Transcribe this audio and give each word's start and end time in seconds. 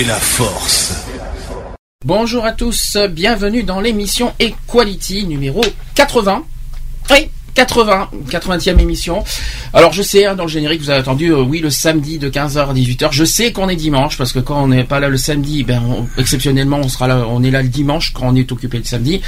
fait 0.00 0.08
la 0.08 0.14
force. 0.14 0.94
Bonjour 2.06 2.46
à 2.46 2.52
tous, 2.52 2.96
bienvenue 3.10 3.62
dans 3.64 3.80
l'émission 3.80 4.32
Equality 4.38 5.26
numéro 5.26 5.60
80. 5.94 6.42
Oui, 7.10 7.28
80, 7.54 8.08
80e 8.30 8.78
émission. 8.78 9.22
Alors 9.74 9.92
je 9.92 10.00
sais, 10.02 10.24
hein, 10.24 10.36
dans 10.36 10.44
le 10.44 10.48
générique, 10.48 10.80
vous 10.80 10.88
avez 10.88 11.00
entendu, 11.00 11.32
euh, 11.32 11.42
oui, 11.42 11.58
le 11.58 11.68
samedi 11.68 12.18
de 12.18 12.30
15h 12.30 12.70
à 12.70 12.72
18h. 12.72 13.08
Je 13.12 13.24
sais 13.26 13.52
qu'on 13.52 13.68
est 13.68 13.76
dimanche, 13.76 14.16
parce 14.16 14.32
que 14.32 14.38
quand 14.38 14.62
on 14.62 14.68
n'est 14.68 14.84
pas 14.84 15.00
là 15.00 15.08
le 15.10 15.18
samedi, 15.18 15.64
ben, 15.64 15.82
on- 15.86 16.06
exceptionnellement, 16.18 16.78
on 16.78 16.88
sera 16.88 17.06
là, 17.06 17.26
on 17.28 17.42
est 17.42 17.50
là 17.50 17.60
le 17.60 17.68
dimanche, 17.68 18.12
quand 18.14 18.28
on 18.28 18.36
est 18.36 18.50
occupé 18.52 18.78
le 18.78 18.84
samedi. 18.84 19.20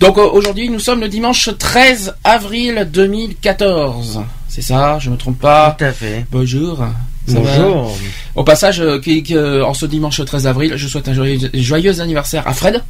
Donc 0.00 0.18
euh, 0.18 0.28
aujourd'hui, 0.28 0.68
nous 0.68 0.80
sommes 0.80 1.00
le 1.00 1.08
dimanche 1.08 1.48
13 1.58 2.16
avril 2.24 2.86
2014. 2.92 4.20
C'est 4.48 4.62
ça, 4.62 4.98
je 4.98 5.08
me 5.08 5.16
trompe 5.16 5.38
pas? 5.38 5.74
Tout 5.78 5.84
à 5.86 5.92
fait. 5.92 6.26
Bonjour. 6.30 6.84
Ça 7.26 7.34
va 7.34 7.40
Bonjour. 7.40 7.98
Au 8.34 8.44
passage, 8.44 8.80
euh, 8.80 8.98
qui- 9.00 9.22
qui, 9.22 9.36
euh, 9.36 9.64
en 9.64 9.74
ce 9.74 9.86
dimanche 9.86 10.24
13 10.24 10.46
avril, 10.46 10.72
je 10.76 10.88
souhaite 10.88 11.08
un 11.08 11.14
joyeux, 11.14 11.50
joyeux 11.54 12.00
anniversaire 12.00 12.46
à 12.46 12.52
Fred. 12.52 12.82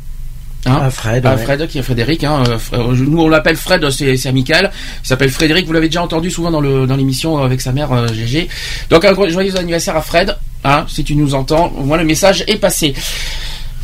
Hein 0.64 0.88
Fred, 0.90 1.26
à 1.26 1.34
ouais. 1.34 1.42
Fred, 1.42 1.66
qui 1.66 1.78
est 1.78 1.82
Frédéric. 1.82 2.22
Hein, 2.22 2.44
euh, 2.72 2.94
nous, 2.94 3.20
on 3.20 3.28
l'appelle 3.28 3.56
Fred, 3.56 3.88
c'est 3.90 4.26
amical. 4.26 4.70
Il 5.04 5.06
s'appelle 5.08 5.30
Frédéric. 5.30 5.66
Vous 5.66 5.72
l'avez 5.72 5.88
déjà 5.88 6.02
entendu 6.02 6.30
souvent 6.30 6.52
dans 6.52 6.60
le 6.60 6.86
dans 6.86 6.94
l'émission 6.96 7.38
avec 7.38 7.60
sa 7.60 7.72
mère 7.72 8.12
Gégé. 8.14 8.48
Donc 8.88 9.04
un 9.04 9.12
joyeux 9.28 9.56
anniversaire 9.56 9.96
à 9.96 10.02
Fred. 10.02 10.36
Hein, 10.64 10.84
si 10.88 11.02
tu 11.02 11.16
nous 11.16 11.34
entends, 11.34 11.72
moi 11.84 11.98
le 11.98 12.04
message 12.04 12.44
est 12.46 12.56
passé. 12.58 12.94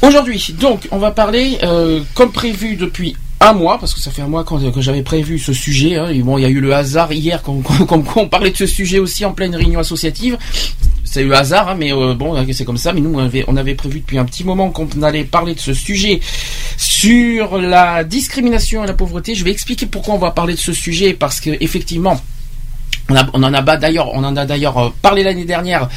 Aujourd'hui, 0.02 0.54
donc, 0.60 0.86
on 0.92 0.98
va 0.98 1.10
parler, 1.10 1.58
euh, 1.64 2.00
comme 2.14 2.30
prévu 2.30 2.76
depuis 2.76 3.16
un 3.40 3.52
mois, 3.52 3.78
parce 3.78 3.94
que 3.94 4.00
ça 4.00 4.10
fait 4.10 4.22
un 4.22 4.28
mois 4.28 4.44
que 4.44 4.80
j'avais 4.80 5.02
prévu 5.02 5.38
ce 5.38 5.52
sujet. 5.52 5.96
Hein, 5.96 6.12
bon, 6.22 6.38
il 6.38 6.42
y 6.42 6.44
a 6.44 6.48
eu 6.48 6.60
le 6.60 6.74
hasard 6.74 7.12
hier, 7.12 7.42
comme 7.42 7.62
on 8.16 8.28
parlait 8.28 8.50
de 8.50 8.56
ce 8.56 8.66
sujet 8.66 8.98
aussi 8.98 9.24
en 9.24 9.32
pleine 9.32 9.54
réunion 9.54 9.80
associative. 9.80 10.38
C'est 11.04 11.22
eu 11.22 11.32
hasard, 11.32 11.68
hein, 11.68 11.76
mais 11.78 11.92
euh, 11.92 12.14
bon, 12.14 12.36
c'est 12.52 12.64
comme 12.64 12.76
ça. 12.76 12.92
Mais 12.92 13.00
nous, 13.00 13.14
on 13.14 13.18
avait, 13.18 13.44
on 13.48 13.56
avait 13.56 13.74
prévu 13.74 14.00
depuis 14.00 14.18
un 14.18 14.24
petit 14.24 14.44
moment 14.44 14.70
qu'on 14.70 14.88
allait 15.02 15.24
parler 15.24 15.54
de 15.54 15.60
ce 15.60 15.72
sujet 15.72 16.20
sur 16.76 17.58
la 17.58 18.04
discrimination 18.04 18.84
et 18.84 18.86
la 18.86 18.92
pauvreté. 18.92 19.34
Je 19.34 19.44
vais 19.44 19.50
expliquer 19.50 19.86
pourquoi 19.86 20.14
on 20.14 20.18
va 20.18 20.32
parler 20.32 20.54
de 20.54 20.58
ce 20.58 20.72
sujet, 20.72 21.14
parce 21.14 21.40
que 21.40 21.50
effectivement. 21.60 22.20
On, 23.10 23.42
en 23.42 23.54
a 23.54 23.62
d'ailleurs, 23.62 24.78
euh, 24.78 24.88
parlé 25.00 25.22
l'année 25.22 25.44
dernière. 25.46 25.88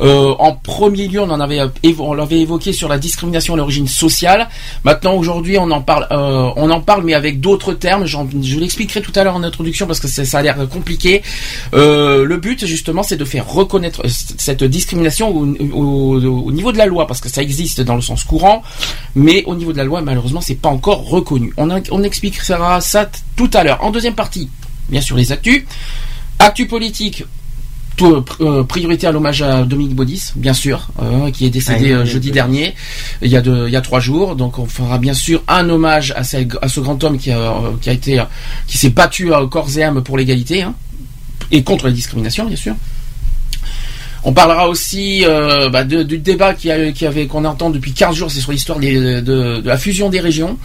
Euh, 0.00 0.32
en 0.38 0.52
premier 0.52 1.08
lieu, 1.08 1.20
on 1.20 1.30
en 1.30 1.40
avait, 1.40 1.58
euh, 1.60 2.14
l'avait 2.16 2.40
évoqué 2.40 2.72
sur 2.72 2.88
la 2.88 2.98
discrimination 2.98 3.54
à 3.54 3.56
l'origine 3.56 3.88
sociale. 3.88 4.48
Maintenant, 4.84 5.14
aujourd'hui, 5.14 5.58
on 5.58 5.70
en 5.70 5.80
parle, 5.82 6.06
mais 7.04 7.14
avec 7.14 7.40
d'autres 7.40 7.72
termes. 7.74 8.06
Je 8.06 8.58
l'expliquerai 8.60 9.02
tout 9.02 9.12
à 9.16 9.24
l'heure 9.24 9.34
en 9.36 9.42
introduction 9.42 9.86
parce 9.86 9.98
que 10.00 10.06
ça 10.08 10.38
a 10.38 10.42
l'air 10.42 10.56
compliqué. 10.68 11.22
Le 11.72 12.36
but, 12.36 12.64
justement, 12.66 13.02
c'est 13.02 13.16
de 13.16 13.24
faire 13.24 13.48
reconnaître 13.48 14.02
cette 14.08 14.64
discrimination 14.64 15.28
au, 15.36 15.44
au- 15.74 16.42
au 16.46 16.52
niveau 16.52 16.70
de 16.72 16.78
la 16.78 16.86
loi, 16.86 17.06
parce 17.06 17.20
que 17.20 17.28
ça 17.28 17.42
existe 17.42 17.80
dans 17.80 17.96
le 17.96 18.02
sens 18.02 18.24
courant, 18.24 18.62
mais 19.14 19.42
au 19.46 19.54
niveau 19.54 19.72
de 19.72 19.78
la 19.78 19.84
loi, 19.84 20.00
malheureusement, 20.02 20.40
c'est 20.40 20.54
pas 20.54 20.68
encore 20.68 21.08
reconnu. 21.08 21.52
On, 21.56 21.68
on 21.90 22.02
expliquera 22.02 22.80
ça 22.80 23.08
tout 23.36 23.50
à 23.52 23.64
l'heure. 23.64 23.82
En 23.82 23.90
deuxième 23.90 24.14
partie, 24.14 24.48
bien 24.88 25.00
sûr, 25.00 25.16
les 25.16 25.32
actus. 25.32 25.64
Actu 26.38 26.66
politique, 26.66 27.24
tout, 27.96 28.14
euh, 28.16 28.20
pr- 28.22 28.66
priorité 28.66 29.06
à 29.06 29.12
l'hommage 29.12 29.42
à 29.42 29.62
Dominique 29.64 29.94
Baudis, 29.94 30.32
bien 30.34 30.54
sûr, 30.54 30.88
euh, 31.00 31.30
qui 31.30 31.46
est 31.46 31.50
décédé 31.50 31.92
euh, 31.92 32.04
jeudi 32.06 32.30
dernier, 32.32 32.74
il 33.20 33.30
y, 33.30 33.36
a 33.36 33.40
de, 33.42 33.66
il 33.68 33.72
y 33.72 33.76
a 33.76 33.80
trois 33.80 34.00
jours. 34.00 34.34
Donc 34.34 34.58
on 34.58 34.66
fera 34.66 34.98
bien 34.98 35.14
sûr 35.14 35.42
un 35.46 35.68
hommage 35.68 36.12
à, 36.16 36.24
ce- 36.24 36.36
à 36.62 36.68
ce 36.68 36.80
grand 36.80 37.02
homme 37.04 37.18
qui 37.18 37.30
a, 37.30 37.38
euh, 37.38 37.70
qui 37.80 37.90
a 37.90 37.92
été, 37.92 38.22
qui 38.66 38.78
s'est 38.78 38.90
battu 38.90 39.32
à 39.34 39.46
corps 39.46 39.68
et 39.76 39.82
âme 39.84 40.02
pour 40.02 40.16
l'égalité 40.18 40.62
hein, 40.62 40.74
et 41.50 41.62
contre 41.62 41.84
la 41.86 41.92
discrimination, 41.92 42.46
bien 42.46 42.56
sûr. 42.56 42.74
On 44.24 44.32
parlera 44.32 44.68
aussi 44.68 45.24
euh, 45.24 45.68
bah, 45.68 45.82
de- 45.84 46.02
du 46.04 46.18
débat 46.18 46.54
qui, 46.54 46.70
a, 46.70 46.92
qui 46.92 47.06
avait 47.06 47.26
qu'on 47.26 47.44
entend 47.44 47.70
depuis 47.70 47.92
15 47.92 48.14
jours, 48.16 48.30
c'est 48.30 48.40
sur 48.40 48.52
l'histoire 48.52 48.78
de 48.78 49.60
la 49.64 49.76
fusion 49.76 50.08
des 50.10 50.20
régions. 50.20 50.58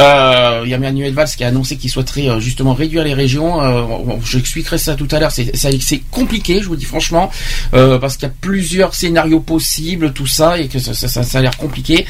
Euh, 0.00 0.60
il 0.64 0.70
y 0.70 0.74
a 0.74 0.78
Manuel 0.78 1.14
Valls 1.14 1.28
qui 1.36 1.42
a 1.42 1.48
annoncé 1.48 1.76
qu'il 1.78 1.88
souhaiterait 1.90 2.28
euh, 2.28 2.38
justement 2.40 2.74
réduire 2.74 3.02
les 3.02 3.14
régions. 3.14 3.62
Euh, 3.62 4.16
J'expliquerai 4.24 4.76
ça 4.78 4.94
tout 4.94 5.08
à 5.10 5.18
l'heure. 5.20 5.30
C'est 5.32 6.02
compliqué, 6.10 6.60
je 6.60 6.66
vous 6.66 6.76
dis 6.76 6.84
franchement, 6.84 7.30
euh, 7.74 7.98
parce 7.98 8.16
qu'il 8.16 8.28
y 8.28 8.30
a 8.30 8.34
plusieurs 8.40 8.94
scénarios 8.94 9.40
possibles, 9.40 10.12
tout 10.12 10.26
ça, 10.26 10.58
et 10.58 10.68
que 10.68 10.78
ça, 10.78 10.92
ça- 10.92 11.08
ça- 11.08 11.22
ça 11.22 11.38
a 11.38 11.42
l'air 11.42 11.56
compliqué. 11.56 12.04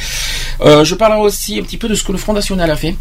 Euh, 0.63 0.85
je 0.85 0.95
parlerai 0.97 1.21
aussi 1.21 1.59
un 1.59 1.63
petit 1.63 1.77
peu 1.77 1.89
de 1.89 1.95
ce 1.95 2.03
que 2.03 2.11
le 2.13 2.19
Front 2.19 2.33
National 2.33 2.71
a 2.71 2.77
fait. 2.77 2.97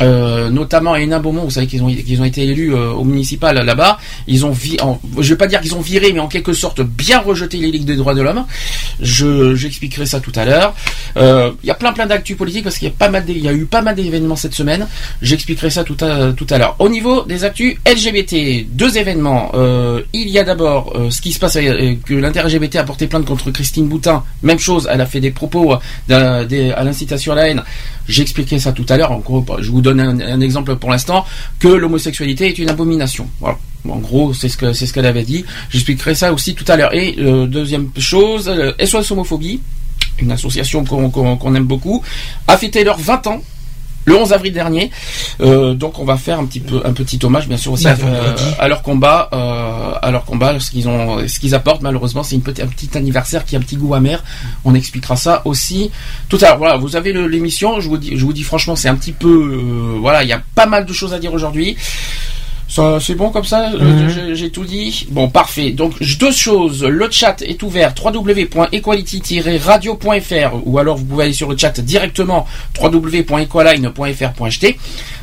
Euh, 0.00 0.50
notamment 0.50 0.92
à 0.92 1.00
Hénin-Beaumont, 1.00 1.44
vous 1.44 1.50
savez 1.50 1.66
qu'ils 1.66 1.82
ont, 1.82 1.88
qu'ils 1.88 2.20
ont 2.20 2.24
été 2.24 2.44
élus 2.44 2.74
euh, 2.74 2.90
au 2.92 3.04
municipal 3.04 3.56
là-bas. 3.56 3.98
Ils 4.26 4.46
ont, 4.46 4.52
je 4.54 5.28
vais 5.28 5.36
pas 5.36 5.46
dire 5.46 5.60
qu'ils 5.60 5.74
ont 5.74 5.80
viré, 5.80 6.12
mais 6.12 6.20
en 6.20 6.28
quelque 6.28 6.52
sorte 6.52 6.80
bien 6.82 7.18
rejeté 7.18 7.56
les 7.58 7.70
ligues 7.70 7.84
des 7.84 7.96
droits 7.96 8.14
de 8.14 8.22
l'homme. 8.22 8.44
Je, 9.00 9.54
j'expliquerai 9.54 10.06
ça 10.06 10.20
tout 10.20 10.32
à 10.36 10.44
l'heure. 10.44 10.74
Euh, 11.16 11.50
Il 11.62 11.66
y 11.66 11.70
a 11.70 11.74
plein 11.74 11.92
plein 11.92 12.06
d'actu 12.06 12.36
politiques 12.36 12.64
parce 12.64 12.78
qu'il 12.78 12.88
y 12.88 12.90
a 12.90 12.94
pas 12.96 13.08
mal, 13.08 13.24
il 13.28 13.38
y 13.38 13.48
a 13.48 13.52
eu 13.52 13.64
pas 13.64 13.82
mal 13.82 13.96
d'événements 13.96 14.36
cette 14.36 14.54
semaine. 14.54 14.86
J'expliquerai 15.22 15.70
ça 15.70 15.84
tout 15.84 15.96
à 16.00 16.32
tout 16.32 16.46
à 16.50 16.58
l'heure. 16.58 16.76
Au 16.78 16.88
niveau 16.88 17.22
des 17.22 17.44
actus 17.44 17.76
LGBT, 17.86 18.66
deux 18.70 18.98
événements. 18.98 19.50
Euh, 19.54 20.02
il 20.12 20.28
y 20.28 20.38
a 20.38 20.44
d'abord 20.44 20.96
ce 21.10 21.20
qui 21.20 21.32
se 21.32 21.38
passe 21.38 21.54
que 21.54 22.14
l'inter-LGBT 22.14 22.76
a 22.76 22.84
porté 22.84 23.06
plainte 23.06 23.24
contre 23.24 23.50
Christine 23.50 23.88
Boutin. 23.88 24.22
Même 24.42 24.58
chose, 24.58 24.88
elle 24.90 25.00
a 25.00 25.06
fait 25.06 25.20
des 25.20 25.30
propos 25.30 25.74
à 26.10 26.44
l'incitation 26.84 27.32
à 27.32 27.36
la 27.36 27.48
haine. 27.48 27.62
J'expliquerai 28.08 28.58
ça 28.58 28.72
tout 28.72 28.86
à 28.88 28.96
l'heure. 28.96 29.12
En 29.12 29.18
gros, 29.18 29.44
je 29.60 29.70
vous 29.70 29.82
donne 29.82 30.00
un, 30.00 30.40
exemple 30.40 30.76
pour 30.76 30.90
l'instant 30.90 31.24
que 31.58 31.68
l'homosexualité 31.68 32.48
est 32.48 32.58
une 32.58 32.70
abomination. 32.70 33.28
Voilà. 33.40 33.58
En 33.88 33.98
gros, 33.98 34.34
c'est 34.34 34.48
ce 34.48 34.56
que 34.56 34.72
c'est 34.72 34.86
ce 34.86 34.92
qu'elle 34.92 35.06
avait 35.06 35.24
dit. 35.24 35.44
J'expliquerai 35.70 36.14
ça 36.14 36.32
aussi 36.32 36.54
tout 36.54 36.64
à 36.68 36.76
l'heure. 36.76 36.94
Et 36.94 37.16
euh, 37.18 37.46
deuxième 37.46 37.90
chose, 37.98 38.48
euh, 38.48 38.72
SOS 38.84 39.10
homophobie, 39.12 39.60
une 40.20 40.32
association 40.32 40.84
qu'on 40.84 41.54
aime 41.54 41.64
beaucoup, 41.66 42.02
a 42.46 42.56
fêté 42.56 42.82
leurs 42.82 42.98
20 42.98 43.26
ans. 43.28 43.42
Le 44.08 44.16
11 44.16 44.32
avril 44.32 44.52
dernier, 44.52 44.90
Euh, 45.40 45.74
donc 45.74 45.98
on 45.98 46.04
va 46.04 46.16
faire 46.16 46.38
un 46.40 46.46
petit 46.46 46.60
peu 46.60 46.80
un 46.84 46.92
petit 46.92 47.18
hommage, 47.22 47.46
bien 47.46 47.56
sûr 47.56 47.72
aussi 47.72 47.84
Bah, 47.84 47.90
à, 47.90 47.94
vendredi. 47.94 48.42
à 48.58 48.66
leur 48.68 48.82
combat, 48.82 49.28
euh, 49.32 49.92
à 50.02 50.10
leur 50.10 50.24
combat, 50.24 50.58
ce 50.58 50.70
qu'ils 50.70 50.88
ont, 50.88 51.26
ce 51.28 51.38
qu'ils 51.38 51.54
apportent. 51.54 51.82
Malheureusement, 51.82 52.22
c'est 52.22 52.34
une 52.34 52.42
petite, 52.42 52.64
un 52.64 52.68
petit 52.68 52.90
anniversaire 52.96 53.44
qui 53.44 53.54
a 53.54 53.58
un 53.58 53.62
petit 53.62 53.76
goût 53.76 53.94
amer. 53.94 54.22
On 54.64 54.74
expliquera 54.74 55.16
ça 55.16 55.42
aussi 55.44 55.90
tout 56.28 56.38
à 56.42 56.46
l'heure. 56.48 56.58
Voilà, 56.58 56.76
vous 56.76 56.96
avez 56.96 57.12
l'émission. 57.12 57.80
Je 57.80 57.88
vous 57.88 57.98
dis, 57.98 58.16
je 58.16 58.24
vous 58.24 58.32
dis 58.32 58.42
franchement, 58.42 58.74
c'est 58.76 58.88
un 58.88 58.96
petit 58.96 59.12
peu, 59.12 59.28
euh, 59.28 59.98
voilà, 60.00 60.22
il 60.24 60.28
y 60.28 60.32
a 60.32 60.42
pas 60.54 60.66
mal 60.66 60.84
de 60.86 60.92
choses 60.92 61.12
à 61.14 61.18
dire 61.18 61.32
aujourd'hui. 61.34 61.76
Ça, 62.68 62.98
c'est 63.00 63.14
bon 63.14 63.30
comme 63.30 63.44
ça 63.44 63.70
euh, 63.72 63.78
Mhm. 63.78 64.34
J'ai- 64.34 64.50
tout 64.50 64.64
dit 64.64 65.06
Bon, 65.10 65.28
parfait. 65.30 65.70
Donc, 65.70 65.94
deux 66.20 66.32
choses. 66.32 66.84
Le 66.84 67.08
chat 67.10 67.40
est 67.42 67.62
ouvert 67.62 67.94
www.equality-radio.fr 68.02 70.50
ou 70.64 70.78
alors 70.78 70.96
vous 70.98 71.04
pouvez 71.04 71.24
aller 71.24 71.32
sur 71.32 71.48
le 71.50 71.56
chat 71.56 71.80
directement 71.80 72.46
www.equaline.fr.ht. 72.80 74.76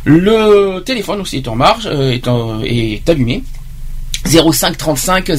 Le 0.05 0.79
téléphone 0.85 1.21
aussi 1.21 1.37
est 1.37 1.47
en 1.47 1.55
marche, 1.55 1.85
euh, 1.85 2.11
est, 2.11 2.27
en- 2.27 2.61
est 2.63 3.07
allumé. 3.09 3.43
05 4.25 4.77
35 4.77 5.31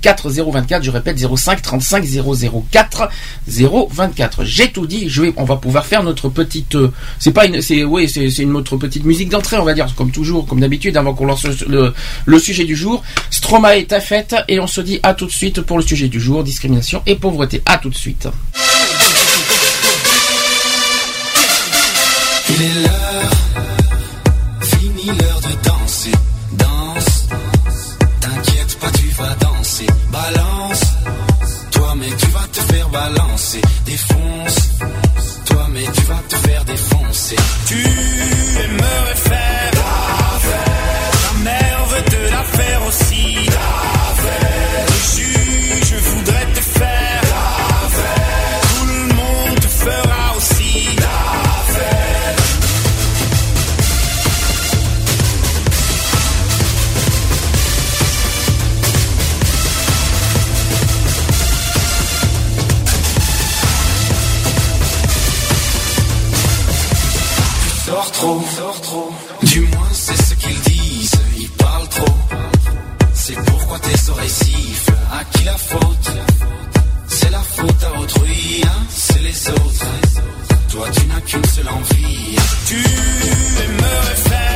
004 0.00 0.30
024, 0.30 0.82
je 0.82 0.90
répète 0.90 1.18
05 1.18 1.60
35 1.62 2.04
004 2.04 3.08
024. 3.46 4.44
J'ai 4.44 4.70
tout 4.70 4.86
dit, 4.86 5.08
je 5.08 5.22
vais, 5.22 5.32
on 5.36 5.44
va 5.44 5.56
pouvoir 5.56 5.86
faire 5.86 6.02
notre 6.02 6.28
petite, 6.28 6.74
euh, 6.76 6.92
c'est 7.18 7.32
pas 7.32 7.46
une, 7.46 7.60
c'est, 7.60 7.84
oui, 7.84 8.08
c'est, 8.08 8.30
c'est 8.30 8.42
une 8.42 8.56
autre 8.56 8.76
petite 8.76 9.04
musique 9.04 9.28
d'entrée, 9.28 9.58
on 9.58 9.64
va 9.64 9.74
dire, 9.74 9.92
comme 9.96 10.10
toujours, 10.10 10.46
comme 10.46 10.60
d'habitude, 10.60 10.96
avant 10.96 11.14
qu'on 11.14 11.26
lance 11.26 11.44
le, 11.66 11.92
le, 12.24 12.38
sujet 12.38 12.64
du 12.64 12.76
jour. 12.76 13.02
Stroma 13.30 13.76
est 13.76 13.92
à 13.92 14.00
fête 14.00 14.34
et 14.48 14.60
on 14.60 14.66
se 14.66 14.80
dit 14.80 15.00
à 15.02 15.14
tout 15.14 15.26
de 15.26 15.32
suite 15.32 15.60
pour 15.60 15.76
le 15.76 15.84
sujet 15.84 16.08
du 16.08 16.20
jour, 16.20 16.44
discrimination 16.44 17.02
et 17.06 17.16
pauvreté. 17.16 17.62
À 17.66 17.78
tout 17.78 17.90
de 17.90 17.96
suite. 17.96 18.28
Foncer, 32.92 33.62
défonce. 33.84 34.68
Toi, 35.46 35.66
mais 35.72 35.84
tu 35.94 36.02
vas 36.02 36.22
te 36.28 36.36
faire 36.36 36.64
défoncer. 36.64 37.36
Tu 37.66 37.76
aimerais 37.76 39.14
faire 39.14 39.70
la. 39.74 40.52
Ta 41.22 41.38
mère 41.44 41.86
veut 41.86 42.04
te 42.04 42.30
la 42.30 42.42
faire 42.44 42.86
aussi. 42.86 43.46
La 43.46 43.91
trop. 68.82 69.10
Du 69.42 69.60
moins, 69.60 69.88
c'est 69.92 70.22
ce 70.22 70.34
qu'ils 70.34 70.60
disent. 70.60 71.20
Ils 71.38 71.50
parlent 71.50 71.88
trop. 71.88 72.16
C'est 73.14 73.34
pourquoi 73.34 73.78
tes 73.78 74.10
oreilles 74.10 74.30
sifflent. 74.30 74.92
À 75.10 75.24
qui 75.24 75.44
la 75.44 75.56
faute? 75.56 76.12
C'est 77.08 77.30
la 77.30 77.40
faute 77.40 77.84
à 77.84 78.00
autrui, 78.00 78.62
hein? 78.64 78.86
C'est 78.88 79.22
les 79.22 79.48
autres. 79.50 79.86
Toi, 80.70 80.88
tu 80.92 81.06
n'as 81.06 81.20
qu'une 81.20 81.44
seule 81.44 81.68
envie. 81.68 82.36
Tu 82.66 82.76
aimerais 82.76 84.16
faire 84.16 84.51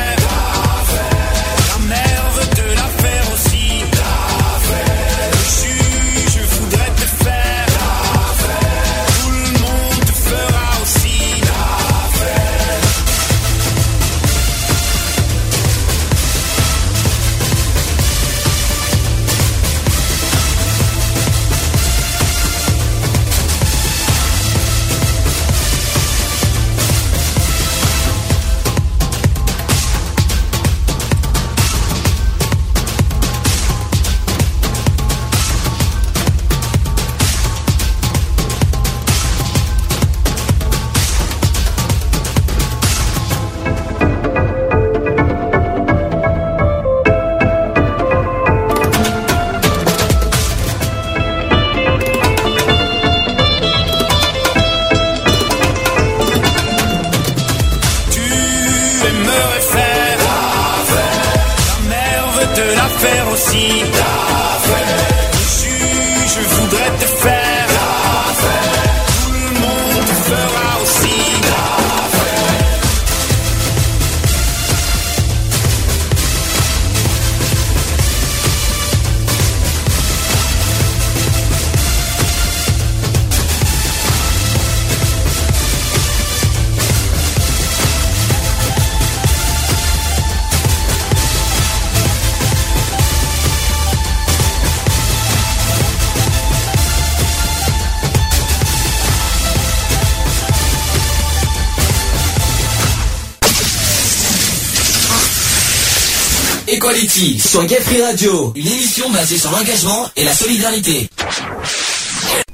Equality 106.67 107.39
sur 107.39 107.65
Gay 107.65 107.77
Free 107.79 108.01
Radio, 108.01 108.51
une 108.55 108.67
émission 108.67 109.09
basée 109.11 109.37
sur 109.37 109.49
l'engagement 109.51 110.09
et 110.17 110.25
la 110.25 110.33
solidarité. 110.33 111.09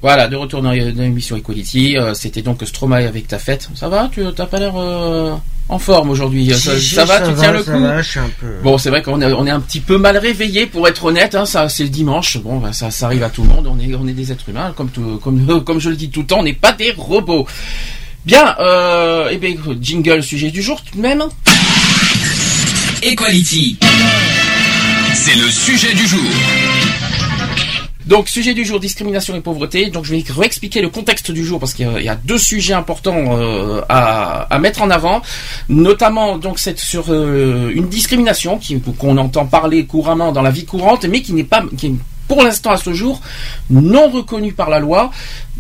Voilà, 0.02 0.28
de 0.28 0.36
retour 0.36 0.62
dans 0.62 0.72
l'émission 0.72 1.36
Equality. 1.36 1.98
euh, 1.98 2.14
C'était 2.14 2.42
donc 2.44 2.62
Stromae 2.64 3.08
avec 3.08 3.28
ta 3.28 3.40
fête. 3.40 3.70
Ça 3.76 3.90
va 3.90 4.10
Tu 4.14 4.22
t'as 4.36 4.46
pas 4.46 4.60
l'air 4.60 4.74
euh, 4.76 5.34
en 5.70 5.80
forme 5.80 6.12
aujourd'hui 6.12 6.54
ça, 6.54 6.76
Si, 6.78 6.82
si, 6.90 6.96
ça 6.96 7.06
va 7.06 7.22
Tu 7.22 7.34
tiens 7.34 7.52
le 7.54 7.64
coup 7.64 7.72
va, 7.80 8.02
je 8.04 8.10
suis 8.10 8.20
un 8.20 8.30
peu. 8.40 8.48
Bon, 8.64 8.78
c'est 8.78 8.90
vrai 8.92 9.02
qu'on 9.02 9.20
est, 9.22 9.32
on 9.34 9.48
est 9.48 9.52
un 9.52 9.60
petit 9.62 9.80
peu 9.80 9.98
mal 9.98 10.18
réveillé 10.18 10.68
pour 10.68 10.88
être 10.88 11.06
honnête. 11.06 11.34
Hein, 11.34 11.46
ça, 11.48 11.68
c'est 11.70 11.84
le 11.84 11.90
dimanche. 11.90 12.38
Bon, 12.38 12.60
ben, 12.60 12.72
ça, 12.74 12.92
ça 12.92 13.08
arrive 13.08 13.24
à 13.24 13.30
tout 13.30 13.42
le 13.42 13.50
monde. 13.50 13.68
On 13.68 13.80
est, 13.80 13.96
on 13.96 14.08
est 14.08 14.14
des 14.14 14.32
êtres 14.32 14.48
humains, 14.50 14.74
comme 14.76 14.90
tout, 14.90 15.20
comme, 15.24 15.64
comme 15.66 15.80
je 15.80 15.90
le 15.90 15.96
dis 15.96 16.10
tout 16.10 16.22
le 16.22 16.28
temps. 16.28 16.40
On 16.40 16.44
n'est 16.44 16.54
pas 16.54 16.74
des 16.74 16.92
robots. 16.92 17.48
Bien. 18.26 18.56
Euh, 18.60 19.30
eh 19.32 19.38
bien, 19.38 19.56
jingle 19.82 20.22
sujet 20.22 20.52
du 20.52 20.62
jour 20.62 20.82
tout 20.84 20.96
de 20.98 21.02
même. 21.02 21.24
Equality. 23.06 23.78
C'est 25.14 25.36
le 25.36 25.50
sujet 25.50 25.94
du 25.94 26.08
jour. 26.08 26.22
Donc, 28.06 28.30
sujet 28.30 28.54
du 28.54 28.64
jour, 28.64 28.80
discrimination 28.80 29.36
et 29.36 29.42
pauvreté. 29.42 29.90
Donc, 29.90 30.06
je 30.06 30.16
vais 30.16 30.24
réexpliquer 30.30 30.82
le 30.82 30.90
contexte 30.90 31.32
du 31.32 31.44
jour 31.46 31.60
parce 31.60 31.74
qu'il 31.74 31.88
y 32.02 32.08
a- 32.10 32.16
deux 32.16 32.38
sujets 32.38 32.74
importants 32.74 33.38
euh, 33.38 33.82
à, 33.90 34.42
à 34.54 34.60
mettre 34.60 34.82
en 34.84 34.90
avant, 34.90 35.22
notamment 35.70 36.38
donc 36.38 36.60
c'est 36.60 36.78
sur 36.80 37.06
euh, 37.10 37.72
une 37.74 37.88
discrimination 37.90 38.60
qu'on 38.98 39.18
entend 39.18 39.46
parler 39.48 39.86
couramment 39.86 40.32
dans 40.32 40.42
la 40.42 40.52
vie 40.52 40.66
courante, 40.66 41.06
mais 41.06 41.22
qui 41.22 41.34
n'est 41.34 41.44
pas, 41.44 41.64
qui 41.78 41.88
est 41.88 41.94
pour 42.28 42.42
l'instant 42.44 42.72
à 42.72 42.78
ce 42.78 42.94
jour 42.94 43.20
non 43.70 44.10
reconnue 44.10 44.54
par 44.54 44.70
la 44.70 44.80
loi. 44.80 45.12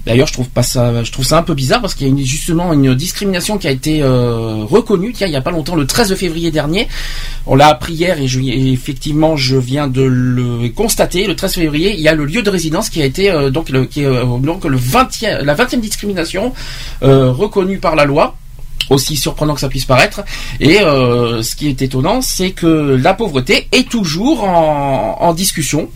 D'ailleurs, 0.06 0.28
je 0.28 0.34
trouve 0.34 0.50
pas 0.50 0.64
ça, 0.64 1.04
je 1.04 1.12
trouve 1.12 1.26
ça 1.26 1.38
un 1.38 1.44
peu 1.44 1.54
bizarre 1.54 1.80
parce 1.80 1.96
qu'il 1.96 2.08
y 2.08 2.22
a 2.22 2.26
justement 2.26 2.74
une 2.74 2.94
discrimination 2.94 3.58
qui 3.58 3.68
a 3.68 3.72
été 3.72 4.02
euh, 4.02 4.66
reconnue. 4.66 5.16
Il 5.20 5.28
y 5.30 5.36
a 5.36 5.42
pas 5.42 5.52
longtemps, 5.52 5.76
le 5.76 5.88
13 5.88 6.16
février 6.16 6.52
dernier, 6.52 6.90
on 7.46 7.56
l'a 7.56 7.68
appris 7.68 7.94
hier 7.94 8.18
et, 8.20 8.72
effectivement, 8.72 9.38
je 9.38 9.56
viens 9.56 9.88
de 9.88 10.02
le 10.02 10.68
constater. 10.70 11.26
Le 11.26 11.36
13 11.36 11.54
février, 11.54 11.94
il 11.94 12.02
y 12.02 12.10
a 12.10 12.16
le 12.16 12.26
lieu 12.26 12.42
de 12.42 12.50
résidence 12.50 12.90
qui 12.90 13.02
a 13.02 13.06
été 13.06 13.32
euh, 13.32 13.50
donc 13.50 13.70
le 13.70 13.84
est 13.84 13.98
euh, 14.00 14.26
donc 14.40 14.66
le 14.66 14.78
20e, 14.78 15.42
la 15.44 15.56
20e 15.56 15.80
discrimination 15.80 16.54
reconnue 17.02 17.78
par 17.78 17.96
la 17.96 18.06
loi 18.06 18.36
aussi 18.90 19.16
surprenant 19.16 19.54
que 19.54 19.62
ça 19.62 19.70
puisse 19.70 19.86
paraître. 19.86 20.22
Et 20.60 20.80
ce 20.80 21.56
qui 21.56 21.70
est 21.70 21.82
étonnant, 21.82 22.22
c'est 22.22 22.52
que 22.52 22.68
la 23.02 23.14
pauvreté 23.14 23.68
est 23.72 23.90
toujours 23.90 24.44
en 24.44 25.34
discussion. 25.34 25.90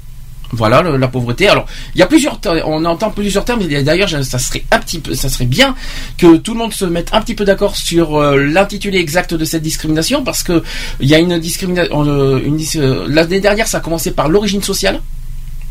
Voilà 0.51 0.81
le- 0.81 0.97
la 0.97 1.07
pauvreté. 1.09 1.47
Alors 1.49 1.65
il 1.93 1.99
y 1.99 2.01
a 2.01 2.07
plusieurs, 2.07 2.39
on 2.65 2.83
entend 2.85 3.09
plusieurs 3.11 3.43
termes. 3.45 3.61
Et 3.69 3.83
d'ailleurs, 3.83 4.09
ça 4.09 4.39
serait 4.39 4.63
un 4.71 4.79
petit 4.79 4.99
peu, 4.99 5.13
ça 5.13 5.27
serait 5.29 5.45
bien 5.45 5.75
que 6.17 6.37
tout 6.37 6.53
le 6.53 6.59
monde 6.59 6.73
se 6.73 6.85
mette 6.85 7.09
un 7.13 7.21
petit 7.21 7.35
peu 7.35 7.43
d'accord 7.45 7.75
sur 7.75 8.15
euh, 8.15 8.37
l'intitulé 8.37 8.97
exact 8.99 9.33
de 9.33 9.43
cette 9.45 9.61
discrimination, 9.63 10.23
parce 10.23 10.43
que 10.43 10.63
il 10.99 11.09
y 11.09 11.15
a 11.15 11.19
une 11.19 11.37
discrimination. 11.39 12.05
une 12.37 12.55
dis- 12.57 12.71
euh, 12.77 13.05
L'année 13.09 13.39
dernière, 13.41 13.67
ça 13.67 13.77
a 13.79 13.81
commencé 13.81 14.11
par 14.11 14.29
l'origine 14.29 14.63
sociale 14.63 15.01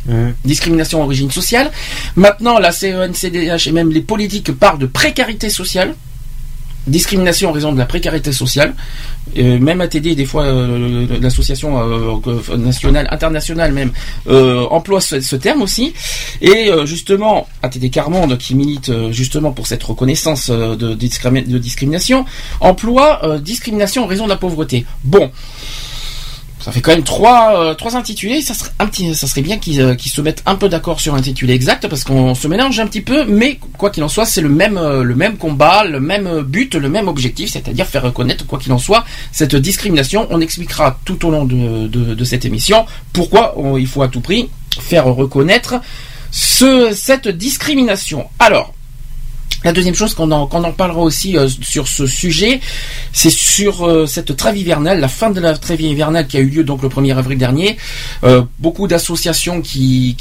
Mmh. 0.09 0.28
discrimination 0.45 1.02
origine 1.02 1.33
sociale. 1.33 1.73
Maintenant, 2.14 2.61
la 2.61 2.71
CENCDH 2.71 3.66
et 3.66 3.73
même 3.73 3.90
les 3.90 4.02
politiques 4.02 4.52
parlent 4.52 4.78
de 4.78 4.87
précarité 4.87 5.50
sociale. 5.50 5.97
Discrimination 6.87 7.50
en 7.50 7.52
raison 7.52 7.73
de 7.73 7.78
la 7.78 7.87
précarité 7.87 8.33
sociale. 8.33 8.75
Même 9.35 9.81
ATD, 9.81 10.14
des 10.14 10.25
fois, 10.25 10.45
euh, 10.45 11.07
l'association 11.21 11.78
euh, 11.78 12.57
nationale, 12.57 13.09
internationale 13.11 13.73
même, 13.73 13.90
euh, 14.28 14.64
emploie 14.71 15.00
ce, 15.00 15.37
terme 15.37 15.62
aussi. 15.62 15.93
Et 16.40 16.71
justement, 16.85 17.49
ATD 17.62 17.90
Carmonde, 17.90 18.38
qui 18.38 18.55
milite 18.55 18.90
justement 19.11 19.52
pour 19.52 19.66
cette 19.66 19.83
reconnaissance 19.83 20.50
de, 20.50 20.95
discrimi- 20.95 21.47
de 21.47 21.59
discrimination, 21.59 22.25
emploie 22.61 23.38
discrimination 23.40 24.05
en 24.05 24.07
raison 24.07 24.25
de 24.25 24.31
la 24.31 24.37
pauvreté. 24.37 24.87
Bon. 25.02 25.31
Ça 26.67 26.73
fait 26.73 26.81
quand 26.81 26.91
même 26.91 27.05
trois, 27.05 27.63
euh, 27.63 27.97
intitulés. 27.97 28.43
Ça 28.43 28.53
serait 28.53 29.41
bien 29.41 29.57
qu'ils 29.57 29.81
euh, 29.81 29.95
qu'ils 29.95 30.11
se 30.11 30.21
mettent 30.21 30.43
un 30.47 30.57
peu 30.57 30.69
d'accord 30.69 30.99
sur 30.99 31.15
l'intitulé 31.15 31.55
exact 31.55 31.87
parce 31.87 32.03
qu'on 32.03 32.35
se 32.35 32.49
mélange 32.49 32.81
un 32.81 32.89
petit 32.89 33.03
peu. 33.03 33.25
Mais 33.25 33.61
quoi 33.79 33.91
qu'il 33.91 34.03
en 34.03 34.09
soit, 34.09 34.27
c'est 34.27 34.41
le 34.41 34.49
même, 34.49 34.77
euh, 34.77 35.31
combat, 35.39 35.85
le 35.85 36.01
même 36.01 36.43
but, 36.43 36.75
le 36.75 36.89
même 36.89 37.07
objectif, 37.07 37.53
c'est-à-dire 37.53 37.87
faire 37.87 38.03
reconnaître 38.03 38.45
quoi 38.49 38.59
qu'il 38.59 38.73
en 38.73 38.79
soit 38.79 39.05
cette 39.31 39.55
discrimination. 39.55 40.27
On 40.31 40.41
expliquera 40.41 40.99
tout 41.05 41.25
au 41.25 41.31
long 41.31 41.45
de, 41.45 42.25
cette 42.25 42.45
émission 42.45 42.85
pourquoi 43.13 43.55
il 43.79 43.87
faut 43.87 44.03
à 44.03 44.09
tout 44.09 44.21
prix 44.21 44.49
faire 44.81 45.05
reconnaître 45.05 45.77
ce, 46.33 46.91
cette 46.93 47.29
discrimination. 47.29 48.27
Alors. 48.41 48.75
La 49.67 49.73
deuxième 49.73 49.97
chose 49.97 50.15
qu'on 50.15 50.31
en, 50.31 50.47
parlera 50.47 51.01
aussi 51.01 51.37
euh, 51.37 51.49
sur 51.61 51.89
ce 51.89 52.07
sujet, 52.07 52.61
c'est 53.13 53.31
sur 53.31 53.85
euh, 53.85 54.07
cette 54.07 54.37
trêve 54.37 54.57
hivernale, 54.57 55.01
la 55.01 55.09
fin 55.09 55.31
de 55.31 55.41
la 55.41 55.59
trêve 55.59 55.81
hivernale 55.81 56.29
qui 56.29 56.37
a 56.37 56.41
eu 56.41 56.47
lieu 56.47 56.63
donc 56.63 56.85
le 56.85 56.89
1er 56.89 57.17
avril 57.17 57.37
dernier. 57.37 57.77
Euh, 58.23 58.43
beaucoup 58.61 58.87
d'associations 58.87 59.61
qui, 59.61 60.17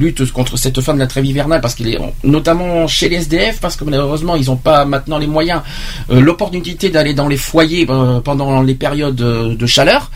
luttent 0.00 0.32
contre 0.32 0.56
cette 0.56 0.80
fin 0.80 0.94
de 0.94 0.98
la 0.98 1.06
trêve 1.06 1.26
hivernale 1.26 1.60
parce 1.60 1.76
notamment 2.24 2.88
chez 2.88 3.08
les 3.08 3.18
SDF 3.18 3.60
parce 3.60 3.76
que 3.76 3.84
malheureusement 3.84 4.34
ils 4.34 4.46
n'ont 4.46 4.56
pas 4.56 4.84
maintenant 4.84 5.18
les 5.18 5.28
moyens, 5.28 5.62
l'opportunité 6.08 6.88
d'aller 6.88 7.14
dans 7.14 7.28
les 7.28 7.36
foyers 7.36 7.86
pendant 7.86 8.62
les 8.62 8.74
périodes 8.74 9.14
de 9.14 9.66
chaleur 9.66 10.10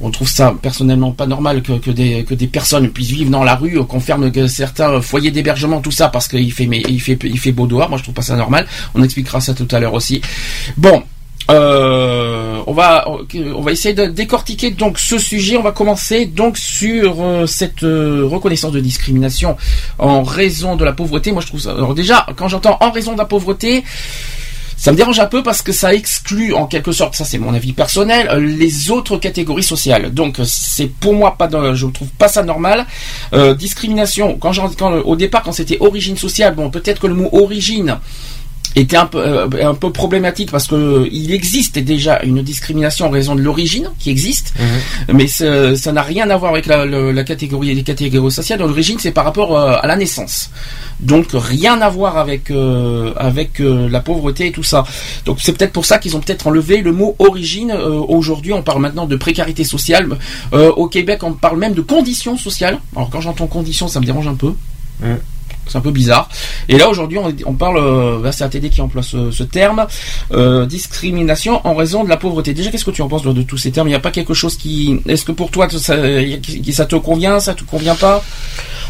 on 0.00 0.10
trouve 0.10 0.28
ça 0.28 0.54
personnellement 0.60 1.12
pas 1.12 1.26
normal 1.26 1.62
que, 1.62 1.90
des, 1.90 2.46
personnes 2.46 2.90
puissent 2.90 3.10
vivre 3.10 3.30
dans 3.30 3.44
la 3.44 3.54
rue, 3.54 3.84
qu'on 3.86 4.00
ferme 4.00 4.30
que 4.32 4.46
certains 4.46 5.00
foyers 5.00 5.30
d'hébergement, 5.30 5.80
tout 5.80 5.90
ça 5.90 6.08
parce 6.08 6.28
qu'il 6.28 6.52
fait, 6.52 6.68
il 6.88 7.00
fait, 7.00 7.18
il 7.22 7.38
fait 7.38 7.52
beau 7.52 7.66
dehors. 7.66 7.88
Moi, 7.88 7.98
je 7.98 8.04
trouve 8.04 8.14
pas 8.14 8.22
ça 8.22 8.36
normal. 8.36 8.66
On 8.94 9.02
expliquera 9.02 9.40
ça 9.40 9.54
tout 9.54 9.68
à 9.70 9.80
l'heure 9.80 9.94
aussi. 9.94 10.20
Bon. 10.76 11.02
Euh, 11.50 12.62
on 12.68 12.72
va 12.72 13.04
on 13.08 13.60
va 13.62 13.72
essayer 13.72 13.94
de 13.94 14.06
décortiquer 14.06 14.70
donc 14.70 15.00
ce 15.00 15.18
sujet. 15.18 15.56
On 15.56 15.62
va 15.62 15.72
commencer 15.72 16.24
donc 16.24 16.56
sur 16.56 17.16
euh, 17.20 17.46
cette 17.46 17.82
euh, 17.82 18.24
reconnaissance 18.24 18.70
de 18.70 18.78
discrimination 18.78 19.56
en 19.98 20.22
raison 20.22 20.76
de 20.76 20.84
la 20.84 20.92
pauvreté. 20.92 21.32
Moi 21.32 21.42
je 21.42 21.48
trouve 21.48 21.60
ça. 21.60 21.72
Alors 21.72 21.94
déjà 21.94 22.26
quand 22.36 22.46
j'entends 22.46 22.78
en 22.80 22.92
raison 22.92 23.14
de 23.14 23.18
la 23.18 23.24
pauvreté, 23.24 23.82
ça 24.82 24.90
me 24.90 24.96
dérange 24.96 25.20
un 25.20 25.26
peu 25.26 25.44
parce 25.44 25.62
que 25.62 25.70
ça 25.70 25.94
exclut 25.94 26.54
en 26.54 26.66
quelque 26.66 26.90
sorte, 26.90 27.14
ça 27.14 27.24
c'est 27.24 27.38
mon 27.38 27.54
avis 27.54 27.72
personnel, 27.72 28.28
euh, 28.28 28.40
les 28.40 28.90
autres 28.90 29.16
catégories 29.16 29.62
sociales. 29.62 30.12
Donc 30.12 30.40
euh, 30.40 30.44
c'est 30.44 30.88
pour 30.88 31.14
moi 31.14 31.36
pas, 31.38 31.48
je 31.72 31.86
trouve 31.86 32.08
pas 32.18 32.26
ça 32.26 32.42
normal. 32.42 32.84
Euh, 33.32 33.54
discrimination. 33.54 34.36
Quand, 34.38 34.50
quand 34.76 34.92
au 34.92 35.14
départ 35.14 35.44
quand 35.44 35.52
c'était 35.52 35.76
origine 35.78 36.16
sociale, 36.16 36.56
bon 36.56 36.68
peut-être 36.68 37.00
que 37.00 37.06
le 37.06 37.14
mot 37.14 37.28
origine 37.30 38.00
était 38.76 38.96
un 38.96 39.06
peu 39.06 39.18
euh, 39.18 39.48
un 39.62 39.74
peu 39.74 39.90
problématique 39.90 40.50
parce 40.50 40.66
que 40.66 40.74
euh, 40.74 41.08
il 41.12 41.32
existe 41.32 41.78
déjà 41.78 42.20
une 42.22 42.42
discrimination 42.42 43.06
en 43.06 43.10
raison 43.10 43.34
de 43.34 43.40
l'origine 43.42 43.88
qui 43.98 44.10
existe, 44.10 44.54
mais 45.12 45.26
ça 45.26 45.92
n'a 45.92 46.02
rien 46.02 46.28
à 46.30 46.36
voir 46.36 46.52
avec 46.52 46.66
la, 46.66 46.84
le- 46.84 47.12
la 47.12 47.24
catégorie 47.24 47.74
les 47.74 47.82
catégories 47.82 48.32
sociales. 48.32 48.60
L'origine 48.60 48.98
c'est 48.98 49.12
par 49.12 49.24
rapport 49.24 49.56
euh, 49.58 49.76
à 49.80 49.86
la 49.86 49.96
naissance, 49.96 50.50
donc 51.00 51.26
rien 51.32 51.80
à 51.80 51.88
voir 51.88 52.16
avec 52.16 52.50
euh, 52.50 53.12
avec 53.16 53.60
euh, 53.60 53.88
la 53.88 54.00
pauvreté 54.00 54.46
et 54.48 54.52
tout 54.52 54.62
ça. 54.62 54.84
Donc 55.26 55.38
c'est 55.40 55.52
peut-être 55.52 55.72
pour 55.72 55.84
ça 55.86 55.98
qu'ils 55.98 56.16
ont 56.16 56.20
peut-être 56.20 56.46
enlevé 56.46 56.80
le 56.82 56.92
mot 56.92 57.14
origine. 57.18 57.70
Euh, 57.72 58.00
Aujourd'hui 58.08 58.52
on 58.52 58.62
parle 58.62 58.80
maintenant 58.80 59.06
de 59.06 59.16
précarité 59.16 59.64
sociale. 59.64 60.08
Au 60.52 60.86
Québec 60.88 61.22
on 61.22 61.32
parle 61.34 61.58
même 61.58 61.74
de 61.74 61.80
conditions 61.82 62.36
sociales. 62.36 62.78
Alors 62.96 63.10
quand 63.10 63.20
j'entends 63.20 63.46
conditions 63.46 63.88
ça 63.88 64.00
me 64.00 64.06
dérange 64.06 64.26
un 64.28 64.34
peu. 64.34 64.52
C'est 65.66 65.78
un 65.78 65.80
peu 65.80 65.90
bizarre. 65.92 66.28
Et 66.68 66.76
là 66.76 66.88
aujourd'hui, 66.88 67.18
on, 67.18 67.32
on 67.46 67.54
parle, 67.54 67.78
euh, 67.78 68.32
c'est 68.32 68.44
ATD 68.44 68.68
qui 68.70 68.80
emploie 68.80 69.02
ce, 69.02 69.30
ce 69.30 69.42
terme, 69.44 69.86
euh, 70.32 70.66
discrimination 70.66 71.60
en 71.66 71.74
raison 71.74 72.04
de 72.04 72.08
la 72.08 72.16
pauvreté. 72.16 72.52
Déjà, 72.52 72.70
qu'est-ce 72.70 72.84
que 72.84 72.90
tu 72.90 73.02
en 73.02 73.08
penses 73.08 73.22
de, 73.22 73.32
de 73.32 73.42
tous 73.42 73.58
ces 73.58 73.70
termes? 73.70 73.86
Il 73.88 73.92
n'y 73.92 73.96
a 73.96 74.00
pas 74.00 74.10
quelque 74.10 74.34
chose 74.34 74.56
qui, 74.56 75.00
est-ce 75.08 75.24
que 75.24 75.32
pour 75.32 75.50
toi, 75.50 75.68
ça, 75.70 75.78
ça 76.72 76.86
te 76.86 76.96
convient, 76.96 77.38
ça 77.40 77.54
te 77.54 77.62
convient 77.64 77.94
pas? 77.96 78.22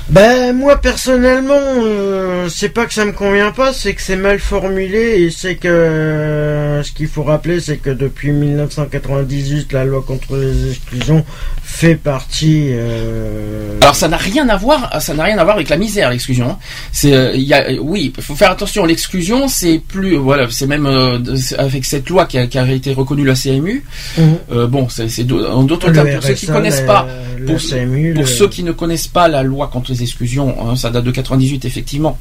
Ben 0.08 0.52
moi 0.56 0.76
personnellement, 0.78 1.54
euh, 1.54 2.48
c'est 2.48 2.70
pas 2.70 2.86
que 2.86 2.92
ça 2.92 3.04
me 3.04 3.12
convient 3.12 3.52
pas, 3.52 3.72
c'est 3.72 3.94
que 3.94 4.02
c'est 4.02 4.16
mal 4.16 4.40
formulé 4.40 5.22
et 5.22 5.30
c'est 5.30 5.54
que 5.54 5.68
euh, 5.68 6.82
ce 6.82 6.90
qu'il 6.90 7.06
faut 7.06 7.22
rappeler, 7.22 7.60
c'est 7.60 7.76
que 7.76 7.90
depuis 7.90 8.32
1998, 8.32 9.72
la 9.72 9.84
loi 9.84 10.02
contre 10.04 10.36
les 10.36 10.70
exclusions 10.70 11.24
fait 11.62 11.94
partie. 11.94 12.70
euh, 12.72 13.78
Alors 13.80 13.94
ça 13.94 14.08
n'a 14.08 14.16
rien 14.16 14.48
à 14.48 14.56
voir, 14.56 15.00
ça 15.00 15.14
n'a 15.14 15.22
rien 15.22 15.38
à 15.38 15.44
voir 15.44 15.54
avec 15.56 15.68
la 15.68 15.76
misère, 15.76 16.10
l'exclusion. 16.10 16.50
hein. 16.50 16.58
C'est, 16.92 17.12
euh, 17.14 17.32
il 17.34 17.42
y 17.42 17.54
a, 17.54 17.70
oui, 17.80 18.12
il 18.16 18.22
faut 18.22 18.34
faire 18.34 18.50
attention. 18.50 18.84
L'exclusion, 18.84 19.48
c'est 19.48 19.78
plus, 19.78 20.16
voilà, 20.16 20.46
c'est 20.50 20.66
même 20.66 20.86
euh, 20.86 21.18
avec 21.58 21.84
cette 21.84 22.08
loi 22.08 22.26
qui 22.26 22.38
a, 22.38 22.46
qui 22.46 22.58
a 22.58 22.70
été 22.70 22.92
reconnue 22.92 23.24
la 23.24 23.34
CMU. 23.34 23.84
Mhm. 24.18 24.36
Euh, 24.52 24.66
bon, 24.66 24.88
c'est, 24.88 25.08
en 25.32 25.62
d'autres 25.64 25.90
termes 25.90 26.10
pour 26.12 26.22
ceux 26.22 26.34
qui 26.34 26.46
RSA, 26.46 26.52
connaissent 26.52 26.80
la- 26.80 26.86
pas. 26.86 27.06
la 27.38 27.52
pour, 27.52 27.60
CMU, 27.62 28.14
pour 28.14 28.22
le- 28.22 28.28
ceux 28.28 28.48
qui 28.48 28.62
ne 28.62 28.72
connaissent 28.72 29.08
pas 29.08 29.28
la 29.28 29.42
loi 29.42 29.68
contre 29.68 29.90
les 29.92 30.02
exclusions, 30.02 30.54
hein, 30.70 30.76
ça 30.76 30.90
date 30.90 31.04
de 31.04 31.10
98 31.10 31.64
effectivement. 31.64 32.18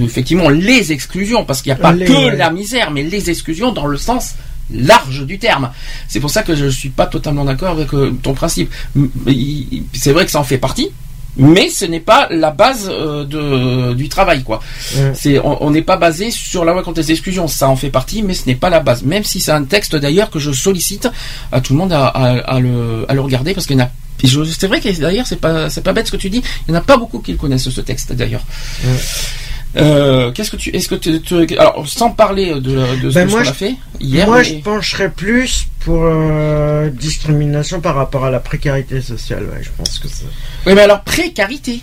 Effectivement, 0.00 0.48
les 0.48 0.92
exclusions, 0.92 1.44
parce 1.44 1.60
qu'il 1.62 1.72
n'y 1.72 1.78
a 1.78 1.82
pas 1.82 1.92
Les- 1.92 2.04
que 2.06 2.36
la 2.36 2.50
misère, 2.50 2.90
mais 2.90 3.02
les 3.02 3.30
exclusions 3.30 3.72
dans 3.72 3.86
le 3.86 3.96
sens 3.98 4.34
large 4.72 5.26
du 5.26 5.38
terme. 5.38 5.70
C'est 6.08 6.20
pour 6.20 6.30
ça 6.30 6.42
que 6.42 6.54
je 6.54 6.66
suis 6.66 6.88
pas 6.90 7.06
totalement 7.06 7.44
d'accord 7.44 7.70
avec 7.72 7.88
ton 8.22 8.32
principe. 8.32 8.70
C'est 9.92 10.12
vrai 10.12 10.24
que 10.24 10.30
ça 10.30 10.40
en 10.40 10.44
fait 10.44 10.58
partie, 10.58 10.88
mais 11.36 11.68
ce 11.70 11.84
n'est 11.84 12.00
pas 12.00 12.28
la 12.30 12.50
base 12.50 12.88
euh, 12.90 13.24
de, 13.24 13.94
du 13.94 14.08
travail, 14.08 14.42
quoi. 14.42 14.60
C'est, 15.14 15.38
on 15.42 15.70
n'est 15.70 15.82
pas 15.82 15.96
basé 15.96 16.30
sur 16.30 16.64
la 16.64 16.72
loi 16.72 16.82
contre 16.82 17.00
les 17.00 17.10
exclusions. 17.12 17.48
Ça 17.48 17.68
en 17.68 17.76
fait 17.76 17.90
partie, 17.90 18.22
mais 18.22 18.34
ce 18.34 18.46
n'est 18.46 18.54
pas 18.54 18.68
la 18.70 18.80
base. 18.80 19.02
Même 19.02 19.24
si 19.24 19.40
c'est 19.40 19.52
un 19.52 19.64
texte 19.64 19.96
d'ailleurs 19.96 20.30
que 20.30 20.38
je 20.38 20.52
sollicite 20.52 21.08
à 21.50 21.60
tout 21.60 21.72
le 21.72 21.78
monde 21.78 21.92
à, 21.92 22.06
à- 22.06 22.38
à 22.56 22.60
le, 22.60 23.06
à 23.08 23.14
le 23.14 23.20
regarder 23.20 23.54
parce 23.54 23.66
qu'il 23.66 23.78
y 23.78 23.80
en 23.82 23.84
a. 23.84 23.90
et 24.22 24.26
je- 24.28 24.44
C'est 24.44 24.66
vrai 24.66 24.80
que 24.80 24.88
d'ailleurs 25.00 25.26
c'est 25.26 25.40
pas 25.40 25.70
c'est 25.70 25.82
pas 25.82 25.92
bête 25.92 26.06
ce 26.06 26.12
que 26.12 26.16
tu 26.18 26.28
dis. 26.30 26.42
Il 26.68 26.72
n'y 26.72 26.76
en 26.76 26.80
a 26.80 26.84
pas 26.84 26.96
beaucoup 26.98 27.20
qui 27.20 27.32
le 27.32 27.38
connaissent 27.38 27.68
ce 27.70 27.80
texte 27.80 28.12
d'ailleurs. 28.12 28.42
Euh, 29.76 30.30
Qu'est-ce 30.32 30.50
que 30.50 30.56
tu 30.56 30.68
est-ce 30.76 30.88
que 30.88 30.94
tu, 30.96 31.20
tu- 31.22 31.56
alors 31.58 31.88
sans 31.88 32.10
parler 32.10 32.54
de, 32.60 33.00
de 33.00 33.10
ce 33.10 33.14
Ben 33.14 33.26
que- 33.26 33.32
qu'on 33.32 33.38
a 33.40 33.52
fait 33.52 33.74
hier. 34.00 34.26
Moi, 34.26 34.38
mais- 34.38 34.44
je 34.44 34.54
pencherais 34.56 35.10
plus 35.10 35.66
pour 35.80 36.02
euh, 36.04 36.90
discrimination 36.90 37.80
par 37.80 37.94
rapport 37.94 38.24
à 38.26 38.30
la 38.30 38.38
précarité 38.40 39.00
sociale. 39.00 39.44
Ouais, 39.44 39.62
je 39.62 39.70
pense 39.76 39.98
que 39.98 40.08
ça. 40.08 40.24
Oui, 40.66 40.74
mais 40.74 40.82
alors 40.82 41.02
précarité. 41.02 41.80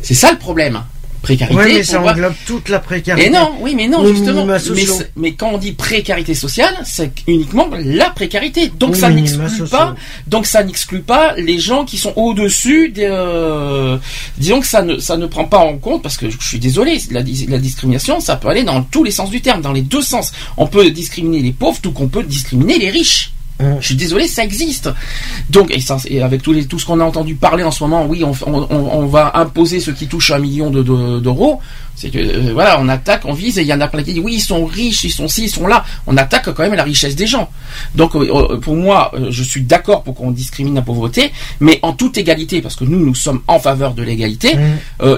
C'est 0.00 0.14
ça 0.14 0.30
le 0.30 0.38
problème. 0.38 0.80
Précarité. 1.26 1.56
Ouais, 1.58 1.72
mais 1.72 1.82
ça 1.82 2.00
englobe 2.00 2.34
toute 2.46 2.68
la 2.68 2.78
précarité. 2.78 3.26
Et 3.26 3.30
non, 3.30 3.50
oui, 3.60 3.74
mais 3.74 3.88
non, 3.88 4.04
Ou 4.04 4.14
justement. 4.14 4.46
Mais, 5.16 5.32
quand 5.32 5.50
on 5.54 5.58
dit 5.58 5.72
précarité 5.72 6.34
sociale, 6.34 6.72
c'est 6.84 7.10
uniquement 7.26 7.68
la 7.84 8.10
précarité. 8.10 8.70
Donc 8.78 8.94
ça 8.94 9.10
n'exclut 9.10 9.66
pas. 9.68 9.96
Donc 10.28 10.46
ça 10.46 10.62
n'exclut 10.62 11.00
pas 11.00 11.34
les 11.36 11.58
gens 11.58 11.84
qui 11.84 11.98
sont 11.98 12.12
au-dessus 12.14 12.90
des. 12.90 13.08
euh, 13.10 13.98
disons 14.38 14.60
que 14.60 14.68
ça 14.68 14.82
ne 14.82 14.98
ça 14.98 15.16
ne 15.16 15.26
prend 15.26 15.46
pas 15.46 15.58
en 15.58 15.78
compte 15.78 16.00
parce 16.00 16.16
que 16.16 16.30
je 16.30 16.36
suis 16.46 16.60
désolé, 16.60 17.00
la, 17.10 17.22
la 17.48 17.58
discrimination, 17.58 18.20
ça 18.20 18.36
peut 18.36 18.46
aller 18.46 18.62
dans 18.62 18.82
tous 18.82 19.02
les 19.02 19.10
sens 19.10 19.28
du 19.28 19.40
terme, 19.40 19.62
dans 19.62 19.72
les 19.72 19.82
deux 19.82 20.02
sens. 20.02 20.30
On 20.56 20.68
peut 20.68 20.88
discriminer 20.90 21.40
les 21.42 21.52
pauvres, 21.52 21.80
tout 21.82 21.90
qu'on 21.90 22.06
peut 22.06 22.22
discriminer 22.22 22.78
les 22.78 22.90
riches. 22.90 23.32
Hum. 23.58 23.76
Je 23.80 23.86
suis 23.86 23.94
désolé, 23.96 24.28
ça 24.28 24.44
existe. 24.44 24.90
Donc, 25.48 25.74
et, 25.74 25.80
ça, 25.80 25.96
et 26.06 26.20
avec 26.22 26.46
les, 26.46 26.66
tout 26.66 26.78
ce 26.78 26.84
qu'on 26.84 27.00
a 27.00 27.04
entendu 27.04 27.34
parler 27.36 27.64
en 27.64 27.70
ce 27.70 27.82
moment, 27.84 28.04
oui, 28.06 28.22
on, 28.22 28.32
on, 28.46 28.66
on- 28.70 28.98
on 29.00 29.06
va 29.06 29.32
imposer 29.36 29.80
ceux 29.80 29.92
qui 29.92 30.06
touchent 30.08 30.30
un 30.30 30.38
million 30.38 30.68
de- 30.70 30.82
de- 30.82 31.20
d'euros. 31.20 31.60
C'est 31.94 32.10
que 32.10 32.18
euh, 32.18 32.52
voilà, 32.52 32.78
on 32.78 32.88
attaque, 32.90 33.22
on 33.24 33.32
vise, 33.32 33.58
et 33.58 33.62
il 33.62 33.68
y 33.68 33.72
en 33.72 33.80
a 33.80 33.88
plein 33.88 34.02
qui 34.02 34.12
disent 34.12 34.22
oui, 34.22 34.34
ils 34.34 34.40
sont 34.40 34.66
riches, 34.66 35.04
ils 35.04 35.10
sont 35.10 35.26
ci, 35.28 35.44
ils 35.44 35.50
sont 35.50 35.66
là. 35.66 35.82
On 36.06 36.14
attaque 36.18 36.52
quand 36.52 36.62
même 36.62 36.74
la 36.74 36.82
richesse 36.82 37.16
des 37.16 37.26
gens. 37.26 37.48
Donc, 37.94 38.14
euh, 38.14 38.28
euh, 38.52 38.58
pour 38.58 38.76
moi, 38.76 39.10
euh, 39.14 39.28
je 39.30 39.42
suis 39.42 39.62
d'accord 39.62 40.02
pour 40.02 40.14
qu'on 40.14 40.30
discrimine 40.32 40.74
la 40.74 40.82
pauvreté, 40.82 41.32
mais 41.60 41.78
en 41.80 41.94
toute 41.94 42.18
égalité, 42.18 42.60
parce 42.60 42.76
que 42.76 42.84
nous, 42.84 42.98
nous 42.98 43.14
sommes 43.14 43.40
en 43.48 43.58
faveur 43.58 43.94
de 43.94 44.02
l'égalité. 44.02 44.52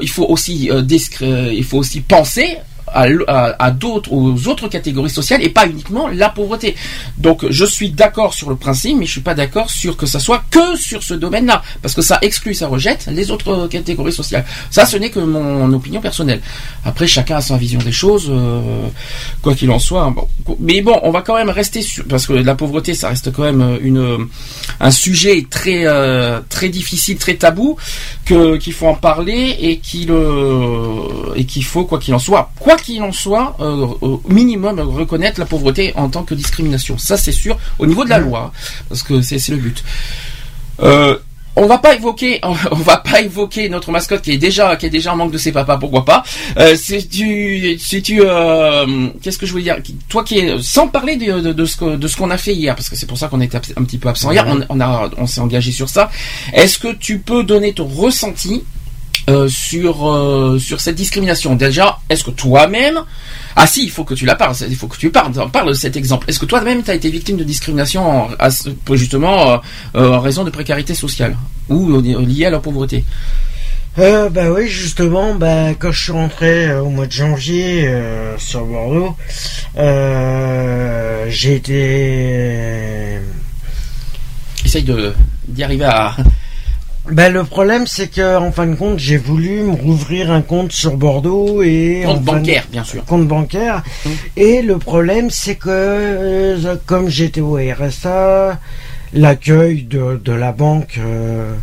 Il 0.00 0.08
faut 0.08 0.26
aussi 0.28 0.68
discr- 0.72 1.24
euh, 1.24 1.52
il 1.52 1.64
faut 1.64 1.78
aussi 1.78 2.00
penser 2.02 2.58
à, 2.92 3.06
à- 3.26 3.64
à 3.66 3.70
d'autres 3.70 4.12
aux 4.12 4.48
autres 4.48 4.68
catégories 4.68 5.10
sociales 5.10 5.42
et 5.42 5.48
pas 5.48 5.66
uniquement 5.66 6.08
la 6.08 6.28
pauvreté. 6.28 6.74
Donc 7.16 7.46
je 7.50 7.64
suis 7.64 7.90
d'accord 7.90 8.34
sur 8.34 8.48
le 8.50 8.56
principe, 8.56 8.96
mais 8.98 9.06
je 9.06 9.12
suis 9.12 9.20
pas 9.20 9.34
d'accord 9.34 9.70
sur 9.70 9.96
que 9.96 10.06
ça 10.06 10.18
soit 10.20 10.42
que 10.50 10.76
sur 10.76 11.02
ce 11.02 11.14
domaine-là, 11.14 11.62
parce 11.82 11.94
que 11.94 12.02
ça 12.02 12.18
exclut, 12.22 12.54
ça 12.54 12.68
rejette 12.68 13.06
les 13.10 13.30
autres 13.30 13.66
catégories 13.68 14.12
sociales. 14.12 14.44
Ça, 14.70 14.86
ce 14.86 14.96
n'est 14.96 15.10
que 15.10 15.20
mon 15.20 15.72
opinion 15.72 16.00
personnelle. 16.00 16.40
Après, 16.84 17.06
chacun 17.06 17.36
a 17.36 17.40
sa 17.40 17.56
vision 17.56 17.78
des 17.80 17.92
choses, 17.92 18.26
euh, 18.30 18.86
quoi 19.42 19.54
qu'il 19.54 19.70
en 19.70 19.78
soit. 19.78 20.10
Bon. 20.10 20.28
Mais 20.60 20.80
bon, 20.82 20.98
on 21.02 21.10
va 21.10 21.22
quand 21.22 21.36
même 21.36 21.50
rester 21.50 21.82
sur, 21.82 22.04
parce 22.04 22.26
que 22.26 22.32
la 22.32 22.54
pauvreté, 22.54 22.94
ça 22.94 23.08
reste 23.08 23.32
quand 23.32 23.42
même 23.42 23.78
une 23.82 24.26
un 24.80 24.90
sujet 24.90 25.46
très 25.48 25.82
euh, 25.86 26.40
très 26.48 26.68
difficile, 26.68 27.16
très 27.18 27.34
tabou, 27.34 27.76
que 28.24 28.56
qu'il 28.56 28.72
faut 28.72 28.86
en 28.86 28.94
parler 28.94 29.56
et 29.60 29.78
qu'il 29.78 30.10
euh, 30.10 31.34
et 31.36 31.44
qu'il 31.44 31.64
faut 31.64 31.84
quoi 31.84 31.98
qu'il 31.98 32.14
en 32.14 32.18
soit, 32.18 32.50
qu'il 32.82 33.02
en 33.02 33.12
soit, 33.12 33.56
euh, 33.60 33.86
au 34.00 34.22
minimum 34.28 34.80
reconnaître 34.80 35.38
la 35.40 35.46
pauvreté 35.46 35.92
en 35.96 36.08
tant 36.08 36.22
que 36.22 36.34
discrimination. 36.34 36.98
Ça 36.98 37.16
c'est 37.16 37.32
sûr 37.32 37.58
au 37.78 37.86
niveau 37.86 38.04
de 38.04 38.10
la 38.10 38.18
loi, 38.18 38.52
parce 38.88 39.02
que 39.02 39.20
c'est 39.22 39.38
c'est 39.38 39.52
le 39.52 39.58
but. 39.58 39.84
Euh, 40.80 41.18
on 41.58 41.66
va 41.66 41.78
pas 41.78 41.94
évoquer, 41.94 42.40
on 42.70 42.76
va 42.76 42.98
pas 42.98 43.20
évoquer 43.20 43.68
notre 43.68 43.90
mascotte 43.90 44.22
qui 44.22 44.32
est 44.32 44.38
déjà, 44.38 44.76
qui 44.76 44.86
est 44.86 44.90
déjà 44.90 45.12
en 45.12 45.16
manque 45.16 45.32
de 45.32 45.38
ses 45.38 45.52
papas, 45.52 45.76
pourquoi 45.76 46.04
pas. 46.04 46.22
Euh, 46.58 46.76
tu, 47.10 47.78
si 47.78 48.02
tu, 48.02 48.20
euh, 48.22 49.08
qu'est-ce 49.22 49.38
que 49.38 49.46
je 49.46 49.52
voulais 49.52 49.64
dire? 49.64 49.76
Toi 50.08 50.24
qui 50.24 50.38
es, 50.38 50.56
sans 50.60 50.88
parler 50.88 51.16
de, 51.16 51.40
de, 51.40 51.52
de 51.52 51.64
ce 51.64 51.76
que, 51.76 51.96
de 51.96 52.08
ce 52.08 52.16
qu'on 52.16 52.30
a 52.30 52.38
fait 52.38 52.54
hier, 52.54 52.74
parce 52.74 52.88
que 52.88 52.96
c'est 52.96 53.06
pour 53.06 53.18
ça 53.18 53.28
qu'on 53.28 53.40
était 53.40 53.56
un 53.76 53.84
petit 53.84 53.98
peu 53.98 54.08
absent 54.08 54.30
hier. 54.30 54.46
On, 54.46 54.60
on 54.68 54.80
a, 54.80 55.10
on 55.16 55.26
s'est 55.26 55.40
engagé 55.40 55.72
sur 55.72 55.88
ça. 55.88 56.10
Est-ce 56.52 56.78
que 56.78 56.92
tu 56.94 57.18
peux 57.18 57.42
donner 57.42 57.72
ton 57.72 57.86
ressenti 57.86 58.62
euh, 59.28 59.48
sur 59.48 60.08
euh, 60.08 60.58
sur 60.58 60.80
cette 60.80 60.94
discrimination 60.96 61.54
Déjà, 61.54 61.98
est-ce 62.08 62.24
que 62.24 62.30
toi-même 62.30 63.00
ah 63.60 63.66
si, 63.66 63.82
il 63.82 63.90
faut 63.90 64.04
que 64.04 64.14
tu 64.14 64.24
la 64.24 64.36
parles, 64.36 64.54
il 64.68 64.76
faut 64.76 64.86
que 64.86 64.96
tu 64.96 65.10
parles, 65.10 65.32
parle 65.50 65.68
de 65.68 65.72
cet 65.72 65.96
exemple. 65.96 66.30
Est-ce 66.30 66.38
que 66.38 66.46
toi-même 66.46 66.84
tu 66.84 66.92
as 66.92 66.94
été 66.94 67.10
victime 67.10 67.36
de 67.36 67.42
discrimination 67.42 68.28
en- 68.28 68.94
justement 68.94 69.60
euh, 69.96 70.12
en 70.12 70.20
raison 70.20 70.44
de 70.44 70.50
précarité 70.50 70.94
sociale 70.94 71.36
ou 71.68 72.00
liée 72.00 72.44
à 72.46 72.50
la 72.50 72.60
pauvreté? 72.60 73.04
Euh, 73.98 74.28
bah 74.28 74.50
oui, 74.52 74.68
justement, 74.68 75.34
bah, 75.34 75.74
quand 75.76 75.90
je 75.90 76.00
suis 76.04 76.12
rentré 76.12 76.68
euh, 76.68 76.82
au 76.82 76.88
mois 76.90 77.06
de 77.08 77.12
janvier 77.12 77.88
euh, 77.88 78.38
sur 78.38 78.64
Bordeaux, 78.64 79.16
j'ai 81.28 81.54
été... 81.56 83.18
Essaye 84.64 84.84
de 84.84 85.12
d'y 85.48 85.64
arriver 85.64 85.84
à. 85.86 86.14
Bah, 87.10 87.28
le 87.30 87.44
problème, 87.44 87.86
c'est 87.86 88.08
que 88.08 88.36
en 88.38 88.52
fin 88.52 88.66
de 88.66 88.74
compte, 88.74 88.98
j'ai 88.98 89.16
voulu 89.16 89.62
me 89.62 89.72
rouvrir 89.72 90.30
un 90.30 90.42
compte 90.42 90.72
sur 90.72 90.96
Bordeaux 90.96 91.62
et 91.62 92.02
Compte 92.04 92.20
de- 92.20 92.24
bancaire, 92.26 92.64
bien 92.70 92.84
sûr. 92.84 93.04
compte 93.06 93.26
bancaire. 93.26 93.82
Mhm. 94.04 94.12
Et 94.36 94.62
le 94.62 94.78
problème, 94.78 95.30
c'est 95.30 95.54
que 95.56 95.68
euh, 95.70 96.76
comme 96.86 97.08
j'étais 97.08 97.40
au 97.40 97.56
RSA, 97.56 98.58
l'accueil 99.14 99.82
de, 99.84 100.20
de 100.22 100.32
la 100.32 100.52
banque, 100.52 100.98
euh, 100.98 101.54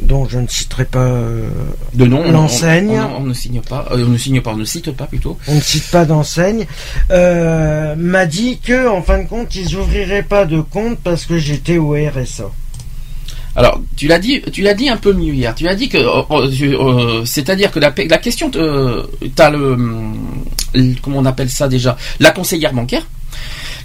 dont 0.00 0.26
je 0.28 0.38
ne 0.38 0.48
citerai 0.48 0.86
pas, 0.86 0.98
euh, 1.00 1.48
De 1.94 2.06
nom. 2.06 2.30
L'enseigne. 2.32 2.98
On, 2.98 3.18
on- 3.18 3.22
on 3.22 3.26
ne 3.26 3.34
signe 3.34 3.60
pas. 3.60 3.86
euh, 3.92 4.04
on 4.06 4.10
ne 4.10 4.16
signe 4.18 4.40
pas. 4.40 4.52
On 4.52 4.56
ne 4.56 4.64
cite 4.64 4.90
pas 4.92 5.06
plutôt. 5.06 5.38
on 5.46 5.54
ne 5.54 5.60
cite 5.60 5.88
pas 5.90 6.04
d'enseigne, 6.04 6.66
euh, 7.12 7.94
m'a 7.96 8.26
dit 8.26 8.58
que 8.58 8.88
en 8.88 9.02
fin 9.02 9.18
de 9.18 9.28
compte, 9.28 9.54
ils 9.54 9.76
ouvriraient 9.76 10.22
pas 10.24 10.46
de 10.46 10.60
compte 10.60 10.98
parce 10.98 11.26
que 11.26 11.38
j'étais 11.38 11.76
au 11.78 11.92
RSA. 11.92 12.50
Alors, 13.56 13.80
tu 13.96 14.06
l'as 14.06 14.18
dit, 14.18 14.40
tu 14.52 14.62
l'as 14.62 14.74
dit 14.74 14.88
un 14.88 14.96
peu 14.96 15.12
mieux 15.12 15.34
hier. 15.34 15.54
Tu 15.54 15.66
as 15.66 15.74
dit 15.74 15.88
que, 15.88 15.98
euh, 15.98 16.22
euh, 16.30 16.50
tu- 16.50 16.74
euh, 16.74 17.24
c'est-à-dire 17.24 17.70
que 17.70 17.80
la, 17.80 17.92
la 18.08 18.18
question, 18.18 18.50
euh, 18.54 19.04
t'as 19.34 19.50
le, 19.50 19.76
le- 20.74 20.94
comment 21.02 21.18
on 21.18 21.24
appelle 21.26 21.50
ça 21.50 21.68
déjà, 21.68 21.96
la 22.20 22.30
conseillère 22.30 22.72
bancaire, 22.72 23.06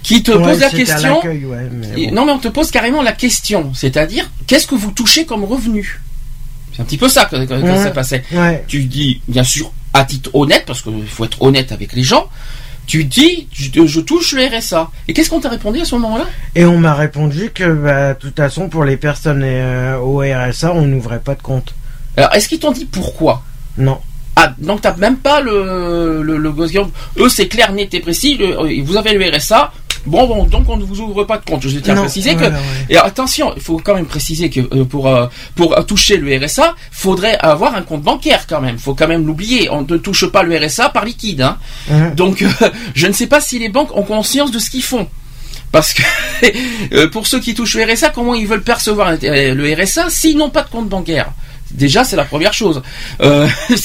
qui 0.02 0.22
te 0.22 0.30
Ouais, 0.30 0.42
pose 0.52 0.60
la 0.60 0.70
question. 0.70 1.16
l'accueil, 1.16 1.44
ouais, 1.46 1.68
mais 1.72 2.00
Et- 2.02 2.06
bon. 2.08 2.14
Non, 2.14 2.26
mais 2.26 2.32
on 2.32 2.38
te 2.38 2.48
pose 2.48 2.70
carrément 2.70 3.02
la 3.02 3.12
question, 3.12 3.72
c'est-à-dire, 3.74 4.30
qu'est-ce 4.46 4.66
que 4.68 4.76
vous 4.76 4.92
touchez 4.92 5.26
comme 5.26 5.44
revenu? 5.44 6.00
C'est 6.74 6.82
un 6.82 6.84
petit 6.84 6.98
peu 6.98 7.08
ça 7.08 7.24
que, 7.24 7.36
que- 7.36 7.44
que 7.46 7.54
Ouais. 7.54 7.82
ça 7.82 7.90
passait. 7.90 8.22
Tu 8.68 8.84
dis, 8.84 9.20
bien 9.26 9.42
sûr, 9.44 9.72
à 9.92 10.04
titre 10.04 10.30
honnête, 10.34 10.62
parce 10.66 10.82
qu'il 10.82 11.06
faut 11.08 11.24
être 11.24 11.42
honnête 11.42 11.72
avec 11.72 11.92
les 11.92 12.02
gens. 12.04 12.28
Tu 12.86 13.04
dis, 13.04 13.48
je, 13.52 13.84
je 13.86 14.00
touche 14.00 14.32
le 14.32 14.46
RSA. 14.46 14.90
Et 15.08 15.12
qu'est-ce 15.12 15.28
qu'on 15.30 15.40
t'a 15.40 15.48
répondu 15.48 15.80
à 15.80 15.84
ce 15.84 15.94
moment-là? 15.96 16.24
Et 16.54 16.64
on 16.64 16.78
m'a 16.78 16.94
répondu 16.94 17.50
que, 17.52 17.64
bah, 17.72 18.14
de 18.14 18.18
toute 18.18 18.36
façon, 18.36 18.68
pour 18.68 18.84
les 18.84 18.96
personnes 18.96 19.42
euh, 19.44 19.96
au 19.98 20.18
RSA, 20.20 20.72
on 20.72 20.82
n'ouvrait 20.82 21.18
pas 21.20 21.34
de 21.34 21.42
compte. 21.42 21.74
Alors, 22.16 22.32
est-ce 22.34 22.48
qu'ils 22.48 22.60
t'ont 22.60 22.72
dit 22.72 22.84
pourquoi? 22.84 23.42
Non. 23.76 23.98
Ah, 24.36 24.52
donc 24.58 24.82
t'as 24.82 24.94
même 24.96 25.16
pas 25.16 25.40
le, 25.40 26.22
le, 26.22 26.36
le 26.36 26.54
Eux, 27.18 27.28
c'est 27.28 27.48
clair, 27.48 27.72
net 27.72 27.92
et 27.94 28.00
précis. 28.00 28.36
le- 28.36 28.58
euh, 28.60 28.82
vous 28.84 28.96
avez 28.96 29.14
le 29.14 29.24
RSA. 29.36 29.72
Bon, 30.06 30.26
bon, 30.26 30.44
donc 30.44 30.68
on 30.68 30.76
ne 30.76 30.84
vous 30.84 31.00
ouvre 31.00 31.24
pas 31.24 31.38
de 31.38 31.44
compte. 31.44 31.66
Je 31.66 31.78
tiens 31.78 31.96
à 31.96 32.00
préciser 32.00 32.34
que. 32.34 32.38
voilà, 32.38 32.56
ouais. 32.56 32.86
Et 32.90 32.96
attention, 32.96 33.52
il 33.56 33.62
faut 33.62 33.78
quand 33.78 33.94
même 33.94 34.06
préciser 34.06 34.50
que 34.50 34.60
euh, 34.60 34.84
pour 34.84 35.08
euh, 35.08 35.26
pour 35.54 35.74
toucher 35.86 36.16
le 36.16 36.44
RSA, 36.44 36.74
faudrait 36.90 37.36
avoir 37.38 37.74
un 37.74 37.82
compte 37.82 38.02
bancaire 38.02 38.46
quand 38.46 38.60
même. 38.60 38.78
Faut 38.78 38.94
quand 38.94 39.08
même 39.08 39.26
l'oublier. 39.26 39.68
On 39.70 39.82
ne 39.82 39.96
touche 39.96 40.26
pas 40.26 40.42
le 40.42 40.56
RSA 40.56 40.90
par 40.90 41.04
liquide. 41.04 41.42
Hein. 41.42 41.58
Donc, 42.14 42.42
euh, 42.42 42.48
je 42.94 43.06
ne 43.06 43.12
sais 43.12 43.26
pas 43.26 43.40
si 43.40 43.58
les 43.58 43.68
banques 43.68 43.94
ont 43.96 44.02
conscience 44.02 44.50
de 44.50 44.58
ce 44.58 44.70
qu'ils 44.70 44.82
font. 44.82 45.08
Parce 45.72 45.92
que 45.92 47.06
pour 47.06 47.26
ceux 47.26 47.40
qui 47.40 47.54
touchent 47.54 47.74
le 47.74 47.92
RSA, 47.92 48.10
comment 48.10 48.34
ils 48.34 48.46
veulent 48.46 48.62
percevoir 48.62 49.12
le 49.20 49.82
RSA 49.82 50.08
s'ils 50.10 50.36
n'ont 50.36 50.50
pas 50.50 50.62
de 50.62 50.70
compte 50.70 50.88
bancaire? 50.88 51.32
Déjà, 51.76 52.04
c'est 52.04 52.16
la 52.16 52.24
première 52.24 52.52
chose. 52.52 52.82
Euh, 53.22 53.46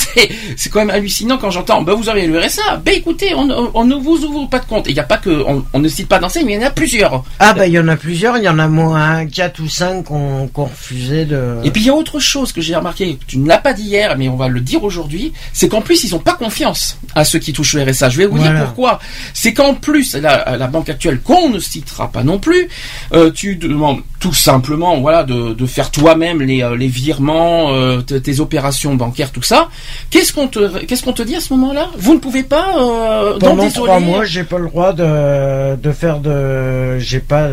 c'est 0.56 0.70
quand 0.70 0.80
même 0.80 0.90
hallucinant 0.90 1.38
quand 1.38 1.52
j'entends, 1.52 1.82
bah 1.82 1.94
vous 1.94 2.10
avez 2.10 2.26
le 2.28 2.40
RSA, 2.40 2.78
bah 2.84 2.92
écoutez, 2.94 3.34
on, 3.36 3.50
on- 3.50 3.72
on 3.74 3.86
ne 3.86 3.96
vous 3.96 4.24
ouvre 4.26 4.48
pas 4.50 4.60
de 4.60 4.66
compte. 4.66 4.86
Il 4.88 4.94
n'y 4.94 5.00
a 5.00 5.04
pas 5.04 5.18
que, 5.18 5.44
on, 5.48 5.66
on 5.74 5.80
ne 5.80 5.88
cite 5.88 6.08
pas 6.08 6.20
d'enseigne, 6.20 6.46
mais 6.46 6.54
il 6.54 6.62
y 6.62 6.64
en 6.64 6.68
a 6.68 6.72
plusieurs. 6.72 7.24
Ah 7.40 7.54
bah 7.54 7.68
il 7.68 7.74
y 7.74 7.80
en 7.80 7.88
a 7.88 7.96
plusieurs, 7.96 8.38
il 8.38 8.44
y 8.44 8.50
en 8.50 8.60
a 8.60 8.68
moins 8.68 9.26
4 9.26 9.60
ou 9.62 9.68
5 9.70 10.04
qu'on 10.06 10.48
qu'on 10.48 10.66
refusait 10.66 11.26
de... 11.26 11.58
Et 11.64 11.72
puis 11.72 11.82
il 11.82 11.88
y 11.88 11.90
a 11.90 11.94
autre 11.96 12.20
chose 12.20 12.52
que 12.54 12.62
j'ai 12.62 12.76
remarqué, 12.76 13.18
tu 13.28 13.38
ne 13.38 13.48
l'as 13.48 13.58
pas 13.58 13.74
dit 13.74 13.84
hier, 13.84 14.18
mais 14.18 14.28
on 14.30 14.36
va 14.36 14.48
le 14.48 14.60
dire 14.62 14.84
aujourd'hui, 14.84 15.34
c'est 15.54 15.68
qu'en 15.70 15.82
plus 15.82 16.04
ils 16.04 16.12
n'ont 16.12 16.20
pas 16.20 16.34
confiance 16.34 16.98
à 17.16 17.24
ceux 17.26 17.40
qui 17.40 17.54
touchent 17.54 17.74
le 17.76 17.84
RSA. 17.90 18.10
Je 18.10 18.18
vais 18.18 18.26
vous 18.26 18.38
Voilà. 18.38 18.54
dire 18.56 18.66
pourquoi. 18.66 19.00
C'est 19.34 19.54
qu'en 19.54 19.74
plus 19.76 20.16
la, 20.16 20.58
la 20.58 20.68
banque 20.68 20.90
actuelle, 20.90 21.20
qu'on 21.22 21.50
ne 21.50 21.60
citera 21.60 22.12
pas 22.12 22.24
non 22.24 22.40
plus, 22.40 22.68
euh, 23.14 23.32
tu 23.32 23.56
demandes 23.56 24.02
tout 24.22 24.34
simplement, 24.36 25.02
voilà, 25.02 25.24
de, 25.24 25.54
de 25.54 25.66
faire 25.66 25.90
toi-même 25.90 26.42
les, 26.44 26.62
euh, 26.62 26.78
les 26.78 26.88
virements, 26.88 27.74
euh, 27.74 28.02
tes 28.02 28.40
opérations 28.40 28.94
bancaires, 28.94 29.32
tout 29.32 29.42
ça. 29.42 29.68
Qu'est-ce 30.12 30.32
qu'on 30.32 30.48
te, 30.48 30.86
qu'est-ce 30.86 31.04
qu'on 31.04 31.12
te 31.12 31.24
dit 31.24 31.36
à 31.36 31.42
ce 31.42 31.52
moment-là? 31.54 31.88
Vous 31.98 32.14
ne 32.14 32.20
pouvez 32.20 32.44
pas. 32.44 32.68
Euh, 32.80 33.40
Pendant. 33.40 33.68
3 33.70 34.00
mois, 34.00 34.24
j'ai 34.24 34.44
pas 34.44 34.60
le 34.60 34.68
droit 34.68 34.94
de, 34.94 35.76
de 35.76 35.92
faire 35.92 36.20
de... 36.20 37.00
J'ai 37.00 37.20
pas 37.20 37.48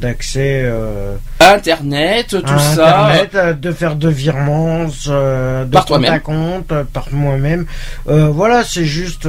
d'accès 0.00 0.62
euh, 0.64 1.16
Internet, 1.40 2.28
tout 2.28 2.42
à 2.46 2.58
ça. 2.58 3.04
Internet, 3.08 3.30
euh, 3.34 3.52
de 3.52 3.72
faire 3.72 3.96
de 3.96 4.08
virements, 4.08 4.86
euh, 5.08 5.64
de 5.66 5.70
Par 5.70 5.82
compte 5.84 5.88
toi-même. 5.88 6.12
à 6.14 6.18
compte, 6.18 6.72
par 6.94 7.08
moi-même. 7.12 7.66
Euh, 8.08 8.28
voilà, 8.28 8.64
c'est 8.64 8.86
juste... 8.86 9.26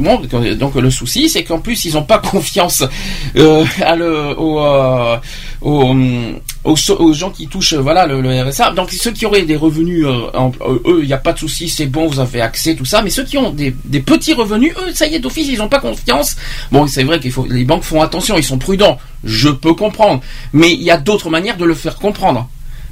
Bon, 0.00 0.20
donc 0.56 0.76
le 0.76 0.90
souci, 0.90 1.28
c'est 1.28 1.42
qu'en 1.42 1.58
plus, 1.58 1.84
ils 1.84 1.94
n'ont 1.94 2.04
pas 2.04 2.18
confiance 2.18 2.84
aux, 3.34 3.64
gens 7.12 7.30
qui 7.30 7.48
touchent 7.48 7.74
le, 7.74 8.48
RSA. 8.48 8.72
Donc 8.72 8.92
ceux 8.92 9.10
qui 9.10 9.26
auraient 9.26 9.42
des 9.42 9.56
revenus, 9.56 10.04
euh, 10.06 10.30
euh, 10.34 10.78
eux, 10.86 11.00
il 11.02 11.06
n'y 11.06 11.12
a 11.12 11.18
pas 11.18 11.32
de 11.32 11.38
souci, 11.38 11.68
c'est 11.68 11.86
bon, 11.86 12.06
vous 12.06 12.20
avez 12.20 12.40
accès, 12.40 12.76
tout 12.76 12.84
ça. 12.84 13.02
Mais 13.02 13.10
ceux 13.10 13.24
qui 13.24 13.38
ont 13.38 13.50
des, 13.50 13.74
des 13.84 14.00
petits 14.00 14.34
revenus, 14.34 14.72
eux, 14.86 14.92
ça 14.94 15.06
y 15.06 15.16
est, 15.16 15.18
d'office, 15.18 15.48
ils 15.48 15.58
n'ont 15.58 15.68
pas 15.68 15.80
confiance. 15.80 16.36
Bon, 16.70 16.86
c'est 16.86 17.02
vrai 17.02 17.18
qu'il 17.18 17.32
faut, 17.32 17.46
les 17.48 17.64
banques 17.64 17.82
font 17.82 18.00
attention, 18.00 18.36
ils 18.36 18.44
sont 18.44 18.58
prudents. 18.58 18.98
Je 19.24 19.48
peux 19.48 19.74
comprendre, 19.74 20.20
mais 20.52 20.72
il 20.72 20.82
y 20.82 20.92
a 20.92 20.96
d'autres 20.96 21.28
manières 21.28 21.56
de 21.56 21.64
le 21.64 21.74
faire 21.74 21.96
comprendre. 21.96 22.48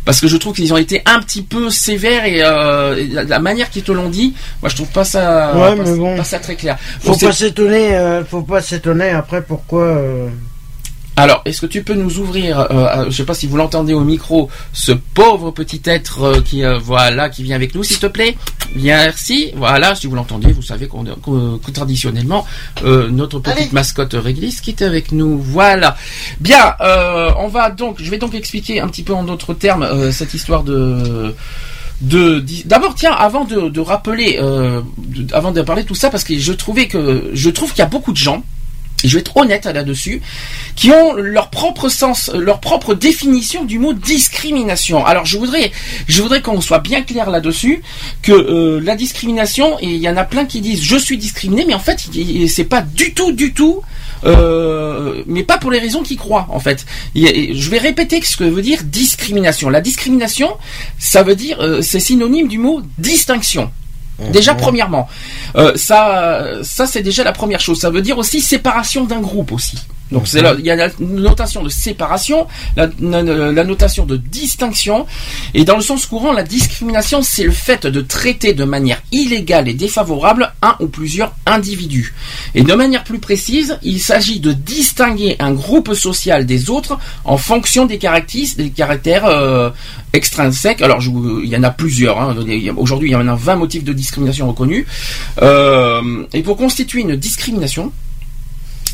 Parce 0.07 0.21
que 0.21 0.29
je 0.29 0.37
trouve 0.38 0.55
qu'ils 0.55 0.73
ont 0.73 0.79
été 0.79 1.03
un 1.05 1.21
petit 1.21 1.42
peu 1.42 1.69
sévères 1.69 2.25
et, 2.25 2.40
euh, 2.42 2.97
et 2.97 3.07
la, 3.09 3.25
la 3.25 3.38
manière 3.40 3.69
qu'ils 3.69 3.83
te 3.83 3.92
l'ont 3.92 4.09
dit, 4.09 4.33
moi 4.62 4.71
je 4.71 4.77
trouve 4.77 4.88
pas 4.88 5.05
ça, 5.05 5.53
Ouais, 5.55 5.77
pas, 5.77 5.83
mais 5.85 5.97
bon. 5.97 6.16
pas 6.16 6.25
ça 6.25 6.38
très 6.38 6.55
clair. 6.57 6.79
Faut 7.03 7.14
pas 7.16 7.33
s'étonner, 7.33 7.95
euh, 7.97 8.25
faut 8.25 8.42
pas 8.42 8.62
s'étonner 8.62 9.11
après 9.11 9.42
pourquoi... 9.42 9.83
euh, 9.83 10.29
Alors, 11.18 11.40
est-ce 11.46 11.62
que 11.62 11.66
tu 11.66 11.83
peux 11.83 11.94
nous 11.94 12.18
ouvrir, 12.18 12.61
euh, 12.70 13.07
je 13.09 13.16
sais 13.16 13.24
pas 13.24 13.33
si 13.33 13.46
vous 13.46 13.57
l'entendez 13.57 13.94
au 13.94 14.05
micro, 14.05 14.50
ce 14.74 14.92
pauvre 14.92 15.50
petit 15.50 15.81
être 15.87 16.22
euh, 16.24 16.40
qui 16.42 16.62
euh, 16.62 16.79
voilà 16.79 17.31
qui 17.31 17.42
vient 17.42 17.57
avec 17.57 17.74
nous, 17.74 17.83
s'il 17.83 17.98
te 17.98 18.07
plaît? 18.07 18.37
Merci. 18.74 19.50
Voilà, 19.57 19.94
si 19.94 20.07
vous 20.09 20.14
l'entendez, 20.14 20.52
vous 20.52 20.61
savez 20.61 20.88
qu'on 20.88 21.05
qu'on- 21.22 21.57
que 21.59 21.70
traditionnellement 21.70 22.44
euh, 22.85 23.09
notre 23.09 23.38
petite 23.38 23.59
Allez. 23.59 23.68
mascotte 23.72 24.12
réglisse 24.14 24.61
qui 24.61 24.70
est 24.70 24.83
avec 24.83 25.11
nous. 25.12 25.38
Voilà. 25.38 25.96
Bien, 26.40 26.74
euh, 26.83 27.31
on 27.38 27.48
va 27.48 27.70
donc, 27.70 27.96
je 28.02 28.11
vais 28.11 28.18
donc 28.18 28.35
expliquer 28.35 28.81
un 28.83 28.88
petit 28.88 29.02
peu 29.02 29.14
en 29.14 29.22
d'autres 29.24 29.55
termes 29.55 29.85
euh, 29.85 30.12
cette 30.12 30.35
histoire 30.35 30.64
de 30.64 31.35
de 32.02 32.44
d'abord 32.66 32.94
tiens 32.94 33.12
avant 33.14 33.46
de, 33.46 33.70
de 33.70 33.81
rappeler 33.81 34.38
euh, 34.38 34.83
de- 34.98 35.33
avant 35.35 35.50
de 35.50 35.62
parler 35.62 35.83
de 35.83 35.88
tout 35.88 35.94
ça 35.94 36.11
parce 36.11 36.24
que 36.24 36.37
je 36.38 36.52
trouvais 36.52 36.88
que 36.88 37.31
je 37.33 37.48
trouve 37.48 37.70
qu'il 37.70 37.79
y 37.79 37.83
a 37.83 37.87
beaucoup 37.87 38.12
de 38.12 38.18
gens 38.18 38.44
je 39.05 39.15
vais 39.15 39.21
être 39.21 39.37
honnête 39.37 39.67
là-dessus, 39.67 40.23
qui 40.75 40.91
ont 40.91 41.15
leur 41.15 41.51
propre 41.51 41.89
sens, 41.89 42.31
euh, 42.33 42.39
leur 42.39 42.61
propre 42.61 42.95
définition 42.95 43.65
du 43.65 43.79
mot 43.79 43.93
discrimination. 43.93 45.05
Alors 45.05 45.27
je 45.27 45.39
voudrais, 45.39 45.73
je 46.09 46.23
voudrais 46.23 46.43
qu'on 46.43 46.61
soit 46.61 46.79
bien 46.79 47.03
clair 47.03 47.31
là-dessus, 47.31 47.83
que 48.23 48.33
euh, 48.33 48.81
la 48.81 48.97
discrimination, 48.97 49.79
et 49.81 49.87
il 49.87 50.01
y 50.01 50.09
en 50.09 50.17
a 50.17 50.25
plein 50.25 50.45
qui 50.45 50.61
disent 50.61 50.83
je 50.83 50.97
suis 50.97 51.19
discriminé, 51.19 51.65
mais 51.67 51.75
en 51.75 51.81
fait 51.81 52.09
c'est 52.49 52.65
pas 52.65 52.83
du 52.83 53.15
tout, 53.15 53.33
du 53.33 53.53
tout, 53.53 53.83
euh, 54.25 55.23
mais 55.27 55.43
pas 55.43 55.59
pour 55.59 55.71
les 55.71 55.79
raisons 55.79 56.03
qu'ils 56.03 56.19
croient 56.19 56.47
en 56.51 56.61
fait. 56.61 56.87
Je 57.15 57.71
vais 57.71 57.79
répéter 57.79 58.21
ce 58.23 58.37
que 58.37 58.45
veut 58.45 58.63
dire 58.63 58.83
discrimination. 58.85 59.69
La 59.69 59.81
discrimination, 59.81 60.57
ça 60.99 61.23
veut 61.23 61.37
dire, 61.37 61.59
c'est 61.83 62.01
synonyme 62.01 62.49
du 62.49 62.59
mot 62.59 62.83
distinction. 62.99 63.71
Déjà 64.18 64.55
premièrement, 64.55 65.09
euh, 65.57 65.72
ça, 65.76 66.42
ça 66.62 66.87
c'est 66.87 67.02
déjà 67.02 67.22
la 67.22 67.33
première 67.33 67.61
chose. 67.61 67.79
Ça 67.79 67.90
veut 67.90 68.00
dire 68.00 68.16
aussi 68.16 68.40
séparation 68.40 69.05
d'un 69.05 69.20
groupe 69.20 69.52
aussi. 69.52 69.76
Donc 70.12 70.29
c'est 70.29 70.40
là, 70.42 70.55
il 70.59 70.64
y 70.64 70.71
a 70.71 70.77
la 70.77 70.88
notation 71.01 71.62
de 71.62 71.69
séparation, 71.69 72.47
la, 72.77 72.88
la- 73.01 73.23
la 73.23 73.64
notation 73.64 74.07
de 74.07 74.16
distinction, 74.16 75.07
et 75.55 75.64
dans 75.64 75.77
le 75.77 75.83
sens 75.83 76.07
courant, 76.07 76.33
la 76.33 76.45
discrimination 76.45 77.23
c'est 77.23 77.42
le 77.45 77.51
fait 77.51 77.87
de 77.87 78.01
traiter 78.01 78.53
de 78.53 78.64
manière 78.64 79.03
illégale 79.11 79.69
et 79.69 79.75
défavorable 79.75 80.53
un 80.62 80.77
ou 80.81 80.87
plusieurs 80.87 81.35
individus. 81.45 82.14
Et 82.55 82.62
de 82.62 82.73
manière 82.75 83.03
plus 83.05 83.19
précise, 83.19 83.79
il 83.83 84.01
s'agit 84.01 84.38
de 84.38 84.53
distinguer 84.53 85.37
un 85.40 85.53
groupe 85.53 85.92
social 85.95 86.47
des 86.47 86.71
autres 86.71 86.99
en 87.25 87.37
fonction 87.37 87.87
des 87.87 87.99
caractères, 87.99 88.47
des 88.57 88.71
caractères 88.71 89.25
euh, 89.27 89.71
extrinsèques. 90.12 90.83
Alors 90.83 91.01
je 91.01 91.11
il 91.42 91.49
y 91.49 91.57
en 91.57 91.62
a 91.62 91.71
plusieurs. 91.71 92.21
hein. 92.21 92.35
Aujourd'hui, 92.77 93.09
il 93.11 93.12
y 93.12 93.16
en 93.16 93.27
a 93.29 93.35
20 93.35 93.57
motifs 93.57 93.85
de 93.85 93.92
discrimination 93.92 94.49
reconnus. 94.49 94.87
Euh, 95.42 96.25
et 96.33 96.42
pour 96.42 96.57
constituer 96.57 97.01
une 97.01 97.16
discrimination, 97.16 97.92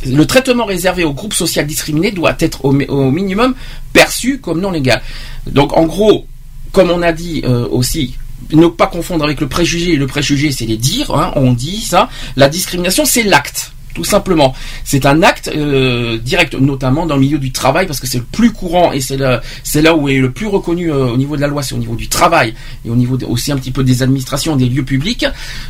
le 0.06 0.24
traitement 0.26 0.64
réservé 0.64 1.04
au 1.04 1.12
groupe 1.12 1.34
social 1.34 1.66
discriminé 1.66 2.10
doit 2.10 2.36
être 2.40 2.64
au, 2.64 2.72
mi- 2.72 2.86
au 2.86 3.10
minimum 3.10 3.54
perçu 3.92 4.38
comme 4.40 4.60
non 4.60 4.70
légal. 4.70 5.02
Donc 5.46 5.76
en 5.76 5.84
gros, 5.84 6.26
comme 6.72 6.90
on 6.90 7.02
a 7.02 7.12
dit 7.12 7.42
euh, 7.44 7.66
aussi, 7.70 8.14
ne 8.52 8.66
pas 8.66 8.86
confondre 8.88 9.24
avec 9.24 9.40
le 9.40 9.48
préjugé. 9.48 9.96
Le 9.96 10.06
préjugé, 10.06 10.50
c'est 10.52 10.66
les 10.66 10.76
dires, 10.76 11.14
hein, 11.14 11.32
on 11.36 11.52
dit 11.52 11.80
ça. 11.80 12.08
La 12.36 12.48
discrimination, 12.48 13.04
c'est 13.04 13.22
l'acte. 13.22 13.72
Tout 13.94 14.04
simplement. 14.04 14.54
C'est 14.84 15.06
un 15.06 15.22
acte 15.22 15.50
euh, 15.54 16.18
direct, 16.18 16.54
notamment 16.54 17.06
dans 17.06 17.16
le 17.16 17.20
milieu 17.20 17.38
du 17.38 17.52
travail, 17.52 17.86
parce 17.86 18.00
que 18.00 18.06
c'est 18.06 18.18
le 18.18 18.24
plus 18.24 18.52
courant 18.52 18.92
et 18.92 19.00
c'est 19.00 19.16
là, 19.16 19.94
où 19.94 20.08
est 20.08 20.18
le 20.18 20.30
plus 20.30 20.46
reconnu 20.46 20.90
euh, 20.90 21.06
au 21.06 21.16
niveau 21.16 21.36
de 21.36 21.40
la 21.40 21.46
loi, 21.46 21.62
c'est 21.62 21.74
au 21.74 21.78
niveau 21.78 21.94
du 21.94 22.08
travail 22.08 22.54
et 22.84 22.90
au 22.90 22.96
niveau 22.96 23.18
aussi 23.28 23.52
un 23.52 23.56
petit 23.56 23.70
peu 23.70 23.84
des 23.84 24.02
administrations, 24.02 24.56
des 24.56 24.68
lieux 24.68 24.84
publics. 24.84 25.26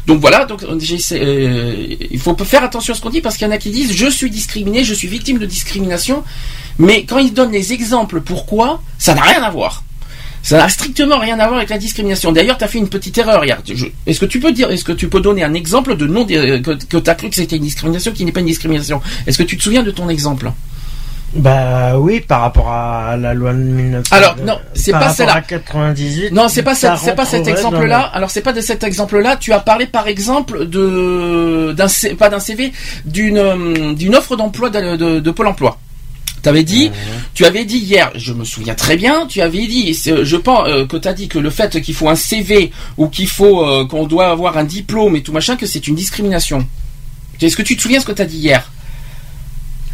Donc 0.06 0.20
voilà, 0.20 0.46
euh, 0.50 1.96
il 2.10 2.18
faut 2.18 2.36
faire 2.44 2.64
attention 2.64 2.94
à 2.94 2.96
ce 2.96 3.02
qu'on 3.02 3.10
dit 3.10 3.20
parce 3.20 3.36
qu'il 3.36 3.46
y 3.46 3.50
en 3.50 3.54
a 3.54 3.58
qui 3.58 3.70
disent 3.70 3.92
je 3.92 4.06
suis 4.06 4.30
discriminé, 4.30 4.84
je 4.84 4.94
suis 4.94 5.08
victime 5.08 5.38
de 5.38 5.46
discrimination, 5.46 6.22
mais 6.78 7.04
quand 7.04 7.18
ils 7.18 7.32
donnent 7.32 7.52
les 7.52 7.72
exemples 7.72 8.20
pourquoi, 8.20 8.82
ça 8.98 9.14
n'a 9.14 9.22
rien 9.22 9.42
à 9.42 9.50
voir. 9.50 9.82
Ça 10.42 10.58
n'a 10.58 10.68
strictement 10.68 11.18
rien 11.18 11.38
à 11.38 11.46
voir 11.46 11.58
avec 11.58 11.70
la 11.70 11.78
discrimination. 11.78 12.32
D'ailleurs, 12.32 12.58
tu 12.58 12.64
as 12.64 12.68
fait 12.68 12.78
une 12.78 12.88
petite 12.88 13.16
erreur 13.16 13.44
hier. 13.44 13.58
Est-ce 14.06 14.18
que 14.20 14.26
tu 14.26 14.40
peux 14.40 14.50
dire, 14.52 14.70
est-ce 14.72 14.84
que 14.84 14.92
tu 14.92 15.08
peux 15.08 15.20
donner 15.20 15.44
un 15.44 15.54
exemple 15.54 15.96
de 15.96 16.06
nom 16.06 16.24
de- 16.24 16.58
que, 16.58 16.72
que 16.72 16.96
tu 16.96 17.10
as 17.10 17.14
cru 17.14 17.28
que 17.28 17.36
c'était 17.36 17.56
une 17.56 17.62
discrimination 17.62 18.10
qui 18.12 18.24
n'est 18.24 18.32
pas 18.32 18.40
une 18.40 18.46
discrimination? 18.46 19.00
Est-ce 19.26 19.38
que 19.38 19.44
tu 19.44 19.56
te 19.56 19.62
souviens 19.62 19.82
de 19.84 19.90
ton 19.92 20.08
exemple? 20.08 20.50
Bah 21.34 21.98
oui, 21.98 22.20
par 22.20 22.42
rapport 22.42 22.70
à 22.70 23.16
la 23.16 23.32
loi 23.32 23.54
de 23.54 23.58
1900. 23.58 24.14
Alors, 24.14 24.36
non, 24.44 24.58
c'est 24.74 24.90
par 24.90 25.00
pas 25.00 25.06
rapport 25.06 25.16
celle-là. 25.16 25.34
à 25.36 25.40
98. 25.40 26.30
Non, 26.32 26.48
c'est 26.48 26.62
pas 26.62 26.74
ça 26.74 26.96
cette- 26.96 27.04
c'est 27.06 27.14
pas 27.14 27.24
cet 27.24 27.46
exemple-là. 27.48 28.00
Alors 28.12 28.30
c'est 28.30 28.42
pas 28.42 28.52
de 28.52 28.60
cet 28.60 28.84
exemple-là. 28.84 29.36
Tu 29.36 29.50
as 29.54 29.60
parlé 29.60 29.86
par 29.86 30.08
exemple 30.08 30.66
de 30.66 31.72
d'un 31.74 31.88
C- 31.88 32.14
pas 32.16 32.28
d'un 32.28 32.38
CV, 32.38 32.72
d'une 33.06 33.38
euh, 33.38 33.94
d'une 33.94 34.14
offre 34.14 34.36
d'emploi 34.36 34.68
de, 34.68 34.96
de, 34.96 35.20
de 35.20 35.30
Pôle 35.30 35.46
Emploi. 35.46 35.78
T'avais 36.42 36.64
dit, 36.64 36.90
tu 37.34 37.44
avais 37.44 37.64
dit 37.64 37.78
hier, 37.78 38.10
je 38.16 38.32
me 38.32 38.44
souviens 38.44 38.74
très 38.74 38.96
bien, 38.96 39.26
tu 39.26 39.40
avais 39.40 39.66
dit, 39.66 39.94
je 39.94 40.36
pense 40.36 40.68
euh, 40.68 40.86
que 40.86 40.96
tu 40.96 41.06
as 41.06 41.12
dit 41.12 41.28
que 41.28 41.38
le 41.38 41.50
fait 41.50 41.80
qu'il 41.80 41.94
faut 41.94 42.08
un 42.08 42.16
CV 42.16 42.72
ou 42.96 43.06
qu'il 43.06 43.28
faut 43.28 43.64
euh, 43.64 43.86
qu'on 43.86 44.06
doit 44.06 44.28
avoir 44.28 44.58
un 44.58 44.64
diplôme 44.64 45.14
et 45.14 45.22
tout 45.22 45.32
machin, 45.32 45.56
que 45.56 45.66
c'est 45.66 45.86
une 45.86 45.94
discrimination. 45.94 46.66
Est-ce 47.40 47.56
que 47.56 47.62
tu 47.62 47.76
te 47.76 47.82
souviens 47.82 48.00
ce 48.00 48.06
que 48.06 48.12
tu 48.12 48.22
as 48.22 48.26
dit 48.26 48.38
hier? 48.38 48.70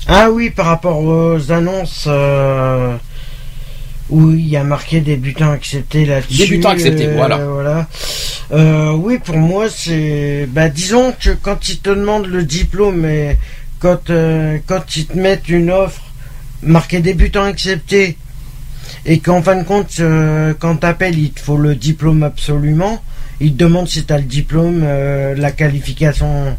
Ah 0.07 0.31
oui, 0.31 0.49
par 0.49 0.67
rapport 0.67 1.01
aux 1.01 1.53
annonces 1.53 2.07
euh, 2.07 2.97
où 4.09 4.31
il 4.31 4.49
y 4.49 4.57
a 4.57 4.65
marqué 4.65 5.01
débutant 5.01 5.53
accepté 5.53 6.07
là-dessus. 6.07 6.39
Débutant 6.39 6.71
accepté, 6.71 7.09
euh, 7.09 7.15
voilà. 7.15 7.87
Euh, 8.53 8.93
oui, 8.93 9.19
pour 9.19 9.37
moi, 9.37 9.69
c'est. 9.69 10.49
Bah, 10.51 10.71
disons 10.71 11.13
que 11.13 11.31
quand 11.31 11.69
ils 11.69 11.79
te 11.79 11.91
demandent 11.91 12.27
le 12.27 12.43
diplôme 12.43 13.05
et 13.05 13.39
quand, 13.81 14.11
quand 14.67 14.97
ils 14.97 15.07
te 15.07 15.19
mettent 15.19 15.49
une 15.49 15.71
offre 15.71 16.03
marquée 16.63 17.01
débutant 17.01 17.45
accepté 17.45 18.17
et 19.07 19.19
qu'en 19.21 19.43
fin 19.43 19.57
de 19.57 19.65
compte, 19.65 20.01
quand 20.59 20.77
t'appelles, 20.77 21.19
il 21.19 21.31
te 21.31 21.41
faut 21.41 21.57
le 21.57 21.75
diplôme 21.75 22.23
absolument. 22.23 23.03
Ils 23.41 23.53
te 23.53 23.59
demandent 23.59 23.89
si 23.89 24.05
t'as 24.05 24.19
le 24.19 24.25
diplôme, 24.25 24.81
euh, 24.83 25.35
la 25.37 25.53
qualification. 25.53 26.57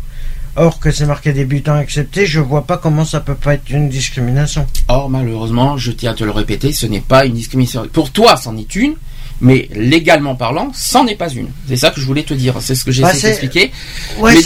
Or 0.56 0.80
que 0.80 0.92
c'est 0.92 1.06
marqué 1.06 1.32
débutant 1.32 1.76
accepté, 1.76 2.26
je 2.26 2.40
vois 2.40 2.66
pas 2.66 2.78
comment 2.78 3.06
ça 3.06 3.20
peut 3.20 3.36
pas 3.36 3.54
être 3.54 3.70
une 3.70 3.88
discrimination. 3.88 4.66
Or, 4.88 5.10
malheureusement, 5.10 5.78
je 5.78 5.92
tiens 5.92 6.12
à 6.12 6.14
te 6.16 6.24
le 6.24 6.32
répéter, 6.32 6.74
ce 6.74 6.86
n'est 6.86 7.02
pas 7.02 7.26
une 7.26 7.34
discrimination. 7.34 7.88
Pour 7.94 8.12
toi, 8.12 8.36
c'en 8.36 8.58
est 8.58 8.76
une, 8.76 8.96
mais 9.42 9.70
légalement 9.74 10.36
parlant, 10.36 10.72
c'en 10.74 11.08
est 11.08 11.16
pas 11.16 11.30
une. 11.30 11.48
C'est 11.68 11.76
ça 11.78 11.92
que 11.92 12.00
je 12.02 12.06
voulais 12.06 12.24
te 12.24 12.34
dire. 12.34 12.56
C'est 12.60 12.76
ce 12.76 12.84
que 12.84 12.92
j'ai 12.92 13.02
Bah, 13.02 13.12
essayé 13.14 13.28
d'expliquer. 13.30 13.72
Ouais, 14.20 14.34
mais 14.36 14.42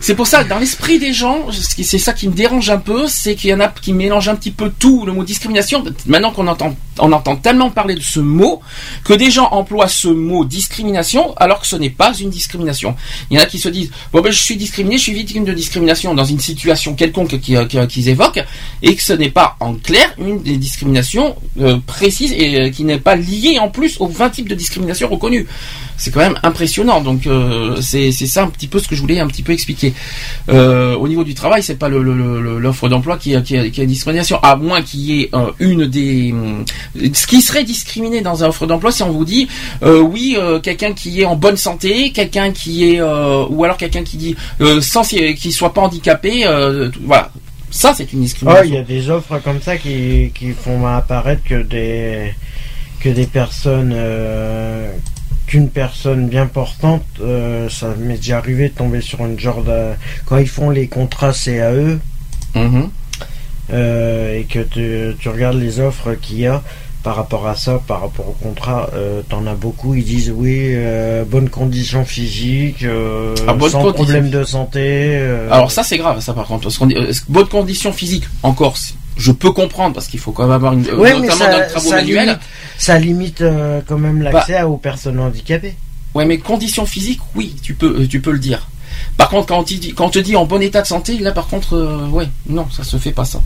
c'est- 0.00 0.14
pour 0.14 0.26
ça, 0.26 0.44
dans 0.44 0.58
l'esprit 0.58 0.98
des 0.98 1.12
gens, 1.12 1.46
c'est 1.52 1.98
ça 1.98 2.12
qui 2.12 2.28
me 2.28 2.32
dérange 2.34 2.70
un 2.70 2.78
peu, 2.78 3.06
c'est 3.08 3.34
qu'il 3.34 3.50
y 3.50 3.54
en 3.54 3.60
a 3.60 3.68
qui 3.68 3.92
mélangent 3.92 4.28
un 4.28 4.36
petit 4.36 4.50
peu 4.52 4.70
tout, 4.78 5.04
le 5.04 5.12
mot 5.12 5.24
discrimination. 5.24 5.84
Maintenant 6.06 6.30
qu'on 6.32 6.46
entend, 6.46 6.74
on 6.98 7.12
entend 7.12 7.36
tellement 7.36 7.70
parler 7.70 7.94
de 7.94 8.00
ce 8.00 8.20
mot, 8.20 8.60
que 9.04 9.12
des 9.14 9.30
gens 9.30 9.48
emploient 9.50 9.88
ce 9.88 10.08
mot 10.08 10.44
discrimination, 10.44 11.34
alors 11.36 11.60
que 11.60 11.66
ce 11.66 11.76
n'est 11.76 11.90
pas 11.90 12.12
une 12.18 12.30
discrimination. 12.30 12.94
Il 13.30 13.36
y 13.36 13.40
en 13.40 13.42
a 13.42 13.46
qui 13.46 13.58
se 13.58 13.68
disent, 13.68 13.90
bon 14.12 14.20
ben 14.20 14.30
je 14.32 14.38
suis 14.38 14.56
discriminé, 14.56 14.96
je 14.98 15.02
suis 15.02 15.14
victime 15.14 15.44
de 15.44 15.52
discrimination 15.52 16.14
dans 16.14 16.24
une 16.24 16.40
situation 16.40 16.94
quelconque 16.94 17.40
qui- 17.40 17.56
qu'ils 17.88 18.08
évoquent, 18.08 18.44
et 18.82 18.94
que 18.94 19.02
ce 19.02 19.12
n'est 19.12 19.30
pas 19.30 19.56
en 19.60 19.74
clair 19.74 20.12
une 20.18 20.42
des 20.42 20.56
discriminations 20.56 21.36
euh, 21.60 21.78
précises 21.86 22.32
et 22.32 22.60
euh, 22.60 22.70
qui 22.70 22.84
n'est 22.84 22.98
pas 22.98 23.16
liée 23.16 23.58
en 23.60 23.68
plus 23.68 23.96
20 24.00 24.35
de 24.44 24.54
discrimination 24.54 25.08
reconnus. 25.08 25.46
C'est 25.96 26.10
quand 26.12 26.20
même 26.20 26.38
impressionnant. 26.42 27.00
Donc 27.00 27.26
euh, 27.26 27.80
c'est 27.80 28.12
ça 28.12 28.42
un 28.42 28.48
petit 28.48 28.68
peu 28.68 28.78
ce 28.78 28.88
que 28.88 28.94
je 28.94 29.00
voulais 29.00 29.18
un 29.18 29.26
petit 29.26 29.42
peu 29.42 29.52
expliquer. 29.52 29.94
Euh, 30.48 30.94
au 30.96 31.08
niveau 31.08 31.24
du 31.24 31.34
travail, 31.34 31.62
c'est 31.62 31.76
pas 31.76 31.88
l'offre 31.88 32.88
d'emploi 32.88 33.16
qui, 33.16 33.40
qui, 33.42 33.70
qui 33.70 33.80
est 33.80 33.86
discrimination, 33.86 34.38
à 34.42 34.56
moins 34.56 34.82
qu'il 34.82 35.00
y 35.00 35.22
ait 35.22 35.30
euh, 35.34 35.50
une 35.58 35.86
des 35.86 36.32
hum, 36.32 36.64
ce 37.12 37.26
qui 37.26 37.40
serait 37.40 37.64
discriminé 37.64 38.20
dans 38.20 38.42
une 38.42 38.48
offre 38.50 38.66
d'emploi, 38.66 38.92
si 38.92 39.02
on 39.02 39.10
vous 39.10 39.24
dit 39.24 39.48
euh, 39.82 40.00
oui 40.00 40.36
quelqu'un 40.62 40.92
qui 40.92 41.22
est 41.22 41.24
en 41.24 41.36
bonne 41.36 41.56
santé, 41.56 42.10
quelqu'un 42.12 42.52
qui 42.52 42.94
est 42.94 43.00
ou 43.02 43.64
alors 43.64 43.76
quelqu'un 43.76 44.02
qui 44.02 44.16
dit 44.16 44.36
sans 44.80 45.02
qui 45.02 45.52
soit 45.52 45.72
pas 45.72 45.82
handicapé, 45.82 46.44
voilà. 47.04 47.30
Ça, 47.70 47.92
c'est 47.94 48.12
une 48.12 48.20
Oh, 48.20 48.22
discrimination. 48.22 48.64
il 48.68 48.74
y 48.74 48.78
a 48.78 48.82
des 48.82 49.10
offres 49.10 49.38
comme 49.42 49.60
ça 49.60 49.76
qui, 49.76 50.30
qui 50.34 50.52
font 50.52 50.86
apparaître 50.86 51.42
que 51.44 51.62
des 51.62 52.32
que 53.00 53.08
des 53.08 53.26
personnes 53.26 53.92
euh, 53.94 54.90
qu'une 55.46 55.68
personne 55.68 56.28
bien 56.28 56.46
portante, 56.46 57.04
euh, 57.20 57.68
ça 57.68 57.94
m'est 57.98 58.16
déjà 58.16 58.38
arrivé 58.38 58.68
de 58.68 58.74
tomber 58.74 59.00
sur 59.00 59.20
une 59.24 59.38
genre 59.38 59.62
de 59.62 59.92
quand 60.24 60.38
ils 60.38 60.48
font 60.48 60.70
les 60.70 60.88
contrats 60.88 61.32
CAE 61.32 61.98
Mhm. 62.54 62.88
euh, 63.72 64.38
et 64.38 64.44
que 64.44 64.60
tu, 64.60 65.16
tu 65.20 65.28
regardes 65.28 65.58
les 65.58 65.78
offres 65.80 66.14
qu'il 66.14 66.40
y 66.40 66.46
a 66.46 66.62
par 67.02 67.14
rapport 67.14 67.46
à 67.46 67.54
ça, 67.54 67.80
par 67.86 68.00
rapport 68.00 68.28
au 68.28 68.32
contrat, 68.32 68.90
t'en 69.28 69.46
as 69.46 69.54
beaucoup, 69.54 69.94
ils 69.94 70.02
disent 70.02 70.32
oui, 70.34 70.74
bonnes 71.30 71.48
conditions 71.50 72.04
physiques, 72.04 72.84
Ah, 73.46 73.52
bonnes 73.54 73.70
sans 73.70 73.82
conditions. 73.82 73.92
problème 73.92 74.30
de 74.30 74.42
santé. 74.42 75.20
Alors 75.50 75.70
ça 75.70 75.84
c'est 75.84 75.98
grave 75.98 76.18
ça 76.20 76.32
par 76.32 76.46
contre 76.46 76.64
parce 76.64 76.78
qu'on 76.78 76.86
dit 76.86 76.96
euh, 76.96 77.12
bonne 77.28 77.46
condition 77.46 77.92
physique 77.92 78.24
encore 78.42 78.76
je 79.16 79.30
peux 79.32 79.52
comprendre 79.52 79.94
parce 79.94 80.08
qu'il 80.08 80.18
faut 80.20 80.32
quand 80.32 80.42
même 80.42 80.52
avoir 80.52 80.72
une 80.72 80.80
Ouais, 80.90 81.12
notamment 81.14 81.26
dans 81.46 81.52
ça, 81.58 81.60
travaux 81.66 81.88
ça 81.90 81.96
manuels. 81.96 82.38
Ça 82.78 82.98
limite 82.98 83.40
euh, 83.42 83.80
quand 83.86 83.98
même 83.98 84.22
l'accès 84.22 84.62
aux 84.62 84.76
personnes 84.76 85.18
handicapées. 85.20 85.74
Ouais, 86.14 86.24
mais 86.24 86.38
condition 86.38 86.86
physique, 86.86 87.20
oui, 87.34 87.54
tu 87.62 87.74
peux, 87.74 88.00
euh, 88.02 88.06
tu 88.06 88.20
peux 88.20 88.32
le 88.32 88.38
dire. 88.38 88.68
Par 89.18 89.28
contre, 89.28 89.46
quand, 89.48 89.70
il 89.70 89.80
dit- 89.80 89.92
quand 89.94 90.06
on 90.06 90.10
te 90.10 90.18
dit 90.18 90.36
en 90.36 90.46
bon 90.46 90.62
état 90.62 90.80
de 90.82 90.86
santé, 90.86 91.18
là, 91.18 91.32
par 91.32 91.46
contre, 91.48 91.74
euh, 91.74 92.06
ouais, 92.08 92.28
non, 92.48 92.66
ça 92.70 92.84
se 92.84 92.96
fait 92.96 93.12
pas 93.12 93.24
ça. 93.26 93.40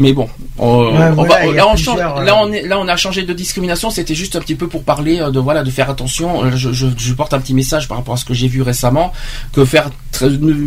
Mais 0.00 0.12
bon, 0.12 0.28
on, 0.58 0.92
Ouais, 0.92 1.08
on 1.10 1.14
voilà, 1.14 1.34
va- 1.34 1.44
il 1.46 1.48
y 1.48 1.50
a 1.50 1.54
là, 1.56 1.66
on 1.66 1.76
change- 1.76 1.96
plusieurs, 1.96 2.22
là, 2.22 2.36
on 2.40 2.52
est, 2.52 2.62
là, 2.62 2.78
on 2.78 2.86
a 2.86 2.96
changé 2.96 3.24
de 3.24 3.32
discrimination. 3.32 3.90
C'était 3.90 4.14
juste 4.14 4.36
un 4.36 4.40
petit 4.40 4.54
peu 4.54 4.68
pour 4.68 4.84
parler 4.84 5.18
euh, 5.20 5.30
de 5.32 5.40
voilà, 5.40 5.64
de 5.64 5.70
faire 5.72 5.90
attention. 5.90 6.44
Euh, 6.44 6.52
Je, 6.54 6.72
je, 6.72 6.86
je 6.96 7.12
porte 7.14 7.34
un 7.34 7.40
petit 7.40 7.52
message 7.52 7.88
par 7.88 7.98
rapport 7.98 8.14
à 8.14 8.16
ce 8.16 8.24
que 8.24 8.32
j'ai 8.32 8.46
vu 8.46 8.62
récemment, 8.62 9.12
que 9.52 9.64
faire, 9.64 9.90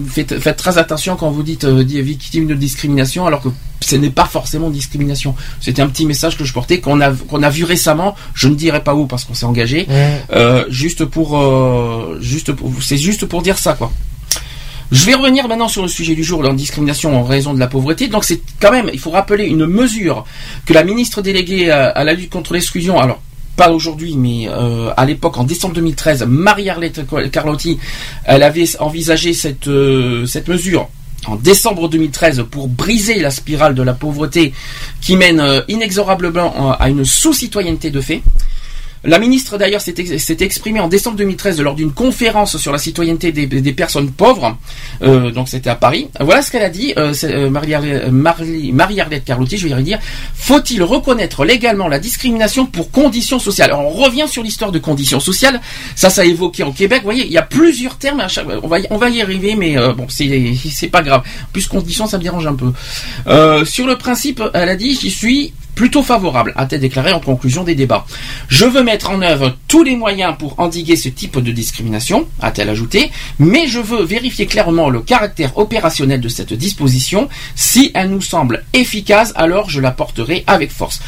faites, 0.09 0.37
faites 0.39 0.57
très 0.57 0.77
attention 0.77 1.15
quand 1.15 1.31
vous 1.31 1.43
dites 1.43 1.63
euh, 1.63 1.81
victime 1.83 2.45
de 2.45 2.55
discrimination, 2.55 3.25
alors 3.25 3.41
que 3.41 3.47
ce 3.79 3.95
n'est 3.95 4.09
pas 4.09 4.25
forcément 4.25 4.69
discrimination. 4.69 5.33
C'était 5.61 5.81
un 5.81 5.87
petit 5.87 6.05
message 6.05 6.37
que 6.37 6.43
je 6.43 6.51
portais 6.53 6.79
qu'on 6.81 6.99
a 6.99 7.11
qu'on 7.13 7.41
a 7.41 7.49
vu 7.49 7.63
récemment. 7.63 8.15
Je 8.33 8.49
ne 8.49 8.55
dirai 8.55 8.83
pas 8.83 8.95
où 8.95 9.05
parce 9.07 9.23
qu'on 9.23 9.33
s'est 9.33 9.45
engagé. 9.45 9.87
Euh, 10.33 10.65
juste 10.69 11.05
pour, 11.05 11.39
juste 12.19 12.51
pour, 12.51 12.69
c'est 12.81 12.97
juste 12.97 13.25
pour 13.25 13.41
dire 13.41 13.57
ça, 13.57 13.73
quoi. 13.73 13.91
Je 14.91 15.05
vais 15.05 15.13
revenir 15.13 15.47
maintenant 15.47 15.69
sur 15.69 15.81
le 15.81 15.87
sujet 15.87 16.15
du 16.15 16.23
jour, 16.23 16.43
la 16.43 16.51
discrimination 16.51 17.15
en 17.17 17.23
raison 17.23 17.53
de 17.53 17.59
la 17.59 17.67
pauvreté. 17.67 18.09
Donc 18.09 18.25
c'est 18.25 18.41
quand 18.59 18.71
même, 18.71 18.89
il 18.91 18.99
faut 18.99 19.11
rappeler 19.11 19.45
une 19.45 19.65
mesure 19.65 20.25
que 20.65 20.73
la 20.73 20.83
ministre 20.83 21.21
déléguée 21.21 21.71
à, 21.71 22.03
la 22.03 22.13
lutte 22.13 22.29
contre 22.29 22.53
l'exclusion, 22.53 22.99
alors 22.99 23.21
pas 23.55 23.71
aujourd'hui, 23.71 24.15
mais 24.17 24.49
euh, 24.49 24.91
à 24.97 25.05
l'époque, 25.05 25.37
en 25.37 25.45
décembre 25.45 25.75
2013, 25.75 26.25
Marie-Arlette 26.27 27.01
Carlotti, 27.31 27.79
elle 28.25 28.43
avait 28.43 28.65
envisagé 28.81 29.33
cette, 29.33 29.69
euh, 29.69 30.25
cette 30.25 30.49
mesure 30.49 30.89
en 31.25 31.35
décembre 31.37 31.87
2013 31.87 32.45
pour 32.51 32.67
briser 32.67 33.19
la 33.19 33.31
spirale 33.31 33.75
de 33.75 33.83
la 33.83 33.93
pauvreté 33.93 34.53
qui 34.99 35.15
mène 35.15 35.39
euh, 35.39 35.61
inexorablement 35.69 36.73
à 36.73 36.89
une 36.89 37.05
sous-citoyenneté 37.05 37.91
de 37.91 38.01
fait. 38.01 38.23
La 39.03 39.17
ministre 39.17 39.57
d'ailleurs 39.57 39.81
s'est 39.81 39.95
ex- 39.97 40.23
s'est 40.23 40.37
exprimée 40.41 40.79
en 40.79 40.87
décembre 40.87 41.17
2013 41.17 41.59
lors 41.61 41.73
d'une 41.73 41.91
conférence 41.91 42.57
sur 42.57 42.71
la 42.71 42.77
citoyenneté 42.77 43.31
des, 43.31 43.73
personnes 43.73 44.11
pauvres. 44.11 44.57
Euh, 45.01 45.31
donc 45.31 45.49
c'était 45.49 45.71
à 45.71 45.75
Paris. 45.75 46.09
Voilà 46.19 46.43
ce 46.43 46.51
qu'elle 46.51 46.61
a 46.63 46.69
dit, 46.69 46.93
euh, 46.97 47.13
euh, 47.23 47.49
Marie-Arlette 47.49 48.11
Marie- 48.11 49.21
Carlotti, 49.25 49.57
je 49.57 49.67
vais 49.67 49.79
y 49.79 49.83
dire. 49.83 49.99
Faut-il 50.35 50.83
reconnaître 50.83 51.45
légalement 51.45 51.87
la 51.87 51.97
discrimination 51.97 52.67
pour 52.67 52.91
conditions 52.91 53.39
sociales? 53.39 53.73
On 53.73 53.89
revient 53.89 54.27
sur 54.27 54.43
l'histoire 54.43 54.71
de 54.71 54.77
conditions 54.77 55.19
sociales. 55.19 55.59
Ça, 55.95 56.11
ça 56.11 56.21
a 56.21 56.25
évoqué 56.25 56.61
au 56.63 56.71
Québec. 56.71 56.99
Vous 56.99 57.05
voyez, 57.05 57.25
il 57.25 57.31
y 57.31 57.37
a 57.39 57.41
plusieurs 57.43 57.97
termes. 57.97 58.23
On, 58.61 58.67
va 58.67 59.09
y, 59.09 59.21
arriver, 59.21 59.55
mais 59.55 59.77
bon, 59.97 60.05
c'est 60.09 60.87
pas 60.91 61.01
grave. 61.01 61.23
Plus, 61.53 61.67
conditions, 61.67 62.05
ça 62.05 62.17
me 62.19 62.23
dérange 62.23 62.45
un 62.45 62.55
peu. 62.55 62.71
Sur 63.65 63.87
le 63.87 63.97
principe, 63.97 64.43
elle 64.53 64.69
a 64.69 64.75
dit, 64.75 64.97
j'y 65.01 65.09
suis 65.09 65.53
plutôt 65.75 66.03
favorable, 66.03 66.53
a-t-elle 66.55 66.81
déclaré 66.81 67.11
en 67.13 67.19
conclusion 67.19 67.63
des 67.63 67.75
débats. 67.75 68.05
Je 68.49 68.65
veux 68.65 68.83
mettre 68.83 69.09
en 69.09 69.21
œuvre 69.21 69.55
tous 69.67 69.83
les 69.83 69.95
moyens 69.95 70.35
pour 70.37 70.59
endiguer 70.59 70.95
ce 70.95 71.09
type 71.09 71.39
de 71.39 71.51
discrimination, 71.51 72.27
a-t-elle 72.41 72.69
ajouté, 72.69 73.11
mais 73.39 73.67
je 73.67 73.79
veux 73.79 74.03
vérifier 74.03 74.45
clairement 74.45 74.89
le 74.89 75.01
caractère 75.01 75.57
opérationnel 75.57 76.21
de 76.21 76.29
cette 76.29 76.53
disposition. 76.53 77.29
Si 77.55 77.91
elle 77.93 78.09
nous 78.09 78.21
semble 78.21 78.63
efficace, 78.73 79.33
alors 79.35 79.69
je 79.69 79.79
la 79.79 79.91
porterai 79.91 80.43
avec 80.47 80.71
force. 80.71 80.99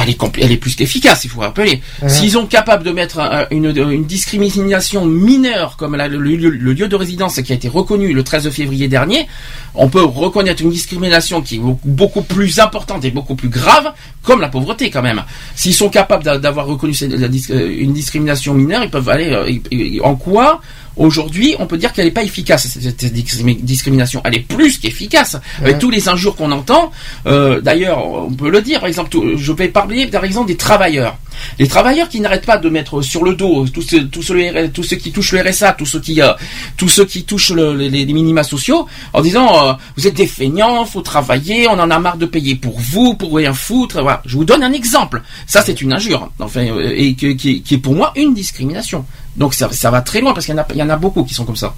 Elle 0.00 0.10
est, 0.10 0.18
elle 0.40 0.52
est 0.52 0.56
plus 0.58 0.76
qu'efficace, 0.76 1.24
il 1.24 1.30
faut 1.30 1.40
rappeler. 1.40 1.80
S'ils 2.06 2.30
sont 2.32 2.46
capables 2.46 2.84
de 2.84 2.92
mettre 2.92 3.18
un- 3.18 3.46
une, 3.50 3.66
une 3.76 4.04
discrimination 4.04 5.04
mineure 5.04 5.76
comme 5.76 5.96
la- 5.96 6.06
le, 6.06 6.18
lieu- 6.18 6.50
le 6.50 6.72
lieu 6.72 6.86
de 6.86 6.94
résidence 6.94 7.40
qui 7.42 7.50
a 7.52 7.54
été 7.56 7.66
reconnu 7.68 8.12
le 8.12 8.22
13 8.22 8.48
février 8.50 8.86
dernier, 8.86 9.26
on 9.74 9.88
peut 9.88 10.02
reconnaître 10.04 10.62
une 10.62 10.70
discrimination 10.70 11.42
qui 11.42 11.56
est 11.56 11.60
beaucoup 11.84 12.22
plus 12.22 12.60
importante 12.60 13.04
et 13.04 13.10
beaucoup 13.10 13.34
plus 13.34 13.48
grave, 13.48 13.92
comme 14.22 14.40
la 14.40 14.48
pauvreté 14.48 14.90
quand 14.90 15.02
même. 15.02 15.22
S'ils 15.54 15.74
sont 15.74 15.88
capables 15.88 16.24
d'a- 16.24 16.38
d'avoir 16.38 16.66
reconnu 16.66 16.92
euh, 17.02 17.76
une 17.78 17.92
discrimination 17.92 18.54
mineure, 18.54 18.82
ils 18.84 18.90
peuvent 18.90 19.08
aller 19.08 19.30
euh, 19.32 20.04
en 20.04 20.16
quoi 20.16 20.60
Aujourd'hui, 20.98 21.54
on 21.58 21.66
peut 21.66 21.78
dire 21.78 21.92
qu'elle 21.92 22.06
n'est 22.06 22.10
pas 22.10 22.22
efficace 22.24 22.66
cette, 22.66 22.82
cette 23.00 23.12
discrimi- 23.14 23.62
discrimination. 23.62 24.20
Elle 24.24 24.34
est 24.36 24.40
plus 24.40 24.78
qu'efficace. 24.78 25.36
Avec 25.60 25.78
tous 25.78 25.90
les 25.90 26.08
injures 26.08 26.36
qu'on 26.36 26.50
entend, 26.52 26.90
euh, 27.26 27.60
d'ailleurs, 27.60 28.06
on 28.06 28.30
peut 28.32 28.50
le 28.50 28.60
dire. 28.62 28.80
Par 28.80 28.88
exemple, 28.88 29.08
tout- 29.10 29.36
je 29.36 29.52
vais 29.52 29.68
parler 29.68 30.06
par 30.08 30.24
exemple 30.24 30.48
des 30.48 30.56
travailleurs. 30.56 31.16
Les 31.58 31.68
travailleurs 31.68 32.08
qui 32.08 32.20
n'arrêtent 32.20 32.46
pas 32.46 32.56
de 32.58 32.68
mettre 32.68 33.00
sur 33.02 33.22
le 33.24 33.34
dos 33.34 33.66
tous 33.68 33.82
ceux, 33.82 34.06
tous 34.08 34.22
ceux, 34.22 34.68
tous 34.74 34.82
ceux 34.82 34.96
qui 34.96 35.12
touchent 35.12 35.32
le 35.32 35.40
RSA, 35.40 35.72
tous 35.72 35.86
ceux 35.86 36.00
qui, 36.00 36.20
euh, 36.20 36.32
tous 36.76 36.88
ceux 36.88 37.04
qui 37.04 37.22
touchent 37.24 37.50
le- 37.52 37.74
les, 37.76 37.88
les 37.90 38.12
minima 38.12 38.42
sociaux, 38.42 38.86
en 39.12 39.20
disant 39.22 39.68
euh, 39.68 39.72
vous 39.96 40.06
êtes 40.08 40.14
des 40.14 40.26
feignants, 40.26 40.84
faut 40.84 41.00
travailler, 41.02 41.68
on 41.68 41.78
en 41.78 41.90
a 41.90 41.98
marre 42.00 42.16
de 42.16 42.26
payer 42.26 42.56
pour 42.56 42.78
vous, 42.80 43.14
pour 43.14 43.36
rien 43.36 43.54
foutre. 43.54 44.02
Voilà. 44.02 44.20
Je 44.26 44.36
vous 44.36 44.44
donne 44.44 44.62
un 44.64 44.72
exemple. 44.72 45.22
Ça, 45.46 45.62
c'est 45.64 45.80
une 45.80 45.92
injure, 45.92 46.30
enfin, 46.40 46.66
euh, 46.66 46.92
et 46.96 47.14
qui 47.14 47.62
est 47.70 47.78
pour 47.78 47.94
moi 47.94 48.12
une 48.16 48.34
discrimination. 48.34 49.04
Donc 49.38 49.54
ça, 49.54 49.70
ça 49.72 49.90
va 49.90 50.02
très 50.02 50.20
loin 50.20 50.34
parce 50.34 50.44
qu'il 50.44 50.54
y 50.54 50.58
en 50.58 50.62
a, 50.62 50.66
il 50.74 50.78
y 50.78 50.82
en 50.82 50.90
a 50.90 50.96
beaucoup 50.96 51.24
qui 51.24 51.32
sont 51.32 51.44
comme 51.44 51.56
ça. 51.56 51.74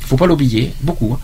Faut 0.00 0.16
pas 0.16 0.26
l'oublier, 0.26 0.72
beaucoup. 0.80 1.14
hein. 1.14 1.18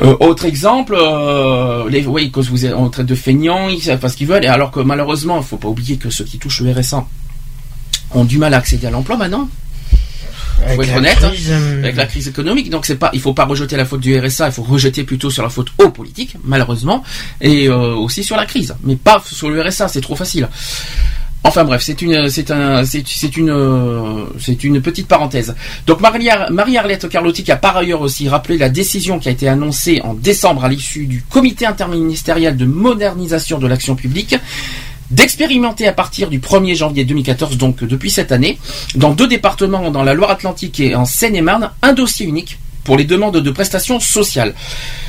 Euh, 0.00 0.16
autre 0.20 0.44
exemple, 0.44 0.94
euh, 0.96 1.88
les, 1.90 2.06
oui, 2.06 2.30
quand 2.30 2.44
vous 2.44 2.64
êtes 2.64 2.72
en 2.74 2.88
train 2.88 3.02
de 3.02 3.14
feignants, 3.16 3.68
ils 3.68 3.82
savent 3.82 3.98
pas 3.98 4.08
ce 4.08 4.16
qu'ils 4.16 4.28
veulent, 4.28 4.44
et 4.44 4.48
alors 4.48 4.70
que 4.70 4.78
malheureusement, 4.80 5.38
il 5.38 5.44
faut 5.44 5.56
pas 5.56 5.66
oublier 5.68 5.96
que 5.96 6.08
ceux 6.08 6.24
qui 6.24 6.38
touchent 6.38 6.60
le 6.60 6.70
RSA 6.72 7.04
ont 8.12 8.24
du 8.24 8.38
mal 8.38 8.54
à 8.54 8.58
accéder 8.58 8.86
à 8.86 8.90
l'emploi 8.90 9.16
maintenant, 9.16 9.48
Avec 10.64 10.80
être 10.82 10.88
la 10.92 10.96
honnête, 10.98 11.18
hein, 11.24 11.30
crise, 11.30 11.48
euh, 11.50 11.82
avec 11.82 11.96
la 11.96 12.06
crise 12.06 12.28
économique. 12.28 12.70
Donc 12.70 12.86
c'est 12.86 12.94
pas, 12.94 13.10
il 13.12 13.20
faut 13.20 13.34
pas 13.34 13.44
rejeter 13.44 13.76
la 13.76 13.84
faute 13.84 14.00
du 14.00 14.16
RSA, 14.16 14.46
il 14.46 14.52
faut 14.52 14.62
rejeter 14.62 15.02
plutôt 15.02 15.30
sur 15.30 15.42
la 15.42 15.48
faute 15.50 15.68
aux 15.78 15.90
politiques, 15.90 16.36
malheureusement, 16.44 17.02
et 17.40 17.68
euh, 17.68 17.94
aussi 17.96 18.22
sur 18.22 18.36
la 18.36 18.46
crise, 18.46 18.76
mais 18.84 18.94
pas 18.94 19.20
sur 19.26 19.50
le 19.50 19.60
RSA, 19.60 19.88
c'est 19.88 20.00
trop 20.00 20.14
facile. 20.14 20.48
Enfin 21.44 21.64
bref, 21.64 21.82
c'est 21.84 22.02
une, 22.02 22.28
petite 24.82 25.06
parenthèse. 25.08 25.54
Donc 25.86 26.00
Marie- 26.00 26.28
Marie-Arlette 26.50 27.08
Carlotti 27.08 27.42
qui 27.44 27.52
a 27.52 27.56
par 27.56 27.76
ailleurs 27.76 28.02
aussi 28.02 28.28
rappelé 28.28 28.58
la 28.58 28.68
décision 28.68 29.18
qui 29.18 29.28
a 29.28 29.32
été 29.32 29.48
annoncée 29.48 30.00
en 30.02 30.14
décembre 30.14 30.64
à 30.64 30.68
l'issue 30.68 31.06
du 31.06 31.22
comité 31.22 31.64
interministériel 31.64 32.56
de 32.56 32.64
modernisation 32.66 33.58
de 33.58 33.66
l'action 33.66 33.94
publique 33.96 34.36
d'expérimenter 35.10 35.86
à 35.88 35.92
partir 35.94 36.28
du 36.28 36.38
1er 36.38 36.74
janvier 36.74 37.04
2014, 37.06 37.56
donc 37.56 37.82
depuis 37.82 38.10
cette 38.10 38.30
année, 38.30 38.58
dans 38.94 39.12
deux 39.14 39.26
départements, 39.26 39.90
dans 39.90 40.02
la 40.02 40.12
Loire-Atlantique 40.12 40.80
et 40.80 40.94
en 40.94 41.06
Seine-et-Marne, 41.06 41.70
un 41.80 41.94
dossier 41.94 42.26
unique 42.26 42.58
pour 42.84 42.98
les 42.98 43.04
demandes 43.04 43.38
de 43.38 43.50
prestations 43.50 44.00
sociales. 44.00 44.54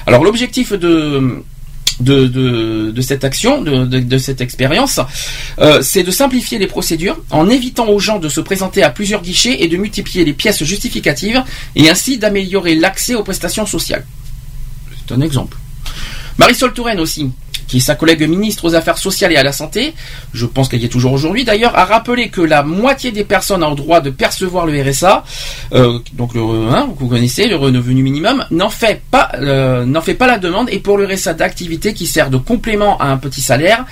Alors 0.08 0.24
l'objectif 0.24 0.72
de 0.72 1.44
de, 2.00 2.92
de, 2.92 3.02
cette 3.02 3.24
action, 3.24 3.62
de, 3.62 3.86
de, 3.86 4.00
de 4.00 4.18
cette 4.18 4.42
expérience, 4.42 5.00
euh, 5.60 5.82
c'est 5.82 6.04
de 6.04 6.12
simplifier 6.12 6.58
les 6.58 6.68
procédures 6.68 7.18
en 7.30 7.50
évitant 7.50 7.88
aux 7.88 8.00
gens 8.00 8.20
de 8.20 8.30
se 8.30 8.42
présenter 8.42 8.84
à 8.84 8.90
plusieurs 8.90 9.22
guichets 9.22 9.64
et 9.64 9.68
de 9.68 9.78
multiplier 9.78 10.26
les 10.26 10.34
pièces 10.34 10.64
justificatives 10.64 11.44
et 11.76 11.90
ainsi 11.90 12.18
d'améliorer 12.18 12.76
l'accès 12.76 13.16
aux 13.16 13.24
prestations 13.24 13.66
sociales. 13.66 14.06
C'est 15.08 15.14
un 15.14 15.22
exemple. 15.22 15.58
Marisol 16.38 16.74
Touraine 16.74 17.00
aussi, 17.00 17.30
qui 17.70 17.78
est 17.78 17.80
sa 17.80 17.96
collègue 17.96 18.28
ministre 18.28 18.66
aux 18.66 18.76
Affaires 18.76 18.98
sociales 18.98 19.32
et 19.32 19.38
à 19.38 19.44
la 19.44 19.54
santé, 19.54 19.94
je 20.34 20.46
pense 20.46 20.68
qu'elle 20.68 20.82
y 20.82 20.86
est 20.86 20.90
toujours 20.90 21.14
aujourd'hui. 21.14 21.46
D'ailleurs, 21.46 21.78
a 21.78 21.86
rappelé 21.86 22.28
que 22.30 22.42
la 22.42 22.64
moitié 22.64 23.12
des 23.12 23.24
personnes 23.24 23.64
ont 23.64 23.70
le 23.70 23.76
droit 23.76 24.02
de 24.02 24.10
percevoir 24.10 24.66
le 24.66 24.82
RSA, 24.82 25.24
euh, 25.74 26.00
donc 26.14 26.34
le 26.34 26.42
hein, 26.42 26.90
vous 26.98 27.08
connaissez 27.08 27.48
le 27.48 27.56
revenu 27.56 28.04
minimum, 28.04 28.44
n'en 28.52 28.70
fait 28.70 29.02
pas 29.12 29.32
euh, 29.36 29.86
fait 30.02 30.16
pas 30.16 30.28
la 30.28 30.40
demande. 30.40 30.70
Et 30.72 30.80
pour 30.80 30.98
le 30.98 31.06
RSA 31.06 31.36
d'activité 31.36 31.94
qui 31.94 32.08
sert 32.08 32.30
de 32.30 32.38
complément 32.38 32.98
à 32.98 33.06
un 33.06 33.18
petit 33.18 33.42
salaire, 33.42 33.86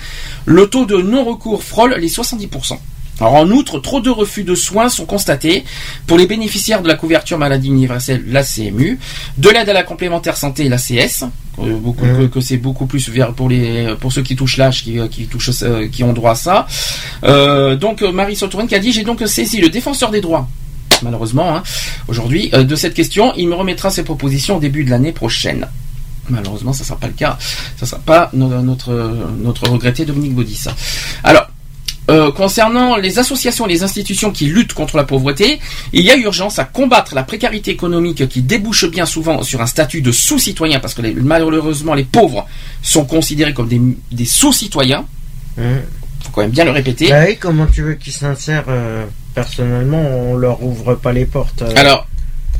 le 0.44 0.66
taux 0.68 0.84
de 0.84 0.96
non-recours 0.96 1.62
frôle 1.62 1.94
les 1.98 2.08
70%. 2.08 2.78
Alors 3.20 3.34
en 3.34 3.50
outre, 3.50 3.80
trop 3.80 4.00
de 4.00 4.10
refus 4.10 4.44
de 4.44 4.54
soins 4.54 4.88
sont 4.88 5.04
constatés 5.06 5.64
pour 6.06 6.18
les 6.18 6.26
bénéficiaires 6.26 6.82
de 6.82 6.88
la 6.88 6.94
couverture 6.94 7.36
maladie 7.38 7.68
universelle, 7.68 8.22
la 8.28 8.44
CMU, 8.44 8.98
de 9.38 9.48
l'aide 9.48 9.68
à 9.68 9.72
la 9.72 9.82
complémentaire 9.82 10.36
santé, 10.36 10.68
la 10.68 10.76
CS, 10.78 11.24
beaucoup, 11.56 12.04
que, 12.04 12.26
que 12.26 12.40
c'est 12.40 12.56
beaucoup 12.58 12.86
plus 12.86 13.08
vers 13.08 13.32
pour 13.32 13.48
les 13.48 13.94
pour 14.00 14.12
ceux 14.12 14.22
qui 14.22 14.36
touchent 14.36 14.56
l'âge, 14.56 14.84
qui, 14.84 14.98
qui 15.10 15.26
touchent 15.26 15.50
euh, 15.62 15.88
qui 15.88 16.04
ont 16.04 16.12
droit 16.12 16.32
à 16.32 16.34
ça. 16.36 16.66
Euh, 17.24 17.74
donc 17.74 18.02
euh, 18.02 18.12
Marie 18.12 18.36
Sautourine 18.36 18.68
qui 18.68 18.76
a 18.76 18.78
dit 18.78 18.92
j'ai 18.92 19.02
donc 19.02 19.20
saisi 19.26 19.60
le 19.60 19.68
défenseur 19.68 20.10
des 20.12 20.20
droits. 20.20 20.48
Malheureusement, 21.02 21.56
hein, 21.56 21.62
aujourd'hui, 22.08 22.50
euh, 22.54 22.62
de 22.64 22.76
cette 22.76 22.94
question, 22.94 23.32
il 23.36 23.48
me 23.48 23.54
remettra 23.54 23.90
ses 23.90 24.02
propositions 24.04 24.56
au 24.56 24.60
début 24.60 24.84
de 24.84 24.90
l'année 24.90 25.12
prochaine. 25.12 25.66
Malheureusement, 26.28 26.72
ça 26.72 26.82
ne 26.82 26.86
sera 26.86 26.98
pas 26.98 27.06
le 27.06 27.12
cas. 27.14 27.38
Ça 27.76 27.82
ne 27.82 27.86
sera 27.86 28.00
pas 28.00 28.30
no- 28.32 28.48
notre, 28.62 28.92
notre 29.40 29.68
regretté 29.68 30.04
Dominique 30.04 30.34
Baudis. 30.34 30.64
Alors, 31.24 31.48
euh, 32.10 32.32
concernant 32.32 32.96
les 32.96 33.18
associations 33.18 33.66
et 33.66 33.70
les 33.70 33.82
institutions 33.82 34.30
qui 34.30 34.46
luttent 34.46 34.72
contre 34.72 34.96
la 34.96 35.04
pauvreté, 35.04 35.58
il 35.92 36.02
y 36.02 36.10
a 36.10 36.16
urgence 36.16 36.58
à 36.58 36.64
combattre 36.64 37.14
la 37.14 37.22
précarité 37.22 37.70
économique 37.70 38.28
qui 38.28 38.40
débouche 38.42 38.86
bien 38.90 39.04
souvent 39.06 39.42
sur 39.42 39.60
un 39.60 39.66
statut 39.66 40.00
de 40.00 40.10
sous-citoyen, 40.12 40.80
parce 40.80 40.94
que 40.94 41.02
les- 41.02 41.14
malheureusement 41.14 41.94
les 41.94 42.04
pauvres 42.04 42.46
sont 42.82 43.04
considérés 43.04 43.52
comme 43.54 43.68
des, 43.68 43.80
des 44.10 44.24
sous-citoyens. 44.24 45.04
Hum. 45.58 45.80
faut 46.22 46.30
quand 46.32 46.40
même 46.42 46.50
bien 46.50 46.64
le 46.64 46.70
répéter. 46.70 47.08
Bah 47.10 47.24
oui, 47.26 47.36
comment 47.36 47.66
tu 47.66 47.82
veux 47.82 47.94
qu'ils 47.94 48.12
s'insèrent 48.12 48.64
euh, 48.68 49.04
Personnellement, 49.34 50.00
on 50.02 50.36
leur 50.36 50.62
ouvre 50.62 50.94
pas 50.94 51.12
les 51.12 51.24
portes. 51.26 51.62
euh. 51.62 51.72
Alors, 51.76 52.06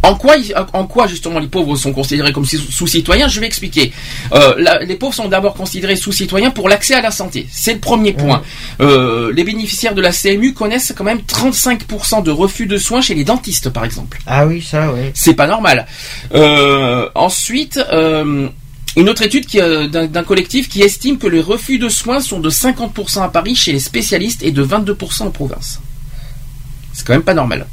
en 0.03 0.15
quoi, 0.15 0.37
ils- 0.37 0.55
en 0.73 0.87
quoi 0.87 1.07
justement 1.07 1.39
les 1.41 1.49
pauvres 1.49 1.77
sont 1.77 1.93
considérés 1.93 2.33
comme 2.33 2.45
sous- 2.47 2.59
sous-citoyens? 2.71 3.29
Je 3.29 3.41
vais 3.41 3.47
expliquer. 3.47 3.93
Euh, 4.33 4.55
la- 4.59 4.79
les 4.81 4.95
pauvres 4.95 5.15
sont 5.15 5.29
d'abord 5.29 5.55
considérés 5.55 5.97
sous-citoyens 5.97 6.51
pour 6.51 6.69
l'accès 6.69 6.95
à 6.95 7.01
la 7.01 7.11
santé. 7.11 7.49
C'est 7.51 7.75
le 7.75 7.81
premier 7.81 8.13
point. 8.13 8.43
Euh, 8.81 9.33
les 9.35 9.45
bénéficiaires 9.45 9.95
de 9.95 10.01
la 10.01 10.13
CMU 10.13 10.55
connaissent 10.55 10.93
quand 10.97 11.05
même 11.05 11.21
35% 11.23 12.23
de 12.23 12.31
refus 12.31 12.67
de 12.67 12.77
soins 12.79 13.01
chez 13.01 13.15
les 13.15 13.25
dentistes, 13.25 13.71
par 13.71 13.85
exemple. 13.85 14.19
Ah 14.27 14.47
oui, 14.47 14.63
ça, 14.63 14.93
oui. 14.93 15.11
C'est 15.15 15.35
pas 15.35 15.47
normal. 15.47 15.87
Euh, 16.35 17.09
ensuite, 17.15 17.81
une 18.97 19.09
autre 19.09 19.23
étude 19.23 19.47
d'un 19.91 20.25
collectif 20.25 20.69
qui 20.69 20.83
estime 20.83 21.19
que 21.19 21.27
les 21.27 21.41
refus 21.41 21.79
de 21.79 21.89
soins 21.89 22.21
sont 22.21 22.41
de 22.41 22.51
50% 22.51 23.23
à 23.23 23.29
Paris 23.29 23.55
chez 23.57 23.73
les 23.73 23.81
spécialistes 23.81 24.43
et 24.43 24.51
de 24.53 24.63
22% 24.63 25.27
en 25.27 25.31
province. 25.31 25.81
C'est 26.93 27.07
quand 27.07 27.13
même 27.13 27.23
pas 27.23 27.35
normal. 27.35 27.67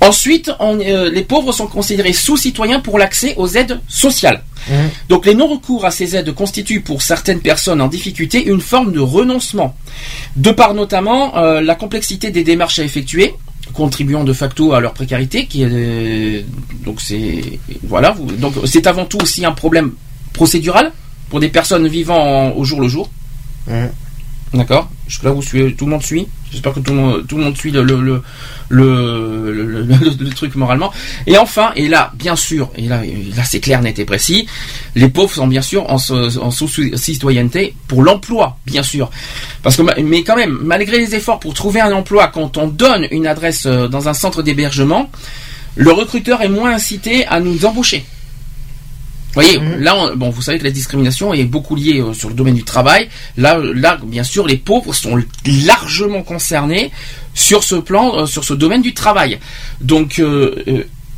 Ensuite, 0.00 0.50
on- 0.60 0.78
euh, 0.78 1.10
les 1.10 1.22
pauvres 1.22 1.52
sont 1.52 1.66
considérés 1.66 2.12
sous-citoyens 2.12 2.80
pour 2.80 2.98
l'accès 2.98 3.34
aux 3.38 3.48
aides 3.48 3.80
sociales. 3.88 4.42
Hum. 4.70 4.76
Donc 5.08 5.24
les 5.26 5.34
non-recours 5.34 5.84
à 5.84 5.90
ces 5.90 6.14
aides 6.16 6.32
constituent 6.32 6.80
pour 6.82 7.00
certaines 7.02 7.40
personnes 7.40 7.80
en 7.80 7.88
difficulté 7.88 8.44
une 8.46 8.60
forme 8.60 8.92
de 8.92 9.00
renoncement, 9.00 9.74
de 10.36 10.50
par 10.50 10.74
notamment 10.74 11.36
euh, 11.38 11.60
la 11.60 11.74
complexité 11.76 12.30
des 12.30 12.44
démarches 12.44 12.78
à 12.78 12.84
effectuer, 12.84 13.34
contribuant 13.72 14.22
de 14.24 14.32
facto 14.32 14.74
à 14.74 14.80
leur 14.80 14.92
précarité. 14.92 15.46
Qui 15.46 15.62
est, 15.62 15.68
euh, 15.70 16.42
donc 16.84 17.00
c'est 17.00 17.58
voilà, 17.84 18.10
vous- 18.10 18.26
donc 18.32 18.54
c'est 18.66 18.86
avant 18.86 19.06
tout 19.06 19.18
aussi 19.22 19.44
un 19.46 19.52
problème 19.52 19.92
procédural 20.34 20.92
pour 21.30 21.40
des 21.40 21.48
personnes 21.48 21.88
vivant 21.88 22.18
en- 22.18 22.52
au 22.56 22.64
jour 22.64 22.80
le 22.80 22.88
jour. 22.88 23.08
Hum. 23.70 23.88
D'accord. 24.54 24.88
Là, 25.22 25.32
tout 25.76 25.84
le 25.84 25.90
monde 25.90 26.02
suit. 26.02 26.26
J'espère 26.50 26.72
que 26.72 26.80
tout 26.80 26.92
le 26.92 27.42
monde, 27.42 27.56
suit 27.56 27.70
le 27.72 27.82
le, 27.82 28.22
le, 28.68 30.30
truc 30.30 30.54
moralement. 30.54 30.92
Et 31.26 31.36
enfin, 31.36 31.72
et 31.76 31.88
là, 31.88 32.12
bien 32.14 32.36
sûr, 32.36 32.70
et 32.76 32.86
là, 32.88 33.02
là 33.36 33.44
c'est 33.44 33.60
clair, 33.60 33.82
net 33.82 33.98
et 33.98 34.04
précis, 34.04 34.46
les 34.94 35.08
pauvres 35.08 35.32
sont 35.34 35.46
bien 35.48 35.62
sûr 35.62 35.90
en, 35.90 35.98
so- 35.98 36.40
en 36.40 36.50
sous-citoyenneté 36.50 37.74
pour 37.88 38.02
l'emploi, 38.02 38.58
bien 38.66 38.82
sûr. 38.82 39.10
Parce 39.62 39.76
que, 39.76 39.82
ma- 39.82 39.94
mais 40.02 40.22
quand 40.22 40.36
même, 40.36 40.58
malgré 40.62 40.98
les 40.98 41.14
efforts 41.14 41.40
pour 41.40 41.52
trouver 41.54 41.80
un 41.80 41.92
emploi, 41.92 42.28
quand 42.28 42.56
on 42.56 42.68
donne 42.68 43.06
une 43.10 43.26
adresse 43.26 43.66
euh, 43.66 43.88
dans 43.88 44.08
un 44.08 44.14
centre 44.14 44.42
d'hébergement, 44.42 45.10
le 45.74 45.90
recruteur 45.92 46.42
est 46.42 46.48
moins 46.48 46.72
incité 46.72 47.26
à 47.26 47.40
nous 47.40 47.64
embaucher. 47.66 48.04
Vous 49.36 49.42
voyez, 49.42 49.58
Mhm. 49.58 49.80
là, 49.82 49.94
on- 49.96 50.16
bon, 50.16 50.30
vous 50.30 50.40
savez 50.40 50.58
que 50.58 50.64
la 50.64 50.70
discrimination 50.70 51.34
est 51.34 51.44
beaucoup 51.44 51.76
liée 51.76 52.00
euh, 52.00 52.14
sur 52.14 52.30
le 52.30 52.34
domaine 52.34 52.54
du 52.54 52.64
travail. 52.64 53.08
Là, 53.36 53.58
là, 53.74 53.98
bien 54.02 54.24
sûr, 54.24 54.46
les 54.46 54.56
pauvres 54.56 54.94
sont 54.94 55.22
largement 55.66 56.22
concernés 56.22 56.90
sur 57.34 57.62
ce 57.62 57.74
plan, 57.74 58.20
euh, 58.20 58.26
sur 58.26 58.44
ce 58.44 58.54
domaine 58.54 58.80
du 58.80 58.94
travail. 58.94 59.38
Donc, 59.82 60.20
euh, 60.20 60.54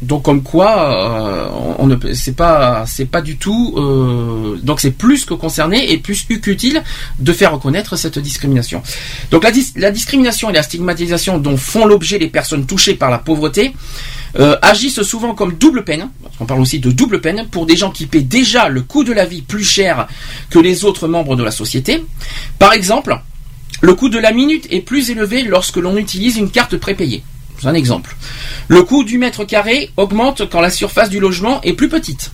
Donc 0.01 0.23
comme 0.23 0.43
quoi, 0.45 0.93
euh, 0.93 1.49
on 1.79 1.87
ne 1.89 1.97
c'est 2.15 2.37
pas 2.37 2.85
c'est 2.87 3.05
pas 3.07 3.21
du 3.21 3.37
tout 3.37 3.75
euh, 3.77 4.57
donc 4.63 4.81
c'est 4.81 4.93
plus 4.93 5.25
que 5.25 5.35
concerné 5.35 5.91
et 5.91 5.99
plus 5.99 6.23
qu'utile 6.25 6.85
de 7.19 7.33
faire 7.33 7.53
reconnaître 7.53 7.97
cette 7.97 8.19
discrimination. 8.21 8.81
Donc 9.33 9.43
la, 9.43 9.51
dis- 9.51 9.73
la 9.75 9.91
discrimination 9.91 10.51
et 10.51 10.53
la 10.53 10.63
stigmatisation 10.63 11.39
dont 11.39 11.57
font 11.57 11.85
l'objet 11.85 12.19
les 12.19 12.29
personnes 12.29 12.65
touchées 12.65 12.95
par 12.95 13.11
la 13.11 13.19
pauvreté 13.19 13.73
euh, 14.39 14.57
agissent 14.63 15.03
souvent 15.03 15.35
comme 15.35 15.55
double 15.55 15.83
peine. 15.83 16.09
parce 16.23 16.37
qu'on 16.37 16.47
parle 16.47 16.61
aussi 16.61 16.79
de 16.79 16.93
double 16.93 17.21
peine 17.21 17.49
pour 17.51 17.67
des 17.67 17.77
gens 17.77 17.91
qui 17.91 18.07
paient 18.07 18.21
déjà 18.21 18.69
le 18.69 18.83
coût 18.83 19.03
de 19.03 19.13
la 19.13 19.25
vie 19.25 19.43
plus 19.43 19.65
cher 19.65 20.07
que 20.49 20.61
les 20.61 20.85
autres 20.85 21.09
membres 21.09 21.35
de 21.35 21.43
la 21.43 21.51
société. 21.51 22.05
Par 22.61 22.73
exemple, 22.73 23.19
le 23.81 23.95
coût 23.95 24.11
de 24.11 24.19
la 24.19 24.31
minute 24.31 24.69
est 24.71 24.81
plus 24.81 25.11
élevé 25.11 25.43
lorsque 25.43 25.77
l'on 25.79 25.97
utilise 25.97 26.37
une 26.37 26.51
carte 26.51 26.77
prépayée. 26.77 27.25
C'est 27.61 27.69
un 27.69 27.75
exemple. 27.75 28.17
Le 28.69 28.83
coût 28.83 29.05
du 29.05 29.19
mètre 29.19 29.45
carré 29.45 29.91
augmente 29.97 30.49
quand 30.49 30.61
la 30.61 30.71
surface 30.71 31.11
du 31.11 31.21
logement 31.21 31.61
est 31.63 31.73
plus 31.73 31.89
petite. 31.89 32.31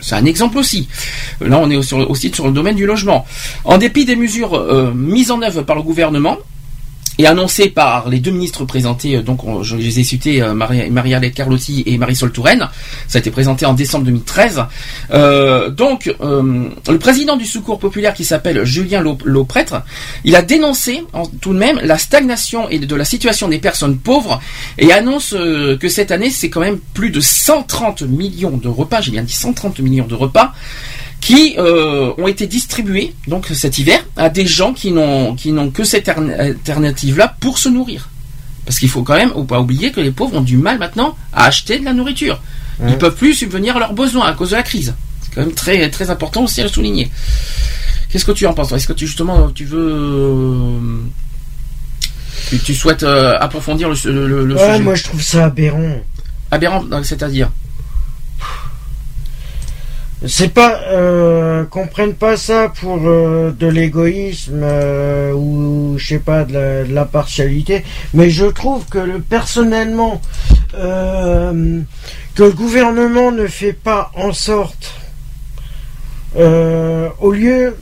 C'est 0.00 0.16
un 0.16 0.24
exemple 0.26 0.58
aussi. 0.58 0.88
Là, 1.40 1.58
on 1.58 1.70
est 1.70 1.76
aussi 1.76 2.30
sur 2.34 2.46
le 2.46 2.52
domaine 2.52 2.76
du 2.76 2.84
logement. 2.84 3.26
En 3.64 3.78
dépit 3.78 4.04
des 4.04 4.16
mesures 4.16 4.54
euh, 4.54 4.92
mises 4.94 5.30
en 5.30 5.40
œuvre 5.40 5.62
par 5.62 5.76
le 5.76 5.82
gouvernement 5.82 6.36
et 7.18 7.26
annoncées 7.26 7.68
par 7.68 8.08
les 8.08 8.20
deux 8.20 8.30
ministres 8.30 8.64
présentés, 8.64 9.16
euh, 9.16 9.22
donc 9.22 9.44
on- 9.44 9.62
je 9.62 9.76
les 9.76 10.00
ai 10.00 10.04
cités, 10.04 10.42
euh, 10.42 10.54
Maria- 10.54 10.88
Marie-Alette 10.90 11.34
Carlotti 11.34 11.82
et 11.86 11.98
Marisol 11.98 12.32
Touraine, 12.32 12.68
ça 13.08 13.18
a 13.18 13.20
été 13.20 13.30
présenté 13.30 13.66
en 13.66 13.74
décembre 13.74 14.04
2013. 14.06 14.64
Euh, 15.12 15.68
donc, 15.70 16.14
euh, 16.20 16.68
le 16.88 16.98
président 16.98 17.36
du 17.36 17.44
Secours 17.44 17.78
populaire 17.78 18.14
qui 18.14 18.24
s'appelle 18.24 18.64
Julien 18.64 19.02
Lau- 19.02 19.18
Lauprêtre, 19.24 19.82
il 20.24 20.34
a 20.36 20.42
dénoncé 20.42 21.04
tout 21.40 21.52
de 21.52 21.58
même 21.58 21.78
la 21.82 21.98
stagnation 21.98 22.68
et 22.68 22.78
de 22.78 22.96
la 22.96 23.04
situation 23.04 23.48
des 23.48 23.58
personnes 23.58 23.98
pauvres 23.98 24.40
et 24.78 24.92
annonce 24.92 25.30
que 25.32 25.88
cette 25.88 26.10
année, 26.10 26.30
c'est 26.30 26.50
quand 26.50 26.60
même 26.60 26.78
plus 26.94 27.10
de 27.10 27.20
130 27.20 28.02
millions 28.02 28.56
de 28.56 28.68
repas, 28.68 29.00
j'ai 29.00 29.10
bien 29.10 29.22
dit 29.22 29.32
130 29.32 29.80
millions 29.80 30.06
de 30.06 30.14
repas, 30.14 30.52
qui 31.22 31.54
euh, 31.56 32.12
ont 32.18 32.26
été 32.26 32.46
distribués 32.46 33.14
donc 33.28 33.46
cet 33.54 33.78
hiver 33.78 34.04
à 34.16 34.28
des 34.28 34.44
gens 34.44 34.74
qui 34.74 34.90
n'ont 34.90 35.34
qui 35.36 35.52
n'ont 35.52 35.70
que 35.70 35.84
cette 35.84 36.08
alternative 36.10 37.16
là 37.16 37.34
pour 37.40 37.56
se 37.58 37.68
nourrir. 37.70 38.10
Parce 38.66 38.78
qu'il 38.78 38.88
faut 38.90 39.02
quand 39.02 39.16
même 39.16 39.32
ou 39.34 39.44
pas 39.44 39.60
oublier 39.60 39.90
que 39.92 40.00
les 40.00 40.10
pauvres 40.10 40.36
ont 40.36 40.40
du 40.42 40.56
mal 40.56 40.78
maintenant 40.78 41.16
à 41.32 41.46
acheter 41.46 41.78
de 41.78 41.84
la 41.84 41.94
nourriture. 41.94 42.40
Ils 42.80 42.86
Ouais. 42.86 42.98
peuvent 42.98 43.14
plus 43.14 43.34
subvenir 43.34 43.76
à 43.76 43.78
leurs 43.78 43.92
besoins 43.94 44.26
à 44.26 44.32
cause 44.34 44.50
de 44.50 44.56
la 44.56 44.62
crise. 44.64 44.94
C'est 45.22 45.34
quand 45.34 45.42
même 45.42 45.54
très 45.54 45.88
très 45.90 46.10
important 46.10 46.42
aussi 46.44 46.60
à 46.60 46.64
le 46.64 46.70
souligner. 46.70 47.08
Qu'est-ce 48.10 48.24
que 48.24 48.32
tu 48.32 48.44
en 48.46 48.52
penses 48.54 48.72
Est-ce 48.72 48.88
que 48.88 48.92
tu 48.92 49.06
justement 49.06 49.48
tu 49.50 49.64
veux 49.64 49.90
euh, 49.92 50.78
tu, 52.50 52.58
tu 52.58 52.74
souhaites 52.74 53.02
euh, 53.04 53.36
approfondir 53.40 53.88
le, 53.88 53.96
le, 54.26 54.44
le- 54.44 54.54
Ouais, 54.56 54.60
sujet? 54.72 54.80
moi 54.80 54.94
je 54.96 55.04
trouve 55.04 55.22
ça 55.22 55.44
aberrant. 55.46 56.00
Aberrant, 56.50 56.84
c'est-à-dire? 57.02 57.50
C'est 60.26 60.54
pas 60.54 60.80
euh, 60.86 61.64
qu'on 61.64 61.88
prenne 61.88 62.14
pas 62.14 62.36
ça 62.36 62.68
pour 62.68 63.00
euh, 63.08 63.50
de 63.50 63.66
l'égoïsme 63.66 64.60
euh, 64.62 65.32
ou 65.32 65.96
je 65.98 66.06
sais 66.06 66.18
pas 66.20 66.44
de 66.44 66.52
la, 66.52 66.84
de 66.84 66.94
la 66.94 67.04
partialité, 67.06 67.82
mais 68.14 68.30
je 68.30 68.46
trouve 68.46 68.86
que 68.86 68.98
le, 68.98 69.18
personnellement 69.20 70.20
euh, 70.74 71.80
que 72.36 72.42
le 72.44 72.52
gouvernement 72.52 73.32
ne 73.32 73.48
fait 73.48 73.72
pas 73.72 74.12
en 74.14 74.32
sorte 74.32 74.94
euh, 76.36 77.08
au 77.18 77.32
lieu 77.32 77.76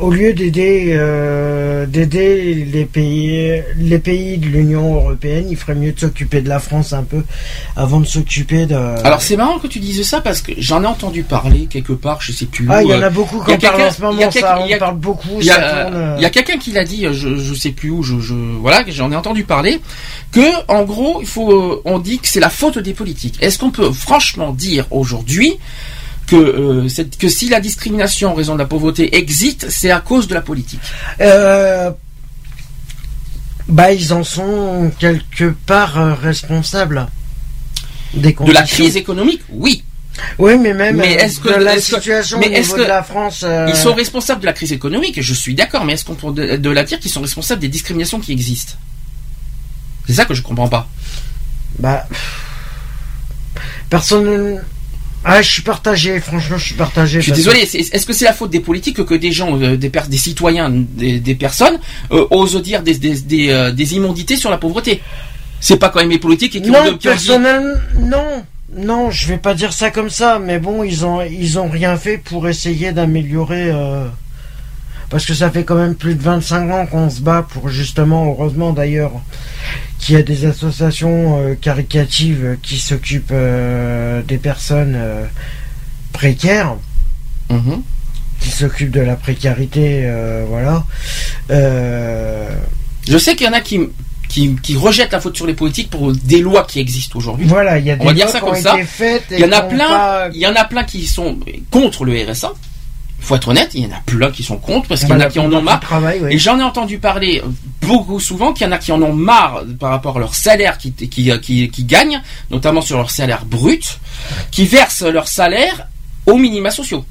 au 0.00 0.10
lieu 0.10 0.32
d'aider 0.32 0.94
euh, 0.96 1.86
d'aider 1.86 2.54
les 2.54 2.84
pays 2.84 3.62
les 3.76 3.98
pays 3.98 4.38
de 4.38 4.46
l'Union 4.46 4.94
européenne, 4.94 5.46
il 5.50 5.56
ferait 5.56 5.74
mieux 5.74 5.92
de 5.92 6.00
s'occuper 6.00 6.40
de 6.40 6.48
la 6.48 6.58
France 6.58 6.92
un 6.92 7.02
peu 7.02 7.22
avant 7.76 8.00
de 8.00 8.06
s'occuper 8.06 8.66
de 8.66 8.74
Alors 8.74 9.20
c'est 9.22 9.36
marrant 9.36 9.58
que 9.58 9.66
tu 9.66 9.78
dises 9.78 10.02
ça 10.08 10.20
parce 10.20 10.40
que 10.42 10.52
j'en 10.58 10.82
ai 10.82 10.86
entendu 10.86 11.22
parler 11.22 11.66
quelque 11.66 11.92
part, 11.92 12.20
je 12.22 12.32
sais 12.32 12.46
plus 12.46 12.66
Ah, 12.70 12.78
où. 12.82 12.86
il 12.86 12.90
y 12.90 12.94
en 12.94 13.02
euh, 13.02 13.06
a 13.06 13.10
beaucoup 13.10 13.42
y 13.46 13.52
a 13.52 13.56
qui 13.56 13.66
en 13.66 13.70
parlent 13.70 13.82
en 13.82 13.90
ce 13.90 14.02
moment, 14.02 14.12
il 14.18 14.20
y 14.20 14.24
a 14.24 14.30
ça, 14.30 14.40
quelqu'un- 14.40 14.76
on 14.76 14.78
parle 14.78 14.96
beaucoup, 14.96 15.28
Il 15.38 15.44
y, 15.44 15.48
ça 15.48 15.54
a, 15.56 15.84
tourne. 15.84 15.94
euh. 15.96 16.14
il 16.18 16.22
y 16.22 16.26
a 16.26 16.30
quelqu'un 16.30 16.58
qui 16.58 16.72
l'a 16.72 16.84
dit, 16.84 17.06
je, 17.12 17.36
je 17.36 17.54
sais 17.54 17.70
plus 17.70 17.90
où, 17.90 18.02
je, 18.02 18.18
je 18.20 18.34
voilà, 18.34 18.84
j'en 18.88 19.12
ai 19.12 19.16
entendu 19.16 19.44
parler, 19.44 19.80
que 20.32 20.40
en 20.68 20.84
gros, 20.84 21.18
il 21.20 21.26
faut, 21.26 21.52
euh, 21.52 21.82
on 21.84 21.98
dit 21.98 22.18
que 22.18 22.28
c'est 22.28 22.40
la 22.40 22.50
faute 22.50 22.78
des 22.78 22.94
politiques. 22.94 23.36
Est-ce 23.42 23.58
qu'on 23.58 23.70
peut 23.70 23.90
franchement 23.92 24.52
dire 24.52 24.86
aujourd'hui 24.90 25.58
que, 26.30 26.36
euh, 26.36 26.88
cette- 26.88 27.18
que 27.18 27.28
si 27.28 27.48
la 27.48 27.60
discrimination 27.60 28.30
en 28.30 28.34
raison 28.34 28.54
de 28.54 28.58
la 28.60 28.66
pauvreté 28.66 29.16
existe, 29.16 29.68
c'est 29.68 29.90
à 29.90 30.00
cause 30.00 30.28
de 30.28 30.34
la 30.34 30.40
politique 30.40 30.80
Euh, 31.20 31.90
bah, 33.68 33.92
ils 33.92 34.12
en 34.12 34.24
sont 34.24 34.90
quelque 34.98 35.50
part 35.66 35.98
euh, 36.00 36.14
responsables. 36.14 37.06
Des 38.14 38.32
De 38.32 38.52
la 38.52 38.62
crise 38.62 38.96
économique, 38.96 39.42
oui. 39.50 39.84
Oui, 40.38 40.58
mais 40.58 40.74
même 40.74 40.96
Mais 40.96 41.12
est-ce 41.14 41.38
que- 41.40 41.48
de 41.58 41.62
la 41.64 41.76
que- 41.76 41.80
situation 41.80 42.38
mais 42.40 42.50
que- 42.50 42.76
de 42.78 42.84
la 42.84 43.02
France. 43.04 43.42
euh, 43.44 43.66
Ils 43.68 43.76
sont 43.76 43.94
responsables 43.94 44.40
de 44.40 44.46
la 44.46 44.52
crise 44.52 44.72
économique, 44.72 45.22
je 45.22 45.34
suis 45.34 45.54
d'accord, 45.54 45.84
mais 45.84 45.92
est-ce 45.94 46.04
qu'on 46.04 46.16
peut 46.16 46.32
de, 46.32 46.56
de 46.56 46.70
la 46.70 46.82
dire 46.84 46.98
qu'ils 46.98 47.12
sont 47.12 47.20
responsables 47.22 47.60
des 47.60 47.68
discriminations 47.68 48.18
qui 48.20 48.32
existent? 48.32 48.74
C'est 50.06 50.14
ça 50.14 50.24
que 50.24 50.34
je 50.34 50.42
comprends 50.42 50.68
pas. 50.68 50.88
Bah, 51.78 52.06
personne. 53.88 54.60
Ah, 55.24 55.42
je 55.42 55.50
suis 55.50 55.62
partagé. 55.62 56.18
Franchement, 56.20 56.56
je 56.56 56.64
suis 56.64 56.74
partagé. 56.74 57.18
Je 57.20 57.24
suis 57.24 57.32
désolé, 57.32 57.60
est-ce 57.60 58.06
que 58.06 58.12
c'est 58.12 58.24
la 58.24 58.32
faute 58.32 58.50
des 58.50 58.60
politiques 58.60 59.04
que 59.04 59.14
des 59.14 59.32
gens, 59.32 59.58
euh, 59.60 59.76
des, 59.76 59.90
citoyens, 60.18 60.70
des, 60.70 61.20
des 61.20 61.34
personnes 61.34 61.78
euh, 62.10 62.26
osent 62.30 62.60
dire 62.62 62.82
des, 62.82 62.94
des, 62.96 63.20
des, 63.20 63.50
euh, 63.50 63.70
des 63.70 63.94
immondités 63.94 64.36
sur 64.36 64.50
la 64.50 64.56
pauvreté? 64.58 65.00
C'est 65.60 65.76
pas 65.76 65.90
quand 65.90 66.00
même 66.00 66.10
les 66.10 66.18
politiques 66.18 66.52
qui, 66.52 66.62
que- 66.62 66.68
ont, 66.70 66.72
Non, 66.72 66.82
qui 66.84 66.88
ont 66.88 66.92
dit- 66.92 66.98
personnellement, 67.08 67.74
non. 67.98 68.44
Non, 68.76 69.10
je 69.10 69.26
vais 69.26 69.36
pas 69.36 69.52
dire 69.54 69.72
ça 69.72 69.90
comme 69.90 70.10
ça, 70.10 70.38
mais 70.38 70.58
bon, 70.60 70.84
ils 70.84 71.04
ont 71.04 71.20
ils 71.22 71.58
ont 71.58 71.68
rien 71.68 71.96
fait 71.96 72.18
pour 72.18 72.48
essayer 72.48 72.92
d'améliorer. 72.92 73.68
euh, 73.70 74.06
Parce 75.10 75.26
que 75.26 75.34
ça 75.34 75.50
fait 75.50 75.64
quand 75.64 75.74
même 75.74 75.96
plus 75.96 76.14
de 76.14 76.22
25 76.22 76.70
ans 76.70 76.86
qu'on 76.86 77.10
se 77.10 77.20
bat 77.20 77.44
pour 77.48 77.68
justement, 77.68 78.26
heureusement 78.30 78.72
d'ailleurs, 78.72 79.10
qu'il 79.98 80.14
y 80.14 80.18
a 80.18 80.22
des 80.22 80.44
associations 80.46 81.38
euh, 81.44 81.54
caricatives 81.54 82.56
qui 82.62 82.78
s'occupent 82.78 83.32
euh, 83.32 84.22
des 84.22 84.38
personnes 84.38 84.94
euh, 84.96 85.24
précaires, 86.12 86.76
Mhm. 87.50 87.82
qui 88.38 88.50
s'occupent 88.50 88.92
de 88.92 89.00
la 89.00 89.16
précarité, 89.16 90.08
voilà. 90.48 90.84
Je 93.08 93.18
sais 93.18 93.34
qu'il 93.34 93.46
y 93.46 93.50
en 93.50 93.52
a 93.52 93.60
qui, 93.60 93.80
qui, 94.28 94.54
qui 94.62 94.76
rejettent 94.76 95.12
la 95.12 95.20
faute 95.20 95.36
sur 95.36 95.46
les 95.46 95.54
politiques 95.54 95.90
pour 95.90 96.12
des 96.12 96.40
lois 96.40 96.64
qui 96.64 96.78
existent 96.78 97.18
aujourd'hui. 97.18 97.46
voilà, 97.46 97.78
il 97.78 97.86
y 97.86 97.90
a 97.90 97.96
des 97.96 98.02
On 98.02 98.06
va 98.06 98.12
dire 98.14 98.26
lois 98.26 98.32
ça 98.32 98.38
qui 98.40 98.44
ont 98.46 98.54
ça. 98.54 98.74
été 98.76 98.84
faites. 98.84 99.24
Il 99.32 99.40
y 99.40 99.44
en 99.44 99.50
a 99.52 99.62
plein, 99.62 99.88
pas- 99.88 100.28
il 100.32 100.40
y 100.40 100.46
en 100.46 100.54
a 100.54 100.64
plein 100.64 100.84
qui 100.84 101.06
sont 101.06 101.38
contre 101.70 102.04
le 102.04 102.12
RSA. 102.24 102.52
Faut 103.20 103.36
être 103.36 103.48
honnête, 103.48 103.70
il 103.74 103.84
y 103.84 103.86
en 103.86 103.90
a 103.96 104.00
plein 104.06 104.30
qui 104.30 104.42
sont 104.42 104.56
contre 104.56 104.88
parce 104.88 105.02
qu'il 105.02 105.10
y 105.10 105.12
en 105.12 105.18
Bah, 105.18 105.26
a 105.26 105.28
qui 105.28 105.38
en 105.38 105.52
ont 105.52 105.60
marre. 105.62 105.78
du 105.80 105.86
travail, 105.86 106.20
oui. 106.22 106.32
Et 106.34 106.38
j'en 106.38 106.58
ai 106.58 106.62
entendu 106.62 106.98
parler 106.98 107.42
beaucoup 107.82 108.18
souvent 108.18 108.52
qu'il 108.52 108.66
y 108.66 108.68
en 108.70 108.72
a 108.72 108.78
qui 108.78 108.92
en 108.92 109.02
ont 109.02 109.12
marre 109.12 109.62
par 109.78 109.90
rapport 109.90 110.16
à 110.16 110.20
leur 110.20 110.34
salaire 110.34 110.78
qui, 110.78 110.92
qui, 110.92 111.30
qui, 111.40 111.70
qui 111.70 111.84
gagnent, 111.84 112.20
notamment 112.50 112.80
sur 112.80 112.96
leur 112.96 113.10
salaire 113.10 113.44
brut, 113.44 113.98
qui 114.50 114.64
versent 114.66 115.02
leur 115.02 115.28
salaire 115.28 115.86
aux 116.26 116.36
minima 116.38 116.70
sociaux. 116.70 117.04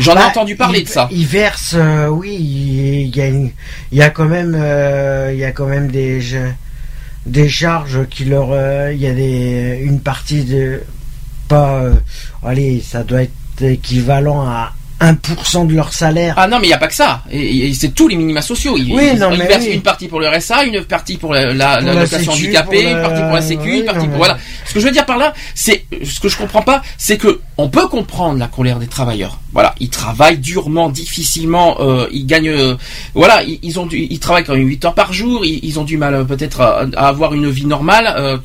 J'en 0.00 0.12
ai 0.12 0.16
Bah, 0.16 0.26
entendu 0.28 0.56
parler 0.56 0.82
de 0.82 0.88
ça. 0.88 1.08
Ils 1.12 1.26
versent, 1.26 1.74
euh, 1.76 2.08
oui, 2.08 2.34
il 2.34 3.14
y 3.16 3.20
a, 3.20 3.26
une- 3.28 3.52
il 3.92 3.98
y 3.98 4.02
a 4.02 4.10
quand 4.10 4.24
même, 4.26 4.56
euh, 4.58 5.30
il 5.32 5.38
y 5.38 5.44
a 5.44 5.52
quand 5.52 5.66
même 5.66 5.90
des, 5.90 6.20
des 7.26 7.48
charges 7.48 8.06
qui 8.08 8.24
leur, 8.24 8.48
euh, 8.50 8.92
il 8.92 9.00
y 9.00 9.06
a 9.06 9.12
des, 9.14 9.78
une 9.82 10.00
partie 10.00 10.44
de, 10.44 10.82
pas, 11.48 11.80
euh, 11.82 11.94
allez, 12.44 12.80
ça 12.80 13.02
doit 13.04 13.22
être 13.22 13.62
équivalent 13.62 14.42
à 14.46 14.72
1% 15.00 15.66
de 15.68 15.74
leur 15.74 15.92
salaire. 15.92 16.34
Ah 16.36 16.46
non, 16.48 16.58
mais 16.58 16.64
il 16.66 16.70
n'y 16.70 16.74
a 16.74 16.78
pas 16.78 16.88
que 16.88 16.94
ça. 16.94 17.22
Et, 17.30 17.68
et 17.68 17.74
c'est 17.74 17.90
tous 17.90 18.08
les 18.08 18.16
minima 18.16 18.42
sociaux. 18.42 18.76
Ils, 18.76 18.92
Oui, 18.92 19.10
ils- 19.14 19.18
non, 19.18 19.30
ils 19.32 19.38
mais 19.38 19.46
versent 19.46 19.64
oui. 19.64 19.74
une 19.74 19.82
partie 19.82 20.08
pour 20.08 20.18
le 20.20 20.28
RSA, 20.28 20.64
une 20.64 20.82
partie 20.84 21.16
pour 21.16 21.32
la, 21.34 21.52
la, 21.52 21.76
Pour 21.78 21.86
la 21.86 21.94
la 21.94 22.00
location 22.02 22.32
sécu, 22.32 22.46
handicapée, 22.46 22.82
pour 22.82 22.90
une 22.96 23.02
partie 23.02 23.22
pour 23.22 23.32
la 23.32 23.42
sécu, 23.42 23.70
oui, 23.70 23.78
une 23.80 23.84
partie 23.84 24.00
non, 24.06 24.08
pour... 24.08 24.16
Voilà. 24.18 24.38
Ce 24.66 24.74
que 24.74 24.80
je 24.80 24.86
veux 24.86 24.90
dire 24.92 25.06
par 25.06 25.18
là, 25.18 25.32
c'est... 25.54 25.84
Ce 26.04 26.18
que 26.20 26.28
je 26.28 26.36
comprends 26.36 26.62
pas, 26.62 26.82
c'est 26.96 27.16
que 27.16 27.40
on 27.56 27.68
peut 27.68 27.86
comprendre 27.88 28.38
la 28.38 28.48
colère 28.48 28.78
des 28.78 28.86
travailleurs. 28.88 29.38
Voilà, 29.52 29.74
ils 29.80 29.88
travaillent 29.90 30.38
durement, 30.38 30.88
difficilement, 30.88 31.76
euh, 31.80 32.06
ils 32.12 32.26
gagnent... 32.26 32.48
euh, 32.48 32.76
voilà, 33.14 33.42
ils, 33.44 33.58
ils 33.62 33.78
ont 33.78 33.86
du, 33.86 33.98
ils 34.10 34.18
travaillent 34.18 34.44
quand 34.44 34.54
même 34.56 34.66
8 34.66 34.84
heures 34.86 34.94
par 34.94 35.12
jour, 35.12 35.44
ils, 35.44 35.60
ils 35.62 35.78
ont 35.78 35.84
du 35.84 35.96
mal 35.96 36.14
euh, 36.14 36.24
peut-être 36.24 36.60
à, 36.60 36.84
à 36.96 37.08
avoir 37.08 37.34
une 37.34 37.48
vie 37.50 37.66
normale. 37.66 38.12
euh, 38.16 38.38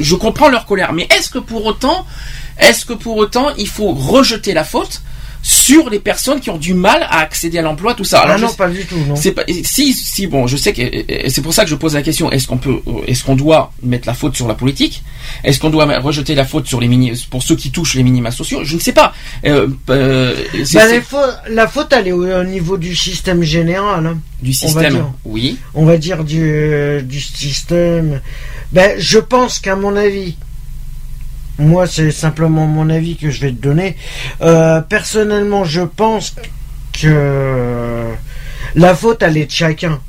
je 0.00 0.14
comprends 0.16 0.48
leur 0.48 0.66
colère. 0.66 0.92
Mais 0.92 1.06
est-ce 1.16 1.28
que 1.30 1.38
pour 1.38 1.66
autant... 1.66 2.06
Est-ce 2.60 2.84
que 2.84 2.92
pour 2.92 3.16
autant, 3.18 3.50
il 3.56 3.68
faut 3.68 3.92
rejeter 3.92 4.52
la 4.52 4.64
faute 4.64 5.02
sur 5.42 5.88
les 5.90 5.98
personnes 6.00 6.40
qui 6.40 6.50
ont 6.50 6.58
du 6.58 6.74
mal 6.74 7.02
à 7.10 7.20
accéder 7.20 7.58
à 7.58 7.62
l'emploi, 7.62 7.94
tout 7.94 8.04
ça. 8.04 8.20
ah 8.20 8.24
Alors, 8.24 8.38
non, 8.40 8.48
sais- 8.48 8.56
pas 8.56 8.68
du 8.68 8.84
tout, 8.84 8.96
non. 9.08 9.16
c'est 9.16 9.32
pas 9.32 9.44
si 9.64 9.92
si 9.92 10.26
bon, 10.26 10.46
je 10.46 10.56
sais 10.56 10.72
que 10.72 10.82
c'est 11.28 11.42
pour 11.42 11.54
ça 11.54 11.64
que 11.64 11.70
je 11.70 11.74
pose 11.76 11.94
la 11.94 12.02
question 12.02 12.30
est-ce 12.30 12.46
qu'on 12.48 12.58
peut 12.58 12.80
est-ce 13.06 13.22
qu'on 13.24 13.36
doit 13.36 13.72
mettre 13.82 14.06
la 14.06 14.14
faute 14.14 14.34
sur 14.36 14.48
la 14.48 14.54
politique? 14.54 15.02
Est-ce 15.44 15.58
qu'on 15.60 15.70
doit 15.70 15.84
rejeter 16.00 16.34
la 16.34 16.44
faute 16.44 16.66
sur 16.66 16.80
les 16.80 16.88
mini 16.88 17.12
pour 17.30 17.42
ceux 17.42 17.56
qui 17.56 17.70
touchent 17.70 17.94
les 17.94 18.02
minima 18.02 18.30
sociaux? 18.30 18.60
Je 18.64 18.74
ne 18.76 18.80
sais 18.80 18.92
pas. 18.92 19.12
Euh, 19.46 19.68
euh, 19.90 20.34
Bah, 20.74 20.80
fautes- 21.02 21.38
la 21.50 21.68
faute, 21.68 21.92
elle 21.92 22.08
est 22.08 22.12
au, 22.12 22.26
au 22.26 22.44
niveau 22.44 22.76
du 22.76 22.94
système 22.96 23.42
général. 23.42 24.06
hein. 24.06 24.18
du 24.42 24.50
on 24.50 24.52
système. 24.54 24.92
dire. 24.94 25.10
Oui. 25.24 25.56
on 25.74 25.84
va 25.84 25.96
dire 25.98 26.24
du, 26.24 27.02
du 27.04 27.20
système. 27.20 28.20
Ben, 28.72 28.96
je 28.98 29.18
pense 29.18 29.58
qu'à 29.60 29.76
mon 29.76 29.96
avis, 29.96 30.36
moi 31.58 31.86
c'est 31.86 32.10
simplement 32.10 32.66
mon 32.66 32.90
avis 32.90 33.16
que 33.16 33.30
je 33.30 33.40
vais 33.40 33.50
te 33.50 33.60
donner. 33.60 33.96
Euh, 34.40 34.80
personnellement, 34.80 35.64
je 35.64 35.82
pense 35.82 36.34
que 37.00 38.06
la 38.74 38.94
faute 38.94 39.22
elle 39.22 39.36
est 39.36 39.46
de 39.46 39.50
chacun. 39.50 40.00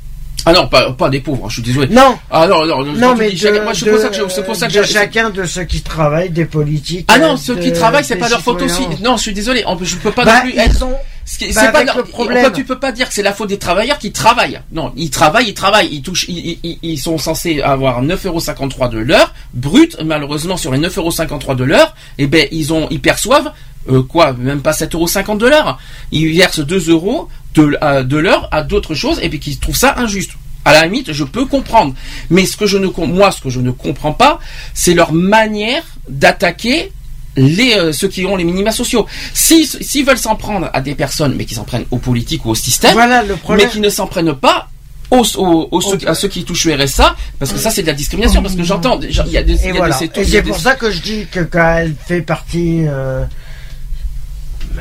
Ah 0.46 0.52
non, 0.52 0.66
pas, 0.68 0.92
pas 0.92 1.08
des 1.08 1.20
pauvres, 1.20 1.48
je 1.48 1.54
suis 1.54 1.62
désolé. 1.62 1.88
Non, 1.92 2.18
Ah 2.30 2.46
non, 2.46 2.64
non, 2.66 2.84
non 2.84 3.12
tu 3.14 3.18
mais 3.20 3.30
de, 3.32 3.36
chacun- 3.36 3.62
moi, 3.62 3.72
c'est 3.74 3.90
pour 3.90 3.98
ça 4.00 4.08
que 4.08 4.14
je- 4.16 4.28
c'est 4.28 4.44
pour 4.44 4.56
ça 4.56 4.68
que 4.68 4.78
de 4.78 4.82
chacun 4.84 5.30
de 5.30 5.44
ceux 5.44 5.64
qui 5.64 5.80
travaillent, 5.82 6.30
des 6.30 6.44
politiques. 6.44 7.08
Ah 7.12 7.18
non, 7.18 7.34
euh, 7.34 7.36
ceux 7.36 7.56
qui 7.56 7.70
de- 7.70 7.76
travaillent, 7.76 8.04
c'est 8.04 8.16
pas 8.16 8.28
leur 8.28 8.40
faute 8.40 8.62
aussi. 8.62 8.82
Non, 9.02 9.16
je 9.16 9.22
suis 9.22 9.32
désolé, 9.34 9.64
je 9.82 9.96
peux 9.96 10.10
pas 10.12 10.24
Bah, 10.24 10.34
non 10.36 10.40
plus 10.42 10.52
ils 10.54 10.58
être. 10.58 10.82
ont- 10.84 10.94
qui- 11.38 11.52
Bah, 11.52 11.60
c'est 11.64 11.72
pas 11.72 11.84
leur- 11.84 11.96
le 11.98 12.02
problème. 12.04 12.50
tu 12.52 12.64
peux 12.64 12.78
pas 12.78 12.90
dire 12.90 13.06
que 13.08 13.14
c'est 13.14 13.22
la 13.22 13.32
faute 13.32 13.48
des 13.50 13.58
travailleurs 13.58 13.98
qui 13.98 14.10
travaillent. 14.10 14.60
Non, 14.72 14.92
ils 14.96 15.10
travaillent, 15.10 15.48
ils 15.48 15.54
travaillent, 15.54 15.88
ils 15.92 16.02
touchent, 16.02 16.26
ils, 16.28 16.58
ils- 16.64 16.78
ils 16.82 16.98
sont 16.98 17.18
censés 17.18 17.60
avoir 17.62 18.02
9,53€ 18.02 18.88
de 18.88 18.98
l'heure 18.98 19.32
brut. 19.54 19.96
Malheureusement, 20.04 20.56
sur 20.56 20.72
les 20.72 20.78
9,53€ 20.78 21.54
de 21.54 21.64
l'heure, 21.64 21.94
eh 22.18 22.26
ben 22.26 22.46
ils 22.50 22.72
ont, 22.72 22.88
ils 22.90 23.00
perçoivent 23.00 23.52
euh, 23.88 24.02
quoi, 24.02 24.32
même 24.34 24.60
pas 24.60 24.72
7,50€ 24.72 25.38
de 25.38 25.46
l'heure. 25.46 25.78
Ils 26.12 26.36
versent 26.36 26.60
2 26.60 26.90
euros 26.90 27.28
de, 27.54 27.76
à- 27.80 28.02
de 28.02 28.16
l'heure 28.16 28.48
à 28.52 28.62
d'autres 28.62 28.94
choses 28.94 29.18
et 29.22 29.28
puis 29.28 29.40
qu'ils 29.40 29.58
trouvent 29.58 29.76
ça 29.76 29.94
injuste. 29.98 30.32
À 30.64 30.72
la 30.72 30.84
limite, 30.84 31.12
je 31.12 31.24
peux 31.24 31.46
comprendre. 31.46 31.94
Mais 32.28 32.44
ce 32.44 32.56
que 32.56 32.66
je 32.66 32.76
ne, 32.76 32.86
moi, 33.06 33.30
ce 33.30 33.40
que 33.40 33.48
je 33.48 33.60
ne 33.60 33.70
comprends 33.70 34.12
pas, 34.12 34.38
c'est 34.74 34.92
leur 34.92 35.12
manière 35.14 35.82
d'attaquer 36.08 36.92
les 37.36 37.74
euh, 37.76 37.92
ceux 37.92 38.08
qui 38.08 38.26
ont 38.26 38.36
les 38.36 38.44
minima 38.44 38.70
sociaux. 38.72 39.06
Si 39.32 39.64
s'ils 39.66 40.04
veulent 40.04 40.18
s'en 40.18 40.36
prendre 40.36 40.68
à 40.72 40.80
des 40.80 40.94
personnes, 40.94 41.34
mais 41.36 41.44
qui 41.46 41.54
s'en 41.54 41.64
prennent 41.64 41.86
aux 41.90 41.98
politiques 41.98 42.44
ou 42.44 42.50
au 42.50 42.54
système, 42.54 42.92
Voilà 42.92 43.22
le 43.22 43.36
problème. 43.36 43.66
mais 43.66 43.72
qui 43.72 43.80
ne 43.80 43.88
s'en 43.88 44.06
prennent 44.06 44.34
pas 44.34 44.68
aux, 45.10 45.24
aux- 45.38 45.68
aux- 45.70 45.80
ceux- 45.80 46.06
à 46.08 46.14
ceux 46.14 46.28
qui 46.28 46.44
touchent 46.44 46.66
le 46.66 46.74
RSA, 46.74 47.16
parce 47.38 47.52
que 47.52 47.58
ça 47.58 47.70
c'est 47.70 47.82
de 47.82 47.86
la 47.86 47.92
discrimination, 47.94 48.42
parce 48.42 48.54
que 48.54 48.62
j'entends, 48.64 49.00
il 49.00 49.10
y 49.32 49.36
a 49.38 49.42
des, 49.42 49.66
Et 49.66 49.72
voilà. 49.72 49.96
Et 50.02 50.24
c'est 50.24 50.42
pour 50.42 50.58
ça 50.60 50.74
que 50.74 50.90
je 50.90 51.00
dis 51.00 51.26
que 51.30 51.40
quand 51.40 51.76
elle 51.78 51.94
fait 52.06 52.20
partie, 52.22 52.82
euh, 52.86 53.24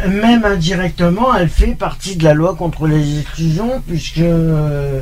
même 0.07 0.45
indirectement, 0.45 1.35
elle 1.35 1.49
fait 1.49 1.75
partie 1.75 2.15
de 2.15 2.23
la 2.23 2.33
loi 2.33 2.55
contre 2.55 2.87
les 2.87 3.19
exclusions, 3.19 3.81
puisque 3.87 4.19
euh, 4.19 5.01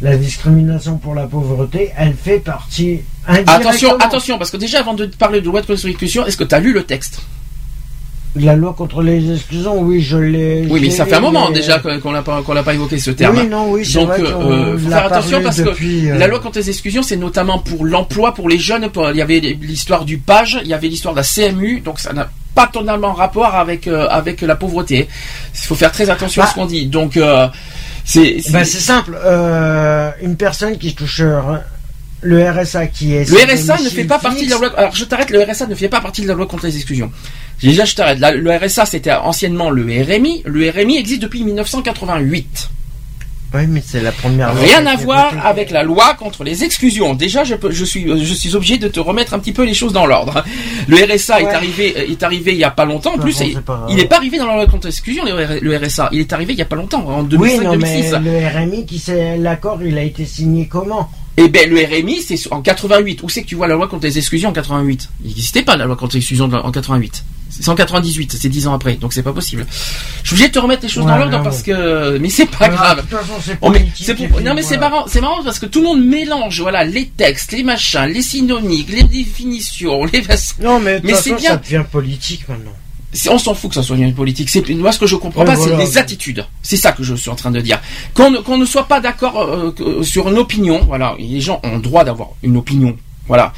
la 0.00 0.16
discrimination 0.16 0.98
pour 0.98 1.14
la 1.14 1.26
pauvreté, 1.26 1.92
elle 1.96 2.14
fait 2.14 2.38
partie 2.38 3.00
Attention, 3.26 3.54
indirectement 3.58 3.96
attention, 3.98 4.38
parce 4.38 4.50
que 4.50 4.56
déjà 4.56 4.80
avant 4.80 4.94
de 4.94 5.06
parler 5.06 5.40
de 5.40 5.46
loi 5.46 5.60
de 5.60 5.66
constitution, 5.66 6.24
est-ce 6.26 6.36
que 6.36 6.44
tu 6.44 6.54
as 6.54 6.60
lu 6.60 6.72
le 6.72 6.84
texte? 6.84 7.22
La 8.36 8.54
loi 8.54 8.74
contre 8.76 9.02
les 9.02 9.32
exclusions. 9.32 9.80
Oui, 9.80 10.00
je 10.02 10.18
l'ai. 10.18 10.66
Oui, 10.68 10.80
mais 10.82 10.90
ça 10.90 11.06
fait 11.06 11.14
un 11.16 11.20
moment 11.20 11.48
mais- 11.48 11.56
déjà 11.56 11.78
qu'on 11.80 12.12
l'a 12.12 12.22
pas 12.22 12.42
qu'on 12.42 12.52
l'a 12.52 12.62
pas 12.62 12.74
évoqué 12.74 12.98
ce 12.98 13.10
terme. 13.10 13.36
Oui, 13.36 13.48
non, 13.48 13.72
oui, 13.72 13.84
c'est 13.84 14.00
Donc, 14.00 14.08
vrai 14.08 14.20
euh, 14.20 14.78
faut 14.78 14.88
faire 14.88 15.06
attention 15.06 15.42
parce 15.42 15.56
depuis, 15.56 16.02
que 16.02 16.08
euh, 16.10 16.18
la 16.18 16.28
loi 16.28 16.38
contre 16.38 16.58
les 16.58 16.68
exclusions, 16.68 17.02
c'est 17.02 17.16
notamment 17.16 17.58
pour 17.58 17.84
l'emploi, 17.86 18.34
pour 18.34 18.48
les 18.48 18.58
jeunes. 18.58 18.90
Pour, 18.90 19.10
il 19.10 19.16
y 19.16 19.22
avait 19.22 19.40
l'histoire 19.40 20.04
du 20.04 20.18
page, 20.18 20.58
il 20.62 20.68
y 20.68 20.74
avait 20.74 20.88
l'histoire 20.88 21.14
de 21.14 21.20
la 21.20 21.24
CMU, 21.24 21.80
donc 21.80 21.98
ça 21.98 22.12
n'a 22.12 22.30
pas 22.58 22.66
totalement 22.72 23.12
rapport 23.12 23.54
avec 23.54 23.86
euh, 23.86 24.08
avec 24.20 24.40
la 24.42 24.56
pauvreté. 24.56 25.08
Il 25.54 25.66
faut 25.68 25.74
faire 25.82 25.92
très 25.92 26.08
attention 26.10 26.42
à 26.42 26.46
Bah. 26.46 26.50
ce 26.50 26.54
qu'on 26.56 26.66
dit. 26.66 26.86
Donc 26.86 27.16
euh, 27.16 27.46
c'est 28.04 28.40
c'est- 28.42 28.64
c'est 28.64 28.80
simple. 28.80 29.16
euh, 29.24 30.10
une 30.22 30.36
personne 30.36 30.76
qui 30.78 30.94
touche 30.94 31.22
le 32.20 32.36
RSA 32.50 32.86
qui 32.88 33.14
est. 33.14 33.30
le 33.30 33.36
RSA 33.54 33.76
ne 33.84 33.88
fait 33.88 34.04
pas 34.04 34.18
partie 34.18 34.46
de 34.46 34.50
la 34.50 34.56
fixe, 34.56 34.70
loi. 34.70 34.78
Alors 34.80 34.94
je 34.94 35.04
t'arrête, 35.04 35.30
le 35.30 35.40
RSA 35.42 35.66
ne 35.68 35.74
fait 35.76 35.88
pas 35.88 36.00
partie 36.00 36.22
de 36.22 36.28
la 36.28 36.34
loi 36.34 36.46
contre 36.46 36.66
les 36.66 36.74
exclusions. 36.76 37.12
Déjà, 37.62 37.84
je 37.84 37.94
t'arrête. 37.94 38.18
Le 38.20 38.50
RSA, 38.56 38.86
c'était 38.86 39.12
anciennement 39.12 39.70
le 39.70 39.82
RMI. 39.84 40.42
Le 40.44 40.68
RMI 40.70 40.96
existe 40.98 41.22
depuis 41.22 41.42
1988. 41.44 42.70
Oui, 43.54 43.66
mais 43.66 43.82
c'est 43.84 44.02
la 44.02 44.12
première. 44.12 44.52
loi 44.52 44.62
Rien 44.62 44.86
à 44.86 44.96
voir 44.96 45.30
votée. 45.30 45.46
avec 45.46 45.70
la 45.70 45.82
loi 45.82 46.14
contre 46.14 46.44
les 46.44 46.64
exclusions. 46.64 47.14
Déjà, 47.14 47.44
je, 47.44 47.54
peux, 47.54 47.70
je 47.70 47.84
suis, 47.84 48.06
je 48.24 48.34
suis 48.34 48.54
obligé 48.54 48.76
de 48.76 48.88
te 48.88 49.00
remettre 49.00 49.32
un 49.34 49.38
petit 49.38 49.52
peu 49.52 49.64
les 49.64 49.74
choses 49.74 49.92
dans 49.92 50.06
l'ordre. 50.06 50.44
Le 50.86 50.96
RSA 50.96 51.40
est 51.40 51.46
arrivé, 51.46 52.10
est 52.12 52.22
arrivé 52.22 52.52
il 52.52 52.58
y 52.58 52.64
a 52.64 52.70
pas 52.70 52.84
longtemps. 52.84 53.14
En 53.14 53.18
plus, 53.18 53.38
pas 53.64 53.86
il 53.88 53.96
n'est 53.96 54.04
pas 54.04 54.16
arrivé 54.16 54.38
dans 54.38 54.46
la 54.46 54.56
loi 54.56 54.66
contre 54.66 54.86
les 54.86 54.92
exclusions. 54.92 55.24
Le, 55.24 55.76
RSA, 55.76 56.10
il 56.12 56.20
est 56.20 56.32
arrivé 56.32 56.52
il 56.52 56.58
y 56.58 56.62
a 56.62 56.66
pas 56.66 56.76
longtemps, 56.76 57.06
en 57.08 57.24
Oui, 57.24 57.58
non, 57.58 57.76
mais 57.76 58.02
2005-2006. 58.02 58.22
le 58.22 58.58
RMI, 58.64 58.86
qui 58.86 58.98
c'est 58.98 59.38
l'accord, 59.38 59.82
il 59.82 59.96
a 59.96 60.02
été 60.02 60.24
signé 60.26 60.66
comment? 60.66 61.10
Eh 61.40 61.48
ben, 61.48 61.70
le 61.70 61.76
RMI, 61.76 62.20
c'est 62.20 62.52
en 62.52 62.60
88. 62.60 63.22
Où 63.22 63.28
c'est 63.28 63.42
que 63.42 63.46
tu 63.46 63.54
vois 63.54 63.68
la 63.68 63.74
loi 63.76 63.86
contre 63.88 64.04
les 64.04 64.18
exclusions 64.18 64.48
en 64.50 64.52
88 64.52 65.08
Il 65.22 65.28
n'existait 65.28 65.62
pas 65.62 65.76
la 65.76 65.84
loi 65.86 65.94
contre 65.96 66.14
les 66.14 66.18
exclusions 66.18 66.50
en 66.52 66.70
88. 66.72 67.24
C'est 67.50 67.68
en 67.68 67.74
98, 67.74 68.36
c'est 68.40 68.48
10 68.48 68.66
ans 68.68 68.74
après, 68.74 68.94
donc 68.94 69.12
c'est 69.12 69.22
pas 69.22 69.32
possible. 69.32 69.66
Je 70.22 70.28
suis 70.28 70.34
obligé 70.34 70.48
de 70.48 70.52
te 70.54 70.58
remettre 70.58 70.82
les 70.82 70.88
choses 70.88 71.04
Ouais, 71.04 71.10
dans 71.10 71.16
l'ordre 71.18 71.36
ouais, 71.38 71.42
parce 71.44 71.62
que, 71.62 72.18
mais 72.18 72.28
c'est 72.30 72.46
pas 72.46 72.68
grave. 72.68 72.96
De 72.98 73.00
toute 73.02 73.10
façon, 73.18 73.32
c'est 73.44 73.58
Oh, 73.60 73.70
mais 73.70 73.80
politique. 73.80 74.28
pour- 74.30 74.40
non 74.42 74.54
mais 74.54 74.62
c'est 74.62 74.76
marrant, 74.76 75.04
c'est 75.08 75.20
marrant 75.20 75.42
parce 75.42 75.58
que 75.58 75.66
tout 75.66 75.80
le 75.80 75.86
monde 75.86 76.04
mélange, 76.04 76.60
voilà, 76.60 76.84
les 76.84 77.06
textes, 77.06 77.52
les 77.52 77.62
machins, 77.62 78.04
les 78.06 78.22
synonymes, 78.22 78.86
les 78.90 79.02
définitions, 79.04 80.04
les. 80.04 80.22
Non, 80.62 80.78
mais, 80.80 81.00
Mais 81.02 81.14
c'est 81.14 81.34
bien. 81.34 81.50
ça 81.52 81.56
devient 81.56 81.84
politique 81.90 82.48
maintenant. 82.48 82.72
On 83.30 83.38
s'en 83.38 83.54
fout 83.54 83.70
que 83.70 83.74
ça 83.74 83.82
soit 83.82 83.96
une 83.96 84.14
politique. 84.14 84.50
C'est 84.50 84.68
moi 84.70 84.92
ce 84.92 84.98
que 84.98 85.06
je 85.06 85.16
comprends 85.16 85.44
pas, 85.44 85.54
voilà. 85.54 85.78
c'est 85.78 85.82
les 85.84 85.96
attitudes. 85.98 86.44
C'est 86.62 86.76
ça 86.76 86.92
que 86.92 87.02
je 87.02 87.14
suis 87.14 87.30
en 87.30 87.34
train 87.36 87.50
de 87.50 87.60
dire. 87.60 87.80
Qu'on 88.12 88.30
ne, 88.30 88.38
qu'on 88.38 88.58
ne 88.58 88.66
soit 88.66 88.86
pas 88.86 89.00
d'accord 89.00 89.40
euh, 89.40 90.02
sur 90.02 90.28
une 90.28 90.36
opinion. 90.36 90.84
Voilà, 90.86 91.16
les 91.18 91.40
gens 91.40 91.58
ont 91.64 91.76
le 91.76 91.80
droit 91.80 92.04
d'avoir 92.04 92.28
une 92.42 92.58
opinion. 92.58 92.96
Voilà, 93.28 93.52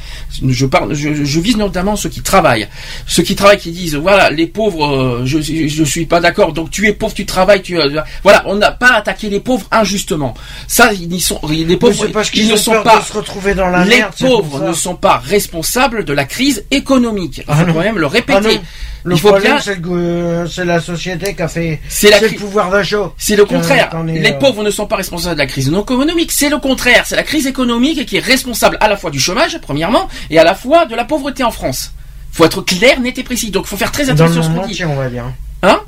je 0.47 0.65
parle, 0.65 0.93
je, 0.93 1.23
je 1.25 1.39
vise 1.39 1.57
notamment 1.57 1.95
ceux 1.95 2.09
qui 2.09 2.21
travaillent, 2.21 2.67
ceux 3.07 3.23
qui 3.23 3.35
travaillent 3.35 3.57
qui 3.57 3.71
disent 3.71 3.95
voilà 3.95 4.29
les 4.29 4.47
pauvres, 4.47 4.85
euh, 4.85 5.21
je 5.25 5.39
je 5.41 5.83
suis 5.83 6.05
pas 6.05 6.19
d'accord. 6.19 6.53
Donc 6.53 6.69
tu 6.69 6.87
es 6.87 6.93
pauvre, 6.93 7.13
tu 7.13 7.25
travailles, 7.25 7.61
tu 7.61 7.79
euh, 7.79 8.01
voilà, 8.23 8.43
on 8.45 8.55
n'a 8.55 8.71
pas 8.71 8.91
attaqué 8.93 9.29
les 9.29 9.39
pauvres 9.39 9.65
injustement. 9.71 10.33
Ça, 10.67 10.91
ils 10.93 11.21
sont 11.21 11.39
les 11.49 11.77
pauvres, 11.77 12.07
parce 12.07 12.29
ils 12.33 12.47
ne 12.47 12.53
ont 12.53 12.57
sont 12.57 12.83
pas 12.83 12.99
de 12.99 13.03
se 13.05 13.13
retrouver 13.13 13.53
dans 13.55 13.67
la 13.67 13.85
les 13.85 13.97
merde. 13.97 14.13
pauvres 14.19 14.61
ne 14.67 14.73
sont 14.73 14.95
pas 14.95 15.17
responsables 15.17 16.03
de 16.03 16.13
la 16.13 16.25
crise 16.25 16.65
économique. 16.71 17.37
Il 17.39 17.43
Ah 17.47 17.55
faut 17.55 17.65
non. 17.67 17.73
quand 17.73 17.79
même 17.79 17.97
le 17.97 18.05
Ah 18.07 18.09
répéter. 18.09 18.59
Le 19.03 19.15
Il 19.15 19.19
faut 19.19 19.29
problème, 19.29 19.57
bien- 19.57 20.45
c'est 20.47 20.65
la 20.65 20.79
société 20.79 21.33
qui 21.33 21.41
a 21.41 21.47
fait. 21.47 21.79
C'est 21.89 22.09
la 22.09 22.19
le 22.19 22.29
pouvoir 22.29 22.69
d'achat. 22.69 23.11
C'est 23.17 23.35
le 23.35 23.45
Qu'un- 23.45 23.55
contraire. 23.57 23.89
est, 24.07 24.19
Les 24.19 24.31
euh, 24.31 24.33
pauvres 24.33 24.63
ne 24.63 24.69
sont 24.69 24.85
pas 24.85 24.95
responsables 24.97 25.35
de 25.35 25.39
la 25.39 25.47
crise 25.47 25.71
non 25.71 25.81
économique. 25.81 26.31
C'est 26.31 26.49
le 26.49 26.59
contraire. 26.59 27.03
C'est 27.07 27.15
la 27.15 27.23
crise 27.23 27.47
économique 27.47 28.05
qui 28.05 28.17
est 28.17 28.25
responsable 28.25 28.77
à 28.79 28.87
la 28.87 28.97
fois 28.97 29.09
du 29.09 29.19
chômage, 29.19 29.57
premièrement, 29.61 30.07
et 30.29 30.37
à 30.37 30.43
la 30.43 30.53
fois 30.55 30.85
de 30.85 30.95
la 30.95 31.05
pauvreté 31.05 31.43
en 31.43 31.51
France. 31.51 31.91
Faut 32.31 32.45
être 32.45 32.61
clair, 32.61 32.99
net 33.01 33.17
et 33.17 33.23
précis. 33.23 33.51
Donc, 33.51 33.65
faut 33.65 33.75
faire 33.77 33.91
très 33.91 34.09
attention 34.09 34.41
à 34.41 34.43
ce 34.43 34.49
qu'on 34.49 34.65
dit. 34.67 34.83
on 34.85 34.95
va 34.95 35.09
dire. 35.09 35.25
Hein? 35.63 35.79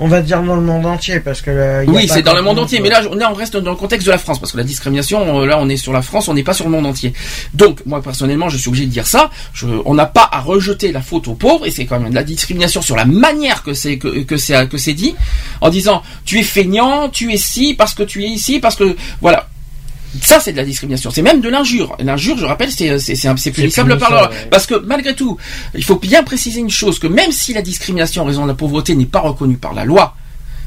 On 0.00 0.06
va 0.06 0.20
dire 0.22 0.42
dans 0.42 0.54
le 0.54 0.62
monde 0.62 0.86
entier 0.86 1.18
parce 1.20 1.40
que. 1.40 1.50
euh, 1.50 1.84
y 1.84 1.88
a 1.88 1.90
Oui, 1.90 2.06
c'est 2.08 2.22
dans 2.22 2.34
le 2.34 2.42
monde 2.42 2.58
entier. 2.60 2.78
Mais 2.80 2.88
là, 2.88 3.02
on 3.30 3.34
reste 3.34 3.56
dans 3.56 3.70
le 3.72 3.76
contexte 3.76 4.06
de 4.06 4.12
la 4.12 4.18
France 4.18 4.38
parce 4.38 4.52
que 4.52 4.56
la 4.56 4.62
discrimination, 4.62 5.40
euh, 5.40 5.46
là, 5.46 5.58
on 5.60 5.68
est 5.68 5.76
sur 5.76 5.92
la 5.92 6.02
France, 6.02 6.28
on 6.28 6.34
n'est 6.34 6.44
pas 6.44 6.52
sur 6.54 6.66
le 6.66 6.70
monde 6.70 6.86
entier. 6.86 7.12
Donc, 7.54 7.84
moi, 7.84 8.00
personnellement, 8.00 8.48
je 8.48 8.56
suis 8.58 8.68
obligé 8.68 8.86
de 8.86 8.90
dire 8.92 9.06
ça. 9.08 9.30
Je- 9.54 9.66
on 9.84 9.94
n'a 9.94 10.06
pas 10.06 10.28
à 10.30 10.40
rejeter 10.40 10.92
la 10.92 11.02
faute 11.02 11.26
aux 11.26 11.34
pauvres 11.34 11.66
et 11.66 11.70
c'est 11.72 11.84
quand 11.86 11.98
même 11.98 12.10
de 12.10 12.14
la 12.14 12.22
discrimination 12.24 12.80
sur 12.80 12.94
la 12.96 13.04
manière 13.06 13.62
que 13.64 13.74
c'est 13.74 13.98
que, 13.98 14.22
que 14.22 14.36
c'est 14.36 14.68
que 14.68 14.78
c'est 14.78 14.94
dit, 14.94 15.16
en 15.60 15.68
disant 15.70 16.02
tu 16.24 16.38
es 16.38 16.42
feignant, 16.44 17.08
tu 17.08 17.32
es 17.32 17.36
ci 17.36 17.74
parce 17.74 17.94
que 17.94 18.04
tu 18.04 18.22
es 18.24 18.28
ici 18.28 18.60
parce 18.60 18.76
que 18.76 18.96
voilà. 19.20 19.48
Ça, 20.22 20.40
c'est 20.40 20.52
de 20.52 20.56
la 20.56 20.64
discrimination. 20.64 21.10
C'est 21.10 21.22
même 21.22 21.40
de 21.40 21.48
l'injure. 21.48 21.96
L'injure, 22.00 22.38
je 22.38 22.46
rappelle, 22.46 22.70
c'est 22.70 22.98
c'est 22.98 23.14
c'est 23.14 23.28
un- 23.28 23.36
c'est 23.36 23.50
punissable 23.50 23.98
par 23.98 24.10
la. 24.12 24.30
Parce 24.50 24.66
que 24.66 24.74
malgré 24.74 25.14
tout, 25.14 25.36
il 25.74 25.84
faut 25.84 25.96
bien 25.96 26.22
préciser 26.22 26.60
une 26.60 26.70
chose 26.70 26.98
que 26.98 27.06
même 27.06 27.30
si 27.32 27.52
la 27.52 27.62
discrimination 27.62 28.22
en 28.22 28.26
raison 28.26 28.42
de 28.42 28.48
la 28.48 28.54
pauvreté 28.54 28.94
n'est 28.94 29.04
pas 29.06 29.20
reconnue 29.20 29.56
par 29.58 29.74
la 29.74 29.84
loi, 29.84 30.14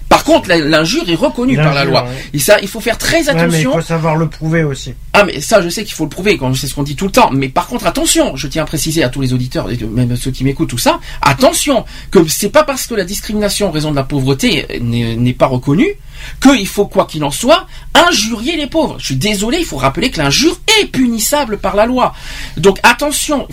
par 0.10 0.26
contre, 0.26 0.50
l'injure 0.50 1.10
est 1.10 1.16
reconnue 1.16 1.56
par 1.56 1.74
la 1.74 1.86
loi. 1.86 2.04
ouais. 2.04 2.10
Et 2.34 2.39
ça, 2.39 2.60
il 2.62 2.68
faut 2.68 2.82
faire 2.82 2.98
très 2.98 3.20
Ouais, 3.30 3.34
mais 3.34 3.42
il 3.42 3.46
attention. 3.46 3.72
faut 3.72 3.82
savoir 3.82 4.18
le 4.18 4.28
prouver 4.28 4.64
aussi. 4.64 4.94
Ah, 5.14 5.24
mais 5.24 5.39
ça, 5.39 5.62
je 5.62 5.70
sais 5.70 5.86
qu'il 5.86 5.94
faut 5.94 6.04
le 6.04 6.10
prouver, 6.10 6.38
quand 6.38 6.54
c'est 6.54 6.68
ce 6.68 6.76
qu'on 6.76 6.84
dit 6.84 6.98
tout 6.98 7.06
le 7.06 7.12
temps. 7.12 7.30
Mais 7.32 7.48
par 7.48 7.66
contre, 7.68 7.88
attention, 7.88 8.36
je 8.36 8.48
tiens 8.48 8.64
à 8.64 8.66
préciser 8.66 9.04
à 9.04 9.10
tous 9.10 9.22
les 9.22 9.32
auditeurs, 9.34 9.72
et 9.72 9.78
même 9.78 10.16
ceux 10.18 10.32
qui 10.32 10.44
m'écoutent, 10.44 10.70
tout 10.70 10.78
ça, 10.78 11.00
attention, 11.22 11.86
que 12.12 12.28
c'est 12.28 12.50
pas 12.50 12.64
parce 12.66 12.88
que 12.88 12.94
la 12.94 13.06
discrimination 13.06 13.70
en 13.70 13.72
raison 13.72 13.89
de 13.92 13.96
la 13.96 14.04
pauvreté 14.04 14.66
n'est 14.82 15.16
n'est 15.16 15.34
pas 15.34 15.46
reconnue, 15.48 15.96
qu'il 16.41 16.67
faut, 16.67 16.86
quoi 16.86 17.05
qu'il 17.05 17.24
en 17.24 17.32
soit, 17.32 17.67
injurier 17.93 18.57
les 18.57 18.67
pauvres. 18.67 18.95
Je 18.99 19.05
suis 19.05 19.15
désolé, 19.15 19.59
il 19.59 19.65
faut 19.65 19.78
rappeler 19.78 20.11
que 20.11 20.19
l'injure 20.19 20.59
est 20.80 20.86
punissable 20.86 21.57
par 21.57 21.76
la 21.76 21.86
loi. 21.86 22.13
Donc 22.57 22.80
attention, 22.84 23.47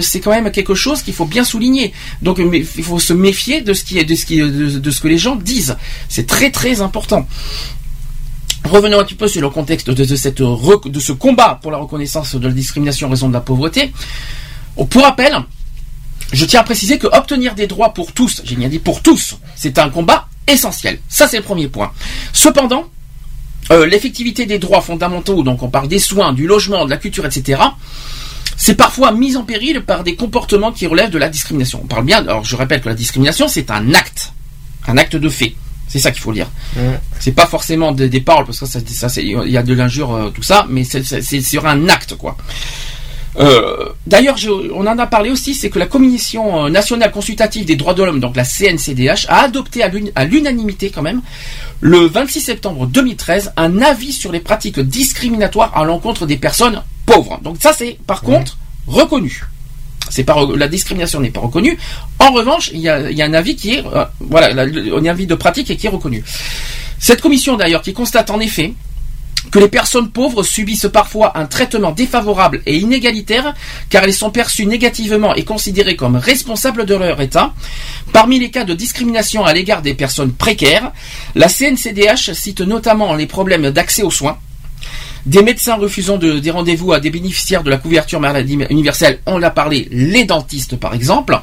c'est 0.00 0.20
quand 0.20 0.30
même 0.30 0.50
quelque 0.50 0.74
chose 0.74 1.02
qu'il 1.02 1.14
faut 1.14 1.26
bien 1.26 1.44
souligner. 1.44 1.92
Donc 2.22 2.38
il 2.38 2.84
faut 2.84 2.98
se 2.98 3.12
méfier 3.12 3.60
de 3.60 3.72
ce 3.72 3.84
qui 3.84 4.04
de 4.04 4.90
ce 4.90 5.00
que 5.00 5.08
les 5.08 5.18
gens 5.18 5.36
disent. 5.36 5.76
C'est 6.08 6.26
très 6.26 6.50
très 6.50 6.80
important. 6.80 7.26
Revenons 8.64 8.98
un 8.98 9.04
petit 9.04 9.14
peu 9.14 9.28
sur 9.28 9.42
le 9.42 9.50
contexte 9.50 9.90
de, 9.90 10.04
ce 10.16 11.12
combat 11.12 11.58
pour 11.60 11.70
la 11.70 11.78
reconnaissance 11.78 12.34
de 12.34 12.48
la 12.48 12.54
discrimination 12.54 13.08
en 13.08 13.10
raison 13.10 13.28
de 13.28 13.34
la 13.34 13.42
pauvreté. 13.42 13.92
Pour 14.88 15.02
rappel, 15.02 15.36
je 16.32 16.44
tiens 16.46 16.60
à 16.60 16.64
préciser 16.64 16.98
que 16.98 17.06
obtenir 17.06 17.54
des 17.54 17.66
droits 17.66 17.92
pour 17.92 18.12
tous, 18.12 18.40
j'ai 18.44 18.56
bien 18.56 18.68
dit 18.68 18.78
pour 18.78 19.02
tous, 19.02 19.36
c'est 19.54 19.78
un 19.78 19.90
combat 19.90 20.28
essentiel. 20.46 20.98
Ça, 21.08 21.28
c'est 21.28 21.38
le 21.38 21.42
premier 21.42 21.68
point. 21.68 21.92
Cependant, 22.32 22.88
euh, 23.70 23.86
l'effectivité 23.86 24.46
des 24.46 24.58
droits 24.58 24.82
fondamentaux, 24.82 25.42
donc 25.42 25.62
on 25.62 25.68
parle 25.68 25.88
des 25.88 25.98
soins, 25.98 26.32
du 26.32 26.46
logement, 26.46 26.84
de 26.84 26.90
la 26.90 26.96
culture, 26.96 27.24
etc., 27.24 27.60
c'est 28.56 28.76
parfois 28.76 29.10
mis 29.10 29.36
en 29.36 29.42
péril 29.42 29.80
par 29.80 30.04
des 30.04 30.14
comportements 30.14 30.70
qui 30.70 30.86
relèvent 30.86 31.10
de 31.10 31.18
la 31.18 31.28
discrimination. 31.28 31.80
On 31.82 31.86
parle 31.86 32.04
bien, 32.04 32.18
alors 32.18 32.44
je 32.44 32.54
répète 32.56 32.82
que 32.82 32.88
la 32.88 32.94
discrimination, 32.94 33.48
c'est 33.48 33.70
un 33.70 33.92
acte, 33.94 34.32
un 34.86 34.96
acte 34.96 35.16
de 35.16 35.28
fait. 35.28 35.54
C'est 35.88 35.98
ça 35.98 36.10
qu'il 36.10 36.22
faut 36.22 36.32
dire. 36.32 36.50
Ouais. 36.76 36.98
C'est 37.20 37.32
pas 37.32 37.46
forcément 37.46 37.92
des, 37.92 38.08
des 38.08 38.20
paroles, 38.20 38.44
parce 38.44 38.60
que 38.60 38.66
ça, 38.66 38.80
ça 38.80 39.20
il 39.20 39.50
y 39.50 39.56
a 39.56 39.62
de 39.62 39.74
l'injure, 39.74 40.14
euh, 40.14 40.30
tout 40.30 40.42
ça, 40.42 40.66
mais 40.68 40.84
c'est 40.84 41.40
sur 41.40 41.66
un 41.66 41.88
acte, 41.88 42.14
quoi. 42.16 42.36
Euh, 43.38 43.88
D'ailleurs, 44.06 44.36
on 44.74 44.86
en 44.86 44.98
a 44.98 45.06
parlé 45.06 45.30
aussi, 45.30 45.54
c'est 45.54 45.70
que 45.70 45.78
la 45.78 45.86
Commission 45.86 46.66
euh, 46.66 46.68
nationale 46.70 47.10
consultative 47.10 47.64
des 47.64 47.74
droits 47.74 47.94
de 47.94 48.02
l'homme, 48.04 48.20
donc 48.20 48.36
la 48.36 48.44
CNCDH, 48.44 49.26
a 49.28 49.42
adopté 49.42 49.82
à 49.82 50.24
l'unanimité 50.24 50.90
quand 50.90 51.02
même, 51.02 51.20
le 51.80 51.98
26 52.06 52.40
septembre 52.40 52.86
2013, 52.86 53.52
un 53.56 53.80
avis 53.82 54.12
sur 54.12 54.30
les 54.30 54.40
pratiques 54.40 54.78
discriminatoires 54.78 55.76
à 55.76 55.84
l'encontre 55.84 56.26
des 56.26 56.36
personnes 56.36 56.82
pauvres. 57.06 57.40
Donc 57.42 57.56
ça, 57.60 57.72
c'est 57.76 57.98
par 58.06 58.22
contre 58.22 58.56
reconnu. 58.86 59.42
C'est 60.10 60.24
pas 60.24 60.34
re- 60.34 60.54
la 60.56 60.68
discrimination 60.68 61.18
n'est 61.20 61.30
pas 61.30 61.40
reconnue. 61.40 61.76
En 62.20 62.30
revanche, 62.30 62.70
il 62.72 62.80
y 62.80 62.88
a, 62.88 63.10
il 63.10 63.16
y 63.16 63.22
a 63.22 63.24
un 63.24 63.34
avis 63.34 63.56
qui 63.56 63.72
est 63.74 63.84
euh, 63.86 64.04
voilà, 64.20 64.52
la- 64.52 64.62
un 64.64 65.04
avis 65.06 65.26
de 65.26 65.34
pratique 65.34 65.70
et 65.70 65.76
qui 65.76 65.86
est 65.86 65.90
reconnu. 65.90 66.22
Cette 67.00 67.20
commission 67.20 67.56
d'ailleurs 67.56 67.82
qui 67.82 67.92
constate 67.94 68.30
en 68.30 68.38
effet 68.38 68.74
que 69.50 69.58
les 69.58 69.68
personnes 69.68 70.10
pauvres 70.10 70.42
subissent 70.42 70.88
parfois 70.92 71.36
un 71.38 71.46
traitement 71.46 71.92
défavorable 71.92 72.62
et 72.66 72.76
inégalitaire 72.76 73.54
car 73.90 74.02
elles 74.04 74.14
sont 74.14 74.30
perçues 74.30 74.66
négativement 74.66 75.34
et 75.34 75.44
considérées 75.44 75.96
comme 75.96 76.16
responsables 76.16 76.86
de 76.86 76.94
leur 76.94 77.20
état. 77.20 77.52
Parmi 78.12 78.38
les 78.38 78.50
cas 78.50 78.64
de 78.64 78.74
discrimination 78.74 79.44
à 79.44 79.52
l'égard 79.52 79.82
des 79.82 79.94
personnes 79.94 80.32
précaires, 80.32 80.90
la 81.34 81.48
CNCDH 81.48 82.32
cite 82.32 82.60
notamment 82.62 83.14
les 83.14 83.26
problèmes 83.26 83.70
d'accès 83.70 84.02
aux 84.02 84.10
soins, 84.10 84.38
des 85.26 85.42
médecins 85.42 85.76
refusant 85.76 86.18
de- 86.18 86.38
des 86.38 86.50
rendez-vous 86.50 86.92
à 86.92 87.00
des 87.00 87.10
bénéficiaires 87.10 87.62
de 87.62 87.70
la 87.70 87.78
couverture 87.78 88.20
maladie 88.20 88.58
universelle, 88.70 89.20
on 89.26 89.38
l'a 89.38 89.50
parlé, 89.50 89.88
les 89.90 90.24
dentistes 90.24 90.76
par 90.76 90.94
exemple. 90.94 91.38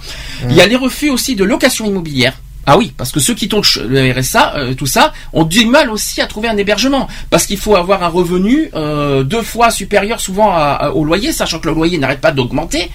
Il 0.49 0.55
y 0.55 0.61
a 0.61 0.67
les 0.67 0.75
refus 0.75 1.09
aussi 1.09 1.35
de 1.35 1.43
location 1.43 1.85
immobilière. 1.85 2.37
Ah 2.65 2.77
oui, 2.77 2.93
parce 2.95 3.11
que 3.11 3.19
ceux 3.19 3.33
qui 3.33 3.47
touchent 3.47 3.79
le 3.79 4.11
RSA, 4.11 4.55
euh, 4.55 4.73
tout 4.73 4.85
ça, 4.85 5.13
ont 5.33 5.43
du 5.43 5.65
mal 5.65 5.89
aussi 5.89 6.21
à 6.21 6.27
trouver 6.27 6.47
un 6.47 6.57
hébergement, 6.57 7.07
parce 7.29 7.45
qu'il 7.45 7.57
faut 7.57 7.75
avoir 7.75 8.03
un 8.03 8.07
revenu 8.07 8.69
euh, 8.75 9.23
deux 9.23 9.41
fois 9.41 9.71
supérieur 9.71 10.19
souvent 10.19 10.55
au 10.93 11.03
loyer, 11.03 11.31
sachant 11.31 11.59
que 11.59 11.67
le 11.67 11.73
loyer 11.73 11.97
n'arrête 11.97 12.21
pas 12.21 12.31
d'augmenter. 12.31 12.91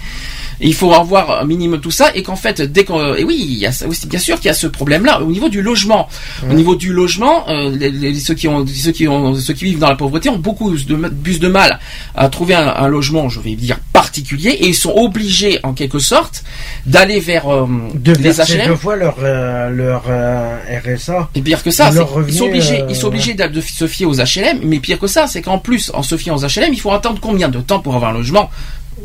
Il 0.61 0.74
faut 0.74 0.92
avoir 0.92 1.42
un 1.42 1.44
minimum 1.44 1.80
tout 1.80 1.90
ça, 1.90 2.11
et 2.14 2.22
qu'en 2.22 2.36
fait, 2.36 2.62
dès 2.62 2.84
qu'on, 2.84 3.14
et 3.14 3.24
oui, 3.24 3.36
il 3.38 3.59
y 3.59 3.66
a 3.66 3.72
ça 3.72 3.86
aussi, 3.86 4.07
bien 4.07 4.18
sûr 4.18 4.36
qu'il 4.36 4.46
y 4.46 4.50
a 4.50 4.54
ce 4.54 4.66
problème-là 4.66 5.20
au 5.22 5.26
niveau 5.30 5.48
du 5.48 5.61
logement. 5.62 6.09
Au 6.50 6.54
niveau 6.54 6.74
du 6.76 6.92
logement, 6.92 7.48
euh, 7.48 7.70
les- 7.76 7.90
les- 7.90 8.14
ceux 8.20 8.34
qui 8.34 8.48
ont, 8.48 8.66
ceux 8.66 8.92
qui 8.92 9.07
ont, 9.09 9.34
ceux 9.34 9.52
qui 9.54 9.64
vivent 9.66 9.78
dans 9.78 9.88
la 9.90 9.96
pauvreté 9.96 10.28
ont 10.30 10.38
beaucoup 10.38 10.74
de, 10.74 11.09
plus 11.09 11.40
de 11.40 11.48
mal 11.48 11.78
à 12.14 12.28
trouver 12.28 12.54
un, 12.54 12.68
un 12.68 12.88
logement, 12.88 13.28
je 13.28 13.40
vais 13.40 13.54
dire 13.54 13.78
particulier, 13.92 14.50
et 14.50 14.68
ils 14.68 14.74
sont 14.74 14.92
obligés, 14.96 15.59
en 15.62 15.72
quelque 15.74 15.98
sorte, 15.98 16.42
d'aller 16.86 17.20
vers 17.20 17.48
euh, 17.52 17.66
De 17.94 18.12
les 18.12 18.40
HLM. 18.40 18.68
deux 18.68 18.76
fois 18.76 18.96
leur, 18.96 19.16
euh, 19.22 19.70
leur 19.70 20.04
euh, 20.09 20.57
RSA. 20.84 21.28
Et 21.34 21.42
pire 21.42 21.62
que 21.62 21.70
ça, 21.70 21.90
revenu, 21.90 22.32
sont 22.36 22.44
obligés, 22.46 22.82
ils 22.88 22.96
sont 22.96 23.09
obligés 23.09 23.34
de, 23.34 23.46
de 23.46 23.61
se 23.61 23.86
fier 23.86 24.07
aux 24.07 24.14
HLM, 24.14 24.61
mais 24.62 24.78
pire 24.78 24.98
que 24.98 25.07
ça, 25.07 25.26
c'est 25.26 25.42
qu'en 25.42 25.59
plus, 25.59 25.90
en 25.94 26.02
se 26.02 26.16
fiant 26.16 26.36
aux 26.36 26.46
HLM, 26.46 26.72
il 26.72 26.80
faut 26.80 26.92
attendre 26.92 27.18
combien 27.20 27.48
de 27.48 27.61
temps 27.61 27.80
pour 27.80 27.94
avoir 27.94 28.11
un 28.12 28.14
logement 28.14 28.50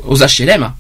aux 0.08 0.18
HLM 0.18 0.72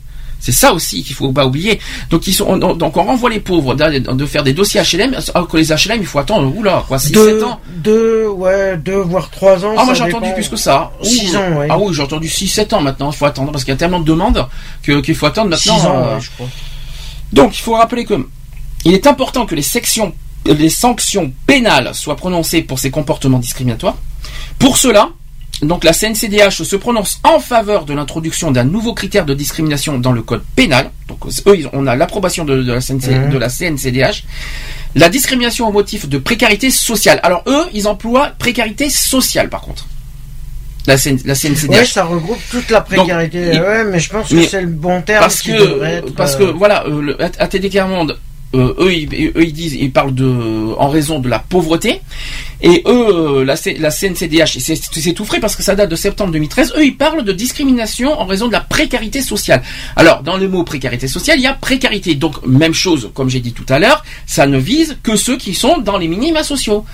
c'est 0.41 0.51
ça 0.51 0.73
aussi 0.73 1.03
qu'il 1.03 1.15
faut 1.15 1.31
pas 1.31 1.45
oublier. 1.45 1.79
Donc 2.09 2.27
ils 2.27 2.33
sont, 2.33 2.45
on- 2.47 2.73
donc 2.75 2.97
on 2.97 3.03
renvoie 3.03 3.29
les 3.29 3.39
pauvres 3.39 3.73
de 3.75 4.25
faire 4.25 4.43
des 4.43 4.51
dossiers 4.53 4.81
HLM, 4.81 5.15
alors 5.33 5.47
que 5.47 5.55
les 5.57 5.67
HLM 5.71 5.99
il 6.01 6.05
faut 6.05 6.19
attendre 6.19 6.53
oula 6.57 6.83
quoi, 6.87 6.99
6 6.99 7.07
7 7.09 7.13
Deux, 7.13 7.43
ans. 7.43 7.59
deux, 7.77 8.27
ouais, 8.27 8.75
deux 8.77 8.97
voire 8.97 9.29
trois 9.29 9.63
ans. 9.65 9.75
Ah 9.77 9.85
moi 9.85 9.93
j'ai 9.93 10.03
entendu 10.03 10.33
plus 10.33 10.49
que 10.49 10.55
ça. 10.57 10.91
Six 11.03 11.33
Ouh, 11.33 11.37
ans, 11.37 11.51
ouais. 11.59 11.67
Ah 11.69 11.77
oui, 11.79 11.93
j'ai 11.93 12.01
entendu 12.01 12.27
6 12.27 12.47
7 12.49 12.73
ans 12.73 12.81
maintenant, 12.81 13.11
il 13.11 13.15
faut 13.17 13.25
attendre 13.25 13.51
parce 13.51 13.63
qu'il 13.63 13.71
y 13.71 13.75
a 13.75 13.77
tellement 13.77 13.99
de 14.01 14.05
demandes 14.05 14.45
que 14.83 14.99
qu'il 15.01 15.15
faut 15.15 15.27
attendre 15.27 15.55
Six 15.55 15.69
maintenant. 15.69 15.89
ans, 15.89 16.03
euh, 16.07 16.15
ouais, 16.15 16.21
je 16.21 16.29
crois. 16.31 16.47
donc, 17.31 17.57
il 17.57 17.61
faut 17.61 17.73
rappeler 17.73 18.03
que 18.05 18.15
il 18.83 18.93
est 18.95 19.05
important 19.07 19.45
que 19.45 19.53
les, 19.53 19.61
sections, 19.61 20.11
les 20.45 20.69
sanctions 20.69 21.31
pénales 21.45 21.93
soient 21.93 22.15
prononcées 22.15 22.63
pour 22.63 22.79
ces 22.79 22.89
comportements 22.89 23.37
discriminatoires. 23.37 23.95
Pour 24.57 24.77
cela, 24.77 25.09
donc 25.61 25.83
la 25.83 25.93
CNCDH 25.93 26.63
se 26.63 26.75
prononce 26.75 27.19
en 27.23 27.39
faveur 27.39 27.85
de 27.85 27.93
l'introduction 27.93 28.51
d'un 28.51 28.63
nouveau 28.63 28.93
critère 28.93 29.25
de 29.25 29.33
discrimination 29.33 29.97
dans 29.99 30.11
le 30.11 30.21
code 30.23 30.41
pénal. 30.55 30.89
Donc 31.07 31.19
eux, 31.47 31.57
on 31.73 31.85
a 31.87 31.95
l'approbation 31.95 32.45
de, 32.45 32.63
de 32.63 32.71
la 32.73 32.81
CNC 32.81 33.07
Mhm. 33.11 33.29
de 33.31 33.37
la 33.37 33.49
CNCDH. 33.49 34.23
La 34.95 35.09
discrimination 35.09 35.67
au 35.67 35.71
motif 35.71 36.09
de 36.09 36.17
précarité 36.17 36.69
sociale. 36.71 37.19
Alors 37.23 37.43
eux, 37.47 37.65
ils 37.73 37.87
emploient 37.87 38.31
précarité 38.39 38.89
sociale 38.89 39.49
par 39.49 39.61
contre. 39.61 39.85
La, 40.87 40.97
CN 40.97 41.17
la 41.25 41.35
CNCDH. 41.35 41.69
Ouais, 41.77 41.85
ça 41.85 42.05
regroupe 42.05 42.39
toute 42.49 42.71
la 42.71 42.81
précarité. 42.81 43.51
ouais, 43.59 43.83
mais 43.83 43.99
je 43.99 44.09
pense 44.09 44.29
que 44.29 44.41
c'est 44.47 44.61
le 44.61 44.67
bon 44.67 45.03
terme. 45.03 45.19
parce 45.21 45.41
qui 45.41 45.51
que 45.51 45.57
devrait 45.57 45.93
être, 45.97 46.15
parce 46.15 46.33
euh, 46.35 46.39
que 46.39 46.43
voilà 46.57 46.85
euh, 46.87 47.01
le 47.03 47.21
ATD 47.21 47.69
euh, 48.53 48.73
eux, 48.79 48.93
ils, 48.93 49.53
disent 49.53 49.75
ils 49.75 49.91
parlent 49.91 50.13
de 50.13 50.73
en 50.77 50.89
raison 50.89 51.19
de 51.19 51.29
la 51.29 51.39
pauvreté. 51.39 52.01
Et 52.61 52.83
eux 52.85 53.39
euh, 53.39 53.45
la, 53.45 53.55
C- 53.55 53.77
la 53.79 53.89
CNCDH 53.91 54.57
c'est 54.59 55.13
tout 55.13 55.25
frais 55.25 55.39
parce 55.39 55.55
que 55.55 55.63
ça 55.63 55.73
date 55.73 55.89
de 55.89 55.95
septembre 55.95 56.31
2013 56.31 56.73
eux 56.77 56.85
ils 56.85 56.95
parlent 56.97 57.23
de 57.23 57.31
discrimination 57.31 58.11
en 58.19 58.25
raison 58.25 58.47
de 58.47 58.51
la 58.51 58.59
précarité 58.59 59.21
sociale. 59.21 59.63
Alors 59.95 60.21
dans 60.21 60.37
le 60.37 60.47
mot 60.47 60.63
précarité 60.63 61.07
sociale 61.07 61.39
il 61.39 61.43
y 61.43 61.47
a 61.47 61.53
précarité. 61.53 62.13
Donc 62.15 62.45
même 62.45 62.73
chose 62.73 63.09
comme 63.13 63.29
j'ai 63.29 63.39
dit 63.39 63.53
tout 63.53 63.65
à 63.69 63.79
l'heure 63.79 64.03
ça 64.27 64.45
ne 64.47 64.57
vise 64.57 64.97
que 65.01 65.15
ceux 65.15 65.37
qui 65.37 65.53
sont 65.53 65.77
dans 65.79 65.97
les 65.97 66.07
minima 66.07 66.43
sociaux. 66.43 66.85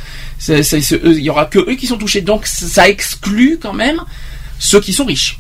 Il 0.48 1.20
y 1.22 1.30
aura 1.30 1.46
que 1.46 1.60
eux 1.60 1.76
qui 1.76 1.88
sont 1.88 1.98
touchés. 1.98 2.22
Donc 2.22 2.46
ça 2.46 2.88
exclut 2.88 3.60
quand 3.62 3.74
même 3.74 4.00
ceux 4.60 4.80
qui 4.80 4.94
sont 4.94 5.06
riches. 5.06 5.40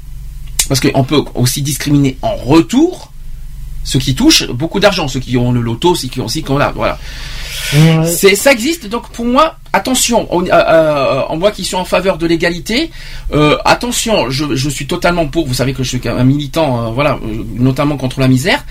Parce 0.67 0.81
qu'on 0.81 1.03
peut 1.05 1.21
aussi 1.35 1.61
discriminer 1.61 2.17
en 2.21 2.35
retour 2.35 3.13
ceux 3.87 3.99
qui 3.99 4.13
touchent 4.15 4.45
beaucoup 4.49 4.81
d'argent, 4.81 5.07
ceux 5.07 5.21
qui 5.21 5.37
ont 5.37 5.53
le 5.53 5.61
loto, 5.61 5.95
ceux 5.95 6.09
qui 6.09 6.19
ont 6.19 6.25
aussi 6.25 6.43
qu'on 6.43 6.59
a, 6.59 6.71
voilà. 6.71 6.99
ouais. 7.73 8.05
C'est 8.05 8.35
ça 8.35 8.51
existe. 8.51 8.87
Donc 8.87 9.09
pour 9.11 9.23
moi, 9.25 9.55
attention. 9.71 10.27
On, 10.29 10.43
euh, 10.45 10.49
euh, 10.51 11.21
en 11.29 11.37
moi 11.37 11.51
qui 11.51 11.63
suis 11.63 11.77
en 11.77 11.85
faveur 11.85 12.17
de 12.17 12.27
l'égalité, 12.27 12.91
euh, 13.31 13.57
attention. 13.63 14.29
Je, 14.29 14.55
je 14.55 14.69
suis 14.69 14.87
totalement 14.87 15.27
pour. 15.27 15.47
Vous 15.47 15.53
savez 15.53 15.73
que 15.73 15.83
je 15.83 15.89
suis 15.97 16.01
un 16.07 16.23
militant, 16.25 16.69
euh, 16.69 16.89
voilà, 16.91 17.13
euh, 17.23 17.43
notamment 17.55 17.95
contre 17.95 18.19
la 18.19 18.27
misère 18.27 18.65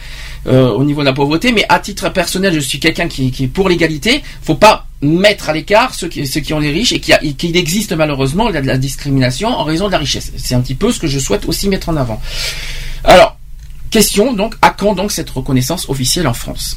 euh, 0.46 0.68
au 0.68 0.84
niveau 0.84 1.00
de 1.00 1.06
la 1.06 1.14
pauvreté. 1.14 1.50
Mais 1.52 1.64
à 1.70 1.78
titre 1.78 2.10
personnel, 2.10 2.52
je 2.52 2.60
suis 2.60 2.78
quelqu'un 2.78 3.08
qui, 3.08 3.30
qui 3.30 3.44
est 3.44 3.48
pour 3.48 3.70
l'égalité. 3.70 4.22
Faut 4.42 4.54
pas 4.56 4.86
mettre 5.00 5.48
à 5.48 5.54
l'écart 5.54 5.94
ceux 5.94 6.08
qui, 6.08 6.26
ceux 6.26 6.40
qui 6.40 6.52
ont 6.52 6.60
les 6.60 6.72
riches 6.72 6.92
et 6.92 7.00
qui 7.00 7.12
qu'il 7.36 7.56
existe 7.56 7.92
malheureusement 7.92 8.48
de 8.48 8.52
la, 8.52 8.60
de 8.60 8.66
la 8.66 8.76
discrimination 8.76 9.48
en 9.48 9.64
raison 9.64 9.86
de 9.86 9.92
la 9.92 9.98
richesse. 9.98 10.30
C'est 10.36 10.54
un 10.54 10.60
petit 10.60 10.74
peu 10.74 10.92
ce 10.92 11.00
que 11.00 11.06
je 11.06 11.18
souhaite 11.18 11.46
aussi 11.46 11.70
mettre 11.70 11.88
en 11.88 11.96
avant. 11.96 12.20
Alors. 13.02 13.35
Question 13.96 14.34
donc, 14.34 14.54
à 14.60 14.70
quand 14.70 14.94
donc 14.94 15.10
cette 15.10 15.30
reconnaissance 15.30 15.88
officielle 15.88 16.26
en 16.26 16.34
France? 16.34 16.76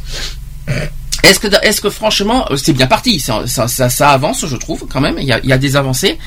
Est-ce 1.23 1.37
que, 1.39 1.47
est-ce 1.65 1.81
que 1.81 1.89
franchement, 1.89 2.45
euh, 2.49 2.55
c'est 2.55 2.71
bien 2.71 2.87
parti, 2.87 3.19
ça, 3.19 3.45
ça, 3.45 3.67
ça, 3.67 3.89
ça 3.89 4.11
avance, 4.11 4.45
je 4.45 4.55
trouve 4.55 4.85
quand 4.89 5.01
même. 5.01 5.15
Il 5.19 5.25
y 5.25 5.33
a, 5.33 5.39
il 5.39 5.49
y 5.49 5.51
a 5.51 5.57
des 5.57 5.75
avancées, 5.75 6.17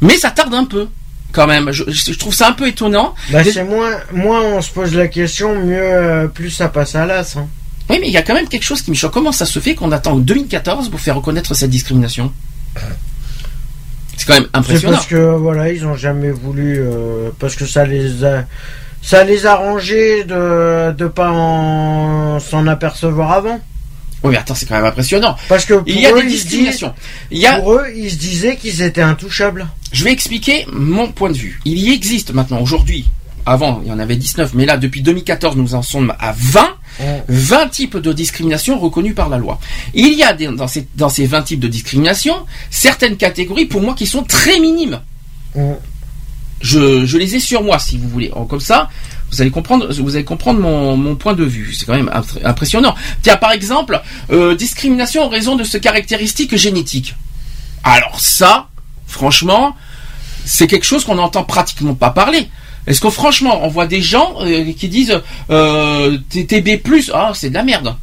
mais 0.00 0.16
ça 0.16 0.30
tarde 0.30 0.54
un 0.54 0.64
peu 0.64 0.88
quand 1.32 1.46
même. 1.46 1.70
Je, 1.70 1.84
je 1.88 2.18
trouve 2.18 2.34
ça 2.34 2.48
un 2.48 2.52
peu 2.52 2.66
étonnant. 2.66 3.14
Bah, 3.30 3.44
c'est 3.44 3.62
moins, 3.62 3.90
moins 4.10 4.40
on 4.40 4.62
se 4.62 4.70
pose 4.70 4.94
la 4.94 5.08
question, 5.08 5.54
mieux, 5.54 5.76
euh, 5.82 6.28
plus 6.28 6.50
ça 6.50 6.68
passe 6.70 6.94
à 6.94 7.04
l'as. 7.04 7.36
Hein. 7.36 7.46
Oui, 7.90 7.98
mais 8.00 8.08
il 8.08 8.12
y 8.12 8.16
a 8.16 8.22
quand 8.22 8.34
même 8.34 8.48
quelque 8.48 8.64
chose 8.64 8.80
qui 8.80 8.90
me 8.90 8.96
choque. 8.96 9.12
Comment 9.12 9.32
ça 9.32 9.44
se 9.44 9.58
fait 9.58 9.74
qu'on 9.74 9.92
attend 9.92 10.16
2014 10.16 10.88
pour 10.88 11.00
faire 11.00 11.16
reconnaître 11.16 11.52
cette 11.52 11.70
discrimination? 11.70 12.32
C'est 14.16 14.26
quand 14.26 14.32
même 14.32 14.48
C'est 14.50 14.58
impressionnant. 14.58 14.94
parce 14.94 15.06
que 15.06 15.36
voilà, 15.36 15.70
ils 15.70 15.84
ont 15.84 15.94
jamais 15.94 16.30
voulu, 16.30 16.78
euh, 16.78 17.28
parce 17.38 17.54
que 17.54 17.66
ça 17.66 17.84
les 17.84 18.24
a, 18.24 18.46
ça 19.02 19.24
les 19.24 19.46
a 19.46 19.52
arrangés 19.52 20.24
de 20.24 20.92
de 20.92 21.06
pas 21.06 21.30
en- 21.30 22.40
s'en 22.40 22.66
apercevoir 22.66 23.32
avant. 23.32 23.60
Oui, 24.24 24.32
mais 24.32 24.36
attends, 24.38 24.54
c'est 24.56 24.66
quand 24.66 24.74
même 24.74 24.84
impressionnant. 24.84 25.36
Parce 25.48 25.64
que 25.64 25.74
pour 25.74 25.84
Il 25.88 26.00
y 26.00 26.06
a 26.06 26.10
eux, 26.12 26.22
des 26.22 26.26
ils 26.26 26.30
se 26.30 26.34
disent- 26.34 26.42
discriminations. 26.44 26.94
Il 27.30 27.38
y 27.38 27.46
a, 27.46 27.60
Pour 27.60 27.74
eux, 27.74 27.84
ils 27.94 28.10
se 28.10 28.16
disaient 28.16 28.56
qu'ils 28.56 28.82
étaient 28.82 29.00
intouchables. 29.00 29.68
Je 29.92 30.02
vais 30.04 30.10
expliquer 30.12 30.66
mon 30.72 31.08
point 31.12 31.30
de 31.30 31.36
vue. 31.36 31.60
Il 31.64 31.78
y 31.78 31.92
existe 31.92 32.32
maintenant 32.34 32.60
aujourd'hui, 32.60 33.06
avant 33.46 33.80
il 33.84 33.88
y 33.88 33.92
en 33.92 33.98
avait 34.00 34.16
19, 34.16 34.54
mais 34.54 34.66
là 34.66 34.76
depuis 34.76 35.02
2014 35.02 35.56
nous 35.56 35.74
en 35.76 35.82
sommes 35.82 36.12
à 36.18 36.34
20, 36.36 36.68
20 37.28 37.68
types 37.68 37.96
de 37.96 38.12
discrimination 38.12 38.78
reconnus 38.80 39.14
par 39.14 39.28
la 39.28 39.38
loi. 39.38 39.60
Il 39.94 40.12
y 40.14 40.24
a 40.24 40.32
des- 40.32 40.48
dans, 40.48 40.66
ces, 40.66 40.88
dans 40.96 41.08
ces 41.08 41.26
20 41.26 41.42
types 41.42 41.60
de 41.60 41.68
discrimination 41.68 42.34
certaines 42.70 43.16
catégories 43.16 43.66
pour 43.66 43.80
moi 43.82 43.94
qui 43.94 44.06
sont 44.06 44.24
très 44.24 44.58
minimes. 44.58 44.98
Je, 46.60 47.16
les 47.16 47.36
ai 47.36 47.40
sur 47.40 47.62
moi 47.62 47.78
si 47.78 47.98
vous 47.98 48.08
voulez. 48.08 48.32
Comme 48.48 48.60
ça, 48.60 48.88
vous 49.30 49.40
allez 49.40 49.50
comprendre, 49.50 49.92
vous 49.92 50.16
allez 50.16 50.24
comprendre 50.24 50.60
mon, 50.60 51.16
point 51.16 51.34
de 51.34 51.44
vue. 51.44 51.74
C'est 51.74 51.86
quand 51.86 51.94
même 51.94 52.10
impressionnant. 52.44 52.94
Tiens, 53.22 53.36
par 53.36 53.52
exemple, 53.52 54.00
euh, 54.30 54.54
discrimination 54.54 55.24
en 55.24 55.28
raison 55.28 55.56
de 55.56 55.64
ce 55.64 55.78
caractéristique 55.78 56.56
génétique. 56.56 57.14
Alors 57.84 58.20
ça, 58.20 58.68
franchement, 59.06 59.76
c'est 60.44 60.66
quelque 60.66 60.86
chose 60.86 61.04
qu'on 61.04 61.16
n'entend 61.16 61.44
pratiquement 61.44 61.94
pas 61.94 62.10
parler. 62.10 62.48
Est-ce 62.86 63.00
que 63.00 63.10
franchement, 63.10 63.60
on 63.62 63.68
voit 63.68 63.86
des 63.86 64.00
gens 64.00 64.36
euh, 64.40 64.72
qui 64.72 64.88
disent 64.88 65.20
euh, 65.50 66.16
TB+, 66.30 66.80
ah 67.12 67.32
c'est 67.34 67.50
de 67.50 67.54
la 67.54 67.62
merde. 67.62 67.94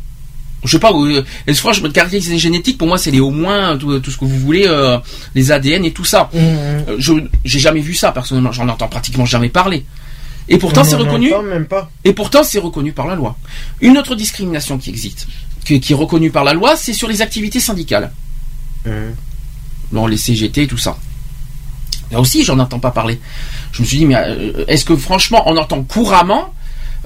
Je 0.65 0.71
sais 0.71 0.79
pas, 0.79 0.91
euh, 0.91 1.23
est-ce 1.47 1.57
que 1.57 1.61
franchement, 1.61 1.89
caractéristique 1.89 2.39
génétique, 2.39 2.77
pour 2.77 2.87
moi, 2.87 2.97
c'est 2.97 3.11
les 3.11 3.19
au 3.19 3.31
moins, 3.31 3.77
tout, 3.77 3.99
tout 3.99 4.11
ce 4.11 4.17
que 4.17 4.25
vous 4.25 4.39
voulez, 4.39 4.65
euh, 4.67 4.97
les 5.33 5.51
ADN 5.51 5.85
et 5.85 5.91
tout 5.91 6.05
ça. 6.05 6.29
Mm. 6.33 6.37
Euh, 6.37 6.95
Je 6.97 7.13
j'ai 7.43 7.59
jamais 7.59 7.81
vu 7.81 7.93
ça 7.93 8.11
personnellement, 8.11 8.51
j'en 8.51 8.67
entends 8.69 8.87
pratiquement 8.87 9.25
jamais 9.25 9.49
parler. 9.49 9.85
Et 10.47 10.57
pourtant 10.57 10.83
c'est 10.83 10.95
reconnu. 10.95 11.31
même 11.43 11.65
pas. 11.65 11.89
Et 12.03 12.13
pourtant 12.13 12.43
c'est 12.43 12.59
reconnu 12.59 12.91
par 12.91 13.07
la 13.07 13.15
loi. 13.15 13.35
Une 13.81 13.97
autre 13.97 14.13
discrimination 14.15 14.77
qui 14.77 14.91
existe, 14.91 15.27
qui, 15.65 15.79
qui 15.79 15.93
est 15.93 15.95
reconnue 15.95 16.29
par 16.29 16.43
la 16.43 16.53
loi, 16.53 16.75
c'est 16.75 16.93
sur 16.93 17.07
les 17.07 17.21
activités 17.21 17.59
syndicales. 17.59 18.11
Mm. 18.85 18.91
Bon, 19.91 20.07
les 20.07 20.17
CGT 20.17 20.63
et 20.63 20.67
tout 20.67 20.77
ça. 20.77 20.97
Là 22.11 22.19
aussi, 22.19 22.43
j'en 22.43 22.59
entends 22.59 22.79
pas 22.79 22.91
parler. 22.91 23.19
Je 23.71 23.81
me 23.81 23.87
suis 23.87 23.97
dit, 23.97 24.05
mais 24.05 24.15
euh, 24.15 24.65
est-ce 24.67 24.85
que 24.85 24.95
franchement, 24.95 25.43
on 25.47 25.57
entend 25.57 25.83
couramment, 25.83 26.53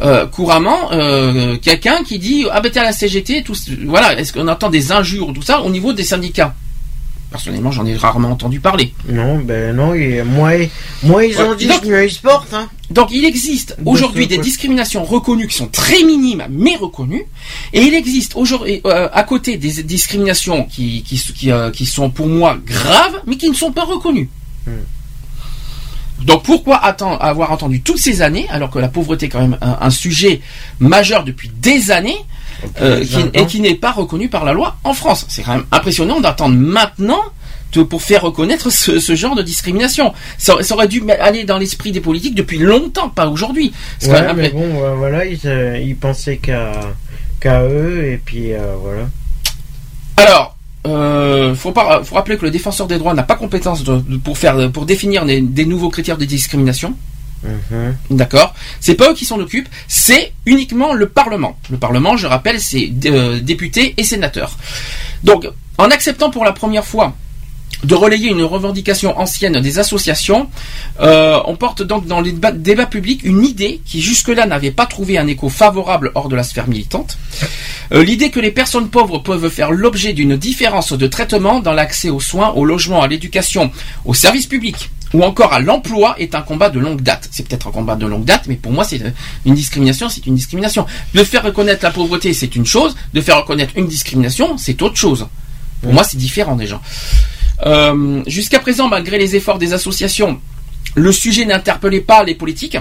euh, 0.02 0.26
couramment, 0.28 0.91
euh, 0.91 1.58
quelqu'un 1.58 2.04
qui 2.04 2.20
dit, 2.20 2.45
ah 2.52 2.62
ben 2.62 2.72
t'es 2.72 2.80
à 2.80 2.84
la 2.84 2.93
CGT, 2.93 3.43
tout, 3.43 3.56
voilà, 3.86 4.20
est-ce 4.20 4.34
qu'on 4.34 4.47
entend 4.47 4.70
des 4.70 4.91
injures, 4.91 5.32
tout 5.34 5.41
ça, 5.41 5.62
au 5.62 5.70
niveau 5.70 5.93
des 5.93 6.04
syndicats? 6.04 6.54
Personnellement, 7.32 7.72
j'en 7.72 7.86
ai 7.86 7.95
rarement 7.95 8.32
entendu 8.32 8.60
parler. 8.60 8.91
Non, 9.08 9.38
ben 9.38 9.76
non, 9.76 9.93
et 9.93 10.24
moins, 10.24 10.58
moins 11.04 11.24
ils 11.24 11.38
ont 11.39 11.50
Ouais, 11.50 11.56
dit, 11.58 11.68
donc- 11.68 11.84
se 11.84 12.22
portent. 12.22 12.54
Hein. 12.56 12.70
Donc 12.89 13.10
il 13.12 13.24
existe 13.24 13.76
Bah, 13.78 13.91
aujourd'hui 13.91 14.26
des 14.26 14.39
discriminations 14.39 15.04
reconnues 15.04 15.47
qui 15.47 15.56
sont 15.56 15.68
très 15.68 16.04
minimes 16.04 16.45
mais 16.50 16.76
reconnues, 16.76 17.26
et 17.72 17.82
il 17.82 17.93
existe 17.93 18.36
aujourd'hui 18.36 18.82
euh, 18.86 19.10
à 19.14 19.22
côté 19.24 19.58
des 19.58 19.84
discriminations 19.84 20.64
qui 20.64 21.04
qui, 21.04 21.18
qui, 21.18 21.52
euh, 21.52 21.70
qui 21.70 21.86
sont 21.86 22.10
pour 22.10 22.26
moi 22.26 22.58
graves 22.66 23.22
mais 23.28 23.36
qui 23.36 23.47
ne 23.47 23.54
sont 23.56 23.72
pas 23.72 23.84
reconnues. 23.84 24.30
Hmm. 24.66 24.72
Donc 26.26 26.44
pourquoi 26.44 26.78
attendre, 26.84 27.18
avoir 27.22 27.52
attendu 27.52 27.82
toutes 27.82 27.98
ces 28.00 28.22
années 28.22 28.46
alors 28.50 28.70
que 28.70 28.80
la 28.80 28.88
pauvreté 28.90 29.28
est 29.28 29.30
quand 29.30 29.40
même 29.42 29.58
un, 29.62 29.78
un 29.82 29.90
sujet 29.90 30.42
majeur 30.80 31.24
depuis 31.24 31.50
des 31.50 31.92
années 31.92 32.18
euh, 32.82 33.00
qui- 33.02 33.14
20 33.14 33.30
et 33.36 33.46
qui 33.46 33.60
n'est 33.62 33.76
pas 33.76 33.92
reconnu 33.92 34.28
par 34.30 34.44
la 34.46 34.52
loi 34.54 34.78
en 34.84 34.94
France? 34.94 35.26
C'est 35.30 35.44
quand 35.44 35.54
même 35.56 35.66
impressionnant 35.72 36.20
d'attendre 36.20 36.56
maintenant 36.56 37.22
de- 37.72 37.84
pour 37.84 38.02
faire 38.02 38.24
reconnaître 38.24 38.70
ce, 38.70 39.00
ce 39.00 39.16
genre 39.16 39.36
de 39.36 39.42
discrimination. 39.44 40.14
Ça, 40.38 40.56
aurait- 40.56 40.64
ça 40.64 40.74
aurait 40.76 40.88
dû 40.88 41.04
aller 41.20 41.44
dans 41.46 41.58
l'esprit 41.58 41.92
des 41.92 42.02
politiques 42.02 42.36
depuis 42.36 42.58
longtemps, 42.58 43.10
pas 43.10 43.28
aujourd'hui. 43.28 43.72
Ouais, 44.12 44.34
mais 44.34 44.50
bon, 44.50 44.82
ouais, 44.82 44.96
voilà, 44.98 45.26
ils, 45.26 45.40
euh, 45.46 45.78
ils 45.80 45.96
pensaient 45.96 46.38
qu'à 46.38 46.72
qu'à 47.40 47.62
eux, 47.64 48.06
et 48.06 48.18
puis 48.18 48.54
euh, 48.54 48.74
voilà. 48.82 49.04
Alors, 50.18 50.58
euh, 50.96 51.56
faut, 51.56 51.72
pas, 51.72 52.04
faut 52.04 52.16
rappeler 52.16 52.38
que 52.38 52.46
le 52.46 52.52
défenseur 52.52 52.88
des 52.88 52.98
droits 52.98 53.14
n'a 53.14 53.24
pas 53.24 53.36
compétence 53.36 53.84
de- 53.84 53.98
de- 54.00 54.18
pour 54.18 54.38
faire, 54.38 54.72
pour 54.72 54.86
définir 54.86 55.26
des, 55.26 55.42
des 55.42 55.66
nouveaux 55.66 55.90
critères 55.90 56.18
de 56.18 56.26
discrimination. 56.26 56.96
Mhm. 57.44 57.96
D'accord 58.18 58.54
C'est 58.82 58.96
pas 58.96 59.12
eux 59.12 59.14
qui 59.14 59.24
s'en 59.26 59.40
occupent, 59.40 59.70
c'est 59.88 60.34
uniquement 60.46 60.94
le 60.94 61.08
Parlement. 61.08 61.58
Le 61.70 61.78
Parlement, 61.78 62.18
je 62.18 62.28
rappelle, 62.28 62.60
c'est 62.60 62.92
euh, 63.06 63.40
députés 63.40 63.94
et 63.98 64.04
sénateurs. 64.04 64.58
Donc, 65.24 65.48
en 65.78 65.86
acceptant 65.92 66.30
pour 66.32 66.44
la 66.44 66.52
première 66.52 66.86
fois 66.86 67.16
de 67.84 67.96
relayer 67.96 68.30
une 68.30 68.44
revendication 68.44 69.18
ancienne 69.20 69.60
des 69.60 69.80
associations, 69.80 70.50
euh, 71.00 71.40
on 71.46 71.56
porte 71.56 71.82
donc 71.82 72.06
dans 72.08 72.22
les 72.22 72.32
débats, 72.32 72.52
débats 72.52 72.86
publics 72.86 73.22
une 73.24 73.46
idée 73.46 73.82
qui 73.86 74.02
jusque-là 74.02 74.46
n'avait 74.46 74.72
pas 74.72 74.86
trouvé 74.86 75.18
un 75.18 75.28
écho 75.28 75.50
favorable 75.50 76.12
hors 76.16 76.30
de 76.30 76.36
la 76.36 76.44
sphère 76.44 76.68
militante. 76.68 77.18
Euh, 77.94 78.04
L'idée 78.04 78.30
que 78.30 78.40
les 78.40 78.52
personnes 78.52 78.90
pauvres 78.90 79.20
peuvent 79.20 79.50
faire 79.50 79.72
l'objet 79.72 80.14
d'une 80.14 80.36
différence 80.36 80.94
de 80.94 81.08
traitement 81.08 81.60
dans 81.60 81.74
l'accès 81.74 82.10
aux 82.10 82.20
soins, 82.20 82.52
au 82.52 82.66
logement, 82.66 83.02
à 83.02 83.08
l'éducation, 83.08 83.72
aux 84.06 84.14
services 84.14 84.48
publics 84.48 84.90
ou 85.14 85.24
encore 85.24 85.54
à 85.54 85.60
l'emploi 85.60 86.16
est 86.20 86.36
un 86.36 86.42
combat 86.42 86.70
de 86.70 86.80
longue 86.80 87.02
date. 87.02 87.28
C'est 87.32 87.48
peut-être 87.48 87.68
un 87.68 87.72
combat 87.72 87.96
de 87.96 88.06
longue 88.06 88.26
date, 88.26 88.44
mais 88.48 88.56
pour 88.56 88.72
moi, 88.72 88.84
c'est 88.84 89.02
une 89.46 89.56
discrimination, 89.56 90.10
c'est 90.10 90.26
une 90.26 90.36
discrimination. 90.36 90.86
De 91.14 91.24
faire 91.24 91.44
reconnaître 91.44 91.84
la 91.84 91.92
pauvreté, 91.92 92.34
c'est 92.34 92.56
une 92.56 92.66
chose. 92.66 92.96
De 93.14 93.22
faire 93.22 93.38
reconnaître 93.38 93.74
une 93.76 93.88
discrimination, 93.88 94.58
c'est 94.58 94.82
autre 94.82 94.98
chose. 94.98 95.28
Pour 95.82 95.94
moi, 95.94 96.04
c'est 96.04 96.18
différent 96.18 96.56
déjà. 96.56 96.80
Euh, 97.66 98.22
Jusqu'à 98.28 98.60
présent, 98.60 98.88
malgré 98.88 99.18
les 99.18 99.36
efforts 99.36 99.57
des 99.60 99.74
associations, 99.74 100.39
le 100.95 101.12
sujet 101.12 101.45
n'interpellait 101.45 102.01
pas 102.01 102.24
les 102.24 102.36
politiques. 102.36 102.78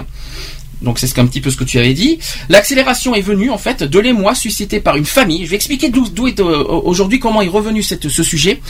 Donc 0.81 0.97
c'est 0.97 1.07
ce- 1.07 1.19
un 1.19 1.25
petit 1.27 1.41
peu 1.41 1.51
ce 1.51 1.57
que 1.57 1.65
tu 1.65 1.77
avais 1.77 1.93
dit. 1.93 2.19
L'accélération 2.47 3.13
est 3.13 3.21
venue 3.21 3.49
en 3.51 3.57
fait 3.57 3.83
de 3.83 3.99
l'émoi 3.99 4.33
suscité 4.33 4.79
par 4.79 4.95
une 4.95 5.05
famille. 5.05 5.43
Je 5.45 5.49
vais 5.49 5.57
expliquer 5.57 5.89
d'où 5.89 6.27
est 6.27 6.39
euh, 6.39 6.63
aujourd'hui 6.63 7.19
comment 7.19 7.41
est 7.41 7.49
revenu 7.49 7.83
ce 7.83 8.23
sujet. 8.23 8.61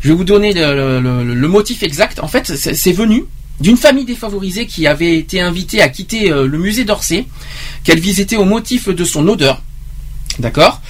Je 0.00 0.08
vais 0.08 0.14
vous 0.14 0.22
donner 0.24 0.52
le, 0.54 1.48
motif 1.48 1.82
exact. 1.82 2.20
En 2.20 2.28
fait, 2.28 2.56
c'est 2.56 2.74
c'est 2.74 2.92
venu 2.92 3.24
d'une 3.60 3.76
famille 3.76 4.04
défavorisée 4.04 4.66
qui 4.66 4.86
avait 4.86 5.16
été 5.18 5.40
invitée 5.40 5.82
à 5.82 5.88
quitter 5.88 6.30
euh, 6.30 6.46
le 6.46 6.58
musée 6.58 6.84
d'Orsay, 6.84 7.24
qu'elle 7.82 7.98
visitait 8.00 8.36
au 8.36 8.44
motif 8.44 8.88
de 8.88 9.04
son 9.04 9.26
odeur. 9.26 9.60
D'accord? 10.38 10.80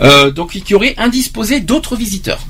Euh, 0.00 0.30
Donc 0.32 0.50
qui 0.60 0.74
aurait 0.74 0.94
indisposé 0.98 1.60
d'autres 1.60 1.94
visiteurs. 1.94 2.40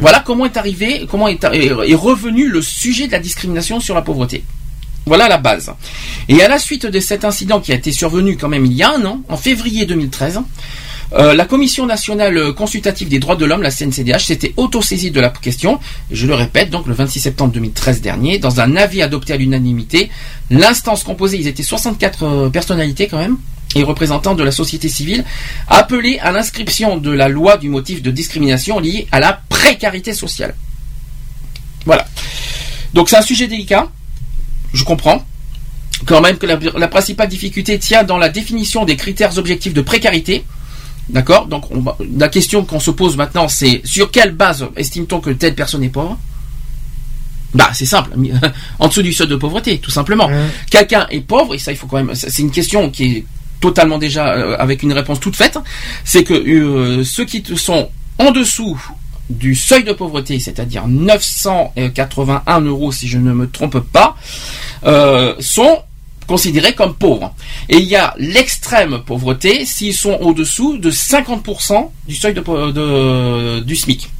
Voilà 0.00 0.20
comment 0.20 0.44
est 0.44 0.56
arrivé, 0.56 1.06
comment 1.10 1.28
est, 1.28 1.44
revenu 1.44 2.48
le 2.48 2.62
sujet 2.62 3.06
de 3.06 3.12
la 3.12 3.18
discrimination 3.18 3.80
sur 3.80 3.94
la 3.94 4.02
pauvreté. 4.02 4.44
Voilà 5.06 5.28
la 5.28 5.38
base. 5.38 5.72
Et 6.28 6.42
à 6.42 6.48
la 6.48 6.58
suite 6.58 6.86
de 6.86 7.00
cet 7.00 7.24
incident 7.24 7.60
qui 7.60 7.72
a 7.72 7.74
été 7.74 7.90
survenu 7.90 8.36
quand 8.36 8.48
même 8.48 8.66
il 8.66 8.74
y 8.74 8.82
a 8.82 8.94
un 8.94 9.04
an, 9.06 9.22
en 9.28 9.36
février 9.36 9.86
2013, 9.86 10.40
euh, 11.12 11.34
la 11.34 11.44
Commission 11.44 11.86
nationale 11.86 12.52
consultative 12.52 13.08
des 13.08 13.18
droits 13.18 13.34
de 13.34 13.44
l'homme, 13.44 13.62
la 13.62 13.70
CNCDH, 13.70 14.26
s'était 14.26 14.54
autosaisie 14.56 15.10
de 15.10 15.20
la 15.20 15.30
question. 15.30 15.80
Je 16.10 16.26
le 16.26 16.34
répète, 16.34 16.70
donc 16.70 16.86
le 16.86 16.94
26 16.94 17.20
septembre 17.20 17.52
2013 17.52 18.00
dernier, 18.00 18.38
dans 18.38 18.60
un 18.60 18.76
avis 18.76 19.02
adopté 19.02 19.32
à 19.32 19.36
l'unanimité, 19.36 20.10
l'instance 20.50 21.02
composée, 21.02 21.38
ils 21.38 21.48
étaient 21.48 21.64
64 21.64 22.22
euh, 22.22 22.48
personnalités 22.50 23.08
quand 23.08 23.18
même, 23.18 23.38
et 23.74 23.82
représentants 23.84 24.34
de 24.34 24.42
la 24.42 24.50
société 24.50 24.88
civile, 24.88 25.24
appelés 25.68 26.18
à 26.18 26.32
l'inscription 26.32 26.96
de 26.96 27.10
la 27.10 27.28
loi 27.28 27.56
du 27.56 27.68
motif 27.68 28.02
de 28.02 28.10
discrimination 28.10 28.80
lié 28.80 29.06
à 29.12 29.20
la 29.20 29.40
précarité 29.48 30.12
sociale. 30.12 30.54
Voilà. 31.86 32.06
Donc 32.94 33.08
c'est 33.08 33.16
un 33.16 33.22
sujet 33.22 33.46
délicat, 33.46 33.88
je 34.74 34.84
comprends. 34.84 35.24
Quand 36.06 36.20
même 36.20 36.38
que 36.38 36.46
la, 36.46 36.58
la 36.76 36.88
principale 36.88 37.28
difficulté 37.28 37.78
tient 37.78 38.04
dans 38.04 38.18
la 38.18 38.28
définition 38.30 38.84
des 38.84 38.96
critères 38.96 39.36
objectifs 39.38 39.74
de 39.74 39.82
précarité. 39.82 40.44
D'accord? 41.08 41.46
Donc 41.46 41.70
on 41.70 41.80
va- 41.80 41.96
la 42.18 42.28
question 42.28 42.64
qu'on 42.64 42.80
se 42.80 42.90
pose 42.90 43.16
maintenant, 43.16 43.48
c'est 43.48 43.82
sur 43.84 44.10
quelle 44.10 44.32
base 44.32 44.66
estime-t-on 44.76 45.20
que 45.20 45.30
telle 45.30 45.54
personne 45.54 45.82
est 45.84 45.88
pauvre? 45.90 46.18
Bah 47.52 47.70
c'est 47.74 47.86
simple, 47.86 48.10
en 48.78 48.88
dessous 48.88 49.02
du 49.02 49.12
seuil 49.12 49.26
de 49.26 49.34
pauvreté, 49.36 49.78
tout 49.78 49.90
simplement. 49.90 50.28
Mhm. 50.28 50.48
Quelqu'un 50.70 51.06
est 51.10 51.20
pauvre, 51.20 51.54
et 51.54 51.58
ça 51.58 51.72
il 51.72 51.76
faut 51.76 51.86
quand 51.88 51.96
même, 52.02 52.14
c'est 52.14 52.38
une 52.38 52.50
question 52.52 52.90
qui 52.90 53.04
est 53.16 53.24
totalement 53.60 53.98
déjà 53.98 54.34
euh, 54.34 54.56
avec 54.58 54.82
une 54.82 54.92
réponse 54.92 55.20
toute 55.20 55.36
faite, 55.36 55.58
c'est 56.04 56.24
que 56.24 56.34
euh, 56.34 57.04
ceux 57.04 57.24
qui 57.24 57.44
sont 57.56 57.90
en 58.18 58.30
dessous 58.32 58.80
du 59.28 59.54
seuil 59.54 59.84
de 59.84 59.92
pauvreté, 59.92 60.40
c'est-à-dire 60.40 60.88
981 60.88 62.60
euros 62.62 62.90
si 62.90 63.06
je 63.06 63.18
ne 63.18 63.32
me 63.32 63.48
trompe 63.48 63.78
pas, 63.78 64.16
euh, 64.84 65.34
sont 65.38 65.82
considérés 66.26 66.74
comme 66.74 66.94
pauvres. 66.94 67.34
Et 67.68 67.78
il 67.78 67.86
y 67.86 67.96
a 67.96 68.14
l'extrême 68.18 69.00
pauvreté 69.04 69.64
s'ils 69.64 69.94
sont 69.94 70.18
au-dessous 70.20 70.78
de 70.78 70.90
50% 70.90 71.90
du 72.06 72.14
seuil 72.14 72.34
de, 72.34 73.60
du 73.60 73.76
SMIC. 73.76 74.10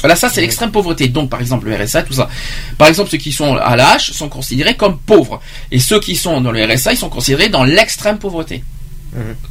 Voilà, 0.00 0.14
ça 0.16 0.28
c'est 0.28 0.40
l'extrême 0.40 0.70
pauvreté. 0.70 1.08
Donc 1.08 1.30
par 1.30 1.40
exemple 1.40 1.68
le 1.68 1.76
RSA, 1.76 2.02
tout 2.02 2.12
ça. 2.12 2.28
Par 2.76 2.88
exemple 2.88 3.10
ceux 3.10 3.18
qui 3.18 3.32
sont 3.32 3.56
à 3.56 3.74
l'âge 3.76 4.12
sont 4.12 4.28
considérés 4.28 4.76
comme 4.76 4.98
pauvres. 4.98 5.40
Et 5.70 5.78
ceux 5.80 6.00
qui 6.00 6.14
sont 6.16 6.40
dans 6.40 6.52
le 6.52 6.64
RSA, 6.64 6.92
ils 6.92 6.96
sont 6.98 7.08
considérés 7.08 7.48
dans 7.48 7.64
l'extrême 7.64 8.18
pauvreté. 8.18 8.62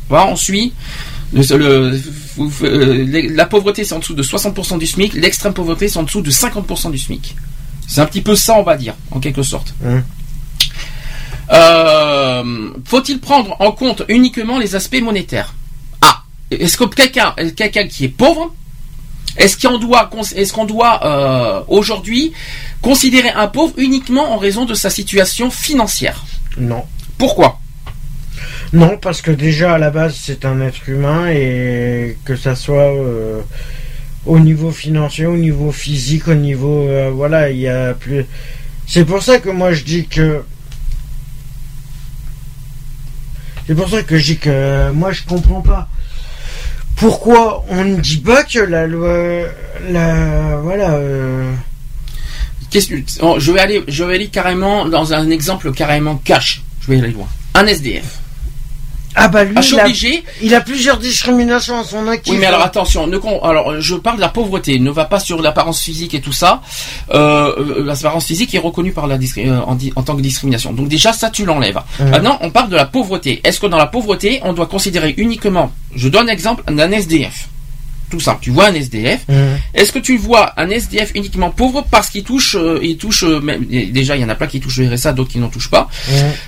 Voilà, 0.09 0.27
on 0.27 0.35
suit. 0.35 0.73
Le- 1.33 1.57
le- 1.57 2.01
euh, 2.63 3.29
la 3.35 3.45
pauvreté 3.45 3.83
c'est 3.83 3.93
en 3.93 3.99
dessous 3.99 4.13
de 4.13 4.23
60% 4.23 4.77
du 4.77 4.85
SMIC, 4.87 5.13
l'extrême 5.13 5.53
pauvreté 5.53 5.89
c'est 5.89 5.97
en 5.97 6.03
dessous 6.03 6.21
de 6.21 6.31
50% 6.31 6.89
du 6.91 6.97
SMIC. 6.97 7.35
C'est 7.87 7.99
un 8.01 8.05
petit 8.05 8.21
peu 8.21 8.35
ça 8.35 8.53
on 8.57 8.63
va 8.63 8.77
dire, 8.77 8.93
en 9.11 9.19
quelque 9.19 9.43
sorte. 9.43 9.73
Mhm. 9.83 10.03
Euh, 11.51 12.69
Faut-il 12.85 13.19
prendre 13.19 13.55
en 13.59 13.71
compte 13.71 14.03
uniquement 14.09 14.59
les 14.59 14.75
aspects 14.75 15.01
monétaires? 15.01 15.53
Ah, 16.01 16.23
est-ce 16.51 16.77
que 16.77 16.83
quelqu'un 16.85 17.33
quelqu'un 17.55 17.87
qui 17.87 18.05
est 18.05 18.09
pauvre, 18.09 18.53
est-ce 19.37 19.57
qu'on 19.57 19.77
doit, 19.77 20.07
cons- 20.11 20.21
est-ce 20.35 20.51
qu'on 20.53 20.65
doit 20.65 21.05
euh, 21.05 21.61
aujourd'hui 21.67 22.33
considérer 22.81 23.29
un 23.29 23.47
pauvre 23.47 23.73
uniquement 23.77 24.33
en 24.33 24.37
raison 24.37 24.65
de 24.65 24.73
sa 24.73 24.89
situation 24.89 25.49
financière? 25.51 26.25
Non. 26.57 26.83
Pourquoi? 27.17 27.59
Non, 28.73 28.97
parce 28.97 29.21
que 29.21 29.31
déjà 29.31 29.75
à 29.75 29.77
la 29.77 29.91
base 29.91 30.15
c'est 30.21 30.43
un 30.45 30.59
être 30.61 30.89
humain 30.89 31.29
et 31.29 32.17
que 32.25 32.35
ça 32.35 32.53
soit 32.55 32.93
euh, 32.93 33.41
au 34.25 34.39
niveau 34.39 34.71
financier, 34.71 35.25
au 35.25 35.37
niveau 35.37 35.71
physique, 35.71 36.27
au 36.27 36.35
niveau 36.35 36.81
euh, 36.87 37.09
voilà, 37.13 37.49
il 37.49 37.59
y 37.59 37.67
a 37.69 37.93
plus. 37.93 38.25
C'est 38.85 39.05
pour 39.05 39.23
ça 39.23 39.39
que 39.39 39.49
moi 39.49 39.71
je 39.73 39.83
dis 39.83 40.05
que. 40.07 40.43
C'est 43.67 43.75
pour 43.75 43.89
ça 43.89 44.01
que 44.03 44.17
je 44.17 44.23
dis 44.33 44.37
que 44.37 44.91
moi 44.91 45.11
je 45.11 45.23
comprends 45.23 45.61
pas. 45.61 45.89
Pourquoi 46.97 47.63
on 47.69 47.83
ne 47.85 47.97
dit 47.97 48.17
pas 48.17 48.43
que 48.43 48.59
la 48.59 48.87
loi, 48.87 49.45
la 49.89 50.57
voilà. 50.57 50.95
euh, 50.95 51.51
Qu'est-ce 52.69 52.87
que- 52.89 52.95
oh, 53.21 53.35
je 53.39 53.51
vais 53.51 53.59
aller, 53.61 53.83
je 53.87 54.03
vais 54.03 54.15
aller 54.15 54.27
carrément 54.27 54.85
dans 54.89 55.13
un 55.13 55.29
exemple 55.29 55.71
carrément 55.71 56.15
cash. 56.17 56.61
Je 56.81 56.91
vais 56.91 56.97
aller 56.99 57.11
loin. 57.13 57.27
Un 57.53 57.65
SDF. 57.67 58.19
Ah 59.19 59.27
bah 59.29 59.43
lui, 59.43 59.55
Ah, 59.57 59.61
il, 59.67 59.79
a, 59.79 59.83
obligé. 59.85 60.23
il 60.43 60.53
a 60.53 60.61
plusieurs 60.61 60.97
discriminations 60.99 61.79
à 61.79 61.83
son 61.83 62.07
actif. 62.07 62.33
Oui, 62.33 62.39
mais 62.39 62.45
alors 62.45 62.61
attention. 62.61 63.07
Ne 63.07 63.17
con- 63.17 63.41
alors, 63.43 63.81
je 63.81 63.95
parle 63.95 64.17
de 64.17 64.21
la 64.21 64.29
pauvreté. 64.29 64.77
Ne 64.79 64.91
va 64.91 65.05
pas 65.05 65.19
sur 65.19 65.41
l'apparence 65.41 65.81
physique 65.81 66.13
et 66.13 66.21
tout 66.21 66.31
ça. 66.33 66.61
Euh, 67.13 67.51
euh, 67.57 67.83
l'apparence 67.83 68.25
physique 68.25 68.53
est 68.53 68.59
reconnue 68.59 68.91
par 68.91 69.07
la 69.07 69.15
euh, 69.15 69.59
en, 69.95 70.03
tant 70.03 70.15
que 70.15 70.21
discrimination. 70.21 70.71
Donc 70.71 70.87
déjà, 70.87 71.13
ça, 71.13 71.29
tu 71.31 71.45
l'enlèves. 71.45 71.79
Maintenant, 71.99 72.37
on 72.41 72.51
parle 72.51 72.69
de 72.69 72.75
la 72.75 72.85
pauvreté. 72.85 73.41
Est-ce 73.43 73.59
que 73.59 73.65
dans 73.67 73.77
la 73.77 73.87
pauvreté, 73.87 74.39
on 74.43 74.53
doit 74.53 74.67
considérer 74.67 75.15
uniquement, 75.17 75.71
je 75.95 76.09
donne 76.09 76.27
l'exemple 76.27 76.63
d'un 76.71 76.91
SDF. 76.91 77.47
tout 78.11 78.19
simple. 78.19 78.39
Tu 78.41 78.51
vois 78.51 78.67
un 78.67 78.73
SDF. 78.73 79.25
Est-ce 79.73 79.91
que 79.91 79.99
tu 79.99 80.15
vois 80.17 80.53
un 80.57 80.69
SDF 80.69 81.11
uniquement 81.15 81.49
pauvre 81.49 81.83
parce 81.89 82.09
qu'il 82.09 82.23
touche, 82.23 82.55
euh, 82.55 82.79
il 82.83 82.97
touche 82.97 83.23
euh, 83.23 83.41
même, 83.41 83.65
déjà 83.65 84.15
il 84.15 84.21
y 84.21 84.25
en 84.25 84.29
a 84.29 84.35
plein 84.35 84.47
qui 84.47 84.59
touchent 84.61 84.77
le 84.77 84.93
RSA, 84.95 85.11
d'autres 85.13 85.31
qui 85.31 85.39
n'en 85.39 85.49
touchent 85.49 85.69
pas. 85.71 85.89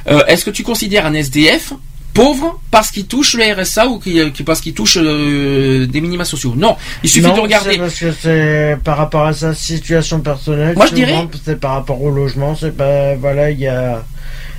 Euh, 0.07 0.23
Est-ce 0.27 0.45
que 0.45 0.51
tu 0.51 0.63
considères 0.63 1.05
un 1.05 1.13
SDF 1.13 1.73
pauvre 2.13 2.59
parce 2.71 2.91
qu'il 2.91 3.05
touche 3.05 3.35
le 3.35 3.43
RSA 3.53 3.87
ou 3.87 3.99
qui, 3.99 4.19
qui- 4.31 4.43
parce 4.43 4.61
qu'il 4.61 4.73
touche 4.73 4.97
euh, 4.99 5.85
des 5.87 6.01
minima 6.01 6.25
sociaux 6.25 6.53
Non, 6.55 6.75
il 7.03 7.09
suffit 7.09 7.27
Non, 7.27 7.35
de 7.35 7.39
regarder. 7.41 7.71
c'est 7.73 7.77
parce 7.77 7.99
que 7.99 8.11
c'est 8.11 8.77
par 8.83 8.97
rapport 8.97 9.25
à 9.25 9.33
sa 9.33 9.53
situation 9.53 10.19
personnelle. 10.21 10.75
Moi, 10.75 10.87
je 10.87 10.93
dirais- 10.95 11.27
C'est 11.45 11.59
par 11.59 11.71
rapport 11.73 12.01
au 12.01 12.09
logement. 12.09 12.55
C'est 12.55 12.75
pas 12.75 13.15
voilà, 13.15 13.51
il 13.51 13.59
y 13.59 13.67
a 13.67 14.03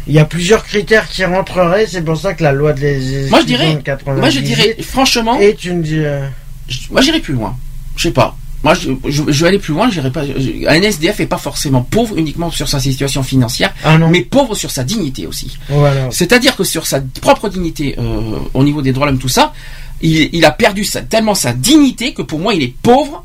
il 0.07 0.15
y 0.15 0.19
a 0.19 0.25
plusieurs 0.25 0.65
critères 0.65 1.09
qui 1.09 1.25
rentreraient. 1.25 1.87
C'est 1.87 2.03
pour 2.03 2.17
ça 2.17 2.35
que 2.35 2.43
la 2.43 2.53
loi 2.53 2.73
de 2.73 2.81
les 2.81 3.29
Moi 3.29 3.41
je 3.41 3.47
dirais, 3.47 3.75
de 3.75 3.81
98 3.81 4.21
moi 4.21 4.31
je 4.31 4.41
dirais 4.41 4.77
franchement, 4.83 5.39
est 5.39 5.65
une 5.65 5.85
euh, 5.93 6.27
je- 6.69 6.79
moi 6.91 7.01
j'irai 7.03 7.21
plus 7.21 7.35
loin. 7.35 7.57
Je 7.97 8.05
sais 8.05 8.11
pas. 8.13 8.37
Moi, 8.63 8.75
je, 8.75 8.91
je, 9.09 9.23
je 9.29 9.43
vais 9.43 9.49
aller 9.49 9.59
plus 9.59 9.73
loin. 9.73 9.89
Pas. 10.13 10.25
je- 10.27 10.67
Un 10.69 10.83
SDF 10.83 11.21
est 11.21 11.27
pas 11.27 11.39
forcément 11.39 11.81
pauvre 11.83 12.19
uniquement 12.19 12.51
sur 12.51 12.69
sa 12.69 12.79
situation 12.79 13.23
financière, 13.23 13.73
ah 13.85 13.97
mais 13.97 14.21
pauvre 14.21 14.55
sur 14.55 14.71
sa 14.71 14.85
dignité 14.85 15.27
aussi. 15.27 15.57
voilà. 15.69 16.11
C'est-à-dire 16.11 16.55
que 16.57 16.65
sur 16.65 16.87
sa 16.87 17.01
propre 17.23 17.49
dignité, 17.49 17.95
euh, 17.99 18.39
au 18.53 18.63
niveau 18.63 18.83
des 18.83 18.93
droits 18.93 19.07
de 19.07 19.13
l'homme, 19.13 19.21
tout 19.21 19.29
ça, 19.29 19.55
il, 20.03 20.29
il 20.35 20.45
a 20.45 20.51
perdu 20.51 20.85
sa, 20.85 21.01
tellement 21.03 21.35
sa 21.35 21.53
dignité 21.55 22.13
que 22.13 22.23
pour 22.23 22.39
moi, 22.39 22.53
il 22.55 22.63
est 22.63 22.75
pauvre 22.83 23.25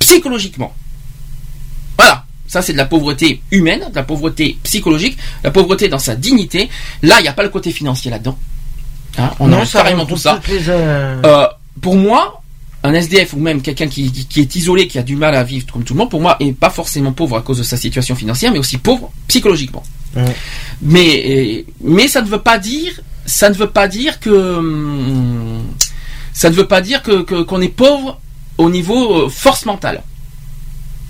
psychologiquement. 0.00 0.74
Voilà. 1.98 2.24
Ça, 2.46 2.62
c'est 2.62 2.72
de 2.72 2.78
la 2.78 2.84
pauvreté 2.84 3.40
humaine, 3.50 3.86
de 3.90 3.94
la 3.96 4.02
pauvreté 4.02 4.58
psychologique, 4.62 5.16
la 5.42 5.50
pauvreté 5.50 5.88
dans 5.88 5.98
sa 5.98 6.14
dignité. 6.14 6.68
Là, 7.02 7.16
il 7.20 7.22
n'y 7.22 7.28
a 7.28 7.32
pas 7.32 7.42
le 7.42 7.48
côté 7.48 7.70
financier 7.72 8.10
là-dedans. 8.10 8.38
Hein, 9.18 9.30
on 9.40 9.48
non, 9.48 9.64
ça 9.64 9.78
carrément 9.82 10.04
tout 10.06 10.16
ça. 10.16 10.40
les, 10.48 10.68
euh, 10.68 11.20
Euh, 11.24 11.46
pour 11.80 11.96
moi, 11.96 12.42
un 12.84 12.92
SDF 12.94 13.32
ou 13.32 13.38
même 13.38 13.62
quelqu'un 13.62 13.88
qui, 13.88 14.12
est 14.36 14.56
isolé, 14.56 14.86
qui 14.86 14.98
a 14.98 15.02
du 15.02 15.16
mal 15.16 15.34
à 15.34 15.42
vivre 15.42 15.66
comme 15.72 15.84
tout 15.84 15.94
le 15.94 15.98
monde, 15.98 16.10
pour 16.10 16.20
moi, 16.20 16.36
est 16.38 16.52
pas 16.52 16.68
forcément 16.70 17.12
pauvre 17.12 17.36
à 17.36 17.40
cause 17.42 17.58
de 17.58 17.62
sa 17.62 17.76
situation 17.78 18.14
financière, 18.14 18.52
mais 18.52 18.58
aussi 18.58 18.76
pauvre 18.78 19.10
psychologiquement. 19.26 19.82
Mais, 20.82 21.64
euh, 21.66 21.72
mais 21.82 22.08
ça 22.08 22.20
ne 22.22 22.26
veut 22.28 22.40
pas 22.42 22.58
dire, 22.58 23.00
ça 23.26 23.48
ne 23.48 23.54
veut 23.54 23.70
pas 23.70 23.88
dire 23.88 24.20
que, 24.20 24.30
hum, 24.58 25.64
ça 26.34 26.50
ne 26.50 26.54
veut 26.54 26.66
pas 26.66 26.80
dire 26.82 27.02
que 27.02 27.22
que- 27.22 27.42
qu'on 27.42 27.60
est 27.62 27.68
pauvre 27.68 28.20
au 28.58 28.68
niveau 28.70 29.22
euh, 29.24 29.28
force 29.30 29.64
mentale. 29.64 30.02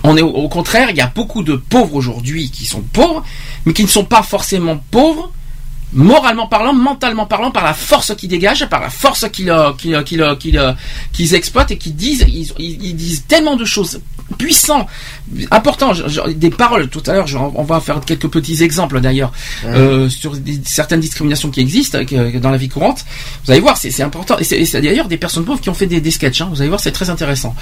On 0.05 0.17
est 0.17 0.23
au, 0.23 0.29
au 0.29 0.49
contraire, 0.49 0.91
il 0.91 0.97
y 0.97 1.01
a 1.01 1.11
beaucoup 1.15 1.43
de 1.43 1.57
pauvres 1.57 1.95
aujourd'hui 1.97 2.51
qui 2.51 2.67
sont 2.67 2.83
pauvres, 2.83 3.25
mais 3.67 3.73
qui 3.73 3.83
ne 3.83 3.89
sont 3.89 4.05
pas 4.05 4.23
forcément 4.23 4.79
pauvres 4.91 5.33
moralement 5.95 6.47
parlant, 6.47 6.73
mentalement 6.75 7.27
parlant, 7.27 7.51
par 7.51 7.65
la 7.65 7.75
force 7.75 8.15
qu'ils 8.17 8.29
dégagent, 8.29 8.67
par 8.69 8.81
la 8.81 8.91
force 8.91 9.27
qu'ils 9.31 9.51
euh, 9.51 9.71
euh, 9.87 10.35
euh, 10.57 10.75
exploitent 11.33 11.71
et 11.71 11.79
qu'ils 11.79 11.95
disent, 11.97 12.25
ils, 12.29 12.97
disent 12.97 13.25
tellement 13.27 13.57
de 13.57 13.65
choses 13.65 14.01
puissantes, 14.39 14.89
importantes, 15.51 16.03
des 16.35 16.51
paroles. 16.51 16.89
Tout 16.89 17.03
à 17.07 17.13
l'heure, 17.13 17.27
on 17.57 17.63
va 17.63 17.79
faire 17.81 18.01
quelques 18.01 18.29
petits 18.29 18.63
exemples 18.63 19.01
d'ailleurs 19.01 19.33
euh, 19.67 20.09
sur 20.09 20.35
des- 20.37 20.61
certaines 20.65 21.01
discriminations 21.01 21.51
qui 21.51 21.61
existent 21.61 21.99
dans 22.41 22.51
la 22.51 22.57
vie 22.57 22.69
courante. 22.71 23.05
Vous 23.45 23.51
allez 23.53 23.61
voir, 23.61 23.77
c'est 23.77 24.03
important. 24.03 24.39
Et 24.39 24.45
c'est 24.45 24.81
d'ailleurs 24.81 25.09
des 25.09 25.19
personnes 25.19 25.45
pauvres 25.45 25.61
qui 25.61 25.69
ont 25.69 25.75
fait 25.75 25.87
des, 25.87 26.01
des 26.01 26.11
sketchs. 26.11 26.41
hein. 26.41 26.49
Vous 26.51 26.61
allez 26.61 26.69
voir, 26.71 26.81
c'est 26.81 26.91
très 26.93 27.11
intéressant. 27.11 27.55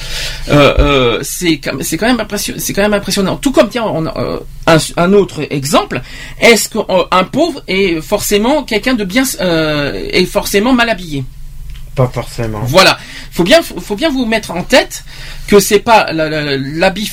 Euh, 0.49 0.75
euh, 0.79 1.19
c'est 1.23 1.59
quand 1.59 1.77
même 2.07 2.21
impressionnant. 2.21 2.59
C'est 2.61 2.73
quand 2.73 2.83
même 2.83 2.95
impressionnant. 2.95 3.37
Tout 3.37 3.51
comme 3.53 3.69
tiens, 3.69 3.85
on 3.85 4.07
un, 4.07 4.79
un 4.97 5.13
autre 5.13 5.41
exemple. 5.51 6.01
Est-ce 6.41 6.69
qu'un 6.69 7.25
pauvre 7.25 7.63
est 7.67 8.01
forcément 8.01 8.22
quelqu'un 8.67 8.95
de 8.95 9.05
bien 9.05 9.25
euh, 9.41 10.09
est 10.13 10.25
forcément 10.27 10.73
mal 10.73 10.89
habillé 10.91 11.25
Pas 11.95 12.09
forcément. 12.09 12.61
Voilà. 12.65 12.99
Faut 13.33 13.45
bien, 13.45 13.61
faut 13.63 13.97
bien 13.97 14.11
vous 14.11 14.25
mettre 14.27 14.51
en 14.51 14.63
tête 14.63 15.05
que 15.47 15.59
c'est 15.61 15.79
pas 15.81 16.13
l'habit, 16.13 17.11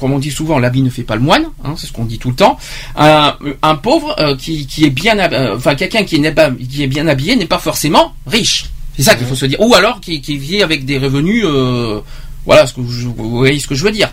comme 0.00 0.12
on 0.12 0.18
dit 0.18 0.30
souvent, 0.30 0.58
l'habit 0.58 0.82
ne 0.82 0.90
fait 0.90 1.02
pas 1.02 1.16
le 1.16 1.22
moine. 1.22 1.46
hein, 1.64 1.74
c'est 1.76 1.86
ce 1.86 1.92
qu'on 1.92 2.04
dit 2.04 2.18
tout 2.18 2.30
le 2.30 2.36
temps. 2.36 2.58
Un, 2.96 3.36
un 3.62 3.74
pauvre 3.76 4.14
euh, 4.20 4.36
qui, 4.36 4.66
qui 4.66 4.84
est 4.84 4.90
bien, 4.90 5.18
euh, 5.18 5.56
enfin 5.56 5.74
quelqu'un 5.74 6.04
qui 6.04 6.18
n'est 6.20 6.32
pas, 6.32 6.50
qui 6.50 6.82
est 6.82 6.86
bien 6.88 7.06
habillé 7.08 7.36
n'est 7.36 7.46
pas 7.46 7.58
forcément 7.58 8.14
riche. 8.26 8.66
C'est 8.96 9.02
ça 9.04 9.14
qu'il 9.16 9.26
faut 9.26 9.34
se 9.34 9.46
dire. 9.46 9.60
Ou 9.60 9.74
alors 9.74 10.00
qui, 10.00 10.20
qui 10.20 10.36
vit 10.38 10.62
avec 10.62 10.84
des 10.84 10.98
revenus. 10.98 11.44
euh, 11.46 12.00
voilà, 12.46 12.66
ce 12.66 12.74
que 12.74 12.82
je- 12.88 13.08
vous 13.08 13.30
voyez 13.38 13.58
ce 13.58 13.66
que 13.66 13.74
je 13.74 13.82
veux 13.84 13.90
dire. 13.90 14.10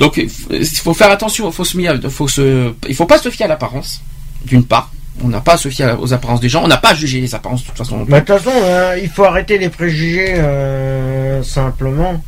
Donc 0.00 0.16
il 0.16 0.28
faut 0.66 0.94
faire 0.94 1.10
attention. 1.10 1.50
Faut 1.52 1.64
se, 1.64 2.08
faut 2.08 2.28
se, 2.28 2.72
il 2.88 2.94
faut 2.94 3.06
pas 3.06 3.18
se 3.18 3.30
fier 3.30 3.44
à 3.46 3.48
l'apparence. 3.48 4.00
D'une 4.44 4.64
part, 4.64 4.90
on 5.22 5.28
n'a 5.28 5.40
pas 5.40 5.56
fier 5.56 6.00
aux 6.00 6.12
apparences 6.12 6.40
des 6.40 6.48
gens. 6.48 6.62
On 6.64 6.68
n'a 6.68 6.78
pas 6.78 6.90
à 6.90 6.94
juger 6.94 7.20
les 7.20 7.34
apparences 7.34 7.62
de 7.62 7.66
toute 7.68 7.76
façon. 7.78 8.04
De 8.04 8.18
toute 8.18 8.26
façon, 8.26 8.50
euh, 8.54 8.98
il 9.02 9.08
faut 9.08 9.24
arrêter 9.24 9.58
les 9.58 9.68
préjugés 9.68 10.34
euh, 10.36 11.42
simplement. 11.42 12.22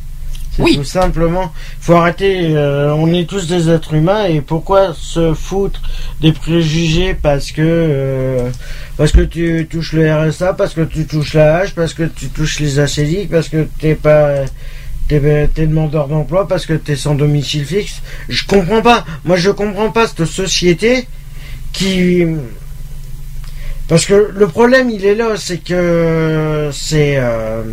Oui. 0.57 0.77
Tout 0.77 0.85
simplement. 0.85 1.51
faut 1.81 1.95
arrêter. 1.95 2.55
euh, 2.55 2.93
on 2.93 3.13
est 3.13 3.27
tous 3.27 3.47
des 3.47 3.69
êtres 3.69 3.93
humains 3.93 4.25
et 4.25 4.39
pourquoi 4.39 4.93
se 4.97 5.33
foutre 5.33 5.81
des 6.21 6.31
préjugés 6.31 7.13
parce 7.13 7.51
que 7.51 7.61
euh, 7.61 8.49
parce 8.95 9.11
que 9.11 9.21
tu 9.21 9.67
touches 9.69 9.91
le 9.91 10.09
RSA, 10.13 10.53
parce 10.53 10.73
que 10.73 10.81
tu 10.81 11.05
touches 11.05 11.33
la 11.33 11.57
hache, 11.57 11.75
parce 11.75 11.93
que 11.93 12.03
tu 12.03 12.29
touches 12.29 12.59
les 12.61 12.79
acédiques, 12.79 13.29
parce 13.29 13.49
que 13.49 13.67
t'es 13.79 13.95
pas 13.95 14.45
t'es 15.09 15.49
t'es 15.53 15.67
demandeur 15.67 16.07
d'emploi, 16.07 16.47
parce 16.47 16.65
que 16.65 16.73
t'es 16.73 16.95
sans 16.95 17.15
domicile 17.15 17.65
fixe? 17.65 18.01
Je 18.29 18.45
comprends 18.45 18.81
pas. 18.81 19.05
Moi, 19.25 19.35
je 19.35 19.51
comprends 19.51 19.91
pas 19.91 20.07
cette 20.07 20.25
société 20.25 21.05
qui 21.73 22.25
parce 23.87 24.05
que 24.05 24.31
le 24.33 24.47
problème, 24.47 24.89
il 24.89 25.05
est 25.05 25.15
là, 25.15 25.35
c'est 25.37 25.59
que 25.59 26.69
c'est 26.73 27.15
euh, 27.17 27.63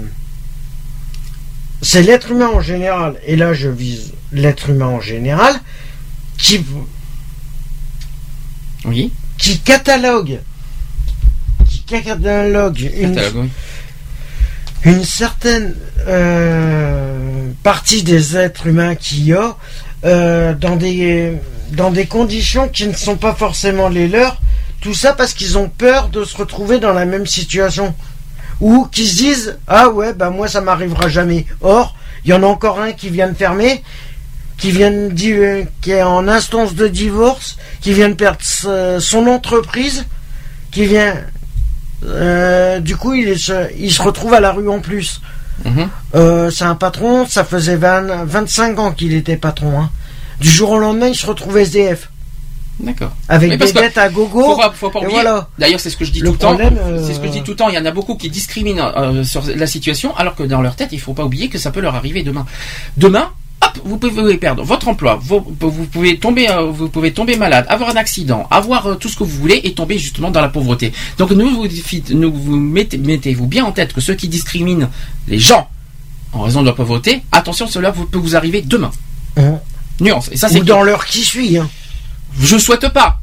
c'est 1.81 2.03
l'être 2.03 2.31
humain 2.31 2.49
en 2.55 2.61
général, 2.61 3.17
et 3.27 3.37
là 3.37 3.53
je 3.55 3.69
vise 3.69 4.13
l'être 4.33 4.71
humain 4.71 4.87
en 4.87 5.01
général, 5.01 5.55
qui 6.39 6.65
Oui. 8.85 9.13
qui 9.39 9.59
catalogue, 9.61 10.41
qui 11.69 11.83
catalogue 11.83 12.81
une, 12.81 13.15
Catalogue, 13.15 13.37
oui. 14.85 14.93
une 14.93 15.05
certaine 15.05 15.75
euh, 16.07 17.49
partie 17.63 18.03
des 18.03 18.37
êtres 18.37 18.67
humains 18.67 18.95
qu'il 18.97 19.25
y 19.25 19.33
a 19.33 19.57
euh, 20.05 20.53
dans 20.55 20.77
des 20.77 21.33
dans 21.71 21.91
des 21.91 22.07
conditions 22.07 22.69
qui 22.69 22.87
ne 22.87 22.93
sont 22.95 23.17
pas 23.17 23.35
forcément 23.35 23.89
les 23.89 24.09
leurs. 24.09 24.41
Tout 24.83 24.95
ça 24.95 25.13
parce 25.15 25.33
qu'ils 25.33 25.57
ont 25.57 25.69
peur 25.71 26.09
de 26.09 26.25
se 26.25 26.37
retrouver 26.37 26.79
dans 26.79 26.93
la 26.93 27.07
même 27.07 27.27
situation. 27.27 27.95
Ou 28.61 28.87
qui 28.93 29.07
se 29.07 29.17
disent 29.17 29.59
Ah 29.67 29.89
ouais, 29.89 30.13
bah 30.13 30.31
moi 30.31 30.47
ça 30.49 30.61
m'arrivera 30.61 31.09
jamais. 31.09 31.47
Or, 31.63 31.97
il 32.25 32.31
y 32.31 32.35
en 32.35 32.43
a 32.43 32.47
encore 32.47 32.81
un 32.81 32.93
qui 32.93 33.09
vient 33.09 33.29
de 33.29 33.35
fermer, 33.35 33.83
qui 34.59 34.71
vient 34.71 34.91
de 34.91 35.09
di- 35.09 35.67
qui 35.81 35.91
est 35.93 36.03
en 36.03 36.29
instance 36.29 36.75
de 36.75 36.87
divorce, 36.89 37.57
qui 37.81 37.93
vient 37.93 38.09
de 38.09 38.15
perdre 38.15 38.39
son 39.01 39.27
entreprise, 39.27 40.05
qui 40.71 40.85
vient. 40.87 41.17
euh, 42.05 42.81
du 42.81 42.97
coup, 42.97 43.15
il, 43.15 43.29
est 43.29 43.37
se- 43.39 43.71
il 43.79 43.93
se 43.93 44.03
retrouve 44.03 44.35
à 44.35 44.41
la 44.41 44.53
rue 44.53 44.69
en 44.69 44.81
plus. 44.81 45.21
Mhm. 45.65 45.89
Euh, 46.17 46.51
c'est 46.51 46.65
un 46.65 46.75
patron, 46.75 47.27
ça 47.27 47.45
faisait 47.45 47.77
20 47.77 48.25
25 48.25 48.79
ans 48.81 48.93
qu'il 48.93 49.15
était 49.15 49.37
patron. 49.37 49.81
hein. 49.81 49.91
Du 50.41 50.49
jour 50.49 50.71
au 50.71 50.79
lendemain, 50.79 51.07
il 51.09 51.15
se 51.15 51.27
retrouve 51.27 51.57
SDF. 51.59 52.11
D'accord. 52.83 53.13
Avec 53.29 53.51
des 53.59 53.73
dettes 53.73 53.97
à 53.99 54.09
gogo. 54.09 54.43
Faut 54.43 54.57
pas, 54.57 54.73
faut 54.75 54.91
pas 54.91 54.99
et 55.01 55.03
oublier. 55.05 55.21
voilà. 55.21 55.49
D'ailleurs, 55.59 55.79
c'est 55.81 55.89
ce 55.91 55.97
que 55.97 56.05
je 56.05 56.11
dis 56.11 56.21
Le 56.21 56.27
tout 56.29 56.33
le 56.33 56.39
temps. 56.39 56.59
euh, 56.61 57.05
C'est 57.07 57.15
ce 57.15 57.21
que 57.21 57.27
je 57.29 57.33
dis 57.33 57.43
tout 57.43 57.53
le 57.53 57.57
temps. 57.57 57.69
Il 57.69 57.75
y 57.75 57.79
en 57.79 57.87
a 57.87 57.91
beaucoup 57.93 58.17
qui 58.17 58.29
discriminent 58.29 58.81
euh, 58.97 59.23
sur 59.25 59.43
la 59.55 59.67
situation, 59.67 60.15
alors 60.17 60.35
que 60.35 60.43
dans 60.43 60.61
leur 60.61 60.75
tête, 60.77 60.89
il 60.93 61.01
faut 61.01 61.15
pas 61.15 61.25
oublier 61.25 61.49
que 61.49 61.59
ça 61.59 61.71
peut 61.71 61.81
leur 61.81 61.95
arriver 61.95 62.23
demain. 62.25 62.45
Demain, 62.97 63.31
hop, 63.63 63.79
vous 63.85 63.99
pouvez 63.99 64.37
perdre 64.37 64.65
votre 64.65 64.89
emploi, 64.89 65.19
vous, 65.23 65.45
vous 65.61 65.85
pouvez 65.87 66.19
tomber, 66.19 66.51
euh, 66.51 66.71
vous 66.73 66.89
pouvez 66.89 67.13
tomber 67.13 67.37
malade, 67.37 67.65
avoir 67.69 67.91
un 67.91 67.97
accident, 67.97 68.49
avoir 68.51 68.87
euh, 68.89 68.95
tout 68.97 69.09
ce 69.09 69.17
que 69.17 69.23
vous 69.23 69.39
voulez 69.39 69.61
et 69.63 69.75
tomber 69.75 69.99
justement 69.99 70.33
dans 70.33 70.41
la 70.41 70.49
pauvreté. 70.49 70.93
Donc, 71.19 71.31
nous 71.31 71.49
vous, 71.51 71.69
nous 72.11 72.33
vous 72.33 72.57
mettez, 72.57 72.99
mettez-vous 72.99 73.47
bien 73.47 73.65
en 73.65 73.71
tête 73.71 73.93
que 73.93 74.01
ceux 74.01 74.15
qui 74.15 74.27
discriminent 74.29 74.89
les 75.29 75.39
gens 75.39 75.69
en 76.33 76.41
raison 76.41 76.63
de 76.63 76.67
la 76.67 76.73
pauvreté, 76.73 77.23
attention, 77.31 77.67
cela 77.69 77.91
vous- 77.93 78.07
peut 78.07 78.19
vous 78.19 78.35
arriver 78.35 78.63
demain. 78.63 78.91
Hein. 79.37 79.59
Nuance. 80.01 80.31
Et 80.33 80.37
ça, 80.37 80.49
c'est 80.49 80.61
Ou 80.61 80.65
dans 80.65 80.83
l'heure 80.83 81.05
qui 81.07 81.23
suit. 81.23 81.59
hein. 81.59 81.69
Je 82.41 82.57
souhaite 82.59 82.89
pas. 82.89 83.19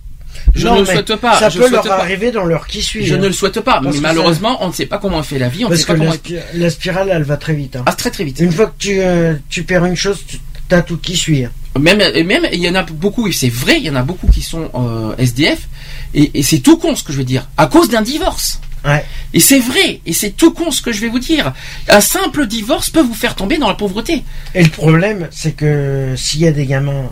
Je 0.55 0.68
Non, 0.68 0.76
ne 0.76 0.80
le 0.80 0.86
souhaite 0.86 1.16
pas. 1.18 1.38
Ça 1.39 1.49
je 1.49 1.60
peut 1.60 1.70
leur 1.70 1.84
pas. 1.84 1.99
arriver 1.99 2.32
dans 2.32 2.43
l'heure 2.45 2.66
qui 2.68 2.82
suit. 2.82 3.05
Je 3.05 3.16
hein. 3.16 3.18
ne 3.18 3.28
le 3.28 3.34
souhaite 3.34 3.60
pas, 3.62 3.82
Parce 3.84 3.95
mais 3.95 4.01
malheureusement, 4.01 4.57
on 4.64 4.68
ne 4.70 4.74
sait 4.74 4.86
pas 4.86 4.97
comment 4.97 5.22
fait 5.24 5.38
la 5.38 5.49
vie, 5.49 5.66
on 5.66 5.70
Parce 5.70 5.82
sait 5.82 5.86
pas 5.88 5.93
que 5.93 5.99
comment. 5.99 6.12
la, 6.12 6.18
spi- 6.18 6.38
la 6.53 6.70
spirale, 6.70 7.10
elle 7.12 7.24
va 7.24 7.38
très 7.38 7.53
vite. 7.53 7.76
hein. 7.76 7.84
Ah, 7.86 7.93
très 7.93 8.10
très 8.10 8.24
vite. 8.24 8.39
Une 8.39 8.51
fois 8.51 8.68
que 8.68 8.74
tu, 8.80 8.99
euh, 8.99 9.36
tu 9.49 9.64
perds 9.64 9.86
une 9.86 9.95
chose, 9.95 10.20
tu 10.28 10.39
as 10.76 10.82
tout 10.82 10.97
qui 10.97 11.16
suit. 11.16 11.45
hein. 11.45 11.51
Même, 11.80 12.01
et 12.01 12.24
même, 12.24 12.47
il 12.51 12.60
y 12.60 12.68
en 12.70 12.76
a 12.76 12.84
beaucoup, 12.84 13.28
et 13.28 13.32
c'est 13.32 13.49
vrai, 13.49 13.78
il 13.78 13.84
y 13.86 13.89
en 13.89 13.95
a 13.95 14.01
beaucoup 14.01 14.28
qui 14.28 14.41
sont 14.41 14.70
euh, 14.76 15.16
SDF, 15.18 15.68
et, 16.16 16.32
et 16.39 16.43
c'est 16.43 16.60
tout 16.60 16.78
con 16.78 16.95
ce 16.95 17.03
que 17.03 17.14
je 17.14 17.18
veux 17.20 17.24
dire, 17.24 17.47
à 17.57 17.68
cause 17.68 17.89
d'un 17.89 18.01
divorce. 18.01 18.60
Ouais. 18.86 19.05
Et 19.34 19.39
c'est 19.39 19.60
vrai, 19.60 20.01
et 20.05 20.14
c'est 20.14 20.32
tout 20.32 20.51
con 20.51 20.72
ce 20.72 20.82
que 20.82 20.91
je 20.91 21.01
vais 21.01 21.10
vous 21.10 21.20
dire. 21.20 21.53
Un 21.89 22.01
simple 22.01 22.47
divorce 22.47 22.89
peut 22.89 23.01
vous 23.01 23.14
faire 23.14 23.36
tomber 23.36 23.57
dans 23.57 23.68
la 23.68 23.76
pauvreté. 23.76 24.24
Et 24.55 24.64
le 24.64 24.70
problème, 24.70 25.28
c'est 25.32 25.51
que 25.51 26.14
s'il 26.18 26.39
y 26.41 26.47
a 26.47 26.51
des 26.51 26.66
gamins 26.66 27.10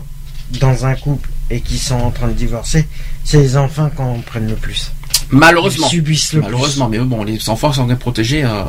dans 0.60 0.86
un 0.86 0.94
couple 0.94 1.28
et 1.50 1.60
qui 1.60 1.78
sont 1.78 1.94
en 1.96 2.10
train 2.10 2.28
de 2.28 2.32
divorcer, 2.34 2.86
c'est 3.24 3.38
les 3.38 3.56
enfants 3.56 3.90
qui 3.94 4.02
en 4.02 4.18
prennent 4.20 4.48
le 4.48 4.54
plus. 4.56 4.92
Malheureusement. 5.30 5.86
Ils 5.88 5.90
subissent 5.96 6.32
le 6.32 6.40
Malheureusement, 6.42 6.88
mais 6.88 6.98
bon, 6.98 7.24
les 7.24 7.48
enfants 7.48 7.72
sont 7.72 7.84
bien 7.84 7.96
protégés. 7.96 8.44
euh, 8.44 8.62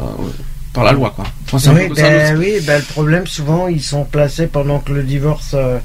par 0.71 0.83
la 0.83 0.91
loi, 0.91 1.11
quoi. 1.15 1.25
Enfin, 1.51 1.71
un 1.71 1.75
Oui, 1.75 1.89
ben, 1.95 2.33
le- 2.33 2.39
oui, 2.39 2.51
ben, 2.61 2.77
le 2.77 2.83
problème, 2.85 3.25
souvent, 3.25 3.67
ils 3.67 3.81
sont 3.81 4.05
placés 4.05 4.45
pendant 4.47 4.79
que 4.79 4.91
le 4.93 5.01
divorce. 5.03 5.51
euh, 5.55 5.79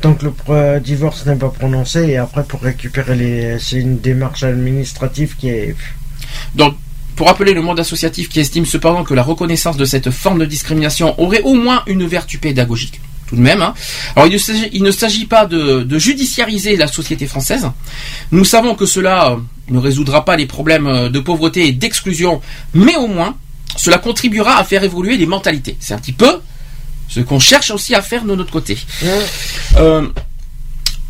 tant 0.00 0.14
que 0.14 0.24
le 0.26 0.30
pro- 0.32 0.78
divorce 0.80 1.26
n'est 1.26 1.34
pas 1.36 1.48
prononcé, 1.48 2.00
et 2.08 2.16
après, 2.18 2.44
pour 2.44 2.60
récupérer 2.60 3.16
les. 3.16 3.58
C'est 3.58 3.76
une 3.80 3.98
démarche 3.98 4.42
administrative 4.44 5.36
qui 5.36 5.48
est. 5.48 5.74
Donc, 6.54 6.74
pour 7.16 7.26
rappeler 7.26 7.52
le 7.52 7.62
monde 7.62 7.78
associatif 7.80 8.28
qui 8.28 8.38
estime 8.40 8.64
cependant 8.64 9.02
que 9.04 9.14
la 9.14 9.22
reconnaissance 9.24 9.76
de 9.76 9.84
cette 9.84 10.10
forme 10.10 10.38
de 10.38 10.44
discrimination 10.46 11.20
aurait 11.20 11.42
au 11.42 11.54
moins 11.54 11.82
une 11.86 12.06
vertu 12.06 12.38
pédagogique, 12.38 13.00
tout 13.32 13.36
de 13.36 13.40
même. 13.42 13.62
hein. 13.62 13.72
Alors, 14.14 14.28
il 14.28 14.82
ne 14.82 14.90
s'agit- 14.90 15.24
pas 15.24 15.46
de, 15.46 15.84
de 15.84 15.98
judiciariser 15.98 16.76
la 16.76 16.86
société 16.86 17.26
française. 17.26 17.66
Nous 18.30 18.44
savons 18.44 18.74
que 18.74 18.84
cela 18.84 19.30
euh, 19.30 19.36
ne 19.68 19.78
résoudra 19.78 20.26
pas 20.26 20.36
les 20.36 20.44
problèmes 20.44 20.86
euh, 20.86 21.08
de 21.08 21.18
pauvreté 21.18 21.66
et 21.68 21.72
d'exclusion, 21.72 22.42
mais 22.74 22.94
au 22.96 23.06
moins, 23.06 23.34
cela 23.76 23.96
contribuera 23.96 24.58
à 24.58 24.64
faire 24.64 24.84
évoluer 24.84 25.16
les 25.16 25.24
mentalités. 25.24 25.78
C'est 25.80 25.94
un 25.94 25.98
petit 25.98 26.12
peu 26.12 26.40
ce 27.08 27.20
qu'on 27.20 27.38
cherche 27.38 27.70
aussi 27.70 27.94
à 27.94 28.02
faire 28.02 28.24
de 28.24 28.34
notre 28.34 28.50
côté. 28.50 28.76
Euh, 29.78 30.06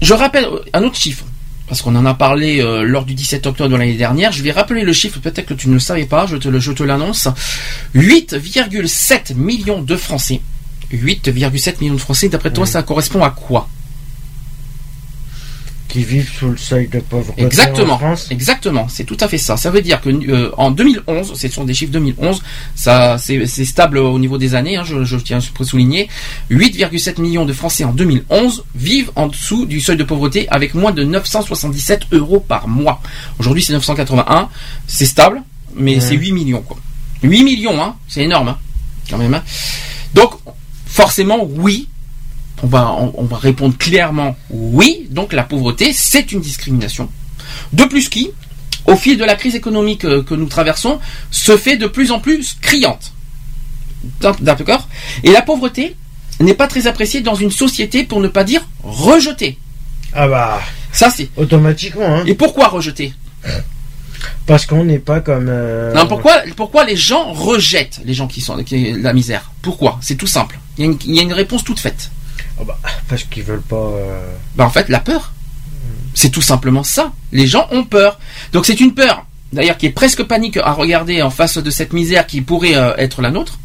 je 0.01 0.15
rappelle 0.15 0.47
un 0.73 0.83
autre 0.85 0.97
chiffre, 0.97 1.25
parce 1.67 1.83
qu'on 1.83 1.97
en 1.97 2.07
a 2.07 2.15
parlé 2.15 2.61
euh, 2.61 2.83
lors 2.83 3.05
du 3.05 3.15
17 3.15 3.47
octobre 3.49 3.71
de 3.71 3.77
l'année 3.77 3.95
dernière. 3.97 4.31
Je 4.31 4.45
vais 4.45 4.53
rappeler 4.53 4.83
le 4.85 4.93
chiffre, 4.93 5.19
peut-être 5.19 5.47
que 5.47 5.55
tu 5.55 5.69
ne 5.69 5.75
le 5.75 5.81
savais 5.81 6.05
pas, 6.07 6.27
je 6.27 6.37
te 6.37 6.83
l'annonce. 6.85 7.27
8,7 7.97 9.35
millions 9.35 9.83
de 9.83 9.97
Français. 9.97 10.41
8,7 10.97 11.81
millions 11.81 11.95
de 11.95 11.99
Français, 12.01 12.29
d'après 12.29 12.53
toi, 12.53 12.65
Oui. 12.65 12.71
ça 12.71 12.83
correspond 12.83 13.23
à 13.23 13.31
quoi 13.31 13.69
qui 15.89 16.05
vivent 16.05 16.31
sous 16.39 16.49
le 16.49 16.57
seuil 16.57 16.89
de 16.89 17.01
pauvreté. 17.01 17.43
Exactement, 17.43 17.95
En 17.97 17.99
France. 17.99 18.29
exactement, 18.31 18.89
c'est 18.89 19.05
tout 19.05 19.19
à 19.21 19.29
fait 19.29 19.37
ça. 19.37 19.59
Ça 19.59 19.71
veut 19.71 19.83
dire 19.83 20.01
que 20.01 20.09
euh, 20.09 20.51
en 20.57 20.71
2011, 20.71 21.35
ce 21.39 21.49
sont 21.49 21.65
des 21.65 21.75
chiffres 21.75 21.93
2011, 21.93 22.43
ça 22.75 23.19
c'est 23.19 23.45
stable 23.67 23.99
au 23.99 24.19
niveau 24.19 24.39
des 24.39 24.55
années, 24.55 24.79
hein, 24.79 24.85
je, 24.87 25.05
je 25.05 25.19
tiens 25.19 25.37
à 25.39 25.65
souligner, 25.65 26.09
8,7 26.51 27.21
millions 27.21 27.45
de 27.45 27.53
Français 27.53 27.85
en 27.85 27.93
2011 27.93 28.65
vivent 28.75 29.11
en 29.17 29.27
dessous 29.27 29.67
du 29.67 29.83
seuil 29.83 29.99
de 29.99 30.05
pauvreté 30.05 30.49
avec 30.49 30.73
moins 30.73 30.93
de 30.93 31.05
977 31.05 32.07
euros 32.13 32.41
par 32.41 32.69
mois. 32.69 33.03
Aujourd'hui 33.39 33.63
c'est 33.63 33.75
981, 33.75 34.49
c'est 34.87 35.05
stable, 35.05 35.43
mais 35.77 36.01
c'est 36.01 36.15
8 36.15 36.33
millions 36.33 36.63
quoi. 36.63 36.79
8 37.23 37.45
millions, 37.45 37.79
hein, 37.83 37.97
c'est 38.09 38.23
énorme, 38.23 38.49
hein, 38.49 38.59
quand 39.11 39.19
même. 39.19 39.35
hein. 39.35 39.43
Donc 40.15 40.31
forcément 40.93 41.45
oui, 41.45 41.89
on 42.63 42.67
va, 42.67 42.93
on, 42.93 43.13
on 43.17 43.25
va 43.25 43.39
répondre 43.39 43.77
clairement 43.77 44.37
oui. 44.51 45.07
Donc 45.11 45.33
la 45.33 45.43
pauvreté, 45.43 45.93
c'est 45.93 46.33
une 46.33 46.41
discrimination. 46.41 47.09
De 47.73 47.85
plus 47.85 48.09
qui, 48.09 48.31
au 48.87 48.97
fil 48.97 49.17
de 49.17 49.25
la 49.25 49.35
crise 49.35 49.55
économique 49.55 50.05
euh, 50.05 50.23
que 50.23 50.35
nous 50.35 50.47
traversons, 50.47 51.01
se 51.31 51.57
fait 51.57 51.77
de 51.77 51.87
plus 51.87 52.13
en 52.13 52.21
plus 52.21 52.57
criante. 52.61 53.13
D'accord 54.41 54.89
Et 55.23 55.31
la 55.31 55.43
pauvreté 55.43 55.97
n'est 56.41 56.55
pas 56.55 56.67
très 56.67 56.87
appréciée 56.87 57.21
dans 57.21 57.35
une 57.37 57.51
société 57.51 58.05
pour 58.05 58.21
ne 58.21 58.29
pas 58.29 58.45
dire 58.45 58.63
rejetée. 58.83 59.59
Ah 60.13 60.29
bah, 60.29 60.61
Ça 60.93 61.09
c'est. 61.11 61.31
automatiquement, 61.37 62.17
hein. 62.17 62.25
Et 62.27 62.35
pourquoi 62.35 62.69
rejeter 62.69 63.13
Parce 64.47 64.67
qu'on 64.67 64.85
n'est 64.85 64.99
pas 64.99 65.21
comme. 65.21 65.47
euh, 65.49 65.93
Non, 65.95 66.07
pourquoi, 66.07 66.43
pourquoi 66.57 66.85
les 66.85 66.97
gens 66.97 67.33
rejettent 67.33 68.01
les 68.05 68.15
gens 68.15 68.27
qui 68.29 68.41
sont 68.41 68.63
qui, 68.63 68.93
la 68.93 69.13
misère? 69.13 69.51
Pourquoi? 69.63 69.99
C'est 70.03 70.17
tout 70.17 70.27
simple. 70.27 70.59
Il 70.79 70.85
y, 70.85 70.89
a 70.89 70.91
une, 70.91 70.99
il 71.05 71.15
y 71.15 71.19
a 71.21 71.23
une 71.23 71.33
réponse 71.33 71.65
toute 71.65 71.81
faite. 71.81 72.11
Ah 72.61 72.65
bah, 72.67 72.79
parce 73.09 73.25
qu'ils 73.25 73.43
veulent 73.45 73.63
pas. 73.63 73.77
euh, 73.77 74.35
Bah 74.57 74.65
en 74.65 74.71
fait 74.71 74.89
la 74.89 75.01
peur. 75.01 75.33
C'est 76.15 76.31
tout 76.31 76.43
simplement 76.43 76.83
ça. 76.85 77.13
Les 77.33 77.47
gens 77.47 77.67
ont 77.71 77.85
peur. 77.85 78.19
Donc 78.53 78.67
c'est 78.67 78.81
une 78.81 78.93
peur, 78.95 79.25
d'ailleurs 79.53 79.79
qui 79.79 79.87
est 79.87 79.91
presque 79.91 80.23
panique 80.25 80.59
à 80.59 80.73
regarder 80.73 81.23
en 81.23 81.31
face 81.31 81.57
de 81.59 81.71
cette 81.71 81.93
misère 81.95 82.27
qui 82.27 82.43
pourrait 82.43 82.77
euh, 82.77 82.95
être 82.99 83.23
la 83.23 83.31
nôtre. 83.31 83.59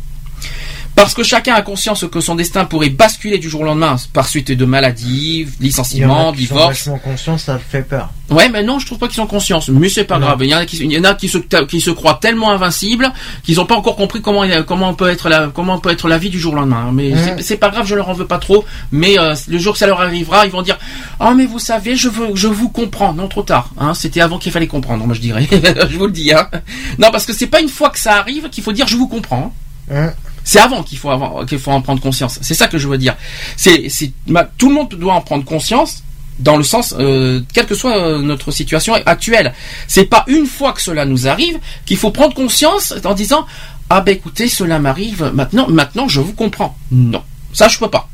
Parce 0.98 1.14
que 1.14 1.22
chacun 1.22 1.54
a 1.54 1.62
conscience 1.62 2.06
que 2.12 2.20
son 2.22 2.34
destin 2.34 2.66
pourrait 2.66 2.90
basculer 2.90 3.38
du 3.38 3.50
jour 3.52 3.62
au 3.62 3.64
lendemain 3.66 3.98
par 4.14 4.28
suite 4.28 4.52
de 4.52 4.66
maladies, 4.66 5.48
licenciements, 5.60 6.32
sont 6.32 6.36
divorces. 6.36 6.68
vachement 6.70 6.98
conscients, 6.98 7.38
ça 7.38 7.60
fait 7.60 7.84
peur. 7.84 8.10
Ouais, 8.32 8.50
mais 8.50 8.64
non, 8.64 8.80
je 8.80 8.88
trouve 8.88 8.98
pas 8.98 9.06
qu'ils 9.08 9.16
sont 9.18 9.28
conscients. 9.28 9.60
Mais 9.72 9.90
c'est 9.90 10.04
pas 10.06 10.18
Non. 10.18 10.26
grave. 10.26 10.40
Il 10.42 10.50
y 10.50 10.56
en 10.56 10.58
a 10.58 10.66
qui, 10.66 10.76
il 10.78 10.92
y 10.92 10.98
en 10.98 11.04
a 11.04 11.14
qui 11.14 11.30
se, 11.30 11.38
qui 11.38 11.82
se 11.82 11.92
croient 11.92 12.18
tellement 12.20 12.50
invincibles 12.52 13.14
qu'ils 13.44 13.62
ont 13.62 13.66
pas 13.68 13.76
encore 13.76 13.96
compris 13.96 14.22
comment, 14.24 14.44
peut 14.96 15.10
être 15.10 15.30
la, 15.30 15.50
comment 15.54 15.78
peut 15.78 15.92
être 15.92 16.08
la 16.10 16.18
vie 16.18 16.32
du 16.32 16.40
jour 16.40 16.54
au 16.54 16.56
lendemain. 16.56 16.90
Mais 16.92 17.12
Mhm. 17.12 17.42
c'est- 17.42 17.58
pas 17.58 17.70
grave, 17.70 17.86
je 17.86 17.94
leur 17.94 18.10
en 18.10 18.14
veux 18.14 18.26
pas 18.28 18.40
trop. 18.40 18.66
Mais 18.92 19.20
euh, 19.20 19.36
le 19.48 19.60
jour 19.60 19.74
que 19.74 19.80
ça 19.80 19.86
leur 19.88 20.02
arrivera, 20.02 20.46
ils 20.48 20.52
vont 20.52 20.64
dire, 20.64 20.80
ah 21.20 21.34
mais 21.36 21.46
vous 21.46 21.60
savez, 21.60 21.96
je 21.96 22.10
veux, 22.10 22.30
je 22.36 22.48
vous 22.48 22.70
comprends. 22.70 23.14
Non, 23.14 23.28
trop 23.28 23.44
tard. 23.44 23.70
Hein, 23.80 23.94
C'était 23.94 24.22
avant 24.22 24.40
qu'il 24.40 24.52
fallait 24.52 24.66
comprendre. 24.68 25.06
Moi, 25.06 25.14
je 25.16 25.22
dirais. 25.22 25.48
je 25.92 25.98
vous 25.98 26.08
le 26.08 26.12
dis. 26.12 26.34
Hein. 26.34 26.48
Non, 26.98 27.12
parce 27.12 27.26
que 27.28 27.34
c'est 27.34 27.48
pas 27.48 27.62
une 27.62 27.70
fois 27.70 27.92
que 27.92 28.00
ça 28.00 28.16
arrive 28.18 28.50
qu'il 28.50 28.64
faut 28.64 28.74
dire, 28.74 28.88
je 28.88 28.96
vous 28.98 29.08
comprends. 29.08 29.54
Hein 29.94 30.12
C'est 30.48 30.60
avant 30.60 30.82
qu'il 30.82 30.98
faut 30.98 31.12
avoir, 31.12 31.46
qu'il 31.46 31.60
faut 31.60 31.72
en 31.72 31.82
prendre 31.82 32.02
conscience. 32.02 32.40
C'est 32.42 32.54
ça 32.54 32.70
que 32.70 32.78
je 32.78 32.88
veux 32.88 32.98
dire. 32.98 33.18
C'est, 33.58 33.90
c'est, 33.90 34.14
tout 34.58 34.70
le 34.70 34.76
monde 34.76 34.88
doit 34.88 35.14
en 35.14 35.20
prendre 35.20 35.44
conscience 35.44 36.04
dans 36.40 36.56
le 36.56 36.64
sens, 36.64 36.96
euh, 36.98 37.42
quelle 37.54 37.66
que 37.66 37.76
soit 37.76 37.98
euh, 37.98 38.22
notre 38.22 38.52
situation 38.52 38.94
actuelle. 38.94 39.54
C'est 39.90 40.06
pas 40.06 40.24
une 40.28 40.46
fois 40.46 40.72
que 40.72 40.82
cela 40.82 41.04
nous 41.04 41.28
arrive 41.28 41.60
qu'il 41.86 41.98
faut 41.98 42.12
prendre 42.12 42.34
conscience 42.34 42.94
en 43.04 43.14
disant 43.14 43.46
ah 43.90 44.00
ben 44.00 44.14
écoutez 44.14 44.48
cela 44.48 44.80
m'arrive 44.80 45.32
maintenant, 45.34 45.68
maintenant 45.68 46.08
je 46.08 46.22
vous 46.22 46.34
comprends. 46.34 46.78
Non, 46.92 47.24
ça 47.52 47.68
je 47.68 47.78
peux 47.78 47.90
pas. 47.90 48.08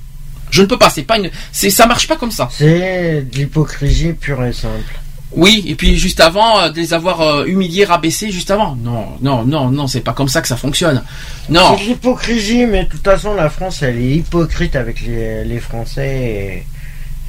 Je 0.50 0.64
ne 0.64 0.68
peux 0.68 0.78
pas. 0.78 0.90
C'est 0.90 1.04
pas 1.04 1.20
une, 1.20 1.30
c'est 1.52 1.70
ça 1.70 1.86
marche 1.86 2.08
pas 2.08 2.16
comme 2.16 2.32
ça. 2.32 2.50
C'est 2.52 3.28
de 3.30 3.36
l'hypocrisie 3.36 4.14
pure 4.14 4.44
et 4.44 4.54
simple. 4.54 5.03
Oui, 5.36 5.64
et 5.68 5.76
puis 5.76 5.98
juste 5.98 6.20
avant 6.20 6.60
euh, 6.60 6.70
de 6.70 6.76
les 6.78 6.94
avoir 6.94 7.22
euh, 7.22 7.46
humiliés, 7.46 7.86
rabaissés 7.86 8.32
juste 8.32 8.52
avant. 8.52 8.76
Non, 8.76 9.08
non, 9.22 9.44
non, 9.46 9.70
non, 9.72 9.88
c'est 9.88 10.02
pas 10.02 10.14
comme 10.14 10.28
ça 10.28 10.42
que 10.42 10.48
ça 10.48 10.58
fonctionne. 10.58 11.04
Non. 11.50 11.76
C'est 11.78 11.86
l'hypocrisie, 11.86 12.66
mais 12.66 12.84
de 12.84 12.90
toute 12.90 13.04
façon, 13.04 13.34
la 13.34 13.50
France, 13.50 13.82
elle 13.82 13.98
est 13.98 14.16
hypocrite 14.18 14.76
avec 14.76 15.02
les, 15.02 15.44
les 15.44 15.60
Français, 15.60 16.66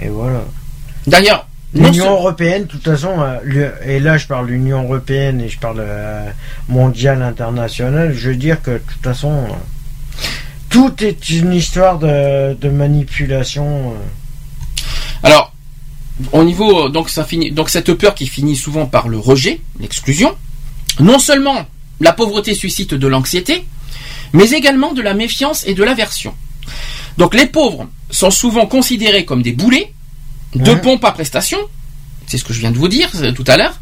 et, 0.00 0.04
et 0.04 0.08
voilà. 0.08 0.42
D'ailleurs, 1.06 1.46
L'Union 1.76 2.12
européenne, 2.12 2.62
de 2.62 2.68
toute 2.68 2.84
façon, 2.84 3.14
euh, 3.18 3.70
et 3.84 3.98
là 3.98 4.16
je 4.16 4.28
parle 4.28 4.46
l'Union 4.46 4.84
européenne 4.84 5.40
et 5.40 5.48
je 5.48 5.58
parle 5.58 5.78
euh, 5.80 6.30
mondiale, 6.68 7.20
internationale, 7.20 8.14
je 8.14 8.28
veux 8.28 8.36
dire 8.36 8.62
que 8.62 8.70
de 8.70 8.78
toute 8.78 9.02
façon, 9.02 9.48
tout 10.68 10.94
est 11.02 11.30
une 11.30 11.52
histoire 11.52 11.98
de, 11.98 12.54
de 12.54 12.68
manipulation. 12.68 13.90
euh. 13.90 13.94
Alors, 15.24 15.52
au 16.32 16.44
niveau 16.44 16.88
donc 16.88 17.10
ça 17.10 17.24
finit 17.24 17.50
donc 17.50 17.70
cette 17.70 17.92
peur 17.94 18.14
qui 18.14 18.26
finit 18.26 18.56
souvent 18.56 18.86
par 18.86 19.08
le 19.08 19.18
rejet, 19.18 19.60
l'exclusion. 19.80 20.34
Non 21.00 21.18
seulement 21.18 21.66
la 22.00 22.12
pauvreté 22.12 22.54
suscite 22.54 22.94
de 22.94 23.06
l'anxiété, 23.08 23.64
mais 24.32 24.50
également 24.50 24.92
de 24.92 25.02
la 25.02 25.14
méfiance 25.14 25.64
et 25.66 25.74
de 25.74 25.82
l'aversion. 25.82 26.34
Donc 27.18 27.34
les 27.34 27.46
pauvres 27.46 27.88
sont 28.10 28.30
souvent 28.30 28.66
considérés 28.66 29.24
comme 29.24 29.42
des 29.42 29.52
boulets, 29.52 29.92
de 30.54 30.74
pompes 30.74 31.04
à 31.04 31.12
prestations. 31.12 31.58
C'est 32.26 32.38
ce 32.38 32.44
que 32.44 32.52
je 32.54 32.60
viens 32.60 32.70
de 32.70 32.78
vous 32.78 32.88
dire 32.88 33.10
euh, 33.16 33.32
tout 33.32 33.44
à 33.48 33.56
l'heure. 33.56 33.78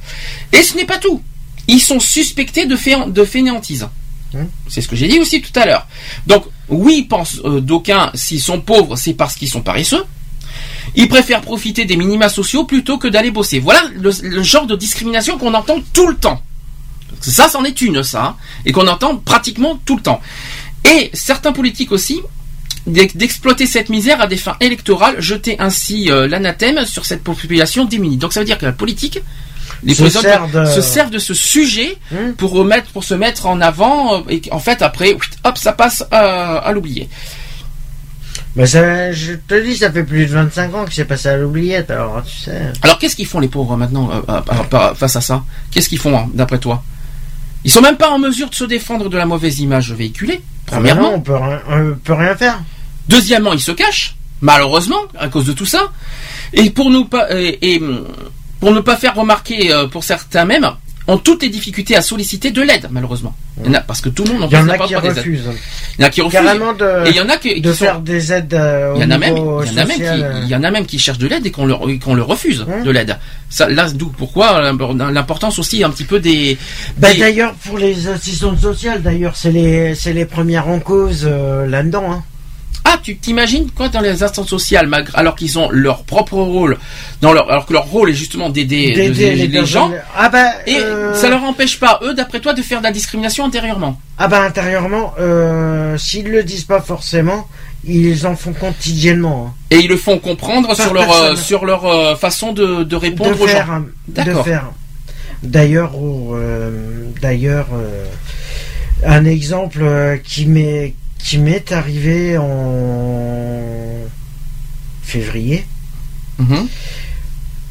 Et 0.53 0.62
ce 0.62 0.76
n'est 0.76 0.85
pas 0.87 0.99
tout. 0.99 1.22
Ils 1.68 1.80
sont 1.80 2.01
suspectés 2.01 2.66
de, 2.66 2.76
fé- 2.76 2.97
de 3.07 3.24
fainéantise. 3.24 3.89
Mhm. 4.35 4.49
C'est 4.68 4.80
ce 4.80 4.89
que 4.89 4.97
j'ai 4.97 5.07
dit 5.07 5.18
aussi 5.20 5.41
tout 5.43 5.53
à 5.59 5.64
l'heure. 5.66 5.87
Donc 6.26 6.45
oui, 6.68 7.03
pensent 7.03 7.41
euh, 7.45 7.61
d'aucuns, 7.61 8.11
s'ils 8.14 8.41
sont 8.41 8.61
pauvres, 8.61 8.97
c'est 8.97 9.14
parce 9.14 9.35
qu'ils 9.37 9.49
sont 9.51 9.61
paresseux. 9.62 10.05
Ils 10.95 11.09
préfèrent 11.09 11.41
profiter 11.43 11.85
des 11.85 11.97
minima 11.97 12.28
sociaux 12.28 12.64
plutôt 12.64 12.99
que 12.99 13.09
d'aller 13.09 13.30
bosser. 13.30 13.59
Voilà 13.61 13.83
le, 13.95 14.11
le 14.22 14.43
genre 14.43 14.66
de 14.66 14.76
discrimination 14.76 15.39
qu'on 15.39 15.55
entend 15.55 15.78
tout 15.93 16.09
le 16.09 16.16
temps. 16.16 16.43
Ça, 17.20 17.49
c'en 17.49 17.64
est 17.64 17.80
une, 17.83 18.03
ça, 18.03 18.22
hein, 18.24 18.37
et 18.66 18.72
qu'on 18.72 18.89
entend 18.89 19.16
pratiquement 19.16 19.78
tout 19.85 19.97
le 19.97 20.03
temps. 20.03 20.20
Et 20.85 21.11
certains 21.12 21.53
politiques 21.53 21.93
aussi 21.93 22.20
d'ex- 22.87 23.14
d'exploiter 23.16 23.66
cette 23.66 23.91
misère 23.91 24.20
à 24.20 24.26
des 24.26 24.37
fins 24.37 24.57
électorales, 24.61 25.20
jeter 25.20 25.57
ainsi 25.61 26.11
euh, 26.11 26.26
l'anathème 26.26 26.85
sur 26.85 27.07
cette 27.07 27.22
population 27.22 27.85
démunie. 27.85 28.16
Donc 28.16 28.33
ça 28.33 28.41
veut 28.41 28.47
dire 28.47 28.59
que 28.59 28.66
la 28.66 28.72
politique, 28.72 29.20
les 29.85 29.95
Se 29.95 30.03
de- 30.49 30.64
se 30.66 30.80
servent 30.80 31.11
de 31.11 31.18
ce 31.20 31.35
sujet 31.35 31.97
Hmm. 32.11 32.33
pour 32.37 32.51
remettre, 32.53 32.91
pour 32.91 33.05
se 33.05 33.14
mettre 33.14 33.47
en 33.47 33.61
avant, 33.61 34.16
euh, 34.16 34.20
et 34.28 34.43
en 34.51 34.59
fait 34.59 34.83
après, 34.83 35.16
hop, 35.45 35.57
ça 35.59 35.72
passe 35.72 36.05
à, 36.11 36.57
à 36.59 36.72
l'oublier. 36.72 37.09
Mais 38.55 38.66
ça, 38.66 39.12
je 39.12 39.32
te 39.32 39.55
dis, 39.62 39.76
ça 39.76 39.90
fait 39.90 40.05
plus 40.05 40.26
de 40.26 40.32
25 40.32 40.74
ans 40.74 40.84
que 40.84 40.92
c'est 40.92 41.07
passé 41.07 41.28
à 41.28 41.36
l'oubliette, 41.36 41.90
alors 41.90 42.22
tu 42.22 42.36
sais. 42.36 42.72
Alors 42.82 42.98
qu'est-ce 42.98 43.16
qu'ils 43.16 43.26
font 43.26 43.40
les 43.40 43.48
pauvres 43.48 43.76
maintenant 43.76 44.11
euh, 44.11 44.40
euh, 44.74 44.94
face 44.94 45.16
à 45.16 45.20
ça? 45.22 45.42
Qu'est-ce 45.70 45.88
qu'ils 45.88 45.98
font 45.98 46.16
hein, 46.16 46.28
d'après 46.34 46.59
toi? 46.59 46.82
Ils 47.64 47.70
sont 47.70 47.80
même 47.80 47.96
pas 47.96 48.11
en 48.11 48.18
mesure 48.18 48.50
de 48.50 48.55
se 48.55 48.64
défendre 48.64 49.09
de 49.09 49.16
la 49.16 49.24
mauvaise 49.24 49.61
image 49.61 49.92
véhiculée. 49.92 50.42
Ah, 50.66 50.72
Premièrement. 50.76 51.03
non, 51.03 51.14
on 51.14 51.20
peut, 51.20 51.34
rien, 51.36 51.61
on 51.70 51.94
peut 51.94 52.12
rien 52.12 52.36
faire. 52.36 52.61
Deuxièmement, 53.09 53.53
ils 53.55 53.61
se 53.61 53.72
cachent, 53.72 54.16
malheureusement, 54.40 55.00
à 55.18 55.28
cause 55.28 55.46
de 55.46 55.53
tout 55.53 55.66
ça. 55.66 55.90
Et 56.53 56.68
pour 56.70 56.90
nous 56.90 57.07
pas 57.07 57.28
et, 57.30 57.74
et, 57.74 57.82
pour 58.61 58.72
ne 58.72 58.80
pas 58.80 58.96
faire 58.96 59.14
remarquer 59.14 59.72
euh, 59.72 59.86
pour 59.86 60.05
certains 60.05 60.44
même, 60.44 60.70
ont 61.09 61.18
toutes 61.18 61.42
les 61.42 61.48
difficultés 61.48 61.96
à 61.96 62.03
solliciter 62.03 62.50
de 62.50 62.62
l'aide, 62.62 62.88
malheureusement. 62.90 63.34
Il 63.61 63.66
y 63.66 63.70
en 63.70 63.74
a, 63.74 63.80
parce 63.80 64.00
que 64.00 64.09
tout 64.09 64.24
le 64.24 64.30
monde 64.32 64.40
n'en 64.42 64.48
Il 64.48 64.53
y 64.55 64.57
en 64.57 64.68
a 64.68 64.74
pas 64.74 64.86
qui 64.86 64.94
refusent. 64.96 65.50
Il 65.98 66.03
y 66.03 66.05
en 66.05 66.07
a 66.07 66.11
qui 66.11 66.20
refusent. 66.22 66.40
De, 66.40 67.07
Et 67.07 67.11
il 67.11 67.16
y 67.16 67.20
en 67.20 67.28
a 67.28 67.36
qui, 67.36 67.55
qui 67.55 67.61
de 67.61 67.72
sont- 67.72 67.84
faire 67.84 68.00
des 68.00 68.32
aides 68.32 68.55
euh, 68.55 68.92
au 68.92 68.96
il 68.96 69.03
y 69.03 69.05
en 69.05 69.11
a 69.11 69.18
même, 69.18 69.34
niveau 69.34 69.62
il 69.64 69.72
y 69.72 69.74
en 69.74 69.82
a 69.82 69.84
même 69.84 69.88
qui, 69.88 70.03
social, 70.03 70.22
euh. 70.22 70.40
il 70.44 70.48
y 70.48 70.55
en 70.57 70.62
a 70.64 70.70
même 70.70 70.86
qui 70.86 70.98
cherchent 70.98 71.18
de 71.18 71.26
l'aide 71.26 71.44
et 71.44 71.50
qu'on 71.50 71.66
leur, 71.66 71.80
qu'on 72.03 72.14
leur 72.14 72.26
refuse 72.28 72.64
Hein 72.68 72.82
de 72.84 72.90
l'aide. 72.90 73.18
Ça, 73.50 73.68
là, 73.68 73.90
d'où 73.90 74.07
pourquoi 74.09 74.72
l'importance 75.12 75.59
aussi 75.59 75.84
un 75.84 75.90
petit 75.90 76.05
peu 76.05 76.18
des. 76.20 76.57
Bah, 76.96 77.12
des- 77.12 77.18
d'ailleurs, 77.20 77.55
pour 77.55 77.78
les 77.78 78.09
assistantes 78.09 78.61
sociales, 78.61 79.03
d'ailleurs, 79.03 79.36
c'est 79.36 79.50
les, 79.53 79.94
c'est 79.94 80.12
les 80.14 80.24
premières 80.24 80.68
en 80.68 80.78
cause 80.80 81.26
euh, 81.28 81.66
là-dedans. 81.66 82.11
Hein. 82.12 82.22
Ah, 82.85 82.99
tu 83.03 83.16
t'imagines 83.16 83.70
quoi 83.70 83.89
dans 83.89 84.01
les 84.01 84.22
instances 84.22 84.49
sociales, 84.49 84.87
malgré- 84.89 85.16
alors 85.16 85.37
qu'ils 85.37 85.57
ont 85.59 85.68
leur 85.70 86.03
propre 86.03 86.35
rôle, 86.35 86.76
dans 87.20 87.33
leur, 87.33 87.51
alors 87.51 87.64
que 87.64 87.72
leur 87.72 87.85
rôle 87.85 88.11
est 88.11 88.14
justement 88.14 88.51
d'aider 88.51 88.93
les, 88.95 89.64
gens, 89.66 89.91
Ah 90.16 90.28
bah, 90.28 90.47
et 90.66 90.76
euh, 90.76 91.14
ça 91.14 91.28
leur 91.30 91.43
empêche 91.45 91.78
pas, 91.78 92.01
eux, 92.03 92.12
d'après 92.14 92.41
toi, 92.41 92.55
de 92.55 92.62
faire 92.62 92.80
de 92.80 92.85
la 92.85 92.91
discrimination 92.93 93.45
antérieurement. 93.45 94.01
ah 94.18 94.26
bah 94.26 94.43
intérieurement, 94.43 95.14
euh, 95.20 95.97
s'ils 95.97 96.28
le 96.28 96.43
disent 96.43 96.64
pas 96.64 96.80
forcément, 96.80 97.47
ils 97.85 98.26
en 98.26 98.35
font 98.37 98.53
quotidiennement. 98.53 99.49
hein. 99.51 99.55
Et 99.70 99.78
ils 99.78 99.89
le 99.89 99.97
font 99.97 100.18
comprendre 100.18 100.66
Par 100.68 100.76
sur 100.76 100.93
leur, 100.93 101.07
personne. 101.07 101.33
euh, 101.33 101.37
sur 101.37 101.64
leur 101.64 101.85
euh, 101.87 102.16
façon 102.16 102.53
de, 102.53 102.83
de 102.83 102.97
répondre 102.97 103.37
de 103.37 103.43
aux 103.43 103.47
faire, 103.47 103.66
gens. 103.66 103.72
hein, 103.74 103.85
de 104.09 104.12
D'accord. 104.14 104.45
faire. 104.45 104.64
D'ailleurs, 105.45 105.97
au, 105.97 106.35
euh, 106.35 106.70
d'ailleurs, 107.20 107.68
euh, 107.74 108.05
un 109.07 109.24
exemple 109.24 109.80
euh, 109.83 110.16
qui 110.16 110.47
m'est 110.47 110.95
qui 111.23 111.39
m'est 111.39 111.73
arrivé 111.73 112.37
en 112.39 113.61
février. 115.03 115.64
Mhm. 116.39 116.66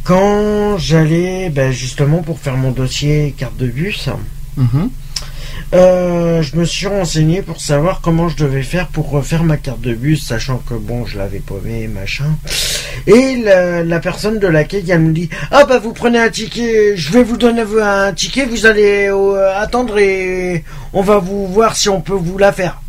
Quand 0.04 0.78
j'allais 0.78 1.49
ben, 1.49 1.72
justement 1.72 2.20
pour 2.24 2.39
faire 2.39 2.58
mon 2.58 2.72
dossier 2.72 3.36
carte 3.38 3.58
de 3.58 3.68
bus, 3.68 4.10
Mhm. 4.58 4.89
euh, 5.74 6.41
je 6.41 6.56
me 6.58 6.66
suis 6.66 6.88
renseigné 6.88 7.41
pour 7.41 7.62
savoir 7.62 8.02
comment 8.02 8.28
je 8.28 8.36
devais 8.38 8.64
faire 8.64 8.88
pour 8.88 9.10
refaire 9.10 9.43
ma 9.43 9.58
carte 9.58 9.82
de 9.82 9.93
bus, 9.93 10.26
sachant 10.26 10.58
que 10.58 10.74
bon, 10.74 11.06
je 11.06 11.18
l'avais 11.18 11.39
paumé, 11.39 11.88
machin. 11.88 12.36
Et 13.08 13.38
la, 13.38 13.84
la 13.84 13.99
personne 13.99 14.39
de 14.39 14.47
laquelle 14.47 14.89
elle 14.89 14.99
me 14.99 15.14
dit 15.14 15.30
Ah 15.52 15.66
bah 15.66 15.80
vous 15.80 15.93
prenez 15.93 16.20
un 16.20 16.30
ticket, 16.30 16.97
je 16.97 17.12
vais 17.12 17.24
vous 17.24 17.38
donner 17.38 17.64
un 17.82 18.12
ticket, 18.14 18.45
vous 18.45 18.66
allez 18.66 19.08
euh, 19.10 19.58
attendre 19.58 19.97
et 19.99 20.64
on 20.93 21.02
va 21.02 21.20
vous 21.20 21.47
voir 21.47 21.76
si 21.76 21.89
on 21.89 22.02
peut 22.02 22.14
vous 22.14 22.38
la 22.38 22.52
faire. 22.52 22.82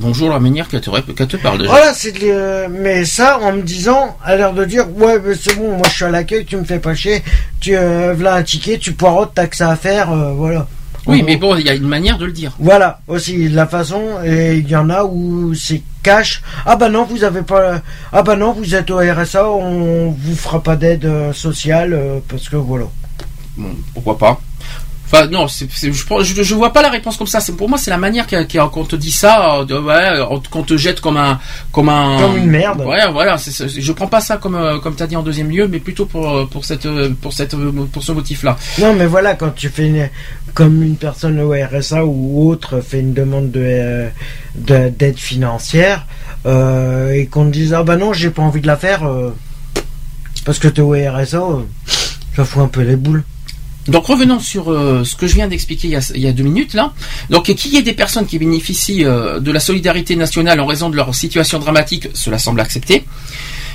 Bonjour 0.00 0.28
la 0.30 0.38
manière 0.38 0.68
qu'elle 0.68 0.80
te, 0.80 0.90
qu'elle 1.12 1.26
te 1.26 1.36
parle 1.36 1.58
déjà. 1.58 1.70
Voilà, 1.70 1.92
c'est 1.92 2.12
de 2.12 2.20
le- 2.20 2.68
mais 2.68 3.04
ça 3.04 3.40
en 3.40 3.52
me 3.52 3.62
disant, 3.62 4.16
à 4.24 4.36
l'air 4.36 4.52
de 4.52 4.64
dire, 4.64 4.86
ouais, 4.96 5.18
mais 5.24 5.34
c'est 5.34 5.56
bon, 5.56 5.76
moi 5.76 5.88
je 5.88 5.94
suis 5.94 6.04
à 6.04 6.10
l'accueil, 6.10 6.44
tu 6.44 6.56
me 6.56 6.64
fais 6.64 6.78
pas 6.78 6.94
chier, 6.94 7.22
tu 7.58 7.76
euh, 7.76 8.12
voilà 8.14 8.34
un 8.36 8.42
ticket, 8.44 8.78
tu 8.78 8.92
poireautes, 8.92 9.32
t'as 9.34 9.48
que 9.48 9.56
ça 9.56 9.70
à 9.70 9.76
faire, 9.76 10.12
euh, 10.12 10.32
voilà. 10.34 10.68
Oui, 11.06 11.22
En 11.22 11.24
mais 11.24 11.36
gros. 11.36 11.50
bon, 11.54 11.56
il 11.56 11.66
y 11.66 11.70
a 11.70 11.74
une 11.74 11.88
manière 11.88 12.16
de 12.16 12.26
le 12.26 12.32
dire. 12.32 12.52
Voilà, 12.60 13.00
aussi 13.08 13.48
de 13.48 13.56
la 13.56 13.66
façon, 13.66 14.02
et 14.24 14.58
il 14.58 14.68
y 14.68 14.76
en 14.76 14.88
a 14.88 15.02
où 15.04 15.52
c'est 15.54 15.82
cash. 16.04 16.42
Ah 16.64 16.76
bah 16.76 16.88
non, 16.90 17.04
vous 17.04 17.24
avez 17.24 17.42
pas. 17.42 17.80
Ah 18.12 18.22
bah 18.22 18.36
non, 18.36 18.52
vous 18.52 18.74
êtes 18.76 18.90
au 18.90 18.98
RSA, 18.98 19.48
on 19.50 20.10
vous 20.10 20.36
fera 20.36 20.62
pas 20.62 20.76
d'aide 20.76 21.06
euh, 21.06 21.32
sociale 21.32 21.92
euh, 21.92 22.18
parce 22.28 22.48
que 22.48 22.56
voilà. 22.56 22.84
Bon, 23.56 23.70
pourquoi 23.94 24.16
pas 24.16 24.40
Enfin 25.10 25.26
non, 25.26 25.46
je, 25.46 25.64
je, 25.90 26.42
je 26.42 26.54
vois 26.54 26.70
pas 26.72 26.82
la 26.82 26.90
réponse 26.90 27.16
comme 27.16 27.26
ça. 27.26 27.40
C'est 27.40 27.56
pour 27.56 27.66
moi, 27.68 27.78
c'est 27.78 27.90
la 27.90 27.96
manière 27.96 28.26
qu'on 28.70 28.84
te 28.84 28.94
dit 28.94 29.10
ça, 29.10 29.64
de, 29.66 29.74
ouais, 29.78 30.20
on- 30.28 30.38
qu'on 30.40 30.62
te 30.62 30.76
jette 30.76 31.00
comme 31.00 31.16
un, 31.16 31.40
comme 31.72 31.88
un, 31.88 32.18
Comme 32.20 32.36
une 32.36 32.50
merde. 32.50 32.82
Ouais, 32.86 33.10
voilà. 33.10 33.38
c'est- 33.38 33.50
c'est- 33.50 33.80
je 33.80 33.92
prends 33.92 34.06
pas 34.06 34.20
ça 34.20 34.36
comme, 34.36 34.54
euh, 34.54 34.78
comme 34.80 34.94
t'as 34.96 35.06
dit 35.06 35.16
en 35.16 35.22
deuxième 35.22 35.50
lieu, 35.50 35.66
mais 35.66 35.78
plutôt 35.78 36.04
pour, 36.04 36.28
euh, 36.28 36.44
pour 36.44 36.66
cette, 36.66 36.84
euh, 36.84 37.08
pour 37.22 37.32
cette, 37.32 37.56
pour 37.90 38.02
ce 38.02 38.12
motif-là. 38.12 38.56
Non, 38.80 38.92
mais 38.94 39.06
voilà, 39.06 39.34
quand 39.34 39.54
tu 39.54 39.70
fais 39.70 39.86
une- 39.86 40.10
comme 40.52 40.82
une 40.82 40.96
personne 40.96 41.40
au 41.40 41.52
RSA 41.52 42.04
ou 42.04 42.50
autre 42.50 42.80
fait 42.80 43.00
une 43.00 43.14
demande 43.14 43.50
de 43.50 44.08
de- 44.56 44.88
d'aide 44.90 45.18
financière 45.18 46.04
euh, 46.44 47.12
et 47.12 47.26
qu'on 47.26 47.46
te 47.46 47.50
dise 47.52 47.72
ah 47.72 47.82
bah 47.82 47.96
non, 47.96 48.12
j'ai 48.12 48.30
pas 48.30 48.42
envie 48.42 48.60
de 48.60 48.66
la 48.66 48.76
faire 48.76 49.04
euh, 49.06 49.30
parce 50.44 50.58
que 50.58 50.68
t'es 50.68 50.80
au 50.82 50.92
RSA, 50.92 51.38
euh, 51.38 51.62
ça 52.36 52.44
fout 52.44 52.62
un 52.62 52.68
peu 52.68 52.82
les 52.82 52.96
boules. 52.96 53.24
Donc 53.88 54.06
revenons 54.06 54.40
sur 54.40 54.70
euh, 54.70 55.04
ce 55.04 55.16
que 55.16 55.26
je 55.26 55.34
viens 55.34 55.48
d'expliquer 55.48 55.88
il 55.88 55.92
y, 55.92 55.96
a, 55.96 56.12
il 56.14 56.20
y 56.20 56.26
a 56.26 56.32
deux 56.32 56.44
minutes 56.44 56.74
là. 56.74 56.92
Donc 57.30 57.52
qu'il 57.52 57.72
y 57.72 57.76
ait 57.76 57.82
des 57.82 57.94
personnes 57.94 58.26
qui 58.26 58.38
bénéficient 58.38 59.04
euh, 59.04 59.40
de 59.40 59.50
la 59.50 59.60
solidarité 59.60 60.14
nationale 60.16 60.60
en 60.60 60.66
raison 60.66 60.90
de 60.90 60.96
leur 60.96 61.14
situation 61.14 61.58
dramatique, 61.58 62.08
cela 62.14 62.38
semble 62.38 62.60
accepté. 62.60 63.04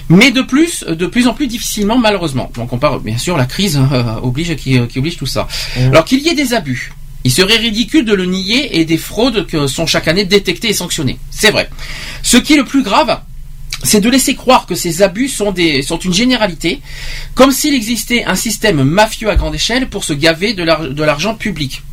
Mais 0.09 0.32
de 0.32 0.41
plus, 0.41 0.84
de 0.84 1.05
plus 1.07 1.28
en 1.28 1.34
plus 1.34 1.47
difficilement 1.47 1.97
malheureusement. 1.97 2.51
Donc 2.55 2.74
on 2.74 2.78
parle 2.78 3.01
bien 3.01 3.18
sûr 3.18 3.38
la 3.38 3.45
crise 3.45 3.78
hein, 3.78 3.89
euh, 3.93 4.03
oblige 4.22 4.55
qui, 4.55 4.78
euh, 4.78 4.86
qui 4.86 4.99
oblige 4.99 5.18
tout 5.18 5.26
ça. 5.26 5.47
Mhm. 5.78 5.91
Alors 5.91 6.05
qu'il 6.05 6.20
y 6.20 6.30
ait 6.30 6.36
des 6.36 6.53
abus. 6.53 6.93
Il 7.26 7.32
serait 7.32 7.55
ridicule 7.55 8.03
de 8.03 8.14
le 8.14 8.26
nier 8.26 8.80
et 8.80 8.86
des 8.86 8.97
fraudes 8.97 9.47
que 9.47 9.66
sont 9.68 9.86
chaque 9.86 10.09
année 10.09 10.26
détectées 10.26 10.70
et 10.70 10.74
sanctionnées. 10.74 11.18
C'est 11.32 11.51
vrai. 11.51 11.70
Ce 12.22 12.36
qui 12.36 12.53
est 12.53 12.57
le 12.57 12.66
plus 12.66 12.84
grave, 12.84 13.18
c'est 13.84 13.99
de 14.01 14.09
laisser 14.09 14.36
croire 14.36 14.65
que 14.65 14.75
ces 14.75 15.01
abus 15.01 15.27
sont, 15.27 15.53
une 15.53 16.13
généralité, 16.13 16.81
comme 17.36 17.51
s'il 17.51 17.73
existait 17.73 18.23
un 18.25 18.36
système 18.36 18.84
mafieux 18.84 19.29
à 19.29 19.36
grande 19.36 19.55
échelle 19.55 19.89
pour 19.89 20.03
se 20.03 20.13
gaver 20.13 20.53
de 20.53 20.63
l'ar- 20.63 20.89
de 20.89 21.03
l'argent 21.03 21.36
public. 21.36 21.84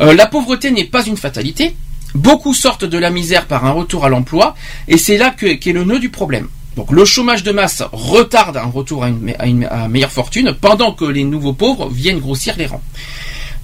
Euh, 0.00 0.14
la 0.14 0.26
pauvreté 0.26 0.70
n'est 0.70 0.84
pas 0.84 1.04
une 1.04 1.16
fatalité. 1.16 1.74
Beaucoup 2.14 2.54
sortent 2.54 2.84
de 2.84 2.96
la 2.98 3.10
misère 3.10 3.46
par 3.46 3.64
un 3.66 3.72
retour 3.72 4.04
à 4.04 4.08
l'emploi, 4.08 4.54
et 4.86 4.96
c'est 4.96 5.18
là 5.18 5.30
que- 5.30 5.54
qu'est 5.54 5.72
le 5.72 5.84
nœud 5.84 5.98
du 5.98 6.08
problème. 6.08 6.48
Donc 6.76 6.92
le 6.92 7.04
chômage 7.04 7.42
de 7.42 7.50
masse 7.50 7.82
retarde 7.92 8.56
un 8.56 8.66
retour 8.70 9.02
à 9.04 9.08
une, 9.08 9.68
meilleure 9.88 10.12
fortune, 10.12 10.54
pendant 10.60 10.92
que 10.92 11.04
les 11.04 11.24
nouveaux 11.24 11.52
pauvres 11.52 11.88
viennent 11.90 12.20
grossir 12.20 12.54
les 12.56 12.66
rangs. 12.66 12.82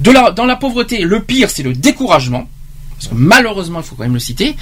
Dans 0.01 0.45
la 0.45 0.57
pauvreté, 0.57 0.99
le 0.99 1.21
pire, 1.23 1.49
c'est 1.49 1.63
le 1.63 1.73
découragement. 1.75 2.49
Parce 2.97 3.09
que 3.09 3.15
malheureusement, 3.15 3.81
il 3.81 3.85
faut 3.85 3.95
quand 3.97 4.05
même 4.05 4.15
le 4.15 4.19
citer, 4.21 4.57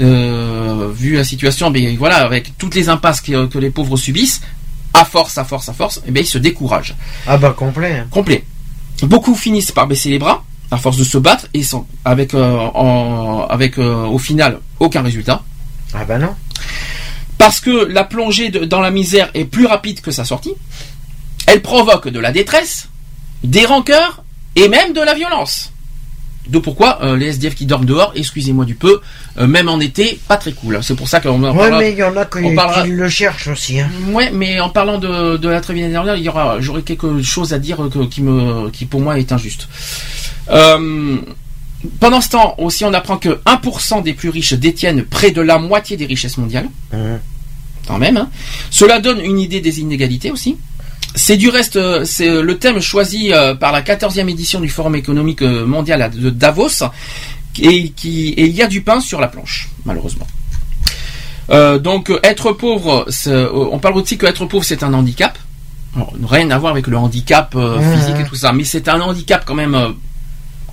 euh, 0.00 0.90
vu 0.94 1.14
la 1.16 1.24
situation, 1.24 1.70
mais 1.70 1.94
voilà, 1.96 2.16
avec 2.24 2.56
toutes 2.58 2.74
les 2.74 2.88
impasses 2.88 3.20
que, 3.20 3.46
que 3.46 3.58
les 3.58 3.70
pauvres 3.70 3.96
subissent, 3.96 4.40
à 4.92 5.04
force, 5.04 5.38
à 5.38 5.44
force, 5.44 5.68
à 5.68 5.72
force, 5.72 6.00
eh 6.06 6.10
bien, 6.10 6.22
ils 6.22 6.26
se 6.26 6.38
découragent. 6.38 6.94
Ah 7.26 7.36
bah 7.36 7.54
complet. 7.56 7.98
hein. 7.98 8.06
Complet. 8.10 8.44
Beaucoup 9.02 9.34
finissent 9.34 9.72
par 9.72 9.86
baisser 9.86 10.08
les 10.10 10.18
bras, 10.18 10.44
à 10.70 10.76
force 10.78 10.96
de 10.96 11.04
se 11.04 11.18
battre, 11.18 11.46
et 11.52 11.62
sans, 11.62 11.86
avec, 12.04 12.32
euh, 12.34 12.56
en- 12.74 13.46
avec 13.50 13.78
euh, 13.78 14.04
au 14.06 14.18
final, 14.18 14.60
aucun 14.80 15.02
résultat. 15.02 15.42
Ah 15.92 16.04
bah 16.04 16.18
non. 16.18 16.34
Parce 17.38 17.60
que 17.60 17.86
la 17.86 18.04
plongée 18.04 18.48
de- 18.50 18.64
dans 18.64 18.80
la 18.80 18.90
misère 18.90 19.30
est 19.34 19.44
plus 19.44 19.66
rapide 19.66 20.00
que 20.00 20.10
sa 20.10 20.24
sortie. 20.24 20.54
Elle 21.46 21.60
provoque 21.60 22.08
de 22.08 22.18
la 22.20 22.32
détresse, 22.32 22.88
des 23.42 23.66
rancœurs 23.66 24.22
et 24.56 24.68
même 24.68 24.92
de 24.94 25.00
la 25.00 25.14
violence. 25.14 25.72
D'où 26.46 26.60
pourquoi 26.60 27.02
euh, 27.02 27.16
les 27.16 27.28
SDF 27.28 27.54
qui 27.54 27.64
dorment 27.64 27.86
dehors, 27.86 28.12
excusez-moi 28.14 28.66
du 28.66 28.74
peu, 28.74 29.00
euh, 29.38 29.46
même 29.46 29.68
en 29.70 29.80
été, 29.80 30.18
pas 30.28 30.36
très 30.36 30.52
cool. 30.52 30.78
C'est 30.82 30.94
pour 30.94 31.08
ça 31.08 31.20
qu'on 31.20 31.42
en 31.42 31.52
Ouais, 31.52 31.56
parlera- 31.58 31.78
mais 31.78 31.92
il 31.92 31.98
y 31.98 32.02
en 32.02 32.14
a 32.16 32.26
qui, 32.26 32.38
on 32.44 32.54
parlera- 32.54 32.82
qui 32.82 32.90
le 32.90 33.08
cherchent 33.08 33.48
aussi. 33.48 33.80
Hein. 33.80 33.88
Ouais, 34.12 34.30
mais 34.30 34.60
en 34.60 34.68
parlant 34.68 34.98
de, 34.98 35.38
de 35.38 35.48
la 35.48 35.60
trêve 35.62 35.78
hivernale, 35.78 36.18
il 36.18 36.24
y 36.24 36.28
aura, 36.28 36.60
j'aurais 36.60 36.82
quelque 36.82 37.22
chose 37.22 37.54
à 37.54 37.58
dire 37.58 37.78
que- 37.90 38.04
qui 38.06 38.20
me, 38.20 38.68
qui 38.70 38.84
pour 38.84 39.00
moi 39.00 39.18
est 39.18 39.32
injuste. 39.32 39.68
Euh, 40.50 41.16
pendant 42.00 42.20
ce 42.20 42.28
temps, 42.30 42.54
aussi, 42.58 42.84
on 42.84 42.92
apprend 42.92 43.16
que 43.16 43.40
1% 43.46 44.02
des 44.02 44.12
plus 44.14 44.28
riches 44.28 44.52
détiennent 44.54 45.02
près 45.04 45.30
de 45.30 45.40
la 45.40 45.58
moitié 45.58 45.96
des 45.96 46.06
richesses 46.06 46.36
mondiales. 46.38 46.68
Mhm. 46.92 47.20
Quand 47.86 47.98
même. 47.98 48.16
hein. 48.16 48.30
Cela 48.70 48.98
donne 49.00 49.20
une 49.20 49.38
idée 49.38 49.60
des 49.60 49.80
inégalités 49.80 50.30
aussi. 50.30 50.56
C'est 51.14 51.36
du 51.36 51.48
reste, 51.48 51.76
euh, 51.76 52.04
c'est 52.04 52.28
euh, 52.28 52.42
le 52.42 52.58
thème 52.58 52.80
choisi 52.80 53.32
euh, 53.32 53.54
par 53.54 53.70
la 53.70 53.82
14e 53.82 54.28
édition 54.28 54.60
du 54.60 54.68
Forum 54.68 54.96
économique 54.96 55.42
mondial 55.42 56.10
de 56.10 56.30
Davos, 56.30 56.84
et, 57.60 57.90
qui, 57.90 58.30
et 58.30 58.46
il 58.46 58.52
y 58.52 58.62
a 58.62 58.66
du 58.66 58.82
pain 58.82 59.00
sur 59.00 59.20
la 59.20 59.28
planche, 59.28 59.68
malheureusement. 59.84 60.26
Euh, 61.50 61.78
donc 61.78 62.10
être 62.22 62.52
pauvre, 62.52 63.06
on 63.26 63.78
parle 63.78 63.96
aussi 63.96 64.16
que 64.16 64.26
être 64.26 64.46
pauvre 64.46 64.64
c'est 64.64 64.82
un 64.82 64.94
handicap. 64.94 65.38
Alors, 65.94 66.12
rien 66.28 66.50
à 66.50 66.58
voir 66.58 66.72
avec 66.72 66.88
le 66.88 66.96
handicap 66.96 67.54
euh, 67.54 67.78
physique 67.96 68.16
et 68.18 68.24
tout 68.24 68.34
ça, 68.34 68.52
mais 68.52 68.64
c'est 68.64 68.88
un 68.88 69.00
handicap 69.00 69.44
quand 69.46 69.54
même 69.54 69.74
euh, 69.74 69.90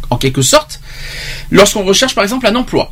en 0.10 0.18
quelque 0.18 0.42
sorte 0.42 0.82
lorsqu'on 1.52 1.84
recherche 1.84 2.16
par 2.16 2.24
exemple 2.24 2.48
un 2.48 2.56
emploi. 2.56 2.92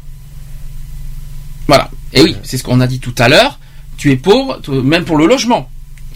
Voilà. 1.68 1.89
Et 2.14 2.22
oui, 2.22 2.36
c'est 2.43 2.58
ce 2.58 2.64
qu'on 2.64 2.80
a 2.80 2.88
dit 2.88 3.00
tout 3.00 3.16
à 3.18 3.30
l'heure. 3.30 3.60
Tu 3.97 4.12
es 4.12 4.16
pauvre, 4.16 4.60
même 4.70 5.06
pour 5.06 5.18
le 5.18 5.26
logement. 5.26 5.70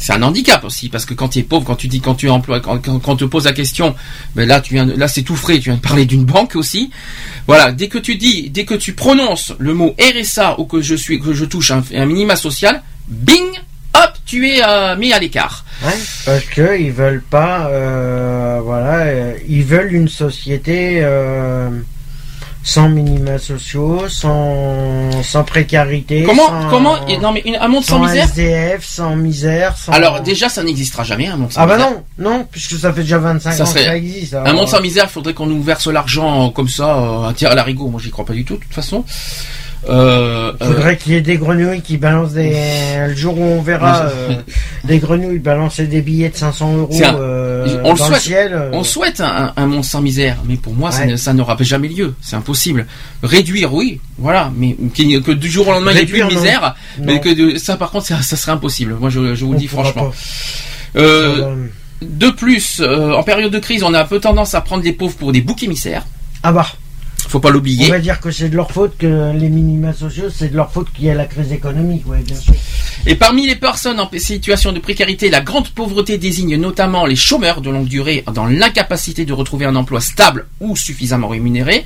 C'est 0.03 0.11
un 0.11 0.21
handicap 0.21 0.65
aussi, 0.65 0.89
parce 0.89 1.05
que 1.05 1.13
quand 1.13 1.29
tu 1.29 1.39
es 1.39 1.43
pauvre, 1.43 1.63
quand 1.63 1.77
tu 1.77 1.87
dis 1.87 2.01
quand 2.01 2.15
tu 2.15 2.25
es 2.25 2.29
emploi, 2.29 2.59
quand, 2.59 2.77
quand, 2.79 2.99
quand 2.99 3.15
te 3.15 3.23
pose 3.23 3.45
la 3.45 3.53
question, 3.53 3.95
ben 4.35 4.45
là 4.45 4.59
tu 4.59 4.73
viens, 4.73 4.85
là 4.85 5.07
c'est 5.07 5.21
tout 5.21 5.37
frais. 5.37 5.59
Tu 5.59 5.69
viens 5.69 5.77
de 5.77 5.79
parler 5.79 6.05
d'une 6.05 6.25
banque 6.25 6.57
aussi. 6.57 6.91
Voilà. 7.47 7.71
Dès 7.71 7.87
que 7.87 7.99
tu 7.99 8.17
dis, 8.17 8.49
dès 8.49 8.65
que 8.65 8.73
tu 8.73 8.91
prononces 8.91 9.53
le 9.59 9.73
mot 9.73 9.95
RSA 9.97 10.59
ou 10.59 10.65
que 10.65 10.81
je 10.81 10.95
suis, 10.95 11.21
que 11.21 11.31
je 11.31 11.45
touche 11.45 11.71
un, 11.71 12.05
minima 12.05 12.35
social, 12.35 12.83
bing, 13.07 13.47
hop, 13.93 14.11
tu 14.25 14.49
es 14.49 14.61
euh, 14.61 14.97
mis 14.97 15.13
à 15.13 15.19
l'écart. 15.19 15.63
Ouais, 15.85 15.93
parce 16.25 16.43
que 16.47 16.77
ils 16.77 16.91
veulent 16.91 17.23
pas, 17.23 17.67
euh, 17.67 18.59
voilà, 18.61 19.05
euh, 19.05 19.37
ils 19.47 19.63
veulent 19.63 19.93
une 19.93 20.09
société 20.09 21.01
sans 22.65 22.87
minima 22.89 23.37
sociaux, 23.39 24.07
sans, 24.07 25.21
sans 25.21 25.43
précarité. 25.43 26.23
Comment, 26.23 26.47
sans, 26.47 26.69
comment, 26.69 26.95
non 27.21 27.31
mais 27.33 27.41
une- 27.45 27.57
un 27.57 27.67
monde 27.67 27.83
sans 27.83 27.97
sans 27.97 28.05
misère. 28.05 28.23
SDF, 28.25 28.85
sans 28.85 29.15
misère, 29.17 29.77
sans... 29.77 29.91
Alors 29.91 30.21
déjà, 30.21 30.47
ça 30.47 30.63
n'existera 30.63 31.03
jamais 31.03 31.27
un 31.27 31.35
monde 31.35 31.51
sans 31.51 31.61
Ah 31.61 31.65
bah 31.67 31.75
misère. 31.77 31.91
non, 32.17 32.29
non, 32.31 32.47
puisque 32.49 32.75
ça 32.79 32.93
fait 32.93 33.01
déjà 33.01 33.17
25 33.17 33.51
Ça 33.51 33.63
ans 33.63 33.65
serait 33.65 33.79
que 33.81 33.85
ça 33.87 33.97
existe. 33.97 34.33
Un 34.33 34.43
alors- 34.43 34.55
monde 34.55 34.69
sans 34.69 34.79
misère, 34.81 35.11
faudrait 35.11 35.33
qu'on 35.33 35.45
nous 35.45 35.61
verse 35.61 35.87
l'argent 35.87 36.49
comme 36.51 36.69
ça, 36.69 36.97
euh, 36.97 37.27
à 37.29 37.33
tir 37.33 37.51
à 37.51 37.55
l'arigot. 37.55 37.87
Moi, 37.89 37.99
j'y 38.01 38.11
crois 38.11 38.25
pas 38.25 38.33
du 38.33 38.45
tout, 38.45 38.55
de 38.55 38.61
toute 38.61 38.73
façon. 38.73 39.03
Euh, 39.89 40.53
Il 40.61 40.63
euh, 40.65 40.67
faudrait 40.73 40.97
qu'il 40.97 41.11
y 41.11 41.15
ait 41.15 41.21
des 41.21 41.37
grenouilles 41.37 41.81
qui 41.81 41.97
balancent 41.97 42.33
des... 42.33 42.55
Le 43.07 43.13
jour 43.15 43.37
où 43.37 43.43
on 43.43 43.61
verra 43.61 44.05
euh, 44.05 44.35
des 44.85 44.99
grenouilles 44.99 45.39
balancer 45.39 45.87
des 45.87 46.01
billets 46.01 46.29
de 46.29 46.35
500 46.37 46.77
euros 46.77 46.97
un- 47.03 47.15
euh, 47.15 47.81
on 47.83 47.91
le 47.91 47.97
souhaite. 47.97 48.21
ciel. 48.21 48.69
on 48.71 48.83
souhaite 48.83 49.19
un, 49.21 49.51
un 49.55 49.65
monde 49.65 49.83
sans 49.83 50.01
misère, 50.01 50.37
mais 50.47 50.55
pour 50.55 50.73
moi, 50.73 50.91
ça 50.91 51.01
Ouais. 51.01 51.07
ne- 51.07 51.15
ça 51.17 51.33
n'aura 51.33 51.57
jamais 51.59 51.89
lieu. 51.89 52.13
C'est 52.21 52.35
impossible. 52.37 52.85
Réduire, 53.23 53.73
oui, 53.73 53.99
voilà, 54.17 54.51
mais 54.55 54.75
que 54.95 55.31
du 55.31 55.49
jour 55.49 55.67
au 55.67 55.71
lendemain, 55.71 55.91
il 55.91 55.95
n'y 55.97 56.01
ait 56.01 56.05
plus 56.05 56.19
de 56.19 56.23
non. 56.23 56.29
misère, 56.29 56.75
mais 56.99 57.19
que 57.19 57.57
ça, 57.57 57.75
par 57.77 57.91
contre, 57.91 58.05
ça, 58.07 58.21
ça 58.21 58.35
serait 58.37 58.51
impossible. 58.53 58.95
Moi, 58.99 59.09
je, 59.09 59.35
je 59.35 59.43
vous 59.45 59.53
le 59.53 59.57
dis 59.59 59.67
franchement. 59.67 60.11
de 60.95 62.29
plus, 62.31 62.81
en 62.81 63.23
période 63.23 63.51
de 63.51 63.59
crise, 63.59 63.83
on 63.83 63.93
a 63.93 64.01
un 64.01 64.05
peu 64.05 64.19
tendance 64.19 64.53
à 64.55 64.61
prendre 64.61 64.83
les 64.83 64.93
pauvres 64.93 65.15
pour 65.17 65.31
des 65.31 65.41
boucs 65.41 65.63
émissaires. 65.63 66.05
Ah 66.43 66.51
bah, 66.51 66.67
Faut 67.27 67.39
pas 67.39 67.49
on 67.49 67.53
l'oublier. 67.53 67.89
va 67.89 67.99
dire 67.99 68.19
que 68.19 68.31
c'est 68.31 68.49
de 68.49 68.55
leur 68.55 68.71
faute 68.71 68.97
que 68.97 69.31
les 69.33 69.49
minima 69.49 69.93
sociaux, 69.93 70.29
c'est 70.33 70.49
de 70.49 70.55
leur 70.55 70.71
faute 70.71 70.91
qu'il 70.93 71.05
y 71.05 71.09
a 71.09 71.15
la 71.15 71.25
crise 71.25 71.51
économique, 71.51 72.07
ouais, 72.07 72.19
bien 72.19 72.35
sûr. 72.35 72.53
Et 73.05 73.15
parmi 73.15 73.47
les 73.47 73.55
personnes 73.55 73.99
en 73.99 74.09
situation 74.15 74.71
de 74.71 74.79
précarité, 74.79 75.29
la 75.29 75.41
grande 75.41 75.69
pauvreté 75.69 76.17
désigne 76.17 76.57
notamment 76.57 77.05
les 77.05 77.15
chômeurs 77.15 77.61
de 77.61 77.69
longue 77.69 77.87
durée 77.87 78.23
dans 78.33 78.45
l'incapacité 78.45 79.25
de 79.25 79.33
retrouver 79.33 79.65
un 79.65 79.75
emploi 79.75 79.99
stable 79.99 80.47
ou 80.59 80.75
suffisamment 80.75 81.27
rémunéré. 81.27 81.83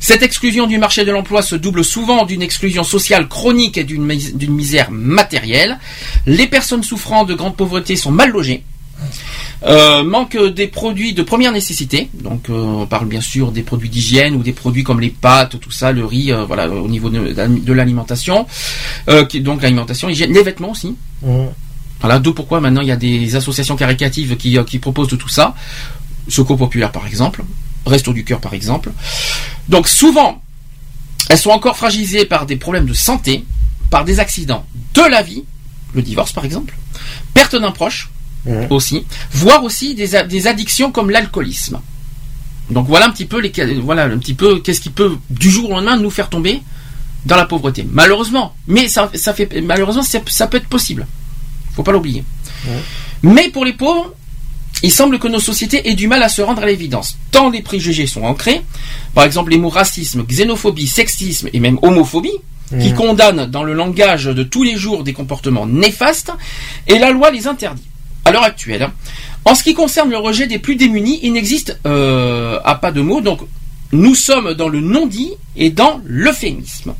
Cette 0.00 0.22
exclusion 0.22 0.66
du 0.66 0.76
marché 0.76 1.04
de 1.04 1.10
l'emploi 1.10 1.40
se 1.40 1.56
double 1.56 1.82
souvent 1.82 2.26
d'une 2.26 2.42
exclusion 2.42 2.84
sociale 2.84 3.26
chronique 3.26 3.78
et 3.78 3.84
d'une 3.84 4.04
misère 4.52 4.90
matérielle. 4.90 5.78
Les 6.26 6.46
personnes 6.46 6.82
souffrant 6.82 7.24
de 7.24 7.32
grande 7.34 7.56
pauvreté 7.56 7.96
sont 7.96 8.10
mal 8.10 8.30
logées. 8.30 8.64
Euh, 9.66 10.04
manque 10.04 10.36
des 10.36 10.66
produits 10.66 11.14
de 11.14 11.22
première 11.22 11.50
nécessité, 11.50 12.10
donc 12.12 12.50
euh, 12.50 12.52
on 12.52 12.86
parle 12.86 13.06
bien 13.06 13.22
sûr 13.22 13.50
des 13.50 13.62
produits 13.62 13.88
d'hygiène 13.88 14.34
ou 14.34 14.42
des 14.42 14.52
produits 14.52 14.84
comme 14.84 15.00
les 15.00 15.08
pâtes, 15.08 15.58
tout 15.58 15.70
ça, 15.70 15.90
le 15.90 16.04
riz, 16.04 16.32
euh, 16.32 16.44
voilà, 16.44 16.68
au 16.68 16.86
niveau 16.86 17.08
de, 17.08 17.32
de 17.32 17.72
l'alimentation, 17.72 18.46
donc 19.40 19.62
l'alimentation, 19.62 20.10
hygiène, 20.10 20.34
les 20.34 20.42
vêtements 20.42 20.72
aussi. 20.72 20.96
Mmh. 21.22 21.46
Voilà, 22.00 22.18
d'où 22.18 22.34
pourquoi 22.34 22.60
maintenant 22.60 22.82
il 22.82 22.88
y 22.88 22.92
a 22.92 22.96
des 22.96 23.36
associations 23.36 23.76
caritatives 23.76 24.36
qui, 24.36 24.58
qui 24.66 24.78
proposent 24.78 25.08
de 25.08 25.16
tout 25.16 25.30
ça. 25.30 25.54
Secours 26.28 26.58
populaire 26.58 26.92
par 26.92 27.06
exemple, 27.06 27.42
Resto 27.86 28.12
du 28.12 28.24
cœur 28.24 28.40
par 28.40 28.52
exemple. 28.52 28.92
Donc 29.70 29.88
souvent, 29.88 30.42
elles 31.30 31.38
sont 31.38 31.50
encore 31.50 31.78
fragilisées 31.78 32.26
par 32.26 32.44
des 32.44 32.56
problèmes 32.56 32.86
de 32.86 32.92
santé, 32.92 33.46
par 33.88 34.04
des 34.04 34.20
accidents 34.20 34.66
de 34.92 35.02
la 35.10 35.22
vie, 35.22 35.44
le 35.94 36.02
divorce 36.02 36.32
par 36.32 36.44
exemple, 36.44 36.74
perte 37.32 37.56
d'un 37.56 37.70
proche 37.70 38.10
Mhm. 38.46 38.66
aussi, 38.70 39.04
voire 39.32 39.64
aussi 39.64 39.94
des, 39.94 40.10
des 40.28 40.46
addictions 40.46 40.90
comme 40.92 41.10
l'alcoolisme. 41.10 41.80
Donc 42.70 42.86
voilà 42.88 43.06
un 43.06 43.10
petit 43.10 43.24
peu 43.26 43.40
les 43.40 43.52
voilà 43.80 44.04
un 44.04 44.18
petit 44.18 44.34
peu 44.34 44.58
qu'est-ce 44.60 44.80
qui 44.80 44.90
peut 44.90 45.16
du 45.30 45.50
jour 45.50 45.70
au 45.70 45.72
lendemain 45.74 45.96
nous 45.96 46.10
faire 46.10 46.28
tomber 46.30 46.62
dans 47.26 47.36
la 47.36 47.46
pauvreté. 47.46 47.86
Malheureusement, 47.90 48.54
mais 48.66 48.88
ça, 48.88 49.10
ça 49.14 49.32
fait 49.34 49.60
malheureusement 49.62 50.02
ça, 50.02 50.18
ça 50.26 50.46
peut 50.46 50.58
être 50.58 50.68
possible. 50.68 51.06
Faut 51.74 51.82
pas 51.82 51.92
l'oublier. 51.92 52.22
Mais 53.22 53.48
pour 53.48 53.64
les 53.64 53.72
pauvres, 53.72 54.12
il 54.82 54.90
semble 54.92 55.18
que 55.18 55.28
nos 55.28 55.40
sociétés 55.40 55.88
aient 55.88 55.94
du 55.94 56.08
mal 56.08 56.22
à 56.22 56.28
se 56.28 56.42
rendre 56.42 56.62
à 56.62 56.66
l'évidence. 56.66 57.16
Tant 57.30 57.48
les 57.50 57.62
préjugés 57.62 58.06
sont 58.06 58.22
ancrés, 58.22 58.62
par 59.14 59.24
exemple 59.24 59.50
les 59.50 59.58
mots 59.58 59.68
racisme, 59.70 60.24
xénophobie, 60.24 60.86
sexisme 60.86 61.48
et 61.52 61.60
même 61.60 61.78
homophobie, 61.82 62.38
qui 62.80 62.90
Mhm. 62.90 62.94
condamnent 62.94 63.46
dans 63.46 63.62
le 63.62 63.72
langage 63.74 64.24
de 64.24 64.42
tous 64.42 64.62
les 64.62 64.76
jours 64.76 65.04
des 65.04 65.12
comportements 65.12 65.66
néfastes, 65.66 66.32
et 66.86 66.98
la 66.98 67.10
loi 67.10 67.30
les 67.30 67.46
interdit. 67.46 67.82
À 68.24 68.32
l'heure 68.32 68.44
actuelle, 68.44 68.82
hein. 68.82 68.92
en 69.44 69.54
ce 69.54 69.62
qui 69.62 69.74
concerne 69.74 70.10
le 70.10 70.16
rejet 70.16 70.46
des 70.46 70.58
plus 70.58 70.76
démunis, 70.76 71.20
il 71.22 71.32
n'existe 71.32 71.78
euh, 71.86 72.58
à 72.64 72.74
pas 72.74 72.90
de 72.90 73.02
mots, 73.02 73.20
donc 73.20 73.40
nous 73.92 74.14
sommes 74.14 74.54
dans 74.54 74.68
le 74.68 74.80
non-dit 74.80 75.32
et 75.56 75.70
dans 75.70 76.00
l'euphémisme. 76.04 76.94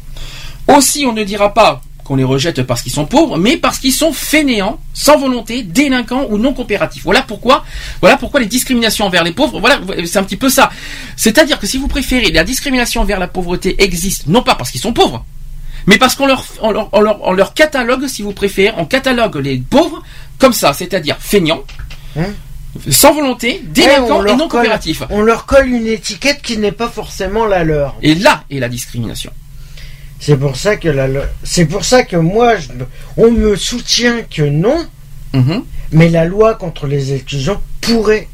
Aussi, 0.69 1.07
on 1.07 1.13
ne 1.13 1.25
dira 1.25 1.55
pas 1.55 1.81
qu'on 2.05 2.17
les 2.17 2.25
rejette 2.25 2.63
parce 2.63 2.83
qu'ils 2.83 2.93
sont 2.93 3.07
pauvres, 3.07 3.39
mais 3.39 3.57
parce 3.57 3.79
qu'ils 3.79 3.93
sont 3.93 4.13
fainéants, 4.13 4.79
sans 4.93 5.19
volonté, 5.19 5.63
délinquants 5.63 6.27
ou 6.29 6.39
non 6.39 6.53
coopératifs. 6.53 7.03
Voilà 7.03 7.23
pourquoi, 7.23 7.65
voilà 8.01 8.17
pourquoi 8.17 8.41
les 8.41 8.47
discriminations 8.47 9.07
envers 9.07 9.25
les 9.25 9.33
pauvres, 9.33 9.59
voilà, 9.59 9.81
c'est 10.05 10.19
un 10.19 10.25
petit 10.25 10.37
peu 10.37 10.51
ça. 10.51 10.71
C'est-à-dire 11.17 11.59
que 11.59 11.67
si 11.67 11.79
vous 11.79 11.89
préférez, 11.89 12.31
la 12.31 12.45
discrimination 12.45 13.01
envers 13.01 13.19
la 13.19 13.29
pauvreté 13.29 13.83
existe, 13.83 14.27
non 14.27 14.43
pas 14.43 14.55
parce 14.55 14.71
qu'ils 14.71 14.83
sont 14.83 14.93
pauvres, 14.93 15.25
mais 15.87 15.99
parce 15.99 16.15
qu'on 16.15 16.27
leur, 16.27 16.45
on 16.63 16.71
leur, 16.71 16.89
on 16.93 17.33
leur, 17.33 17.55
catalogue, 17.55 18.07
si 18.07 18.23
vous 18.23 18.33
préférez, 18.33 18.75
on 18.79 18.85
catalogue 18.85 19.37
les 19.37 19.59
pauvres 19.59 20.03
comme 20.39 20.53
ça, 20.53 20.73
c'est-à-dire 20.73 21.17
feignants, 21.21 21.63
Hein 22.17 22.27
sans 22.91 23.15
volonté, 23.15 23.53
Ouais, 23.53 23.63
délinquants 23.73 24.19
on 24.21 24.27
et 24.27 24.33
non 24.33 24.49
colle- 24.49 24.63
coopératifs. 24.63 25.03
On 25.11 25.23
leur 25.23 25.47
colle 25.47 25.69
une 25.69 25.87
étiquette 25.87 26.43
qui 26.43 26.59
n'est 26.59 26.73
pas 26.73 26.89
forcément 26.89 27.47
la 27.47 27.63
leur. 27.63 27.95
Et 28.03 28.15
là 28.17 28.43
est 28.51 28.59
la 28.59 28.69
discrimination. 28.69 29.31
C'est 30.19 30.37
pour 30.37 30.57
ça 30.57 30.77
que 30.77 30.89
la, 30.89 31.07
c'est 31.45 31.67
pour 31.67 31.85
ça 31.85 32.03
que 32.03 32.17
moi, 32.17 32.57
je- 32.57 32.69
on 33.17 33.31
me 33.31 33.55
soutient 33.57 34.23
que 34.23 34.43
non, 34.43 34.85
Mhm. 35.35 35.63
mais 35.93 36.09
la 36.09 36.25
loi 36.25 36.55
contre 36.55 36.87
les 36.89 37.13
exclusions 37.13 37.61
pourrait 37.81 38.29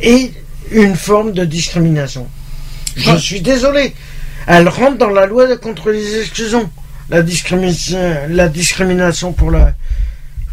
est 0.00 0.32
une 0.70 0.94
forme 0.96 1.32
de 1.32 1.44
discrimination. 1.44 2.28
Je 2.96 3.16
suis 3.16 3.40
désolé. 3.42 3.94
Elle 4.46 4.68
rentre 4.68 4.96
dans 4.98 5.10
la 5.10 5.26
loi 5.26 5.54
contre 5.58 5.90
les 5.90 6.20
exclusions. 6.20 6.70
La 7.10 7.20
discrimination, 7.22 7.98
la 8.30 8.48
discrimination 8.48 9.32
pour 9.32 9.50
la 9.50 9.74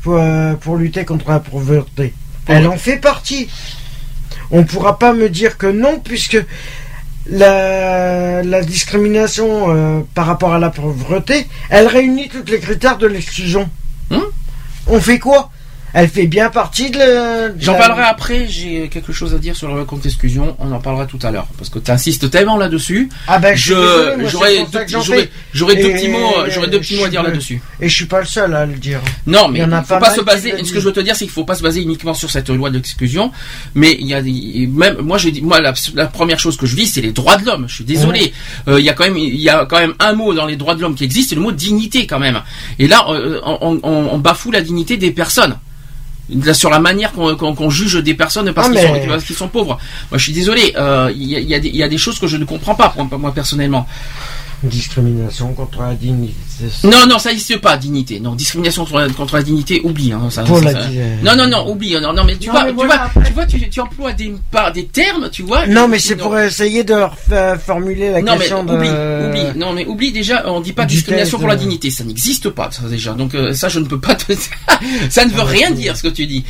pour, 0.04 0.18
euh, 0.18 0.54
pour 0.54 0.76
lutter 0.76 1.06
contre 1.06 1.30
la 1.32 1.40
pauvreté. 1.40 2.14
Elle 2.48 2.68
en 2.68 2.78
fait 2.78 2.98
partie. 2.98 3.50
On 4.52 4.60
ne 4.60 4.64
pourra 4.64 5.00
pas 5.00 5.14
me 5.14 5.30
dire 5.30 5.58
que 5.58 5.68
non, 5.68 6.00
puisque 6.00 6.38
la, 7.26 8.44
la 8.44 8.62
discrimination 8.64 9.66
euh, 9.70 10.02
par 10.14 10.26
rapport 10.28 10.54
à 10.54 10.60
la 10.60 10.70
pauvreté, 10.70 11.48
elle 11.70 11.88
réunit 11.88 12.28
tous 12.30 12.44
les 12.52 12.60
critères 12.60 12.98
de 12.98 13.08
l'exclusion. 13.08 13.70
Hum 14.12 14.24
On 14.88 15.00
fait 15.00 15.20
quoi? 15.20 15.50
Elle 15.94 16.10
fait 16.10 16.26
bien 16.26 16.50
partie 16.50 16.90
de 16.90 17.00
J'en 17.60 17.76
parlerai 17.76 18.02
après, 18.02 18.48
j'ai 18.48 18.90
quelque 18.90 19.14
chose 19.14 19.36
à 19.36 19.38
dire 19.38 19.56
sur 19.56 19.74
le 19.76 19.86
compte 19.86 20.06
exclusion, 20.06 20.56
on 20.60 20.72
en 20.72 20.80
parlera 20.80 21.06
tout 21.06 21.20
à 21.22 21.30
l'heure, 21.30 21.46
parce 21.58 21.70
que 21.70 21.78
tu 21.78 21.92
insistes 21.92 22.32
tellement 22.32 22.58
là-dessus. 22.58 23.10
Ah 23.28 23.38
ben, 23.38 23.56
je 23.56 23.74
Je, 23.76 24.28
j'aurais 24.28 24.58
deux, 24.72 24.80
j'aurais- 25.54 25.76
petits 25.76 26.08
mots, 26.08 26.34
j'aurais 26.50 26.68
deux 26.68 26.80
petits 26.80 26.96
je 26.96 27.00
mots 27.00 27.06
à 27.06 27.10
dire 27.10 27.22
là-dessus. 27.22 27.62
Et 27.80 27.90
je 27.90 27.94
suis 27.96 28.06
pas 28.06 28.20
le 28.22 28.26
seul 28.26 28.54
à 28.56 28.66
le 28.66 28.74
dire. 28.74 29.00
Non, 29.28 29.48
mais 29.50 29.60
Il 29.60 29.62
y 29.62 29.66
il 29.66 29.70
en 29.74 29.78
a 29.78 29.84
faut 29.84 30.00
pas 30.00 30.10
se 30.16 30.22
baser. 30.22 30.54
Ce 30.64 30.72
que 30.74 30.80
je 30.80 30.86
veux 30.86 30.94
te 30.94 31.00
dire, 31.00 31.16
c'est 31.16 31.26
qu'il 31.26 31.32
faut 31.34 31.44
pas 31.46 31.56
se 31.56 31.62
baser 31.62 31.82
uniquement 31.82 32.16
sur 32.16 32.32
cette 32.32 32.50
loi 32.50 32.72
d'exclusion, 32.72 33.32
mais 33.76 33.96
il 34.00 34.08
y 34.08 34.16
a 34.16 34.22
même 34.24 34.98
moi 35.02 35.18
j'ai 35.20 35.32
dit, 35.32 35.42
moi 35.44 35.62
la, 35.62 35.74
la 35.94 36.08
première 36.08 36.40
chose 36.40 36.58
que 36.58 36.66
je 36.66 36.76
vis, 36.76 36.88
c'est 36.88 37.02
les 37.02 37.12
droits 37.12 37.38
de 37.38 37.46
l'homme. 37.46 37.66
Je 37.68 37.76
suis 37.76 37.84
désolé. 37.84 38.34
Euh, 38.68 38.80
Il 38.80 38.86
y 38.86 38.90
a 38.90 38.94
quand 38.94 39.04
même, 39.04 39.18
il 39.18 39.36
y 39.40 39.50
a 39.50 39.66
quand 39.66 39.80
même 39.80 39.94
un 40.00 40.14
mot 40.14 40.34
dans 40.34 40.46
les 40.48 40.56
droits 40.56 40.74
de 40.74 40.82
l'homme 40.82 40.96
qui 40.96 41.04
existe, 41.04 41.30
c'est 41.30 41.36
le 41.36 41.42
mot 41.42 41.52
dignité 41.52 42.08
quand 42.08 42.20
même. 42.20 42.42
Et 42.80 42.88
là, 42.88 43.06
euh, 43.10 43.40
on, 43.46 43.80
on- 43.84 44.10
on 44.14 44.18
bafoue 44.18 44.50
la 44.52 44.62
dignité 44.62 44.98
des 44.98 45.12
personnes. 45.12 45.56
Sur 46.54 46.70
la 46.70 46.80
manière 46.80 47.12
qu'on 47.12 47.70
juge 47.70 47.96
des 48.02 48.14
personnes 48.14 48.54
parce 48.54 48.68
Ah, 48.68 48.72
qu'ils 48.74 48.82
mais- 48.92 49.02
sont, 49.04 49.08
parce 49.10 49.24
qu'ils 49.26 49.36
sont 49.36 49.50
pauvres. 49.50 49.78
Moi, 50.10 50.18
je 50.18 50.24
suis 50.24 50.32
désolé. 50.34 50.74
euh, 50.78 51.12
Il 51.16 51.24
y, 51.24 51.36
a, 51.36 51.40
il 51.40 51.48
y 51.50 51.54
a 51.56 51.60
des- 51.60 51.68
il 51.70 51.76
y 51.76 51.84
a 51.84 51.90
des 51.90 51.98
choses 51.98 52.18
que 52.18 52.28
je 52.28 52.38
ne 52.38 52.46
comprends 52.46 52.76
pas, 52.76 52.94
moi 53.20 53.34
personnellement. 53.34 53.86
Discrimination 54.64 55.54
contre 55.54 55.82
la 55.82 55.94
dignité. 55.94 56.34
Non, 56.84 57.06
non, 57.08 57.20
ça 57.20 57.30
n'existe 57.30 57.58
pas, 57.58 57.78
dignité. 57.78 58.20
Non, 58.20 58.36
discrimination 58.36 58.84
contre 58.86 59.00
la, 59.00 59.10
contre 59.10 59.36
la 59.36 59.44
dignité, 59.44 59.82
oublie. 59.84 60.12
Hein, 60.12 60.28
ça, 60.30 60.44
Pour 60.44 60.60
ça- 60.60 60.66
la 60.66 60.72
ça- 60.74 60.88
di- 60.88 60.98
Non, 61.24 61.36
non, 61.36 61.48
non, 61.48 61.70
oublie. 61.70 61.94
Non, 62.00 62.14
non, 62.14 62.24
mais 62.24 62.36
tu 62.38 62.48
Non, 62.48 62.54
vois, 62.54 62.64
mais 62.66 62.70
tu, 62.70 62.76
voilà, 62.76 63.10
vois 63.14 63.24
tu 63.24 63.34
vois, 63.34 63.46
tu, 63.46 63.70
tu 63.70 63.80
emploies 63.80 64.14
des, 64.14 64.34
par 64.52 64.72
des 64.72 64.86
termes, 64.86 65.30
tu 65.32 65.44
vois. 65.44 65.66
Non, 65.68 65.88
mais 65.88 66.00
c'est 66.00 66.16
pour 66.16 66.38
essayer 66.38 66.84
de 66.84 66.96
formuler 67.66 68.12
la 68.12 68.22
Non, 68.22 68.34
mais 68.34 68.40
question 68.40 68.62
oublie, 68.62 68.88
de... 68.90 69.28
oublie. 69.30 69.60
Non, 69.60 69.74
mais 69.74 69.86
oublie 69.86 70.12
déjà, 70.12 70.44
on 70.48 70.62
dit 70.62 70.74
pas 70.74 70.86
discrimination 70.86 71.40
pour 71.40 71.48
la 71.48 71.56
euh. 71.56 71.58
dignité. 71.58 71.90
Ça 71.90 72.04
n'existe 72.04 72.50
pas, 72.50 72.70
ça 72.72 72.84
déjà. 72.88 73.14
Donc, 73.14 73.36
euh, 73.36 73.54
ça, 73.54 73.70
je 73.70 73.80
ne 73.80 73.86
peux 73.86 74.00
pas 74.00 74.16
te. 74.16 74.34
ça 75.10 75.26
ne 75.26 75.32
veut 75.32 75.40
Ah, 75.42 75.46
rien 75.46 75.72
dire, 75.72 75.98
ce 75.98 76.04
que 76.04 76.08
tu 76.10 76.26
dis. 76.26 76.44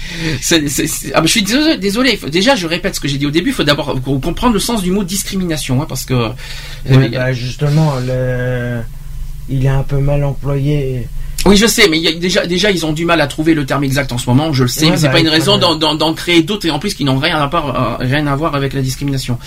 Ah, 1.14 1.22
mais 1.22 1.28
je 1.28 1.32
suis 1.32 1.43
désolé. 1.43 1.78
désolé. 1.78 2.18
Faut- 2.18 2.30
Déjà, 2.30 2.56
je 2.56 2.68
répète 2.68 2.95
ce 2.95 2.99
que 2.99 3.08
j'ai 3.08 3.18
dit 3.18 3.26
au 3.26 3.32
début. 3.32 3.49
Il 3.49 3.54
faut 3.54 3.64
d'abord 3.64 3.95
comprendre 4.04 4.54
le 4.54 4.60
sens 4.60 4.82
du 4.82 4.91
mot 4.91 5.04
discrimination, 5.04 5.82
hein, 5.82 5.86
parce 5.88 6.06
que. 6.06 6.14
Euh, 6.14 7.08
bah, 7.10 7.32
justement, 7.34 7.93
le... 8.06 8.80
il 9.49 9.65
est 9.65 9.69
un 9.69 9.83
peu 9.83 9.97
mal 9.97 10.23
employé. 10.23 11.07
Oui, 11.45 11.57
je 11.57 11.67
sais, 11.67 11.89
mais 11.89 11.97
il 11.97 12.03
y 12.03 12.07
a 12.07 12.13
déjà, 12.13 12.45
déjà, 12.47 12.71
ils 12.71 12.85
ont 12.85 12.93
du 12.93 13.03
mal 13.03 13.19
à 13.19 13.27
trouver 13.27 13.53
le 13.53 13.65
terme 13.65 13.83
exact 13.83 14.13
en 14.13 14.17
ce 14.17 14.29
moment. 14.29 14.53
Je 14.53 14.63
le 14.63 14.69
sais, 14.69 14.85
Ouais, 14.85 14.91
mais 14.91 14.97
c'est 14.97 15.07
bah, 15.07 15.13
pas 15.13 15.19
une 15.19 15.27
raison 15.27 15.57
d'en- 15.57 16.13
créer 16.13 16.41
d'autres 16.41 16.65
et 16.67 16.71
en 16.71 16.79
plus 16.79 16.93
qui 16.93 17.03
n'ont 17.03 17.17
rien 17.17 17.37
à 17.37 17.47
part, 17.49 17.99
euh, 18.01 18.05
rien 18.05 18.25
à 18.27 18.35
voir 18.35 18.55
avec 18.55 18.71
la 18.73 18.81
discrimination. 18.81 19.37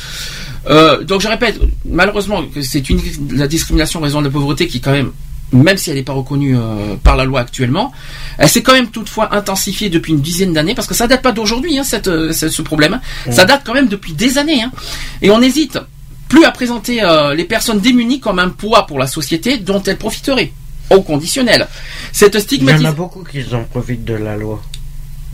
Euh, 0.68 1.02
donc 1.04 1.22
je 1.22 1.28
répète, 1.28 1.58
malheureusement, 1.88 2.42
c'est 2.60 2.90
une 2.90 3.00
la 3.32 3.48
discrimination 3.48 4.00
en 4.00 4.02
raison 4.02 4.20
de 4.20 4.26
la 4.26 4.30
pauvreté 4.32 4.66
qui 4.66 4.80
quand 4.80 4.92
même, 4.92 5.12
même 5.52 5.78
si 5.78 5.88
elle 5.90 5.96
n'est 5.96 6.02
pas 6.02 6.12
reconnue 6.12 6.56
euh, 6.58 6.96
par 7.02 7.16
la 7.16 7.24
loi 7.24 7.40
actuellement, 7.40 7.92
elle 8.36 8.48
s'est 8.50 8.62
quand 8.62 8.74
même 8.74 8.88
toutefois 8.88 9.34
intensifiée 9.34 9.88
depuis 9.88 10.12
une 10.12 10.20
dizaine 10.20 10.52
d'années 10.52 10.74
parce 10.74 10.88
que 10.88 10.94
ça 10.94 11.06
date 11.06 11.22
pas 11.22 11.32
d'aujourd'hui, 11.32 11.78
hein, 11.78 11.84
cette, 11.84 12.06
ce 12.32 12.48
ce 12.50 12.62
problème. 12.62 13.00
Ça 13.30 13.46
date 13.46 13.62
quand 13.64 13.72
même 13.74 13.88
depuis 13.88 14.12
des 14.12 14.36
années, 14.36 14.62
hein. 14.62 14.70
et 15.22 15.30
on 15.30 15.40
hésite 15.40 15.78
plus 16.36 16.44
à 16.44 16.50
présenter 16.50 17.02
euh, 17.02 17.34
les 17.34 17.44
personnes 17.44 17.80
démunies 17.80 18.20
comme 18.20 18.38
un 18.38 18.50
poids 18.50 18.86
pour 18.86 18.98
la 18.98 19.06
société 19.06 19.58
dont 19.58 19.82
elles 19.82 19.96
profiteraient. 19.98 20.52
Au 20.90 21.00
conditionnel. 21.02 21.66
Cette 22.12 22.34
Il 22.34 22.36
y 22.36 22.36
en 22.36 22.38
a 22.38 22.42
stigmatisation. 22.44 22.92
beaucoup 22.96 23.24
qui 23.24 23.42
en 23.52 23.64
profitent 23.64 24.04
de 24.04 24.14
la 24.14 24.36
loi. 24.36 24.62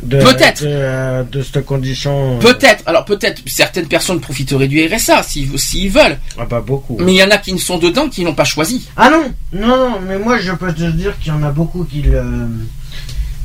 Peut-être. 0.09 0.62
De, 0.62 0.69
euh, 0.70 1.23
de 1.24 1.43
cette 1.43 1.65
condition. 1.66 2.37
euh, 2.37 2.39
Peut-être, 2.41 2.83
alors 2.87 3.05
peut-être 3.05 3.43
certaines 3.47 3.87
personnes 3.87 4.19
profiteraient 4.20 4.66
du 4.66 4.85
RSA 4.85 5.23
s'ils 5.23 5.57
s'ils 5.61 5.91
veulent, 5.91 6.19
Ah 6.39 6.47
bah 6.47 6.61
beaucoup. 6.66 6.97
mais 6.99 7.12
il 7.15 7.19
y 7.19 7.23
en 7.23 7.31
a 7.31 7.37
qui 7.39 7.53
ne 7.53 7.59
sont 7.59 7.79
dedans 7.79 8.09
qui 8.09 8.24
n'ont 8.24 8.35
pas 8.35 8.45
choisi. 8.45 8.89
Ah 8.97 9.11
non, 9.11 9.33
non, 9.53 9.77
non, 9.77 10.01
mais 10.09 10.19
moi 10.19 10.39
je 10.39 10.53
peux 10.53 10.73
te 10.73 10.83
dire 10.91 11.16
qu'il 11.20 11.33
y 11.33 11.37
en 11.37 11.43
a 11.43 11.51
beaucoup 11.51 11.85
qui 11.85 12.03
le. 12.03 12.23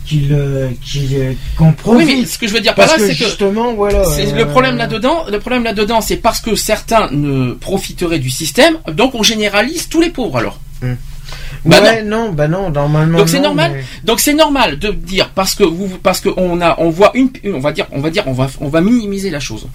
Qui 0.08 0.22
le. 0.22 0.70
qui, 0.84 1.00
le- 1.08 1.34
qui 1.34 1.38
en 1.64 1.74
Oui, 1.88 2.06
mais 2.06 2.26
ce 2.26 2.38
que 2.38 2.48
je 2.48 2.54
veux 2.54 2.62
dire 2.62 2.74
par 2.76 2.86
parce 2.88 3.00
là, 3.00 3.06
c'est 3.08 3.14
que 3.16 3.26
justement, 3.26 3.74
voilà. 3.74 4.04
c'est 4.06 4.32
euh, 4.34 4.38
le 4.38 4.48
problème 4.48 4.78
là-dedans. 4.78 5.26
Le 5.30 5.40
problème 5.40 5.64
là-dedans, 5.64 6.02
c'est 6.02 6.18
parce 6.18 6.40
que 6.40 6.56
certains 6.56 7.10
ne 7.12 7.52
profiteraient 7.54 8.20
du 8.20 8.30
système, 8.30 8.78
donc 8.94 9.14
on 9.16 9.24
généralise 9.24 9.90
tous 9.90 10.00
les 10.02 10.10
pauvres 10.10 10.38
alors. 10.38 10.60
Bah 11.66 11.82
ouais, 11.82 12.04
non. 12.04 12.32
bah 12.32 12.48
non, 12.48 12.70
normalement. 12.70 13.18
Donc 13.18 13.28
c'est 13.28 13.38
non, 13.40 13.46
normal. 13.50 13.72
mais- 13.76 13.84
Donc 14.06 14.20
c'est 14.22 14.34
normal 14.34 14.80
de 14.80 14.92
dire 14.92 15.30
parce 15.36 15.56
que 15.56 15.64
vous 15.64 15.90
parce 16.02 16.22
que 16.22 16.30
on 16.38 16.62
a 16.62 16.76
on 16.80 16.90
voit 16.90 17.12
une 17.16 17.30
on 17.54 17.60
va 17.60 17.74
dire 17.74 17.88
on 17.92 18.00
va 18.00 18.10
dire 18.10 18.24
on 18.28 18.32
va 18.34 18.48
on 18.62 18.70
va 18.70 18.80
minimiser 18.80 19.30
la 19.30 19.40
chose. 19.42 19.68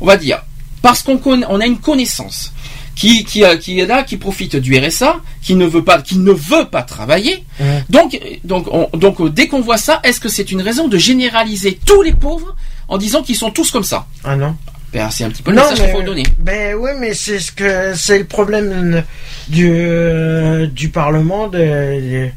On 0.00 0.06
va 0.06 0.16
dire 0.16 0.42
parce 0.80 1.02
qu'on 1.02 1.18
connaît 1.18 1.44
on 1.50 1.60
a 1.60 1.66
une 1.66 1.78
connaissance 1.78 2.52
qui 2.94 3.24
qui 3.24 3.44
a- 3.44 3.56
qui 3.56 3.78
est 3.80 3.86
là 3.86 4.02
qui 4.04 4.16
profite 4.16 4.56
du 4.56 4.76
RSA 4.78 5.16
qui 5.42 5.54
ne 5.56 5.66
veut 5.66 5.82
pas 5.84 6.00
qui 6.02 6.18
ne 6.18 6.32
veut 6.32 6.66
pas 6.70 6.82
travailler. 6.82 7.44
Donc 7.90 8.18
donc 8.44 8.66
on- 8.72 8.88
donc 8.96 9.20
euh, 9.20 9.28
dès 9.30 9.48
qu'on 9.48 9.60
voit 9.60 9.78
ça, 9.78 10.00
est-ce 10.04 10.20
que 10.20 10.28
c'est 10.28 10.50
une 10.52 10.62
raison 10.62 10.88
de 10.88 10.96
généraliser 10.98 11.78
tous 11.84 12.02
les 12.02 12.12
pauvres 12.12 12.54
en 12.88 12.98
disant 12.98 13.22
qu'ils 13.22 13.36
sont 13.36 13.50
tous 13.50 13.70
comme 13.70 13.84
ça? 13.84 14.06
Ah 14.24 14.36
non. 14.36 14.56
Ben, 14.92 15.10
c'est 15.10 15.24
un 15.24 15.30
petit 15.30 15.42
peu 15.42 15.50
le 15.50 15.56
message 15.56 15.80
qu'il 15.80 15.90
faut 15.92 16.02
donner. 16.02 16.22
Ben 16.38 16.76
oui, 16.78 16.90
mais 17.00 17.14
c'est 17.14 17.40
ce 17.40 17.50
que 17.50 17.94
c'est 17.96 18.18
le 18.18 18.26
problème 18.26 19.02
du 19.48 19.68
euh, 19.72 20.66
du 20.68 20.88
Parlement, 20.90 21.48
des 21.48 22.30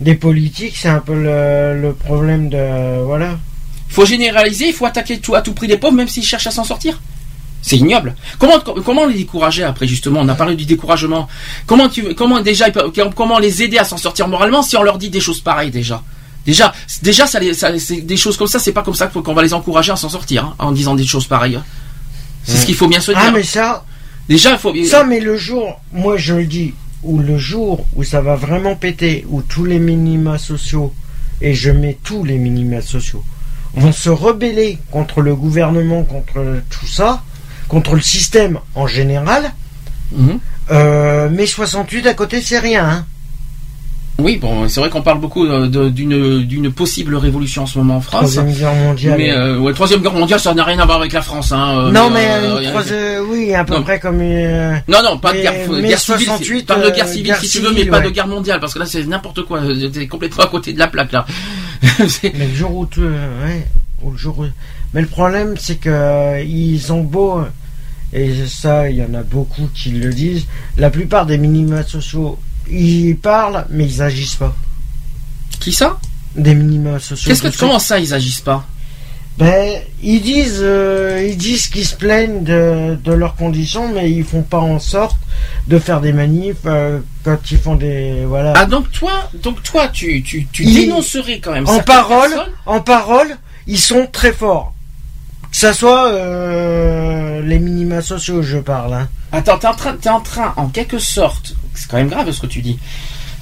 des 0.00 0.16
politiques, 0.16 0.76
c'est 0.76 0.88
un 0.88 0.98
peu 0.98 1.14
le, 1.14 1.80
le 1.80 1.92
problème 1.94 2.48
de 2.48 3.00
voilà. 3.04 3.38
faut 3.88 4.04
généraliser, 4.04 4.66
il 4.66 4.72
faut 4.74 4.86
attaquer 4.86 5.18
tout, 5.18 5.36
à 5.36 5.40
tout 5.40 5.52
prix 5.54 5.68
les 5.68 5.76
pauvres, 5.76 5.94
même 5.94 6.08
s'ils 6.08 6.24
cherchent 6.24 6.48
à 6.48 6.50
s'en 6.50 6.64
sortir. 6.64 7.00
C'est 7.66 7.76
ignoble. 7.78 8.14
Comment 8.38 8.60
comment 8.60 9.06
les 9.06 9.14
décourager 9.14 9.62
après 9.64 9.86
justement? 9.86 10.20
On 10.20 10.28
a 10.28 10.34
parlé 10.34 10.54
du 10.54 10.66
découragement. 10.66 11.26
Comment 11.66 11.88
tu 11.88 12.14
comment 12.14 12.40
déjà 12.42 12.66
comment 13.16 13.38
les 13.38 13.62
aider 13.62 13.78
à 13.78 13.84
s'en 13.84 13.96
sortir 13.96 14.28
moralement 14.28 14.62
si 14.62 14.76
on 14.76 14.82
leur 14.82 14.98
dit 14.98 15.08
des 15.08 15.20
choses 15.20 15.40
pareilles 15.40 15.70
déjà? 15.70 16.02
Déjà, 16.44 16.74
déjà, 17.02 17.26
ça, 17.26 17.40
ça- 17.54 17.78
c'est 17.78 18.02
des 18.02 18.18
choses 18.18 18.36
comme 18.36 18.48
ça, 18.48 18.58
c'est 18.58 18.72
pas 18.72 18.82
comme 18.82 18.92
ça 18.94 19.06
qu'on 19.06 19.32
va 19.32 19.42
les 19.42 19.54
encourager 19.54 19.92
à 19.92 19.96
s'en 19.96 20.10
sortir 20.10 20.44
hein, 20.44 20.54
en 20.58 20.72
disant 20.72 20.94
des 20.94 21.06
choses 21.06 21.26
pareilles. 21.26 21.56
hein. 21.56 21.64
C'est 22.44 22.58
ce 22.58 22.66
qu'il 22.66 22.74
faut 22.74 22.86
bien 22.88 23.00
se 23.00 23.12
dire. 23.12 23.20
Ah 23.24 23.30
mais 23.30 23.42
ça, 23.42 23.84
Déjà, 24.28 24.50
il 24.52 24.58
faut. 24.58 24.74
ça 24.84 25.04
mais 25.04 25.20
le 25.20 25.38
jour, 25.38 25.80
moi 25.92 26.18
je 26.18 26.34
le 26.34 26.44
dis, 26.44 26.74
où 27.02 27.18
le 27.18 27.38
jour 27.38 27.86
où 27.96 28.04
ça 28.04 28.20
va 28.20 28.36
vraiment 28.36 28.76
péter, 28.76 29.24
où 29.30 29.40
tous 29.40 29.64
les 29.64 29.78
minima 29.78 30.36
sociaux 30.36 30.92
et 31.40 31.54
je 31.54 31.70
mets 31.70 31.96
tous 32.04 32.24
les 32.24 32.36
minima 32.36 32.82
sociaux 32.82 33.24
vont 33.74 33.92
se 33.92 34.10
rebeller 34.10 34.78
contre 34.90 35.22
le 35.22 35.34
gouvernement, 35.34 36.04
contre 36.04 36.60
tout 36.68 36.86
ça, 36.86 37.22
contre 37.68 37.94
le 37.94 38.00
système 38.00 38.58
en 38.74 38.86
général. 38.86 39.52
Mhm. 40.12 40.38
Euh, 40.70 41.28
mais 41.30 41.46
68 41.46 42.06
à 42.06 42.14
côté, 42.14 42.40
c'est 42.40 42.58
rien. 42.58 42.84
Hein. 42.88 43.06
Oui, 44.18 44.36
bon, 44.36 44.68
c'est 44.68 44.78
vrai 44.78 44.90
qu'on 44.90 45.02
parle 45.02 45.18
beaucoup 45.18 45.44
euh, 45.44 45.90
d'une 45.90 46.44
d'une 46.44 46.72
possible 46.72 47.16
révolution 47.16 47.64
en 47.64 47.66
ce 47.66 47.78
moment 47.78 47.96
en 47.96 48.00
France. 48.00 48.20
Troisième 48.34 48.52
guerre 48.52 48.72
mondiale. 48.74 49.16
Mais 49.18 49.32
euh, 49.32 49.58
ouais, 49.58 49.72
troisième 49.72 50.02
guerre 50.02 50.12
mondiale, 50.12 50.38
ça 50.38 50.54
n'a 50.54 50.62
rien 50.62 50.78
à 50.78 50.84
voir 50.86 50.98
avec 51.00 51.12
la 51.12 51.20
France. 51.20 51.50
Hein, 51.50 51.90
non, 51.92 52.10
mais, 52.10 52.28
euh, 52.30 53.24
oui, 53.28 53.52
à 53.52 53.64
peu 53.64 53.74
Non. 53.74 53.82
près 53.82 53.98
comme 53.98 54.20
une. 54.20 54.80
Non, 54.86 55.02
non, 55.02 55.18
pas 55.18 55.32
de 55.32 55.40
guerre, 55.40 55.54
mais 55.68 55.88
guerre 55.88 55.98
civile. 55.98 56.26
68, 56.26 56.58
si- 56.60 56.64
parle 56.64 56.84
de 56.84 56.90
guerre 56.90 57.08
civile 57.08 57.24
guerre 57.26 57.40
si 57.40 57.48
tu 57.48 57.58
veux, 57.58 57.70
civile, 57.70 57.84
mais 57.86 57.90
pas 57.90 58.00
de 58.00 58.10
guerre 58.10 58.28
mondiale, 58.28 58.60
parce 58.60 58.72
que 58.74 58.78
là, 58.78 58.86
c'est 58.86 59.04
n'importe 59.04 59.42
quoi. 59.42 59.60
T'es 59.92 60.06
complètement 60.06 60.44
à 60.44 60.48
côté 60.48 60.72
de 60.72 60.78
la 60.78 60.86
plaque, 60.86 61.10
là. 61.10 61.26
Mais 62.22 62.46
le 62.46 62.54
jour 62.54 62.72
où 62.72 62.86
tu. 62.86 63.00
Ouais, 63.00 63.66
ou 64.00 64.12
le 64.12 64.16
jour 64.16 64.38
où- 64.38 64.44
Mais 64.94 65.02
le 65.02 65.08
problème, 65.08 65.56
c'est 65.58 65.76
que 65.76 65.90
euh, 65.90 66.40
ils 66.40 66.92
ont 66.92 67.02
beau. 67.02 67.42
Et 68.12 68.46
ça, 68.46 68.88
il 68.88 68.96
y 68.96 69.02
en 69.02 69.12
a 69.14 69.22
beaucoup 69.22 69.68
qui 69.74 69.90
le 69.90 70.12
disent. 70.12 70.46
La 70.76 70.88
plupart 70.88 71.26
des 71.26 71.36
minima 71.36 71.82
sociaux, 71.82 72.38
ils 72.70 73.16
parlent, 73.16 73.66
mais 73.70 73.84
ils 73.86 74.00
agissent 74.00 74.36
pas. 74.36 74.54
Qui 75.58 75.72
ça? 75.72 75.98
Des 76.36 76.54
minima 76.54 77.00
sociaux. 77.00 77.28
Qu'est-ce 77.28 77.42
que 77.42 77.58
comment 77.58 77.80
ça, 77.80 77.98
ils 77.98 78.14
agissent 78.14 78.40
pas? 78.40 78.66
Ben, 79.36 79.80
ils 80.00 80.20
disent, 80.20 80.60
euh, 80.60 81.26
ils 81.28 81.36
disent 81.36 81.66
qu'ils 81.66 81.86
se 81.86 81.96
plaignent 81.96 82.44
de, 82.44 82.96
de 83.02 83.12
leurs 83.12 83.34
conditions, 83.34 83.92
mais 83.92 84.08
ils 84.08 84.22
font 84.22 84.42
pas 84.42 84.60
en 84.60 84.78
sorte 84.78 85.18
de 85.66 85.80
faire 85.80 86.00
des 86.00 86.12
manifs 86.12 86.58
euh, 86.66 87.00
quand 87.24 87.50
ils 87.50 87.58
font 87.58 87.74
des 87.74 88.24
voilà. 88.26 88.52
Ah, 88.54 88.66
donc 88.66 88.92
toi, 88.92 89.28
donc 89.42 89.60
toi, 89.64 89.88
tu, 89.88 90.22
tu, 90.22 90.46
tu 90.52 90.64
dénoncerais 90.64 91.40
quand 91.40 91.50
même 91.52 91.68
en 91.68 91.80
parole, 91.80 92.30
personnes 92.30 92.52
en 92.66 92.80
parole, 92.80 93.36
ils 93.66 93.80
sont 93.80 94.06
très 94.06 94.32
forts. 94.32 94.73
Que 95.54 95.60
ça 95.60 95.72
soit 95.72 96.08
euh, 96.08 97.40
les 97.42 97.60
minima 97.60 98.02
sociaux, 98.02 98.42
je 98.42 98.58
parle. 98.58 98.92
Hein. 98.94 99.08
Attends, 99.30 99.56
t'es 99.56 99.68
en 99.68 99.74
train, 99.74 99.94
t'es 100.00 100.08
en 100.08 100.18
train, 100.20 100.52
en 100.56 100.66
quelque 100.66 100.98
sorte, 100.98 101.54
c'est 101.76 101.86
quand 101.88 101.96
même 101.96 102.08
grave 102.08 102.28
ce 102.32 102.40
que 102.40 102.48
tu 102.48 102.60
dis. 102.60 102.76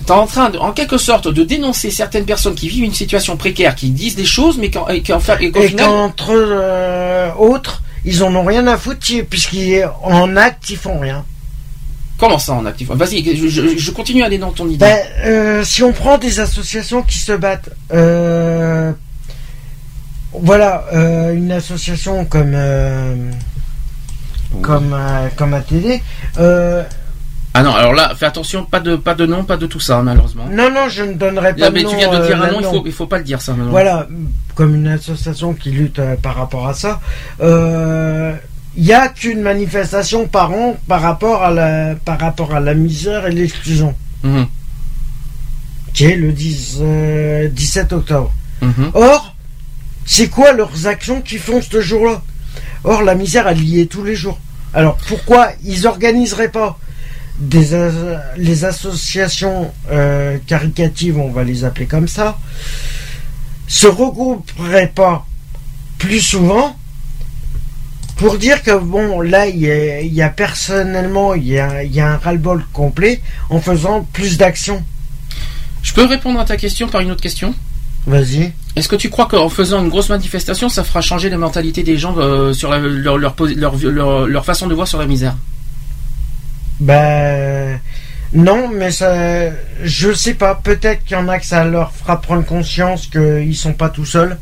T'es 0.05 0.12
en 0.12 0.26
train, 0.26 0.51
de, 0.51 0.59
en 0.59 0.72
quelque 0.72 0.98
sorte, 0.98 1.28
de 1.28 1.43
dénoncer 1.43 1.90
certaines 1.90 2.26
personnes 2.26 2.55
qui 2.55 2.68
vivent 2.68 2.84
une 2.84 2.93
situation 2.93 3.39
précaire, 3.39 3.74
qui 3.74 3.89
disent 3.89 4.14
des 4.14 4.26
choses, 4.26 4.59
mais 4.59 4.70
qu'en, 4.70 4.89
et 4.89 5.02
qu'en 5.02 5.20
fait, 5.20 5.39
et 5.40 5.51
qu'au 5.51 5.62
Et 5.62 5.68
final, 5.68 5.86
qu'entre 5.86 6.32
euh, 6.34 7.30
autres, 7.39 7.82
ils 8.05 8.22
en 8.22 8.34
ont 8.36 8.44
rien 8.44 8.66
à 8.66 8.76
foutre, 8.76 9.06
puisqu'en 9.30 10.36
acte, 10.36 10.68
ils 10.68 10.76
font 10.76 10.98
rien. 10.98 11.24
comment 12.18 12.39
ça 12.39 12.52
en 12.52 12.66
actif 12.66 12.89
Vas-y, 12.90 13.24
je, 13.36 13.48
je- 13.48 13.78
je 13.78 13.90
continue 13.90 14.22
à 14.22 14.26
aller 14.26 14.36
dans 14.39 14.51
ton 14.52 14.66
idée. 14.68 14.76
Ben, 14.84 14.98
euh, 15.24 15.64
si 15.64 15.82
on 15.82 15.93
prend 15.93 16.18
des 16.18 16.40
associations 16.40 17.02
qui 17.02 17.16
se 17.18 17.32
battent, 17.32 17.70
euh, 17.94 18.93
voilà, 20.34 20.84
euh, 20.92 21.34
une 21.34 21.52
association 21.52 22.24
comme 22.24 22.52
euh, 22.54 23.14
comme 24.62 24.92
euh, 24.94 25.28
comme 25.36 25.54
ATD, 25.54 26.00
Ah 27.54 27.62
non, 27.62 27.74
alors 27.74 27.92
là, 27.92 28.14
fais 28.16 28.24
attention, 28.26 28.64
pas 28.64 28.80
de, 28.80 28.96
pas 28.96 29.14
de 29.14 29.26
nom, 29.26 29.44
pas 29.44 29.56
de 29.59 29.66
tout 29.66 29.80
ça, 29.80 30.00
malheureusement. 30.02 30.46
non 30.50 30.70
non, 30.70 30.88
je 30.88 31.02
ne 31.02 31.12
donnerai 31.14 31.54
pas 31.54 31.66
Ah, 31.66 31.70
de 31.70 31.74
mais 31.74 31.82
nom, 31.82 31.90
tu 31.90 31.96
viens 31.96 32.10
de 32.18 32.26
dire 32.26 32.42
un 32.42 32.50
nom, 32.50 32.60
il 32.60 32.64
faut, 32.64 32.82
il 32.86 32.92
faut 32.92 33.06
pas 33.06 33.18
le 33.18 33.24
dire 33.24 33.40
ça 33.42 33.52
maintenant. 33.52 33.70
Voilà, 33.70 34.06
comme 34.54 34.74
une 34.74 34.88
association 34.88 35.52
qui 35.52 35.70
lutte 35.70 36.00
par 36.22 36.34
rapport 36.36 36.66
à 36.66 36.74
ça. 36.74 37.00
Il 38.74 38.84
n'y 38.84 38.92
a 38.94 39.09
qu'une 39.09 39.42
manifestation 39.42 40.26
par 40.28 40.50
an 40.52 40.76
par 40.88 41.02
rapport 41.02 41.42
à 41.42 41.50
la 41.50 41.94
par 41.94 42.18
rapport 42.18 42.54
à 42.54 42.60
la 42.60 42.72
misère 42.72 43.26
et 43.26 43.30
l'exclusion, 43.32 43.94
Mhm, 44.24 44.46
qui 45.92 46.04
est 46.06 46.16
le 46.16 46.32
10, 46.32 46.78
euh, 46.80 47.48
17 47.48 47.92
octobre. 47.92 48.32
mhm. 48.62 48.90
Or, 48.94 49.31
c'est 50.04 50.28
quoi 50.28 50.52
leurs 50.52 50.86
actions 50.86 51.20
qu'ils 51.20 51.38
font 51.38 51.60
ce 51.62 51.80
jour-là? 51.80 52.22
Or, 52.84 53.02
la 53.02 53.14
misère, 53.14 53.46
elle 53.48 53.62
y 53.62 53.80
est 53.80 53.86
tous 53.86 54.04
les 54.04 54.16
jours. 54.16 54.38
Alors, 54.74 54.96
pourquoi 55.08 55.50
ils 55.64 55.86
organiseraient 55.86 56.50
pas 56.50 56.78
les 58.36 58.64
associations 58.64 59.72
euh, 59.90 60.38
caricatives, 60.46 61.18
on 61.18 61.30
va 61.30 61.44
les 61.44 61.64
appeler 61.64 61.86
comme 61.86 62.08
ça, 62.08 62.38
se 63.66 63.86
regrouperaient 63.86 64.92
pas 64.94 65.26
plus 65.98 66.20
souvent 66.20 66.76
pour 68.16 68.38
dire 68.38 68.62
que 68.62 68.76
bon 68.78 69.20
là 69.20 69.46
il 69.46 69.58
y 69.58 70.22
a, 70.22 70.28
personnellement 70.28 71.34
il 71.34 71.46
y 71.46 71.58
a 71.58 72.06
un 72.06 72.16
ras-le-bol 72.16 72.64
complet 72.72 73.20
en 73.50 73.60
faisant 73.60 74.06
plus 74.12 74.36
d'actions? 74.36 74.84
Je 75.82 75.92
peux 75.94 76.04
répondre 76.04 76.38
à 76.38 76.44
ta 76.44 76.56
question 76.56 76.88
par 76.88 77.00
une 77.00 77.10
autre 77.10 77.22
question? 77.22 77.54
Vas-y. 78.06 78.52
Est-ce 78.74 78.88
que 78.88 78.96
tu 78.96 79.10
crois 79.10 79.26
qu'en 79.26 79.48
faisant 79.48 79.80
une 79.82 79.88
grosse 79.88 80.08
manifestation, 80.08 80.68
ça 80.68 80.82
fera 80.82 81.00
changer 81.00 81.28
la 81.30 81.36
mentalité 81.36 81.82
des 81.82 81.98
gens 81.98 82.16
euh, 82.18 82.52
sur 82.52 82.70
la- 82.70 82.78
leur, 82.78 83.16
leur, 83.18 83.34
posi- 83.34 83.54
leur, 83.54 83.76
leur- 83.76 84.26
leur 84.26 84.44
façon 84.44 84.66
de 84.66 84.74
voir 84.74 84.88
sur 84.88 84.98
la 84.98 85.06
misère? 85.06 85.36
Ben 86.80 87.80
non, 88.32 88.68
mais 88.72 88.90
ça, 88.90 89.50
je 89.84 90.12
sais 90.12 90.34
pas. 90.34 90.54
Peut-être 90.54 91.04
qu'il 91.04 91.16
y 91.16 91.20
en 91.20 91.28
a 91.28 91.38
que 91.38 91.46
ça 91.46 91.64
leur 91.64 91.92
fera 91.92 92.20
prendre 92.20 92.44
conscience 92.44 93.06
qu'ils 93.06 93.54
sont 93.56 93.74
pas 93.74 93.90
tout 93.90 94.06
seuls. 94.06 94.38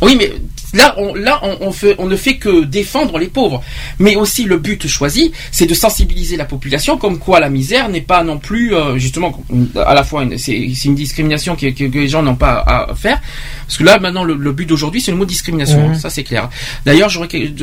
Oui, 0.00 0.16
mais 0.18 0.32
là, 0.74 0.94
on, 0.98 1.14
là, 1.14 1.40
on, 1.42 1.68
on 1.68 1.72
fait, 1.72 1.94
on 1.98 2.06
ne 2.06 2.16
fait 2.16 2.36
que 2.36 2.64
défendre 2.64 3.18
les 3.18 3.28
pauvres. 3.28 3.62
Mais 3.98 4.16
aussi, 4.16 4.44
le 4.44 4.58
but 4.58 4.86
choisi, 4.86 5.32
c'est 5.50 5.66
de 5.66 5.74
sensibiliser 5.74 6.36
la 6.36 6.44
population, 6.44 6.96
comme 6.96 7.18
quoi 7.18 7.40
la 7.40 7.48
misère 7.50 7.88
n'est 7.88 8.00
pas 8.00 8.22
non 8.24 8.38
plus, 8.38 8.74
euh, 8.74 8.96
justement, 8.98 9.42
à 9.76 9.94
la 9.94 10.04
fois, 10.04 10.22
une- 10.22 10.38
c'est 10.38 10.54
une 10.84 10.94
discrimination 10.94 11.56
que, 11.56 11.66
que- 11.70 11.84
que 11.88 11.98
les 11.98 12.08
gens 12.08 12.22
n'ont 12.22 12.36
pas 12.36 12.62
à 12.66 12.94
faire. 12.94 13.20
Parce 13.66 13.78
que 13.78 13.84
là, 13.84 13.98
maintenant, 13.98 14.24
le, 14.24 14.34
le 14.34 14.52
but 14.52 14.66
d'aujourd'hui, 14.66 15.00
c'est 15.00 15.10
le 15.10 15.16
mot 15.16 15.24
discrimination. 15.24 15.88
Mhm. 15.88 15.94
Ça, 15.96 16.10
c'est 16.10 16.24
clair. 16.24 16.48
D'ailleurs, 16.84 17.10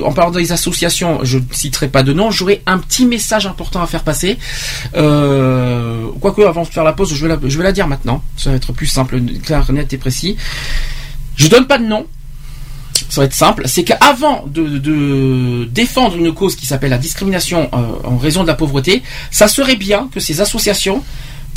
en 0.03 0.13
parlant 0.13 0.31
des 0.31 0.51
associations, 0.51 1.19
je 1.23 1.37
ne 1.37 1.43
citerai 1.51 1.87
pas 1.89 2.03
de 2.03 2.13
nom, 2.13 2.31
j'aurais 2.31 2.61
un 2.65 2.77
petit 2.77 3.05
message 3.05 3.45
important 3.47 3.81
à 3.81 3.87
faire 3.87 4.03
passer. 4.03 4.37
Euh, 4.95 6.07
quoique, 6.19 6.41
avant 6.41 6.63
de 6.63 6.67
faire 6.67 6.83
la 6.83 6.93
pause, 6.93 7.13
je 7.13 7.21
vais 7.25 7.29
la, 7.35 7.37
je 7.43 7.57
vais 7.57 7.63
la 7.63 7.71
dire 7.71 7.87
maintenant. 7.87 8.23
Ça 8.35 8.49
va 8.51 8.55
être 8.55 8.73
plus 8.73 8.87
simple, 8.87 9.19
clair, 9.43 9.69
net 9.71 9.91
et 9.93 9.97
précis. 9.97 10.37
Je 11.35 11.47
donne 11.47 11.67
pas 11.67 11.77
de 11.77 11.85
nom. 11.85 12.07
Ça 13.09 13.21
va 13.21 13.25
être 13.25 13.33
simple, 13.33 13.63
c'est 13.65 13.83
qu'avant 13.83 14.45
de, 14.47 15.65
défendre 15.65 16.17
une 16.17 16.33
cause 16.33 16.55
qui 16.55 16.65
s'appelle 16.65 16.89
la 16.89 16.97
discrimination 16.97 17.69
euh, 17.73 17.77
en 18.03 18.17
raison 18.17 18.41
de 18.43 18.47
la 18.47 18.55
pauvreté, 18.55 19.03
ça 19.31 19.47
serait 19.47 19.75
bien 19.75 20.09
que 20.13 20.19
ces 20.19 20.41
associations 20.41 21.03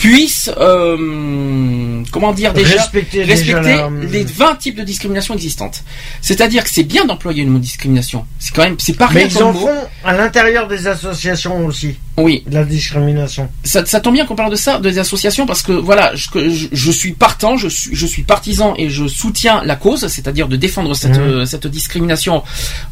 puissent, 0.01 0.51
euh, 0.57 2.03
comment 2.11 2.33
dire 2.33 2.55
déjà, 2.55 2.77
Respecter 2.79 3.25
déjà 3.27 3.61
la- 3.61 3.91
les 3.91 4.25
20 4.25 4.55
types 4.57 4.77
de 4.77 4.83
discrimination 4.83 5.35
existantes. 5.35 5.83
C'est-à-dire 6.23 6.65
que 6.65 6.71
c'est 6.71 6.85
bien 6.85 7.05
d'employer 7.05 7.45
le 7.45 7.51
mot 7.51 7.59
discrimination. 7.59 8.25
C'est 8.39 8.55
quand 8.55 8.63
même, 8.65 8.77
c'est 8.79 8.97
pas 8.97 9.09
Mais 9.13 9.25
rien 9.25 9.29
ils 9.29 9.43
en 9.43 9.53
mot. 9.53 9.61
font 9.61 9.89
à 10.05 10.15
l'intérieur 10.15 10.69
des 10.69 10.87
associations 10.87 11.67
aussi, 11.67 11.97
Oui, 12.17 12.45
la 12.51 12.65
discrimination. 12.65 13.51
ça, 13.63 13.85
ça 13.85 14.01
tombe 14.01 14.15
bien 14.15 14.25
qu'on 14.25 14.37
parle 14.37 14.51
de 14.51 14.57
ça, 14.57 14.79
des 14.79 14.99
associations, 14.99 15.45
parce 15.47 15.61
que 15.63 15.73
voilà, 15.73 16.15
je, 16.15 16.29
je, 16.49 16.67
je 16.73 16.91
suis 16.91 17.13
partant, 17.13 17.59
je 17.59 17.69
suis, 17.69 17.95
je 17.95 18.07
suis 18.07 18.23
partisan 18.23 18.75
et 18.79 18.89
je 18.89 19.07
soutiens 19.07 19.63
la 19.65 19.77
cause, 19.77 20.07
c'est-à-dire 20.09 20.49
de 20.49 20.57
défendre 20.57 20.95
cette, 20.95 21.19
Mhm. 21.19 21.23
euh, 21.23 21.45
cette 21.45 21.67
discrimination 21.67 22.43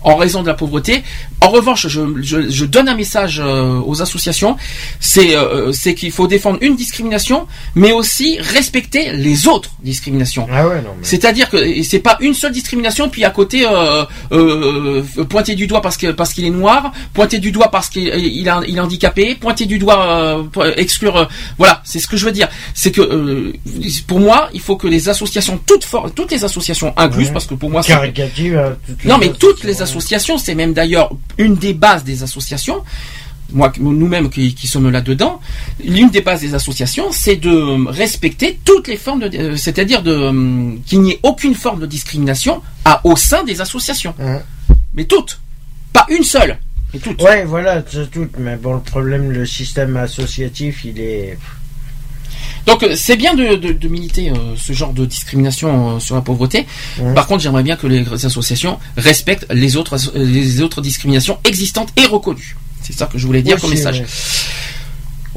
en 0.02 0.16
raison 0.16 0.42
de 0.42 0.48
la 0.48 0.54
pauvreté. 0.54 1.02
En 1.40 1.48
revanche, 1.48 1.86
je, 1.88 2.00
je, 2.22 2.64
donne 2.66 2.88
un 2.88 2.96
message 2.96 3.40
euh, 3.42 3.80
aux 3.86 4.02
associations, 4.02 4.56
c'est 5.00 5.34
euh, 5.36 5.72
c'est 5.72 5.94
qu'il 5.94 6.12
faut 6.12 6.26
défendre 6.26 6.58
une 6.60 6.76
discrimination, 6.76 6.97
mais 7.74 7.92
aussi 7.92 8.38
respecter 8.40 9.12
les 9.12 9.46
autres 9.48 9.70
discriminations. 9.82 10.46
Ah 10.52 10.66
ouais, 10.66 10.76
non, 10.82 10.90
mais. 10.98 11.04
C'est-à-dire 11.04 11.48
que 11.50 11.82
c'est 11.82 11.98
pas 12.00 12.16
une 12.20 12.34
seule 12.34 12.52
discrimination, 12.52 13.08
puis 13.08 13.24
à 13.24 13.30
côté 13.30 13.66
euh, 13.66 14.04
euh, 14.32 15.02
pointer 15.28 15.54
du 15.54 15.66
doigt 15.66 15.80
parce 15.82 15.96
que 15.96 16.12
parce 16.12 16.32
qu'il 16.32 16.44
est 16.44 16.50
noir, 16.50 16.92
pointer 17.14 17.38
du 17.38 17.52
doigt 17.52 17.70
parce 17.70 17.88
qu'il 17.88 18.02
il 18.06 18.46
est, 18.48 18.52
il 18.68 18.76
est 18.76 18.80
handicapé, 18.80 19.34
pointer 19.34 19.66
du 19.66 19.78
doigt 19.78 20.06
euh, 20.58 20.72
exclure. 20.76 21.28
voilà, 21.58 21.80
c'est 21.84 21.98
ce 22.00 22.06
que 22.06 22.16
je 22.16 22.24
veux 22.24 22.32
dire. 22.32 22.48
C'est 22.74 22.92
que 22.92 23.52
pour 24.06 24.20
moi, 24.20 24.48
il 24.54 24.60
faut 24.60 24.76
que 24.76 24.86
les 24.86 25.08
associations 25.08 25.58
toutes 25.66 25.84
for- 25.84 26.10
toutes 26.14 26.30
les 26.30 26.44
associations 26.44 26.92
incluses, 26.96 27.26
Ouais. 27.28 27.32
parce 27.32 27.46
que 27.46 27.54
pour 27.54 27.70
moi, 27.70 27.82
non, 29.04 29.18
mais 29.18 29.28
toutes 29.30 29.64
les 29.64 29.82
associations, 29.82 30.38
c'est 30.38 30.54
même 30.54 30.72
d'ailleurs 30.72 31.10
une 31.38 31.56
des 31.56 31.74
bases 31.74 32.04
des 32.04 32.22
associations. 32.22 32.82
Moi, 33.50 33.72
nous-mêmes 33.80 34.28
qui, 34.28 34.54
qui 34.54 34.66
sommes 34.66 34.90
là-dedans, 34.90 35.40
l'une 35.82 36.10
des 36.10 36.20
bases 36.20 36.42
des 36.42 36.52
associations, 36.54 37.10
c'est 37.12 37.36
de 37.36 37.88
respecter 37.88 38.58
toutes 38.62 38.88
les 38.88 38.98
formes, 38.98 39.20
de, 39.20 39.38
euh, 39.38 39.56
c'est-à-dire 39.56 40.02
de 40.02 40.10
euh, 40.12 40.74
qu'il 40.84 41.00
n'y 41.00 41.12
ait 41.12 41.20
aucune 41.22 41.54
forme 41.54 41.80
de 41.80 41.86
discrimination 41.86 42.60
à, 42.84 43.00
au 43.04 43.16
sein 43.16 43.44
des 43.44 43.62
associations. 43.62 44.14
Ouais. 44.18 44.42
Mais 44.92 45.04
toutes, 45.04 45.40
pas 45.94 46.04
une 46.10 46.24
seule, 46.24 46.58
mais 46.92 47.00
toutes. 47.00 47.22
Ouais, 47.22 47.44
voilà, 47.46 47.82
c'est 47.90 48.10
tout. 48.10 48.28
Mais 48.38 48.56
bon, 48.56 48.74
le 48.74 48.80
problème, 48.80 49.30
le 49.32 49.46
système 49.46 49.96
associatif, 49.96 50.84
il 50.84 51.00
est. 51.00 51.38
Donc 52.66 52.82
euh, 52.82 52.94
c'est 52.94 53.16
bien 53.16 53.34
de, 53.34 53.54
de- 53.56 53.72
de 53.72 53.88
militer 53.88 54.30
euh, 54.30 54.54
ce 54.56 54.74
genre 54.74 54.92
de 54.92 55.06
discrimination 55.06 55.96
euh, 55.96 56.00
sur 56.00 56.14
la 56.16 56.20
pauvreté. 56.20 56.66
Ouais. 56.98 57.14
Par 57.14 57.26
contre, 57.26 57.42
j'aimerais 57.42 57.62
bien 57.62 57.76
que 57.76 57.86
les 57.86 58.04
associations 58.26 58.78
respectent 58.98 59.46
les 59.50 59.76
autres, 59.76 59.96
les 60.14 60.60
autres 60.60 60.82
discriminations 60.82 61.38
existantes 61.44 61.88
et 61.96 62.04
reconnues. 62.04 62.56
C'est 62.82 62.92
ça 62.92 63.06
que 63.06 63.18
je 63.18 63.26
voulais 63.26 63.42
dire 63.42 63.60
comme 63.60 63.70
message. 63.70 64.04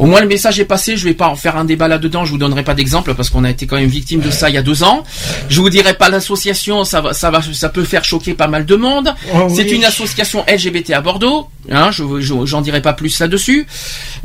Au 0.02 0.08
moins 0.08 0.20
le 0.20 0.28
message 0.28 0.60
est 0.60 0.66
passé, 0.66 0.98
je 0.98 1.04
vais 1.08 1.14
pas 1.14 1.28
en 1.28 1.36
faire 1.36 1.56
un 1.58 1.64
débat 1.64 1.88
là-dedans, 1.88 2.26
je 2.26 2.32
vous 2.32 2.40
donnerai 2.40 2.64
pas 2.64 2.74
d'exemple 2.74 3.14
parce 3.14 3.30
qu'on 3.30 3.44
a 3.44 3.52
été 3.52 3.68
quand 3.68 3.76
même 3.78 3.88
victime 3.88 4.20
de 4.22 4.32
ça 4.32 4.50
il 4.50 4.56
y 4.56 4.58
a 4.58 4.64
deux 4.64 4.82
ans. 4.82 5.04
Je 5.48 5.62
vous 5.62 5.70
dirai 5.70 5.94
pas 5.94 6.10
l'association, 6.10 6.84
ça 6.86 7.02
va, 7.02 7.14
ça 7.14 7.30
va, 7.30 7.40
ça 7.54 7.70
peut 7.70 7.84
faire 7.84 8.04
choquer 8.04 8.34
pas 8.34 8.48
mal 8.48 8.66
de 8.66 8.76
monde. 8.76 9.14
Oh, 9.36 9.48
C'est 9.56 9.64
oui. 9.66 9.74
une 9.76 9.86
association 9.86 10.44
LGBT 10.48 10.94
à 10.94 11.02
Bordeaux, 11.02 11.50
hein, 11.70 11.92
je, 11.92 12.04
je- 12.20 12.46
j'en 12.46 12.62
dirai 12.62 12.82
pas 12.82 12.94
plus 12.94 13.20
là-dessus, 13.20 13.68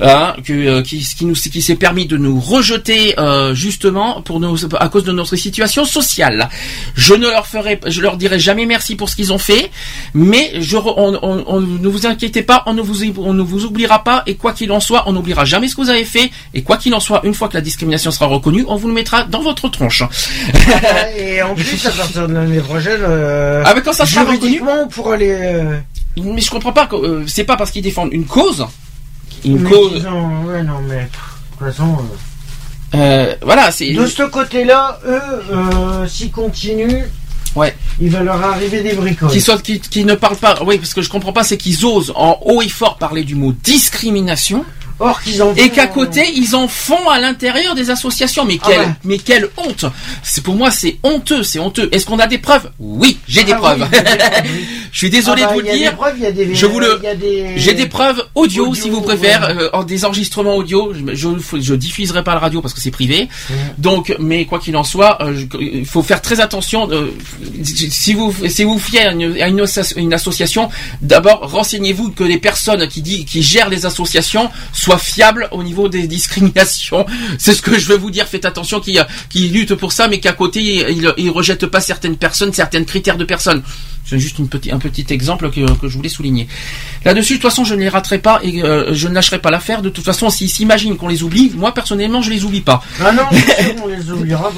hein, 0.01 0.35
que, 0.43 0.53
euh, 0.55 0.83
qui, 0.83 1.01
qui 1.01 1.27
nous, 1.27 1.35
qui 1.35 1.61
s'est 1.61 1.75
permis 1.77 2.07
de 2.07 2.17
nous 2.17 2.41
rejeter 2.41 3.15
euh, 3.21 3.55
justement 3.55 4.23
pour 4.23 4.41
nous, 4.41 4.57
à 4.81 4.89
cause 4.89 5.05
de 5.05 5.13
notre 5.13 5.37
situation 5.37 5.85
sociale. 5.85 6.49
Je 6.95 7.13
ne 7.13 7.27
leur 7.29 7.47
ferai, 7.47 7.79
je 7.87 8.01
leur 8.01 8.17
dirai 8.17 8.39
jamais 8.39 8.65
merci 8.65 8.97
pour 8.97 9.11
ce 9.11 9.17
qu'ils 9.17 9.31
ont 9.31 9.39
fait, 9.39 9.71
mais 10.15 10.53
je, 10.59 10.79
re- 10.79 10.95
on, 10.97 11.19
on- 11.23 11.45
on- 11.47 11.61
ne 11.61 11.89
vous 11.89 12.07
inquiétez 12.07 12.41
pas, 12.43 12.63
on 12.65 12.73
ne 12.73 12.81
vous, 12.81 13.03
on 13.19 13.35
ne 13.35 13.43
vous 13.43 13.67
oubliera 13.67 14.03
pas 14.05 14.23
et 14.27 14.37
quoi 14.37 14.55
qu'il 14.55 14.73
en 14.73 14.81
soit, 14.81 15.05
on 15.07 15.13
n'oubliera 15.13 15.45
jamais 15.45 15.66
ce 15.69 15.77
que 15.77 15.81
vous 15.83 15.91
avez 15.91 16.05
fait 16.05 16.31
et 16.55 16.63
quoi 16.63 16.77
qu'il 16.77 16.95
en 16.95 17.01
soit, 17.01 17.21
une 17.25 17.35
fois 17.35 17.49
que 17.49 17.55
la 17.55 17.61
discrimination 17.61 18.11
sera 18.11 18.27
reconnue, 18.27 18.65
on 18.69 18.77
vous 18.77 18.89
le 18.89 18.95
mettra 18.95 19.25
dans 19.25 19.41
votre 19.43 19.69
tronche. 19.69 20.03
Et 21.19 21.43
en 21.43 21.55
plus, 21.57 21.87
à 21.87 21.91
partir 21.91 22.29
de 22.29 22.35
l'année 22.35 22.61
prochaine, 22.61 23.01
euh, 23.03 23.63
Ah 23.67 23.73
mais 23.75 23.83
quand 23.83 23.93
ça 23.93 24.07
sera 24.07 24.25
reconnu, 24.25 24.61
on 24.67 24.89
pourra 24.89 25.17
les. 25.17 25.31
euh, 25.33 25.79
mais 26.17 26.41
je 26.41 26.51
comprends 26.51 26.73
pas, 26.73 26.89
euh, 26.93 27.25
c'est 27.27 27.45
pas 27.45 27.57
parce 27.57 27.71
qu'ils 27.71 27.83
défendent 27.83 28.13
une 28.13 28.25
cause, 28.27 28.67
une 29.45 29.61
mais 29.61 29.71
cause, 29.71 30.05
Ouais, 30.47 30.63
non, 30.63 30.81
mais. 30.89 31.03
De 31.03 31.09
toute 31.59 31.69
façon. 31.77 31.97
euh, 32.95 32.99
euh, 32.99 33.35
voilà, 33.43 33.71
c'est 33.71 33.93
De 33.93 34.07
ce 34.07 34.23
côté-là, 34.25 34.99
eux, 35.07 35.21
s'ils 36.09 36.31
continuent, 36.31 37.05
Ouais. 37.55 37.75
il 38.01 38.11
va 38.11 38.23
leur 38.23 38.43
arriver 38.45 38.83
des 38.83 38.93
bricoles. 38.93 39.31
qui 39.31 39.41
soit 39.41 39.61
qui, 39.63 39.81
qui 39.81 40.05
ne 40.05 40.15
parlent 40.15 40.37
pas 40.37 40.59
oui 40.67 40.77
parce 40.77 40.93
que 40.93 41.01
je 41.01 41.09
comprends 41.09 41.33
pas 41.33 41.43
c'est 41.43 41.57
qu'ils 41.57 41.87
osent 41.87 42.13
en 42.15 42.39
haut 42.45 42.61
et 42.61 42.69
fort 42.69 42.99
parler 42.99 43.25
du 43.25 43.35
mot 43.35 43.55
discrimination 43.63 44.63
Or 44.99 45.21
qu'ils 45.23 45.43
en 45.43 45.55
et 45.55 45.69
qu'à 45.71 45.87
côté 45.87 46.23
ils 46.35 46.57
en 46.57 46.69
font 46.69 47.09
à 47.11 47.19
l'intérieur 47.21 47.75
des 47.75 47.91
associations 47.91 48.45
mais 48.45 48.59
Ah 48.63 48.67
quelle 48.69 48.81
ouais. 48.81 48.87
mais 49.05 49.19
quelle 49.19 49.49
honte 49.59 49.85
c'est 50.23 50.43
pour 50.43 50.55
moi 50.55 50.71
c'est 50.71 50.97
honteux 51.03 51.43
c'est 51.43 51.59
honteux 51.59 51.89
est-ce 51.93 52.07
qu'on 52.07 52.19
a 52.19 52.27
des 52.27 52.39
preuves? 52.39 52.71
Oui 52.79 53.19
j'ai 53.29 53.45
des 53.45 53.53
Ah 53.53 53.57
preuves 53.57 53.87
oui, 53.93 53.99
a 53.99 54.03
des 54.03 54.17
preuves, 54.19 54.43
je 54.93 54.99
suis 54.99 55.11
désolé 55.11 55.43
Ah 55.45 55.49
bah, 55.49 55.55
de 55.57 55.61
vous 55.61 55.67
il 55.67 55.69
y 55.69 55.73
le 55.73 55.79
dire 55.79 55.97
preuves, 55.97 56.33
des- 56.35 56.55
Je 56.55 56.67
vous 56.67 56.81
le- 56.81 57.01
des- 57.21 57.59
j'ai 57.59 57.75
des 57.75 57.87
preuves 57.87 58.23
audio, 58.35 58.69
Audio, 58.69 58.75
si 58.83 58.89
vous 58.91 59.01
préférez, 59.03 59.55
ouais. 59.55 59.63
euh, 59.63 59.71
en 59.75 59.83
des 59.85 60.05
enregistrements 60.05 60.57
audio. 60.57 60.93
Je, 60.95 61.15
je, 61.15 61.61
je 61.61 61.75
diffuserai 61.75 62.23
pas 62.25 62.35
la 62.35 62.41
radio 62.41 62.63
parce 62.63 62.73
que 62.75 62.81
c'est 62.81 62.91
privé. 62.91 63.29
Donc, 63.79 64.15
mais 64.19 64.45
quoi 64.47 64.59
qu'il 64.59 64.77
en 64.77 64.85
soit, 64.85 65.19
euh, 65.23 65.45
il 65.61 65.85
faut 65.87 66.03
faire 66.03 66.23
très 66.23 66.41
attention. 66.41 66.89
euh, 66.91 67.11
si 67.65 68.15
vous 68.15 68.35
si 68.49 68.65
vous 68.65 68.79
fiez 68.79 69.01
à 69.07 69.13
une, 69.13 69.41
à 69.41 69.49
une, 69.49 69.61
asso- 69.61 69.95
une 69.97 70.15
association, 70.15 70.71
d'abord 71.03 71.51
renseignez-vous 71.51 72.11
que 72.13 72.25
les 72.25 72.39
personnes 72.39 72.87
qui 72.89 73.03
dit, 73.03 73.25
qui 73.25 73.43
gèrent 73.43 73.69
les 73.69 73.87
associations 73.87 74.51
soient 74.87 74.99
fiables 74.99 75.49
au 75.51 75.63
niveau 75.63 75.89
des 75.89 76.07
discriminations. 76.07 77.07
C'est 77.39 77.55
ce 77.55 77.63
que 77.63 77.79
je 77.79 77.87
veux 77.89 77.97
vous 77.97 78.11
dire. 78.11 78.27
Faites 78.27 78.45
attention 78.45 78.81
qui 78.81 78.99
qui 79.29 79.49
luttent 79.49 79.75
pour 79.75 79.93
ça, 79.93 80.09
mais 80.09 80.21
qu'à 80.21 80.33
côté 80.33 80.61
ils, 80.63 81.13
ils 81.17 81.31
rejettent 81.31 81.67
pas 81.67 81.81
certaines 81.81 82.17
personnes, 82.17 82.53
certains 82.53 82.85
critères 82.85 83.17
de 83.17 83.25
personnes. 83.25 83.63
C'est 84.09 84.21
juste 84.21 84.39
une 84.39 84.49
petit, 84.49 84.71
un 84.71 84.79
petit 84.79 85.05
exemple 85.11 85.51
que, 85.51 85.69
que 85.79 85.89
je 85.89 85.97
voulais 85.97 86.09
souligner. 86.09 86.47
Là-dessus, 87.05 87.35
de 87.35 87.39
toute 87.39 87.51
façon, 87.51 87.65
je 87.65 87.75
ne 87.75 87.81
les 87.81 87.89
raterai 87.89 88.19
pas 88.19 88.39
et 88.45 88.63
euh, 88.63 88.95
je 88.95 89.09
ne 89.09 89.15
lâcherai 89.15 89.41
pas 89.41 89.51
l'affaire. 89.51 89.83
De 89.83 89.89
toute 89.89 90.05
façon, 90.05 90.31
s'ils 90.31 90.49
s'imaginent 90.49 90.97
qu'on 90.97 91.09
les 91.09 91.25
oublie, 91.25 91.51
moi 91.57 91.75
personnellement, 91.75 92.23
je 92.23 92.31
les 92.31 92.45
oublie 92.45 92.61
pas. 92.61 92.85
Ah 93.01 93.11
non, 93.11 93.25
c'est 93.33 93.77
on 93.83 93.89
les 93.89 94.09
oubliera 94.09 94.53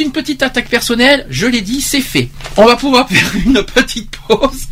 une 0.00 0.10
petite 0.10 0.42
attaque 0.42 0.70
personnelle, 0.70 1.26
je 1.28 1.46
l'ai 1.46 1.60
dit, 1.60 1.82
c'est 1.82 2.00
fait. 2.00 2.30
On 2.56 2.64
va 2.64 2.76
pouvoir 2.76 3.06
faire 3.10 3.30
une 3.44 3.62
petite 3.62 4.10
pause, 4.26 4.62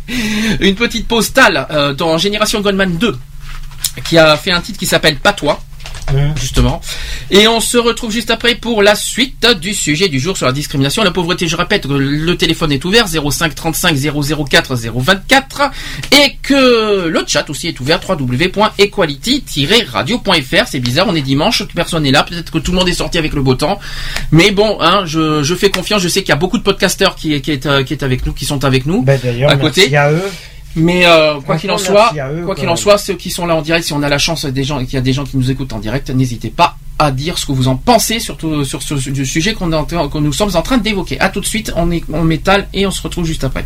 une 0.59 0.75
petite 0.75 1.07
pause 1.07 1.31
tale 1.31 1.67
euh, 1.69 1.93
dans 1.93 2.17
Génération 2.17 2.61
Goldman 2.61 2.97
2, 2.97 3.15
qui 4.03 4.17
a 4.17 4.35
fait 4.37 4.51
un 4.51 4.61
titre 4.61 4.79
qui 4.79 4.85
s'appelle 4.85 5.17
Patois. 5.17 5.61
Mmh. 6.13 6.37
Justement. 6.39 6.81
Et 7.31 7.47
on 7.47 7.59
se 7.59 7.79
retrouve 7.79 8.11
juste 8.11 8.29
après 8.29 8.53
pour 8.53 8.83
la 8.83 8.93
suite 8.95 9.47
du 9.59 9.73
sujet 9.73 10.07
du 10.07 10.19
jour 10.19 10.37
sur 10.37 10.45
la 10.45 10.51
discrimination 10.51 11.01
et 11.01 11.05
la 11.05 11.09
pauvreté. 11.11 11.47
Je 11.47 11.55
répète 11.55 11.87
que 11.87 11.93
le 11.93 12.37
téléphone 12.37 12.71
est 12.71 12.85
ouvert 12.85 13.07
05 13.07 13.55
35 13.55 13.95
004 14.47 14.75
024 14.75 15.61
et 16.11 16.37
que 16.43 17.07
le 17.07 17.23
chat 17.25 17.49
aussi 17.49 17.69
est 17.69 17.79
ouvert 17.79 17.99
www.equality-radio.fr. 18.07 20.67
C'est 20.67 20.79
bizarre, 20.79 21.07
on 21.09 21.15
est 21.15 21.21
dimanche, 21.21 21.63
personne 21.73 22.03
n'est 22.03 22.11
là. 22.11 22.21
Peut-être 22.23 22.51
que 22.51 22.59
tout 22.59 22.71
le 22.71 22.77
monde 22.77 22.89
est 22.89 22.93
sorti 22.93 23.17
avec 23.17 23.33
le 23.33 23.41
beau 23.41 23.55
temps. 23.55 23.79
Mais 24.31 24.51
bon, 24.51 24.77
hein, 24.81 25.05
je, 25.05 25.41
je 25.41 25.55
fais 25.55 25.71
confiance. 25.71 26.03
Je 26.03 26.07
sais 26.07 26.21
qu'il 26.21 26.29
y 26.29 26.33
a 26.33 26.37
beaucoup 26.37 26.59
de 26.59 26.63
podcasteurs 26.63 27.15
qui, 27.15 27.41
qui, 27.41 27.49
est, 27.51 27.83
qui 27.83 27.93
est 27.93 28.03
avec 28.03 28.27
nous, 28.27 28.33
qui 28.33 28.45
sont 28.45 28.63
avec 28.63 28.85
nous. 28.85 29.01
Bah, 29.01 29.17
d'ailleurs, 29.17 29.49
à 29.49 29.55
merci 29.55 29.81
côté. 29.81 29.97
à 29.97 30.11
eux. 30.11 30.21
Mais 30.75 31.05
euh, 31.05 31.39
quoi 31.41 31.57
qu'il 31.57 31.71
en 31.71 31.77
soit, 31.77 32.13
eux, 32.13 32.45
quoi 32.45 32.55
qu'il 32.55 32.67
en 32.67 32.75
soit, 32.75 32.97
ceux 32.97 33.15
qui 33.15 33.29
sont 33.29 33.45
là 33.45 33.55
en 33.55 33.61
direct, 33.61 33.85
si 33.85 33.93
on 33.93 34.03
a 34.03 34.09
la 34.09 34.17
chance 34.17 34.45
des 34.45 34.63
gens, 34.63 34.83
qu'il 34.83 34.93
y 34.93 34.97
a 34.97 35.01
des 35.01 35.13
gens 35.13 35.23
qui 35.23 35.37
nous 35.37 35.49
écoutent 35.49 35.73
en 35.73 35.79
direct, 35.79 36.09
n'hésitez 36.09 36.49
pas 36.49 36.77
à 36.99 37.11
dire 37.11 37.37
ce 37.37 37.45
que 37.45 37.51
vous 37.51 37.67
en 37.67 37.75
pensez, 37.75 38.19
surtout 38.19 38.63
sur 38.63 38.81
ce 38.81 39.09
du 39.09 39.25
sujet 39.25 39.53
qu'on 39.53 39.69
que 39.69 40.17
nous 40.17 40.33
sommes 40.33 40.55
en 40.55 40.61
train 40.61 40.77
d'évoquer. 40.77 41.19
À 41.19 41.29
tout 41.29 41.41
de 41.41 41.45
suite, 41.45 41.71
on 41.75 41.91
est 41.91 42.03
en 42.13 42.23
métal 42.23 42.67
et 42.73 42.85
on 42.85 42.91
se 42.91 43.01
retrouve 43.01 43.25
juste 43.25 43.43
après. 43.43 43.65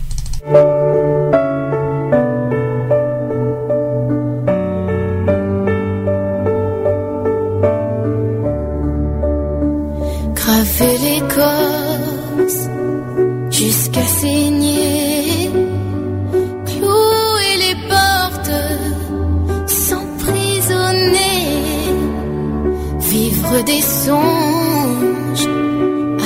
Des 23.70 23.82
songes 23.82 25.48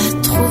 à 0.02 0.22
trop 0.22 0.48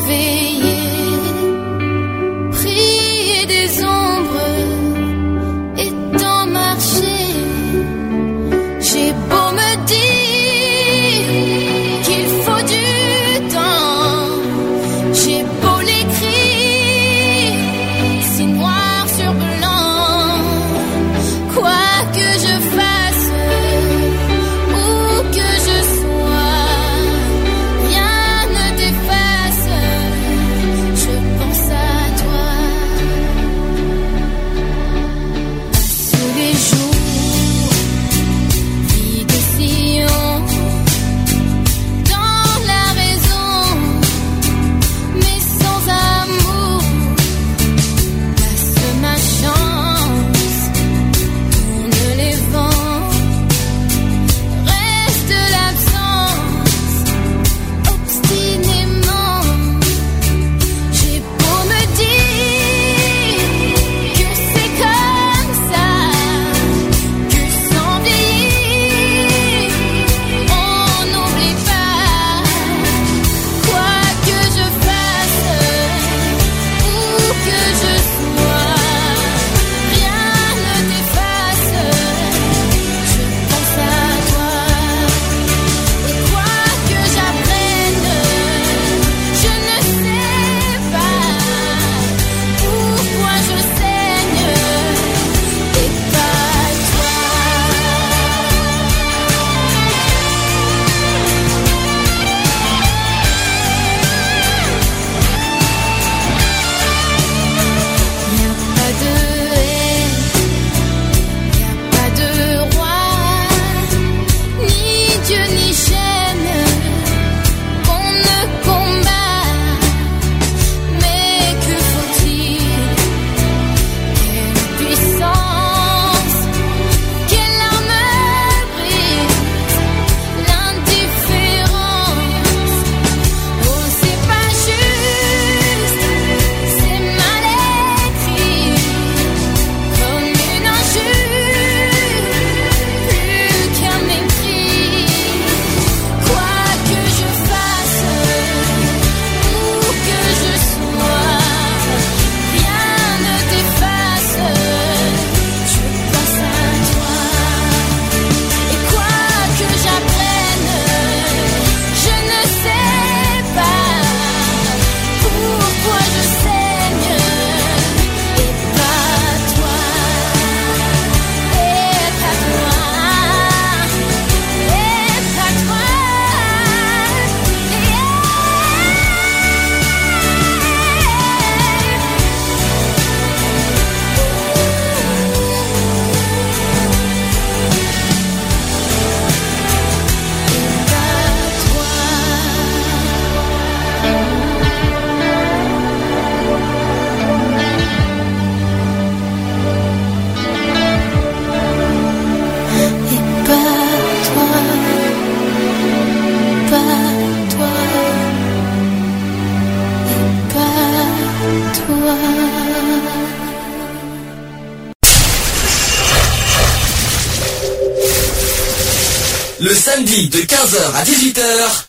15h 220.73 220.95
à 220.95 221.03
18h. 221.03 221.39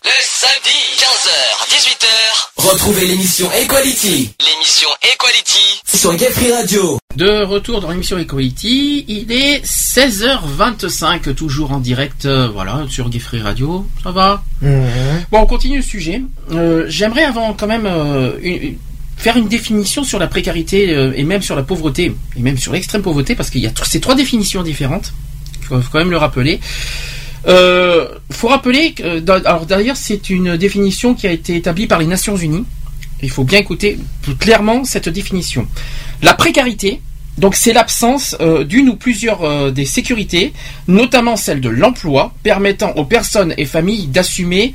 Le 0.04 0.10
samedi, 0.20 0.76
15h 0.98 1.30
à 1.62 1.66
18h. 1.74 2.68
Retrouvez 2.68 3.06
l'émission 3.06 3.50
Equality 3.52 4.30
L'émission 4.46 4.88
Equality. 5.02 5.80
sur 5.86 6.14
Gay 6.14 6.28
Free 6.30 6.52
Radio. 6.52 6.98
De 7.16 7.44
retour 7.44 7.80
dans 7.80 7.88
l'émission 7.90 8.18
Equality, 8.18 9.06
il 9.08 9.32
est 9.32 9.64
16h25, 9.64 11.34
toujours 11.34 11.72
en 11.72 11.78
direct, 11.80 12.26
euh, 12.26 12.48
voilà, 12.52 12.82
sur 12.90 13.08
Gay 13.08 13.20
Free 13.20 13.40
Radio. 13.40 13.86
Ça 14.02 14.10
va 14.10 14.42
Mhm. 14.60 15.24
Bon, 15.32 15.38
on 15.40 15.46
continue 15.46 15.78
le 15.78 15.82
sujet. 15.82 16.20
Euh, 16.52 16.84
J'aimerais 16.86 17.24
avant 17.24 17.54
quand 17.54 17.66
même 17.66 17.86
euh, 17.86 18.32
une- 18.42 18.62
une- 18.62 18.78
faire 19.16 19.38
une 19.38 19.48
définition 19.48 20.04
sur 20.04 20.18
la 20.18 20.26
précarité 20.26 20.90
euh, 20.90 21.14
et 21.16 21.24
même 21.24 21.40
sur 21.40 21.56
la 21.56 21.62
pauvreté 21.62 22.14
et 22.36 22.40
même 22.40 22.58
sur 22.58 22.72
l'extrême 22.74 23.00
pauvreté 23.00 23.34
parce 23.34 23.48
qu'il 23.48 23.62
y 23.62 23.66
a 23.66 23.72
ces 23.84 24.00
trois 24.00 24.14
définitions 24.14 24.62
différentes. 24.62 25.14
Il 25.62 25.66
faut, 25.68 25.80
faut 25.80 25.88
quand 25.90 26.00
même 26.00 26.10
le 26.10 26.18
rappeler. 26.18 26.60
Euh, 27.46 28.08
faut 28.30 28.48
rappeler 28.48 28.92
que, 28.92 29.02
euh, 29.02 29.42
alors 29.44 29.66
d'ailleurs 29.66 29.96
c'est 29.96 30.30
une 30.30 30.56
définition 30.56 31.14
qui 31.14 31.26
a 31.26 31.32
été 31.32 31.56
établie 31.56 31.86
par 31.86 31.98
les 31.98 32.06
Nations 32.06 32.36
Unies. 32.36 32.64
Il 33.22 33.30
faut 33.30 33.44
bien 33.44 33.58
écouter 33.58 33.98
clairement 34.38 34.84
cette 34.84 35.08
définition. 35.08 35.66
La 36.22 36.34
précarité, 36.34 37.00
donc 37.38 37.54
c'est 37.54 37.72
l'absence 37.72 38.36
euh, 38.40 38.64
d'une 38.64 38.88
ou 38.88 38.96
plusieurs 38.96 39.72
des 39.72 39.84
sécurités, 39.84 40.52
notamment 40.88 41.36
celle 41.36 41.60
de 41.60 41.68
l'emploi, 41.68 42.34
permettant 42.42 42.92
aux 42.92 43.04
personnes 43.04 43.54
et 43.56 43.64
familles 43.64 44.06
d'assumer 44.06 44.74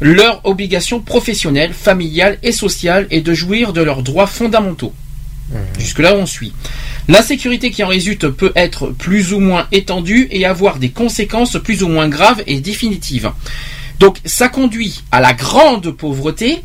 leurs 0.00 0.40
obligations 0.44 1.00
professionnelles, 1.00 1.72
familiales 1.72 2.38
et 2.42 2.52
sociales 2.52 3.06
et 3.10 3.20
de 3.20 3.34
jouir 3.34 3.72
de 3.72 3.82
leurs 3.82 4.02
droits 4.02 4.26
fondamentaux. 4.26 4.92
Jusque-là, 5.78 6.14
on 6.14 6.26
suit. 6.26 6.52
L'insécurité 7.08 7.70
qui 7.70 7.82
en 7.82 7.88
résulte 7.88 8.28
peut 8.28 8.52
être 8.54 8.88
plus 8.90 9.32
ou 9.32 9.40
moins 9.40 9.66
étendue 9.72 10.28
et 10.30 10.44
avoir 10.46 10.78
des 10.78 10.90
conséquences 10.90 11.58
plus 11.62 11.82
ou 11.82 11.88
moins 11.88 12.08
graves 12.08 12.42
et 12.46 12.60
définitives. 12.60 13.30
Donc, 13.98 14.18
ça 14.24 14.48
conduit 14.48 15.02
à 15.10 15.20
la 15.20 15.32
grande 15.32 15.90
pauvreté 15.90 16.62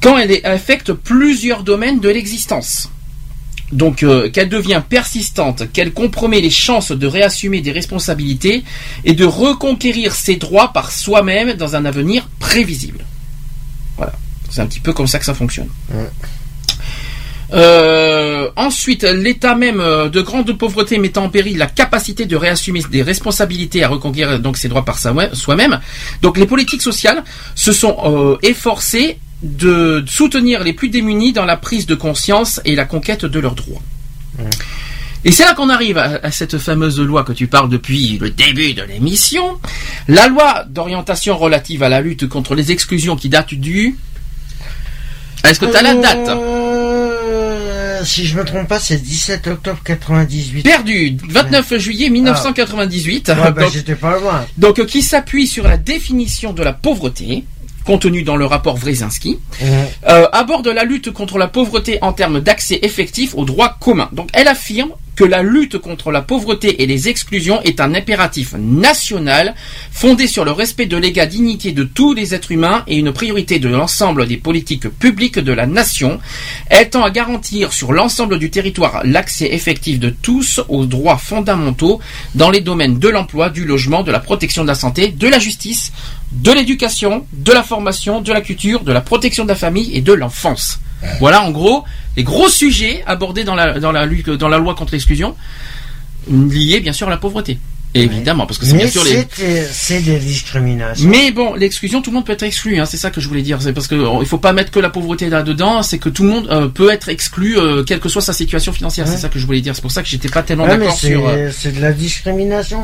quand 0.00 0.18
elle 0.18 0.40
affecte 0.44 0.92
plusieurs 0.92 1.62
domaines 1.62 2.00
de 2.00 2.08
l'existence. 2.08 2.90
Donc, 3.72 4.02
euh, 4.02 4.30
qu'elle 4.30 4.48
devient 4.48 4.82
persistante, 4.88 5.72
qu'elle 5.72 5.92
compromet 5.92 6.40
les 6.40 6.50
chances 6.50 6.92
de 6.92 7.06
réassumer 7.06 7.60
des 7.60 7.72
responsabilités 7.72 8.62
et 9.04 9.14
de 9.14 9.24
reconquérir 9.24 10.14
ses 10.14 10.36
droits 10.36 10.72
par 10.72 10.92
soi-même 10.92 11.54
dans 11.54 11.74
un 11.74 11.84
avenir 11.84 12.28
prévisible. 12.38 13.04
Voilà. 13.96 14.12
C'est 14.50 14.60
un 14.60 14.66
petit 14.66 14.80
peu 14.80 14.92
comme 14.92 15.06
ça 15.06 15.18
que 15.18 15.24
ça 15.24 15.34
fonctionne. 15.34 15.68
Euh, 17.52 18.48
ensuite, 18.56 19.02
l'état 19.02 19.54
même 19.54 19.80
euh, 19.80 20.08
de 20.08 20.20
grande 20.22 20.56
pauvreté 20.56 20.98
mettant 20.98 21.24
en 21.24 21.28
péril 21.28 21.58
la 21.58 21.66
capacité 21.66 22.24
de 22.24 22.36
réassumer 22.36 22.80
des 22.90 23.02
responsabilités 23.02 23.84
à 23.84 23.88
reconquérir 23.88 24.40
donc 24.40 24.56
ses 24.56 24.68
droits 24.68 24.84
par 24.84 24.98
soi-même. 24.98 25.80
Donc, 26.22 26.38
les 26.38 26.46
politiques 26.46 26.82
sociales 26.82 27.22
se 27.54 27.72
sont 27.72 27.96
euh, 28.04 28.38
efforcées 28.42 29.18
de 29.42 30.02
soutenir 30.06 30.64
les 30.64 30.72
plus 30.72 30.88
démunis 30.88 31.32
dans 31.32 31.44
la 31.44 31.56
prise 31.56 31.86
de 31.86 31.94
conscience 31.94 32.60
et 32.64 32.74
la 32.74 32.86
conquête 32.86 33.24
de 33.26 33.38
leurs 33.38 33.54
droits. 33.54 33.82
Et 35.26 35.32
c'est 35.32 35.44
là 35.44 35.54
qu'on 35.54 35.68
arrive 35.68 35.98
à, 35.98 36.20
à 36.22 36.30
cette 36.30 36.58
fameuse 36.58 36.98
loi 37.00 37.24
que 37.24 37.32
tu 37.32 37.46
parles 37.46 37.68
depuis 37.68 38.18
le 38.18 38.30
début 38.30 38.74
de 38.74 38.82
l'émission. 38.82 39.58
La 40.08 40.28
loi 40.28 40.64
d'orientation 40.68 41.36
relative 41.36 41.82
à 41.82 41.88
la 41.88 42.00
lutte 42.00 42.26
contre 42.26 42.54
les 42.54 42.72
exclusions 42.72 43.16
qui 43.16 43.28
date 43.28 43.54
du... 43.54 43.96
Est-ce 45.44 45.60
que 45.60 45.66
tu 45.66 45.76
as 45.76 45.82
la 45.82 45.94
date? 45.94 46.63
Euh, 47.24 48.04
Si 48.04 48.26
je 48.26 48.36
me 48.36 48.44
trompe 48.44 48.68
pas, 48.68 48.78
c'est 48.78 48.98
17 48.98 49.46
octobre 49.46 49.80
98. 49.84 50.62
Perdu, 50.62 51.16
29 51.28 51.78
juillet 51.78 52.10
1998. 52.10 53.28
Ouais, 53.28 53.34
bah, 53.34 53.62
donc, 53.62 53.72
j'étais 53.72 53.94
pas 53.94 54.18
loin. 54.18 54.46
donc, 54.58 54.78
euh, 54.78 54.84
qui 54.84 55.02
s'appuie 55.02 55.46
sur 55.46 55.64
la 55.64 55.76
définition 55.76 56.52
de 56.52 56.62
la 56.62 56.72
pauvreté 56.72 57.44
contenue 57.84 58.22
dans 58.22 58.36
le 58.36 58.46
rapport 58.46 58.78
Wresinski, 58.78 59.38
euh, 60.08 60.26
aborde 60.32 60.66
la 60.68 60.84
lutte 60.84 61.10
contre 61.10 61.36
la 61.36 61.48
pauvreté 61.48 61.98
en 62.00 62.14
termes 62.14 62.40
d'accès 62.40 62.78
effectif 62.82 63.34
aux 63.34 63.44
droits 63.44 63.76
communs. 63.78 64.08
Donc 64.12 64.30
elle 64.32 64.48
affirme 64.48 64.92
que 65.16 65.24
la 65.24 65.42
lutte 65.42 65.78
contre 65.78 66.10
la 66.10 66.22
pauvreté 66.22 66.82
et 66.82 66.86
les 66.86 67.08
exclusions 67.08 67.60
est 67.62 67.80
un 67.80 67.94
impératif 67.94 68.54
national 68.54 69.54
fondé 69.92 70.26
sur 70.26 70.44
le 70.44 70.52
respect 70.52 70.86
de 70.86 70.96
l'égale 70.96 71.28
dignité 71.28 71.72
de 71.72 71.84
tous 71.84 72.14
les 72.14 72.34
êtres 72.34 72.52
humains 72.52 72.84
et 72.86 72.96
une 72.96 73.12
priorité 73.12 73.58
de 73.58 73.68
l'ensemble 73.68 74.26
des 74.26 74.36
politiques 74.36 74.88
publiques 74.88 75.38
de 75.38 75.52
la 75.52 75.66
nation. 75.66 76.20
Elle 76.68 76.90
tend 76.90 77.04
à 77.04 77.10
garantir 77.10 77.72
sur 77.72 77.92
l'ensemble 77.92 78.38
du 78.38 78.50
territoire 78.50 79.02
l'accès 79.04 79.46
effectif 79.52 79.98
de 79.98 80.10
tous 80.10 80.60
aux 80.68 80.86
droits 80.86 81.18
fondamentaux 81.18 82.00
dans 82.34 82.50
les 82.50 82.60
domaines 82.60 82.98
de 82.98 83.08
l'emploi, 83.08 83.50
du 83.50 83.64
logement, 83.64 84.02
de 84.02 84.12
la 84.12 84.20
protection 84.20 84.62
de 84.62 84.68
la 84.68 84.74
santé, 84.74 85.08
de 85.08 85.28
la 85.28 85.38
justice, 85.38 85.92
de 86.32 86.52
l'éducation, 86.52 87.26
de 87.32 87.52
la 87.52 87.62
formation, 87.62 88.20
de 88.20 88.32
la 88.32 88.40
culture, 88.40 88.82
de 88.82 88.92
la 88.92 89.00
protection 89.00 89.44
de 89.44 89.50
la 89.50 89.54
famille 89.54 89.94
et 89.94 90.00
de 90.00 90.12
l'enfance. 90.12 90.80
Voilà 91.20 91.42
en 91.42 91.50
gros 91.50 91.84
les 92.16 92.22
gros 92.22 92.48
sujets 92.48 93.02
abordés 93.06 93.44
dans 93.44 93.54
la, 93.56 93.80
dans 93.80 93.90
la, 93.92 94.06
lutte- 94.06 94.30
dans 94.30 94.48
la 94.48 94.58
loi 94.58 94.74
contre 94.74 94.92
l'exclusion, 94.92 95.34
liés 96.30 96.80
bien 96.80 96.92
sûr 96.92 97.06
à 97.08 97.10
la 97.10 97.16
pauvreté. 97.16 97.58
Évidemment, 97.96 98.44
parce 98.44 98.58
que 98.58 98.66
c'est 98.66 98.76
bien 98.76 98.88
sûr 98.88 99.04
les... 99.04 99.24
c'est 99.32 99.68
c'est 99.72 100.00
des 100.00 100.18
discriminations. 100.18 101.08
Mais 101.08 101.30
bon, 101.30 101.54
l'exclusion, 101.54 102.02
tout 102.02 102.10
le 102.10 102.14
monde 102.16 102.24
peut 102.26 102.32
être 102.32 102.42
exclu. 102.42 102.80
Hein, 102.80 102.86
c'est 102.86 102.96
ça 102.96 103.12
que 103.12 103.20
je 103.20 103.28
voulais 103.28 103.42
dire. 103.42 103.62
C'est 103.62 103.72
parce 103.72 103.86
que 103.86 103.94
euh, 103.94 104.18
il 104.20 104.26
faut 104.26 104.38
pas 104.38 104.52
mettre 104.52 104.72
que 104.72 104.80
la 104.80 104.90
pauvreté 104.90 105.28
là-dedans. 105.28 105.84
C'est 105.84 105.98
que 105.98 106.08
tout 106.08 106.24
le 106.24 106.28
monde 106.30 106.48
euh, 106.50 106.66
peut 106.66 106.90
être 106.90 107.08
exclu, 107.08 107.56
euh, 107.56 107.84
quelle 107.84 108.00
que 108.00 108.08
soit 108.08 108.20
sa 108.22 108.32
situation 108.32 108.72
financière. 108.72 109.06
Ouais. 109.06 109.12
C'est 109.12 109.20
ça 109.20 109.28
que 109.28 109.38
je 109.38 109.46
voulais 109.46 109.60
dire. 109.60 109.76
C'est 109.76 109.82
pour 109.82 109.92
ça 109.92 110.02
que 110.02 110.08
j'étais 110.08 110.28
pas 110.28 110.42
tellement 110.42 110.64
Ouais, 110.64 110.76
d'accord 110.76 110.96
sur. 110.98 111.28
euh, 111.28 111.50
c'est 111.56 111.70
de 111.70 111.80
la 111.80 111.92
discrimination. 111.92 112.82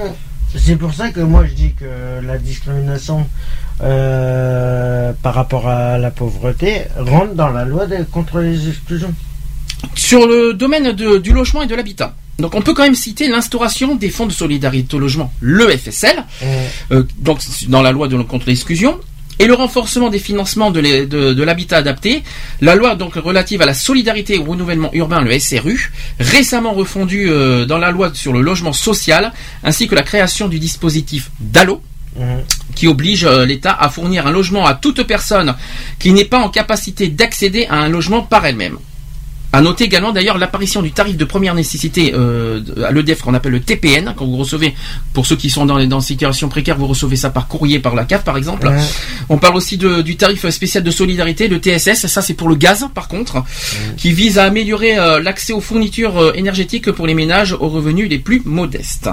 C'est 0.56 0.76
pour 0.76 0.92
ça 0.94 1.10
que 1.10 1.20
moi 1.20 1.44
je 1.46 1.52
dis 1.54 1.72
que 1.74 2.24
la 2.26 2.36
discrimination 2.38 3.26
euh, 3.82 5.12
par 5.22 5.34
rapport 5.34 5.68
à 5.68 5.98
la 5.98 6.10
pauvreté 6.10 6.82
rentre 6.96 7.34
dans 7.34 7.50
la 7.50 7.64
loi 7.64 7.86
de- 7.86 8.04
contre 8.04 8.40
les 8.40 8.68
exclusions. 8.68 9.12
Sur 9.94 10.26
le 10.26 10.52
domaine 10.52 10.92
de- 10.92 11.18
du 11.18 11.32
logement 11.32 11.62
et 11.62 11.66
de 11.66 11.74
l'habitat. 11.74 12.14
Donc 12.38 12.54
on 12.54 12.62
peut 12.62 12.74
quand 12.74 12.82
même 12.82 12.94
citer 12.94 13.28
l'instauration 13.28 13.94
des 13.96 14.08
fonds 14.10 14.26
de 14.26 14.32
solidarité 14.32 14.96
au 14.96 14.98
logement, 14.98 15.32
le 15.40 15.68
FSL, 15.76 16.24
euh, 16.90 17.02
donc 17.18 17.38
dans 17.68 17.82
la 17.82 17.92
loi 17.92 18.08
de 18.08 18.16
contre 18.22 18.46
l'exclusion, 18.46 18.98
et 19.40 19.46
le 19.46 19.54
renforcement 19.54 20.08
des 20.10 20.18
financements 20.20 20.70
de 20.70 20.78
l'é- 20.80 21.06
de 21.06 21.32
de 21.32 21.42
l'habitat 21.42 21.78
adapté, 21.78 22.22
la 22.60 22.74
loi 22.76 22.94
donc 22.94 23.14
relative 23.14 23.62
à 23.62 23.66
la 23.66 23.74
solidarité 23.74 24.34
et 24.34 24.38
au 24.38 24.44
renouvellement 24.44 24.90
urbain, 24.92 25.20
le 25.22 25.36
SRU, 25.38 25.90
récemment 26.20 26.72
refondue 26.74 27.28
euh, 27.30 27.64
dans 27.64 27.78
la 27.78 27.90
loi 27.90 28.12
sur 28.14 28.32
le 28.32 28.42
logement 28.42 28.72
social, 28.72 29.32
ainsi 29.64 29.88
que 29.88 29.94
la 29.94 30.02
création 30.02 30.46
du 30.46 30.58
dispositif 30.58 31.30
DALO, 31.40 31.82
qui 32.74 32.86
oblige 32.86 33.24
euh, 33.24 33.46
l'État 33.46 33.72
à 33.78 33.88
fournir 33.88 34.26
un 34.26 34.32
logement 34.32 34.66
à 34.66 34.74
toute 34.74 35.02
personne 35.04 35.54
qui 35.98 36.12
n'est 36.12 36.24
pas 36.24 36.38
en 36.38 36.48
capacité 36.50 37.08
d'accéder 37.08 37.66
à 37.70 37.76
un 37.76 37.88
logement 37.88 38.22
par 38.22 38.44
elle-même. 38.46 38.78
À 39.52 39.60
noter 39.60 39.82
également 39.84 40.12
d'ailleurs 40.12 40.38
l'apparition 40.38 40.80
du 40.80 40.92
tarif 40.92 41.16
de 41.16 41.24
première 41.24 41.56
nécessité 41.56 42.12
euh, 42.14 42.60
à 42.86 42.92
l'EDF 42.92 43.22
qu'on 43.22 43.34
appelle 43.34 43.50
le 43.50 43.60
TPN, 43.60 44.14
quand 44.16 44.24
vous 44.24 44.36
recevez, 44.36 44.74
pour 45.12 45.26
ceux 45.26 45.34
qui 45.34 45.50
sont 45.50 45.66
dans 45.66 45.76
les 45.76 45.88
dans 45.88 45.98
une 45.98 46.06
situation 46.06 46.48
précaire, 46.48 46.76
vous 46.78 46.86
recevez 46.86 47.16
ça 47.16 47.30
par 47.30 47.48
courrier 47.48 47.80
par 47.80 47.96
la 47.96 48.04
CAF 48.04 48.22
par 48.22 48.36
exemple. 48.36 48.68
Ouais. 48.68 48.78
On 49.28 49.38
parle 49.38 49.56
aussi 49.56 49.76
de- 49.76 50.02
du 50.02 50.14
tarif 50.16 50.48
spécial 50.50 50.84
de 50.84 50.90
solidarité, 50.92 51.48
le 51.48 51.58
TSS, 51.58 52.06
ça 52.06 52.22
c'est 52.22 52.34
pour 52.34 52.48
le 52.48 52.54
gaz 52.54 52.86
par 52.94 53.08
contre, 53.08 53.42
qui 53.96 54.12
vise 54.12 54.38
à 54.38 54.44
améliorer 54.44 54.96
euh, 54.98 55.18
l'accès 55.20 55.52
aux 55.52 55.60
fournitures 55.60 56.16
euh, 56.18 56.32
énergétiques 56.34 56.92
pour 56.92 57.08
les 57.08 57.14
ménages 57.14 57.52
aux 57.52 57.68
revenus 57.68 58.08
les 58.08 58.18
plus 58.20 58.42
modestes. 58.44 59.10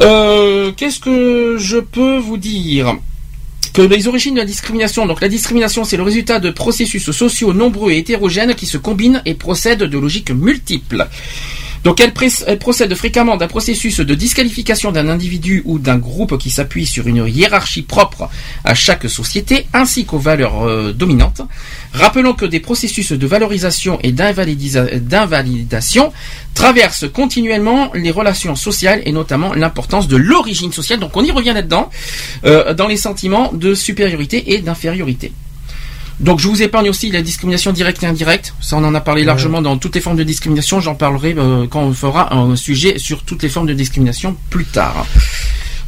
Euh, 0.00 0.70
Qu'est-ce 0.76 1.00
que 1.00 1.56
je 1.58 1.78
peux 1.78 2.18
vous 2.18 2.36
dire? 2.36 2.94
Que 3.76 3.82
les 3.82 4.08
origines 4.08 4.32
de 4.32 4.38
la 4.38 4.46
discrimination, 4.46 5.04
donc 5.04 5.20
la 5.20 5.28
discrimination 5.28 5.84
c'est 5.84 5.98
le 5.98 6.02
résultat 6.02 6.38
de 6.38 6.48
processus 6.48 7.10
sociaux 7.10 7.52
nombreux 7.52 7.92
et 7.92 7.98
hétérogènes 7.98 8.54
qui 8.54 8.64
se 8.64 8.78
combinent 8.78 9.20
et 9.26 9.34
procèdent 9.34 9.82
de 9.82 9.98
logiques 9.98 10.30
multiples. 10.30 11.06
Donc 11.86 12.00
elle, 12.00 12.12
procède 12.58 12.92
fréquemment 12.96 13.36
d'un 13.36 13.46
processus 13.46 14.00
de 14.00 14.14
disqualification 14.16 14.90
d'un 14.90 15.08
individu 15.08 15.62
ou 15.66 15.78
d'un 15.78 15.98
groupe 15.98 16.36
qui 16.36 16.50
s'appuie 16.50 16.84
sur 16.84 17.06
une 17.06 17.28
hiérarchie 17.28 17.82
propre 17.82 18.28
à 18.64 18.74
chaque 18.74 19.08
société 19.08 19.68
ainsi 19.72 20.04
qu'aux 20.04 20.18
valeurs 20.18 20.66
euh, 20.66 20.92
dominantes. 20.92 21.42
Rappelons 21.92 22.34
que 22.34 22.44
des 22.44 22.58
processus 22.58 23.12
de 23.12 23.26
valorisation 23.28 24.00
et 24.02 24.10
d'invalidation 24.10 26.12
traversent 26.54 27.08
continuellement 27.08 27.92
les 27.94 28.10
relations 28.10 28.56
sociales 28.56 29.02
et 29.06 29.12
notamment 29.12 29.54
l'importance 29.54 30.08
de 30.08 30.16
l'origine 30.16 30.72
sociale. 30.72 30.98
Donc 30.98 31.16
on 31.16 31.22
y 31.22 31.30
revient 31.30 31.52
là-dedans, 31.54 31.88
euh, 32.46 32.74
dans 32.74 32.88
les 32.88 32.96
sentiments 32.96 33.52
de 33.52 33.76
supériorité 33.76 34.54
et 34.54 34.58
d'infériorité. 34.58 35.30
Donc 36.20 36.40
je 36.40 36.48
vous 36.48 36.62
épargne 36.62 36.88
aussi 36.88 37.10
la 37.10 37.22
discrimination 37.22 37.72
directe 37.72 38.02
et 38.02 38.06
indirecte. 38.06 38.54
Ça 38.60 38.76
on 38.76 38.84
en 38.84 38.94
a 38.94 39.00
parlé 39.00 39.24
largement 39.24 39.60
dans 39.60 39.76
toutes 39.76 39.94
les 39.94 40.00
formes 40.00 40.16
de 40.16 40.24
discrimination. 40.24 40.80
J'en 40.80 40.94
parlerai 40.94 41.34
euh, 41.36 41.66
quand 41.68 41.82
on 41.82 41.92
fera 41.92 42.34
un 42.34 42.56
sujet 42.56 42.98
sur 42.98 43.22
toutes 43.22 43.42
les 43.42 43.48
formes 43.48 43.66
de 43.66 43.74
discrimination 43.74 44.36
plus 44.50 44.64
tard. 44.64 45.06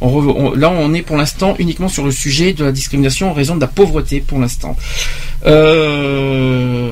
On 0.01 0.53
là 0.55 0.69
on 0.71 0.93
est 0.93 1.01
pour 1.01 1.17
l'instant 1.17 1.55
uniquement 1.59 1.89
sur 1.89 2.05
le 2.05 2.11
sujet 2.11 2.53
de 2.53 2.63
la 2.63 2.71
discrimination 2.71 3.31
en 3.31 3.33
raison 3.33 3.55
de 3.55 3.61
la 3.61 3.67
pauvreté 3.67 4.21
pour 4.25 4.39
l'instant. 4.39 4.75
Euh, 5.45 6.91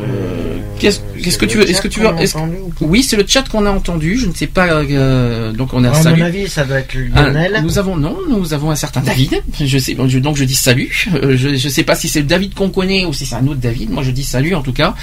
Qu'est-ce 0.80 1.00
qu'est-ce 1.24 1.38
que 1.40 1.46
tu 1.46 1.58
veux 1.58 1.68
Est-ce 1.70 1.82
que 1.82 1.88
tu 1.88 2.00
veux 2.02 2.08
est-ce- 2.20 2.38
Oui, 2.82 3.02
c'est 3.02 3.16
le 3.16 3.26
chat 3.28 3.48
qu'on 3.50 3.66
a 3.66 3.72
entendu. 3.72 4.18
Je 4.18 4.28
ne 4.28 4.34
sais 4.34 4.46
pas. 4.48 4.68
euh, 4.68 5.52
donc 5.52 5.74
on 5.74 5.84
a 5.84 5.90
À 5.90 5.94
mon 6.16 6.22
avis, 6.22 6.48
ça 6.48 6.64
doit 6.66 6.80
être 6.80 6.96
Un- 7.16 7.24
Lionel. 7.32 7.62
nous 7.64 7.80
avons 7.80 7.96
non, 7.98 8.16
nous 8.30 8.54
avons 8.54 8.70
un 8.70 8.76
certain 8.76 9.02
David. 9.02 9.42
Je 9.60 9.78
sais 9.80 9.96
je- 10.08 10.20
donc 10.20 10.36
je 10.38 10.44
dis 10.44 10.56
salut. 10.56 11.08
Euh, 11.16 11.36
Je 11.36 11.56
je 11.56 11.70
sais 11.70 11.84
pas 11.84 11.96
si 11.96 12.08
c'est 12.10 12.20
le 12.20 12.28
David 12.28 12.54
qu'on 12.54 12.70
connaît 12.70 13.06
ou 13.06 13.14
si 13.14 13.26
c'est 13.26 13.36
un 13.36 13.48
autre 13.48 13.60
David. 13.60 13.90
Moi 13.90 14.04
je 14.04 14.12
dis 14.12 14.24
salut 14.24 14.54
en 14.54 14.62
tout 14.62 14.74
cas 14.74 14.94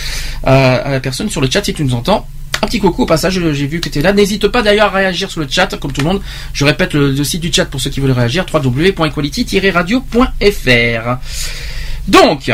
euh, 0.47 0.79
à 0.85 0.91
la 0.91 1.01
personne 1.01 1.29
sur 1.29 1.41
le 1.41 1.51
chat 1.51 1.65
si 1.65 1.75
tu 1.75 1.83
nous 1.85 1.95
entends. 1.95 2.27
Un 2.65 2.66
petit 2.66 2.81
coucou 2.81 3.03
au 3.03 3.07
passage, 3.07 3.39
j'ai 3.53 3.66
vu 3.66 3.78
que 3.78 3.91
tu 3.91 3.99
es 3.99 4.03
là. 4.03 4.15
N'hésite 4.15 4.49
pas 4.49 4.62
d'ailleurs 4.62 4.86
à 4.86 4.97
réagir 4.97 5.31
sur 5.31 5.43
le 5.43 5.47
chat, 5.47 5.66
comme 5.78 5.93
tout 5.93 6.01
le 6.01 6.07
monde. 6.07 6.23
Je 6.55 6.65
répète 6.65 6.95
le, 6.95 7.12
le 7.12 7.23
site 7.23 7.43
du 7.43 7.53
chat 7.53 7.66
pour 7.66 7.78
ceux 7.78 7.91
qui 7.91 8.01
veulent 8.01 8.12
réagir, 8.12 8.47
www.equality-radio.fr. 8.51 11.19
Donc, 12.09 12.51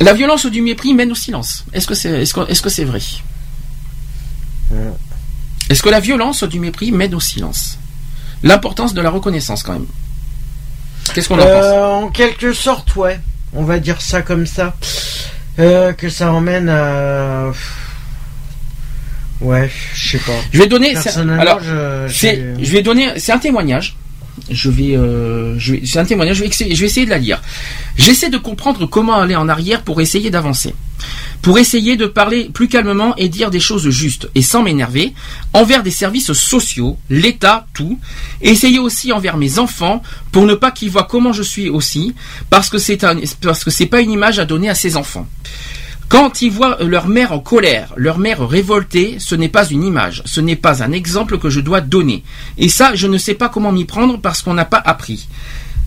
la 0.00 0.12
violence 0.12 0.46
du 0.46 0.62
mépris 0.62 0.94
mène 0.94 1.10
au 1.10 1.16
silence. 1.16 1.64
Est-ce 1.72 1.88
que 1.88 1.96
c'est 1.96 2.22
est-ce 2.22 2.32
que, 2.32 2.48
est-ce 2.48 2.62
que 2.62 2.68
c'est 2.68 2.84
vrai? 2.84 3.00
Euh. 4.72 4.92
Est-ce 5.68 5.82
que 5.82 5.88
la 5.88 5.98
violence 5.98 6.44
du 6.44 6.60
mépris 6.60 6.92
mène 6.92 7.16
au 7.16 7.20
silence? 7.20 7.80
L'importance 8.44 8.94
de 8.94 9.00
la 9.00 9.10
reconnaissance 9.10 9.64
quand 9.64 9.72
même. 9.72 9.86
Qu'est-ce 11.12 11.28
qu'on 11.28 11.40
en 11.40 11.42
pense? 11.42 11.48
Euh, 11.48 11.86
en 11.86 12.08
quelque 12.08 12.52
sorte, 12.52 12.94
ouais. 12.94 13.18
On 13.52 13.64
va 13.64 13.80
dire 13.80 14.00
ça 14.00 14.22
comme 14.22 14.46
ça. 14.46 14.76
Euh, 15.58 15.92
que 15.92 16.08
ça 16.08 16.32
emmène 16.32 16.68
à. 16.68 17.50
Ouais, 19.42 19.70
je 19.94 20.10
sais 20.12 20.18
pas. 20.18 20.32
Je 20.52 20.58
vais 20.58 20.66
donner. 20.66 20.94
alors, 21.40 21.60
je, 22.08 22.70
vais 22.72 22.82
donner. 22.82 23.08
C'est 23.18 23.32
un 23.32 23.38
témoignage. 23.38 23.96
Je 24.50 24.70
vais, 24.70 24.96
euh, 24.96 25.58
je 25.58 25.72
vais, 25.74 25.82
c'est 25.84 25.98
un 25.98 26.04
témoignage. 26.06 26.36
Je 26.36 26.42
vais, 26.42 26.48
essayer- 26.48 26.74
je 26.74 26.80
vais 26.80 26.86
essayer 26.86 27.04
de 27.06 27.10
la 27.10 27.18
lire. 27.18 27.42
J'essaie 27.98 28.30
de 28.30 28.38
comprendre 28.38 28.86
comment 28.86 29.16
aller 29.20 29.36
en 29.36 29.46
arrière 29.48 29.82
pour 29.82 30.00
essayer 30.00 30.30
d'avancer, 30.30 30.74
pour 31.42 31.58
essayer 31.58 31.96
de 31.96 32.06
parler 32.06 32.48
plus 32.52 32.66
calmement 32.66 33.14
et 33.16 33.28
dire 33.28 33.50
des 33.50 33.60
choses 33.60 33.90
justes 33.90 34.30
et 34.34 34.40
sans 34.40 34.62
m'énerver 34.62 35.12
envers 35.52 35.82
des 35.82 35.90
services 35.90 36.32
sociaux, 36.32 36.96
l'État, 37.10 37.66
tout. 37.74 37.98
Essayer 38.40 38.78
aussi 38.78 39.12
envers 39.12 39.36
mes 39.36 39.58
enfants 39.58 40.02
pour 40.32 40.46
ne 40.46 40.54
pas 40.54 40.70
qu'ils 40.70 40.90
voient 40.90 41.06
comment 41.08 41.34
je 41.34 41.42
suis 41.42 41.68
aussi, 41.68 42.14
parce 42.48 42.70
que 42.70 42.78
c'est 42.78 43.04
un, 43.04 43.18
parce 43.42 43.64
que 43.64 43.70
c'est 43.70 43.86
pas 43.86 44.00
une 44.00 44.10
image 44.12 44.38
à 44.38 44.46
donner 44.46 44.70
à 44.70 44.74
ses 44.74 44.96
enfants. 44.96 45.26
Quand 46.08 46.42
ils 46.42 46.50
voient 46.50 46.78
leur 46.80 47.08
mère 47.08 47.32
en 47.32 47.40
colère, 47.40 47.92
leur 47.96 48.18
mère 48.18 48.46
révoltée, 48.46 49.16
ce 49.18 49.34
n'est 49.34 49.48
pas 49.48 49.66
une 49.66 49.82
image, 49.82 50.22
ce 50.26 50.40
n'est 50.40 50.56
pas 50.56 50.82
un 50.82 50.92
exemple 50.92 51.38
que 51.38 51.48
je 51.50 51.60
dois 51.60 51.80
donner. 51.80 52.22
Et 52.58 52.68
ça, 52.68 52.94
je 52.94 53.06
ne 53.06 53.18
sais 53.18 53.34
pas 53.34 53.48
comment 53.48 53.72
m'y 53.72 53.84
prendre 53.84 54.20
parce 54.20 54.42
qu'on 54.42 54.54
n'a 54.54 54.66
pas 54.66 54.82
appris. 54.84 55.28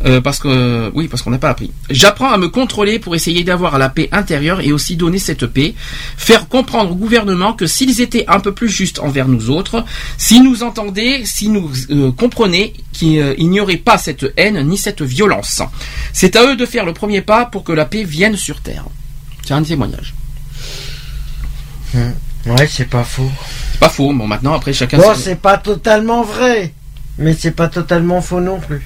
Euh, 0.04 0.20
parce 0.20 0.40
que 0.40 0.92
oui, 0.94 1.08
parce 1.08 1.22
qu'on 1.24 1.30
n'a 1.30 1.38
pas 1.38 1.50
appris. 1.50 1.72
J'apprends 1.90 2.30
à 2.30 2.38
me 2.38 2.50
contrôler 2.50 3.00
pour 3.00 3.16
essayer 3.16 3.44
d'avoir 3.44 3.78
la 3.78 3.88
paix 3.88 4.10
intérieure 4.12 4.60
et 4.60 4.74
aussi 4.74 4.98
donner 4.98 5.20
cette 5.20 5.46
paix, 5.46 5.74
faire 6.18 6.50
comprendre 6.50 6.92
au 6.92 6.96
gouvernement 6.96 7.54
que 7.54 7.66
s'ils 7.66 8.02
étaient 8.02 8.26
un 8.28 8.42
peu 8.42 8.52
plus 8.52 8.68
justes 8.68 9.00
envers 9.00 9.30
nous 9.30 9.50
autres, 9.50 9.86
s'ils 10.18 10.44
nous 10.44 10.64
entendaient, 10.64 11.22
s'ils 11.24 11.54
nous 11.54 11.72
euh, 11.92 12.12
comprenaient, 12.12 12.74
qu'il 12.92 13.20
euh, 13.20 13.36
il 13.38 13.50
n'y 13.50 13.62
aurait 13.62 13.78
pas 13.78 13.98
cette 13.98 14.26
haine 14.36 14.62
ni 14.68 14.78
cette 14.78 15.02
violence. 15.02 15.62
C'est 16.12 16.36
à 16.36 16.46
eux 16.46 16.58
de 16.58 16.66
faire 16.66 16.86
le 16.86 16.94
premier 16.94 17.22
pas 17.22 17.46
pour 17.46 17.64
que 17.64 17.72
la 17.72 17.86
paix 17.86 18.04
vienne 18.04 18.36
sur 18.36 18.60
terre. 18.60 18.86
C'est 19.46 19.54
un 19.54 19.64
témoignage. 19.64 20.14
Ouais, 22.46 22.68
c'est 22.68 22.90
pas 22.90 23.04
faux. 23.04 23.30
C'est 23.72 23.80
pas 23.80 23.90
faux. 23.90 24.12
Bon, 24.14 24.28
maintenant, 24.28 24.54
après, 24.54 24.74
chacun. 24.74 24.98
Bon, 24.98 25.14
c'est 25.16 25.40
pas 25.40 25.58
totalement 25.58 26.24
vrai. 26.24 26.74
Mais 27.18 27.34
c'est 27.34 27.52
pas 27.52 27.68
totalement 27.70 28.22
faux 28.22 28.42
non 28.42 28.60
plus. 28.60 28.82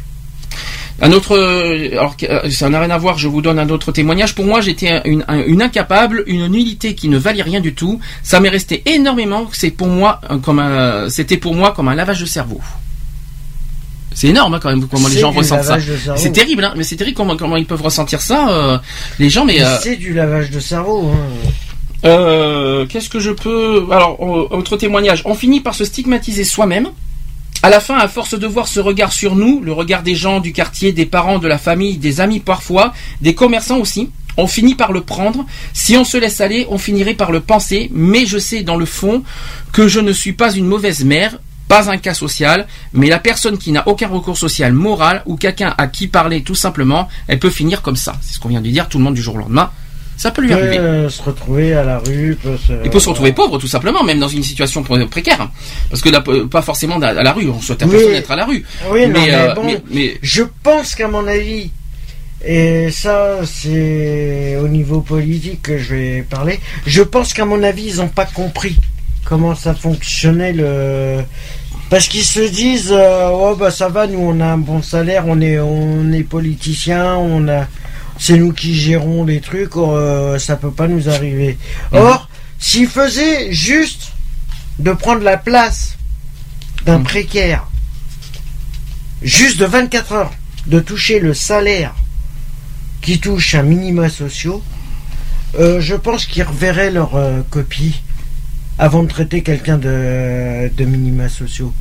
Un 1.01 1.11
autre, 1.13 1.35
euh, 1.37 1.91
alors 1.93 2.15
euh, 2.23 2.49
ça 2.51 2.69
n'a 2.69 2.79
rien 2.81 2.89
à 2.89 2.97
voir. 2.97 3.17
Je 3.17 3.27
vous 3.29 3.41
donne 3.41 3.57
un 3.57 3.69
autre 3.69 3.91
témoignage. 3.91 4.35
Pour 4.35 4.45
moi, 4.45 4.59
j'étais 4.61 4.89
un- 4.89 5.01
une, 5.05 5.23
un- 5.29 5.43
une 5.45 5.61
incapable, 5.61 6.23
une 6.27 6.47
nullité 6.47 6.93
qui 6.93 7.07
ne 7.07 7.17
valait 7.17 7.41
rien 7.41 7.61
du 7.61 7.73
tout. 7.73 7.99
Ça 8.21 8.39
m'est 8.41 8.49
resté 8.49 8.83
énormément. 8.85 9.49
C'est 9.53 9.71
pour 9.71 9.87
moi 9.87 10.19
euh, 10.29 10.37
comme 10.37 10.59
un, 10.59 11.09
c'était 11.09 11.37
pour 11.37 11.55
moi 11.55 11.71
comme 11.71 11.87
un 11.87 11.95
lavage 11.95 12.19
de 12.19 12.25
cerveau. 12.25 12.59
C'est 14.13 14.27
énorme 14.27 14.53
hein, 14.55 14.59
quand 14.61 14.69
même 14.69 14.87
comment 14.87 15.07
les 15.07 15.19
gens 15.19 15.31
ressentent 15.31 15.63
ça. 15.63 15.77
C'est 16.17 16.31
terrible, 16.31 16.63
hein, 16.63 16.73
mais 16.75 16.83
c'est 16.83 16.95
terrible 16.95 17.15
comment, 17.15 17.37
comment 17.37 17.57
ils 17.57 17.65
peuvent 17.65 17.81
ressentir 17.81 18.21
ça. 18.21 18.49
euh, 18.49 18.77
les 19.19 19.29
gens, 19.29 19.45
mais 19.45 19.55
Mais 19.57 19.63
euh, 19.63 19.77
C'est 19.81 19.95
du 19.95 20.13
lavage 20.13 20.49
de 20.49 20.59
cerveau. 20.59 21.11
hein. 21.13 21.49
Euh, 22.05 22.85
Qu'est-ce 22.87 23.09
que 23.09 23.19
je 23.19 23.31
peux 23.31 23.87
Alors, 23.91 24.19
autre 24.21 24.77
témoignage. 24.77 25.21
On 25.25 25.35
finit 25.35 25.59
par 25.59 25.75
se 25.75 25.85
stigmatiser 25.85 26.43
soi-même. 26.43 26.89
À 27.61 27.69
la 27.69 27.81
fin, 27.81 27.97
à 27.97 28.07
force 28.07 28.39
de 28.39 28.47
voir 28.47 28.67
ce 28.69 28.79
regard 28.79 29.11
sur 29.11 29.35
nous, 29.35 29.59
le 29.61 29.73
regard 29.73 30.01
des 30.01 30.15
gens 30.15 30.39
du 30.39 30.53
quartier, 30.53 30.93
des 30.93 31.05
parents, 31.05 31.39
de 31.39 31.47
la 31.47 31.57
famille, 31.57 31.97
des 31.97 32.21
amis 32.21 32.39
parfois, 32.39 32.93
des 33.21 33.35
commerçants 33.35 33.79
aussi, 33.79 34.09
on 34.37 34.47
finit 34.47 34.75
par 34.75 34.93
le 34.93 35.01
prendre. 35.01 35.45
Si 35.73 35.97
on 35.97 36.05
se 36.05 36.15
laisse 36.15 36.39
aller, 36.39 36.65
on 36.69 36.77
finirait 36.77 37.15
par 37.15 37.33
le 37.33 37.41
penser. 37.41 37.89
Mais 37.93 38.25
je 38.25 38.37
sais 38.37 38.61
dans 38.63 38.77
le 38.77 38.85
fond 38.85 39.23
que 39.73 39.89
je 39.89 39.99
ne 39.99 40.13
suis 40.13 40.31
pas 40.31 40.53
une 40.53 40.67
mauvaise 40.67 41.03
mère, 41.03 41.37
pas 41.69 41.89
un 41.89 41.97
cas 41.97 42.13
social, 42.13 42.67
mais 42.91 43.07
la 43.07 43.19
personne 43.19 43.57
qui 43.57 43.71
n'a 43.71 43.87
aucun 43.87 44.09
recours 44.09 44.37
social 44.37 44.73
moral 44.73 45.21
ou 45.25 45.37
quelqu'un 45.37 45.73
à 45.77 45.87
qui 45.87 46.07
parler 46.07 46.41
tout 46.41 46.55
simplement, 46.55 47.07
elle 47.29 47.39
peut 47.39 47.49
finir 47.51 47.81
comme 47.81 47.95
ça. 47.95 48.15
C'est 48.21 48.33
ce 48.33 48.39
qu'on 48.39 48.49
vient 48.49 48.59
de 48.59 48.67
dire. 48.69 48.89
Tout 48.89 48.97
le 48.97 49.03
monde 49.05 49.13
du 49.13 49.21
jour 49.21 49.35
au 49.35 49.37
lendemain, 49.37 49.69
ça 50.17 50.31
peut 50.31 50.41
lui 50.41 50.49
Peut 50.49 50.55
arriver. 50.55 50.79
euh, 50.79 51.09
se 51.09 51.21
retrouver 51.21 51.73
à 51.75 51.83
la 51.83 51.99
rue, 51.99 52.37
peut 52.43 52.57
se... 52.57 52.73
Il 52.83 52.89
peut 52.89 52.99
se 52.99 53.07
retrouver 53.07 53.31
pauvre 53.31 53.57
tout 53.59 53.67
simplement, 53.67 54.03
même 54.03 54.19
dans 54.19 54.27
une 54.27 54.43
situation 54.43 54.83
pré- 54.83 55.05
précaire. 55.05 55.47
Parce 55.91 56.01
que 56.01 56.09
là, 56.09 56.21
pas 56.51 56.61
forcément 56.63 56.99
à 56.99 57.13
la 57.13 57.31
rue, 57.31 57.47
on 57.49 57.61
souhaite 57.61 57.83
à 57.83 57.85
Oui. 57.85 57.91
personne 57.91 58.11
d'être 58.13 58.31
à 58.31 58.35
la 58.35 58.45
rue. 58.45 58.65
Oui, 58.91 59.05
non, 59.07 59.13
mais, 59.13 59.33
euh, 59.33 59.53
bon, 59.53 59.63
mais- 59.63 59.81
mais- 59.91 60.17
je 60.21 60.43
pense 60.63 60.95
qu'à 60.95 61.07
mon 61.07 61.25
avis, 61.27 61.69
et 62.43 62.89
ça 62.91 63.37
c'est 63.45 64.57
au 64.61 64.67
niveau 64.67 65.01
politique 65.01 65.61
que 65.61 65.77
je 65.77 65.93
vais 65.93 66.21
parler, 66.27 66.59
je 66.85 67.01
pense 67.03 67.33
qu'à 67.33 67.45
mon 67.45 67.61
avis 67.63 67.83
ils 67.91 67.95
n'ont 67.97 68.07
pas 68.07 68.25
compris 68.25 68.75
comment 69.25 69.55
ça 69.55 69.73
fonctionnait 69.75 70.53
le... 70.53 71.19
Parce 71.89 72.07
qu'ils 72.07 72.23
se 72.23 72.39
disent, 72.39 72.91
euh, 72.91 73.29
oh 73.31 73.55
bah 73.55 73.71
ça 73.71 73.89
va, 73.89 74.05
nous 74.05 74.19
on 74.19 74.39
a 74.41 74.45
un 74.45 74.57
bon 74.59 74.81
salaire, 74.83 75.23
on 75.27 75.41
est, 75.41 75.59
on 75.59 76.11
est 76.11 76.23
politiciens, 76.23 77.15
on 77.15 77.47
a, 77.47 77.65
c'est 78.19 78.37
nous 78.37 78.53
qui 78.53 78.75
gérons 78.75 79.23
les 79.23 79.41
trucs, 79.41 79.75
euh, 79.75 80.37
ça 80.37 80.55
peut 80.55 80.71
pas 80.71 80.87
nous 80.87 81.09
arriver. 81.09 81.57
Or, 81.91 82.29
s'ils 82.59 82.87
faisaient 82.87 83.51
juste 83.51 84.11
de 84.77 84.91
prendre 84.91 85.23
la 85.23 85.37
place 85.37 85.97
d'un 86.85 86.99
Mhm. 86.99 87.03
précaire, 87.05 87.67
juste 89.23 89.57
de 89.57 89.65
24 89.65 90.11
heures, 90.13 90.31
de 90.67 90.79
toucher 90.79 91.19
le 91.19 91.33
salaire 91.33 91.95
qui 93.01 93.19
touche 93.19 93.55
un 93.55 93.63
minima 93.63 94.09
sociaux, 94.09 94.61
euh, 95.59 95.81
je 95.81 95.95
pense 95.95 96.25
qu'ils 96.27 96.43
reverraient 96.43 96.91
leur 96.91 97.15
euh, 97.15 97.41
copie 97.49 98.01
avant 98.79 99.03
de 99.03 99.09
traiter 99.09 99.43
quelqu'un 99.43 99.77
de, 99.77 100.69
de 100.75 100.85
minima 100.85 101.29
sociaux. 101.29 101.73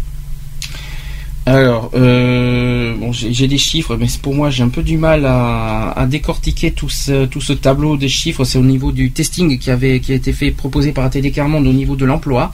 Alors, 1.47 1.91
euh, 1.95 2.95
bon, 2.99 3.11
j'ai 3.11 3.47
des 3.47 3.57
chiffres, 3.57 3.97
mais 3.97 4.07
pour 4.21 4.35
moi, 4.35 4.51
j'ai 4.51 4.63
un 4.63 4.69
peu 4.69 4.83
du 4.83 4.99
mal 4.99 5.25
à, 5.25 5.93
à 5.93 6.05
décortiquer 6.05 6.73
tout 6.73 6.91
ce, 6.91 7.25
tout 7.25 7.41
ce 7.41 7.55
tableau 7.55 7.97
de 7.97 8.07
chiffres. 8.07 8.45
C'est 8.45 8.59
au 8.59 8.63
niveau 8.65 8.93
du 8.93 9.13
testing 9.13 9.59
qui 9.59 9.71
avait 9.71 10.01
qui 10.01 10.13
a 10.13 10.15
été 10.15 10.35
fait 10.35 10.51
proposé 10.51 10.93
par 10.93 11.07
ATD 11.07 11.33
Carmonde 11.33 11.67
au 11.67 11.73
niveau 11.73 11.97
de 11.97 12.05
l'emploi. 12.05 12.53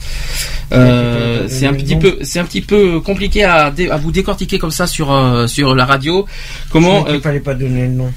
Euh, 0.71 1.45
c'est 1.49 1.67
un 1.67 1.73
petit 1.73 1.97
peu, 1.97 2.19
c'est 2.21 2.39
un 2.39 2.45
petit 2.45 2.61
peu 2.61 3.01
compliqué 3.01 3.43
à, 3.43 3.65
à 3.65 3.97
vous 3.97 4.13
décortiquer 4.13 4.59
comme 4.59 4.71
ça 4.71 4.87
sur 4.87 5.11
euh, 5.11 5.45
sur 5.47 5.75
la 5.75 5.83
radio. 5.83 6.25
Comment 6.69 7.05
Il 7.09 7.15
euh, 7.15 7.19
fallait 7.19 7.41
pas 7.41 7.53
donner 7.53 7.87
le 7.87 7.93
nom. 7.95 8.13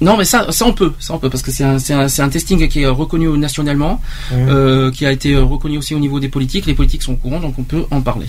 Non, 0.00 0.16
mais 0.16 0.24
ça, 0.24 0.50
ça 0.50 0.66
on 0.66 0.72
peut, 0.72 0.92
ça 0.98 1.14
on 1.14 1.18
peut, 1.18 1.30
parce 1.30 1.42
que 1.42 1.50
c'est 1.50 1.64
un, 1.64 1.76
un, 1.76 2.06
un 2.18 2.28
testing 2.28 2.66
qui 2.68 2.82
est 2.82 2.86
reconnu 2.86 3.28
nationalement, 3.38 4.00
euh, 4.32 4.90
qui 4.90 5.06
a 5.06 5.12
été 5.12 5.36
reconnu 5.36 5.78
aussi 5.78 5.94
au 5.94 5.98
niveau 6.00 6.20
des 6.20 6.28
politiques. 6.28 6.66
Les 6.66 6.74
politiques 6.74 7.02
sont 7.02 7.12
au 7.12 7.16
courant, 7.16 7.40
donc 7.40 7.54
on 7.58 7.62
peut 7.62 7.84
en 7.90 8.00
parler. 8.00 8.26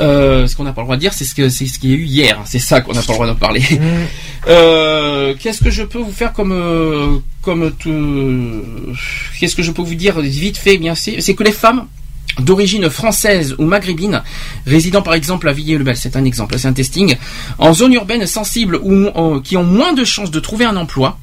Euh, 0.00 0.46
ce 0.46 0.56
qu'on 0.56 0.64
n'a 0.64 0.72
pas 0.72 0.80
le 0.80 0.86
droit 0.86 0.96
de 0.96 1.00
dire, 1.00 1.12
c'est 1.12 1.24
ce 1.24 1.34
que 1.34 1.50
c'est 1.50 1.66
ce 1.66 1.78
qu'il 1.78 1.90
y 1.90 1.92
a 1.92 1.96
eu 1.96 2.04
hier. 2.04 2.40
C'est 2.46 2.58
ça 2.58 2.80
qu'on 2.80 2.94
n'a 2.94 3.02
pas 3.02 3.12
le 3.12 3.14
droit 3.14 3.26
d'en 3.26 3.34
parler. 3.36 3.62
Euh, 4.48 5.36
Qu'est-ce 5.38 5.62
que 5.62 5.70
je 5.70 5.84
peux 5.84 6.00
vous 6.00 6.10
faire 6.10 6.32
comme 6.32 7.22
comme 7.42 7.70
tout 7.78 8.62
Qu'est-ce 9.38 9.54
que 9.54 9.62
je 9.62 9.70
peux 9.70 9.82
vous 9.82 9.94
dire 9.94 10.18
vite 10.20 10.56
fait 10.56 10.78
Bien, 10.78 10.96
c'est 10.96 11.34
que 11.34 11.44
les 11.44 11.52
femmes 11.52 11.86
d'origine 12.40 12.88
française 12.90 13.54
ou 13.58 13.64
maghrébine, 13.64 14.22
résidant 14.66 15.02
par 15.02 15.14
exemple 15.14 15.48
à 15.48 15.52
Villiers-le-Bel, 15.52 15.96
c'est 15.96 16.16
un 16.16 16.24
exemple, 16.24 16.58
c'est 16.58 16.68
un 16.68 16.72
testing, 16.72 17.16
en 17.58 17.72
zone 17.74 17.92
urbaine 17.94 18.26
sensible 18.26 18.76
ou 18.82 19.40
qui 19.40 19.56
ont 19.56 19.64
moins 19.64 19.92
de 19.92 20.04
chances 20.04 20.30
de 20.30 20.40
trouver 20.40 20.64
un 20.64 20.76
emploi 20.76 21.18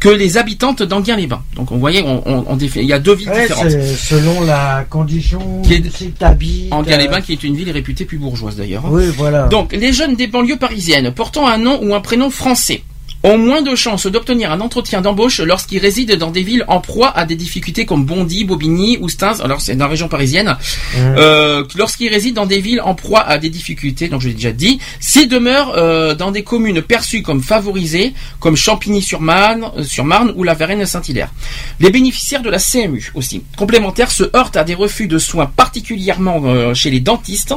que 0.00 0.08
les 0.08 0.36
habitantes 0.36 0.82
d'Anguin-les-Bains. 0.82 1.42
Donc 1.54 1.70
on 1.70 1.76
voyait, 1.76 2.02
on, 2.02 2.20
on- 2.26 2.44
on 2.48 2.56
défait- 2.56 2.80
il 2.82 2.88
y 2.88 2.92
a 2.92 2.98
deux 2.98 3.14
villes 3.14 3.28
Ouais, 3.28 3.42
différentes. 3.46 3.70
selon 3.70 4.40
la 4.40 4.84
condition 4.90 5.62
Qui 5.62 5.74
est- 5.74 6.18
t'habites. 6.18 6.72
Anguin-les-Bains 6.72 7.18
euh, 7.18 7.20
qui 7.20 7.32
est 7.32 7.44
une 7.44 7.54
ville 7.56 7.70
réputée 7.70 8.04
plus 8.04 8.18
bourgeoise 8.18 8.56
d'ailleurs. 8.56 8.84
hein. 8.86 8.90
Oui, 8.90 9.04
voilà. 9.16 9.46
Donc, 9.46 9.72
les 9.72 9.92
jeunes 9.92 10.16
des 10.16 10.26
banlieues 10.26 10.56
parisiennes 10.56 11.12
portant 11.12 11.46
un 11.46 11.58
nom 11.58 11.78
ou 11.84 11.94
un 11.94 12.00
prénom 12.00 12.30
français 12.30 12.82
ont 13.26 13.38
moins 13.38 13.60
de 13.60 13.74
chances 13.74 14.06
d'obtenir 14.06 14.52
un 14.52 14.60
entretien 14.60 15.00
d'embauche 15.00 15.40
lorsqu'ils 15.40 15.80
résident 15.80 16.16
dans 16.16 16.30
des 16.30 16.42
villes 16.42 16.64
en 16.68 16.80
proie 16.80 17.10
à 17.10 17.24
des 17.26 17.34
difficultés 17.34 17.84
comme 17.84 18.04
Bondy, 18.04 18.44
Bobigny 18.44 18.98
ou 19.00 19.08
Stins, 19.08 19.40
alors 19.40 19.60
c'est 19.60 19.74
dans 19.74 19.86
la 19.86 19.90
région 19.90 20.08
parisienne, 20.08 20.56
euh, 20.96 21.64
lorsqu'ils 21.74 22.08
résident 22.08 22.42
dans 22.42 22.46
des 22.46 22.60
villes 22.60 22.80
en 22.80 22.94
proie 22.94 23.20
à 23.20 23.38
des 23.38 23.50
difficultés, 23.50 24.08
donc 24.08 24.20
je 24.20 24.28
l'ai 24.28 24.34
déjà 24.34 24.52
dit, 24.52 24.78
s'ils 25.00 25.28
demeurent 25.28 25.72
euh, 25.76 26.14
dans 26.14 26.30
des 26.30 26.44
communes 26.44 26.82
perçues 26.82 27.22
comme 27.22 27.42
favorisées, 27.42 28.14
comme 28.38 28.56
Champigny-sur-Marne 28.56 29.70
euh, 29.76 29.82
sur 29.82 30.04
Marne 30.04 30.32
ou 30.36 30.44
la 30.44 30.54
Varenne-Saint-Hilaire. 30.54 31.32
Les 31.80 31.90
bénéficiaires 31.90 32.42
de 32.42 32.50
la 32.50 32.58
CMU 32.58 33.10
aussi, 33.14 33.42
complémentaires, 33.56 34.12
se 34.12 34.24
heurtent 34.36 34.56
à 34.56 34.62
des 34.64 34.74
refus 34.74 35.08
de 35.08 35.18
soins 35.18 35.46
particulièrement 35.46 36.74
chez 36.74 36.90
les 36.90 37.00
dentistes 37.00 37.54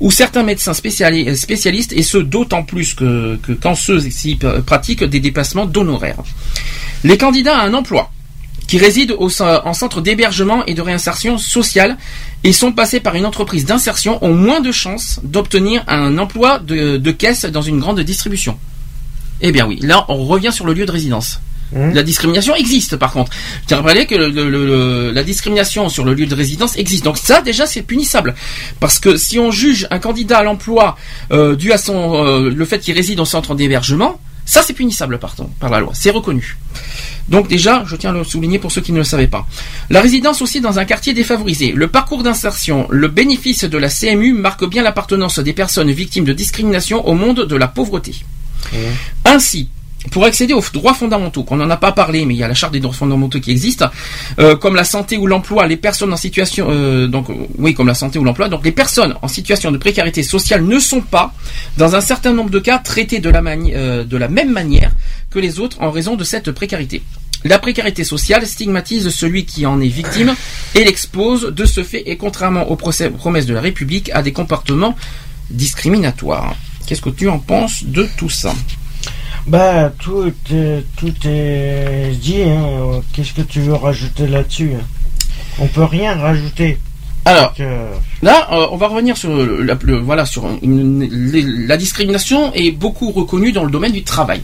ou 0.00 0.10
certains 0.10 0.42
médecins 0.42 0.72
spéciali- 0.72 1.36
spécialistes, 1.36 1.92
et 1.92 2.02
ce 2.02 2.16
d'autant 2.18 2.62
plus 2.62 2.94
que, 2.94 3.36
que 3.42 3.52
quand 3.52 3.74
ceux-ci 3.74 4.38
pratiquent 4.64 5.09
des 5.10 5.20
déplacements 5.20 5.66
d'honoraires. 5.66 6.16
Les 7.04 7.18
candidats 7.18 7.58
à 7.58 7.66
un 7.66 7.74
emploi 7.74 8.10
qui 8.66 8.78
résident 8.78 9.14
au, 9.18 9.28
en 9.42 9.74
centre 9.74 10.00
d'hébergement 10.00 10.64
et 10.66 10.74
de 10.74 10.80
réinsertion 10.82 11.38
sociale 11.38 11.96
et 12.44 12.52
sont 12.52 12.72
passés 12.72 13.00
par 13.00 13.16
une 13.16 13.26
entreprise 13.26 13.64
d'insertion 13.64 14.22
ont 14.24 14.32
moins 14.34 14.60
de 14.60 14.70
chances 14.70 15.18
d'obtenir 15.24 15.82
un 15.88 16.16
emploi 16.18 16.60
de, 16.60 16.96
de 16.96 17.10
caisse 17.10 17.44
dans 17.46 17.62
une 17.62 17.80
grande 17.80 18.00
distribution. 18.00 18.56
Eh 19.40 19.50
bien 19.52 19.66
oui, 19.66 19.78
là 19.82 20.04
on 20.08 20.24
revient 20.24 20.52
sur 20.52 20.66
le 20.66 20.72
lieu 20.74 20.86
de 20.86 20.92
résidence. 20.92 21.40
La 21.72 22.02
discrimination 22.02 22.54
existe 22.56 22.96
par 22.96 23.12
contre. 23.12 23.30
Je 23.62 23.66
tiens 23.68 23.78
à 23.78 23.82
rappeler 23.82 24.04
que 24.06 24.16
le- 24.16 24.28
le- 24.28 24.50
le- 24.50 25.10
la 25.12 25.22
discrimination 25.22 25.88
sur 25.88 26.04
le 26.04 26.14
lieu 26.14 26.26
de 26.26 26.34
résidence 26.34 26.76
existe. 26.76 27.04
Donc 27.04 27.16
ça 27.16 27.42
déjà 27.42 27.64
c'est 27.64 27.82
punissable. 27.82 28.34
Parce 28.80 28.98
que 28.98 29.16
si 29.16 29.38
on 29.38 29.52
juge 29.52 29.86
un 29.92 30.00
candidat 30.00 30.38
à 30.38 30.42
l'emploi 30.42 30.96
euh, 31.30 31.54
dû 31.54 31.70
à 31.72 31.78
son 31.78 32.24
euh, 32.26 32.50
le 32.50 32.64
fait 32.64 32.80
qu'il 32.80 32.94
réside 32.96 33.20
au 33.20 33.24
centre 33.24 33.54
d'hébergement, 33.54 34.20
ça 34.50 34.64
c'est 34.64 34.72
punissable 34.72 35.20
par, 35.20 35.36
par 35.60 35.70
la 35.70 35.78
loi. 35.78 35.92
C'est 35.94 36.10
reconnu. 36.10 36.56
Donc 37.28 37.46
déjà, 37.46 37.84
je 37.86 37.94
tiens 37.94 38.10
à 38.10 38.12
le 38.12 38.24
souligner 38.24 38.58
pour 38.58 38.72
ceux 38.72 38.80
qui 38.80 38.90
ne 38.90 38.98
le 38.98 39.04
savaient 39.04 39.28
pas. 39.28 39.46
La 39.90 40.00
résidence 40.00 40.42
aussi 40.42 40.60
dans 40.60 40.80
un 40.80 40.84
quartier 40.84 41.14
défavorisé. 41.14 41.70
Le 41.70 41.86
parcours 41.86 42.24
d'insertion, 42.24 42.88
le 42.90 43.06
bénéfice 43.06 43.62
de 43.62 43.78
la 43.78 43.88
CMU 43.88 44.32
marque 44.32 44.68
bien 44.68 44.82
l'appartenance 44.82 45.38
des 45.38 45.52
personnes 45.52 45.92
victimes 45.92 46.24
de 46.24 46.32
discrimination 46.32 47.06
au 47.06 47.14
monde 47.14 47.46
de 47.46 47.54
la 47.54 47.68
pauvreté. 47.68 48.16
Ainsi, 49.24 49.68
pour 50.10 50.24
accéder 50.24 50.54
aux 50.54 50.64
droits 50.72 50.94
fondamentaux, 50.94 51.44
qu'on 51.44 51.56
n'en 51.56 51.68
a 51.68 51.76
pas 51.76 51.92
parlé, 51.92 52.24
mais 52.24 52.34
il 52.34 52.38
y 52.38 52.42
a 52.42 52.48
la 52.48 52.54
charte 52.54 52.72
des 52.72 52.80
droits 52.80 52.94
fondamentaux 52.94 53.38
qui 53.38 53.50
existe, 53.50 53.84
euh, 54.38 54.56
comme 54.56 54.74
la 54.74 54.84
santé 54.84 55.18
ou 55.18 55.26
l'emploi, 55.26 55.66
les 55.66 55.76
personnes 55.76 56.12
en 56.12 56.16
situation, 56.16 56.68
euh, 56.70 57.06
donc 57.06 57.28
euh, 57.28 57.34
oui, 57.58 57.74
comme 57.74 57.86
la 57.86 57.94
santé 57.94 58.18
ou 58.18 58.24
l'emploi, 58.24 58.48
donc 58.48 58.64
les 58.64 58.72
personnes 58.72 59.14
en 59.20 59.28
situation 59.28 59.70
de 59.70 59.76
précarité 59.76 60.22
sociale 60.22 60.64
ne 60.64 60.78
sont 60.78 61.02
pas, 61.02 61.34
dans 61.76 61.96
un 61.96 62.00
certain 62.00 62.32
nombre 62.32 62.48
de 62.50 62.58
cas, 62.58 62.78
traitées 62.78 63.18
de 63.18 63.28
la, 63.28 63.42
mani- 63.42 63.72
de 63.72 64.16
la 64.16 64.28
même 64.28 64.50
manière 64.50 64.92
que 65.30 65.38
les 65.38 65.60
autres 65.60 65.76
en 65.82 65.90
raison 65.90 66.16
de 66.16 66.24
cette 66.24 66.50
précarité. 66.50 67.02
La 67.44 67.58
précarité 67.58 68.02
sociale 68.04 68.46
stigmatise 68.46 69.08
celui 69.10 69.44
qui 69.44 69.64
en 69.66 69.80
est 69.80 69.88
victime 69.88 70.34
et 70.74 70.84
l'expose 70.84 71.52
de 71.54 71.64
ce 71.66 71.82
fait 71.82 72.02
et 72.10 72.16
contrairement 72.16 72.70
aux 72.70 72.76
promesses 72.76 73.46
de 73.46 73.54
la 73.54 73.60
République 73.60 74.10
à 74.14 74.22
des 74.22 74.32
comportements 74.32 74.96
discriminatoires. 75.50 76.54
Qu'est-ce 76.86 77.02
que 77.02 77.10
tu 77.10 77.28
en 77.28 77.38
penses 77.38 77.84
de 77.84 78.08
tout 78.16 78.30
ça? 78.30 78.54
Bah, 79.46 79.90
tout, 79.98 80.24
est- 80.52 80.84
tout 80.96 81.12
est 81.26 82.12
dit. 82.20 82.42
Hein. 82.42 83.00
Qu'est-ce 83.12 83.32
que 83.32 83.42
tu 83.42 83.60
veux 83.60 83.74
rajouter 83.74 84.26
là-dessus 84.26 84.72
hein? 84.76 84.84
On 85.58 85.66
peut 85.66 85.84
rien 85.84 86.14
rajouter. 86.14 86.78
Alors, 87.24 87.54
Que- 87.54 87.62
Là, 88.22 88.48
euh, 88.52 88.66
on 88.70 88.76
va 88.76 88.88
revenir 88.88 89.16
sur 89.16 89.34
le, 89.34 89.62
la, 89.62 89.76
le- 89.82 89.98
voilà 89.98 90.24
sur 90.26 90.44
une- 90.62 91.08
la 91.66 91.76
discrimination 91.76 92.52
est 92.54 92.70
beaucoup 92.70 93.10
reconnue 93.12 93.52
dans 93.52 93.64
le 93.64 93.70
domaine 93.70 93.92
du 93.92 94.02
travail. 94.04 94.40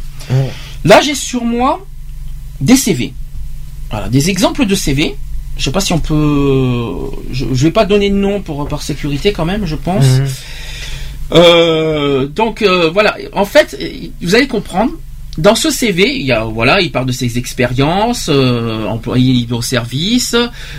Là, 0.84 1.00
j'ai 1.00 1.14
sur 1.14 1.44
moi 1.44 1.84
des 2.60 2.76
CV. 2.76 3.12
Voilà, 3.90 4.08
des 4.08 4.30
exemples 4.30 4.66
de 4.66 4.74
CV. 4.74 5.14
Je 5.56 5.64
sais 5.64 5.70
pas 5.70 5.80
si 5.80 5.92
on 5.92 5.98
peut. 6.00 6.94
Je, 7.32 7.46
je 7.52 7.62
vais 7.64 7.70
pas 7.70 7.84
donner 7.86 8.10
de 8.10 8.14
nom 8.16 8.40
pour 8.40 8.66
par 8.68 8.82
sécurité 8.82 9.32
quand 9.32 9.44
même, 9.46 9.64
je 9.66 9.76
pense. 9.76 10.04
Mhm. 10.04 10.26
Euh, 11.32 12.26
donc 12.26 12.62
euh, 12.62 12.90
voilà, 12.90 13.16
en 13.32 13.44
fait, 13.44 13.76
vous 14.22 14.34
allez 14.34 14.48
comprendre. 14.48 14.92
Dans 15.38 15.54
ce 15.54 15.68
CV, 15.68 16.16
il 16.18 16.90
parle 16.92 17.04
de 17.04 17.12
ses 17.12 17.36
expériences, 17.36 18.30
euh, 18.30 18.86
employé 18.86 19.34
libre 19.34 19.62
service, 19.62 20.34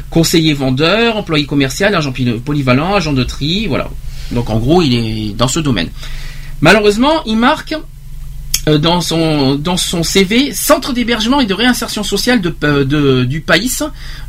conseiller 0.09 0.53
vendeur, 0.55 1.15
employé 1.15 1.45
commercial, 1.45 1.93
agent 1.93 2.11
polyvalent, 2.43 2.95
agent 2.95 3.13
de 3.13 3.23
tri, 3.23 3.67
voilà. 3.67 3.87
Donc 4.31 4.49
en 4.49 4.57
gros, 4.57 4.81
il 4.81 4.95
est 4.95 5.33
dans 5.33 5.47
ce 5.47 5.59
domaine. 5.59 5.89
Malheureusement, 6.61 7.23
il 7.27 7.37
marque 7.37 7.75
dans 8.65 8.99
son 8.99 10.03
CV 10.03 10.53
centre 10.53 10.91
d'hébergement 10.91 11.39
et 11.39 11.45
de 11.45 11.53
réinsertion 11.53 12.01
sociale 12.01 12.41
du 12.41 13.41
pays, 13.41 13.71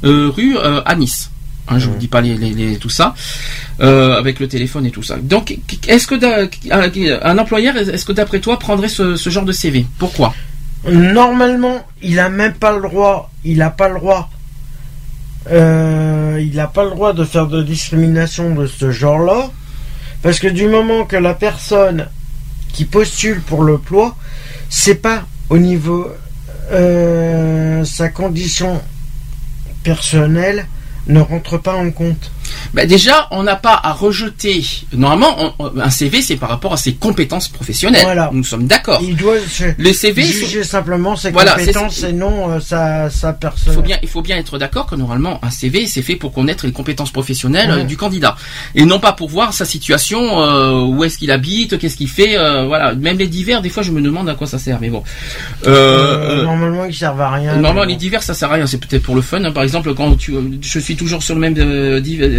rue 0.03 0.59
à 0.59 0.95
Nice. 0.95 1.31
Hein, 1.70 1.78
je 1.78 1.89
vous 1.89 1.97
dis 1.97 2.09
pas 2.09 2.20
les, 2.20 2.35
les- 2.36 2.55
les- 2.55 2.77
tout 2.78 2.89
ça 2.89 3.15
euh, 3.81 4.16
avec 4.16 4.40
le 4.40 4.49
téléphone 4.49 4.86
et 4.86 4.90
tout 4.90 5.03
ça. 5.03 5.16
Donc, 5.19 5.57
est-ce 5.86 6.07
que 6.07 6.15
un, 6.15 7.31
un 7.31 7.39
employeur, 7.39 7.77
est-ce 7.77 8.05
que 8.05 8.12
d'après 8.12 8.40
toi 8.40 8.59
prendrait 8.59 8.89
ce, 8.89 9.16
ce 9.16 9.31
genre 9.31 9.45
de 9.45 9.53
CV 9.53 9.86
Pourquoi? 9.99 10.35
Normalement, 10.89 11.85
il 12.03 12.19
a 12.20 12.28
même 12.31 12.55
pas 12.55 12.73
le 12.74 12.81
droit. 12.82 13.31
Il 13.45 13.61
a 13.62 13.70
pas 13.70 13.89
le 13.89 13.97
droit. 13.97 14.31
Euh, 15.51 16.40
il 16.43 16.59
a 16.61 16.66
pas 16.66 16.85
le 16.85 16.90
droit 16.90 17.12
de 17.12 17.24
faire 17.24 17.47
de 17.47 17.62
discrimination 17.62 18.55
de 18.55 18.66
ce 18.66 18.90
genre-là, 18.90 19.51
parce 20.23 20.39
que 20.40 20.49
du 20.49 20.66
moment 20.69 21.05
que 21.05 21.16
la 21.16 21.35
personne 21.35 22.09
qui 22.73 22.85
postule 22.85 23.40
pour 23.40 23.62
l'emploi, 23.62 24.16
c'est 24.69 24.97
pas 24.97 25.24
au 25.49 25.57
niveau 25.59 26.07
euh, 26.73 27.82
sa 27.85 28.09
condition 28.11 28.82
personnelle 29.82 30.66
ne 31.09 31.21
rentre 31.21 31.59
pas 31.59 31.75
en 31.75 31.91
compte. 31.91 32.31
Ben 32.75 32.87
Déjà, 32.89 33.29
on 33.31 33.43
n'a 33.43 33.57
pas 33.57 33.79
à 33.83 33.93
rejeter. 33.93 34.65
Normalement, 34.93 35.53
on- 35.59 35.79
un 35.81 35.91
CV, 35.91 36.23
c'est 36.23 36.37
par 36.37 36.49
rapport 36.49 36.73
à 36.73 36.77
ses 36.77 36.95
compétences 36.95 37.49
professionnelles. 37.49 38.03
Voilà. 38.03 38.31
Nous 38.33 38.45
sommes 38.45 38.66
d'accord. 38.66 39.01
Il 39.03 39.16
doit 39.16 39.37
Les 39.79 39.93
CV, 39.93 40.23
juger 40.23 40.65
simplement 40.65 41.16
ses 41.16 41.31
Voilà, 41.31 41.53
compétences 41.55 42.03
et 42.03 42.12
non 42.12 42.51
euh, 42.51 42.61
sa, 42.61 43.11
sa 43.11 43.31
Il 43.31 43.37
personne. 43.39 43.75
faut 43.75 43.83
bien, 43.83 43.99
il 44.03 44.09
faut 44.09 44.23
bien 44.23 44.37
être 44.37 44.59
d'accord 44.59 44.87
que 44.87 44.95
normalement 44.95 45.39
un 45.45 45.51
CV 45.51 45.87
c'est 45.87 46.03
fait 46.03 46.16
pour 46.16 46.33
connaître 46.33 46.66
les 46.66 46.73
compétences 46.73 47.11
professionnelles 47.11 47.70
Ouais. 47.70 47.81
euh, 47.81 47.85
du 47.85 47.97
candidat 47.97 48.37
et 48.75 48.85
non 48.85 48.99
pas 49.01 49.12
pour 49.12 49.29
voir 49.29 49.53
sa 49.53 49.65
situation, 49.65 50.41
euh, 50.43 50.83
où 50.83 51.05
est-ce 51.05 51.19
qu'il 51.19 51.31
habite, 51.31 51.79
qu'est-ce 51.79 51.97
qu'il 51.97 52.09
fait, 52.09 52.37
voilà. 52.66 52.95
Même 52.95 53.19
les 53.19 53.27
divers, 53.27 53.62
des 53.62 53.69
fois 53.69 53.83
je 53.83 53.91
me 53.93 54.01
demande 54.01 54.29
à 54.29 54.35
quoi 54.35 54.47
ça 54.47 54.59
sert, 54.59 54.79
mais 54.81 54.91
bon. 54.91 55.03
Normalement, 55.66 56.85
ils 56.85 56.95
servent 56.95 57.20
à 57.20 57.31
rien. 57.31 57.57
Normalement, 57.57 57.85
les 57.85 57.97
divers, 57.97 58.23
ça 58.23 58.35
sert 58.35 58.51
à 58.51 58.55
rien. 58.55 58.66
C'est 58.66 58.79
peut-être 58.79 59.03
pour 59.03 59.15
le 59.15 59.23
fun. 59.23 59.43
hein. 59.45 59.53
Par 59.53 59.62
exemple, 59.62 59.95
quand 59.95 60.16
tu, 60.16 60.35
je 60.61 60.79
suis 60.79 60.97
toujours 60.97 61.23
sur 61.23 61.35
le 61.35 61.41
même 61.41 61.55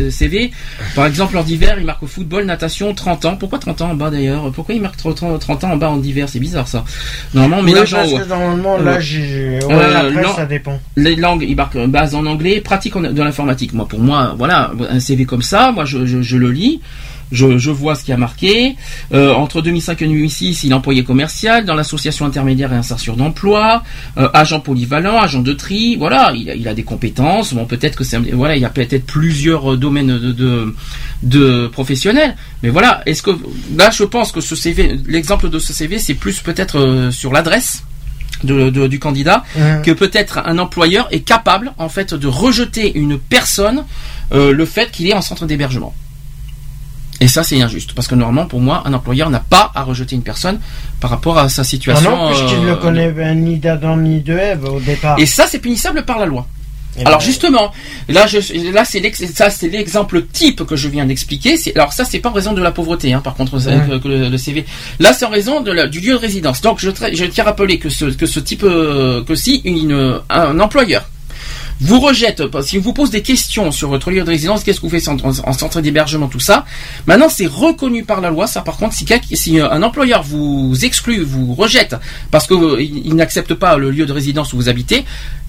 CV. 0.10 0.52
Par 0.96 1.06
exemple, 1.06 1.38
en 1.38 1.44
divers, 1.44 1.78
il 1.80 1.86
marque 1.86 2.06
football, 2.06 2.46
natation, 2.46 2.94
30 2.94 3.26
ans. 3.26 3.36
Pourquoi 3.36 3.60
30 3.60 3.82
ans 3.82 3.90
en 3.92 3.96
bas 3.96 4.10
d'ailleurs? 4.10 4.52
Pourquoi 4.52 4.76
il 4.76 4.82
marque 4.82 4.98
30, 4.98 5.40
30 5.40 5.64
ans 5.64 5.72
en 5.72 5.78
bas 5.78 5.90
en 5.90 5.98
divers 5.98 6.30
C'est 6.30 6.40
bizarre 6.40 6.68
ça. 6.68 6.86
Normalement, 7.34 7.72
l'âge 7.74 7.94
en 7.94 7.98
parce 7.98 8.14
haut. 8.14 8.18
que 8.20 8.28
normalement, 8.30 8.78
Euh, 8.80 8.84
là, 8.84 9.00
j'ai. 9.00 9.60
Ouais, 9.66 9.74
euh, 9.74 10.18
après, 10.20 10.34
ça 10.36 10.46
dépend. 10.46 10.80
Les 10.96 11.16
langues, 11.16 11.46
il 11.48 11.56
marque 11.56 11.76
euh, 11.76 11.88
base 11.88 12.16
en 12.16 12.26
anglais, 12.26 12.62
pratique 12.62 12.98
de 12.98 13.22
l'informatique. 13.22 13.74
Moi, 13.74 13.88
pour 13.88 14.00
moi, 14.00 14.36
voilà, 14.38 14.72
un 14.90 15.00
CV 15.00 15.26
comme 15.26 15.42
ça, 15.42 15.72
moi, 15.72 15.86
je, 15.86 16.06
je, 16.06 16.22
je 16.22 16.38
le 16.38 16.52
lis. 16.52 16.80
Je, 17.32 17.58
je 17.60 17.70
vois 17.72 17.96
ce 17.96 18.04
qui 18.04 18.12
a 18.12 18.18
marqué. 18.18 18.76
Euh, 19.14 19.34
entre 19.34 19.62
2005 19.62 20.02
et 20.02 20.08
2006, 20.08 20.64
il 20.64 20.72
est 20.72 20.74
employé 20.74 21.04
commercial 21.04 21.64
dans 21.66 21.76
l'association 21.76 22.26
intermédiaire 22.26 22.74
et 22.74 22.76
insertion 22.76 23.16
d'emploi, 23.16 23.84
euh, 24.18 24.30
agent 24.34 24.60
polyvalent, 24.62 25.18
agent 25.20 25.42
de 25.42 25.54
tri. 25.54 25.96
Voilà, 25.98 26.32
il 26.36 26.50
a, 26.50 26.56
il 26.56 26.68
a 26.68 26.74
des 26.74 26.84
compétences. 26.84 27.54
Bon, 27.54 27.66
peut-être 27.66 27.96
que 27.96 28.04
c'est, 28.04 28.18
voilà, 28.34 28.56
il 28.56 28.62
y 28.62 28.66
a 28.66 28.70
peut-être 28.70 29.06
plusieurs 29.06 29.74
euh, 29.74 29.78
domaines 29.78 30.18
de, 30.20 30.32
de, 30.32 30.76
de 31.24 31.68
professionnels. 31.68 32.36
Mais 32.64 32.70
voilà, 32.70 33.02
est-ce 33.06 33.22
que 33.22 33.32
là, 33.78 33.90
je 33.92 34.04
pense 34.04 34.32
que 34.32 34.42
ce 34.42 34.56
CV, 34.56 35.00
l'exemple 35.08 35.50
de 35.50 35.60
ce 35.60 35.72
CV, 35.74 36.00
c'est 36.00 36.14
plus 36.16 36.40
peut-être 36.42 37.10
sur 37.12 37.32
l'adresse. 37.32 37.84
De, 38.44 38.70
de- 38.70 38.88
du 38.88 39.00
candidat 39.00 39.44
que 39.84 39.92
peut-être 39.92 40.38
un 40.46 40.60
employeur 40.60 41.10
est 41.12 41.20
capable 41.20 41.74
en 41.78 41.90
fait 41.90 42.14
de 42.14 42.26
rejeter 42.26 42.98
une 42.98 43.20
personne 43.20 43.84
euh, 44.32 44.54
le 44.54 44.66
fait 44.66 44.92
qu'il 44.92 45.08
est 45.08 45.14
en 45.14 45.22
centre 45.22 45.46
d'hébergement. 45.46 45.94
Et 47.22 47.28
ça 47.28 47.44
c'est 47.44 47.62
injuste 47.62 47.94
parce 47.94 48.08
que 48.08 48.16
normalement 48.16 48.46
pour 48.48 48.62
moi 48.62 48.82
un 48.86 48.94
employeur 48.94 49.30
n'a 49.30 49.40
pas 49.42 49.72
à 49.76 49.84
rejeter 49.84 50.16
une 50.16 50.24
personne 50.24 50.60
par 51.02 51.10
rapport 51.10 51.38
à 51.38 51.50
sa 51.50 51.62
Ah 51.62 51.66
situation. 51.66 52.10
non, 52.16 52.28
puisqu'il 52.30 52.66
euh, 52.66 52.72
ne 52.72 52.76
connaît 52.76 53.12
ben, 53.12 53.38
ni 53.44 53.58
d'Adam 53.58 53.98
ni 53.98 54.22
de 54.22 54.34
Ève 54.34 54.64
au 54.66 54.80
départ. 54.80 55.20
Et 55.20 55.26
ça 55.26 55.46
c'est 55.48 55.60
punissable 55.60 56.04
par 56.06 56.18
la 56.20 56.26
loi. 56.26 56.48
Et 56.98 57.06
Alors 57.06 57.20
ben, 57.20 57.26
justement, 57.26 57.72
là, 58.08 58.26
je, 58.26 58.40
là 58.74 58.84
c'est 58.84 59.00
l'ex- 59.00 59.24
ça 59.34 59.50
c'est 59.50 59.68
l'exemple 59.70 60.24
type 60.32 60.64
que 60.66 60.76
je 60.76 60.88
viens 60.88 61.06
d'expliquer. 61.06 61.56
Alors 61.76 61.94
ça 61.94 62.04
c'est 62.06 62.20
pas 62.20 62.30
en 62.30 62.34
raison 62.34 62.54
de 62.54 62.62
la 62.62 62.72
pauvreté, 62.72 63.14
hein, 63.14 63.20
par 63.22 63.36
contre 63.36 63.56
Ouais. 63.58 64.00
que 64.00 64.08
le, 64.08 64.30
le 64.30 64.38
CV. 64.38 64.66
Là 65.00 65.14
c'est 65.14 65.26
en 65.26 65.30
raison 65.30 65.62
de 65.62 65.72
la- 65.72 65.88
du 65.88 66.00
lieu 66.00 66.14
de 66.14 66.18
résidence. 66.20 66.62
Donc 66.62 66.80
je, 66.80 66.90
tiens 66.90 67.44
à 67.44 67.48
rappeler 67.48 67.78
que 67.80 67.90
ce 67.90 68.06
que 68.06 68.26
ce 68.26 68.40
type 68.40 68.64
euh, 68.64 69.24
que 69.24 69.36
si 69.36 69.62
une, 69.66 70.20
un 70.30 70.60
employeur 70.60 71.04
vous 71.82 72.00
rejette, 72.00 72.44
si 72.62 72.78
vous 72.78 72.92
pose 72.94 73.10
des 73.10 73.22
questions 73.22 73.72
sur 73.72 73.88
votre 73.90 74.12
lieu 74.12 74.22
de 74.22 74.30
résidence, 74.30 74.64
qu'est-ce 74.64 74.82
que 74.82 74.86
vous 74.86 74.90
faites 74.90 75.08
en, 75.08 75.16
en- 75.24 75.48
en 75.50 75.54
centre 75.54 75.80
d'hébergement, 75.80 76.28
tout 76.28 76.40
ça, 76.40 76.66
maintenant 77.08 77.30
c'est 77.30 77.46
reconnu 77.48 78.04
par 78.04 78.20
la 78.20 78.30
loi. 78.30 78.48
Ça, 78.48 78.62
par 78.62 78.76
contre, 78.78 78.94
si, 78.96 79.06
si 79.34 79.60
euh, 79.60 79.70
un 79.72 79.82
employeur 79.84 80.22
vous 80.24 80.76
exclut, 80.84 81.24
vous 81.24 81.54
rejette 81.56 81.96
parce 82.32 82.48
que 82.48 82.54
euh, 82.54 83.14
n'accepte 83.14 83.54
pas 83.54 83.78
le 83.78 83.92
lieu 83.92 84.06
de 84.06 84.12
résidence 84.12 84.52
où 84.54 84.58
vous 84.58 84.68
habitez, 84.70 85.06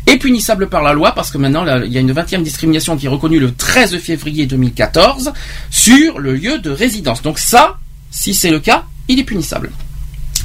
est 0.07 0.16
punissable 0.19 0.69
par 0.69 0.82
la 0.82 0.93
loi 0.93 1.12
parce 1.12 1.31
que 1.31 1.39
maintenant 1.39 1.65
il 1.85 1.93
y 1.93 1.98
a 1.98 2.01
une 2.01 2.12
20e 2.12 2.43
discrimination 2.43 2.97
qui 2.97 3.07
est 3.07 3.09
reconnue 3.11 3.39
le 3.40 3.52
13 3.52 3.98
février 3.98 4.47
2014 4.47 5.32
sur 5.70 6.19
le 6.20 6.35
lieu 6.35 6.59
de 6.59 6.70
résidence. 6.70 7.23
Donc 7.23 7.39
ça, 7.39 7.77
si 8.11 8.35
c'est 8.35 8.51
le 8.51 8.61
cas, 8.61 8.85
il 9.09 9.19
est 9.19 9.24
punissable. 9.24 9.70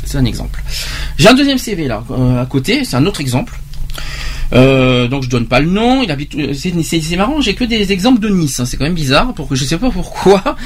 C'est 0.03 0.17
un 0.17 0.25
exemple. 0.25 0.61
J'ai 1.17 1.29
un 1.29 1.33
deuxième 1.33 1.57
CV 1.57 1.87
là 1.87 2.03
euh, 2.11 2.41
à 2.41 2.45
côté, 2.45 2.83
c'est 2.85 2.95
un 2.95 3.05
autre 3.05 3.21
exemple. 3.21 3.57
Euh, 4.53 5.07
donc 5.07 5.23
je 5.23 5.29
donne 5.29 5.47
pas 5.47 5.59
le 5.59 5.67
nom. 5.67 6.01
Il 6.03 6.11
habite. 6.11 6.35
euh, 6.35 6.53
C'est 6.53 7.15
marrant. 7.15 7.41
J'ai 7.41 7.55
que 7.55 7.63
des 7.63 7.91
exemples 7.91 8.19
de 8.19 8.29
Nice. 8.29 8.59
hein, 8.59 8.65
c'est 8.65 8.77
quand 8.77 8.83
même 8.85 8.93
bizarre. 8.93 9.33
Pour 9.33 9.47
que 9.47 9.55
je 9.55 9.63
sais 9.65 9.77
pas 9.77 9.89
pourquoi. 9.89 10.41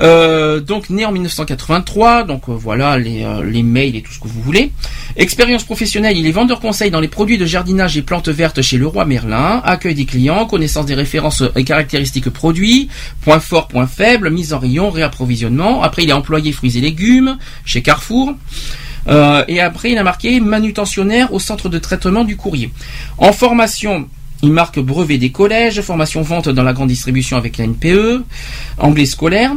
Euh, 0.00 0.60
donc 0.60 0.88
né 0.90 1.04
en 1.04 1.12
1983. 1.12 2.24
Donc 2.24 2.48
euh, 2.48 2.52
voilà 2.52 2.98
les, 2.98 3.26
les 3.44 3.62
mails 3.62 3.96
et 3.96 4.02
tout 4.02 4.12
ce 4.12 4.18
que 4.18 4.28
vous 4.28 4.40
voulez. 4.40 4.70
Expérience 5.16 5.64
professionnelle. 5.64 6.16
Il 6.16 6.26
est 6.26 6.30
vendeur 6.32 6.60
conseil 6.60 6.90
dans 6.90 7.00
les 7.00 7.08
produits 7.08 7.36
de 7.38 7.44
jardinage 7.44 7.96
et 7.96 8.02
plantes 8.02 8.28
vertes 8.28 8.62
chez 8.62 8.78
Leroy 8.78 9.04
Merlin. 9.04 9.60
Accueil 9.64 9.94
des 9.94 10.04
clients. 10.06 10.46
Connaissance 10.46 10.86
des 10.86 10.94
références 10.94 11.42
et 11.56 11.64
caractéristiques 11.64 12.30
produits. 12.30 12.88
Point 13.22 13.40
fort, 13.40 13.68
point 13.68 13.86
faible. 13.86 14.30
Mise 14.30 14.52
en 14.52 14.58
rayon, 14.58 14.90
réapprovisionnement. 14.90 15.82
Après 15.82 16.04
il 16.04 16.10
est 16.10 16.14
employé 16.14 16.52
fruits 16.52 16.78
et 16.78 16.80
légumes 16.80 17.36
chez 17.64 17.82
Carrefour. 17.82 18.34
Euh, 19.08 19.44
et 19.48 19.60
après, 19.60 19.92
il 19.92 19.98
a 19.98 20.02
marqué 20.02 20.40
manutentionnaire 20.40 21.32
au 21.32 21.38
centre 21.38 21.68
de 21.68 21.78
traitement 21.78 22.24
du 22.24 22.36
courrier. 22.36 22.70
En 23.18 23.32
formation, 23.32 24.08
il 24.42 24.52
marque 24.52 24.78
brevet 24.78 25.18
des 25.18 25.30
collèges, 25.30 25.80
formation 25.82 26.22
vente 26.22 26.48
dans 26.48 26.62
la 26.62 26.72
grande 26.72 26.88
distribution 26.88 27.36
avec 27.36 27.58
la 27.58 27.66
NPE, 27.66 28.24
anglais 28.78 29.06
scolaire, 29.06 29.52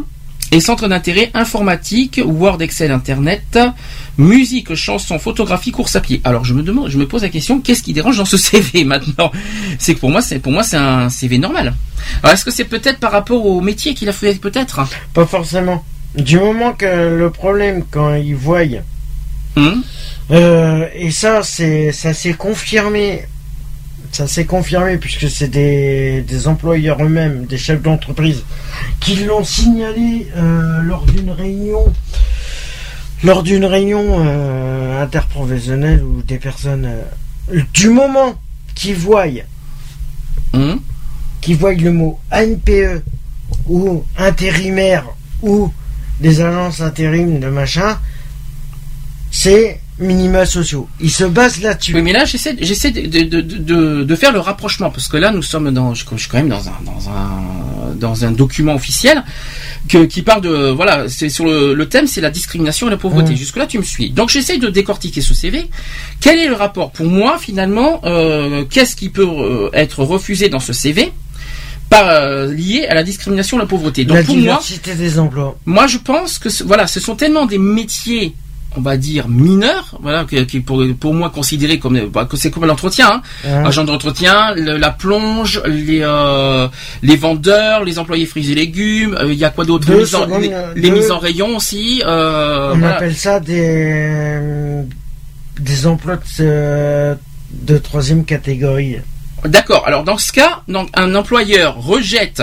et 0.52 0.60
centre 0.60 0.88
d'intérêt 0.88 1.32
informatique, 1.34 2.22
Word, 2.24 2.62
Excel, 2.62 2.92
Internet, 2.92 3.58
musique, 4.18 4.76
chanson, 4.76 5.18
photographie, 5.18 5.72
course 5.72 5.96
à 5.96 6.02
pied. 6.02 6.22
Alors 6.24 6.46
je 6.46 6.54
me 6.54 6.62
demande, 6.62 6.90
je 6.90 6.98
me 6.98 7.08
pose 7.08 7.24
la 7.24 7.30
question, 7.30 7.60
qu'est-ce 7.60 7.82
qui 7.82 7.94
dérange 7.94 8.18
dans 8.18 8.26
ce 8.26 8.38
CV 8.50 8.84
maintenant? 8.84 9.32
C'est 9.80 9.96
que 9.96 10.00
pour 10.00 10.12
moi, 10.12 10.22
c'est 10.22 10.40
pour 10.40 10.52
moi 10.52 10.64
c'est 10.64 10.78
un 10.78 11.10
CV 11.10 11.40
normal. 11.40 11.74
Alors 12.22 12.34
est-ce 12.34 12.46
que 12.46 12.52
c'est 12.52 12.66
peut-être 12.66 13.00
par 13.00 13.12
rapport 13.12 13.46
au 13.46 13.62
métier 13.62 13.96
qu'il 13.96 14.10
a 14.10 14.14
fait 14.14 14.36
peut-être? 14.36 14.82
Pas 15.14 15.26
forcément. 15.26 15.84
Du 16.16 16.38
moment 16.38 16.74
que 16.74 17.18
le 17.18 17.32
problème, 17.32 17.84
quand 17.90 18.14
ils 18.14 18.36
voient, 18.36 18.62
Hum 19.56 19.84
euh, 20.32 20.88
et 20.94 21.12
ça, 21.12 21.44
c'est, 21.44 21.92
ça 21.92 22.14
s'est 22.14 22.34
confirmé, 22.34 23.24
ça 24.12 24.28
s'est 24.28 24.46
confirmé 24.46 24.98
puisque 24.98 25.30
c'est 25.30 25.50
des, 25.50 26.22
des 26.22 26.48
employeurs 26.48 27.04
eux-mêmes, 27.04 27.46
des 27.46 27.58
chefs 27.58 27.82
d'entreprise, 27.82 28.44
qui 29.00 29.16
l'ont 29.26 29.44
signalé 29.44 30.28
euh, 30.36 30.82
lors 30.82 31.06
d'une 31.06 31.32
réunion, 31.32 31.92
lors 33.24 33.44
d'une 33.44 33.66
réunion 33.66 34.26
euh, 34.26 35.04
interprofessionnelle 35.04 36.04
ou 36.04 36.22
des 36.22 36.38
personnes, 36.38 36.90
du 37.74 37.90
moment 37.90 38.36
qu'ils 38.76 38.96
voient, 38.96 39.26
qu'ils 41.42 41.58
voient 41.58 41.74
le 41.74 41.92
mot 41.92 42.20
ANPE 42.32 43.04
ou 43.68 44.04
intérimaire 44.18 45.06
ou 45.42 45.72
des 46.22 46.40
agences 46.40 46.80
intérim 46.80 47.40
de 47.40 47.48
machin, 47.48 47.98
c'est 49.34 49.82
minima 49.98 50.46
sociaux. 50.46 50.88
Ils 51.00 51.12
se 51.12 51.24
basent 51.24 51.62
là-dessus. 51.62 51.96
Oui, 51.96 52.02
mais 52.04 52.14
là, 52.14 52.24
j'essaie, 52.24 52.56
j'essaie 52.62 52.92
de, 52.92 53.24
de, 53.24 54.04
de, 54.04 54.16
faire 54.16 54.32
le 54.32 54.40
rapprochement 54.40 54.92
parce 54.92 55.08
que 55.08 55.18
là, 55.18 55.32
nous 55.32 55.42
sommes 55.42 55.72
dans, 55.72 55.94
je, 55.94 56.06
je 56.12 56.18
suis 56.18 56.30
quand 56.30 56.38
même 56.38 56.50
dans 56.50 56.68
un, 56.70 56.80
dans 56.86 57.10
un, 57.10 57.96
dans 57.96 58.26
un 58.26 58.32
document 58.32 58.76
officiel 58.76 59.24
que, 59.90 60.06
qui 60.06 60.22
parle 60.22 60.42
de, 60.42 60.70
voilà, 60.70 61.10
c'est 61.10 61.30
sur 61.30 61.46
le, 61.46 61.74
le 61.74 61.90
thème, 61.90 62.06
c'est 62.06 62.22
la 62.22 62.30
discrimination 62.30 62.88
et 62.88 62.92
la 62.92 62.98
pauvreté. 62.98 63.32
Mhm. 63.32 63.38
Jusque 63.38 63.58
là, 63.58 63.66
tu 63.66 63.80
me 63.80 63.84
suis. 63.84 64.12
Donc, 64.12 64.30
j'essaie 64.30 64.58
de 64.58 64.70
décortiquer 64.70 65.22
ce 65.22 65.34
CV. 65.34 65.68
Quel 66.22 66.40
est 66.40 66.48
le 66.48 66.56
rapport 66.56 66.92
pour 66.92 67.08
moi, 67.08 67.40
finalement, 67.40 68.02
euh, 68.06 68.66
qu'est-ce 68.70 68.96
qui 68.96 69.10
peut 69.10 69.28
euh, 69.28 69.70
être 69.74 70.04
refusé 70.04 70.48
dans 70.50 70.60
ce 70.60 70.74
CV 70.74 71.12
par, 71.90 72.08
euh, 72.08 72.54
lié 72.54 72.86
à 72.88 72.94
la 72.94 73.04
discrimination 73.04 73.58
et 73.58 73.62
la 73.62 73.66
pauvreté? 73.66 74.06
Donc, 74.06 74.18
la 74.18 74.24
pour 74.24 74.38
moi, 74.38 74.62
des 74.96 75.20
emplois. 75.20 75.58
moi, 75.66 75.88
je 75.88 75.98
pense 75.98 76.38
que 76.38 76.50
voilà, 76.64 76.88
ce 76.88 77.00
sont 77.00 77.16
tellement 77.16 77.46
des 77.46 77.58
métiers, 77.58 78.34
on 78.76 78.82
va 78.82 78.98
dire 78.98 79.28
mineurs, 79.28 79.98
voilà, 80.02 80.26
qui 80.26 80.60
pour, 80.60 80.84
pour 81.00 81.14
moi 81.14 81.30
considérés 81.30 81.80
comme 81.80 82.00
bah, 82.08 82.28
c'est 82.34 82.52
comme 82.52 82.66
l'entretien, 82.66 83.22
hein. 83.46 83.64
Agent 83.66 83.84
d'entretien, 83.84 84.54
le- 84.56 84.78
la 84.78 84.90
plonge, 84.90 85.62
les 85.68 86.00
euh, 86.02 86.68
les 87.02 87.16
vendeurs, 87.16 87.84
les 87.84 88.00
employés 88.00 88.26
fruits 88.26 88.52
et 88.52 88.56
légumes. 88.56 89.16
euh, 89.20 89.32
Il 89.32 89.38
y 89.40 89.46
a 89.46 89.50
quoi 89.50 89.66
d'autre? 89.66 89.90
Les, 89.92 89.98
mises 90.00 90.16
en, 90.16 90.24
secondes, 90.24 90.42
les- 90.42 90.82
les 90.82 90.90
deux. 90.90 90.96
mises 90.96 91.12
en 91.12 91.20
rayon 91.20 91.58
aussi. 91.58 92.02
euh, 92.06 92.72
On 92.74 92.78
voilà. 92.78 92.96
appelle 92.96 93.16
ça 93.16 93.40
des 93.40 94.84
des 95.60 95.86
emplois 95.88 96.18
de, 96.40 97.16
de 97.52 97.78
troisième 97.78 98.26
catégorie. 98.26 98.98
D'accord. 99.46 99.84
Alors 99.86 100.04
dans 100.04 100.18
ce 100.18 100.32
cas, 100.32 100.62
donc, 100.68 100.90
un 100.94 101.16
employeur 101.16 101.76
rejette 101.76 102.42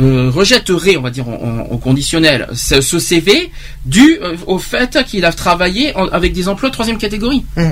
euh, 0.00 0.30
rejetterait, 0.30 0.96
on 0.96 1.02
va 1.02 1.10
dire 1.10 1.28
en 1.28 1.76
conditionnel, 1.78 2.48
ce, 2.52 2.80
ce 2.80 2.98
CV 2.98 3.50
dû 3.84 4.18
euh, 4.22 4.36
au 4.46 4.58
fait 4.58 4.98
qu'il 5.06 5.24
a 5.24 5.32
travaillé 5.32 5.94
en- 5.96 6.08
avec 6.08 6.32
des 6.32 6.48
emplois 6.48 6.68
de 6.68 6.74
troisième 6.74 6.98
catégorie. 6.98 7.44
Mm. 7.56 7.70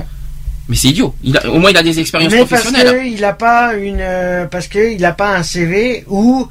Mais 0.69 0.75
c'est 0.77 0.87
idiot. 0.87 1.13
Il 1.23 1.35
a- 1.37 1.49
au 1.51 1.59
moins 1.59 1.71
il 1.71 1.77
a 1.77 1.83
des 1.83 1.99
expériences 1.99 2.31
Mais 2.31 2.45
parce 2.45 2.61
professionnelles. 2.63 3.01
que 3.01 3.07
il 3.07 3.23
a 3.25 3.33
pas 3.33 3.73
une 3.75 3.97
euh, 3.99 4.45
parce 4.45 4.67
que 4.67 4.93
il 4.93 5.03
a 5.03 5.11
pas 5.11 5.35
un 5.35 5.43
CV 5.43 6.05
ou 6.07 6.47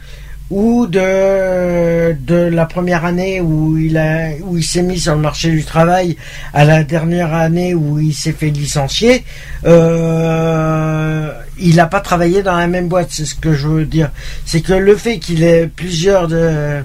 ou 0.50 0.86
de 0.86 2.12
de 2.12 2.34
la 2.34 2.66
première 2.66 3.04
année 3.04 3.40
où 3.40 3.78
il 3.78 3.96
a 3.96 4.30
où 4.42 4.58
il 4.58 4.64
s'est 4.64 4.82
mis 4.82 4.98
sur 4.98 5.14
le 5.14 5.20
marché 5.20 5.50
du 5.50 5.64
travail 5.64 6.16
à 6.52 6.64
la 6.64 6.84
dernière 6.84 7.32
année 7.32 7.74
où 7.74 7.98
il 7.98 8.12
s'est 8.12 8.32
fait 8.32 8.50
licencier 8.50 9.24
euh, 9.64 11.32
il 11.58 11.76
n'a 11.76 11.86
pas 11.86 12.00
travaillé 12.00 12.42
dans 12.42 12.56
la 12.56 12.66
même 12.66 12.88
boîte 12.88 13.08
c'est 13.10 13.24
ce 13.24 13.34
que 13.34 13.54
je 13.54 13.66
veux 13.66 13.86
dire. 13.86 14.10
C'est 14.44 14.60
que 14.60 14.72
le 14.72 14.96
fait 14.96 15.18
qu'il 15.18 15.42
ait 15.42 15.68
plusieurs 15.68 16.28
de 16.28 16.82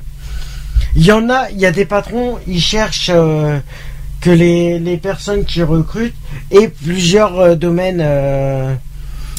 il 0.96 1.06
y 1.06 1.12
en 1.12 1.30
a 1.30 1.50
il 1.52 1.60
y 1.60 1.66
a 1.66 1.72
des 1.72 1.86
patrons 1.86 2.38
ils 2.48 2.62
cherchent 2.62 3.12
euh, 3.14 3.60
que 4.22 4.30
les, 4.30 4.80
les 4.80 4.98
personnes 4.98 5.46
qui 5.46 5.62
recrutent 5.62 6.16
aient 6.52 6.70
plusieurs 6.70 7.40
euh, 7.40 7.56
domaines 7.56 8.02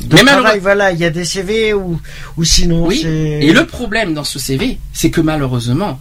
de 0.05 0.15
Mais 0.16 0.23
travail. 0.25 0.59
Voilà, 0.61 0.93
il 0.93 0.99
y 0.99 1.05
a 1.05 1.11
des 1.11 1.25
CV 1.25 1.73
ou, 1.75 2.01
ou 2.37 2.45
sinon 2.45 2.87
Oui. 2.87 3.03
Et 3.05 3.53
le 3.53 3.66
problème 3.66 4.15
dans 4.15 4.25
ce 4.25 4.39
CV, 4.39 4.79
c'est 4.93 5.11
que 5.11 5.20
malheureusement, 5.20 6.01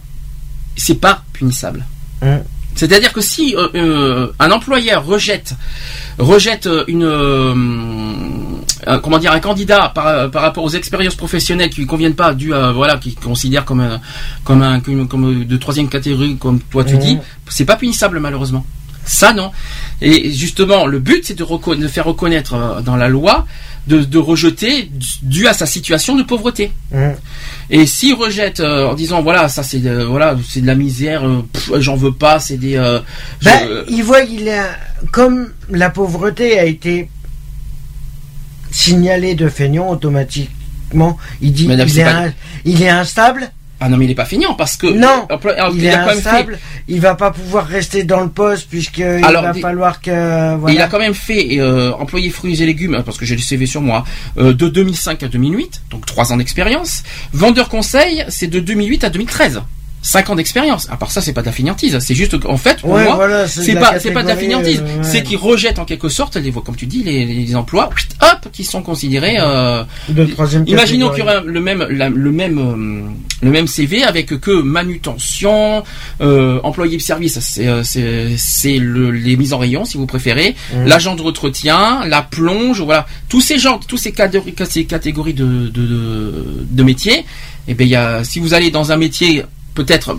c'est 0.76 1.00
pas 1.00 1.22
punissable. 1.32 1.84
Hum. 2.22 2.40
C'est-à-dire 2.74 3.12
que 3.12 3.20
si 3.20 3.56
euh, 3.56 3.66
euh, 3.74 4.32
un 4.38 4.52
employeur 4.52 5.04
rejette 5.04 5.54
rejette 6.18 6.66
euh, 6.68 6.84
une 6.86 7.02
euh, 7.02 7.52
un- 8.86 8.98
comment 9.00 9.18
dire 9.18 9.32
un 9.32 9.40
candidat 9.40 9.90
par, 9.92 10.30
par 10.30 10.42
rapport 10.42 10.62
aux 10.62 10.70
expériences 10.70 11.16
professionnelles 11.16 11.70
qui 11.70 11.80
lui 11.80 11.86
conviennent 11.88 12.14
pas 12.14 12.28
à 12.28 12.72
voilà 12.72 12.96
qui 12.98 13.14
considère 13.16 13.64
comme 13.64 13.80
un, 13.80 14.00
comme 14.44 14.62
un 14.62 14.78
comme, 14.80 15.08
comme 15.08 15.44
de 15.44 15.56
troisième 15.56 15.88
catégorie 15.88 16.36
comme 16.36 16.60
toi 16.60 16.84
tu 16.84 16.94
Mhm. 16.94 17.00
dis 17.00 17.18
c'est 17.48 17.64
pas 17.64 17.74
punissable 17.76 18.20
malheureusement 18.20 18.64
ça 19.04 19.32
non 19.32 19.50
et 20.00 20.30
justement 20.32 20.86
le 20.86 21.00
but 21.00 21.24
c'est 21.24 21.34
de, 21.36 21.88
faire 21.88 22.04
reconnaître 22.04 22.80
dans 22.84 22.96
la 22.96 23.08
loi 23.08 23.46
de, 23.88 24.04
de 24.04 24.18
rejeter 24.18 24.90
dû 25.22 25.46
à 25.48 25.52
sa 25.54 25.66
situation 25.66 26.14
de 26.16 26.22
pauvreté 26.22 26.70
Hum. 26.94 27.14
et 27.70 27.84
s'il 27.86 28.14
rejette 28.14 28.60
euh, 28.60 28.86
en 28.88 28.94
disant 28.94 29.22
voilà 29.22 29.48
ça 29.48 29.62
c'est 29.62 29.78
de, 29.80 30.02
voilà 30.04 30.36
c'est 30.48 30.60
de 30.60 30.66
la 30.66 30.74
misère 30.74 31.26
euh, 31.26 31.42
pff, 31.52 31.70
j'en 31.80 31.96
veux 31.96 32.12
pas 32.12 32.38
c'est 32.40 32.56
des 32.56 32.76
euh, 32.76 33.00
Ben, 33.44 33.58
il 33.88 34.02
voit 34.02 34.20
comme 35.12 35.48
la 35.70 35.90
pauvreté 35.90 36.58
a 36.58 36.64
été 36.64 37.08
signalée 38.70 39.34
de 39.34 39.48
feignant 39.48 39.88
automatiquement, 39.88 41.16
il 41.40 41.52
dit 41.52 41.66
Mais 41.66 41.76
là, 41.76 41.84
il 41.84 41.90
c'est 41.90 42.00
est, 42.00 42.04
pas- 42.04 42.16
un- 42.26 42.32
il 42.64 42.82
est 42.82 42.88
instable. 42.88 43.50
Ah 43.80 43.88
non 43.88 43.96
mais 43.96 44.06
il 44.06 44.10
est 44.10 44.14
pas 44.16 44.24
feignant 44.24 44.54
parce 44.54 44.76
que 44.76 44.86
Non, 44.86 45.26
alors, 45.28 45.72
il 45.74 45.84
est 45.84 45.90
a 45.92 45.98
quand 46.04 46.14
même 46.14 46.20
fait. 46.20 46.46
Il 46.88 47.00
va 47.00 47.14
pas 47.14 47.30
pouvoir 47.30 47.66
rester 47.66 48.02
dans 48.04 48.20
le 48.20 48.28
poste 48.28 48.68
puisque 48.68 48.98
il 48.98 49.24
Alors, 49.24 49.42
va 49.42 49.54
falloir 49.54 50.00
que 50.00 50.56
voilà. 50.56 50.74
il 50.74 50.80
a 50.80 50.88
quand 50.88 50.98
même 50.98 51.14
fait 51.14 51.58
euh, 51.58 51.92
employé 51.92 52.30
fruits 52.30 52.60
et 52.62 52.66
légumes, 52.66 52.94
hein, 52.96 53.02
parce 53.04 53.18
que 53.18 53.24
j'ai 53.24 53.36
le 53.36 53.40
CV 53.42 53.66
sur 53.66 53.80
moi, 53.80 54.04
euh, 54.38 54.52
de 54.52 54.68
2005 54.68 55.22
à 55.22 55.28
2008, 55.28 55.82
donc 55.90 56.06
trois 56.06 56.32
ans 56.32 56.36
d'expérience. 56.36 57.02
Vendeur 57.32 57.68
conseil, 57.68 58.24
c'est 58.28 58.48
de 58.48 58.60
2008 58.60 59.04
à 59.04 59.10
2013. 59.10 59.62
5 60.08 60.30
ans 60.30 60.36
d'expérience. 60.36 60.88
À 60.90 60.96
part 60.96 61.10
ça, 61.10 61.20
c'est 61.20 61.34
pas 61.34 61.42
de 61.42 61.46
la 61.46 61.52
fainéantise. 61.52 61.98
C'est 62.00 62.14
juste 62.14 62.38
qu'en 62.40 62.56
fait, 62.56 62.80
pour 62.80 62.90
Ouais, 62.92 63.04
moi, 63.04 63.14
voilà, 63.16 63.46
c'est 63.46 63.74
pas, 63.74 64.00
c'est 64.00 64.10
pas 64.10 64.22
de 64.22 64.28
la 64.28 64.34
catégorie, 64.36 64.64
fainéantise. 64.64 64.80
euh, 64.80 64.96
ouais. 65.02 65.02
C'est 65.04 65.22
qu'ils 65.22 65.36
rejettent 65.36 65.78
en 65.78 65.84
quelque 65.84 66.08
sorte, 66.08 66.36
les, 66.36 66.50
comme 66.50 66.76
tu 66.76 66.86
dis, 66.86 67.02
les, 67.02 67.26
les 67.26 67.54
emplois, 67.54 67.90
hop, 68.22 68.48
qui 68.50 68.64
sont 68.64 68.80
considérés. 68.82 69.36
Euh, 69.38 69.84
De 70.08 70.24
troisième 70.24 70.64
Imaginons 70.66 71.10
qu'il 71.10 71.18
y 71.18 71.22
aurait 71.22 71.42
le 71.44 71.60
même, 71.60 71.86
la- 71.90 72.08
le 72.08 72.32
même, 72.32 72.58
euh, 72.58 73.10
le 73.42 73.50
même 73.50 73.66
CV 73.66 74.02
avec 74.02 74.28
que 74.40 74.50
manutention, 74.62 75.84
euh, 76.22 76.58
employé 76.62 76.96
de 76.96 77.02
service, 77.02 77.38
c'est, 77.40 77.68
c'est, 78.38 78.78
le- 78.78 79.10
les 79.10 79.36
mises 79.36 79.52
en 79.52 79.58
rayon, 79.58 79.84
si 79.84 79.98
vous 79.98 80.06
préférez, 80.06 80.54
Mhm. 80.74 80.86
l'agent 80.86 81.14
de 81.16 81.22
entretien, 81.22 82.04
la 82.06 82.22
plonge, 82.22 82.80
voilà, 82.80 83.06
tous 83.28 83.42
ces 83.42 83.58
genres, 83.58 83.80
tous 83.86 83.98
ces 83.98 84.12
catégories, 84.12 84.54
ces 84.70 84.84
catégories 84.86 85.34
de, 85.34 85.44
de, 85.44 85.82
de, 85.86 86.66
de 86.70 86.82
métiers. 86.82 87.24
Et 87.68 87.74
ben, 87.74 87.86
il 87.86 87.90
y 87.90 87.96
a, 87.96 88.24
si 88.24 88.38
vous 88.40 88.54
allez 88.54 88.70
dans 88.70 88.92
un 88.92 88.96
métier 88.96 89.42
peut-être 89.78 90.18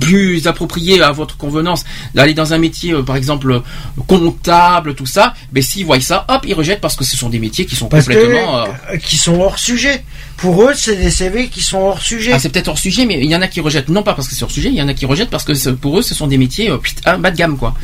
plus- 0.00 0.46
approprié 0.46 1.00
à 1.02 1.12
votre 1.12 1.36
convenance 1.36 1.84
d'aller 2.14 2.34
dans 2.34 2.52
un 2.54 2.58
métier 2.58 2.92
euh, 2.92 3.02
par 3.02 3.16
exemple 3.16 3.50
euh, 3.52 3.60
comptable 4.06 4.94
tout 4.94 5.06
ça 5.06 5.34
ben 5.52 5.62
s'ils 5.62 5.86
voient 5.86 6.00
ça 6.00 6.24
hop 6.28 6.42
ils 6.46 6.54
rejettent 6.54 6.80
parce 6.80 6.96
que 6.96 7.04
ce 7.04 7.16
sont 7.16 7.28
des 7.28 7.38
métiers 7.38 7.66
qui 7.66 7.76
sont 7.76 7.88
Parce 7.88 8.04
complètement 8.06 8.58
euh, 8.58 8.64
que, 8.66 8.94
euh, 8.94 8.98
qui 8.98 9.16
sont 9.16 9.38
hors 9.40 9.58
sujet. 9.58 10.02
Pour 10.36 10.62
eux, 10.64 10.72
c'est 10.74 10.96
des 10.96 11.10
CV 11.10 11.48
qui 11.48 11.60
sont 11.62 11.78
hors 11.78 12.00
sujet. 12.00 12.32
Ah, 12.34 12.38
c'est 12.38 12.48
peut-être 12.48 12.68
hors 12.68 12.78
sujet, 12.78 13.04
mais 13.04 13.18
il 13.22 13.30
y 13.30 13.36
en 13.36 13.42
a 13.42 13.48
qui 13.48 13.60
rejettent, 13.60 13.90
non 13.90 14.02
pas 14.02 14.14
parce 14.14 14.26
que 14.26 14.34
c'est 14.34 14.42
hors 14.42 14.50
sujet, 14.50 14.70
il 14.70 14.74
y 14.74 14.80
en 14.82 14.88
a 14.88 14.94
qui 14.94 15.04
rejettent 15.04 15.28
parce 15.28 15.44
que 15.44 15.52
pour 15.70 15.98
eux, 15.98 16.02
ce 16.02 16.14
sont 16.14 16.26
des 16.26 16.38
métiers 16.38 16.70
euh, 16.70 16.78
putain, 16.78 17.18
bas 17.18 17.30
de 17.30 17.36
gamme, 17.36 17.58
quoi. 17.58 17.74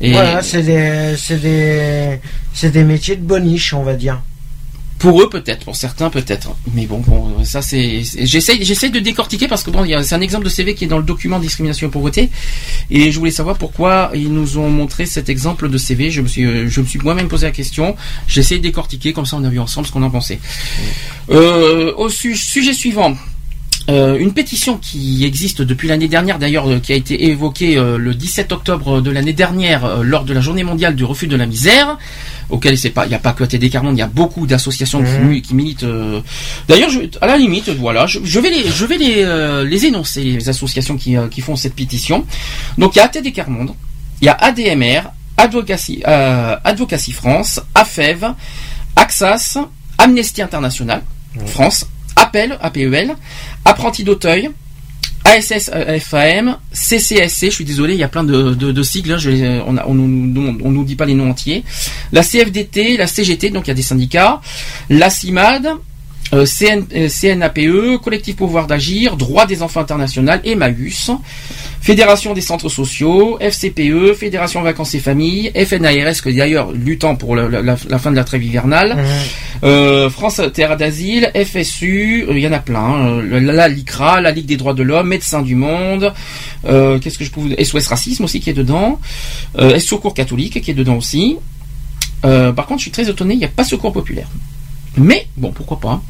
Et- 0.00 0.12
Voilà, 0.12 0.40
c'est 0.42 0.62
des, 0.62 1.16
c'est 1.18 1.38
des, 1.40 2.20
c'est 2.52 2.70
des 2.70 2.84
métiers 2.84 3.16
de 3.16 3.22
boniche, 3.22 3.74
on 3.74 3.82
va 3.82 3.94
dire. 3.94 4.20
Pour 5.04 5.20
eux, 5.22 5.28
peut-être, 5.28 5.66
pour 5.66 5.76
certains, 5.76 6.08
peut-être. 6.08 6.56
Mais 6.72 6.86
bon, 6.86 7.00
bon, 7.06 7.44
ça 7.44 7.60
c'est. 7.60 8.02
J'essaye, 8.22 8.64
j'essaye 8.64 8.90
de 8.90 9.00
décortiquer 9.00 9.48
parce 9.48 9.62
que 9.62 9.70
bon, 9.70 9.84
il 9.84 9.90
y 9.90 9.94
a- 9.94 10.02
c'est 10.02 10.14
un 10.14 10.22
exemple 10.22 10.44
de 10.44 10.48
CV 10.48 10.74
qui 10.74 10.84
est 10.84 10.88
dans 10.88 10.96
le 10.96 11.04
document 11.04 11.38
discrimination 11.38 11.88
et 11.88 11.90
pauvreté, 11.90 12.30
et 12.90 13.12
je 13.12 13.18
voulais 13.18 13.30
savoir 13.30 13.58
pourquoi 13.58 14.10
ils 14.14 14.32
nous 14.32 14.56
ont 14.56 14.70
montré 14.70 15.04
cet 15.04 15.28
exemple 15.28 15.68
de 15.68 15.76
CV. 15.76 16.10
Je 16.10 16.22
me 16.22 16.26
suis, 16.26 16.44
euh, 16.46 16.68
je 16.70 16.80
me 16.80 16.86
suis 16.86 16.98
moi-même 17.00 17.28
posé 17.28 17.44
la 17.44 17.52
question. 17.52 17.96
J'essaie 18.26 18.56
de 18.56 18.62
décortiquer, 18.62 19.12
comme 19.12 19.26
ça 19.26 19.36
on 19.36 19.44
a 19.44 19.50
vu 19.50 19.58
ensemble 19.60 19.86
ce 19.86 19.92
qu'on 19.92 20.02
en 20.02 20.10
pensait. 20.10 20.40
Euh, 21.30 21.92
au 21.98 22.08
su- 22.08 22.34
sujet 22.36 22.72
suivant. 22.72 23.14
Euh, 23.90 24.16
une 24.18 24.32
pétition 24.32 24.78
qui 24.78 25.24
existe 25.26 25.60
depuis 25.60 25.88
l'année 25.88 26.08
dernière, 26.08 26.38
d'ailleurs, 26.38 26.70
euh, 26.70 26.78
qui 26.80 26.92
a 26.92 26.96
été 26.96 27.26
évoquée 27.28 27.76
euh, 27.76 27.98
le 27.98 28.14
17 28.14 28.50
octobre 28.52 29.02
de 29.02 29.10
l'année 29.10 29.34
dernière 29.34 29.84
euh, 29.84 30.02
lors 30.02 30.24
de 30.24 30.32
la 30.32 30.40
Journée 30.40 30.64
mondiale 30.64 30.96
du 30.96 31.04
refus 31.04 31.26
de 31.26 31.36
la 31.36 31.44
misère, 31.44 31.98
auquel 32.48 32.78
c'est 32.78 32.88
pas, 32.88 33.04
il 33.04 33.10
n'y 33.10 33.14
a 33.14 33.18
pas 33.18 33.34
que 33.34 33.44
TD 33.44 33.68
Carmonde, 33.68 33.94
il 33.96 33.98
y 34.00 34.02
a 34.02 34.06
beaucoup 34.06 34.46
d'associations 34.46 35.02
qui, 35.02 35.10
Mhm. 35.10 35.42
qui 35.42 35.54
militent. 35.54 35.82
euh, 35.82 36.20
D'ailleurs, 36.66 36.88
à 37.20 37.26
la 37.26 37.36
limite, 37.36 37.68
voilà, 37.78 38.06
je, 38.06 38.20
je 38.24 38.40
vais 38.40 38.48
les, 38.50 38.64
je 38.68 38.86
vais 38.86 38.96
les, 38.96 39.16
euh, 39.18 39.64
les 39.66 39.84
énoncer 39.84 40.22
les 40.24 40.48
associations 40.48 40.96
qui, 40.96 41.16
euh, 41.18 41.28
qui 41.28 41.42
font 41.42 41.54
cette 41.56 41.74
pétition. 41.74 42.24
Donc 42.78 42.96
il 42.96 43.00
y 43.00 43.02
a 43.02 43.04
ATD 43.04 43.32
Carmonde, 43.34 43.72
il 44.22 44.24
y 44.26 44.28
a 44.28 44.32
ADMR, 44.32 45.10
Advocacy, 45.36 46.02
euh, 46.08 46.56
Advocacy 46.64 47.12
France, 47.12 47.60
AFEV, 47.74 48.32
Axas, 48.96 49.58
Amnesty 49.98 50.40
International 50.40 51.02
France, 51.46 51.86
Appel, 52.16 52.58
APEL, 52.60 53.14
Apprenti 53.64 54.04
d'Auteuil, 54.04 54.50
ASS 55.24 55.70
euh, 55.74 55.98
CCSC, 56.72 57.46
je 57.46 57.54
suis 57.54 57.64
désolé, 57.64 57.94
il 57.94 58.00
y 58.00 58.02
a 58.04 58.08
plein 58.08 58.24
de, 58.24 58.54
sigles, 58.82 59.12
hein, 59.12 59.18
les- 59.30 59.60
on, 59.66 59.76
on 59.86 60.70
nous 60.70 60.84
dit 60.84 60.96
pas 60.96 61.06
les 61.06 61.14
noms 61.14 61.30
entiers, 61.30 61.64
la 62.12 62.22
CFDT, 62.22 62.96
la 62.98 63.06
CGT, 63.06 63.50
donc 63.50 63.66
il 63.66 63.68
y 63.68 63.70
a 63.70 63.74
des 63.74 63.82
syndicats, 63.82 64.40
la 64.90 65.08
CIMAD, 65.10 65.68
euh, 66.32 66.46
CN, 66.46 66.84
euh, 66.96 67.08
CNAPE, 67.08 68.00
Collectif 68.02 68.36
Pouvoir 68.36 68.66
d'Agir, 68.66 69.16
Droit 69.16 69.46
des 69.46 69.62
Enfants 69.62 69.80
International, 69.80 70.40
Emmaüs, 70.44 71.10
Fédération 71.80 72.32
des 72.32 72.40
Centres 72.40 72.70
Sociaux, 72.70 73.36
FCPE, 73.40 74.14
Fédération 74.18 74.62
Vacances 74.62 74.94
et 74.94 75.00
Familles, 75.00 75.52
FNARS, 75.54 76.22
que 76.22 76.30
d'ailleurs 76.30 76.72
luttant 76.72 77.14
pour 77.14 77.36
la, 77.36 77.48
la- 77.48 77.76
la 77.88 77.98
fin 77.98 78.10
de 78.10 78.16
la 78.16 78.24
trêve 78.24 78.42
hivernale, 78.42 78.96
euh, 79.64 80.08
France 80.08 80.40
Terre 80.54 80.76
d'Asile, 80.78 81.30
FSU, 81.34 82.24
il 82.30 82.38
y 82.38 82.46
en 82.48 82.52
a 82.52 82.58
plein, 82.58 82.80
hein, 82.80 83.22
la, 83.30 83.40
la 83.40 83.68
LICRA, 83.68 84.20
la 84.22 84.30
Ligue 84.30 84.46
des 84.46 84.56
droits 84.56 84.72
de 84.74 84.82
l'homme, 84.82 85.08
Médecins 85.08 85.42
du 85.42 85.54
Monde, 85.56 86.12
qu'est-ce 86.64 87.18
que 87.18 87.24
je 87.24 87.30
peux 87.30 87.40
vous 87.40 87.50
SOS 87.62 87.86
Racisme 87.88 88.24
aussi 88.24 88.40
qui 88.40 88.48
est 88.50 88.54
dedans, 88.54 88.98
Secours 89.78 90.14
catholique 90.14 90.60
qui 90.62 90.70
est 90.70 90.74
dedans 90.74 90.96
aussi. 90.96 91.36
Par 92.22 92.66
contre, 92.66 92.78
je 92.78 92.84
suis 92.84 92.90
très 92.90 93.08
étonné, 93.10 93.34
il 93.34 93.38
n'y 93.40 93.44
a 93.44 93.48
pas 93.48 93.64
Secours 93.64 93.92
populaire. 93.92 94.28
Mais 94.96 95.26
bon, 95.36 95.50
pourquoi 95.52 95.78
pas 95.80 96.00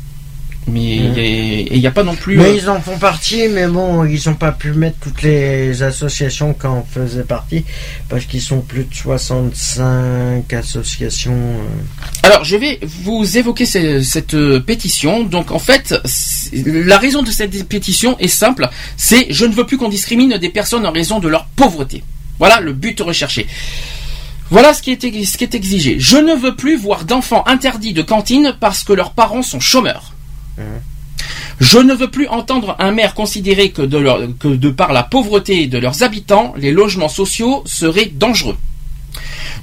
Mais 0.66 0.96
il 0.96 1.14
y 1.14 1.18
a- 1.20 1.22
et 1.22 1.68
il 1.74 1.80
n'y 1.80 1.86
a 1.86 1.90
pas 1.90 2.02
non 2.04 2.14
plus. 2.14 2.36
Mais 2.38 2.44
euh, 2.44 2.56
ils 2.56 2.70
en 2.70 2.80
font 2.80 2.98
partie, 2.98 3.48
mais 3.48 3.66
bon, 3.66 4.04
ils 4.04 4.20
n'ont 4.26 4.34
pas 4.34 4.52
pu 4.52 4.72
mettre 4.72 4.96
toutes 5.00 5.22
les 5.22 5.82
associations 5.82 6.54
qui 6.54 6.66
en 6.66 6.82
faisaient 6.90 7.22
partie, 7.24 7.64
parce 8.08 8.24
qu'ils 8.24 8.40
sont 8.40 8.60
plus 8.60 8.84
de 8.84 8.94
65 8.94 10.52
associations. 10.52 11.32
euh. 11.34 11.64
Alors, 12.22 12.44
je 12.44 12.56
vais 12.56 12.78
vous 12.82 13.36
évoquer 13.38 13.66
ce- 13.66 14.00
cette 14.02 14.34
euh, 14.34 14.60
pétition. 14.60 15.24
Donc, 15.24 15.50
en 15.50 15.58
fait, 15.58 15.94
la 16.64 16.98
raison 16.98 17.22
de 17.22 17.30
cette 17.30 17.68
pétition 17.68 18.16
est 18.18 18.28
simple. 18.28 18.68
C'est 18.96 19.26
je 19.30 19.44
ne 19.44 19.52
veux 19.54 19.66
plus 19.66 19.76
qu'on 19.76 19.88
discrimine 19.88 20.36
des 20.38 20.48
personnes 20.48 20.86
en 20.86 20.92
raison 20.92 21.18
de 21.20 21.28
leur 21.28 21.46
pauvreté. 21.56 22.02
Voilà 22.38 22.60
le 22.60 22.72
but 22.72 22.98
recherché. 23.00 23.46
Voilà 24.50 24.74
ce 24.74 24.82
qui, 24.82 24.92
est, 24.92 25.24
ce 25.24 25.36
qui 25.38 25.44
est 25.44 25.54
exigé. 25.54 25.96
Je 25.98 26.16
ne 26.16 26.34
veux 26.34 26.54
plus 26.56 26.76
voir 26.76 27.04
d'enfants 27.04 27.44
interdits 27.46 27.92
de 27.92 28.02
cantine 28.02 28.54
parce 28.60 28.84
que 28.84 28.92
leurs 28.92 29.12
parents 29.12 29.42
sont 29.42 29.60
chômeurs. 29.60 30.13
Je 31.60 31.78
ne 31.78 31.94
veux 31.94 32.08
plus 32.10 32.26
entendre 32.28 32.74
un 32.78 32.90
maire 32.92 33.14
considérer 33.14 33.70
que 33.70 33.82
de, 33.82 33.96
leur- 33.98 34.20
que 34.38 34.48
de 34.48 34.70
par 34.70 34.92
la 34.92 35.02
pauvreté 35.04 35.66
de 35.66 35.78
leurs 35.78 36.02
habitants, 36.02 36.52
les 36.56 36.72
logements 36.72 37.08
sociaux 37.08 37.62
seraient 37.64 38.06
dangereux. 38.12 38.56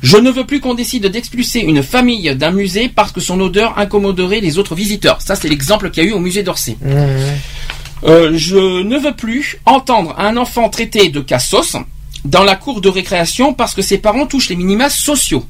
Je 0.01 0.17
ne 0.17 0.31
veux 0.31 0.45
plus 0.45 0.61
qu'on 0.61 0.73
décide 0.73 1.05
d'expulser 1.07 1.59
une 1.59 1.83
famille 1.83 2.33
d'un 2.35 2.51
musée 2.51 2.89
parce 2.89 3.11
que 3.11 3.19
son 3.21 3.39
odeur 3.41 3.77
incommoderait 3.77 4.39
les 4.39 4.57
autres 4.57 4.73
visiteurs. 4.73 5.21
Ça, 5.21 5.35
c'est 5.35 5.49
l'exemple 5.49 5.91
qu'il 5.91 6.03
y 6.03 6.07
a 6.07 6.09
eu 6.09 6.13
au 6.13 6.19
musée 6.19 6.43
d'Orsay. 6.43 6.77
Euh, 8.03 8.31
je 8.35 8.81
ne 8.81 8.97
veux 8.97 9.13
plus 9.15 9.57
entendre 9.65 10.15
un 10.17 10.37
enfant 10.37 10.69
traité 10.69 11.09
de 11.09 11.19
cassos 11.19 11.75
dans 12.25 12.43
la 12.43 12.55
cour 12.55 12.81
de 12.81 12.89
récréation 12.89 13.53
parce 13.53 13.75
que 13.75 13.81
ses 13.83 13.99
parents 13.99 14.25
touchent 14.25 14.49
les 14.49 14.55
minima 14.55 14.89
sociaux. 14.89 15.45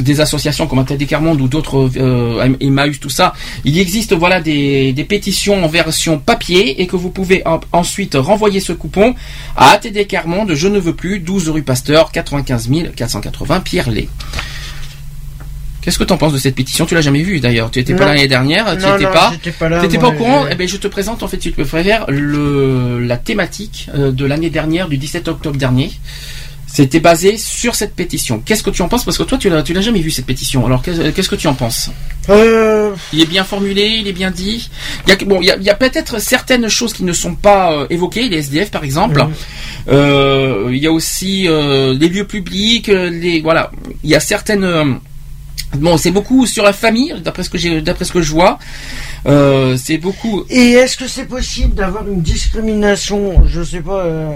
des 0.00 0.20
associations 0.22 0.66
comme 0.66 0.78
Atelier 0.78 1.06
Monde 1.20 1.42
ou 1.42 1.48
d'autres 1.48 1.90
Emmaüs, 2.60 2.98
tout 2.98 3.10
ça, 3.10 3.34
il 3.66 3.78
existe 3.78 4.14
voilà 4.14 4.40
des, 4.40 4.94
pétitions 5.06 5.62
en 5.62 5.68
version 5.68 6.18
papier 6.18 6.80
et 6.80 6.86
que 6.86 6.96
vous 6.96 7.10
pouvez 7.10 7.46
en- 7.46 7.60
ensuite 7.72 8.14
renvoyer 8.14 8.60
ce 8.60 8.72
coupon 8.72 9.14
à 9.54 9.72
ATD 9.72 10.06
Carmonde, 10.06 10.54
je 10.54 10.66
ne 10.66 10.78
veux 10.78 10.94
plus, 10.94 11.18
12 11.18 11.50
rue 11.50 11.62
Pasteur, 11.62 12.10
95 12.10 12.70
480 12.96 13.60
Pierre-Lay. 13.60 14.08
Qu'est-ce 15.82 15.98
que 15.98 16.04
tu 16.04 16.12
en 16.12 16.16
penses 16.16 16.32
de 16.32 16.38
cette 16.38 16.54
pétition? 16.54 16.86
Tu 16.86 16.94
l'as 16.94 17.00
jamais 17.00 17.22
vue 17.22 17.40
d'ailleurs. 17.40 17.70
Tu 17.70 17.80
étais 17.80 17.94
pas 17.94 18.06
l'année 18.06 18.28
dernière, 18.28 18.76
tu 18.78 18.84
Non, 18.86 18.94
étais 18.96 19.04
non, 19.04 19.12
pas. 19.12 19.32
pas 19.58 19.68
là, 19.68 19.80
T'étais 19.80 19.98
moi, 19.98 20.10
pas 20.10 20.14
au 20.14 20.18
courant? 20.18 20.46
Eh 20.50 20.54
ben, 20.54 20.68
je 20.68 20.76
te 20.76 20.86
présente 20.86 21.22
en 21.22 21.28
fait, 21.28 21.42
si 21.42 21.50
tu 21.52 21.64
préfères, 21.64 22.06
le 22.08 23.00
la 23.00 23.16
thématique 23.16 23.88
euh, 23.94 24.12
de 24.12 24.24
l'année 24.24 24.48
dernière, 24.50 24.88
du 24.88 24.96
17 24.96 25.26
octobre 25.28 25.56
dernier. 25.56 25.90
C'était 26.74 27.00
basé 27.00 27.36
sur 27.36 27.74
cette 27.74 27.94
pétition. 27.94 28.40
Qu'est-ce 28.40 28.62
que 28.62 28.70
tu 28.70 28.80
en 28.80 28.88
penses? 28.88 29.04
Parce 29.04 29.18
que 29.18 29.24
toi, 29.24 29.36
tu 29.36 29.50
l'as, 29.50 29.62
tu 29.62 29.74
l'as 29.74 29.82
jamais 29.82 30.00
vu 30.00 30.10
cette 30.10 30.24
pétition. 30.24 30.64
Alors, 30.64 30.80
qu'est- 30.82 31.12
qu'est-ce 31.12 31.28
que 31.28 31.34
tu 31.36 31.46
en 31.46 31.52
penses? 31.52 31.90
Euh, 32.30 32.92
Il 33.12 33.20
est 33.20 33.26
bien 33.26 33.44
formulé, 33.44 33.96
il 34.00 34.08
est 34.08 34.12
bien 34.14 34.30
dit. 34.30 34.70
Il 35.06 35.10
y 35.10 35.12
a, 35.12 35.16
bon, 35.26 35.40
il 35.42 35.48
y 35.62 35.68
a, 35.68 35.74
peut-être 35.74 36.18
certaines 36.18 36.68
choses 36.70 36.94
qui 36.94 37.04
ne 37.04 37.12
sont 37.12 37.34
pas 37.34 37.72
euh, 37.74 37.86
évoquées, 37.90 38.26
les 38.30 38.38
SDF 38.38 38.70
par 38.70 38.84
exemple. 38.84 39.22
Euh, 39.88 40.68
il 40.70 40.78
y 40.78 40.86
a 40.86 40.92
aussi 40.92 41.42
les 41.42 42.08
lieux 42.08 42.26
publics, 42.26 42.86
les 42.88 43.40
voilà. 43.42 43.70
Il 44.04 44.08
y 44.08 44.14
a 44.14 44.20
certaines. 44.20 44.98
Bon, 45.76 45.96
c'est 45.96 46.10
beaucoup 46.10 46.46
sur 46.46 46.64
la 46.64 46.72
famille, 46.72 47.14
d'après 47.24 47.42
ce 47.42 47.50
que 47.50 47.58
j'ai, 47.58 47.80
d'après 47.82 48.04
ce 48.04 48.12
que 48.12 48.22
je 48.22 48.30
vois. 48.32 48.58
Euh, 49.26 49.76
c'est 49.76 49.98
beaucoup. 49.98 50.44
Et 50.50 50.72
est-ce 50.72 50.96
que 50.96 51.06
c'est 51.06 51.26
possible 51.26 51.74
d'avoir 51.74 52.06
une 52.08 52.22
discrimination, 52.22 53.44
je 53.46 53.62
sais 53.62 53.80
pas, 53.80 54.00
euh, 54.00 54.30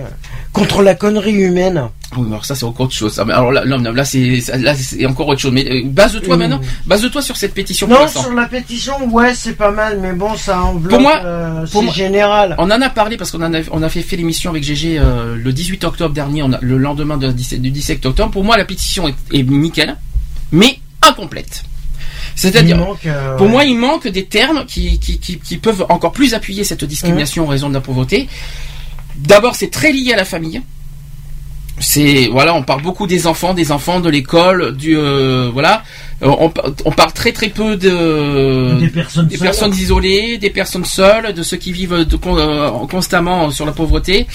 contre 0.53 0.83
la 0.83 0.95
connerie 0.95 1.33
humaine? 1.35 1.89
Oui, 2.17 2.23
mais 2.27 2.33
alors 2.35 2.45
ça 2.45 2.55
c'est 2.55 2.65
encore 2.65 2.87
autre 2.87 2.95
chose. 2.95 3.19
Alors 3.19 3.51
là, 3.51 3.65
non, 3.65 3.79
non, 3.79 3.93
là 3.93 4.05
c'est 4.05 4.41
là 4.59 4.75
c'est 4.77 5.05
encore 5.07 5.27
autre 5.29 5.41
chose. 5.41 5.51
Mais 5.53 5.67
euh, 5.69 5.83
base-toi 5.87 6.37
Mhm. 6.37 6.41
maintenant, 6.41 6.61
base-toi 6.87 7.21
sur 7.21 7.37
cette 7.37 7.53
pétition. 7.53 7.89
Non, 7.89 8.07
sur 8.07 8.33
la 8.33 8.47
pétition, 8.47 8.93
ouais, 9.11 9.35
c'est 9.35 9.55
pas 9.55 9.73
mal, 9.73 9.99
mais 10.01 10.13
bon, 10.13 10.37
ça 10.37 10.63
enveloppe, 10.63 10.91
Pour 10.91 11.01
moi- 11.01 11.21
euh, 11.25 11.67
pour 11.67 11.81
c'est 11.81 11.87
moi- 11.87 11.95
général. 11.95 12.55
On 12.59 12.71
en 12.71 12.81
a 12.81 12.89
parlé 12.91 13.17
parce 13.17 13.33
qu'on 13.33 13.43
a, 13.43 13.61
on 13.73 13.83
a 13.83 13.89
fait, 13.89 14.03
fait 14.03 14.17
l'émission 14.17 14.51
avec 14.51 14.63
GG 14.63 14.99
euh, 14.99 15.35
le 15.37 15.53
18 15.53 15.83
octobre 15.83 16.15
dernier, 16.15 16.45
on 16.45 16.53
a, 16.53 16.59
le 16.63 16.79
lendemain 16.79 17.17
de 17.17 17.33
17 17.33 17.61
du 17.61 17.71
17 17.73 18.07
octobre. 18.07 18.31
Pour 18.31 18.45
moi, 18.45 18.57
la 18.57 18.65
pétition 18.65 19.09
est, 19.09 19.15
est 19.33 19.43
nickel, 19.43 19.97
mais 20.53 20.79
incomplète. 21.07 21.63
C'est-à-dire, 22.35 22.77
euh, 23.07 23.37
pour 23.37 23.47
ouais. 23.47 23.53
moi, 23.53 23.65
il 23.65 23.77
manque 23.79 24.09
des 24.09 24.25
termes 24.27 24.67
qui, 24.67 24.99
qui, 24.99 25.19
qui, 25.19 25.39
qui 25.39 25.57
peuvent 25.57 25.87
encore 25.89 26.13
plus 26.13 26.35
appuyer 26.35 26.65
cette 26.65 26.85
discrimination 26.85 27.45
en 27.45 27.49
raison 27.49 27.69
de 27.71 27.75
la 27.75 27.81
pauvreté. 27.81 28.29
D'abord, 29.17 29.55
c'est 29.55 29.71
très 29.71 29.91
lié 29.93 30.13
à 30.13 30.17
la 30.17 30.27
famille. 30.27 30.61
C'est 31.79 32.29
voilà, 32.33 32.55
on 32.55 32.63
parle 32.63 32.81
beaucoup 32.83 33.07
des 33.07 33.27
enfants, 33.27 33.53
des 33.53 33.71
enfants 33.71 34.01
de 34.01 34.09
l'école, 34.09 34.75
du 34.77 34.97
euh, 34.97 35.51
voilà. 35.53 35.83
Euh, 36.23 36.35
On, 36.39 36.49
par- 36.49 36.71
on 36.87 36.91
parle 36.91 37.13
très 37.13 37.33
très 37.33 37.51
peu 37.51 37.77
de 37.77 38.79
Des 38.81 38.89
personnes 38.89 39.27
des 39.29 39.37
seules. 39.37 39.47
personnes 39.47 39.75
isolées, 39.75 40.39
des 40.39 40.49
personnes 40.49 40.87
seules, 40.87 41.35
de 41.35 41.43
ceux 41.43 41.59
qui 41.59 41.73
vivent 41.73 42.05
de- 42.07 42.19
euh, 42.29 42.71
constamment 42.91 43.51
sur 43.51 43.67
la 43.67 43.73
pauvreté. 43.73 44.27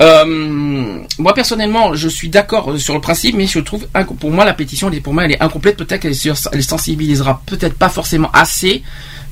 Euh, 0.00 0.98
moi 1.18 1.34
personnellement, 1.34 1.94
je 1.94 2.08
suis 2.08 2.28
d'accord 2.28 2.78
sur 2.78 2.94
le 2.94 3.00
principe, 3.00 3.36
mais 3.36 3.46
je 3.46 3.58
trouve 3.58 3.86
pour 4.18 4.30
moi 4.30 4.44
la 4.44 4.54
pétition, 4.54 4.90
pour 5.02 5.12
moi, 5.12 5.24
elle 5.24 5.32
est 5.32 5.42
incomplète. 5.42 5.76
Peut-être 5.76 6.00
qu'elle 6.00 6.62
sensibilisera 6.62 7.42
peut-être 7.46 7.74
pas 7.74 7.88
forcément 7.88 8.30
assez 8.32 8.82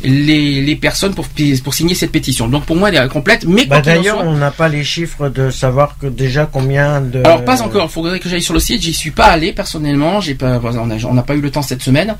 les, 0.02 0.60
les 0.62 0.76
personnes 0.76 1.14
pour 1.14 1.26
pour 1.64 1.74
signer 1.74 1.94
cette 1.94 2.12
pétition. 2.12 2.48
Donc 2.48 2.64
pour 2.64 2.76
moi, 2.76 2.88
elle 2.88 2.94
est 2.96 2.98
incomplète. 2.98 3.44
Mais 3.46 3.64
Bah, 3.66 3.80
D'ailleurs, 3.80 4.18
soit- 4.18 4.26
on 4.26 4.36
n'a 4.36 4.50
pas 4.50 4.68
les 4.68 4.84
chiffres 4.84 5.28
de 5.28 5.50
savoir 5.50 5.96
que 6.00 6.06
déjà 6.06 6.46
combien 6.46 7.00
de. 7.00 7.18
alors 7.24 7.44
pas 7.44 7.62
encore, 7.62 7.84
il 7.84 7.90
faudrait 7.92 8.20
que 8.20 8.28
j'aille 8.28 8.42
sur 8.42 8.54
le 8.54 8.60
site. 8.60 8.82
J'y 8.82 8.92
suis 8.92 9.10
pas 9.10 9.26
allé 9.26 9.52
personnellement. 9.52 10.20
J'ai 10.20 10.34
pas, 10.34 10.60
on 11.08 11.14
n'a 11.14 11.22
pas 11.22 11.34
eu 11.34 11.40
le 11.40 11.50
temps 11.50 11.62
cette 11.62 11.82
semaine. 11.82 12.16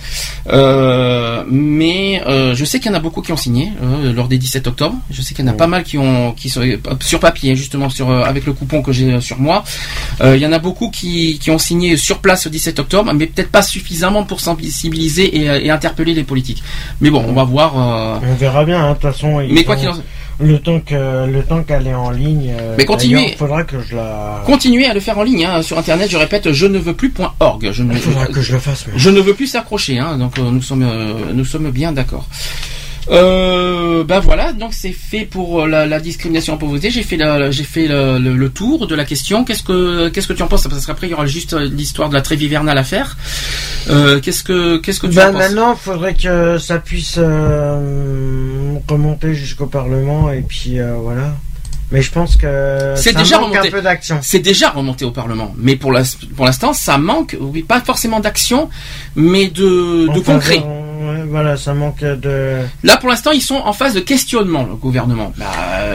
Euh, 0.53 1.45
mais 1.49 2.23
euh, 2.27 2.55
je 2.55 2.65
sais 2.65 2.81
qu'il 2.81 2.91
y 2.91 2.95
en 2.95 2.97
a 2.97 3.01
beaucoup 3.01 3.23
qui 3.23 3.33
ont 3.33 3.37
signé 3.37 3.73
euh, 3.83 4.13
lors 4.13 4.29
des 4.29 4.39
17 4.39 4.67
octobre. 4.67 4.97
Je 5.11 5.23
sais 5.23 5.35
qu'il 5.35 5.45
y 5.45 5.49
en 5.49 5.53
a 5.53 5.55
pas 5.55 5.67
mal 5.67 5.85
qui 5.85 5.99
ont, 5.99 6.33
qui 6.33 6.49
sont 6.49 6.63
sur 7.01 7.21
papier 7.21 7.55
justement 7.57 7.91
sur 7.91 8.11
avec 8.11 8.47
le 8.47 8.53
coupon 8.53 8.83
que 8.83 8.93
j'ai 8.93 9.21
sur 9.21 9.39
moi. 9.39 9.65
Il 10.25 10.37
y 10.39 10.47
en 10.47 10.53
a 10.53 10.59
beaucoup 10.59 10.91
qui, 10.91 11.39
qui 11.39 11.51
ont 11.51 11.59
signé 11.59 11.97
sur 11.97 12.19
place 12.19 12.45
le 12.47 12.51
17 12.51 12.79
octobre, 12.81 13.13
mais 13.15 13.27
peut-être 13.27 13.51
pas 13.51 13.63
suffisamment 13.63 14.25
pour 14.25 14.41
sensibiliser 14.41 15.25
et, 15.25 15.45
et 15.67 15.71
interpeller 15.71 16.15
les 16.15 16.25
politiques. 16.25 16.63
Mais 17.01 17.11
bon, 17.11 17.25
on 17.27 17.33
va 17.33 17.45
voir. 17.45 17.68
Euh, 17.77 18.19
On 18.31 18.35
verra 18.35 18.65
bien, 18.65 18.83
hein, 18.85 18.89
de 18.91 18.95
toute 18.95 19.03
façon. 19.13 19.39
mais 19.51 19.65
quoi 19.65 19.75
ont- 19.75 19.79
qu'il 19.79 19.89
en 19.89 19.95
Le 20.41 20.59
temps 20.61 20.79
que 20.79 21.27
le 21.27 21.43
temps 21.43 21.63
qu'elle 21.65 21.89
est 21.89 21.95
en 21.95 22.11
ligne. 22.11 22.55
euh, 22.59 22.75
Mais 22.79 22.85
continuez. 22.85 23.35
faudra 23.37 23.65
que 23.65 23.81
je 23.83 23.97
la. 23.97 24.41
Continuez 24.47 24.87
à 24.87 24.95
le 24.95 25.01
faire 25.01 25.19
en 25.19 25.25
ligne 25.25 25.45
hein, 25.45 25.63
sur 25.63 25.77
internet. 25.79 26.09
Je 26.11 26.17
répète, 26.17 26.53
je 26.53 26.67
ne 26.67 26.79
veux 26.79 26.93
plus.org. 26.95 27.71
Je 27.73 27.83
ne 27.83 27.93
Il 27.95 27.99
faudra 27.99 28.27
que 28.27 28.41
je 28.41 28.53
le 28.53 28.59
fasse. 28.61 28.85
mais- 28.87 28.97
Je 28.99 29.11
ne 29.11 29.21
veux 29.21 29.35
plus 29.35 29.49
s'accrocher, 29.49 29.99
hein, 29.99 30.17
donc 30.17 30.39
euh, 30.39 30.43
nous 30.51 30.63
sommes 30.63 30.85
euh, 30.85 31.33
nous 31.35 31.45
sommes 31.45 31.71
bien 31.73 31.91
d'accord. 31.91 32.27
Euh, 33.11 34.05
ben 34.05 34.21
voilà, 34.21 34.53
donc 34.53 34.75
c'est 34.75 34.93
fait 34.93 35.25
pour 35.25 35.63
euh, 35.63 35.67
la, 35.67 35.87
la 35.87 35.99
discrimination 36.01 36.55
en 36.55 36.57
pauvreté. 36.59 36.91
J'ai 36.91 37.03
fait 37.03 37.17
la- 37.17 37.51
j'ai 37.51 37.65
fait 37.65 37.89
le, 37.89 38.19
le- 38.19 38.37
le 38.37 38.49
tour 38.51 38.87
de 38.87 38.95
la 38.95 39.05
question. 39.05 39.45
Qu'est-ce 39.45 39.63
que 39.63 40.09
qu'est-ce 40.11 40.29
que 40.29 40.33
tu 40.35 40.43
en 40.43 40.47
penses? 40.47 40.67
Parce 40.69 40.85
qu'après 40.87 41.07
il 41.07 41.11
y 41.11 41.15
aura 41.15 41.27
juste 41.27 41.55
euh, 41.55 41.69
l'histoire 41.73 42.09
de 42.11 42.15
la 42.15 42.21
trêve 42.21 42.43
hivernale 42.43 42.77
à 42.79 42.85
faire. 42.85 43.17
Euh, 43.91 44.21
qu'est-ce 44.21 44.43
que 44.45 44.77
qu'est-ce 44.79 45.01
que 45.01 45.07
tu 45.07 45.19
en 45.19 45.27
penses? 45.33 45.35
maintenant, 45.35 45.73
il 45.73 45.79
faudrait 45.79 46.15
que 46.15 46.59
ça 46.59 46.79
puisse 46.79 47.17
euh, 47.19 48.75
remonter 48.89 49.35
jusqu'au 49.35 49.67
Parlement 49.67 50.31
et 50.31 50.43
puis 50.43 50.79
euh, 50.79 50.95
voilà. 51.01 51.35
Mais 51.91 52.03
je 52.03 52.11
pense 52.13 52.37
que 52.37 52.93
C'est 52.97 53.13
ça 53.15 53.19
déjà 53.19 53.39
manque 53.39 53.53
remonté. 53.53 53.69
un 53.69 53.71
peu 53.71 53.81
d'action. 53.81 54.19
C'est 54.21 54.41
déjà 54.41 54.69
remonté 54.69 55.07
au 55.07 55.11
Parlement, 55.11 55.55
mais 55.57 55.75
pour 55.77 55.91
la- 55.93 56.03
pour 56.37 56.45
l'instant 56.45 56.75
ça 56.75 56.99
manque, 56.99 57.35
oui, 57.41 57.63
pas 57.63 57.81
forcément 57.81 58.21
d'action, 58.21 58.69
mais 59.17 59.47
de, 59.49 60.05
de 60.07 60.21
Enfin, 60.21 60.35
concret. 60.35 60.63
Ouais, 60.99 61.23
voilà, 61.29 61.57
ça 61.57 61.75
manque 61.75 62.01
de. 62.01 62.59
Là 62.83 62.97
pour 62.97 63.09
l'instant 63.09 63.31
ils 63.33 63.43
sont 63.43 63.57
en 63.57 63.73
phase 63.73 63.95
de 63.95 64.01
questionnement 64.01 64.65
le 64.65 64.75
gouvernement. 64.75 65.33
Bah, 65.37 65.47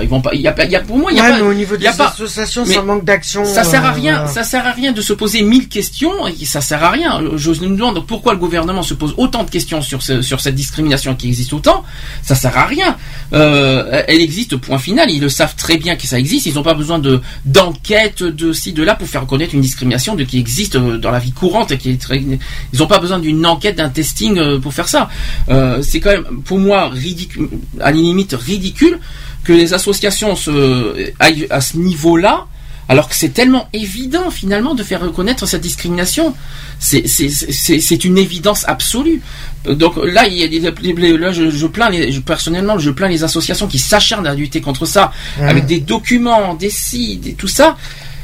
ils 0.02 0.10
vont 0.10 0.22
pas, 0.22 0.34
il 0.34 0.42
y 0.42 0.48
a 0.48 0.66
y 0.66 0.84
pour 0.86 0.98
moi 0.98 1.12
il 1.12 1.18
y 1.18 1.20
a 1.20 1.24
ouais, 1.24 1.30
pas, 1.32 1.36
mais 1.38 1.42
au 1.44 1.54
niveau 1.54 1.78
des 1.78 1.86
pas- 1.86 2.08
associations, 2.08 2.66
ça 2.66 2.82
manque 2.82 3.04
d'action. 3.06 3.46
Ça 3.46 3.64
sert 3.64 3.84
à 3.86 3.90
euh, 3.90 3.94
rien, 3.94 4.14
voilà. 4.20 4.28
ça 4.32 4.44
sert 4.44 4.66
à 4.66 4.72
rien 4.72 4.92
de 4.92 5.02
se 5.02 5.14
poser 5.14 5.42
mille 5.44 5.68
questions, 5.70 6.28
et 6.28 6.46
ça 6.46 6.62
sert 6.62 6.84
à 6.84 6.90
rien. 6.92 7.22
Je 7.36 7.50
me 7.52 7.76
demande 7.76 8.06
pourquoi 8.06 8.34
le 8.34 8.40
gouvernement 8.40 8.84
se 8.84 8.94
pose 8.94 9.14
autant 9.18 9.44
de 9.44 9.50
questions 9.50 9.82
sur, 9.82 10.02
ce- 10.02 10.22
sur 10.22 10.40
cette 10.42 10.56
discrimination 10.56 11.16
qui 11.16 11.28
existe 11.28 11.54
autant. 11.54 11.84
Ça 12.22 12.36
sert 12.36 12.58
à 12.58 12.66
rien. 12.66 12.96
Euh, 13.34 14.04
elle 14.08 14.22
existe, 14.22 14.56
point 14.58 14.78
final. 14.80 15.10
Ils 15.10 15.22
le 15.22 15.30
savent 15.30 15.56
très 15.56 15.78
bien 15.78 15.96
que 15.96 16.08
ça 16.08 16.18
existe. 16.20 16.46
Ils 16.46 16.56
n'ont 16.56 16.64
pas 16.64 16.74
besoin 16.74 17.00
de 17.00 17.22
d'enquête 17.46 18.24
de 18.24 18.54
ci, 18.54 18.74
de 18.74 18.84
là 18.84 18.96
pour 18.96 19.08
faire 19.08 19.22
reconnaître 19.22 19.54
une 19.56 19.62
discrimination 19.62 20.16
de 20.16 20.24
qui 20.24 20.40
existe 20.40 20.76
euh, 20.76 20.98
dans 20.98 21.12
la 21.12 21.20
vie 21.20 21.32
courante. 21.32 21.72
et 21.72 21.78
Qui 21.78 21.92
est 21.92 22.02
très... 22.02 22.18
Ils 22.20 22.40
n'ont 22.80 22.88
pas 22.88 23.00
besoin 23.00 23.20
d'une 23.20 23.46
enquête, 23.46 23.78
d'un 23.78 23.90
testing 23.90 24.60
pour 24.60 24.74
faire 24.74 24.88
ça. 24.88 24.93
Euh, 25.49 25.82
C'est 25.82 25.99
quand 25.99 26.11
même, 26.11 26.41
pour 26.45 26.60
moi, 26.60 26.90
ridicule, 26.90 27.49
à 27.80 27.91
la 27.91 27.98
limite 27.98 28.34
ridicule 28.34 28.99
que 29.44 29.53
les 29.53 29.74
associations 29.74 30.36
se, 30.36 31.11
aillent 31.20 31.48
à 31.49 31.60
ce 31.61 31.78
niveau-là 31.78 32.45
alors 32.90 33.07
que 33.07 33.15
c'est 33.15 33.30
tellement 33.30 33.70
évident 33.72 34.30
finalement 34.30 34.76
de 34.76 34.84
faire 34.84 35.02
reconnaître 35.02 35.45
cette 35.45 35.61
discrimination. 35.61 36.36
C'est 36.80 38.03
une 38.06 38.18
évidence 38.18 38.65
absolue. 38.68 39.22
Donc 39.65 39.94
là, 40.03 40.28
il 40.28 40.34
y 40.38 40.44
a 40.44 40.48
des, 40.48 40.60
les- 40.82 41.18
là 41.18 41.32
je, 41.32 41.49
je 41.49 41.68
plains 41.68 41.90
les, 41.90 42.11
je- 42.11 42.20
personnellement, 42.20 42.78
je 42.80 42.90
plains 42.91 43.07
les 43.07 43.24
associations 43.24 43.68
qui 43.68 43.80
s'acharnent 43.80 44.28
à 44.28 44.34
lutter 44.36 44.60
contre 44.61 44.86
ça, 44.86 45.11
avec 45.48 45.65
des 45.65 45.80
documents, 45.80 46.53
des 46.56 46.70
sites, 46.70 47.28
et 47.28 47.34
tout 47.34 47.48
ça. 47.48 47.78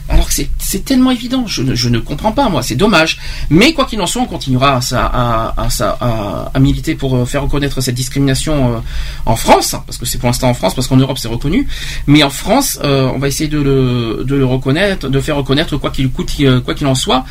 Alors 0.10 0.28
que 0.28 0.34
c'est- 0.34 0.50
tellement 0.86 1.12
évident, 1.12 1.46
je, 1.46 1.62
ne- 1.62 1.76
je 1.76 1.88
ne 1.90 2.00
comprends 2.00 2.32
pas 2.32 2.50
moi, 2.50 2.62
c'est 2.64 2.76
dommage. 2.76 3.20
Mais 3.50 3.74
quoi 3.74 3.86
qu'il 3.86 4.02
en 4.02 4.08
soit, 4.08 4.22
on 4.22 4.26
continuera 4.26 4.80
à, 4.92 5.54
à, 5.58 6.50
à, 6.54 6.60
militer 6.60 6.96
pour 6.96 7.16
euh, 7.16 7.26
faire 7.26 7.44
reconnaître 7.44 7.80
cette 7.82 7.96
discrimination 7.96 8.76
euh, 8.76 8.80
en 9.26 9.36
France, 9.36 9.76
parce 9.86 9.98
que 9.98 10.06
c'est 10.06 10.18
pour 10.18 10.28
l'instant 10.28 10.50
en 10.50 10.54
France, 10.54 10.74
parce 10.74 10.88
qu'en 10.88 10.98
Europe 10.98 11.18
c'est 11.20 11.28
reconnu. 11.28 11.68
Mais 12.08 12.24
en 12.24 12.30
France, 12.30 12.80
euh, 12.84 13.10
on 13.14 13.20
va 13.20 13.28
essayer 13.28 13.50
de 13.50 13.60
le, 13.62 14.24
de 14.26 14.36
le 14.36 14.46
reconnaître, 14.46 15.10
de 15.10 15.20
faire 15.22 15.36
reconnaître 15.36 15.78
quoi 15.78 15.92
qu'il 15.92 16.10
coûte, 16.10 16.32
quoi 16.66 16.74
qu'il 16.74 16.88
en 16.88 16.96
soit, 16.96 17.24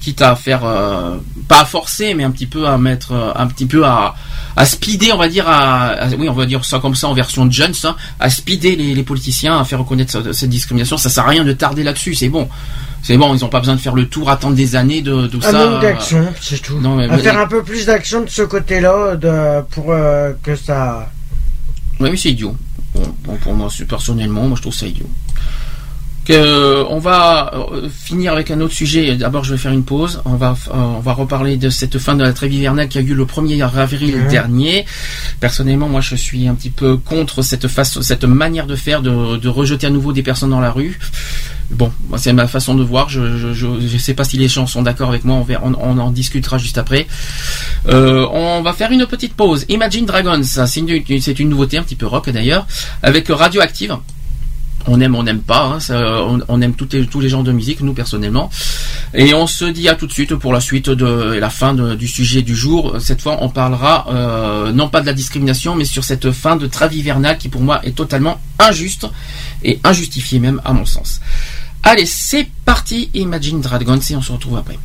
quitte 0.00 0.22
à 0.22 0.34
faire 0.36 0.60
pas 1.48 1.60
à 1.60 1.64
forcer, 1.64 2.14
mais 2.14 2.24
un 2.24 2.30
petit 2.30 2.46
peu 2.46 2.66
à 2.66 2.78
mettre, 2.78 3.12
un 3.36 3.46
petit 3.46 3.66
peu 3.66 3.84
à, 3.86 4.14
à 4.56 4.66
speeder, 4.66 5.14
on 5.14 5.18
va 5.18 5.28
dire, 5.28 5.48
à, 5.48 5.88
à- 5.88 6.08
oui, 6.10 6.28
on 6.28 6.32
va 6.34 6.46
dire 6.46 6.64
ça 6.64 6.78
comme 6.78 6.94
ça 6.94 7.08
en 7.08 7.14
version 7.14 7.50
Jones, 7.50 7.72
hein, 7.84 7.96
à 8.20 8.28
speeder 8.30 8.76
les, 8.76 8.94
les 8.94 9.02
politiciens, 9.02 9.58
à 9.58 9.64
faire 9.64 9.78
reconnaître 9.78 10.12
cette, 10.12 10.32
cette 10.32 10.50
discrimination. 10.50 10.96
Ça 10.96 11.08
sert 11.08 11.24
à 11.24 11.28
rien 11.30 11.44
de 11.44 11.52
tarder 11.52 11.82
là-dessus, 11.82 12.14
c'est 12.14 12.28
bon. 12.28 12.48
C'est 13.02 13.16
bon, 13.16 13.34
ils 13.34 13.40
n'ont 13.40 13.48
pas 13.48 13.58
besoin 13.58 13.74
de 13.74 13.80
faire 13.80 13.94
le 13.96 14.06
tour, 14.08 14.30
attendre 14.30 14.54
des 14.54 14.76
années 14.76 15.02
de, 15.02 15.26
de 15.26 15.38
Un 15.38 15.40
ça. 15.40 15.52
manque 15.52 15.82
d'action, 15.82 16.32
c'est 16.40 16.60
tout. 16.62 16.78
Non, 16.78 16.94
mais- 16.96 17.08
à 17.08 17.18
faire 17.18 17.38
un 17.38 17.48
peu 17.48 17.62
plus 17.62 17.86
d'action 17.86 18.22
de 18.22 18.28
ce 18.30 18.42
côté-là, 18.42 19.16
de 19.16 19.62
pour 19.70 19.86
euh, 19.92 20.32
que 20.42 20.54
ça. 20.54 21.10
Oui, 21.98 22.10
mais 22.10 22.16
c'est 22.16 22.30
idiot. 22.30 22.54
Bon, 22.94 23.02
bon, 23.24 23.36
pour 23.36 23.54
moi, 23.54 23.68
personnellement, 23.88 24.42
moi 24.46 24.56
je 24.56 24.62
trouve 24.62 24.74
ça 24.74 24.86
idiot. 24.86 25.08
Que 26.24 26.84
on 26.88 26.98
va 26.98 27.52
euh, 27.54 27.88
finir 27.88 28.32
avec 28.32 28.50
un 28.50 28.60
autre 28.60 28.74
sujet. 28.74 29.16
D'abord, 29.16 29.44
je 29.44 29.52
vais 29.52 29.58
faire 29.58 29.72
une 29.72 29.84
pause. 29.84 30.22
On 30.24 30.34
va, 30.34 30.54
euh, 30.68 30.72
on 30.72 31.00
va 31.00 31.12
reparler 31.12 31.56
de 31.56 31.70
cette 31.70 31.98
fin 31.98 32.14
de 32.14 32.22
la 32.22 32.32
trêve 32.32 32.52
hivernale 32.52 32.88
qui 32.88 32.98
a 32.98 33.00
eu 33.00 33.14
le 33.14 33.24
1er 33.24 33.62
avril 33.62 34.26
dernier. 34.28 34.86
Personnellement, 35.40 35.88
moi, 35.88 36.00
je 36.00 36.14
suis 36.14 36.46
un 36.46 36.54
petit 36.54 36.70
peu 36.70 36.96
contre 36.96 37.42
cette 37.42 37.68
façon, 37.68 38.02
cette 38.02 38.24
manière 38.24 38.66
de 38.66 38.76
faire, 38.76 39.02
de, 39.02 39.36
de 39.36 39.48
rejeter 39.48 39.86
à 39.86 39.90
nouveau 39.90 40.12
des 40.12 40.22
personnes 40.22 40.50
dans 40.50 40.60
la 40.60 40.70
rue. 40.70 40.98
Bon, 41.70 41.90
c'est 42.16 42.32
ma 42.32 42.46
façon 42.46 42.74
de 42.74 42.82
voir. 42.82 43.08
Je, 43.08 43.38
je, 43.38 43.52
je, 43.54 43.66
je 43.86 43.98
sais 43.98 44.14
pas 44.14 44.24
si 44.24 44.36
les 44.36 44.48
gens 44.48 44.66
sont 44.66 44.82
d'accord 44.82 45.08
avec 45.08 45.24
moi. 45.24 45.44
On, 45.62 45.72
on, 45.72 45.74
on 45.80 45.98
en 45.98 46.10
discutera 46.10 46.58
juste 46.58 46.78
après. 46.78 47.06
Euh, 47.88 48.26
on 48.32 48.62
va 48.62 48.72
faire 48.74 48.92
une 48.92 49.06
petite 49.06 49.34
pause. 49.34 49.64
Imagine 49.68 50.06
Dragons, 50.06 50.42
ça, 50.42 50.66
c'est 50.66 50.80
une, 50.80 51.20
c'est 51.20 51.38
une 51.38 51.48
nouveauté, 51.48 51.78
un 51.78 51.82
petit 51.82 51.96
peu 51.96 52.06
rock 52.06 52.28
d'ailleurs, 52.30 52.66
avec 53.02 53.28
Radioactive. 53.28 53.96
On 54.86 55.00
aime, 55.00 55.14
on 55.14 55.22
n'aime 55.22 55.40
pas. 55.40 55.78
hein, 55.90 56.38
on, 56.48 56.60
aime 56.60 56.74
tous 56.74 57.20
les 57.20 57.28
genres 57.28 57.42
de 57.42 57.52
musique, 57.52 57.80
nous 57.80 57.94
personnellement. 57.94 58.50
Et 59.14 59.34
on 59.34 59.46
se 59.46 59.64
dit 59.64 59.88
à 59.88 59.94
tout 59.94 60.06
de 60.06 60.12
suite 60.12 60.34
pour 60.34 60.52
la 60.52 60.60
suite 60.60 60.90
de 60.90 61.34
la 61.34 61.50
fin 61.50 61.74
du 61.74 62.08
sujet 62.08 62.42
du 62.42 62.54
jour. 62.54 62.96
Cette 62.98 63.20
fois, 63.20 63.38
on 63.40 63.48
parlera 63.48 64.06
euh, 64.10 64.72
non 64.72 64.88
pas 64.88 65.00
de 65.00 65.06
la 65.06 65.12
discrimination, 65.12 65.74
mais 65.74 65.84
sur 65.84 66.04
cette 66.04 66.30
fin 66.32 66.56
de 66.56 66.66
trêve 66.66 66.94
hivernale 66.94 67.38
qui 67.38 67.48
pour 67.48 67.60
moi 67.60 67.80
est 67.84 67.96
totalement 67.96 68.40
injuste 68.58 69.06
et 69.62 69.78
injustifiée 69.84 70.38
même 70.38 70.60
à 70.64 70.72
mon 70.72 70.84
sens. 70.84 71.20
Allez, 71.82 72.06
c'est 72.06 72.48
parti, 72.64 73.10
Imagine 73.14 73.60
Dragons 73.60 73.98
et 73.98 74.16
on 74.16 74.22
se 74.22 74.32
retrouve 74.32 74.56
après. 74.58 74.78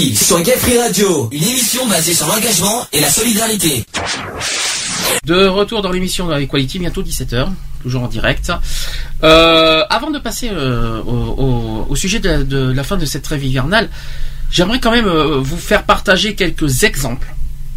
Sur 0.00 0.40
Gay 0.40 0.56
Free 0.56 0.78
Radio, 0.78 1.28
une 1.30 1.42
émission 1.42 1.86
basée 1.86 2.14
sur 2.14 2.26
l'engagement 2.26 2.86
et 2.90 3.00
la 3.00 3.10
solidarité. 3.10 3.84
De 5.26 5.46
retour 5.46 5.82
dans 5.82 5.92
l'émission 5.92 6.34
Equality, 6.34 6.78
bientôt 6.78 7.02
17h, 7.02 7.48
toujours 7.82 8.04
en 8.04 8.08
direct. 8.08 8.50
Euh, 9.22 9.84
avant 9.90 10.10
de 10.10 10.18
passer 10.18 10.48
euh, 10.50 11.02
au, 11.02 11.94
sujet 11.96 12.18
de, 12.18 12.42
de 12.42 12.72
la 12.72 12.82
fin 12.82 12.96
de 12.96 13.04
cette 13.04 13.24
trêve 13.24 13.44
hivernale, 13.44 13.90
j'aimerais 14.50 14.80
quand 14.80 14.90
même 14.90 15.06
euh, 15.06 15.36
vous 15.38 15.58
faire 15.58 15.82
partager 15.82 16.34
quelques 16.34 16.82
exemples. 16.84 17.28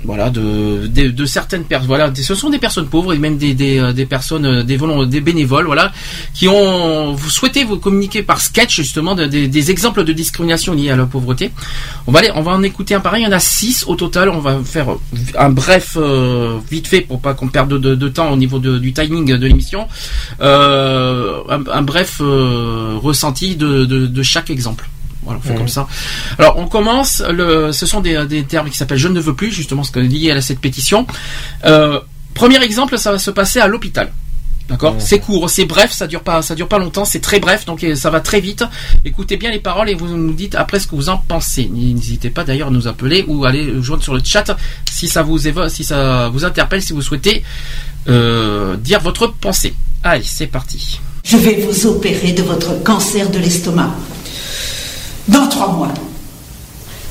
Voilà, 0.06 0.30
de, 0.30 0.88
de, 0.88 1.10
de 1.10 1.26
certaines 1.26 1.64
personnes. 1.64 1.88
Voilà, 1.88 2.12
ce 2.14 2.36
sont 2.36 2.50
des 2.50 2.60
personnes 2.60 2.88
pauvres 2.88 3.14
et 3.14 3.18
même 3.18 3.38
des, 3.38 3.54
des, 3.54 3.80
euh, 3.80 3.94
des 3.94 4.06
personnes, 4.06 4.46
euh, 4.46 4.64
des, 4.64 4.78
des 5.08 5.22
bénévoles, 5.22 5.66
voilà, 5.66 5.92
qui 6.34 6.48
ont 6.48 7.14
vous 7.14 7.30
souhaitez 7.30 7.64
vous 7.64 7.78
communiquer 7.78 8.22
par 8.24 8.42
sketch 8.42 8.76
justement 8.76 9.16
de- 9.16 9.26
des- 9.28 9.48
des 9.48 9.72
exemples 9.72 10.04
de 10.04 10.12
discrimination 10.14 10.74
liés 10.74 10.90
à 10.90 10.96
la 10.96 11.06
pauvreté. 11.06 11.52
On 12.08 12.12
va 12.12 12.20
aller, 12.20 12.32
on 12.36 12.42
va 12.42 12.52
en 12.52 12.64
écouter 12.64 12.96
un 12.96 13.00
pareil. 13.00 13.24
Il 13.24 13.26
y 13.26 13.30
en 13.30 13.32
a 13.32 13.40
six 13.40 13.86
au 13.88 13.96
total. 13.96 14.30
On 14.30 14.40
va 14.40 14.60
faire 14.64 14.88
un 15.38 15.50
bref, 15.50 15.98
euh, 15.98 16.58
vite 16.70 16.88
fait 16.88 17.02
pour 17.02 17.22
pas 17.22 17.34
qu'on 17.34 17.48
perde 17.48 17.80
de, 17.80 18.08
temps 18.10 18.32
au 18.32 18.36
niveau 18.38 18.60
du 18.60 18.92
timing 18.94 19.38
de 19.38 19.46
l'émission. 19.48 19.88
Euh, 20.42 21.42
un, 21.50 21.82
bref 21.82 22.18
euh, 22.22 22.96
ressenti 23.02 23.56
de- 23.56 23.86
de 23.86 24.24
chaque 24.24 24.50
exemple. 24.50 24.90
Voilà, 25.24 25.40
on 25.44 25.48
fait 25.48 25.56
comme 25.56 25.68
ça. 25.68 25.88
Alors, 26.38 26.58
on 26.58 26.68
commence. 26.68 27.22
Le, 27.30 27.72
ce 27.72 27.86
sont 27.86 28.02
des, 28.02 28.26
des 28.26 28.44
termes 28.44 28.70
qui 28.70 28.78
s'appellent 28.78 28.98
"je 28.98 29.08
ne 29.08 29.20
veux 29.20 29.36
plus", 29.36 29.52
justement, 29.52 29.84
ce 29.84 29.92
que 29.92 30.00
lié 30.00 30.32
à 30.32 30.42
cette 30.42 30.60
pétition. 30.60 31.06
Euh, 31.66 32.00
premier 32.34 32.62
exemple, 32.64 32.98
ça 32.98 33.12
va 33.12 33.20
se 33.20 33.32
passer 33.32 33.60
à 33.60 33.68
l'hôpital. 33.68 34.12
D'accord 34.70 34.96
C'est 34.98 35.20
court, 35.20 35.50
c'est 35.50 35.66
bref, 35.66 35.92
ça 35.92 36.08
dure 36.08 36.22
pas, 36.22 36.42
ça 36.42 36.56
dure 36.56 36.70
pas 36.70 36.80
longtemps, 36.80 37.04
c'est 37.04 37.20
très 37.20 37.42
bref, 37.42 37.66
donc 37.66 37.86
ça 37.96 38.10
va 38.10 38.22
très 38.22 38.40
vite. 38.40 38.64
Écoutez 39.04 39.36
bien 39.36 39.52
les 39.52 39.60
paroles 39.60 39.90
et 39.90 39.94
vous 39.94 40.08
nous 40.08 40.32
dites 40.34 40.56
après 40.56 40.80
ce 40.80 40.88
que 40.88 40.96
vous 40.96 41.10
en 41.10 41.18
pensez. 41.18 41.70
N'hésitez 41.70 42.30
pas 42.30 42.46
d'ailleurs 42.46 42.70
à 42.70 42.72
nous 42.72 42.88
appeler 42.88 43.26
ou 43.28 43.44
à 43.44 43.50
aller 43.50 43.74
joindre 43.82 44.04
sur 44.04 44.14
le 44.14 44.22
chat 44.24 44.56
si 44.90 45.10
ça 45.10 45.22
vous 45.22 45.50
évoque, 45.50 45.70
si 45.70 45.84
ça 45.84 46.30
vous 46.30 46.46
interpelle, 46.46 46.82
si 46.82 46.94
vous 46.94 47.02
souhaitez 47.02 47.44
euh, 48.08 48.78
dire 48.78 49.02
votre 49.02 49.28
pensée. 49.28 49.76
Allez, 50.02 50.24
c'est 50.24 50.48
parti. 50.48 51.02
Je 51.26 51.36
vais 51.36 51.56
vous 51.56 51.86
opérer 51.88 52.32
de 52.32 52.42
votre 52.44 52.82
cancer 52.84 53.30
de 53.30 53.40
l'estomac. 53.40 53.94
Dans 55.28 55.48
trois 55.48 55.70
mois. 55.70 55.94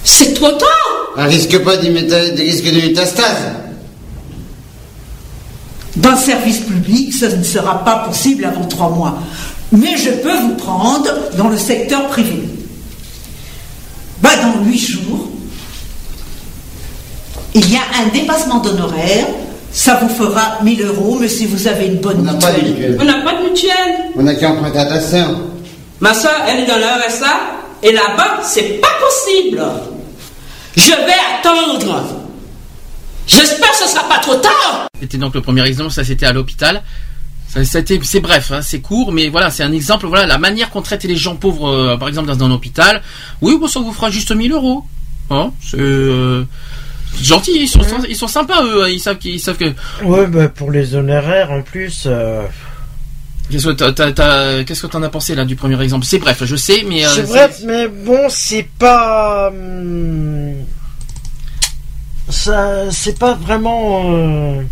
C'est 0.05 0.35
trop 0.35 0.51
tard 0.51 1.13
Un 1.17 1.27
risque 1.27 1.59
pas 1.63 1.77
des, 1.77 1.89
risques 1.91 2.73
de 2.73 2.81
métastase. 2.81 3.53
Dans 5.97 6.13
le 6.13 6.17
service 6.17 6.61
public, 6.61 7.13
ça 7.13 7.29
ne 7.29 7.43
sera 7.43 7.85
pas 7.85 7.97
possible 8.07 8.45
avant 8.45 8.65
trois 8.65 8.91
mois. 8.91 9.19
Mais 9.73 9.97
je 9.97 10.11
peux 10.11 10.37
vous 10.37 10.55
prendre 10.55 11.09
dans 11.37 11.49
le 11.49 11.57
secteur 11.57 12.07
privé. 12.09 12.43
Bah, 14.21 14.31
dans 14.43 14.65
huit 14.65 14.79
jours, 14.79 15.29
il 17.55 17.71
y 17.71 17.77
a 17.77 18.03
un 18.03 18.09
dépassement 18.09 18.59
d'honoraires. 18.59 19.27
Ça 19.73 19.99
vous 20.03 20.09
fera 20.09 20.59
1000 20.63 20.83
euros, 20.83 21.17
mais 21.19 21.29
si 21.29 21.47
vous 21.47 21.67
avez 21.67 21.87
une 21.87 21.97
bonne 21.97 22.19
On 22.21 22.23
n'a 22.23 22.35
pas 22.35 22.53
de 22.53 22.61
mutuelle. 22.61 22.99
On 23.01 23.05
n'a 23.05 23.23
pas 23.23 23.35
de 23.35 23.49
mutuelle. 23.49 23.95
On 24.17 24.27
a 24.27 24.35
qu'à 24.35 24.51
emprunter 24.51 24.79
à 24.79 24.85
ta 24.85 25.01
sœur. 25.01 25.31
Ma 26.01 26.13
soeur, 26.13 26.43
elle 26.47 26.61
est 26.61 26.67
dans 26.67 26.77
le 26.77 26.85
RSA. 26.85 27.62
Et 27.83 27.93
là-bas, 27.93 28.41
c'est 28.43 28.81
pas 28.81 28.89
possible. 29.01 29.63
Je 30.77 30.91
vais 30.91 31.19
attendre. 31.39 32.05
J'espère 33.27 33.71
que 33.71 33.77
ce 33.77 33.89
sera 33.89 34.09
pas 34.09 34.19
trop 34.19 34.35
tard. 34.37 34.87
C'était 35.01 35.19
donc 35.19 35.35
le 35.35 35.41
premier 35.41 35.65
exemple, 35.67 35.91
ça 35.91 36.05
c'était 36.05 36.27
à 36.27 36.33
l'hôpital. 36.33 36.83
Ça, 37.49 37.65
c'était- 37.65 38.01
C'est 38.03 38.21
bref, 38.21 38.51
hein, 38.53 38.63
c'est 38.63 38.81
court, 38.81 39.13
mais 39.13 39.29
voilà, 39.29 39.51
c'est 39.51 39.63
un 39.63 39.73
exemple. 39.73 40.07
Voilà, 40.07 40.27
la 40.27 40.39
manière 40.39 40.71
qu'ont 40.71 40.81
traité 40.83 41.07
les 41.07 41.17
gens 41.17 41.37
pauvres, 41.37 41.69
euh, 41.69 41.97
par 41.97 42.09
exemple 42.09 42.29
dans 42.35 42.45
un 42.47 42.51
hôpital. 42.51 43.03
Oui, 43.43 43.57
bon, 43.59 43.67
ça 43.67 43.81
vous 43.81 43.93
fera 43.93 44.11
juste 44.11 44.33
1000 44.35 44.53
euros. 44.53 44.85
Hein, 45.31 45.51
c'est 45.63 45.77
euh, 45.79 46.45
ils 47.21 47.27
sont, 47.27 47.43
ils 48.09 48.17
sont 48.17 48.27
sympas 48.29 48.63
eux. 48.65 48.85
hein, 48.85 48.89
Ils 48.89 49.01
savent 49.01 49.19
qu'ils 49.19 49.35
ils 49.35 49.41
savent 49.41 49.57
que. 49.59 49.73
Ouais, 50.03 50.27
bah 50.27 50.49
pour 50.49 50.71
les 50.71 50.95
honoraires 50.95 51.51
en 51.51 51.63
plus. 51.63 52.05
euh, 52.07 52.43
Qu'est-ce 53.51 53.69
que 53.69 54.63
qu'est-ce 54.63 54.83
que 54.83 54.87
t'en 54.87 55.03
as 55.03 55.09
pensé 55.11 55.35
là 55.35 55.45
du 55.45 55.57
premier 55.57 55.81
exemple? 55.83 56.07
C'est 56.07 56.19
bref, 56.19 56.43
je 56.45 56.57
sais, 56.57 56.85
mais. 56.89 57.05
euh, 57.05 57.09
c'est 57.09 57.23
vrai, 57.23 57.51
mais 57.67 57.89
bon, 57.89 58.29
c'est 58.31 58.67
pas. 58.79 59.49
hum, 59.49 60.55
Ça, 62.29 62.91
c'est 62.91 63.19
pas 63.19 63.35
vraiment. 63.35 64.03
euh, 64.15 64.63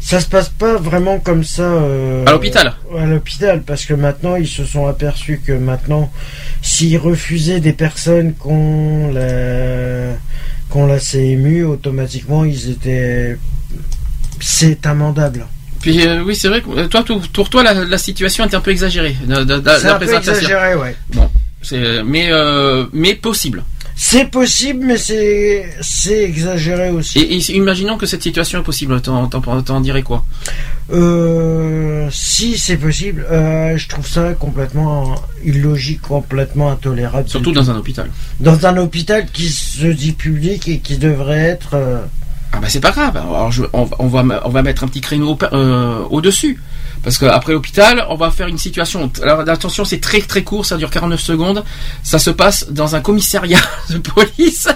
Ça 0.00 0.18
se 0.20 0.26
passe 0.26 0.48
pas 0.48 0.76
vraiment 0.78 1.20
comme 1.20 1.44
ça. 1.44 1.62
euh, 1.62 2.24
À 2.26 2.32
l'hôpital 2.32 2.74
À 2.98 3.04
l'hôpital, 3.06 3.62
parce 3.62 3.84
que 3.84 3.94
maintenant, 3.94 4.34
ils 4.36 4.48
se 4.48 4.64
sont 4.64 4.86
aperçus 4.86 5.40
que 5.46 5.52
maintenant, 5.52 6.10
s'ils 6.62 6.98
refusaient 6.98 7.60
des 7.60 7.74
personnes 7.74 8.34
qu'on 8.34 9.12
la, 9.12 10.14
qu'on 10.70 10.86
la 10.86 10.98
CMU, 10.98 11.64
automatiquement, 11.64 12.44
ils 12.44 12.70
étaient. 12.70 13.36
C'est 14.40 14.86
amendable. 14.86 15.46
Puis 15.80 16.06
euh, 16.06 16.22
oui, 16.22 16.36
c'est 16.36 16.48
vrai 16.48 16.60
que 16.60 16.68
euh, 16.70 16.88
toi, 16.88 17.04
pour 17.32 17.48
toi, 17.48 17.62
la, 17.62 17.72
la 17.72 17.98
situation 17.98 18.44
est 18.44 18.54
un 18.54 18.60
peu 18.60 18.70
exagérée. 18.70 19.16
C'est 19.26 19.88
un 19.88 19.98
peu 19.98 20.14
exagéré, 20.14 20.74
ouais. 20.74 20.94
Bon, 21.14 21.30
c'est 21.62 22.02
mais 22.04 22.28
euh, 22.30 22.86
mais 22.92 23.14
possible. 23.14 23.64
C'est 23.96 24.30
possible, 24.30 24.86
mais 24.86 24.96
c'est 24.96 25.68
c'est 25.82 26.22
exagéré 26.22 26.90
aussi. 26.90 27.18
Et, 27.18 27.36
et 27.36 27.56
imaginons 27.56 27.98
que 27.98 28.06
cette 28.06 28.22
situation 28.22 28.60
est 28.60 28.62
possible. 28.62 29.00
T'en, 29.02 29.80
dirais 29.80 30.02
quoi? 30.02 30.24
Euh, 30.90 32.08
si 32.10 32.56
c'est 32.56 32.78
possible, 32.78 33.26
je 33.30 33.88
trouve 33.88 34.06
ça 34.06 34.32
complètement 34.32 35.14
illogique, 35.44 36.00
complètement 36.02 36.70
intolérable. 36.70 37.28
Surtout 37.28 37.52
dans 37.52 37.70
un 37.70 37.76
hôpital. 37.76 38.10
Dans 38.38 38.66
un 38.66 38.76
hôpital 38.78 39.26
qui 39.32 39.48
se 39.50 39.86
dit 39.86 40.12
public 40.12 40.68
et 40.68 40.78
qui 40.78 40.96
devrait 40.98 41.38
être. 41.38 41.76
Ah 42.52 42.58
bah 42.60 42.66
c'est 42.68 42.80
pas 42.80 42.90
grave. 42.90 43.16
Alors 43.16 43.52
je, 43.52 43.62
on, 43.72 43.88
on 43.98 44.06
va 44.08 44.42
on 44.44 44.48
va 44.50 44.62
mettre 44.62 44.84
un 44.84 44.88
petit 44.88 45.00
créneau 45.00 45.30
au, 45.34 45.38
euh, 45.54 46.02
au 46.10 46.20
dessus. 46.20 46.60
Parce 47.02 47.16
qu'après 47.16 47.52
l'hôpital, 47.54 48.04
on 48.10 48.16
va 48.16 48.30
faire 48.30 48.46
une 48.48 48.58
situation. 48.58 49.10
Alors 49.22 49.40
attention, 49.48 49.84
c'est 49.86 50.00
très 50.00 50.20
très 50.20 50.42
court, 50.44 50.66
ça 50.66 50.76
dure 50.76 50.90
49 50.90 51.18
secondes. 51.20 51.64
Ça 52.02 52.18
se 52.18 52.28
passe 52.30 52.66
dans 52.70 52.94
un 52.94 53.00
commissariat 53.00 53.60
de 53.90 53.98
police. 53.98 54.68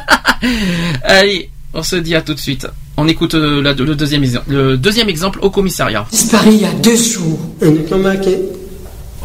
Allez, 1.03 1.51
on 1.75 1.83
se 1.83 1.97
dit 1.97 2.15
à 2.15 2.23
tout 2.23 2.35
de 2.35 2.39
suite. 2.41 2.67
On 2.97 3.09
écoute 3.09 3.35
euh, 3.35 3.61
la- 3.61 3.73
le, 3.75 3.95
deuxième, 3.97 4.23
exemple- 4.23 4.51
le 4.53 4.77
deuxième 4.77 5.09
exemple 5.09 5.41
au 5.43 5.51
commissariat. 5.51 6.07
Disparu 6.11 6.51
il 6.53 6.61
y 6.63 6.65
a 6.65 6.73
deux 6.73 6.97
jours. 6.97 7.41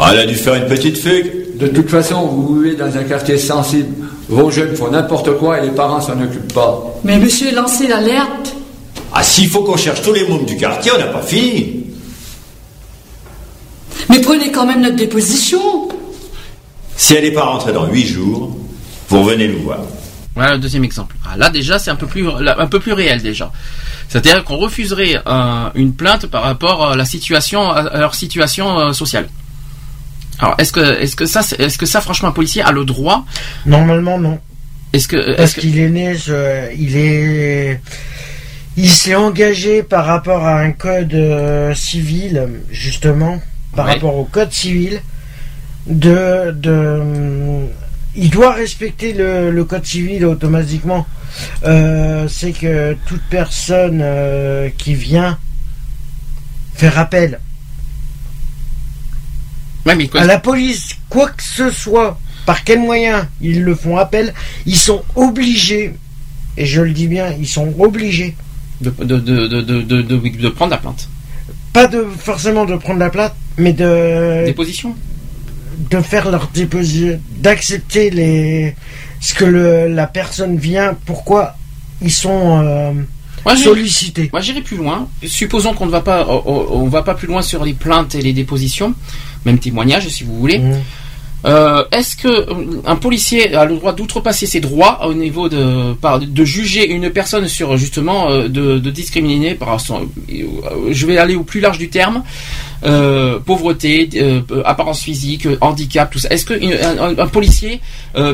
Ah, 0.01 0.11
elle 0.13 0.19
a 0.19 0.25
dû 0.25 0.35
faire 0.35 0.55
une 0.55 0.65
petite 0.65 0.97
fugue. 0.97 1.57
De 1.57 1.67
toute 1.67 1.89
façon, 1.89 2.25
vous 2.25 2.61
vivez 2.61 2.77
dans 2.77 2.95
un 2.97 3.03
quartier 3.03 3.37
sensible. 3.37 4.07
Vos 4.29 4.49
jeunes 4.49 4.73
font 4.73 4.89
n'importe 4.89 5.37
quoi 5.37 5.59
et 5.59 5.65
les 5.65 5.71
parents 5.71 5.99
s'en 5.99 6.13
occupent 6.21 6.53
pas. 6.53 6.95
Mais 7.03 7.17
monsieur, 7.17 7.53
lancez 7.53 7.85
l'alerte. 7.85 8.55
Ah, 9.13 9.23
s'il 9.23 9.49
faut 9.49 9.61
qu'on 9.63 9.75
cherche 9.75 10.01
tous 10.01 10.13
les 10.13 10.25
mômes 10.25 10.45
du 10.45 10.55
quartier, 10.55 10.93
on 10.95 10.99
n'a 10.99 11.07
pas 11.07 11.21
fini. 11.21 11.83
Mais 14.09 14.21
prenez 14.21 14.53
quand 14.53 14.65
même 14.65 14.81
notre 14.81 14.95
déposition. 14.95 15.89
Si 16.95 17.15
elle 17.15 17.25
n'est 17.25 17.31
pas 17.31 17.43
rentrée 17.43 17.73
dans 17.73 17.87
huit 17.87 18.07
jours, 18.07 18.55
vous 19.09 19.23
revenez 19.23 19.49
nous 19.49 19.63
voir. 19.63 19.79
Voilà 20.33 20.53
le 20.53 20.59
deuxième 20.59 20.85
exemple. 20.85 21.17
Ah, 21.29 21.35
là 21.35 21.49
déjà 21.49 21.77
c'est 21.77 21.91
un 21.91 21.95
peu 21.95 22.07
plus 22.07 22.23
là, 22.39 22.55
un 22.57 22.67
peu 22.67 22.79
plus 22.79 22.93
réel 22.93 23.21
déjà. 23.21 23.51
C'est-à-dire 24.07 24.45
qu'on 24.45 24.57
refuserait 24.57 25.21
euh, 25.27 25.69
une 25.75 25.93
plainte 25.93 26.27
par 26.27 26.43
rapport 26.43 26.87
à 26.87 26.95
la 26.95 27.03
situation 27.03 27.69
à 27.69 27.97
leur 27.97 28.15
situation 28.15 28.79
euh, 28.79 28.93
sociale. 28.93 29.27
Alors 30.39 30.55
est-ce 30.57 30.71
que 30.71 30.79
est-ce 31.01 31.15
que 31.15 31.25
ça 31.25 31.41
est-ce 31.59 31.77
que 31.77 31.85
ça 31.85 32.01
franchement 32.01 32.29
un 32.29 32.31
policier 32.33 32.61
a 32.61 32.71
le 32.71 32.85
droit? 32.85 33.25
Normalement, 33.65 34.17
non. 34.19 34.39
Est-ce 34.93 35.07
que 35.07 35.17
Parce 35.17 35.39
est-ce 35.39 35.55
que 35.55 35.61
qu'il 35.61 35.79
est 35.79 35.89
né, 35.89 36.15
je- 36.15 36.73
il 36.77 36.95
est. 36.97 37.79
Il 38.77 38.89
s'est 38.89 39.15
engagé 39.15 39.83
par 39.83 40.05
rapport 40.05 40.45
à 40.45 40.59
un 40.61 40.71
code 40.71 41.13
euh, 41.13 41.73
civil, 41.75 42.47
justement, 42.71 43.41
par 43.75 43.85
Ouais. 43.87 43.93
rapport 43.93 44.15
au 44.15 44.23
code 44.25 44.51
civil, 44.53 45.01
de. 45.87 46.51
de 46.51 47.01
il 48.15 48.29
doit 48.31 48.53
respecter 48.53 49.13
le, 49.13 49.51
le 49.51 49.63
code 49.65 49.85
civil 49.85 50.25
automatiquement. 50.25 51.05
Euh, 51.65 52.27
C'est 52.27 52.53
que 52.53 52.95
toute 53.05 53.21
personne 53.29 53.99
euh, 54.01 54.69
qui 54.77 54.95
vient 54.95 55.37
faire 56.75 56.97
appel 56.97 57.39
Ouais, 59.85 59.95
mais 59.95 60.07
quoi- 60.07 60.21
à 60.21 60.25
la 60.25 60.39
police, 60.39 60.97
quoi 61.09 61.29
que 61.29 61.43
ce 61.43 61.69
soit, 61.69 62.19
par 62.45 62.63
quel 62.63 62.79
moyen 62.79 63.27
ils 63.41 63.63
le 63.63 63.75
font 63.75 63.97
appel, 63.97 64.33
ils 64.65 64.75
sont 64.75 65.03
obligés, 65.15 65.93
et 66.57 66.65
je 66.65 66.81
le 66.81 66.91
dis 66.91 67.07
bien, 67.07 67.33
ils 67.39 67.47
sont 67.47 67.73
obligés, 67.79 68.35
de, 68.81 68.89
de, 68.89 69.17
de, 69.17 69.81
de, 69.81 70.49
prendre 70.49 70.71
la 70.71 70.77
plainte 70.77 71.09
pas 71.73 71.87
de 71.87 72.05
forcément 72.17 72.65
de 72.65 72.75
prendre 72.77 72.99
la 72.99 73.09
plainte, 73.09 73.33
mais 73.57 73.73
de 73.73 74.45
Déposition 74.45 74.95
de 75.89 76.01
faire 76.01 76.29
leur 76.29 76.47
déposition, 76.53 77.19
d'accepter 77.37 78.09
les 78.09 78.75
ce 79.21 79.33
que 79.33 79.45
le, 79.45 79.87
la 79.87 80.07
personne 80.07 80.57
vient, 80.57 80.95
pourquoi 81.05 81.55
ils 82.01 82.11
sont 82.11 82.61
euh, 82.63 82.93
Moi, 83.45 83.55
sollicités. 83.57 84.29
Moi, 84.31 84.41
j'irai 84.41 84.61
plus 84.61 84.77
loin. 84.77 85.07
Supposons 85.25 85.73
qu'on 85.73 85.85
ne 85.85 85.91
va 85.91 86.01
pas, 86.01 86.25
on 86.27 86.87
va 86.87 87.03
pas 87.03 87.15
plus 87.15 87.27
loin 87.27 87.41
sur 87.41 87.63
les 87.65 87.73
plaintes 87.73 88.15
et 88.15 88.21
les 88.21 88.33
dépositions, 88.33 88.93
même 89.45 89.59
témoignages 89.59 90.07
si 90.09 90.23
vous 90.23 90.37
voulez. 90.37 90.59
Mmh. 90.59 90.73
Euh, 91.45 91.85
Est-ce 91.93 92.17
que 92.17 92.27
euh, 92.27 92.81
un 92.85 92.97
policier 92.97 93.55
a 93.55 93.63
le 93.63 93.75
droit 93.77 93.93
d'outrepasser 93.93 94.45
ses 94.45 94.59
droits 94.59 95.07
au 95.07 95.13
niveau 95.13 95.47
de, 95.47 95.93
par, 95.93 96.19
de 96.19 96.43
juger 96.43 96.85
une 96.91 97.09
personne 97.11 97.47
sur 97.47 97.77
justement 97.77 98.29
euh, 98.29 98.49
de, 98.49 98.77
de 98.77 98.89
discriminer 98.89 99.55
par 99.55 99.79
son, 99.79 100.09
je 100.27 101.05
vais 101.05 101.17
aller 101.17 101.35
au 101.35 101.43
plus 101.45 101.61
large 101.61 101.77
du 101.77 101.87
terme, 101.89 102.23
euh, 102.83 103.39
pauvreté, 103.39 104.09
euh, 104.15 104.41
apparence 104.65 105.01
physique, 105.01 105.47
handicap, 105.61 106.11
tout 106.11 106.19
ça. 106.19 106.27
Est-ce 106.27 106.43
que 106.43 106.55
une- 106.61 106.73
un, 106.73 107.17
un 107.17 107.27
policier, 107.27 107.79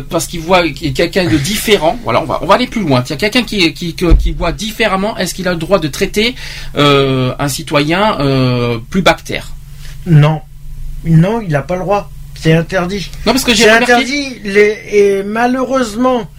parce 0.10 0.26
qu'il 0.26 0.40
voit 0.40 0.68
quelqu'un 0.70 1.30
de 1.30 1.38
différent, 1.38 2.00
voilà, 2.04 2.24
on 2.24 2.26
va, 2.26 2.40
on 2.42 2.48
va 2.48 2.56
aller 2.56 2.66
plus 2.66 2.82
loin. 2.82 3.04
Il 3.06 3.10
y 3.12 3.14
a 3.14 3.18
quelqu'un 3.18 3.44
qui, 3.44 3.72
qui, 3.74 3.94
qui, 3.94 4.06
qui 4.18 4.32
voit 4.32 4.52
différemment, 4.52 5.16
est-ce 5.16 5.36
qu'il 5.36 5.48
a 5.48 5.52
le 5.52 5.60
droit 5.60 5.78
de 5.78 5.90
traiter 5.90 6.34
un 6.76 7.48
citoyen 7.50 8.18
plus 8.90 9.04
bactère? 9.04 9.52
Non, 10.08 10.42
non, 11.06 11.42
il 11.42 11.50
n'a 11.50 11.62
pas 11.62 11.76
le 11.76 11.82
droit. 11.82 12.10
C'est 12.40 12.54
interdit. 12.54 13.10
Non, 13.26 13.32
parce 13.34 13.44
que 13.44 13.54
j'ai 13.54 13.64
C'est 13.64 13.70
remarqué- 13.76 13.94
interdit. 13.94 14.40
Les, 14.44 14.80
et 14.92 15.24
malheureusement, 15.24 16.30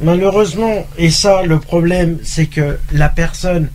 malheureusement, 0.00 0.86
et 0.98 1.10
ça, 1.10 1.42
le 1.42 1.58
problème, 1.58 2.18
c'est 2.22 2.46
que 2.46 2.78
la 2.92 3.08
personne, 3.08 3.68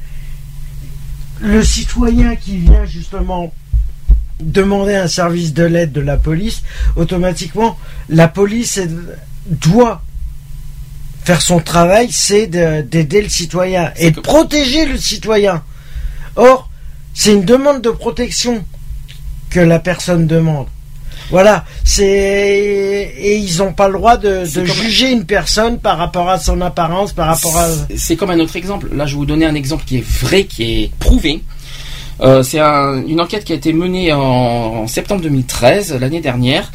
le 1.41 1.63
citoyen 1.63 2.35
qui 2.35 2.57
vient 2.57 2.85
justement 2.85 3.53
demander 4.39 4.95
un 4.95 5.07
service 5.07 5.53
de 5.53 5.63
l'aide 5.63 5.91
de 5.91 6.01
la 6.01 6.17
police, 6.17 6.61
automatiquement, 6.95 7.77
la 8.09 8.27
police 8.27 8.79
doit 9.47 10.03
faire 11.23 11.41
son 11.41 11.59
travail, 11.59 12.09
c'est 12.11 12.47
de- 12.47 12.81
d'aider 12.81 13.21
le 13.21 13.29
citoyen 13.29 13.91
et 13.97 14.11
de 14.11 14.19
protéger 14.19 14.85
le 14.85 14.97
citoyen. 14.97 15.63
Or, 16.35 16.69
C'est 17.19 17.33
une 17.33 17.45
demande 17.45 17.81
de 17.81 17.89
protection 17.89 18.63
que 19.49 19.60
la 19.60 19.80
personne 19.80 20.28
demande. 20.28 20.68
Voilà, 21.30 21.65
c'est 21.84 22.06
et 23.19 23.38
ils 23.38 23.57
n'ont 23.57 23.74
pas 23.74 23.88
le 23.88 23.95
droit 23.95 24.15
de, 24.18 24.45
juger 24.45 25.11
une 25.11 25.26
personne 25.26 25.78
par 25.80 25.98
rapport 25.98 26.30
à 26.30 26.40
son 26.40 26.61
apparence, 26.61 27.11
par 27.11 27.28
rapport 27.28 27.57
à. 27.57 27.68
C'est 27.98 28.15
comme 28.15 28.30
un 28.30 28.40
autre 28.40 28.56
exemple. 28.56 28.88
Là, 28.95 29.06
je 29.06 29.14
vais 29.14 29.18
vous 29.18 29.26
donner 29.26 29.45
un 29.45 29.56
exemple 29.56 29.84
qui 29.86 29.98
est 29.98 30.06
vrai, 30.07 30.45
qui 30.45 30.84
est 30.84 30.91
prouvé. 30.99 31.44
Euh, 32.22 32.44
c'est 32.44 32.60
un- 32.60 33.03
une 33.06 33.19
enquête 33.22 33.44
qui 33.44 33.52
a 33.53 33.56
été 33.56 33.74
menée 33.74 34.11
en, 34.14 34.19
en 34.22 34.88
septembre 34.88 35.22
2013, 35.22 35.98
l'année 35.99 36.22
dernière. 36.22 36.72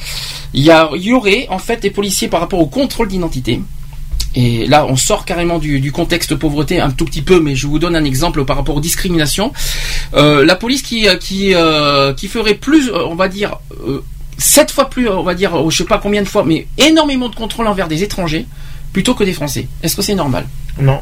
Il 0.55 0.63
y, 0.63 0.71
a, 0.71 0.91
il 0.95 1.03
y 1.03 1.13
aurait 1.15 1.47
en 1.49 1.59
fait 1.59 1.79
des 1.81 1.91
policiers 1.91 2.29
par 2.29 2.41
rapport 2.41 2.61
au 2.61 2.67
contrôle 2.67 3.09
d'identité. 3.09 3.61
Et 4.35 4.67
là, 4.67 4.87
on 4.87 4.97
sort 4.97 5.25
carrément 5.25 5.59
du, 5.59 5.81
du 5.81 5.93
contexte 5.93 6.35
pauvreté 6.35 6.81
un 6.81 6.91
tout 6.91 7.05
petit 7.05 7.23
peu, 7.23 7.39
mais 7.41 7.55
je 7.55 7.67
vous 7.67 7.79
donne 7.79 7.95
un 7.97 8.05
exemple 8.05 8.45
par 8.45 8.57
rapport 8.57 8.77
aux 8.77 8.81
discriminations. 8.81 9.53
Euh, 10.15 10.45
la 10.45 10.57
police 10.57 10.83
qui 10.83 11.07
qui 11.21 11.55
euh, 11.55 12.15
qui 12.15 12.29
ferait 12.29 12.55
plus, 12.55 12.89
euh, 12.89 13.05
on 13.07 13.15
va 13.15 13.29
dire, 13.29 13.57
euh, 13.87 14.03
sept 14.39 14.71
fois 14.71 14.89
plus, 14.89 15.09
on 15.09 15.23
va 15.23 15.35
dire, 15.35 15.55
euh, 15.55 15.71
je 15.71 15.77
sais 15.77 15.85
pas 15.85 15.99
combien 15.99 16.23
de 16.23 16.29
fois, 16.29 16.45
mais 16.45 16.67
énormément 16.79 17.29
de 17.29 17.35
contrôle 17.35 17.67
envers 17.67 17.89
des 17.89 18.03
étrangers 18.03 18.47
plutôt 18.93 19.15
que 19.15 19.25
des 19.25 19.35
Français. 19.35 19.69
Est-ce 19.83 19.97
que 19.97 20.03
c'est 20.03 20.15
normal? 20.15 20.47
Non. 20.81 21.01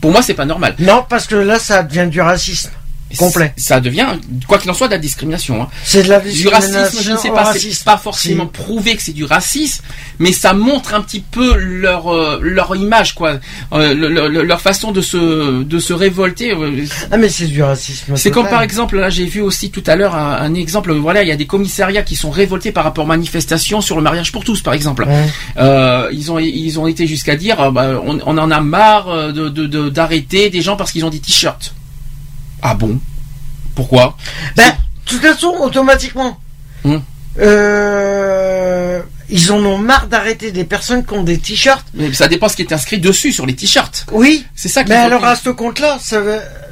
Pour 0.00 0.12
moi, 0.12 0.22
c'est 0.22 0.34
pas 0.34 0.44
normal. 0.44 0.74
Non, 0.78 1.04
parce 1.08 1.26
que 1.26 1.34
là, 1.34 1.58
ça 1.58 1.82
devient 1.82 2.08
du 2.10 2.20
racisme 2.20 2.70
complet. 3.16 3.52
Ça 3.56 3.80
devient, 3.80 4.06
quoi 4.46 4.58
qu'il 4.58 4.70
en 4.70 4.74
soit, 4.74 4.88
de 4.88 4.92
la 4.92 4.98
discrimination. 4.98 5.62
hein. 5.62 5.68
C'est 5.84 6.02
de 6.02 6.08
la 6.08 6.20
Du 6.20 6.48
racisme, 6.48 6.72
je 6.74 6.76
ne 7.12 7.16
sais 7.16 7.30
discrimination 7.30 7.34
pas, 7.34 7.52
c'est 7.54 7.84
pas 7.84 7.96
forcément 7.96 8.46
prouvé 8.46 8.96
que 8.96 9.02
c'est 9.02 9.12
du 9.12 9.24
racisme, 9.24 9.82
mais 10.18 10.32
ça 10.32 10.52
montre 10.52 10.94
un 10.94 11.00
petit 11.00 11.20
peu 11.20 11.56
leur 11.56 12.12
euh, 12.12 12.38
leur 12.42 12.74
image, 12.76 13.14
quoi, 13.14 13.38
Euh, 13.72 13.94
le- 13.94 14.08
le- 14.28 14.42
leur 14.42 14.60
façon 14.60 14.92
de 14.92 15.00
se 15.00 15.62
de 15.62 15.78
se 15.78 15.92
révolter. 15.92 16.52
euh, 16.52 16.84
Ah, 17.10 17.16
mais 17.16 17.28
c'est 17.28 17.46
du 17.46 17.62
racisme. 17.62 18.16
C'est 18.16 18.30
comme 18.30 18.48
par 18.48 18.62
exemple, 18.62 18.98
là 18.98 19.10
j'ai 19.10 19.24
vu 19.26 19.40
aussi 19.40 19.70
tout 19.70 19.82
à 19.86 19.96
l'heure 19.96 20.14
un, 20.14 20.32
un 20.40 20.54
exemple, 20.54 20.92
voilà, 20.92 21.22
il 21.22 21.28
y 21.28 21.32
a 21.32 21.36
des 21.36 21.46
commissariats 21.46 22.02
qui 22.02 22.16
sont 22.16 22.30
révoltés 22.30 22.72
par 22.72 22.84
rapport 22.84 23.04
aux 23.04 23.08
manifestations 23.08 23.80
sur 23.80 23.96
le 23.96 24.02
mariage 24.02 24.32
pour 24.32 24.44
tous, 24.44 24.60
par 24.62 24.74
exemple. 24.74 25.04
Ouais. 25.04 25.26
Euh, 25.58 26.08
ils 26.12 26.30
ont 26.32 26.38
ils 26.38 26.78
ont 26.78 26.86
été 26.86 27.06
jusqu'à 27.06 27.36
dire, 27.36 27.60
euh, 27.60 27.70
bah, 27.70 28.00
on, 28.04 28.18
on 28.26 28.38
en 28.38 28.50
a 28.50 28.60
marre 28.60 29.08
euh, 29.08 29.32
de 29.32 29.48
de- 29.48 29.66
de- 29.66 29.88
d'arrêter 29.88 30.50
des 30.50 30.62
gens 30.62 30.76
parce 30.76 30.92
qu'ils 30.92 31.04
ont 31.04 31.10
des 31.10 31.20
t-shirts. 31.20 31.74
Ah 32.62 32.74
bon? 32.74 32.98
Pourquoi? 33.74 34.16
Ben, 34.56 34.68
de 34.70 35.10
toute 35.10 35.20
façon, 35.20 35.54
automatiquement. 35.60 36.38
Hum. 36.84 37.02
Euh, 37.38 39.00
ils 39.30 39.52
en 39.52 39.58
ont 39.64 39.76
marre 39.78 40.06
d'arrêter 40.06 40.50
des 40.52 40.64
personnes 40.64 41.04
qui 41.04 41.12
ont 41.12 41.22
des 41.22 41.38
t-shirts. 41.38 41.86
Mais 41.94 42.12
ça 42.14 42.28
dépend 42.28 42.48
ce 42.48 42.56
qui 42.56 42.62
est 42.62 42.72
inscrit 42.72 42.98
dessus 42.98 43.30
sur 43.32 43.44
les 43.46 43.54
t-shirts. 43.54 44.06
Oui. 44.12 44.44
C'est 44.54 44.68
ça 44.68 44.82
Mais 44.88 44.94
alors 44.94 45.24
à 45.24 45.36
ce 45.36 45.50
compte-là, 45.50 45.98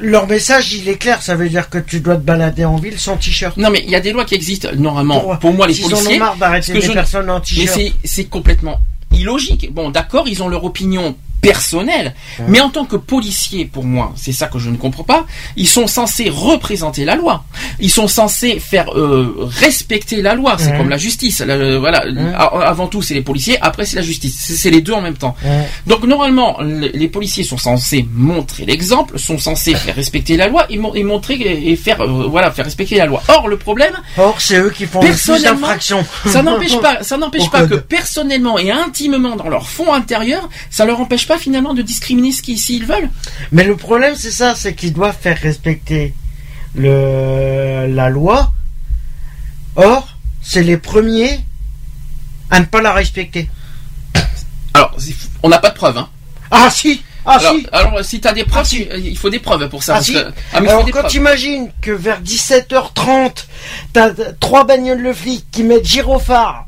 leur 0.01 0.27
message 0.27 0.73
il 0.73 0.89
est 0.89 0.97
clair, 0.97 1.23
ça 1.23 1.35
veut 1.35 1.49
dire 1.51 1.69
que 1.69 1.79
tu 1.79 2.01
dois 2.01 2.17
te 2.17 2.23
balader 2.23 2.65
en 2.65 2.77
ville 2.77 2.99
sans 2.99 3.17
t-shirt. 3.19 3.57
Non 3.59 3.71
mais 3.71 3.83
il 3.85 3.91
y 3.91 3.95
a 3.95 4.01
des 4.01 4.13
lois 4.13 4.25
qui 4.25 4.35
existent 4.35 4.69
normalement 4.75 5.21
Pour- 5.21 5.39
pour, 5.39 5.53
moi 5.53 5.67
les 5.67 5.75
s'ils 5.75 5.85
en 5.85 5.89
ont 5.89 5.91
policiers. 5.93 6.19
marre 6.19 6.37
d'arrêter 6.37 6.73
des 6.73 6.89
personnes 6.89 7.29
en 7.31 7.35
Mais 7.37 7.41
t-shirt. 7.43 7.75
c'est 7.75 7.93
c'est 8.05 8.25
complètement 8.25 8.81
illogique. 9.13 9.69
Bon 9.73 9.91
d'accord, 9.91 10.27
ils 10.27 10.43
ont 10.43 10.49
leur 10.49 10.65
opinion 10.65 11.15
personnelle, 11.51 12.15
mais 12.49 12.61
en 12.61 12.71
tant 12.71 12.85
que 12.85 12.97
policiers, 12.97 13.65
pour 13.65 13.85
moi, 13.85 14.13
c'est 14.17 14.33
ça 14.33 14.47
que 14.49 14.59
je 14.59 14.71
ne 14.71 14.77
comprends 14.77 15.05
pas. 15.05 15.27
Ils 15.57 15.69
sont 15.69 15.87
censés 15.87 16.29
représenter 16.29 17.05
la 17.05 17.15
loi. 17.15 17.45
Ils 17.81 17.91
sont 17.91 18.09
censés 18.09 18.59
faire 18.59 18.89
euh, 18.97 19.35
respecter 19.61 20.23
la 20.23 20.35
loi. 20.35 20.57
C'est 20.59 20.77
comme 20.77 20.89
la 20.91 20.97
justice. 20.99 21.41
La- 21.41 21.55
euh, 21.55 21.79
voilà. 21.79 22.01
Avant 22.75 22.89
tout, 22.89 23.03
c'est 23.03 23.15
les 23.15 23.23
policiers. 23.23 23.59
Après, 23.61 23.85
c'est 23.87 23.97
la 23.97 24.03
justice. 24.03 24.35
C'est 24.63 24.71
les 24.71 24.81
deux 24.81 24.93
en 24.93 25.01
même 25.01 25.17
temps. 25.17 25.37
Donc 25.87 26.05
normalement, 26.05 26.59
les 26.63 26.91
les 27.07 27.09
policiers 27.09 27.45
sont 27.45 27.59
censés 27.59 28.07
montrer 28.13 28.65
l'exemple, 28.65 29.19
sont 29.19 29.39
censés 29.39 29.75
faire 29.75 29.95
respecter 29.95 30.37
la 30.37 30.49
loi 30.49 30.67
et, 30.71 30.79
et 30.95 31.05
montrer 31.05 31.35
et 31.71 31.77
faire 31.77 32.01
euh, 32.01 32.27
voilà 32.29 32.51
faire 32.51 32.65
respecter 32.65 32.97
la 32.97 33.07
loi. 33.07 33.23
Or 33.29 33.49
le 33.49 33.57
problème, 33.57 33.95
Or, 34.19 34.35
c'est 34.41 34.59
eux 34.59 34.71
qui 34.77 34.87
font 34.87 35.01
le 35.01 35.07
plus 35.07 35.15
personnellement, 35.15 35.61
d'infractions. 35.61 36.05
ça 36.27 36.43
n'empêche 36.43 36.81
pas, 36.87 37.03
ça 37.03 37.17
n'empêche 37.17 37.49
pas 37.51 37.67
que 37.67 37.75
personnellement 37.77 38.59
et 38.59 38.71
intimement 38.71 39.37
dans 39.37 39.49
leur 39.49 39.69
fond 39.69 39.93
intérieur, 39.93 40.49
ça 40.71 40.85
leur 40.85 40.99
empêche 41.01 41.27
pas 41.29 41.36
finalement 41.39 41.75
de 41.75 41.83
discriminer 41.83 42.33
ce 42.33 42.43
qu'ils 42.43 42.59
s'ils 42.59 42.85
veulent. 42.87 43.11
Mais 43.53 43.65
le 43.65 43.77
problème, 43.77 44.15
c'est 44.17 44.31
ça, 44.31 44.55
c'est 44.55 44.75
qu'ils 44.75 44.93
doivent 44.93 45.17
faire 45.21 45.39
respecter 45.39 46.15
le, 46.75 47.87
la 47.89 48.09
loi. 48.11 48.53
Or, 49.77 50.09
c'est 50.43 50.63
les 50.63 50.77
premiers 50.77 51.41
à 52.51 52.61
ne 52.61 52.65
pas 52.65 52.81
la 52.81 52.93
respecter. 52.93 53.51
Alors 54.75 54.95
on 55.43 55.49
n'a 55.49 55.59
pas 55.59 55.71
de 55.71 55.75
preuves. 55.75 55.99
Hein. 55.99 56.09
Ah 56.51 56.71
si 56.71 57.03
Ah 57.25 57.39
alors, 57.39 57.53
si 57.55 57.67
alors 57.73 58.05
si 58.05 58.21
t'as 58.21 58.33
des 58.33 58.45
preuves, 58.45 58.63
Ah, 58.63 58.69
si. 58.69 58.87
tu- 58.87 58.99
il 59.01 59.19
faut 59.19 59.31
des 59.31 59.39
preuves 59.41 59.69
pour 59.69 59.83
ça. 59.83 59.93
Ah 59.93 59.97
parce 59.97 60.07
si 60.07 60.13
que- 60.13 60.19
ah, 60.19 60.61
mais 60.61 60.61
il 60.61 60.65
faut 60.67 60.71
Alors 60.71 60.85
des 60.85 60.93
quand 60.93 61.09
tu 61.09 61.17
imagines 61.17 61.71
que 61.83 61.91
vers 61.91 62.21
17h30, 62.21 63.47
t'as 63.93 64.11
trois 64.39 64.65
bagnoles 64.65 65.03
de 65.03 65.13
flics 65.13 65.45
qui 65.51 65.63
mettent 65.65 65.85
gyrophare, 65.87 66.67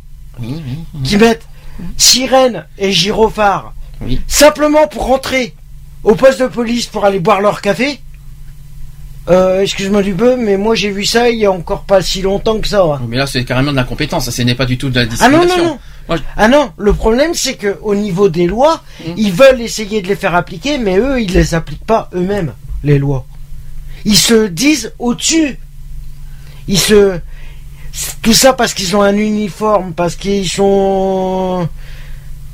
qui 1.04 1.16
mettent 1.16 1.46
sirène 1.96 2.64
et 2.76 2.90
gyrophare, 2.92 3.72
Oui. 4.00 4.20
simplement 4.26 4.86
pour 4.86 5.06
rentrer 5.06 5.54
au 6.04 6.14
poste 6.14 6.40
de 6.40 6.46
police 6.46 6.86
pour 6.86 7.04
aller 7.04 7.18
boire 7.20 7.40
leur 7.40 7.60
café. 7.60 8.00
Euh, 9.28 9.60
excuse-moi 9.60 10.02
du 10.02 10.14
peu, 10.14 10.36
mais 10.36 10.56
moi 10.56 10.74
j'ai 10.74 10.90
vu 10.90 11.04
ça 11.04 11.28
il 11.28 11.38
y 11.38 11.44
a 11.44 11.52
encore 11.52 11.82
pas 11.82 12.00
si 12.00 12.22
longtemps 12.22 12.58
que 12.60 12.68
ça. 12.68 12.82
hein. 12.82 13.00
Mais 13.08 13.16
là 13.18 13.26
c'est 13.26 13.44
carrément 13.44 13.72
de 13.72 13.76
l'incompétence. 13.76 14.24
Ça 14.24 14.30
ce 14.30 14.40
n'est 14.42 14.54
pas 14.54 14.64
du 14.64 14.78
tout 14.78 14.88
de 14.88 14.94
la 14.94 15.02
Ah 15.02 15.28
non, 15.28 15.40
discrimination. 15.40 15.56
non, 15.64 15.64
non. 15.72 15.78
Moi, 16.08 16.16
je- 16.16 16.22
Ah 16.38 16.48
non, 16.48 16.72
le 16.78 16.92
problème 16.94 17.34
c'est 17.34 17.54
que 17.56 17.76
au 17.82 17.94
niveau 17.94 18.30
des 18.30 18.46
lois, 18.46 18.82
Mm. 19.00 19.10
ils 19.18 19.32
veulent 19.32 19.60
essayer 19.60 20.00
de 20.00 20.08
les 20.08 20.16
faire 20.16 20.34
appliquer, 20.34 20.78
mais 20.78 20.96
eux, 20.96 21.20
ils 21.20 21.30
les 21.32 21.54
appliquent 21.54 21.84
pas 21.84 22.08
eux-mêmes, 22.14 22.54
les 22.84 22.98
lois. 22.98 23.26
Ils 24.06 24.16
se 24.16 24.46
disent 24.46 24.92
au-dessus. 24.98 25.58
Ils 26.66 26.78
se... 26.78 27.18
Tout 28.22 28.32
ça 28.32 28.52
parce 28.54 28.72
qu'ils 28.74 28.94
ont 28.96 29.02
un 29.02 29.16
uniforme, 29.16 29.92
parce 29.92 30.14
qu'ils 30.16 30.48
sont... 30.48 31.68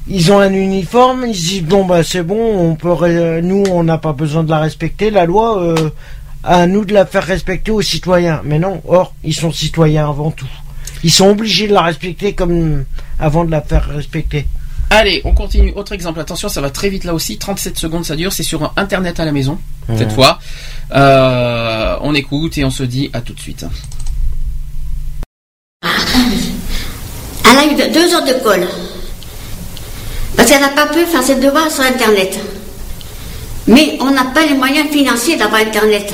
Ils 0.06 0.30
ont 0.32 0.38
un 0.38 0.52
uniforme, 0.52 1.24
ils 1.26 1.34
se 1.34 1.40
disent 1.48 1.62
bon 1.62 1.84
bah 1.86 2.02
c'est 2.02 2.22
bon, 2.22 2.36
on 2.70 2.74
peut 2.74 2.92
ré- 2.92 3.40
nous 3.42 3.64
on 3.70 3.82
n'a 3.84 3.96
pas 3.98 4.12
besoin 4.12 4.42
de 4.44 4.50
la 4.50 4.58
respecter, 4.58 5.10
la 5.10 5.24
loi 5.24 5.62
euh, 5.62 5.90
à 6.42 6.66
nous 6.66 6.84
de 6.84 6.92
la 6.92 7.06
faire 7.06 7.24
respecter 7.24 7.70
aux 7.70 7.80
citoyens. 7.80 8.42
Mais 8.44 8.58
non, 8.58 8.82
or 8.86 9.14
ils 9.24 9.34
sont 9.34 9.50
citoyens 9.52 10.08
avant 10.10 10.30
tout. 10.30 10.46
Ils 11.02 11.10
sont 11.10 11.28
obligés 11.28 11.68
de 11.68 11.72
la 11.72 11.82
respecter 11.82 12.34
comme 12.34 12.84
avant 13.18 13.44
de 13.46 13.50
la 13.50 13.62
faire 13.62 13.86
respecter. 13.88 14.46
Allez, 14.90 15.22
on 15.24 15.32
continue. 15.32 15.72
Autre 15.74 15.92
exemple. 15.92 16.20
Attention, 16.20 16.48
ça 16.50 16.60
va 16.60 16.68
très 16.70 16.90
vite 16.90 17.04
là 17.04 17.14
aussi. 17.14 17.38
37 17.38 17.78
secondes, 17.78 18.04
ça 18.04 18.14
dure. 18.14 18.32
C'est 18.32 18.42
sur 18.42 18.72
Internet 18.76 19.18
à 19.20 19.24
la 19.24 19.32
maison, 19.32 19.58
cette 19.96 20.12
fois. 20.12 20.38
Euh, 20.92 21.96
on 22.02 22.14
écoute 22.14 22.58
et 22.58 22.64
on 22.64 22.70
se 22.70 22.82
dit 22.84 23.08
à 23.14 23.20
tout 23.22 23.32
de 23.32 23.40
suite. 23.40 23.64
Elle 25.82 27.58
a 27.58 27.64
eu 27.66 27.74
de- 27.74 27.92
deux 27.92 28.14
heures 28.14 28.24
de 28.24 28.42
colle. 28.44 28.66
Parce 30.36 30.50
qu'elle 30.50 30.60
n'a 30.60 30.68
pas 30.70 30.86
pu 30.86 31.04
faire 31.06 31.22
ses 31.22 31.36
devoirs 31.36 31.70
sur 31.70 31.84
Internet. 31.84 32.38
Mais 33.66 33.96
on 34.00 34.10
n'a 34.10 34.24
pas 34.24 34.44
les 34.46 34.54
moyens 34.54 34.90
financiers 34.90 35.36
d'avoir 35.36 35.60
Internet. 35.60 36.12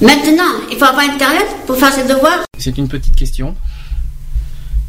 Maintenant, 0.00 0.52
il 0.70 0.76
faut 0.78 0.84
avoir 0.84 1.04
Internet 1.04 1.46
pour 1.66 1.76
faire 1.76 1.92
ses 1.92 2.04
devoirs. 2.04 2.44
C'est 2.58 2.76
une 2.78 2.88
petite 2.88 3.16
question. 3.16 3.54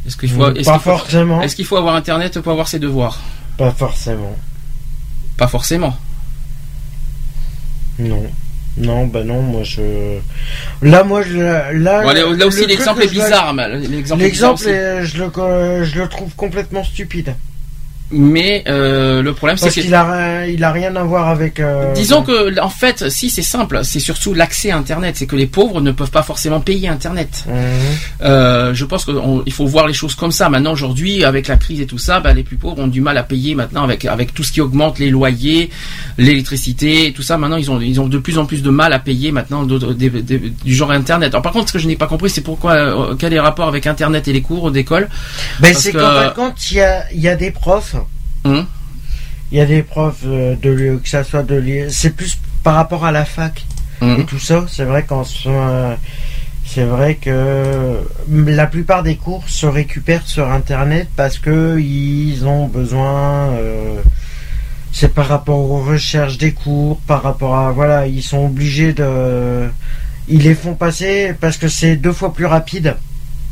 Est-ce 0.05 0.17
qu'il 0.17 0.29
faut, 0.29 0.49
Mm, 0.51 0.57
est-ce 0.57 0.65
pas 0.65 0.73
qu'il 0.73 0.81
faut- 0.81 0.97
forcément. 0.97 1.41
Est-ce 1.41 1.55
qu'il 1.55 1.65
faut 1.65 1.77
avoir 1.77 1.95
Internet 1.95 2.39
pour 2.41 2.51
avoir 2.51 2.67
ses 2.67 2.79
devoirs? 2.79 3.19
Pas 3.57 3.71
forcément. 3.71 4.35
Pas 5.37 5.47
forcément. 5.47 5.95
Non. 7.99 8.23
Non, 8.75 9.05
bah 9.05 9.23
non, 9.23 9.41
moi 9.43 9.61
je. 9.63 10.17
Là, 10.81 11.03
moi 11.03 11.21
je. 11.21 11.37
Là, 11.37 12.01
Bon, 12.01 12.07
là, 12.11 12.35
là 12.35 12.47
aussi, 12.47 12.61
le 12.61 12.67
l'exemple 12.67 13.03
est 13.03 13.07
je- 13.07 13.13
bizarre. 13.13 13.53
L'exemple 13.53 13.83
est 13.83 14.01
bizarre 14.01 14.17
L'exemple, 14.17 14.61
aussi. 14.61 14.69
est- 14.69 15.05
je 15.05 15.23
le, 15.23 15.83
je 15.83 15.99
le 16.01 16.09
trouve 16.09 16.33
complètement 16.35 16.83
stupide. 16.83 17.35
Mais 18.15 18.63
euh, 18.67 19.21
le 19.23 19.33
problème, 19.33 19.57
c'est 19.57 19.71
qu'il 19.71 19.93
a, 19.95 20.03
rien- 20.03 20.45
il 20.45 20.63
a 20.63 20.71
rien 20.71 20.95
à 20.95 21.03
voir 21.03 21.27
avec. 21.29 21.59
euh, 21.59 21.93
Disons 21.93 22.21
que, 22.21 22.59
en 22.59 22.69
fait, 22.69 23.09
si 23.09 23.29
c'est 23.31 23.41
simple, 23.41 23.79
c'est 23.83 23.99
surtout 23.99 24.33
l'accès 24.35 24.69
à 24.71 24.77
Internet. 24.77 25.15
C'est 25.17 25.25
que 25.25 25.35
les 25.35 25.47
pauvres 25.47 25.81
ne 25.81 25.91
peuvent 25.91 26.11
pas 26.11 26.21
forcément 26.23 26.59
payer 26.61 26.87
Internet. 26.87 27.43
Mhm. 27.47 27.53
Euh, 28.21 28.73
je 28.73 28.85
pense 28.85 29.05
qu'il 29.05 29.53
faut 29.53 29.65
voir 29.65 29.87
les 29.87 29.93
choses 29.93 30.15
comme 30.15 30.31
ça. 30.31 30.47
Maintenant, 30.49 30.73
aujourd'hui, 30.73 31.23
avec 31.23 31.47
la 31.47 31.57
crise 31.57 31.81
et 31.81 31.85
tout 31.87 31.97
ça, 31.97 32.19
bah, 32.19 32.33
les 32.33 32.43
plus 32.43 32.57
pauvres 32.57 32.79
ont 32.79 32.87
du 32.87 33.01
mal 33.01 33.17
à 33.17 33.23
payer 33.23 33.55
maintenant 33.55 33.83
avec 33.83 34.05
avec 34.05 34.33
tout 34.33 34.43
ce 34.43 34.51
qui 34.51 34.61
augmente, 34.61 34.99
les 34.99 35.09
loyers, 35.09 35.69
l'électricité, 36.17 37.13
tout 37.15 37.21
ça. 37.23 37.37
Maintenant, 37.37 37.57
ils 37.57 37.69
ont 37.71 37.79
ils 37.81 37.99
ont 37.99 38.07
de 38.07 38.17
plus 38.17 38.37
en 38.37 38.45
plus 38.45 38.61
de 38.63 38.69
mal 38.69 38.93
à 38.93 38.99
payer 38.99 39.31
maintenant 39.31 39.63
des- 39.63 40.09
du 40.09 40.73
genre 40.73 40.91
Internet. 40.91 41.33
Alors, 41.33 41.41
par 41.41 41.51
contre, 41.51 41.67
ce 41.69 41.73
que 41.73 41.79
je 41.79 41.87
n'ai 41.87 41.95
pas 41.95 42.07
compris, 42.07 42.29
c'est 42.29 42.41
pourquoi 42.41 42.73
euh, 42.73 43.15
quel 43.17 43.33
est 43.33 43.37
le 43.37 43.41
rapport 43.41 43.67
avec 43.67 43.87
Internet 43.87 44.27
et 44.27 44.33
les 44.33 44.41
cours 44.41 44.71
d'école? 44.71 45.09
Ben, 45.59 45.73
c'est 45.73 45.91
que- 45.91 45.97
qu'en 45.97 46.09
fin 46.11 46.27
de 46.27 46.33
compte, 46.33 46.71
il 46.71 46.77
y 46.77 46.81
a, 46.81 47.05
il 47.13 47.21
y 47.21 47.27
a 47.27 47.35
des 47.35 47.51
profs. 47.51 47.95
Hum. 48.45 48.65
Il 49.51 49.57
y 49.57 49.61
a 49.61 49.65
des 49.65 49.83
profs 49.83 50.23
euh, 50.25 50.55
de 50.61 50.69
l'U- 50.69 50.99
que 50.99 51.07
ça 51.09 51.23
soit 51.23 51.43
de 51.43 51.55
l'U- 51.55 51.85
C'est 51.89 52.15
plus 52.15 52.39
par 52.63 52.75
rapport 52.75 53.05
à 53.05 53.11
la 53.11 53.25
fac 53.25 53.65
et 54.19 54.25
tout 54.25 54.39
ça. 54.39 54.65
C'est 54.67 54.83
vrai 54.85 55.03
qu'en 55.03 55.23
ce- 55.23 55.95
c'est 56.65 56.83
vrai 56.85 57.15
que 57.15 57.99
la 58.29 58.67
plupart 58.67 59.03
des 59.03 59.15
cours 59.15 59.43
se 59.47 59.65
récupèrent 59.65 60.25
sur 60.27 60.49
Internet 60.51 61.07
parce 61.15 61.37
que 61.39 61.77
ils 61.79 62.45
ont 62.45 62.67
besoin. 62.67 63.49
euh, 63.51 63.97
c'est 64.91 65.13
par 65.13 65.27
rapport 65.27 65.57
aux 65.59 65.83
recherches 65.83 66.37
des 66.37 66.51
cours, 66.53 66.99
par 67.07 67.23
rapport 67.23 67.55
à 67.57 67.71
voilà, 67.71 68.07
ils 68.07 68.21
sont 68.23 68.45
obligés 68.45 68.93
de. 68.93 69.67
ils 70.27 70.41
les 70.43 70.53
font 70.55 70.75
passer 70.75 71.33
parce 71.39 71.57
que 71.57 71.67
c'est 71.67 71.95
deux 71.95 72.13
fois 72.13 72.33
plus 72.33 72.45
rapide. 72.45 72.95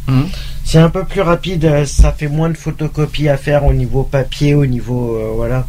Mhm. 0.08 0.28
C'est 0.64 0.80
un 0.80 0.90
peu 0.90 1.04
plus 1.06 1.22
rapide, 1.22 1.66
euh, 1.66 1.86
ça 1.86 2.12
fait 2.12 2.28
moins 2.28 2.50
de 2.50 2.58
photocopies 2.58 3.30
à 3.30 3.38
faire 3.38 3.66
au 3.66 3.74
niveau 3.74 4.04
papier, 4.04 4.56
au 4.56 4.66
niveau 4.66 5.16
euh, 5.16 5.32
voilà. 5.36 5.68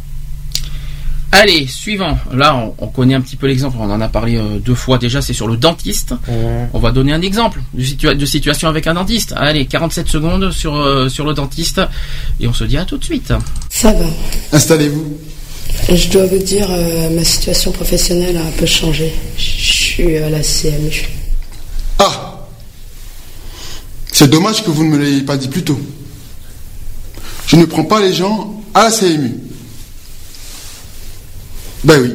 Allez, 1.35 1.65
suivant. 1.65 2.15
Là, 2.31 2.55
on, 2.55 2.75
on 2.77 2.87
connaît 2.87 3.15
un 3.15 3.21
petit 3.21 3.35
peu 3.35 3.47
l'exemple. 3.47 3.75
On 3.79 3.89
en 3.89 3.99
a 4.01 4.07
parlé 4.07 4.37
euh, 4.37 4.59
deux 4.59 4.75
fois 4.75 4.99
déjà. 4.99 5.19
C'est 5.19 5.33
sur 5.33 5.47
le 5.47 5.57
dentiste. 5.57 6.13
On 6.73 6.77
va 6.79 6.91
donner 6.91 7.11
un 7.11 7.21
exemple 7.21 7.59
de, 7.73 7.81
situa- 7.83 8.15
de 8.15 8.25
situation 8.27 8.67
avec 8.69 8.85
un 8.85 8.93
dentiste. 8.93 9.33
Allez, 9.35 9.65
47 9.65 10.07
secondes 10.07 10.51
sur 10.51 10.75
euh, 10.75 11.09
sur 11.09 11.25
le 11.25 11.33
dentiste 11.33 11.81
et 12.39 12.47
on 12.47 12.53
se 12.53 12.63
dit 12.65 12.77
à 12.77 12.85
tout 12.85 12.97
de 12.99 13.03
suite. 13.03 13.33
Ça 13.71 13.91
va. 13.93 14.05
Installez-vous. 14.51 15.17
Je 15.91 16.07
dois 16.09 16.27
vous 16.27 16.37
dire, 16.37 16.67
euh, 16.69 17.09
ma 17.09 17.23
situation 17.23 17.71
professionnelle 17.71 18.37
a 18.37 18.41
un 18.45 18.51
peu 18.51 18.67
changé. 18.67 19.11
Je 19.35 19.41
suis 19.73 20.17
à 20.17 20.29
la 20.29 20.41
CMU. 20.41 21.09
Ah 21.97 22.32
C'est 24.13 24.29
dommage 24.29 24.63
que 24.63 24.69
vous 24.69 24.83
ne 24.83 24.89
me 24.89 24.97
l'ayez 24.99 25.21
pas 25.23 25.37
dit 25.37 25.47
plus 25.47 25.63
tôt. 25.63 25.79
Je 27.47 27.55
ne 27.55 27.65
prends 27.65 27.83
pas 27.83 27.99
les 27.99 28.13
gens 28.13 28.61
à 28.75 28.83
la 28.83 28.91
CMU. 28.91 29.39
Ben 31.83 31.99
oui. 31.99 32.13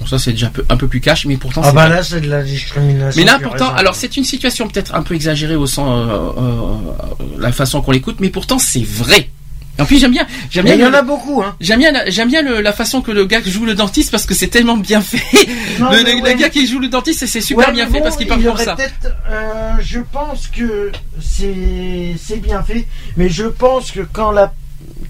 Bon, 0.00 0.06
ça 0.06 0.18
c'est 0.18 0.32
déjà 0.32 0.48
un 0.48 0.50
peu, 0.50 0.64
un 0.68 0.76
peu 0.76 0.88
plus 0.88 1.00
cash, 1.00 1.26
mais 1.26 1.36
pourtant. 1.36 1.60
Ah 1.62 1.68
c'est 1.68 1.74
bah 1.76 1.88
là 1.88 2.02
c'est 2.02 2.20
de 2.20 2.28
la 2.28 2.42
discrimination. 2.42 3.22
Mais 3.22 3.24
là, 3.24 3.38
pourtant, 3.40 3.72
alors 3.72 3.94
c'est 3.94 4.16
une 4.16 4.24
situation 4.24 4.66
peut-être 4.66 4.96
un 4.96 5.02
peu 5.02 5.14
exagérée 5.14 5.54
au 5.54 5.68
sens, 5.68 6.08
euh, 6.08 6.32
euh, 6.36 7.38
la 7.38 7.52
façon 7.52 7.82
qu'on 7.82 7.92
l'écoute, 7.92 8.16
mais 8.18 8.30
pourtant 8.30 8.58
c'est 8.58 8.84
vrai. 8.84 9.30
En 9.80 9.84
plus, 9.86 9.98
j'aime 9.98 10.10
bien, 10.12 10.26
j'aime 10.50 10.64
bien. 10.66 10.74
il 10.74 10.80
y 10.80 10.84
en 10.86 10.92
a 10.92 11.02
beaucoup, 11.02 11.42
hein. 11.42 11.56
J'aime 11.60 11.78
bien, 11.78 11.90
la- 11.90 12.08
j'aime 12.10 12.28
bien 12.28 12.42
le- 12.42 12.60
la 12.60 12.72
façon 12.72 13.00
que 13.00 13.10
le 13.10 13.24
gars 13.24 13.40
joue 13.44 13.64
le 13.64 13.74
dentiste 13.74 14.10
parce 14.10 14.26
que 14.26 14.34
c'est 14.34 14.48
tellement 14.48 14.76
bien 14.76 15.00
fait. 15.00 15.48
Non, 15.78 15.90
le, 15.90 16.22
ouais. 16.22 16.34
gars 16.36 16.50
qui 16.50 16.66
joue 16.66 16.78
le 16.78 16.88
dentiste, 16.88 17.24
c'est 17.26 17.40
super 17.40 17.68
Ouais, 17.68 17.74
bien 17.74 17.88
fait 17.88 18.00
parce 18.00 18.16
qu'il 18.16 18.26
parle 18.28 18.42
pour 18.42 18.58
ça. 18.60 18.76
euh, 19.30 19.72
je 19.80 20.00
pense 20.12 20.48
que 20.48 20.92
c'est 21.20 22.14
c'est 22.22 22.36
bien 22.40 22.62
fait, 22.62 22.86
mais 23.16 23.28
je 23.28 23.44
pense 23.44 23.90
que 23.90 24.00
quand 24.00 24.30
la 24.32 24.52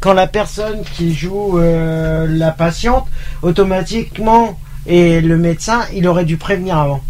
quand 0.01 0.13
la 0.13 0.27
personne 0.27 0.83
qui 0.97 1.15
joue 1.15 1.59
euh, 1.59 2.27
la 2.29 2.51
patiente 2.53 3.07
automatiquement 3.43 4.59
et 4.87 5.21
le 5.21 5.37
médecin, 5.37 5.81
il 5.95 6.07
aurait 6.07 6.25
dû 6.25 6.37
prévenir 6.37 6.79
avant, 6.79 7.03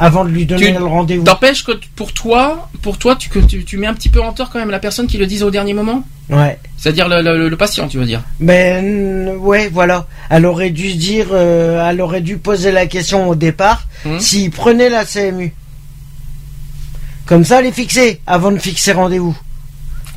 avant 0.00 0.24
de 0.24 0.30
lui 0.30 0.46
donner 0.46 0.72
Tu- 0.72 0.78
le 0.78 0.84
rendez-vous. 0.84 1.24
T'empêches 1.24 1.62
que 1.62 1.72
pour 1.94 2.12
toi, 2.12 2.68
pour 2.82 2.98
toi, 2.98 3.14
tu, 3.16 3.28
que 3.28 3.38
tu, 3.38 3.64
tu 3.64 3.76
mets 3.76 3.86
un 3.86 3.94
petit 3.94 4.08
peu 4.08 4.20
en 4.20 4.32
tort 4.32 4.50
quand 4.50 4.58
même 4.58 4.70
la 4.70 4.78
personne 4.80 5.06
qui 5.06 5.18
le 5.18 5.26
dise 5.26 5.42
au 5.44 5.50
dernier 5.50 5.74
moment? 5.74 6.02
Ouais. 6.30 6.58
C'est-à-dire 6.76 7.08
le, 7.08 7.22
le- 7.22 7.48
le 7.48 7.56
patient, 7.56 7.86
tu 7.86 7.98
veux 7.98 8.06
dire? 8.06 8.22
Ben 8.40 9.28
ouais, 9.36 9.68
voilà. 9.72 10.06
Elle 10.30 10.46
aurait 10.46 10.70
dû 10.70 10.90
se 10.90 10.96
dire, 10.96 11.26
euh, 11.32 11.88
elle 11.88 12.00
aurait 12.00 12.20
dû 12.22 12.38
poser 12.38 12.72
la 12.72 12.86
question 12.86 13.28
au 13.28 13.34
départ 13.34 13.86
Hum. 14.06 14.18
s'il 14.18 14.50
prenait 14.50 14.88
la 14.88 15.04
CMU. 15.04 15.52
Comme 17.26 17.44
ça, 17.44 17.60
elle 17.60 17.66
est 17.66 17.72
fixée 17.72 18.20
avant 18.26 18.50
de 18.50 18.58
fixer 18.58 18.92
rendez-vous. 18.92 19.36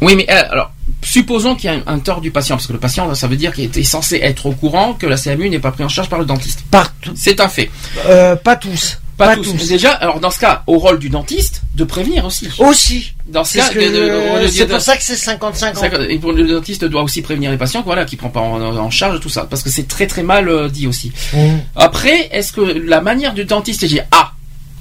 Oui, 0.01 0.15
mais 0.15 0.25
euh, 0.31 0.43
alors, 0.51 0.71
supposons 1.01 1.55
qu'il 1.55 1.69
y 1.69 1.73
a 1.73 1.77
un, 1.77 1.83
un 1.95 1.99
tort 1.99 2.21
du 2.21 2.31
patient, 2.31 2.55
parce 2.55 2.67
que 2.67 2.73
le 2.73 2.79
patient, 2.79 3.13
ça 3.15 3.27
veut 3.27 3.35
dire 3.35 3.53
qu'il 3.53 3.65
est 3.77 3.83
censé 3.83 4.17
être 4.21 4.45
au 4.47 4.51
courant 4.53 4.93
que 4.93 5.05
la 5.05 5.17
CMU 5.17 5.49
n'est 5.49 5.59
pas 5.59 5.71
prise 5.71 5.85
en 5.85 5.89
charge 5.89 6.09
par 6.09 6.19
le 6.19 6.25
dentiste. 6.25 6.63
Partout. 6.71 7.11
C'est 7.15 7.39
un 7.39 7.47
fait. 7.47 7.69
Euh, 8.07 8.35
pas 8.35 8.55
tous. 8.55 8.99
Pas, 9.17 9.27
Pas 9.27 9.35
tous. 9.35 9.67
Déjà, 9.67 9.91
alors 9.91 10.19
dans 10.19 10.31
ce 10.31 10.39
cas, 10.39 10.63
au 10.65 10.79
rôle 10.79 10.97
du 10.97 11.09
dentiste, 11.09 11.61
de 11.75 11.83
prévenir 11.83 12.25
aussi. 12.25 12.49
Aussi. 12.57 13.13
Dans 13.27 13.43
ce 13.43 13.53
C'est 13.53 13.59
cas, 13.59 13.69
de- 13.69 13.79
de- 13.79 13.85
de- 13.85 14.43
de- 14.43 14.47
c'est 14.47 14.65
de- 14.65 14.71
pour 14.71 14.81
ça 14.81 14.97
que 14.97 15.03
c'est 15.03 15.15
55 15.15 15.77
ans. 15.77 15.81
Et 16.09 16.17
pour 16.17 16.31
le 16.31 16.47
dentiste 16.47 16.83
doit 16.85 17.03
aussi 17.03 17.21
prévenir 17.21 17.51
les 17.51 17.57
patients, 17.57 17.83
voilà, 17.85 18.05
qui 18.05 18.15
prend 18.15 18.29
pas 18.29 18.39
en, 18.39 18.59
en 18.75 18.89
charge 18.89 19.19
tout 19.19 19.29
ça, 19.29 19.45
parce 19.47 19.61
que 19.61 19.69
c'est 19.69 19.87
très 19.87 20.07
très 20.07 20.23
mal 20.23 20.49
euh, 20.49 20.67
dit 20.67 20.87
aussi. 20.87 21.11
Mmh. 21.33 21.37
Après, 21.75 22.27
est-ce 22.31 22.51
que 22.53 22.61
la 22.61 23.01
manière 23.01 23.33
du 23.35 23.45
dentiste 23.45 23.83
est 23.83 23.87
de 23.87 23.91
dire 23.93 24.05
ah, 24.11 24.31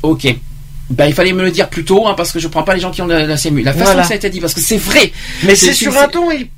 ok. 0.02 0.34
Ben, 0.90 1.06
il 1.06 1.14
fallait 1.14 1.32
me 1.32 1.42
le 1.42 1.50
dire 1.50 1.68
plus 1.70 1.84
tôt, 1.84 2.06
hein, 2.06 2.14
parce 2.16 2.32
que 2.32 2.38
je 2.38 2.48
prends 2.48 2.62
pas 2.64 2.74
les 2.74 2.80
gens 2.80 2.90
qui 2.90 3.00
ont 3.02 3.06
la, 3.06 3.26
la 3.26 3.36
CMU. 3.36 3.62
La 3.62 3.72
façon 3.72 3.84
Voilà. 3.84 4.02
que 4.02 4.08
ça 4.08 4.14
a 4.14 4.16
été 4.16 4.28
dit, 4.30 4.40
parce 4.40 4.52
que 4.54 4.60
c'est 4.60 4.76
vrai. 4.78 5.12
Mais 5.44 5.54
c'est 5.56 5.72
sur 5.74 5.96
un 5.96 6.08
ton, 6.08 6.30
il... 6.30 6.48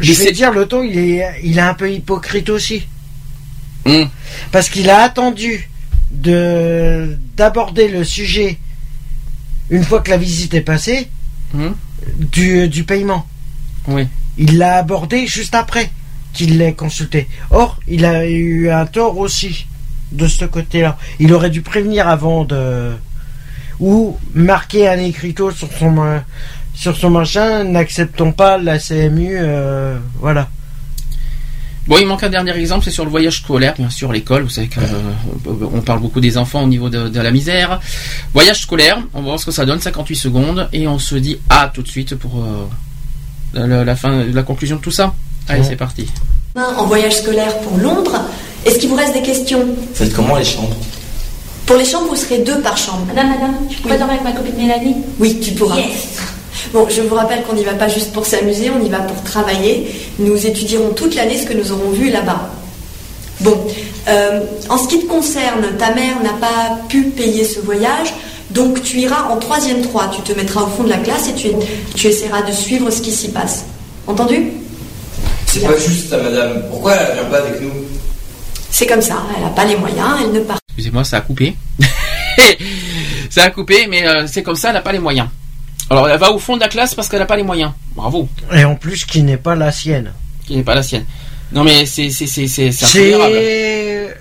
Je 0.00 0.12
vais 0.12 0.24
c'est- 0.26 0.32
dire, 0.32 0.52
le 0.52 0.66
ton, 0.66 0.82
il 0.82 0.98
est, 0.98 1.24
il 1.42 1.56
est 1.58 1.62
un 1.62 1.74
peu 1.74 1.90
hypocrite 1.90 2.48
aussi. 2.50 2.82
Hum. 3.86 4.08
Parce 4.52 4.68
qu'il 4.68 4.90
a 4.90 5.02
attendu 5.02 5.68
de 6.16 7.16
d'aborder 7.36 7.88
le 7.88 8.04
sujet 8.04 8.58
une 9.70 9.84
fois 9.84 10.00
que 10.00 10.10
la 10.10 10.16
visite 10.16 10.54
est 10.54 10.60
passée 10.60 11.08
Hum. 11.54 11.74
du, 12.18 12.68
du 12.68 12.82
paiement. 12.84 13.24
Oui. 13.86 14.08
Il 14.36 14.58
l'a 14.58 14.78
abordé 14.78 15.26
juste 15.26 15.54
après 15.54 15.90
qu'il 16.32 16.58
l'ait 16.58 16.74
consulté. 16.74 17.28
Or, 17.50 17.78
il 17.86 18.04
a 18.04 18.26
eu 18.28 18.68
un 18.68 18.84
tort 18.84 19.16
aussi 19.16 19.66
de 20.12 20.26
ce 20.26 20.44
côté-là. 20.44 20.98
Il 21.20 21.32
aurait 21.32 21.50
dû 21.50 21.62
prévenir 21.62 22.08
avant 22.08 22.44
de 22.44 22.90
ou 23.78 24.16
marquer 24.34 24.88
un 24.88 24.98
écriteau 24.98 25.50
sur 25.50 25.70
son 25.72 26.20
sur 26.74 26.96
son 26.96 27.10
machin, 27.10 27.64
n'acceptons 27.64 28.32
pas 28.32 28.58
la 28.58 28.78
CMU, 28.78 29.36
euh, 29.38 29.98
voilà. 30.20 30.48
Bon, 31.86 31.96
il 32.00 32.06
manque 32.06 32.24
un 32.24 32.28
dernier 32.30 32.56
exemple, 32.56 32.84
c'est 32.84 32.90
sur 32.90 33.04
le 33.04 33.10
voyage 33.10 33.38
scolaire, 33.42 33.74
bien 33.78 33.90
sûr, 33.90 34.12
l'école. 34.12 34.42
Vous 34.42 34.50
savez 34.50 34.68
qu'on 34.68 35.80
parle 35.82 36.00
beaucoup 36.00 36.20
des 36.20 36.36
enfants 36.36 36.62
au 36.62 36.66
niveau 36.66 36.88
de, 36.88 37.08
de 37.08 37.20
la 37.20 37.30
misère. 37.30 37.80
Voyage 38.34 38.62
scolaire, 38.62 38.98
on 39.14 39.18
va 39.20 39.24
voir 39.26 39.40
ce 39.40 39.46
que 39.46 39.52
ça 39.52 39.64
donne, 39.64 39.80
58 39.80 40.16
secondes, 40.16 40.68
et 40.72 40.88
on 40.88 40.98
se 40.98 41.14
dit 41.14 41.38
à 41.48 41.70
tout 41.72 41.82
de 41.82 41.88
suite 41.88 42.16
pour 42.16 42.42
euh, 42.42 43.66
la, 43.66 43.84
la 43.84 43.96
fin, 43.96 44.24
la 44.24 44.42
conclusion 44.42 44.76
de 44.76 44.80
tout 44.80 44.90
ça. 44.90 45.14
Allez, 45.48 45.62
c'est 45.62 45.76
parti. 45.76 46.08
En 46.56 46.86
voyage 46.86 47.18
scolaire 47.18 47.56
pour 47.60 47.78
Londres, 47.78 48.20
est-ce 48.64 48.78
qu'il 48.78 48.88
vous 48.88 48.96
reste 48.96 49.12
des 49.14 49.22
questions? 49.22 49.64
Faites 49.94 50.12
comment 50.12 50.36
les 50.36 50.44
chambres? 50.44 50.74
Pour 51.66 51.76
les 51.76 51.84
chambres, 51.84 52.08
vous 52.08 52.16
serez 52.16 52.38
deux 52.38 52.60
par 52.62 52.76
chambre. 52.76 53.04
Madame, 53.08 53.28
madame, 53.28 53.54
je 53.70 53.76
pourrais 53.78 53.98
dormir 53.98 54.14
avec 54.20 54.24
ma 54.24 54.32
copine 54.32 54.56
Mélanie? 54.56 54.96
Oui, 55.18 55.38
tu 55.40 55.52
pourras. 55.52 55.76
Bon, 56.72 56.86
je 56.88 57.02
vous 57.02 57.14
rappelle 57.14 57.42
qu'on 57.42 57.54
n'y 57.54 57.64
va 57.64 57.74
pas 57.74 57.88
juste 57.88 58.12
pour 58.12 58.26
s'amuser, 58.26 58.70
on 58.70 58.84
y 58.84 58.88
va 58.88 58.98
pour 58.98 59.22
travailler. 59.22 59.90
Nous 60.18 60.46
étudierons 60.46 60.90
toute 60.90 61.14
l'année 61.14 61.38
ce 61.38 61.46
que 61.46 61.54
nous 61.54 61.72
aurons 61.72 61.90
vu 61.90 62.10
là-bas. 62.10 62.50
Bon, 63.40 63.66
euh, 64.08 64.40
en 64.68 64.78
ce 64.78 64.88
qui 64.88 65.00
te 65.00 65.06
concerne, 65.06 65.76
ta 65.78 65.94
mère 65.94 66.22
n'a 66.22 66.32
pas 66.32 66.78
pu 66.88 67.04
payer 67.04 67.44
ce 67.44 67.60
voyage, 67.60 68.14
donc 68.50 68.82
tu 68.82 68.98
iras 68.98 69.28
en 69.30 69.36
troisième 69.36 69.82
3. 69.82 70.10
Tu 70.14 70.22
te 70.22 70.38
mettras 70.38 70.62
au 70.62 70.68
fond 70.68 70.84
de 70.84 70.88
la 70.88 70.98
classe 70.98 71.28
et 71.28 71.34
tu, 71.34 71.48
tu 71.94 72.06
essaieras 72.06 72.42
de 72.42 72.52
suivre 72.52 72.90
ce 72.90 73.02
qui 73.02 73.12
s'y 73.12 73.28
passe. 73.28 73.64
Entendu? 74.06 74.52
C'est 75.46 75.60
pas 75.60 75.76
juste 75.76 76.10
ça, 76.10 76.18
madame. 76.18 76.62
Pourquoi 76.70 76.94
elle 76.94 77.14
vient 77.14 77.24
pas 77.24 77.38
avec 77.38 77.60
nous? 77.60 77.72
C'est 78.70 78.86
comme 78.86 79.02
ça, 79.02 79.16
elle 79.34 79.42
n'a 79.42 79.50
pas 79.50 79.64
les 79.64 79.76
moyens, 79.76 80.18
elle 80.22 80.32
ne 80.32 80.40
part 80.40 80.58
Excusez-moi, 80.68 81.04
ça 81.04 81.18
a 81.18 81.20
coupé. 81.22 81.56
ça 83.30 83.44
a 83.44 83.50
coupé, 83.50 83.86
mais 83.88 84.06
euh, 84.06 84.26
c'est 84.26 84.42
comme 84.42 84.56
ça, 84.56 84.68
elle 84.68 84.74
n'a 84.74 84.82
pas 84.82 84.92
les 84.92 84.98
moyens. 84.98 85.28
Alors, 85.90 86.08
elle 86.08 86.18
va 86.18 86.32
au 86.32 86.38
fond 86.38 86.56
de 86.56 86.60
la 86.60 86.68
classe 86.68 86.94
parce 86.94 87.08
qu'elle 87.08 87.20
n'a 87.20 87.26
pas 87.26 87.36
les 87.36 87.42
moyens. 87.42 87.72
Bravo. 87.94 88.28
Et 88.52 88.64
en 88.64 88.74
plus, 88.74 89.04
qui 89.04 89.22
n'est 89.22 89.36
pas 89.36 89.54
la 89.54 89.70
sienne. 89.70 90.12
Qui 90.46 90.56
n'est 90.56 90.62
pas 90.64 90.74
la 90.74 90.82
sienne. 90.82 91.04
Non, 91.52 91.62
mais 91.62 91.86
c'est 91.86 92.10
c'est 92.10 92.26
c'est 92.26 92.48
c'est 92.48 92.72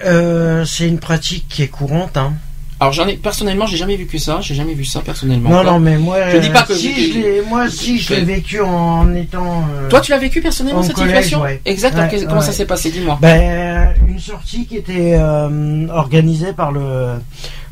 euh, 0.06 0.66
une 0.80 1.00
pratique 1.00 1.48
qui 1.50 1.64
est 1.64 1.68
courante, 1.68 2.18
hein. 2.18 2.34
Alors 2.78 2.92
j'en 2.92 3.08
ai 3.08 3.16
personnellement, 3.16 3.66
j'ai 3.66 3.78
jamais 3.78 3.96
vu 3.96 4.06
que 4.06 4.18
ça. 4.18 4.40
J'ai 4.42 4.54
jamais 4.54 4.74
vu 4.74 4.84
ça 4.84 5.00
personnellement. 5.00 5.50
Non, 5.50 5.64
non, 5.64 5.80
mais 5.80 5.98
moi, 5.98 6.18
je 6.30 6.38
dis 6.38 6.50
pas 6.50 6.64
que 6.64 6.74
euh, 6.74 6.76
si 6.76 7.14
je 7.14 7.20
l'ai, 7.20 7.42
moi, 7.42 7.70
si 7.70 7.98
je 8.00 8.14
l'ai 8.14 8.22
vécu 8.22 8.60
en 8.60 9.16
étant. 9.16 9.64
euh, 9.74 9.90
Toi, 9.90 10.02
tu 10.02 10.12
l'as 10.12 10.18
vécu 10.18 10.42
personnellement 10.42 10.82
en 10.82 10.84
cette 10.84 10.98
collège, 10.98 11.24
situation 11.24 11.42
ouais. 11.42 11.62
Exact. 11.66 11.98
Ouais, 11.98 12.26
comment 12.28 12.42
ça 12.42 12.52
s'est 12.52 12.66
passé? 12.66 12.92
Dis-moi. 12.92 13.18
Ben, 13.22 13.94
une 14.08 14.20
sortie 14.20 14.66
qui 14.68 14.76
était 14.76 15.16
euh, 15.18 15.88
organisée 15.90 16.52
par 16.52 16.74
le, 16.74 17.14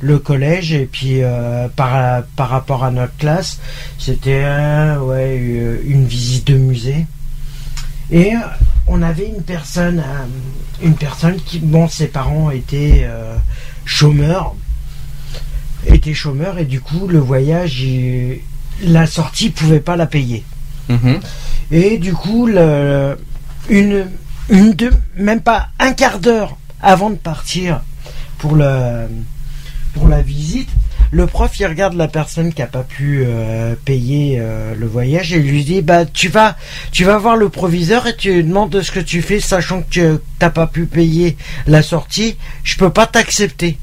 le 0.03 0.19
collège 0.19 0.73
et 0.73 0.85
puis 0.85 1.23
euh, 1.23 1.67
par, 1.75 2.23
par 2.35 2.49
rapport 2.49 2.83
à 2.83 2.91
notre 2.91 3.15
classe, 3.17 3.59
c'était 3.97 4.41
euh, 4.43 4.99
ouais, 4.99 5.37
euh, 5.39 5.77
une 5.85 6.05
visite 6.05 6.45
de 6.47 6.57
musée. 6.57 7.05
Et 8.11 8.33
on 8.85 9.01
avait 9.01 9.27
une 9.27 9.41
personne, 9.41 10.03
une 10.83 10.95
personne 10.95 11.37
qui, 11.37 11.59
bon, 11.59 11.87
ses 11.87 12.07
parents 12.07 12.51
étaient 12.51 13.07
chômeurs, 13.85 14.53
étaient 15.87 16.13
chômeurs 16.13 16.59
et 16.59 16.65
du 16.65 16.81
coup 16.81 17.07
le 17.07 17.19
voyage, 17.19 17.81
il- 17.81 18.39
la 18.83 19.07
sortie 19.07 19.49
pouvait 19.51 19.79
pas 19.79 19.95
la 19.95 20.05
payer. 20.05 20.43
Mhm. 20.89 21.19
Et 21.71 21.97
du 21.97 22.13
coup, 22.13 22.45
le- 22.45 23.17
une, 23.69 24.05
une 24.49 24.73
de, 24.73 24.91
même 25.15 25.41
pas 25.41 25.69
un 25.79 25.93
quart 25.93 26.19
d'heure 26.19 26.57
avant 26.81 27.09
de 27.09 27.15
partir 27.15 27.81
pour 28.37 28.55
le, 28.55 29.07
pour 29.93 30.07
la 30.07 30.21
visite, 30.21 30.69
le 31.11 31.27
prof 31.27 31.51
il 31.59 31.65
regarde 31.67 31.93
la 31.93 32.07
personne 32.07 32.53
qui 32.53 32.61
a 32.61 32.67
pas 32.67 32.83
pu 32.83 33.23
euh, 33.25 33.75
payer 33.85 34.37
euh, 34.39 34.73
le 34.77 34.87
voyage 34.87 35.31
et 35.33 35.39
lui 35.39 35.63
dit 35.63 35.81
bah 35.81 36.05
tu 36.05 36.27
vas 36.29 36.57
tu 36.91 37.03
vas 37.03 37.17
voir 37.17 37.35
le 37.35 37.49
proviseur 37.49 38.07
et 38.07 38.15
tu 38.15 38.33
lui 38.33 38.43
demandes 38.43 38.81
ce 38.81 38.91
que 38.91 38.99
tu 38.99 39.21
fais 39.21 39.39
sachant 39.39 39.81
que 39.83 39.89
tu 39.89 40.03
t'as 40.39 40.49
pas 40.49 40.67
pu 40.67 40.85
payer 40.85 41.37
la 41.67 41.81
sortie, 41.83 42.35
je 42.63 42.77
peux 42.77 42.89
pas 42.89 43.05
t'accepter. 43.07 43.77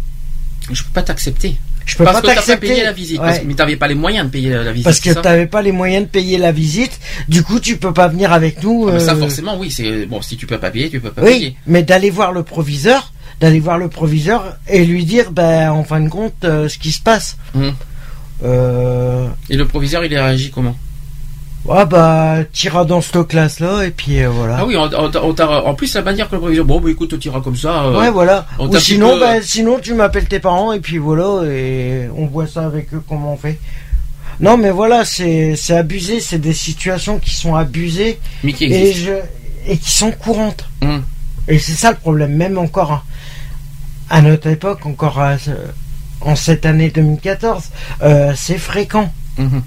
Je 0.73 0.82
peux 0.82 0.91
pas 0.93 1.03
t'accepter. 1.03 1.57
Je 1.87 1.97
peux 1.97 2.05
parce 2.05 2.20
pas 2.20 2.35
t'accepter. 2.35 2.69
payé 2.69 2.85
la 2.85 2.93
visite, 2.93 3.16
parce 3.19 3.39
que- 3.39 3.43
Ouais. 3.43 3.49
mais 3.49 3.55
t'avais 3.55 3.74
pas 3.77 3.89
les 3.89 3.97
moyens 3.97 4.27
de 4.27 4.31
payer 4.31 4.51
la 4.51 4.70
visite. 4.70 4.85
Parce 4.85 5.01
que 5.01 5.11
t'avais 5.11 5.47
pas 5.47 5.61
les 5.62 5.73
moyens 5.73 6.05
de 6.05 6.09
payer 6.11 6.39
la 6.39 6.53
visite, 6.53 7.01
du 7.28 7.43
coup 7.43 7.59
tu 7.59 7.78
peux 7.78 7.93
pas 7.93 8.07
venir 8.07 8.32
avec 8.32 8.62
nous. 8.62 8.87
Ah, 8.89 8.93
mais 8.93 9.01
Ça 9.01 9.15
euh, 9.15 9.19
forcément, 9.19 9.59
oui, 9.59 9.70
c'est 9.73 10.07
bon. 10.07 10.23
Si 10.23 10.37
tu 10.37 10.47
peux 10.47 10.59
pas 10.59 10.70
payer, 10.70 10.89
tu 10.91 11.01
peux 11.01 11.11
pas 11.11 11.23
Oui, 11.23 11.32
payer. 11.32 11.57
mais 11.66 11.82
d'aller 11.82 12.11
voir 12.11 12.31
le 12.32 12.45
proviseur, 12.45 13.12
d'aller 13.41 13.61
voir 13.61 13.79
le 13.79 13.89
proviseur 13.89 14.57
et 14.69 14.85
lui 14.85 15.05
dire, 15.05 15.31
ben 15.33 15.71
en 15.71 15.83
fin 15.85 16.01
de 16.01 16.09
compte, 16.09 16.45
euh, 16.45 16.69
ce 16.69 16.79
qui 16.79 16.93
se 16.93 17.01
passe. 17.03 17.37
Hum. 17.55 17.73
Euh, 18.43 19.27
Et 19.49 19.57
le 19.57 19.67
proviseur, 19.67 20.05
il 20.05 20.17
a 20.17 20.25
réagi 20.27 20.51
comment? 20.51 20.77
Ah 21.69 21.85
bah 21.85 22.39
t'iras 22.55 22.87
dans 22.87 23.03
cette 23.03 23.29
classe 23.29 23.61
là 23.61 23.83
et 23.83 23.91
puis 23.91 24.23
euh, 24.23 24.31
voilà. 24.31 24.57
Ah 24.61 24.65
oui, 24.67 24.77
on, 24.79 24.89
on 24.95 25.35
en 25.69 25.75
plus, 25.75 25.95
la 25.95 26.01
manière 26.01 26.27
que 26.31 26.35
le 26.37 26.41
proviseur, 26.41 26.65
bon, 26.65 26.81
bah 26.81 26.91
écoute, 26.91 27.19
tu 27.19 27.29
iras 27.29 27.41
comme 27.43 27.57
ça. 27.57 27.85
euh, 27.85 27.99
Ouais 28.01 28.11
voilà. 28.11 28.47
Ou 28.59 28.75
sinon, 28.79 29.19
bah, 29.21 29.43
sinon 29.43 29.79
tu 29.79 29.93
m'appelles 29.93 30.27
tes 30.27 30.39
parents 30.41 30.73
et 30.73 30.81
puis 30.81 30.97
voilà 30.97 31.47
et 31.53 32.09
on 32.17 32.25
voit 32.27 32.47
ça 32.47 32.65
avec 32.65 32.95
eux 32.95 33.03
comment 33.07 33.35
on 33.35 33.37
fait. 33.37 33.59
Non 34.41 34.57
mais 34.57 34.71
voilà 34.71 35.05
c'est 35.05 35.55
c'est 35.55 35.77
abusé, 35.77 36.21
c'est 36.21 36.39
des 36.39 36.55
situations 36.55 37.19
qui 37.19 37.35
sont 37.35 37.55
abusées 37.55 38.19
Mais 38.43 38.55
qui 38.55 38.65
et 38.65 38.89
existent. 38.89 39.11
je 39.67 39.71
et 39.73 39.77
qui 39.77 39.91
sont 39.91 40.12
courantes. 40.12 40.65
Hum. 40.81 41.03
Et 41.47 41.59
c'est 41.59 41.73
ça 41.75 41.91
le 41.91 41.99
problème, 41.99 42.35
même 42.37 42.57
encore 42.57 42.91
hein, 42.93 43.03
à 44.11 44.20
notre 44.23 44.49
époque, 44.49 44.85
encore 44.87 45.20
ce- 45.39 45.51
en 46.20 46.37
cette 46.37 46.66
année 46.66 46.91
2014, 46.91 47.70
euh, 48.03 48.32
c'est 48.37 48.59
fréquent. 48.59 49.12
Mhm. 49.39 49.62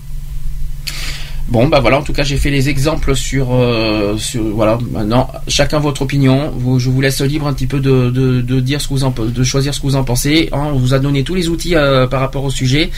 Bon, 1.50 1.68
bah 1.68 1.82
voilà, 1.82 2.00
en 2.00 2.04
tout 2.04 2.14
cas, 2.14 2.24
j'ai 2.24 2.38
fait 2.38 2.52
les 2.52 2.70
exemples 2.70 3.16
sur, 3.16 3.50
euh, 3.54 4.18
sur 4.18 4.44
voilà. 4.44 4.78
Maintenant, 4.92 5.30
chacun 5.48 5.80
votre 5.80 6.02
opinion. 6.04 6.54
Je 6.78 6.90
vous 6.90 7.02
laisse 7.02 7.20
libre 7.22 7.48
un 7.48 7.54
petit 7.54 7.68
peu 7.68 7.80
de, 7.82 8.10
de, 8.10 8.60
dire 8.62 8.80
ce 8.80 8.88
que 8.88 8.94
vous 8.94 9.04
en, 9.04 9.12
de 9.12 9.44
choisir 9.44 9.74
ce 9.74 9.82
que 9.82 9.88
vous 9.88 9.96
en 9.98 10.04
pensez. 10.06 10.50
on 10.54 10.72
vous 10.78 10.94
a 10.94 11.00
donné 11.00 11.24
tous 11.24 11.36
les 11.36 11.50
outils 11.50 11.76
euh, 11.76 12.08
par 12.08 12.22
rapport 12.22 12.44
au 12.46 12.50
sujet. 12.50 12.92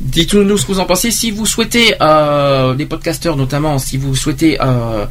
Dites-nous 0.00 0.56
ce 0.56 0.64
que 0.64 0.72
vous 0.72 0.78
en 0.78 0.84
pensez. 0.84 1.10
Si 1.10 1.32
vous 1.32 1.44
souhaitez, 1.44 1.94
euh, 2.00 2.72
les 2.76 2.86
podcasteurs 2.86 3.36
notamment, 3.36 3.78
si 3.78 3.96
vous 3.96 4.14
souhaitez 4.14 4.56
euh, 4.60 5.06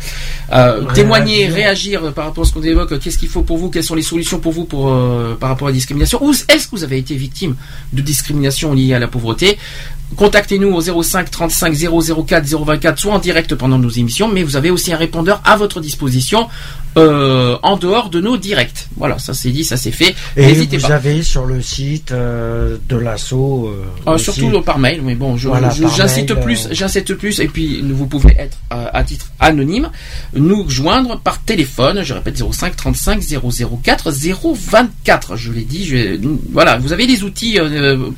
euh, 0.53 0.85
témoigner, 0.93 1.47
réagir 1.47 2.13
par 2.13 2.25
rapport 2.25 2.45
à 2.45 2.47
ce 2.47 2.53
qu'on 2.53 2.63
évoque, 2.63 2.97
qu'est-ce 2.99 3.17
qu'il 3.17 3.27
faut 3.27 3.41
pour 3.41 3.57
vous, 3.57 3.69
quelles 3.69 3.83
sont 3.83 3.95
les 3.95 4.01
solutions 4.01 4.39
pour 4.39 4.53
vous 4.53 4.63
pour, 4.63 4.89
euh, 4.89 5.35
par 5.37 5.49
rapport 5.49 5.67
à 5.67 5.71
la 5.71 5.75
discrimination, 5.75 6.23
ou 6.23 6.31
est-ce 6.31 6.67
que 6.67 6.71
vous 6.71 6.85
avez 6.85 6.97
été 6.97 7.15
victime 7.15 7.55
de 7.91 8.01
discrimination 8.01 8.73
liée 8.73 8.93
à 8.93 8.99
la 8.99 9.07
pauvreté 9.07 9.57
Contactez-nous 10.15 10.69
au 10.73 11.03
05 11.03 11.29
35 11.29 11.73
004 12.25 12.45
024, 12.45 12.97
soit 12.97 13.13
en 13.13 13.19
direct 13.19 13.55
pendant 13.55 13.77
nos 13.77 13.89
émissions, 13.89 14.29
mais 14.29 14.41
vous 14.41 14.55
avez 14.55 14.69
aussi 14.69 14.93
un 14.93 14.97
répondeur 14.97 15.41
à 15.43 15.57
votre 15.57 15.81
disposition 15.81 16.47
euh, 16.97 17.57
en 17.63 17.77
dehors 17.77 18.09
de 18.09 18.19
nos 18.19 18.37
directs. 18.37 18.87
Voilà, 18.97 19.19
ça 19.19 19.33
c'est 19.33 19.51
dit, 19.51 19.63
ça 19.63 19.77
c'est 19.77 19.91
fait. 19.91 20.15
Et 20.35 20.45
N'hésitez 20.47 20.77
vous 20.77 20.87
pas. 20.87 20.95
avez 20.95 21.21
sur 21.23 21.45
le 21.45 21.61
site 21.61 22.11
euh, 22.11 22.77
de 22.89 22.97
l'assaut. 22.97 23.67
euh, 24.07 24.11
Euh, 24.11 24.17
surtout 24.17 24.61
par 24.61 24.79
mail, 24.79 25.01
mais 25.03 25.15
bon, 25.15 25.37
je- 25.37 25.47
Voilà, 25.47 25.69
je- 25.69 25.83
par 25.83 25.95
j'incite 25.95 26.31
mail, 26.31 26.43
plus, 26.43 26.65
euh, 26.65 26.69
j'incite 26.71 27.13
plus, 27.13 27.39
et 27.39 27.47
puis 27.47 27.81
vous 27.81 28.07
pouvez 28.07 28.35
être 28.37 28.57
euh, 28.73 28.87
à 28.93 29.03
titre 29.03 29.27
anonyme, 29.39 29.89
nous 30.33 30.67
joindre 30.69 31.19
par 31.19 31.39
téléphone, 31.41 32.01
je 32.03 32.13
répète 32.13 32.37
05 32.37 32.75
35 32.75 33.21
004 33.21 34.11
024, 34.11 35.35
je 35.35 35.51
l'ai 35.51 35.63
dit, 35.63 35.85
je, 35.85 36.19
voilà, 36.51 36.77
vous 36.77 36.93
avez 36.93 37.05
les 37.05 37.23
outils 37.23 37.59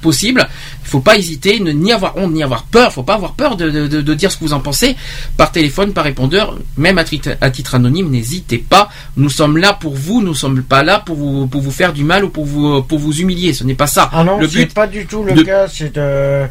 possibles, 0.01 0.47
il 0.85 0.89
faut 0.89 0.99
pas 1.01 1.17
hésiter, 1.17 1.59
ne, 1.59 1.71
ni 1.71 1.91
avoir 1.91 2.15
honte, 2.17 2.31
ni 2.33 2.43
avoir 2.43 2.63
peur, 2.63 2.93
faut 2.93 3.03
pas 3.03 3.15
avoir 3.15 3.33
peur 3.33 3.57
de, 3.57 3.69
de- 3.69 3.87
de- 3.87 4.01
de 4.01 4.13
dire 4.13 4.31
ce 4.31 4.37
que 4.37 4.43
vous 4.45 4.53
en 4.53 4.59
pensez, 4.59 4.95
par 5.37 5.51
téléphone, 5.51 5.93
par 5.93 6.03
répondeur, 6.03 6.57
même 6.77 6.97
à 6.97 7.03
titre, 7.03 7.31
à 7.41 7.49
titre 7.51 7.75
anonyme, 7.75 8.09
n'hésitez 8.09 8.57
pas, 8.59 8.68
nous 9.17 9.29
sommes 9.29 9.57
là 9.57 9.73
pour 9.73 9.95
vous, 9.95 10.21
nous 10.21 10.35
sommes 10.35 10.61
pas 10.63 10.83
là 10.83 10.99
pour 11.05 11.15
vous, 11.15 11.47
pour 11.47 11.61
vous 11.61 11.71
faire 11.71 11.93
du 11.93 12.03
mal 12.03 12.23
ou 12.25 12.29
pour 12.29 12.45
vous, 12.45 12.81
pour 12.83 12.99
vous 12.99 13.13
humilier, 13.13 13.53
ce 13.53 13.63
n'est 13.63 13.75
pas 13.75 13.87
ça. 13.87 14.09
Ah 14.13 14.23
non, 14.23 14.39
le 14.39 14.47
but, 14.47 14.73
pas 14.73 14.87
du 14.87 15.05
tout 15.05 15.23
le 15.23 15.33
de- 15.33 15.41
cas. 15.43 15.67
C'est 15.67 15.93
de, 15.95 16.45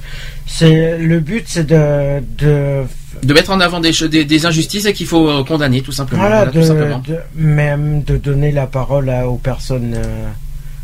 c'est 0.46 0.98
le 0.98 1.20
but, 1.20 1.44
c'est 1.46 1.66
de, 1.66 2.20
de, 2.38 2.82
de 3.22 3.34
mettre 3.34 3.50
en 3.50 3.60
avant 3.60 3.80
des, 3.80 3.92
des, 4.08 4.24
des 4.24 4.46
injustices 4.46 4.88
qu'il 4.92 5.06
faut 5.06 5.28
euh, 5.28 5.44
condamner 5.44 5.80
tout 5.82 5.92
simplement. 5.92 6.22
voilà, 6.22 6.44
Voilà, 6.44 6.52
tout 6.52 6.58
de, 6.58 6.64
simplement. 6.64 7.02
de- 7.06 7.18
même 7.34 8.02
de 8.02 8.16
donner 8.16 8.52
la 8.52 8.66
parole 8.66 9.08
à- 9.10 9.28
aux 9.28 9.36
personnes 9.38 9.94
euh, 9.96 10.26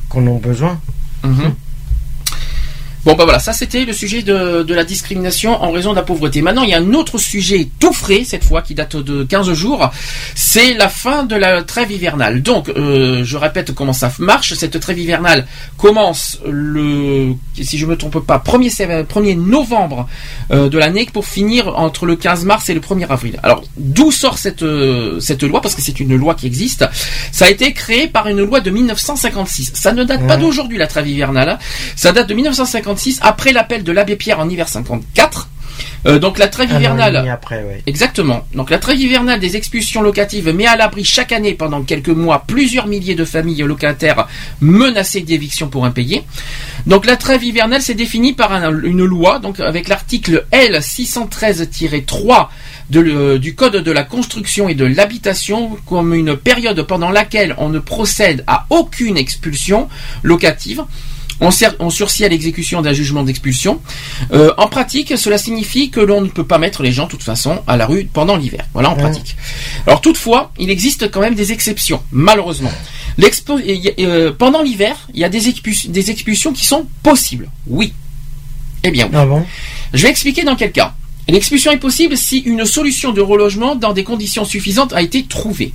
qu'on 0.09 0.27
a 0.27 0.39
besoin. 0.39 0.79
Mhm. 1.23 1.55
Bon 3.05 3.15
bah 3.15 3.25
voilà, 3.25 3.39
ça 3.39 3.53
c'était 3.53 3.85
le 3.85 3.93
sujet 3.93 4.23
de, 4.23 4.63
de 4.63 4.75
la 4.75 4.83
discrimination 4.83 5.63
en 5.63 5.71
raison 5.73 5.91
de 5.91 5.97
la 5.97 6.03
pauvreté. 6.03 6.41
Maintenant 6.41 6.63
il 6.63 6.71
y 6.71 6.75
a 6.75 6.79
un 6.79 6.95
autre 6.95 7.19
sujet 7.19 7.69
tout 7.79 7.93
frais 7.93 8.23
cette 8.25 8.45
fois 8.45 8.63
qui 8.63 8.75
date 8.75 8.97
de 8.97 9.25
15 9.25 9.53
jours, 9.53 9.91
c'est 10.35 10.73
la 10.73 10.89
fin 10.89 11.25
de 11.25 11.37
la 11.37 11.63
trêve 11.63 11.93
hivernale. 11.93 12.43
Donc 12.43 12.71
euh, 12.71 13.23
je 13.23 13.37
répète 13.37 13.73
comment 13.75 13.93
ça 13.93 14.11
marche, 14.19 14.55
cette 14.55 14.81
trêve 14.81 14.99
hivernale 14.99 15.47
commence 15.77 16.39
le, 16.49 17.35
si 17.61 17.77
je 17.77 17.85
me 17.85 17.97
trompe 17.97 18.21
pas, 18.21 18.43
1er, 18.45 18.71
sé- 18.71 18.87
1er 18.87 19.37
novembre 19.39 20.09
euh, 20.51 20.71
de 20.71 20.79
l'année 20.79 21.07
pour 21.13 21.27
finir 21.27 21.77
entre 21.79 22.07
le 22.07 22.17
15 22.17 22.47
mars 22.47 22.71
et 22.71 22.75
le 22.75 22.81
1er 22.81 23.07
avril. 23.11 23.39
Alors 23.43 23.63
d'où 23.77 24.13
sort 24.13 24.39
cette, 24.39 24.63
euh, 24.63 25.21
cette 25.21 25.43
loi? 25.43 25.61
Parce 25.61 25.75
que 25.75 25.83
c'est 25.83 26.01
une 26.01 26.17
loi 26.17 26.35
qui 26.35 26.47
existe. 26.47 26.87
Ça 27.33 27.45
a 27.45 27.51
été 27.51 27.75
créé 27.75 28.07
par 28.09 28.29
une 28.29 28.41
loi 28.43 28.61
de 28.61 28.71
1956. 28.71 29.73
Ça 29.75 29.93
ne 29.93 30.05
date 30.05 30.27
pas 30.27 30.37
d'aujourd'hui 30.39 30.79
la 30.79 30.87
trêve 30.87 31.07
hivernale. 31.07 31.49
hein. 31.51 31.59
Ça 31.97 32.13
date 32.13 32.29
de 32.31 32.35
1956 32.35 32.94
après 33.23 33.53
l'appel 33.53 33.83
de 33.85 33.93
l'abbé 33.93 34.17
Pierre 34.17 34.41
en 34.41 34.49
hiver 34.49 34.69
54. 34.69 35.49
Euh, 36.07 36.19
donc 36.19 36.39
la 36.39 36.49
trêve 36.49 36.71
hivernale. 36.71 37.15
demi 37.15 37.31
après, 37.31 37.65
ouais. 37.65 37.83
Exactement. 37.87 38.45
Donc 38.55 38.69
la 38.71 38.79
trêve 38.79 39.01
hivernale 39.01 39.41
des 39.41 39.57
expulsions 39.57 40.03
locatives 40.03 40.49
met 40.55 40.67
à 40.67 40.77
l'abri 40.77 41.03
chaque 41.03 41.33
année 41.33 41.55
pendant 41.55 41.83
quelques 41.83 42.11
mois 42.11 42.45
plusieurs 42.47 42.87
milliers 42.87 43.15
de 43.15 43.25
familles 43.25 43.63
locataires 43.63 44.29
menacées 44.61 45.23
d'éviction 45.23 45.69
pour 45.69 45.85
impayés. 45.87 46.23
Donc 46.87 47.07
la 47.07 47.17
trêve 47.17 47.43
hivernale 47.43 47.81
c'est 47.81 47.95
défini 47.95 48.35
par 48.35 48.53
un- 48.53 48.83
une 48.83 49.03
loi, 49.05 49.39
donc 49.39 49.59
avec 49.61 49.89
l'article 49.89 50.45
L 50.51 50.81
613-3 50.83 52.51
de 52.91 53.01
le- 53.01 53.39
du 53.39 53.55
Code 53.55 53.77
de 53.77 53.91
la 53.91 54.03
construction 54.05 54.69
et 54.69 54.75
de 54.75 54.85
l'habitation 54.85 55.77
comme 55.87 56.13
une 56.15 56.37
période 56.37 56.83
pendant 56.83 57.11
laquelle 57.11 57.55
on 57.59 57.71
ne 57.71 57.79
procède 57.79 58.45
à 58.47 58.67
aucune 58.71 59.17
expulsion 59.17 59.89
locative. 60.23 60.83
On, 61.41 61.51
on 61.81 61.91
sursit 61.91 62.25
à 62.25 62.29
l'exécution 62.29 62.83
d'un 62.83 62.93
jugement 62.93 63.23
d'expulsion. 63.23 63.81
Euh, 64.33 64.53
en 64.57 64.69
pratique, 64.69 65.17
cela 65.19 65.39
signifie 65.39 65.91
que 65.91 66.01
l'on 66.01 66.21
ne 66.21 66.29
peut 66.29 66.45
pas 66.45 66.59
mettre 66.59 66.83
les 66.83 66.93
gens, 66.93 67.07
de 67.07 67.11
toute 67.11 67.23
façon, 67.23 67.63
à 67.67 67.77
la 67.77 67.87
rue 67.87 68.09
pendant 68.13 68.37
l'hiver. 68.37 68.65
Voilà, 68.73 68.91
en 68.91 68.95
Ouais. 68.95 69.03
pratique. 69.03 69.37
Alors, 69.87 70.01
toutefois, 70.01 70.53
il 70.59 70.71
existe 70.71 71.11
quand 71.11 71.21
même 71.21 71.35
des 71.35 71.53
exceptions, 71.53 72.03
malheureusement. 72.13 72.73
Euh, 73.19 74.33
pendant 74.33 74.63
l'hiver, 74.63 74.97
il 75.15 75.21
y 75.21 75.25
a 75.25 75.29
des, 75.29 75.49
expulsions 75.49 76.53
qui 76.53 76.67
sont 76.67 76.87
possibles. 77.03 77.49
Oui. 77.67 77.93
Eh 78.83 78.91
bien, 78.91 79.07
oui. 79.07 79.13
Ah 79.15 79.27
bon? 79.27 79.45
Je 79.93 80.03
vais 80.03 80.11
expliquer 80.11 80.43
dans 80.45 80.57
quel 80.57 80.73
cas. 80.73 80.95
L'expulsion 81.29 81.73
est 81.73 81.79
possible 81.79 82.17
si 82.17 82.39
une 82.39 82.67
solution 82.67 83.13
de 83.13 83.21
relogement 83.21 83.77
dans 83.77 83.93
des 83.93 84.05
conditions 84.05 84.45
suffisantes 84.45 84.93
a 84.93 85.01
été 85.01 85.25
trouvée. 85.25 85.73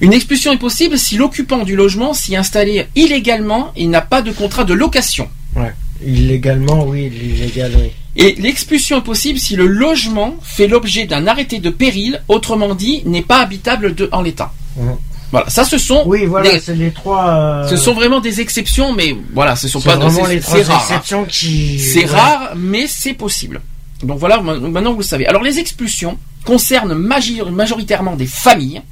Une 0.00 0.12
expulsion 0.12 0.52
est 0.52 0.58
possible 0.58 0.98
si 0.98 1.16
l'occupant 1.16 1.62
du 1.64 1.76
logement 1.76 2.14
s'y 2.14 2.36
installé 2.36 2.86
illégalement 2.96 3.72
et 3.76 3.86
n'a 3.86 4.00
pas 4.00 4.22
de 4.22 4.32
contrat 4.32 4.64
de 4.64 4.74
location. 4.74 5.28
Ouais. 5.56 5.72
Illégalement, 6.04 6.84
oui, 6.86 7.06
illégal, 7.06 7.72
oui. 7.78 7.90
Et 8.16 8.34
l'expulsion 8.40 8.98
est 8.98 9.04
possible 9.04 9.38
si 9.38 9.56
le 9.56 9.66
logement 9.66 10.36
fait 10.42 10.68
l'objet 10.68 11.04
d'un 11.06 11.26
arrêté 11.26 11.58
de 11.58 11.70
péril, 11.70 12.22
autrement 12.28 12.74
dit, 12.74 13.02
n'est 13.06 13.22
pas 13.22 13.40
habitable 13.40 13.94
de- 13.94 14.08
en 14.12 14.22
l'état. 14.22 14.52
Mhm. 14.76 14.96
Voilà, 15.32 15.50
ça 15.50 15.64
ce 15.64 15.78
sont 15.78 16.04
Oui, 16.06 16.26
voilà, 16.26 16.60
c'est 16.60 16.76
les 16.76 16.92
trois. 16.92 17.28
euh, 17.28 17.68
ce 17.68 17.76
sont 17.76 17.92
vraiment 17.92 18.20
des 18.20 18.40
exceptions, 18.40 18.92
mais 18.92 19.16
voilà, 19.34 19.56
ce 19.56 19.66
sont 19.66 19.80
c'est 19.80 19.88
pas 19.88 19.96
vraiment 19.96 20.24
c'est- 20.26 20.34
les 20.34 20.40
c'est 20.40 20.62
trois 20.62 20.62
rare, 20.62 20.76
hein. 20.76 20.78
exceptions 20.80 21.24
qui. 21.24 21.80
C'est 21.80 22.00
ouais. 22.00 22.06
rare, 22.06 22.52
mais 22.56 22.86
c'est 22.86 23.14
possible. 23.14 23.60
Donc 24.04 24.18
voilà, 24.18 24.40
ma- 24.40 24.54
maintenant 24.58 24.92
vous 24.92 24.98
le 25.00 25.04
savez. 25.04 25.26
Alors 25.26 25.42
les 25.42 25.58
expulsions 25.58 26.18
concernent 26.44 26.94
majoritairement 26.94 28.14
des 28.14 28.26
familles 28.26 28.82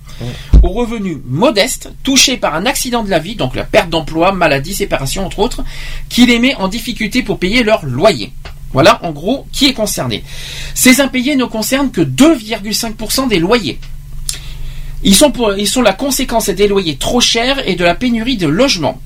aux 0.62 0.68
revenus 0.68 1.18
modestes, 1.26 1.90
touchés 2.02 2.36
par 2.36 2.54
un 2.54 2.66
accident 2.66 3.02
de 3.02 3.10
la 3.10 3.18
vie, 3.18 3.34
donc 3.34 3.56
la 3.56 3.64
perte 3.64 3.90
d'emploi, 3.90 4.32
maladie, 4.32 4.74
séparation 4.74 5.26
entre 5.26 5.40
autres, 5.40 5.64
qui 6.08 6.26
les 6.26 6.38
met 6.38 6.54
en 6.56 6.68
difficulté 6.68 7.22
pour 7.22 7.38
payer 7.38 7.62
leur 7.62 7.84
loyer. 7.84 8.32
Voilà 8.72 9.04
en 9.04 9.12
gros 9.12 9.46
qui 9.52 9.66
est 9.66 9.74
concerné. 9.74 10.24
Ces 10.74 11.00
impayés 11.00 11.36
ne 11.36 11.44
concernent 11.44 11.90
que 11.90 12.00
2,5% 12.00 13.28
des 13.28 13.38
loyers. 13.38 13.78
Ils 15.02 15.14
sont, 15.14 15.32
ils 15.58 15.68
sont 15.68 15.82
la 15.82 15.92
conséquence 15.92 16.48
des 16.48 16.68
loyers 16.68 16.96
trop 16.96 17.20
chers 17.20 17.66
et 17.68 17.74
de 17.74 17.84
la 17.84 17.94
pénurie 17.94 18.36
de 18.36 18.46
logements. 18.46 19.00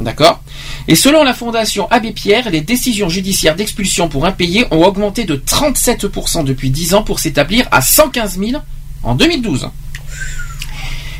D'accord? 0.00 0.42
Et 0.88 0.96
selon 0.96 1.22
la 1.22 1.34
Fondation 1.34 1.88
Abbé 1.90 2.12
Pierre, 2.12 2.50
les 2.50 2.62
décisions 2.62 3.08
judiciaires 3.08 3.54
d'expulsion 3.54 4.08
pour 4.08 4.26
impayés 4.26 4.66
ont 4.72 4.84
augmenté 4.84 5.24
de 5.24 5.36
37% 5.36 6.44
depuis 6.44 6.70
10 6.70 6.94
ans 6.94 7.02
pour 7.02 7.20
s'établir 7.20 7.68
à 7.70 7.80
115 7.80 8.38
000 8.38 8.62
en 9.04 9.14
2012. 9.14 9.68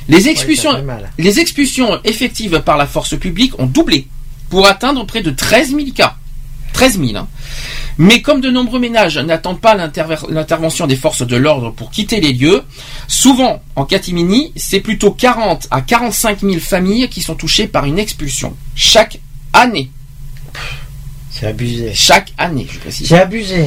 Les 0.09 0.28
expulsions, 0.28 0.72
les 1.18 1.39
effectives 2.05 2.60
par 2.60 2.76
la 2.76 2.86
force 2.86 3.16
publique 3.18 3.59
ont 3.59 3.66
doublé 3.66 4.06
pour 4.51 4.66
atteindre 4.66 5.05
près 5.06 5.22
de 5.22 5.31
13 5.31 5.70
000 5.70 5.81
cas. 5.94 6.16
13 6.74 6.98
000. 6.98 7.16
hein. 7.16 7.28
Mais 7.98 8.20
comme 8.22 8.40
de 8.40 8.51
nombreux 8.51 8.81
ménages 8.81 9.16
n'attendent 9.18 9.60
pas 9.60 9.76
l'intervention 9.76 10.86
des 10.89 10.97
forces 10.97 11.24
de 11.24 11.36
l'ordre 11.36 11.70
pour 11.70 11.90
quitter 11.93 12.20
les 12.20 12.32
lieux, 12.32 12.62
souvent 13.06 13.62
en 13.76 13.85
catimini, 13.85 14.52
c'est 14.56 14.81
plutôt 14.81 15.12
40 15.12 15.68
à 15.70 15.81
45 15.81 16.40
000 16.40 16.59
familles 16.59 17.09
qui 17.09 17.22
sont 17.22 17.36
touchées 17.36 17.68
par 17.68 17.85
une 17.85 17.98
expulsion 18.01 18.56
chaque 18.74 19.20
année. 19.52 19.90
C'est 21.35 21.47
abusé. 21.47 21.90
Chaque 21.94 22.32
année, 22.39 22.66
je 22.70 22.78
précise. 22.78 23.09
C'est 23.09 23.19
abusé. 23.19 23.66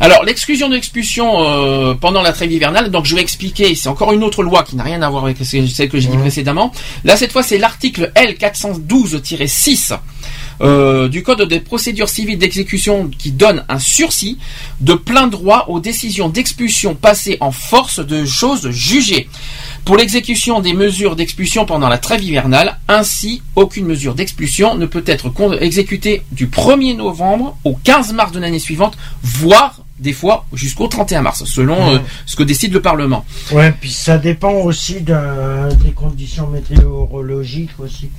Alors, 0.00 0.24
l'exclusion 0.24 0.68
de 0.68 0.74
l'expulsion 0.74 1.40
euh, 1.40 1.94
pendant 1.94 2.22
la 2.22 2.32
trêve 2.32 2.50
hivernale, 2.50 2.90
donc 2.90 3.06
je 3.06 3.14
vais 3.14 3.22
expliquer, 3.22 3.74
c'est 3.76 3.88
encore 3.88 4.12
une 4.12 4.24
autre 4.24 4.42
loi 4.42 4.64
qui 4.64 4.74
n'a 4.74 4.82
rien 4.82 5.00
à 5.00 5.08
voir 5.08 5.24
avec 5.24 5.36
celle 5.42 5.88
que 5.88 6.00
j'ai 6.00 6.08
dit 6.08 6.18
précédemment. 6.18 6.72
Là, 7.04 7.16
cette 7.16 7.30
fois, 7.30 7.44
c'est 7.44 7.56
l'article 7.56 8.12
L412-6 8.16 9.96
euh, 10.60 11.08
du 11.08 11.22
Code 11.22 11.42
des 11.42 11.60
procédures 11.60 12.08
civiles 12.08 12.38
d'exécution 12.38 13.10
qui 13.16 13.30
donne 13.30 13.64
un 13.68 13.78
sursis 13.78 14.38
de 14.80 14.94
plein 14.94 15.28
droit 15.28 15.66
aux 15.68 15.80
décisions 15.80 16.28
d'expulsion 16.28 16.94
passées 16.94 17.36
en 17.40 17.52
force 17.52 18.00
de 18.00 18.24
choses 18.24 18.70
jugées. 18.70 19.28
Pour 19.86 19.96
l'exécution 19.96 20.58
des 20.60 20.72
mesures 20.74 21.14
d'expulsion 21.14 21.64
pendant 21.64 21.88
la 21.88 21.98
trêve 21.98 22.20
hivernale, 22.22 22.76
ainsi, 22.88 23.40
aucune 23.54 23.86
mesure 23.86 24.16
d'expulsion 24.16 24.74
ne 24.74 24.84
peut 24.84 25.04
être 25.06 25.30
exécutée 25.60 26.22
du 26.32 26.48
1er 26.48 26.96
novembre 26.96 27.56
au 27.62 27.74
15 27.76 28.12
mars 28.12 28.32
de 28.32 28.40
l'année 28.40 28.58
suivante, 28.58 28.98
voire 29.22 29.80
des 30.00 30.12
fois 30.12 30.44
jusqu'au 30.52 30.88
31 30.88 31.22
mars, 31.22 31.44
selon 31.44 31.76
euh, 31.90 31.94
Mhm. 31.98 32.02
ce 32.26 32.34
que 32.34 32.42
décide 32.42 32.72
le 32.72 32.82
Parlement. 32.82 33.24
Ouais, 33.52 33.72
puis 33.80 33.92
ça 33.92 34.18
dépend 34.18 34.54
aussi 34.54 35.02
de- 35.02 35.72
des 35.84 35.92
conditions 35.92 36.48
météorologiques 36.48 37.70
aussi. 37.78 38.10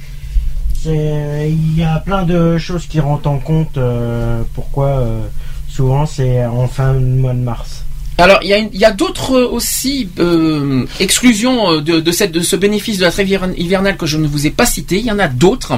Il 0.86 1.78
y 1.78 1.84
a 1.84 2.00
plein 2.00 2.24
de 2.24 2.58
choses 2.58 2.86
qui 2.88 3.02
rentrent 3.02 3.28
en 3.30 3.40
compte. 3.40 3.78
euh, 3.78 4.42
pourquoi 4.54 4.88
euh, 4.88 5.22
souvent 5.68 6.06
c'est 6.06 6.46
en 6.46 6.68
fin 6.70 6.94
de 6.94 7.00
mois 7.00 7.34
de 7.34 7.40
mars. 7.40 7.84
Alors, 8.20 8.40
il 8.42 8.50
y 8.50 8.54
a, 8.54 8.58
y 8.74 8.84
a 8.86 8.92
d'autres 8.92 9.34
euh, 9.38 9.48
aussi 9.48 10.10
euh, 10.20 10.86
exclusions 11.00 11.72
euh, 11.74 11.82
de, 11.82 12.00
de, 12.00 12.12
cette, 12.12 12.32
de 12.32 12.42
ce 12.42 12.56
bénéfice 12.56 12.98
de 12.98 13.04
la 13.04 13.12
trêve 13.12 13.28
hiver- 13.30 13.54
hivernale 13.58 13.96
que 13.96 14.08
je 14.08 14.18
ne 14.18 14.28
vous 14.28 14.48
ai 14.48 14.50
pas 14.50 14.66
cité. 14.66 14.98
Il 14.98 15.06
y 15.06 15.12
en 15.12 15.20
a 15.20 15.28
d'autres. 15.28 15.74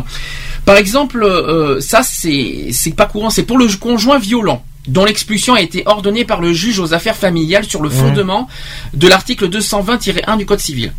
Par 0.64 0.78
exemple, 0.78 1.24
euh, 1.24 1.82
ça 1.82 2.02
c'est 2.04 2.72
pas 2.96 3.06
courant, 3.08 3.30
c'est 3.30 3.44
pour 3.44 3.58
le 3.58 3.68
conjoint 3.78 4.20
violent 4.20 4.64
dont 4.88 5.04
l'expulsion 5.06 5.54
a 5.54 5.62
été 5.62 5.84
ordonnée 5.86 6.24
par 6.26 6.40
le 6.42 6.54
juge 6.54 6.80
aux 6.80 6.94
affaires 6.94 7.16
familiales 7.18 7.66
sur 7.66 7.82
le 7.82 7.90
fondement 7.90 8.48
de 8.94 9.08
l'article 9.08 9.50
220-1 9.50 10.38
du 10.38 10.46
Code 10.46 10.60
civil. 10.60 10.94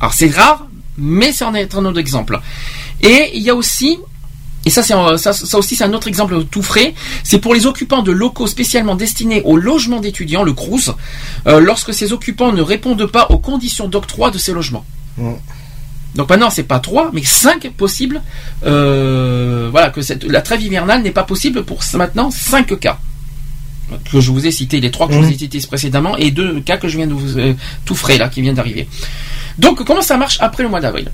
Alors 0.00 0.14
c'est 0.14 0.30
rare, 0.34 0.66
mais 0.96 1.30
ça 1.32 1.46
en 1.48 1.54
est 1.54 1.74
un 1.74 1.84
autre 1.84 1.98
exemple. 1.98 2.40
Et 3.02 3.30
il 3.34 3.42
y 3.42 3.50
a 3.50 3.54
aussi 3.54 3.98
et 4.66 4.70
ça, 4.70 4.82
c'est 4.82 4.94
ça, 5.16 5.32
ça 5.32 5.58
aussi, 5.58 5.74
c'est 5.76 5.84
un 5.84 5.92
autre 5.94 6.08
exemple 6.08 6.44
tout 6.44 6.62
frais. 6.62 6.94
C'est 7.24 7.38
pour 7.38 7.54
les 7.54 7.66
occupants 7.66 8.02
de 8.02 8.12
locaux 8.12 8.46
spécialement 8.46 8.94
destinés 8.94 9.40
au 9.44 9.56
logement 9.56 10.00
d'étudiants, 10.00 10.42
le 10.42 10.52
CRUS, 10.52 10.90
euh, 11.46 11.60
lorsque 11.60 11.94
ces 11.94 12.12
occupants 12.12 12.52
ne 12.52 12.60
répondent 12.60 13.06
pas 13.06 13.26
aux 13.30 13.38
conditions 13.38 13.88
d'octroi 13.88 14.30
de 14.30 14.38
ces 14.38 14.52
logements. 14.52 14.84
Donc 16.14 16.28
maintenant, 16.28 16.50
c'est 16.50 16.64
pas 16.64 16.80
trois, 16.80 17.10
mais 17.12 17.22
cinq 17.22 17.70
possibles. 17.76 18.20
euh, 18.64 19.68
voilà, 19.70 19.90
que 19.90 20.02
cette, 20.02 20.24
la 20.24 20.42
trêve 20.42 20.62
hivernale 20.62 21.02
n'est 21.02 21.10
pas 21.12 21.22
possible 21.22 21.64
pour 21.64 21.80
maintenant 21.94 22.30
cinq 22.30 22.78
cas 22.78 22.98
que 24.12 24.20
je 24.20 24.30
vous 24.30 24.46
ai 24.46 24.52
cités, 24.52 24.80
les 24.80 24.90
trois 24.90 25.08
que 25.08 25.14
je 25.14 25.18
vous 25.18 25.28
ai 25.30 25.36
cités 25.36 25.58
précédemment 25.66 26.16
et 26.16 26.30
deux 26.30 26.60
cas 26.60 26.76
que 26.76 26.86
je 26.86 26.96
viens 26.96 27.08
de 27.08 27.12
vous 27.12 27.38
euh, 27.38 27.54
tout 27.84 27.96
frais 27.96 28.18
là 28.18 28.28
qui 28.28 28.40
viennent 28.40 28.54
d'arriver. 28.54 28.88
Donc 29.58 29.84
comment 29.84 30.02
ça 30.02 30.16
marche 30.16 30.38
après 30.40 30.62
le 30.62 30.68
mois 30.68 30.80
d'avril? 30.80 31.10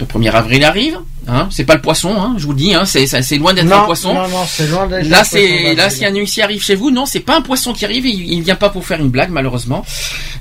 Le 0.00 0.06
1er 0.06 0.30
avril 0.30 0.64
arrive, 0.64 0.98
hein, 1.28 1.46
c'est 1.50 1.64
pas 1.64 1.74
le 1.74 1.82
poisson, 1.82 2.14
hein, 2.16 2.34
je 2.38 2.46
vous 2.46 2.52
le 2.52 2.58
dis, 2.58 2.74
hein, 2.74 2.86
c'est 2.86 3.36
loin 3.36 3.52
d'être 3.52 3.70
un 3.70 3.84
poisson. 3.84 4.14
non, 4.14 4.28
non, 4.28 4.44
c'est 4.48 4.66
loin 4.68 4.86
d'être 4.86 5.04
un 5.04 5.08
Là, 5.10 5.18
poisson 5.18 5.36
c'est 5.36 5.74
là 5.74 5.90
si 5.90 6.06
un 6.06 6.14
huissier 6.14 6.42
arrive 6.42 6.62
chez 6.62 6.74
vous, 6.74 6.90
non, 6.90 7.04
c'est 7.04 7.20
pas 7.20 7.36
un 7.36 7.42
poisson 7.42 7.74
qui 7.74 7.84
arrive, 7.84 8.06
il, 8.06 8.32
il 8.32 8.42
vient 8.42 8.54
pas 8.54 8.70
pour 8.70 8.86
faire 8.86 8.98
une 8.98 9.10
blague 9.10 9.30
malheureusement. 9.30 9.84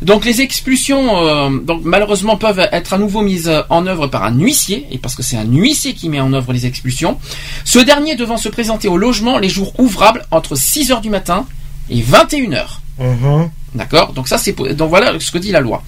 Donc 0.02 0.24
les 0.24 0.40
expulsions, 0.40 1.18
euh, 1.28 1.50
donc 1.60 1.82
malheureusement 1.84 2.38
peuvent 2.38 2.66
être 2.72 2.94
à 2.94 2.98
nouveau 2.98 3.22
mises 3.22 3.52
en 3.70 3.86
œuvre 3.86 4.08
par 4.08 4.24
un 4.24 4.34
huissier, 4.40 4.88
et 4.92 4.98
parce 4.98 5.16
que 5.16 5.24
c'est 5.24 5.36
un 5.36 5.44
huissier 5.46 5.94
qui 5.94 6.08
met 6.08 6.22
en 6.22 6.32
œuvre 6.32 6.54
les 6.54 6.66
expulsions. 6.66 7.18
Ce 7.66 7.80
dernier 7.80 8.16
devant 8.16 8.38
se 8.38 8.48
présenter 8.48 8.88
au 8.88 8.96
logement 8.96 9.40
les 9.40 9.50
jours 9.50 9.78
ouvrables 9.78 10.26
entre 10.32 10.56
6 10.56 10.92
heures 10.92 11.02
du 11.02 11.10
matin 11.10 11.46
et 11.90 12.02
21 12.02 12.54
heures. 12.54 12.82
Mhm. 12.98 13.50
D'accord? 13.76 14.14
Donc 14.14 14.30
ça 14.30 14.38
c'est 14.38 14.56
donc 14.74 14.90
voilà 14.90 15.20
ce 15.20 15.32
que 15.32 15.38
dit 15.38 15.52
la 15.52 15.60
loi. 15.60 15.84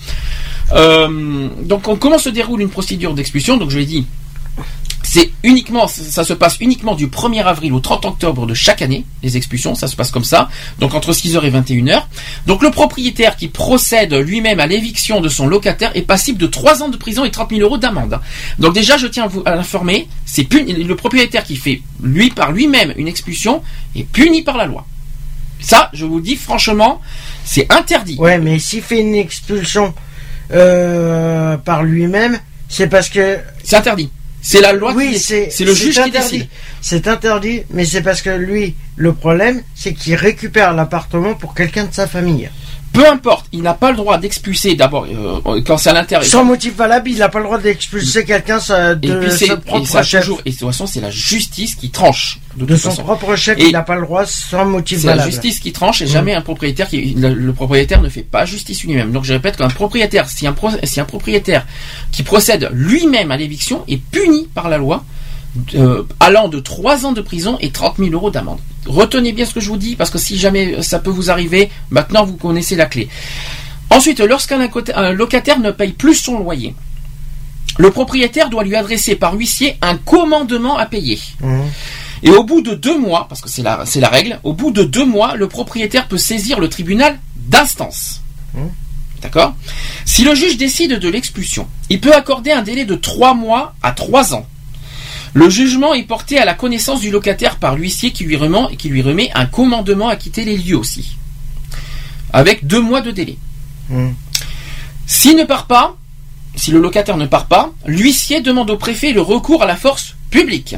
Euh, 0.73 1.49
donc 1.63 1.87
on- 1.87 1.95
comment 1.95 2.17
se 2.17 2.29
déroule 2.29 2.61
une 2.61 2.69
procédure 2.69 3.13
d'expulsion 3.13 3.57
Donc 3.57 3.69
je 3.69 3.77
l'ai 3.79 3.85
dit, 3.85 4.05
c'est 5.03 5.31
uniquement 5.43 5.87
ça 5.87 6.23
se 6.23 6.33
passe 6.33 6.57
uniquement 6.61 6.95
du 6.95 7.07
1er 7.07 7.41
avril 7.43 7.73
au 7.73 7.79
30 7.81 8.05
octobre 8.05 8.45
de 8.45 8.53
chaque 8.53 8.81
année 8.81 9.03
les 9.23 9.35
expulsions, 9.35 9.75
ça 9.75 9.87
se 9.87 9.95
passe 9.97 10.11
comme 10.11 10.23
ça. 10.23 10.47
Donc 10.79 10.93
entre 10.93 11.11
6h 11.11 11.43
et 11.43 11.49
21h. 11.51 12.03
Donc 12.47 12.61
le 12.63 12.71
propriétaire 12.71 13.35
qui 13.35 13.47
procède 13.49 14.13
lui-même 14.13 14.59
à 14.61 14.67
l'éviction 14.67 15.19
de 15.19 15.27
son 15.27 15.47
locataire 15.47 15.91
est 15.95 16.03
passible 16.03 16.37
de 16.37 16.47
3 16.47 16.83
ans 16.83 16.89
de 16.89 16.97
prison 16.97 17.25
et 17.25 17.31
30 17.31 17.49
000 17.49 17.61
euros 17.61 17.77
d'amende. 17.77 18.19
Donc 18.59 18.73
déjà 18.73 18.95
je 18.97 19.07
tiens 19.07 19.25
à 19.25 19.27
vous 19.27 19.41
à 19.45 19.55
l'informer, 19.55 20.07
c'est 20.25 20.47
le 20.53 20.95
propriétaire 20.95 21.43
qui 21.43 21.57
fait 21.57 21.81
lui 22.01 22.29
par 22.29 22.51
lui-même 22.53 22.93
une 22.95 23.07
expulsion 23.09 23.61
est 23.95 24.03
puni 24.03 24.43
par 24.43 24.55
la 24.55 24.65
loi. 24.67 24.85
Ça, 25.59 25.89
je 25.93 26.05
vous 26.05 26.21
dis 26.21 26.35
franchement, 26.37 27.01
c'est 27.45 27.71
interdit. 27.71 28.15
Ouais, 28.17 28.39
mais 28.39 28.57
s'il 28.57 28.81
fait 28.81 28.99
une 29.01 29.13
expulsion 29.15 29.93
euh, 30.53 31.57
par 31.57 31.83
lui-même, 31.83 32.39
c'est 32.69 32.87
parce 32.87 33.09
que. 33.09 33.37
C'est 33.63 33.75
interdit. 33.75 34.11
C'est 34.41 34.61
la 34.61 34.73
loi 34.73 34.93
oui, 34.95 35.19
c'est 35.19 35.49
c'est 35.51 35.65
le 35.65 35.73
juge 35.73 35.93
qui 35.93 35.99
interdit. 36.01 36.37
décide. 36.37 36.47
C'est 36.81 37.07
interdit, 37.07 37.61
mais 37.69 37.85
c'est 37.85 38.01
parce 38.01 38.21
que 38.23 38.31
lui, 38.31 38.75
le 38.95 39.13
problème, 39.13 39.61
c'est 39.75 39.93
qu'il 39.93 40.15
récupère 40.15 40.73
l'appartement 40.73 41.35
pour 41.35 41.53
quelqu'un 41.53 41.85
de 41.85 41.93
sa 41.93 42.07
famille. 42.07 42.49
Peu 42.93 43.07
importe, 43.07 43.45
il 43.53 43.61
n'a 43.61 43.73
pas 43.73 43.91
le 43.91 43.97
droit 43.97 44.17
d'expulser 44.17 44.75
d'abord 44.75 45.05
euh, 45.09 45.61
quand 45.65 45.77
c'est 45.77 45.91
à 45.91 45.93
l'intérieur. 45.93 46.29
Sans 46.29 46.43
motif 46.43 46.75
valable, 46.75 47.09
il 47.09 47.17
n'a 47.19 47.29
pas 47.29 47.39
le 47.39 47.45
droit 47.45 47.57
d'expulser 47.57 48.25
quelqu'un 48.25 48.59
Et 48.59 48.95
de 48.95 49.19
puis 49.19 49.31
c'est 49.31 49.47
son 49.47 49.53
et 49.55 49.57
propre 49.61 50.03
chef. 50.03 50.21
toujours 50.21 50.41
et 50.45 50.51
de 50.51 50.55
toute 50.57 50.67
façon 50.67 50.85
c'est 50.87 50.99
la 50.99 51.09
justice 51.09 51.75
qui 51.75 51.89
tranche 51.89 52.39
de, 52.57 52.75
son 52.75 52.89
façon. 52.89 53.03
propre 53.03 53.35
chef, 53.37 53.57
Et 53.59 53.67
il 53.67 53.71
n'a 53.71 53.81
pas 53.81 53.95
le 53.95 54.01
droit 54.01 54.25
sans 54.25 54.65
motif 54.65 54.99
C'est 54.99 55.07
la 55.07 55.13
valable. 55.13 55.31
justice 55.31 55.59
qui 55.59 55.71
tranche 55.71 56.01
et 56.01 56.05
Mm. 56.05 56.07
jamais 56.09 56.33
un 56.33 56.41
propriétaire 56.41 56.89
qui 56.89 57.13
le, 57.17 57.33
le 57.33 57.53
propriétaire 57.53 58.01
ne 58.01 58.09
fait 58.09 58.23
pas 58.23 58.43
justice 58.45 58.83
lui-même. 58.83 59.11
Donc 59.13 59.23
je 59.23 59.31
répète 59.33 59.55
qu'un 59.55 59.69
propriétaire 59.69 60.27
si 60.29 60.45
un 60.45 60.51
pro- 60.53 60.69
si 60.83 60.99
un 60.99 61.05
propriétaire 61.05 61.65
qui 62.11 62.23
procède 62.23 62.69
lui-même 62.73 63.31
à 63.31 63.37
l'éviction 63.37 63.85
est 63.87 64.01
puni 64.01 64.47
par 64.53 64.67
la 64.67 64.77
loi 64.77 65.05
euh, 65.75 66.03
allant 66.19 66.47
de 66.47 66.59
3 66.59 67.05
ans 67.05 67.11
de 67.11 67.21
prison 67.21 67.57
et 67.59 67.71
30 67.71 67.97
000 67.97 68.11
euros 68.11 68.31
d'amende. 68.31 68.59
Retenez 68.85 69.33
bien 69.33 69.45
ce 69.45 69.53
que 69.53 69.59
je 69.59 69.69
vous 69.69 69.77
dis 69.77 69.95
parce 69.95 70.09
que 70.09 70.17
si 70.17 70.37
jamais 70.37 70.81
ça 70.81 70.99
peut 70.99 71.09
vous 71.09 71.29
arriver, 71.29 71.69
maintenant 71.89 72.25
vous 72.25 72.35
connaissez 72.35 72.75
la 72.75 72.85
clé. 72.85 73.09
Ensuite, 73.89 74.21
lorsqu'un 74.21 74.69
locataire 75.11 75.59
ne 75.59 75.71
paye 75.71 75.91
plus 75.91 76.15
son 76.15 76.39
loyer, 76.39 76.73
le 77.77 77.91
propriétaire 77.91 78.49
doit 78.49 78.63
lui 78.63 78.75
adresser 78.75 79.15
par 79.15 79.33
huissier 79.33 79.77
un 79.81 79.97
commandement 79.97 80.77
à 80.77 80.85
payer. 80.85 81.19
Mhm. 81.41 81.63
Et 82.23 82.29
au 82.29 82.43
bout 82.43 82.61
de 82.61 82.75
deux 82.75 82.97
mois, 82.97 83.25
parce 83.27 83.41
que 83.41 83.49
c'est 83.49 83.63
la, 83.63 83.85
c'est 83.85 83.99
la 83.99 84.09
règle, 84.09 84.39
au 84.43 84.53
bout 84.53 84.71
de 84.71 84.83
deux 84.83 85.05
mois, 85.05 85.35
le 85.35 85.47
propriétaire 85.47 86.07
peut 86.07 86.17
saisir 86.17 86.59
le 86.59 86.69
tribunal 86.69 87.19
d'instance. 87.35 88.21
D'accord? 89.21 89.55
Si 90.05 90.23
le 90.23 90.35
juge 90.35 90.57
décide 90.57 90.99
de 90.99 91.09
l'expulsion, 91.09 91.67
il 91.89 91.99
peut 91.99 92.13
accorder 92.13 92.51
un 92.51 92.61
délai 92.61 92.85
de 92.85 92.95
trois 92.95 93.33
mois 93.33 93.73
à 93.83 93.91
trois 93.91 94.33
ans. 94.33 94.45
Le 95.33 95.49
jugement 95.49 95.93
est 95.93 96.03
porté 96.03 96.39
à 96.39 96.45
la 96.45 96.53
connaissance 96.53 96.99
du 96.99 97.09
locataire 97.09 97.57
par 97.57 97.75
l'huissier 97.75 98.11
qui 98.11 98.25
lui 98.25 98.35
remet, 98.35 98.75
qui 98.77 98.89
lui 98.89 99.01
remet 99.01 99.31
un 99.33 99.45
commandement 99.45 100.09
à 100.09 100.17
quitter 100.17 100.43
les 100.43 100.57
lieux 100.57 100.77
aussi. 100.77 101.15
Avec 102.33 102.67
deux 102.67 102.81
mois 102.81 103.01
de 103.01 103.11
délai. 103.11 103.37
Mhm. 103.89 104.13
S'il 105.07 105.37
ne 105.37 105.43
part 105.43 105.67
pas, 105.67 105.95
si 106.55 106.71
le 106.71 106.79
locataire 106.79 107.17
ne 107.17 107.25
part 107.25 107.45
pas, 107.45 107.71
l'huissier 107.85 108.41
demande 108.41 108.69
au 108.69 108.77
préfet 108.77 109.13
le 109.13 109.21
recours 109.21 109.63
à 109.63 109.65
la 109.65 109.75
force 109.75 110.15
publique. 110.29 110.75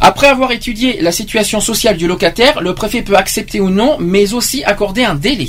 Après 0.00 0.28
avoir 0.28 0.52
étudié 0.52 1.00
la 1.00 1.12
situation 1.12 1.60
sociale 1.60 1.96
du 1.96 2.06
locataire, 2.06 2.60
le 2.62 2.74
préfet 2.74 3.02
peut 3.02 3.16
accepter 3.16 3.60
ou 3.60 3.68
non, 3.68 3.96
mais 3.98 4.32
aussi 4.32 4.64
accorder 4.64 5.04
un 5.04 5.14
délai. 5.14 5.48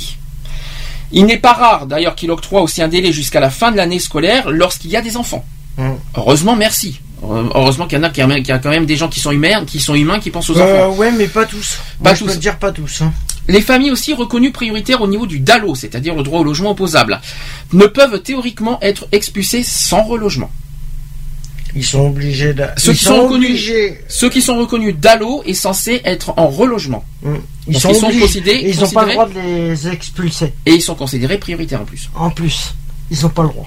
Il 1.10 1.26
n'est 1.26 1.38
pas 1.38 1.52
rare 1.52 1.86
d'ailleurs 1.86 2.14
qu'il 2.14 2.30
octroie 2.30 2.62
aussi 2.62 2.82
un 2.82 2.88
délai 2.88 3.12
jusqu'à 3.12 3.40
la 3.40 3.50
fin 3.50 3.70
de 3.70 3.76
l'année 3.76 3.98
scolaire 3.98 4.50
lorsqu'il 4.50 4.90
y 4.90 4.96
a 4.96 5.02
des 5.02 5.16
enfants. 5.16 5.44
Mhm. 5.76 5.98
Heureusement, 6.16 6.56
merci. 6.56 7.00
Euh, 7.24 7.44
Heureusement 7.54 7.86
qu'il 7.86 7.98
y 7.98 8.00
en 8.00 8.04
a, 8.04 8.10
qu'il 8.10 8.18
y 8.48 8.52
a- 8.52 8.58
quand 8.58 8.70
même 8.70 8.84
des 8.86 8.96
gens 8.96 9.08
qui 9.08 9.20
sont 9.20 9.30
humains, 9.30 9.64
qui 9.64 9.78
sont 9.80 9.94
humains, 9.94 10.18
qui 10.18 10.30
pensent 10.30 10.50
aux 10.50 10.58
Euh, 10.58 10.86
enfants. 10.88 10.96
ouais, 10.98 11.12
mais 11.12 11.28
pas 11.28 11.44
tous. 11.46 11.78
Pas 12.02 12.10
Moi, 12.10 12.14
je 12.14 12.18
tous. 12.20 12.26
peux 12.26 12.32
te 12.32 12.38
dire 12.38 12.58
pas 12.58 12.72
tous. 12.72 13.02
hein. 13.02 13.12
Les 13.48 13.60
familles 13.60 13.90
aussi 13.90 14.12
reconnues 14.12 14.52
prioritaires 14.52 15.00
au 15.02 15.06
niveau 15.08 15.26
du 15.26 15.40
DALO, 15.40 15.74
c'est-à-dire 15.74 16.14
le 16.14 16.22
droit 16.22 16.40
au 16.40 16.44
logement 16.44 16.70
opposable, 16.70 17.20
ne 17.72 17.86
peuvent 17.86 18.20
théoriquement 18.22 18.78
être 18.82 19.06
expulsées 19.12 19.62
sans 19.64 20.02
relogement. 20.04 20.50
Ils 21.74 21.84
sont 21.86 22.06
obligés 22.06 22.52
de. 22.52 22.64
Ceux 22.76 22.92
ils 22.92 22.98
qui 22.98 23.04
sont, 23.04 23.22
reconnus, 23.22 23.48
obligés. 23.50 24.00
ceux 24.08 24.28
qui 24.28 24.42
sont 24.42 24.58
reconnus 24.58 24.94
DALO 24.98 25.42
est 25.46 25.54
censé 25.54 26.02
être 26.04 26.34
en 26.36 26.48
relogement. 26.48 27.02
Mhm. 27.22 27.38
Ils 27.66 27.72
Donc, 27.74 27.82
sont, 27.82 27.88
ils 27.88 27.94
sont 27.94 28.06
obligés. 28.06 28.20
considérés- 28.20 28.58
Et 28.58 28.70
ils 28.70 28.80
n'ont 28.80 28.90
pas 28.90 29.04
le 29.06 29.12
droit 29.12 29.28
de 29.28 29.40
les 29.40 29.88
expulser. 29.88 30.52
Et 30.66 30.72
ils 30.74 30.82
sont 30.82 30.94
considérés 30.94 31.38
prioritaires 31.38 31.80
en 31.80 31.84
plus. 31.84 32.10
En 32.14 32.30
plus, 32.30 32.74
ils 33.10 33.22
n'ont 33.22 33.30
pas 33.30 33.42
le 33.42 33.48
droit. 33.48 33.66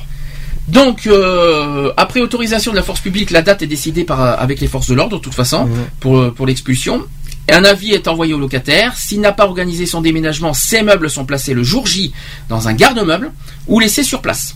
Donc, 0.68 1.06
euh, 1.06 1.92
après 1.96 2.22
autorisation 2.22 2.72
de 2.72 2.76
la 2.76 2.84
force 2.84 3.00
publique, 3.00 3.32
la 3.32 3.42
date 3.42 3.62
est 3.62 3.68
décidée 3.68 4.04
par, 4.04 4.22
euh, 4.22 4.36
avec 4.38 4.60
les 4.60 4.68
forces 4.68 4.88
de 4.88 4.96
l'ordre, 4.96 5.18
de 5.18 5.22
toute 5.22 5.34
façon, 5.34 5.70
pour, 6.00 6.18
euh, 6.18 6.32
pour 6.32 6.48
l'expulsion. 6.48 7.04
Un 7.52 7.64
avis 7.64 7.94
est 7.94 8.08
envoyé 8.08 8.34
au 8.34 8.40
locataire. 8.40 8.98
S'il 8.98 9.22
n'a 9.22 9.32
pas 9.32 9.46
organisé 9.46 9.86
son 9.86 10.02
déménagement, 10.02 10.54
ses 10.54 10.82
meubles 10.82 11.12
sont 11.12 11.26
placés 11.26 11.54
le 11.54 11.62
jour 11.62 11.86
J 11.86 12.12
dans 12.50 12.68
un 12.68 12.74
garde-meuble 12.74 13.32
ou 13.68 13.80
laissés 13.80 14.04
sur 14.04 14.22
place. 14.22 14.56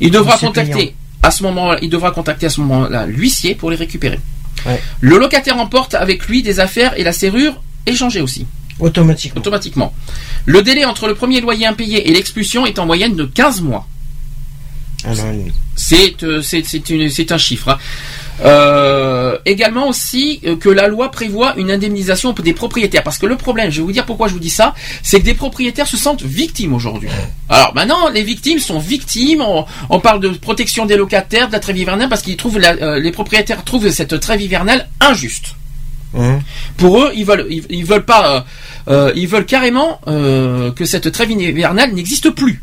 Il 0.00 0.10
devra 0.10 0.36
contacter 0.36 0.72
payant. 0.72 0.92
à 1.22 1.30
ce 1.30 1.44
moment, 1.44 1.76
il 1.78 1.90
devra 1.90 2.10
contacter 2.10 2.46
à 2.46 2.50
ce 2.50 2.60
moment-là 2.60 3.06
l'huissier 3.06 3.54
pour 3.54 3.70
les 3.70 3.76
récupérer. 3.76 4.18
Le 5.00 5.18
locataire 5.18 5.58
emporte 5.58 5.94
avec 5.94 6.26
lui 6.26 6.42
des 6.42 6.58
affaires 6.58 6.98
et 6.98 7.04
la 7.04 7.12
serrure 7.12 7.60
est 7.86 7.94
changée 7.94 8.20
aussi. 8.20 8.46
Automatiquement. 8.80 9.40
Automatiquement. 9.40 9.94
Le 10.46 10.62
délai 10.62 10.84
entre 10.84 11.06
le 11.06 11.14
premier 11.14 11.40
loyer 11.40 11.66
impayé 11.66 12.08
et 12.08 12.12
l'expulsion 12.12 12.66
est 12.66 12.80
en 12.80 12.86
moyenne 12.86 13.14
de 13.14 13.24
15 13.24 13.60
mois. 13.60 13.86
Un 13.86 13.88
an 13.88 13.88
et 13.88 13.92
demi. 13.92 14.93
C'est 15.76 16.22
euh, 16.22 16.40
c'est 16.42 17.32
un 17.32 17.38
chiffre. 17.38 17.68
hein. 17.70 17.78
Euh, 18.44 19.38
également 19.46 19.88
aussi 19.88 20.40
euh, 20.44 20.56
que 20.56 20.68
la 20.68 20.88
loi 20.88 21.10
prévoit 21.12 21.54
une 21.56 21.70
indemnisation 21.70 22.32
des 22.32 22.52
propriétaires. 22.52 23.04
Parce 23.04 23.16
que 23.18 23.26
le 23.26 23.36
problème, 23.36 23.70
je 23.70 23.76
vais 23.80 23.86
vous 23.86 23.92
dire 23.92 24.04
pourquoi 24.06 24.26
je 24.28 24.32
vous 24.32 24.40
dis 24.40 24.50
ça, 24.50 24.74
c'est 25.02 25.20
que 25.20 25.24
des 25.24 25.34
propriétaires 25.34 25.86
se 25.86 25.96
sentent 25.96 26.22
victimes 26.22 26.74
aujourd'hui. 26.74 27.08
Alors 27.48 27.72
maintenant, 27.76 28.08
les 28.08 28.24
victimes 28.24 28.58
sont 28.58 28.80
victimes. 28.80 29.40
On, 29.40 29.64
on 29.88 30.00
parle 30.00 30.20
de 30.20 30.30
protection 30.30 30.84
des 30.84 30.96
locataires, 30.96 31.46
de 31.48 31.52
la 31.52 31.60
trêve 31.60 31.78
hivernale, 31.78 32.08
parce 32.08 32.22
qu'ils 32.22 32.36
trouvent 32.36 32.58
la- 32.58 32.72
euh, 32.82 32.98
les 32.98 33.12
propriétaires 33.12 33.62
trouvent 33.62 33.88
cette 33.90 34.18
trêve 34.18 34.42
hivernale 34.42 34.88
injuste. 35.00 35.54
Hein 36.18 36.40
Pour 36.76 37.00
eux, 37.02 37.12
ils 37.14 37.24
veulent, 37.24 37.46
ils, 37.50 37.64
ils 37.70 37.84
veulent 37.84 38.04
pas, 38.04 38.44
euh, 38.88 39.12
ils 39.14 39.28
veulent 39.28 39.46
carrément 39.46 40.00
que 40.06 40.84
cette 40.84 41.10
trêve 41.12 41.30
hivernale 41.30 41.92
n'existe 41.92 42.30
plus. 42.30 42.62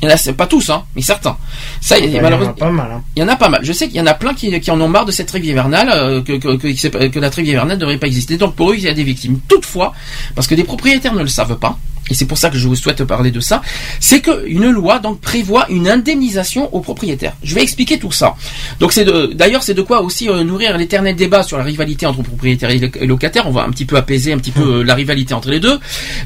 Il 0.00 0.08
y 0.08 0.12
en 0.12 0.14
a, 0.14 0.32
pas 0.32 0.46
tous, 0.46 0.70
hein, 0.70 0.84
mais 0.94 1.02
certains. 1.02 1.36
Ça, 1.80 1.98
Il 1.98 2.04
y 2.12 2.18
en 2.20 2.24
a 2.24 2.30
pas 2.52 2.70
mal. 2.70 2.88
hein. 2.92 3.02
il 3.16 3.20
y 3.20 3.22
en 3.24 3.28
a 3.28 3.34
pas 3.36 3.48
mal. 3.48 3.60
Je 3.64 3.72
sais 3.72 3.88
qu'il 3.88 3.96
y 3.96 4.00
en 4.00 4.06
a 4.06 4.14
plein 4.14 4.32
qui, 4.32 4.60
qui 4.60 4.70
en 4.70 4.80
ont 4.80 4.86
marre 4.88 5.04
de 5.06 5.10
cette 5.12 5.26
trêve 5.26 5.44
hivernale, 5.44 5.90
euh, 5.92 6.22
que, 6.22 6.34
que, 6.34 6.56
que, 6.56 6.88
que- 6.88 7.06
que 7.08 7.18
la 7.18 7.30
trêve 7.30 7.46
hivernale 7.46 7.76
ne 7.76 7.80
devrait 7.80 7.98
pas 7.98 8.06
exister. 8.06 8.36
Donc 8.36 8.54
pour 8.54 8.70
eux, 8.70 8.74
il 8.76 8.82
y 8.84 8.88
a 8.88 8.94
des 8.94 9.02
victimes. 9.02 9.40
Toutefois, 9.48 9.92
parce 10.36 10.46
que 10.46 10.54
des 10.54 10.62
propriétaires 10.64 11.14
ne 11.14 11.22
le 11.22 11.26
savent 11.28 11.56
pas, 11.58 11.76
et 12.10 12.14
c'est 12.14 12.24
pour 12.26 12.38
ça 12.38 12.50
que 12.50 12.58
je 12.58 12.66
vous 12.68 12.76
souhaite 12.76 13.04
parler 13.04 13.30
de 13.30 13.40
ça, 13.40 13.62
c'est 14.00 14.20
qu'une 14.20 14.70
loi 14.70 14.98
donc 14.98 15.20
prévoit 15.20 15.66
une 15.70 15.88
indemnisation 15.88 16.74
aux 16.74 16.80
propriétaires. 16.80 17.34
Je 17.42 17.54
vais 17.54 17.62
expliquer 17.62 17.98
tout 17.98 18.12
ça. 18.12 18.34
Donc 18.80 18.92
c'est 18.92 19.04
d'ailleurs 19.34 19.62
c'est 19.62 19.74
de 19.74 19.82
quoi 19.82 20.02
aussi 20.02 20.28
euh, 20.28 20.44
nourrir 20.44 20.76
l'éternel 20.78 21.16
débat 21.16 21.42
sur 21.42 21.58
la 21.58 21.64
rivalité 21.64 22.06
entre 22.06 22.22
propriétaires 22.22 22.70
et 22.70 22.78
lo- 22.78 22.88
et 23.00 23.06
locataires. 23.06 23.46
On 23.46 23.52
va 23.52 23.62
un 23.64 23.70
petit 23.70 23.84
peu 23.84 23.96
apaiser 23.96 24.32
un 24.32 24.38
petit 24.38 24.50
peu 24.52 24.78
euh, 24.80 24.82
la 24.82 24.94
rivalité 24.94 25.34
entre 25.34 25.50
les 25.50 25.60
deux. 25.60 25.78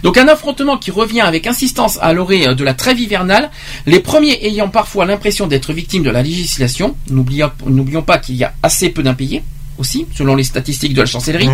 Donc 0.02 0.18
un 0.18 0.28
affrontement 0.28 0.76
qui 0.78 0.90
revient 0.90 1.20
avec 1.22 1.46
insistance 1.46 1.98
à 2.00 2.12
l'orée 2.12 2.46
euh, 2.48 2.54
de 2.54 2.64
la 2.64 2.74
trêve 2.74 3.00
hivernale, 3.00 3.50
les 3.86 4.00
premiers 4.00 4.38
ayant 4.46 4.68
parfois 4.68 5.04
l'impression 5.06 5.46
d'être 5.46 5.72
victimes 5.72 6.02
de 6.02 6.10
la 6.10 6.22
législation. 6.22 6.96
N'oublions 7.10 7.50
n'oublions 7.66 8.02
pas 8.02 8.18
qu'il 8.18 8.36
y 8.36 8.44
a 8.44 8.52
assez 8.62 8.90
peu 8.90 9.02
d'impayés 9.02 9.42
aussi, 9.78 10.06
selon 10.16 10.34
les 10.36 10.44
statistiques 10.44 10.94
de 10.94 11.00
la 11.00 11.06
chancellerie. 11.06 11.48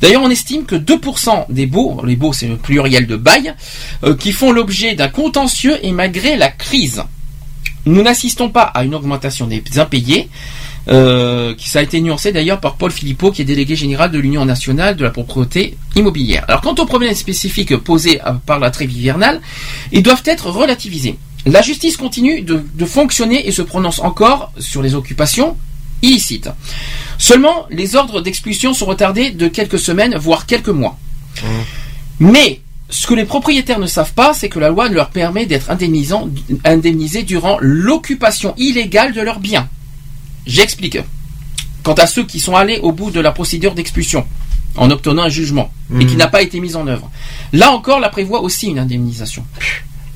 D'ailleurs, 0.00 0.22
on 0.22 0.30
estime 0.30 0.64
que 0.64 0.76
2% 0.76 1.46
des 1.48 1.66
baux, 1.66 2.00
les 2.04 2.16
baux 2.16 2.32
c'est 2.32 2.46
le 2.46 2.56
pluriel 2.56 3.06
de 3.06 3.16
bail, 3.16 3.54
euh, 4.04 4.14
qui 4.14 4.32
font 4.32 4.52
l'objet 4.52 4.94
d'un 4.94 5.08
contentieux 5.08 5.78
et 5.82 5.92
malgré 5.92 6.36
la 6.36 6.48
crise. 6.48 7.02
Nous 7.86 8.02
n'assistons 8.02 8.50
pas 8.50 8.62
à 8.62 8.84
une 8.84 8.94
augmentation 8.94 9.46
des 9.46 9.62
impayés, 9.76 10.28
euh, 10.88 11.54
qui 11.54 11.68
ça 11.68 11.80
a 11.80 11.82
été 11.82 12.00
nuancé 12.00 12.32
d'ailleurs 12.32 12.60
par 12.60 12.76
Paul 12.76 12.90
Philippot, 12.90 13.30
qui 13.30 13.42
est 13.42 13.44
délégué 13.44 13.76
général 13.76 14.10
de 14.10 14.18
l'Union 14.18 14.44
nationale 14.44 14.96
de 14.96 15.04
la 15.04 15.10
propriété 15.10 15.76
immobilière. 15.96 16.44
Alors, 16.48 16.60
quant 16.60 16.74
aux 16.74 16.86
problèmes 16.86 17.14
spécifiques 17.14 17.76
posés 17.76 18.20
euh, 18.26 18.32
par 18.46 18.58
la 18.58 18.70
trêve 18.70 18.92
hivernale, 18.92 19.40
ils 19.92 20.02
doivent 20.02 20.22
être 20.24 20.50
relativisés. 20.50 21.18
La 21.46 21.62
justice 21.62 21.96
continue 21.96 22.42
de, 22.42 22.62
de 22.74 22.84
fonctionner 22.84 23.48
et 23.48 23.52
se 23.52 23.62
prononce 23.62 24.00
encore 24.00 24.52
sur 24.58 24.82
les 24.82 24.94
occupations 24.94 25.56
illicites. 26.02 26.50
Seulement, 27.18 27.66
les 27.70 27.96
ordres 27.96 28.20
d'expulsion 28.20 28.74
sont 28.74 28.86
retardés 28.86 29.30
de 29.30 29.48
quelques 29.48 29.78
semaines, 29.78 30.16
voire 30.16 30.46
quelques 30.46 30.68
mois. 30.68 30.98
Mais 32.20 32.60
ce 32.90 33.06
que 33.06 33.14
les 33.14 33.24
propriétaires 33.24 33.78
ne 33.78 33.86
savent 33.86 34.12
pas, 34.14 34.32
c'est 34.34 34.48
que 34.48 34.58
la 34.58 34.68
loi 34.70 34.88
leur 34.88 35.10
permet 35.10 35.46
d'être 35.46 35.70
indemnisés 35.70 37.22
durant 37.22 37.58
l'occupation 37.60 38.54
illégale 38.56 39.12
de 39.12 39.20
leurs 39.20 39.40
biens. 39.40 39.68
J'explique. 40.46 40.98
Quant 41.82 41.94
à 41.94 42.06
ceux 42.06 42.24
qui 42.24 42.40
sont 42.40 42.56
allés 42.56 42.78
au 42.82 42.92
bout 42.92 43.10
de 43.10 43.20
la 43.20 43.30
procédure 43.32 43.74
d'expulsion, 43.74 44.26
en 44.76 44.90
obtenant 44.90 45.22
un 45.24 45.28
jugement, 45.28 45.70
et 46.00 46.04
qui 46.06 46.12
Mhm. 46.12 46.18
n'a 46.18 46.26
pas 46.28 46.42
été 46.42 46.60
mise 46.60 46.76
en 46.76 46.86
œuvre, 46.86 47.10
là 47.52 47.70
encore, 47.72 48.00
la 48.00 48.08
prévoit 48.08 48.40
aussi 48.42 48.66
une 48.68 48.78
indemnisation. 48.78 49.44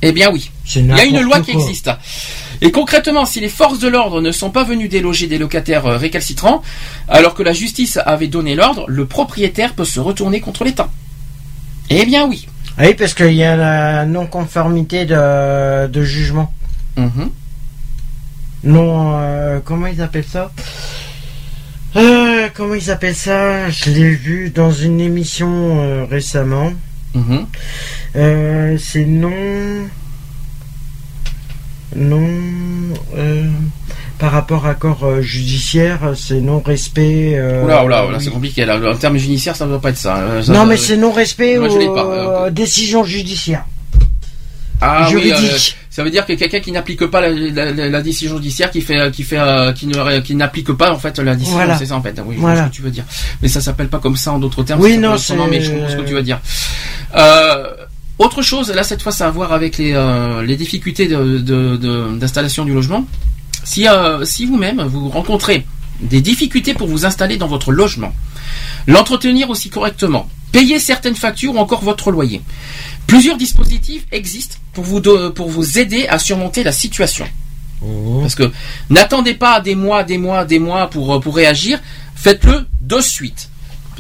Eh 0.03 0.13
bien 0.13 0.31
oui. 0.33 0.51
Il 0.75 0.87
y 0.87 1.01
a 1.01 1.05
une 1.05 1.21
loi 1.21 1.41
qui 1.41 1.53
existe. 1.53 1.91
Et 2.65 2.71
concrètement, 2.71 3.27
si 3.27 3.41
les 3.41 3.49
forces 3.49 3.81
de 3.81 3.89
l'ordre 3.89 4.21
ne 4.21 4.31
sont 4.31 4.51
pas 4.51 4.63
venues 4.63 4.89
déloger 4.89 5.27
des 5.27 5.37
locataires 5.37 5.85
euh, 5.85 5.97
récalcitrants, 5.97 6.63
alors 7.09 7.35
que 7.35 7.43
la 7.43 7.53
justice 7.53 7.99
avait 8.07 8.29
donné 8.29 8.55
l'ordre, 8.55 8.85
le 8.89 9.05
propriétaire 9.05 9.75
peut 9.75 9.85
se 9.85 9.99
retourner 9.99 10.41
contre 10.41 10.63
l'État. 10.65 10.89
Eh 11.91 12.07
bien 12.07 12.27
oui. 12.29 12.47
Ah 12.79 12.85
Oui, 12.87 12.95
parce 12.95 13.15
qu'il 13.15 13.35
y 13.35 13.43
a 13.43 13.57
la 13.57 14.07
non-conformité 14.07 15.05
de, 15.05 15.89
de 15.89 16.03
jugement. 16.05 16.55
Mhm. 16.97 17.31
Non, 18.65 19.17
euh, 19.19 19.59
comment 19.65 19.89
ils 19.89 20.01
appellent 20.01 20.25
ça? 20.25 20.53
Euh, 21.97 22.49
Comment 22.55 22.75
ils 22.75 22.91
appellent 22.91 23.17
ça? 23.17 23.69
Je 23.71 23.91
l'ai 23.91 24.15
vu 24.15 24.51
dans 24.51 24.71
une 24.71 25.01
émission 25.01 25.81
euh, 25.83 26.05
récemment. 26.09 26.73
Euh, 28.17 28.79
c'est 28.79 29.05
non. 29.05 29.33
Non. 31.97 32.27
euh, 33.17 33.47
par 34.19 34.33
rapport 34.33 34.67
à 34.67 34.75
corps 34.75 35.05
euh, 35.05 35.21
judiciaire, 35.21 36.13
c'est 36.17 36.41
non-respect. 36.41 37.33
euh, 37.37 37.65
Oula, 37.65 37.85
oula, 37.85 38.07
oula, 38.07 38.19
oui. 38.19 38.25
c'est 38.25 38.31
compliqué. 38.31 38.65
Là. 38.65 38.79
En 38.91 38.97
termes 38.97 39.17
judiciaires, 39.19 39.57
ça 39.57 39.65
ne 39.65 39.71
doit 39.71 39.81
pas 39.81 39.91
être 39.91 39.97
ça. 39.99 40.43
Ça- 40.43 40.53
Non, 40.53 40.65
mais 40.65 40.77
c'est 40.77 40.97
non-respect 40.97 41.59
aux. 41.59 41.65
Euh, 41.99 42.51
décisions 42.51 43.05
judiciaires. 43.05 43.65
Ah 44.85 45.03
oui, 45.05 45.11
juridique. 45.11 45.51
euh, 45.53 45.59
ça 45.91 46.03
veut 46.03 46.11
dire 46.11 46.27
que 46.27 46.33
quelqu'un 46.33 46.59
qui 46.59 46.73
n'applique 46.73 47.07
pas 47.07 47.21
la, 47.21 47.31
la- 47.31 47.71
la- 47.73 47.89
la 47.89 48.03
décision 48.03 48.37
judiciaire, 48.37 48.71
qui 48.71 48.81
fait, 48.81 49.13
qui 49.13 49.23
fait, 49.23 49.39
euh, 49.39 49.73
qui 49.73 49.87
ne, 49.87 50.19
qui 50.21 50.35
n'applique 50.35 50.73
pas 50.73 50.91
en 50.93 50.99
fait 50.99 51.19
la 51.21 51.35
décision, 51.37 51.55
Voilà. 51.57 51.79
c'est 51.79 51.87
ça 51.87 51.95
en 51.97 52.03
fait. 52.03 52.21
Oui, 52.25 52.35
je 52.37 52.41
Voilà. 52.41 52.57
vois 52.57 52.65
ce 52.65 52.71
que 52.71 52.75
tu 52.77 52.83
veux 52.83 52.91
dire. 52.91 53.05
Mais 53.43 53.49
ça 53.49 53.61
s'appelle 53.61 53.89
pas 53.89 53.99
comme 54.01 54.17
ça 54.17 54.33
en 54.33 54.39
d'autres 54.41 54.65
termes. 54.65 54.81
Oui, 54.81 54.99
non, 54.99 55.17
c'est- 55.19 55.35
mais 55.49 55.61
je 55.61 55.71
comprends 55.71 55.89
ce 55.89 55.97
que 55.97 56.03
tu 56.03 56.15
veux 56.15 56.23
dire. 56.23 56.41
Euh, 57.17 57.65
autre 58.19 58.43
chose, 58.43 58.71
là 58.73 58.83
cette 58.83 59.03
fois, 59.03 59.13
ça 59.13 59.25
a 59.25 59.29
à 59.29 59.31
voir 59.31 59.53
avec 59.53 59.79
les, 59.79 59.93
euh, 59.95 60.43
les 60.43 60.57
difficultés 60.57 61.09
de- 61.09 61.39
de- 61.39 61.77
de- 61.77 62.17
d'installation 62.19 62.65
du 62.65 62.73
logement. 62.73 63.05
Si, 63.65 63.89
euh, 63.89 64.25
si 64.25 64.45
vous-même 64.47 64.83
vous 64.83 65.09
rencontrez 65.09 65.67
des 66.01 66.21
difficultés 66.21 66.75
pour 66.75 66.89
vous 66.89 67.05
installer 67.07 67.37
dans 67.37 67.47
votre 67.49 67.73
logement, 67.73 68.13
l'entretenir 68.87 69.51
aussi 69.51 69.71
correctement, 69.71 70.29
payer 70.51 70.79
certaines 70.79 71.15
factures 71.15 71.55
ou 71.55 71.59
encore 71.59 71.83
votre 71.83 72.11
loyer. 72.11 72.43
Plusieurs 73.07 73.37
dispositifs 73.37 74.05
existent 74.13 74.57
pour 74.73 74.85
vous, 74.85 75.01
pour 75.35 75.49
vous 75.49 75.79
aider 75.79 76.07
à 76.09 76.19
surmonter 76.19 76.63
la 76.65 76.73
situation. 76.73 77.27
Parce 78.21 78.35
que 78.35 78.51
n'attendez 78.91 79.35
pas 79.35 79.61
des 79.61 79.75
mois, 79.75 80.05
des 80.05 80.19
mois, 80.19 80.45
des 80.45 80.59
mois 80.59 80.89
pour, 80.89 81.15
euh, 81.15 81.21
pour 81.21 81.35
réagir, 81.35 81.81
faites-le 82.15 82.67
de 82.81 83.01
suite. 83.01 83.49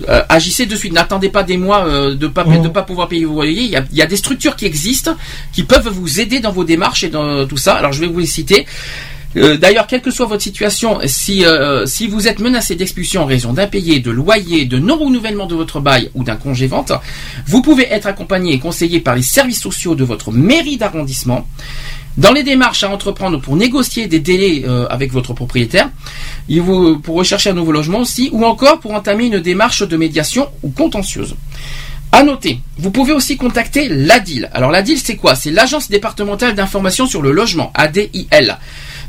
Euh, 0.08 0.22
agissez 0.28 0.66
de 0.66 0.74
suite. 0.74 0.92
N'attendez 0.92 1.28
pas 1.28 1.42
des 1.42 1.56
mois 1.56 1.86
euh, 1.86 2.14
de 2.14 2.26
pas 2.26 2.44
de 2.44 2.68
pas 2.68 2.82
pouvoir 2.82 3.08
payer 3.08 3.24
vos 3.24 3.34
loyers. 3.34 3.62
Il 3.62 3.70
y, 3.70 3.76
a, 3.76 3.84
il 3.90 3.96
y 3.96 4.02
a 4.02 4.06
des 4.06 4.16
structures 4.16 4.56
qui 4.56 4.64
existent 4.66 5.16
qui 5.52 5.64
peuvent 5.64 5.88
vous 5.88 6.20
aider 6.20 6.40
dans 6.40 6.52
vos 6.52 6.64
démarches 6.64 7.04
et 7.04 7.08
dans 7.08 7.46
tout 7.46 7.56
ça. 7.58 7.74
Alors 7.74 7.92
je 7.92 8.00
vais 8.00 8.06
vous 8.06 8.18
les 8.20 8.26
citer. 8.26 8.66
Euh, 9.36 9.56
D'ailleurs, 9.56 9.86
quelle 9.86 10.02
que 10.02 10.10
soit 10.10 10.26
votre 10.26 10.42
situation, 10.42 10.98
si, 11.06 11.44
euh, 11.44 11.86
si 11.86 12.06
vous 12.06 12.28
êtes 12.28 12.38
menacé 12.38 12.74
d'expulsion 12.74 13.22
en 13.22 13.26
raison 13.26 13.52
d'impayés, 13.52 14.00
de 14.00 14.10
loyer, 14.10 14.64
de 14.66 14.78
non-renouvellement 14.78 15.46
de 15.46 15.54
votre 15.54 15.80
bail 15.80 16.10
ou 16.14 16.24
d'un 16.24 16.36
congé 16.36 16.66
vente, 16.66 16.92
vous 17.46 17.62
pouvez 17.62 17.90
être 17.90 18.06
accompagné 18.06 18.52
et 18.52 18.58
conseillé 18.58 19.00
par 19.00 19.14
les 19.14 19.22
services 19.22 19.60
sociaux 19.60 19.94
de 19.94 20.04
votre 20.04 20.32
mairie 20.32 20.76
d'arrondissement. 20.76 21.46
Dans 22.18 22.32
les 22.32 22.42
démarches 22.42 22.82
à 22.82 22.91
entreprendre 22.91 23.41
pour 23.41 23.57
négocier 23.57 24.07
des 24.07 24.20
délais 24.20 24.65
euh, 24.66 24.86
avec 24.91 25.12
votre 25.12 25.32
propriétaire, 25.32 25.89
vous, 26.49 26.99
pour 26.99 27.16
rechercher 27.16 27.50
un 27.50 27.55
nouveau 27.55 27.73
logement 27.73 28.00
aussi, 28.00 28.28
ou 28.32 28.44
encore 28.44 28.81
pour 28.81 28.92
entamer 28.92 29.26
une 29.26 29.41
démarche 29.41 29.82
de 29.82 29.97
médiation 29.97 30.49
ou 30.62 30.70
contentieuse. 30.70 31.34
À 32.15 32.23
noter, 32.23 32.60
vous 32.76 32.91
pouvez 32.91 33.12
aussi 33.12 33.39
contacter 33.39 33.89
l'ADIL. 33.89 34.50
Alors 34.52 34.70
l'ADIL, 34.70 34.99
c'est 34.99 35.16
quoi? 35.16 35.34
C'est 35.34 35.50
l'Agence 35.50 35.89
départementale 35.89 36.55
d'information 36.55 37.07
sur 37.07 37.23
le 37.23 37.32
logement, 37.32 37.73
ADIL. 37.74 38.58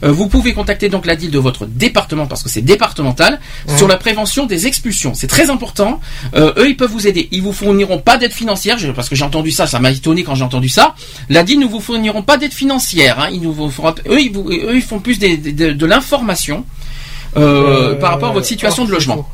Euh, 0.03 0.11
vous 0.11 0.27
pouvez 0.27 0.53
contacter 0.53 0.89
donc 0.89 1.05
l'ADIL 1.05 1.31
de 1.31 1.39
votre 1.39 1.65
département, 1.65 2.27
parce 2.27 2.43
que 2.43 2.49
c'est 2.49 2.61
départemental, 2.61 3.39
sur 3.77 3.87
la 3.87 3.97
prévention 3.97 4.45
des 4.45 4.67
expulsions. 4.67 5.13
C'est 5.13 5.27
très 5.27 5.49
important. 5.49 5.99
Euh, 6.35 6.53
eux, 6.57 6.67
ils 6.69 6.77
peuvent 6.77 6.91
vous 6.91 7.07
aider. 7.07 7.29
Ils 7.31 7.41
vous 7.41 7.53
fourniront 7.53 7.99
pas 7.99 8.17
d'aide 8.17 8.33
financière, 8.33 8.77
parce 8.95 9.09
que 9.09 9.15
j'ai 9.15 9.23
entendu 9.23 9.51
ça, 9.51 9.67
ça 9.67 9.79
m'a 9.79 9.91
étonné 9.91 10.23
quand 10.23 10.35
j'ai 10.35 10.43
entendu 10.43 10.69
ça. 10.69 10.95
L'ADIL 11.29 11.59
ne 11.59 11.65
vous 11.65 11.79
fourniront 11.79 12.21
pas 12.23 12.37
d'aide 12.37 12.53
financière. 12.53 13.19
hein. 13.19 13.29
Ils 13.31 13.41
nous 13.41 13.53
vous 13.53 13.69
feront- 13.69 13.95
eux, 14.09 14.19
ils 14.21 14.31
vous- 14.31 14.49
eux, 14.51 14.75
ils 14.75 14.81
font 14.81 14.99
plus 14.99 15.17
des- 15.19 15.37
des- 15.37 15.51
de, 15.53 15.71
de 15.71 15.85
l'information 15.85 16.65
euh, 17.37 17.93
Euh, 17.93 17.95
par 17.95 18.11
rapport 18.11 18.29
à 18.29 18.33
votre 18.33 18.45
situation 18.45 18.83
or, 18.83 18.87
de 18.89 18.93
logement. 18.93 19.27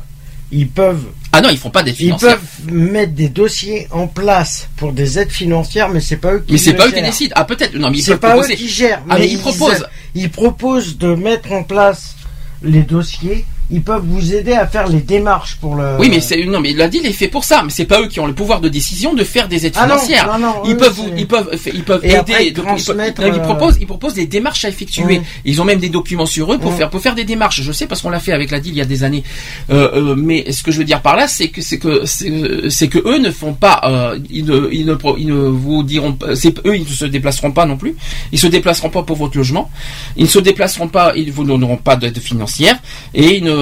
Ils 0.52 0.68
peuvent. 0.68 1.04
Ah 1.32 1.40
non, 1.40 1.48
ils 1.50 1.58
font 1.58 1.70
pas 1.70 1.82
d'aide 1.82 1.94
Ils 2.00 2.16
peuvent 2.16 2.40
mettre 2.70 3.12
des 3.12 3.28
dossiers 3.28 3.86
en 3.92 4.08
place 4.08 4.68
pour 4.76 4.92
des 4.92 5.18
aides 5.18 5.30
financières, 5.30 5.88
mais 5.88 6.00
c'est 6.00 6.16
pas 6.16 6.34
eux 6.34 6.44
qui 6.44 6.52
Mais 6.52 6.58
c'est 6.58 6.74
pas 6.74 6.88
eux 6.88 6.92
qui 6.92 7.02
décident. 7.02 7.34
Ah 7.36 7.44
peut-être. 7.44 7.74
Non, 7.74 7.90
mais 7.90 7.98
ils 7.98 8.04
peuvent 8.04 8.18
pas 8.18 8.32
proposer. 8.32 8.54
eux 8.54 8.56
qui 8.56 8.68
gèrent. 8.68 9.02
Ah 9.08 9.16
mais 9.18 9.28
ils 9.28 9.38
proposent. 9.38 9.86
Ils 10.14 10.30
proposent 10.30 10.98
de 10.98 11.14
mettre 11.14 11.52
en 11.52 11.62
place 11.62 12.16
les 12.62 12.82
dossiers 12.82 13.44
ils 13.70 13.82
peuvent 13.82 14.04
vous 14.04 14.34
aider 14.34 14.52
à 14.52 14.66
faire 14.66 14.88
les 14.88 15.00
démarches 15.00 15.56
pour 15.60 15.74
le. 15.76 15.96
Oui, 15.98 16.08
mais 16.10 16.20
c'est 16.20 16.44
non, 16.44 16.60
mais 16.60 16.72
la 16.72 16.88
deal 16.88 17.06
est 17.06 17.12
fait 17.12 17.28
pour 17.28 17.44
ça. 17.44 17.62
Mais 17.64 17.70
c'est 17.70 17.84
pas 17.84 18.00
eux 18.00 18.08
qui 18.08 18.20
ont 18.20 18.26
le 18.26 18.32
pouvoir 18.34 18.60
de 18.60 18.68
décision 18.68 19.14
de 19.14 19.24
faire 19.24 19.48
des 19.48 19.66
aides 19.66 19.74
Ah 19.76 19.86
non, 19.86 19.94
financières. 19.94 20.26
non, 20.32 20.38
non, 20.38 20.54
ils 20.64 20.72
eux, 20.72 20.76
peuvent, 20.76 20.92
vous- 20.92 21.10
ils 21.16 21.26
peuvent, 21.26 21.50
ils 21.72 21.84
peuvent 21.84 22.00
Et 22.04 22.14
après, 22.16 22.46
aider. 22.46 22.46
ils 22.48 22.52
donc, 22.52 22.66
ils, 22.76 22.82
ils 22.82 23.24
euh, 23.24 23.38
proposent, 23.38 23.76
ils 23.80 23.86
proposent 23.86 24.14
des 24.14 24.26
démarches 24.26 24.64
à 24.64 24.68
effectuer. 24.68 25.20
Ils 25.44 25.60
ont 25.60 25.64
même 25.64 25.78
des 25.80 25.88
documents 25.88 26.26
sur 26.26 26.52
eux 26.52 26.58
pour 26.58 26.72
Mm. 26.72 26.76
faire, 26.76 26.90
pour 26.90 27.00
faire 27.00 27.14
des 27.14 27.24
démarches. 27.24 27.62
Je 27.62 27.72
sais 27.72 27.86
parce 27.86 28.02
qu'on 28.02 28.10
l'a 28.10 28.20
fait 28.20 28.32
avec 28.32 28.50
la 28.50 28.60
deal 28.60 28.72
il 28.74 28.78
y 28.78 28.80
a 28.80 28.84
des 28.84 29.04
années. 29.04 29.22
Euh, 29.70 29.90
euh, 29.94 30.14
mais 30.16 30.50
ce 30.52 30.62
que 30.62 30.70
je 30.72 30.78
veux 30.78 30.84
dire 30.84 31.00
par 31.02 31.16
là, 31.16 31.28
c'est 31.28 31.48
que 31.48 31.60
c'est 31.62 31.78
que 31.78 32.04
c'est 32.06 32.88
que 32.88 32.98
eux 33.06 33.18
ne 33.18 33.30
font 33.30 33.52
pas, 33.54 33.80
euh, 33.84 34.18
ils 34.30 34.44
ne, 34.44 34.68
ils 34.72 34.86
ne, 34.86 34.94
ils 35.18 35.26
ne 35.28 35.34
vous 35.48 35.82
diront, 35.82 36.12
pas- 36.14 36.34
c'est 36.36 36.56
eux, 36.66 36.76
ils 36.76 36.82
ne 36.82 36.86
se 36.88 37.04
déplaceront 37.04 37.52
pas 37.52 37.66
non 37.66 37.76
plus. 37.76 37.94
Ils 38.32 38.38
se 38.38 38.46
déplaceront 38.46 38.90
pas 38.90 39.02
pour 39.02 39.16
votre 39.16 39.36
logement. 39.36 39.70
Ils 40.16 40.24
ne 40.24 40.28
se 40.28 40.38
déplaceront 40.38 40.88
pas, 40.88 41.12
ils 41.16 41.30
vous 41.32 41.44
donneront 41.44 41.76
pas 41.76 41.96
d'aide 41.96 42.18
financière 42.18 42.76
et 43.14 43.36
ils 43.36 43.44
ne, 43.44 43.59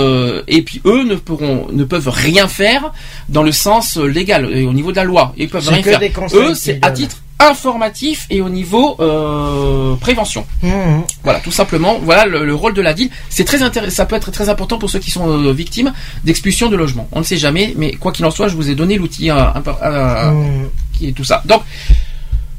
et 0.48 0.62
puis 0.62 0.80
eux 0.84 1.04
ne 1.04 1.14
pourront, 1.16 1.66
ne 1.72 1.84
peuvent 1.84 2.08
rien 2.08 2.48
faire 2.48 2.92
dans 3.28 3.42
le 3.42 3.52
sens 3.52 3.96
euh, 3.98 4.06
légal 4.06 4.48
et 4.52 4.64
au 4.66 4.72
niveau 4.72 4.90
de 4.90 4.96
la 4.96 5.04
loi. 5.04 5.32
Ils 5.36 5.48
peuvent 5.48 5.62
rien 5.68 5.82
faire. 5.82 6.00
Eux, 6.34 6.54
c'est 6.54 6.78
à 6.84 6.90
titre 6.90 7.16
informatif 7.40 8.26
et 8.30 8.40
au 8.40 8.48
niveau 8.48 8.96
euh, 8.98 9.94
prévention. 9.96 10.44
Mhm. 10.62 11.02
Voilà, 11.22 11.38
tout 11.40 11.52
simplement. 11.52 11.98
Voilà 12.02 12.26
le, 12.26 12.44
le 12.44 12.54
rôle 12.54 12.74
de 12.74 12.82
la 12.82 12.94
DIL. 12.94 13.10
C'est 13.28 13.44
très 13.44 13.62
intéressant. 13.62 13.94
Ça 13.94 14.06
peut 14.06 14.16
être 14.16 14.30
très 14.32 14.48
important 14.48 14.76
pour 14.78 14.90
ceux 14.90 14.98
qui 14.98 15.10
sont 15.12 15.28
euh, 15.30 15.52
victimes 15.52 15.92
d'expulsion 16.24 16.68
de 16.68 16.76
logement. 16.76 17.08
On 17.12 17.20
ne 17.20 17.24
sait 17.24 17.36
jamais, 17.36 17.74
mais 17.76 17.92
quoi 17.92 18.10
qu'il 18.12 18.24
en 18.24 18.30
soit, 18.32 18.48
je 18.48 18.56
vous 18.56 18.70
ai 18.70 18.74
donné 18.74 18.96
l'outil 18.98 19.30
euh, 19.30 19.36
euh, 19.84 20.30
Mhm. 20.32 20.68
qui 20.92 21.08
est 21.08 21.12
tout 21.12 21.24
ça. 21.24 21.42
Donc. 21.44 21.62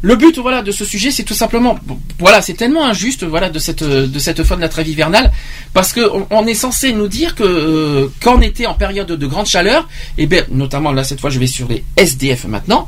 Le 0.01 0.15
but, 0.15 0.37
voilà, 0.37 0.61
de 0.61 0.71
ce 0.71 0.85
sujet, 0.85 1.11
c'est 1.11 1.23
tout 1.23 1.33
simplement, 1.33 1.77
voilà, 2.19 2.41
c'est 2.41 2.53
tellement 2.53 2.85
injuste, 2.85 3.25
voilà, 3.25 3.49
de 3.49 3.59
cette 3.59 3.83
de 3.83 4.07
de 4.07 4.61
la 4.61 4.69
trêve 4.69 4.87
hivernale, 4.87 5.29
parce 5.73 5.91
que 5.91 6.01
on, 6.31 6.47
est 6.47 6.53
censé 6.53 6.93
nous 6.93 7.09
dire 7.09 7.35
que 7.35 7.43
euh, 7.43 8.07
quand 8.21 8.37
on 8.37 8.41
était 8.41 8.65
en 8.65 8.75
période 8.75 9.07
de 9.07 9.27
grande 9.27 9.47
chaleur, 9.47 9.89
et 10.17 10.25
bien, 10.25 10.43
notamment 10.51 10.93
là 10.93 11.03
cette 11.03 11.19
fois, 11.19 11.29
je 11.29 11.39
vais 11.39 11.47
sur 11.47 11.67
les 11.67 11.83
SDF 11.97 12.45
maintenant. 12.45 12.87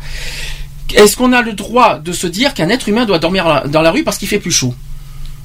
Est-ce 0.93 1.17
qu'on 1.17 1.33
a 1.33 1.41
le 1.41 1.53
droit 1.53 1.99
de 1.99 2.13
se 2.13 2.27
dire 2.27 2.53
qu'un 2.53 2.69
être 2.69 2.87
humain 2.87 3.05
doit 3.05 3.19
dormir 3.19 3.63
dans 3.67 3.81
la 3.81 3.91
rue 3.91 4.03
parce 4.03 4.17
qu'il 4.17 4.27
fait 4.27 4.39
plus 4.39 4.51
chaud? 4.51 4.73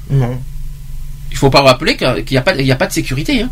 Non. 0.09 0.39
Il 1.31 1.37
faut 1.37 1.49
pas 1.49 1.61
rappeler 1.61 1.97
qu'il 1.97 2.25
n'y 2.31 2.37
a 2.37 2.41
pas, 2.41 2.55
il 2.55 2.65
y 2.65 2.71
a 2.71 2.75
pas 2.75 2.87
de 2.87 2.93
sécurité. 2.93 3.41
Hein. 3.41 3.49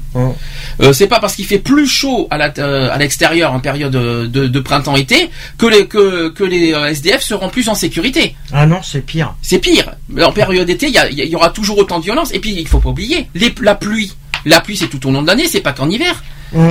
Euh, 0.81 0.93
c'est 0.93 1.07
pas 1.07 1.19
parce 1.19 1.35
qu'il 1.35 1.45
fait 1.45 1.59
plus 1.59 1.87
chaud 1.87 2.27
à 2.31 2.37
la- 2.37 2.53
euh, 2.57 2.89
à 2.91 2.97
l'extérieur 2.97 3.53
en 3.53 3.59
période 3.59 3.91
de, 3.91 4.25
de 4.47 4.59
printemps-été 4.59 5.29
que 5.57 5.65
les 5.65 5.85
que, 5.87 6.29
que 6.29 6.43
les 6.43 6.73
euh, 6.73 6.87
SDF 6.87 7.21
seront 7.21 7.49
plus 7.49 7.69
en 7.69 7.75
sécurité. 7.75 8.35
Ah 8.53 8.65
non, 8.65 8.81
c'est 8.81 9.01
pire. 9.01 9.35
C'est 9.41 9.59
pire. 9.59 9.91
En 10.21 10.31
période 10.31 10.65
d'été, 10.67 10.87
il 10.87 11.29
y, 11.29 11.35
aura 11.35 11.49
toujours 11.49 11.77
autant 11.77 11.99
de 11.99 12.03
violence. 12.05 12.33
Et 12.33 12.39
puis, 12.39 12.55
il 12.57 12.67
faut 12.67 12.79
pas 12.79 12.89
oublier, 12.89 13.27
les, 13.35 13.53
la 13.61 13.75
pluie. 13.75 14.13
La 14.45 14.61
pluie, 14.61 14.77
c'est 14.77 14.87
tout 14.87 15.05
au 15.07 15.11
long 15.11 15.21
de 15.21 15.27
l'année, 15.27 15.47
c'est 15.47 15.61
pas 15.61 15.73
qu'en 15.73 15.89
hiver. 15.89 16.23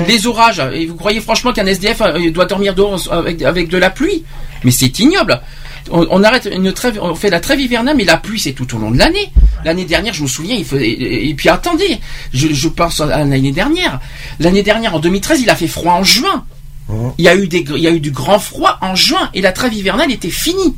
Les 0.09 0.27
orages. 0.27 0.63
Et 0.73 0.87
vous 0.87 0.95
croyez 0.95 1.21
franchement 1.21 1.53
qu'un 1.53 1.67
SDF 1.67 2.01
euh, 2.01 2.31
doit 2.31 2.47
dormir 2.47 2.75
dehors 2.75 3.13
avec, 3.13 3.43
avec 3.43 3.69
de 3.69 3.77
la 3.77 3.91
pluie? 3.91 4.25
Mais 4.65 4.71
c'est 4.71 4.99
ignoble. 4.99 5.41
On, 5.91 6.07
on 6.11 6.23
arrête 6.23 6.49
une 6.51 6.73
trêve, 6.73 6.99
on 7.03 7.15
fait 7.15 7.31
la 7.31 7.41
trêve 7.41 7.61
hivernale, 7.61 7.97
mais 7.97 8.05
la 8.05 8.17
pluie, 8.17 8.41
c'est 8.41 8.53
tout 8.53 8.75
au 8.75 8.79
long 8.79 8.91
de 8.91 8.99
l'année. 8.99 9.31
L'année 9.65 9.85
dernière, 9.85 10.15
je 10.15 10.23
me 10.23 10.29
souviens, 10.29 10.55
il 10.57 10.65
faisait, 10.65 10.89
et, 10.89 11.29
et 11.29 11.35
puis 11.35 11.49
attendez, 11.49 11.99
je, 12.33 12.49
je 12.53 12.69
pense 12.69 13.01
à 13.01 13.07
l'année 13.07 13.53
dernière. 13.53 14.01
L'année 14.41 14.63
dernière, 14.63 14.95
en 14.95 14.99
2013, 14.99 15.41
il 15.43 15.51
a 15.51 15.57
fait 15.57 15.69
froid 15.69 15.93
en 15.93 16.05
juin. 16.05 16.45
Il 17.19 17.25
y 17.25 17.29
a 17.29 17.35
eu 17.37 17.49
des, 17.49 17.65
il 17.77 17.83
y 17.83 17.87
a 17.87 17.91
eu 17.91 18.01
du 18.01 18.11
grand 18.11 18.39
froid 18.39 18.77
en 18.83 18.95
juin 18.95 19.31
et 19.33 19.41
la 19.41 19.53
trêve 19.53 19.73
hivernale 19.73 20.13
était 20.13 20.31
finie. 20.31 20.77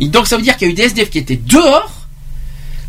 Et 0.00 0.08
donc 0.08 0.26
ça 0.26 0.36
veut 0.36 0.42
dire 0.42 0.56
qu'il 0.56 0.66
y 0.66 0.70
a 0.70 0.72
eu 0.72 0.74
des 0.74 0.82
SDF 0.82 1.10
qui 1.10 1.18
étaient 1.18 1.36
dehors, 1.36 2.03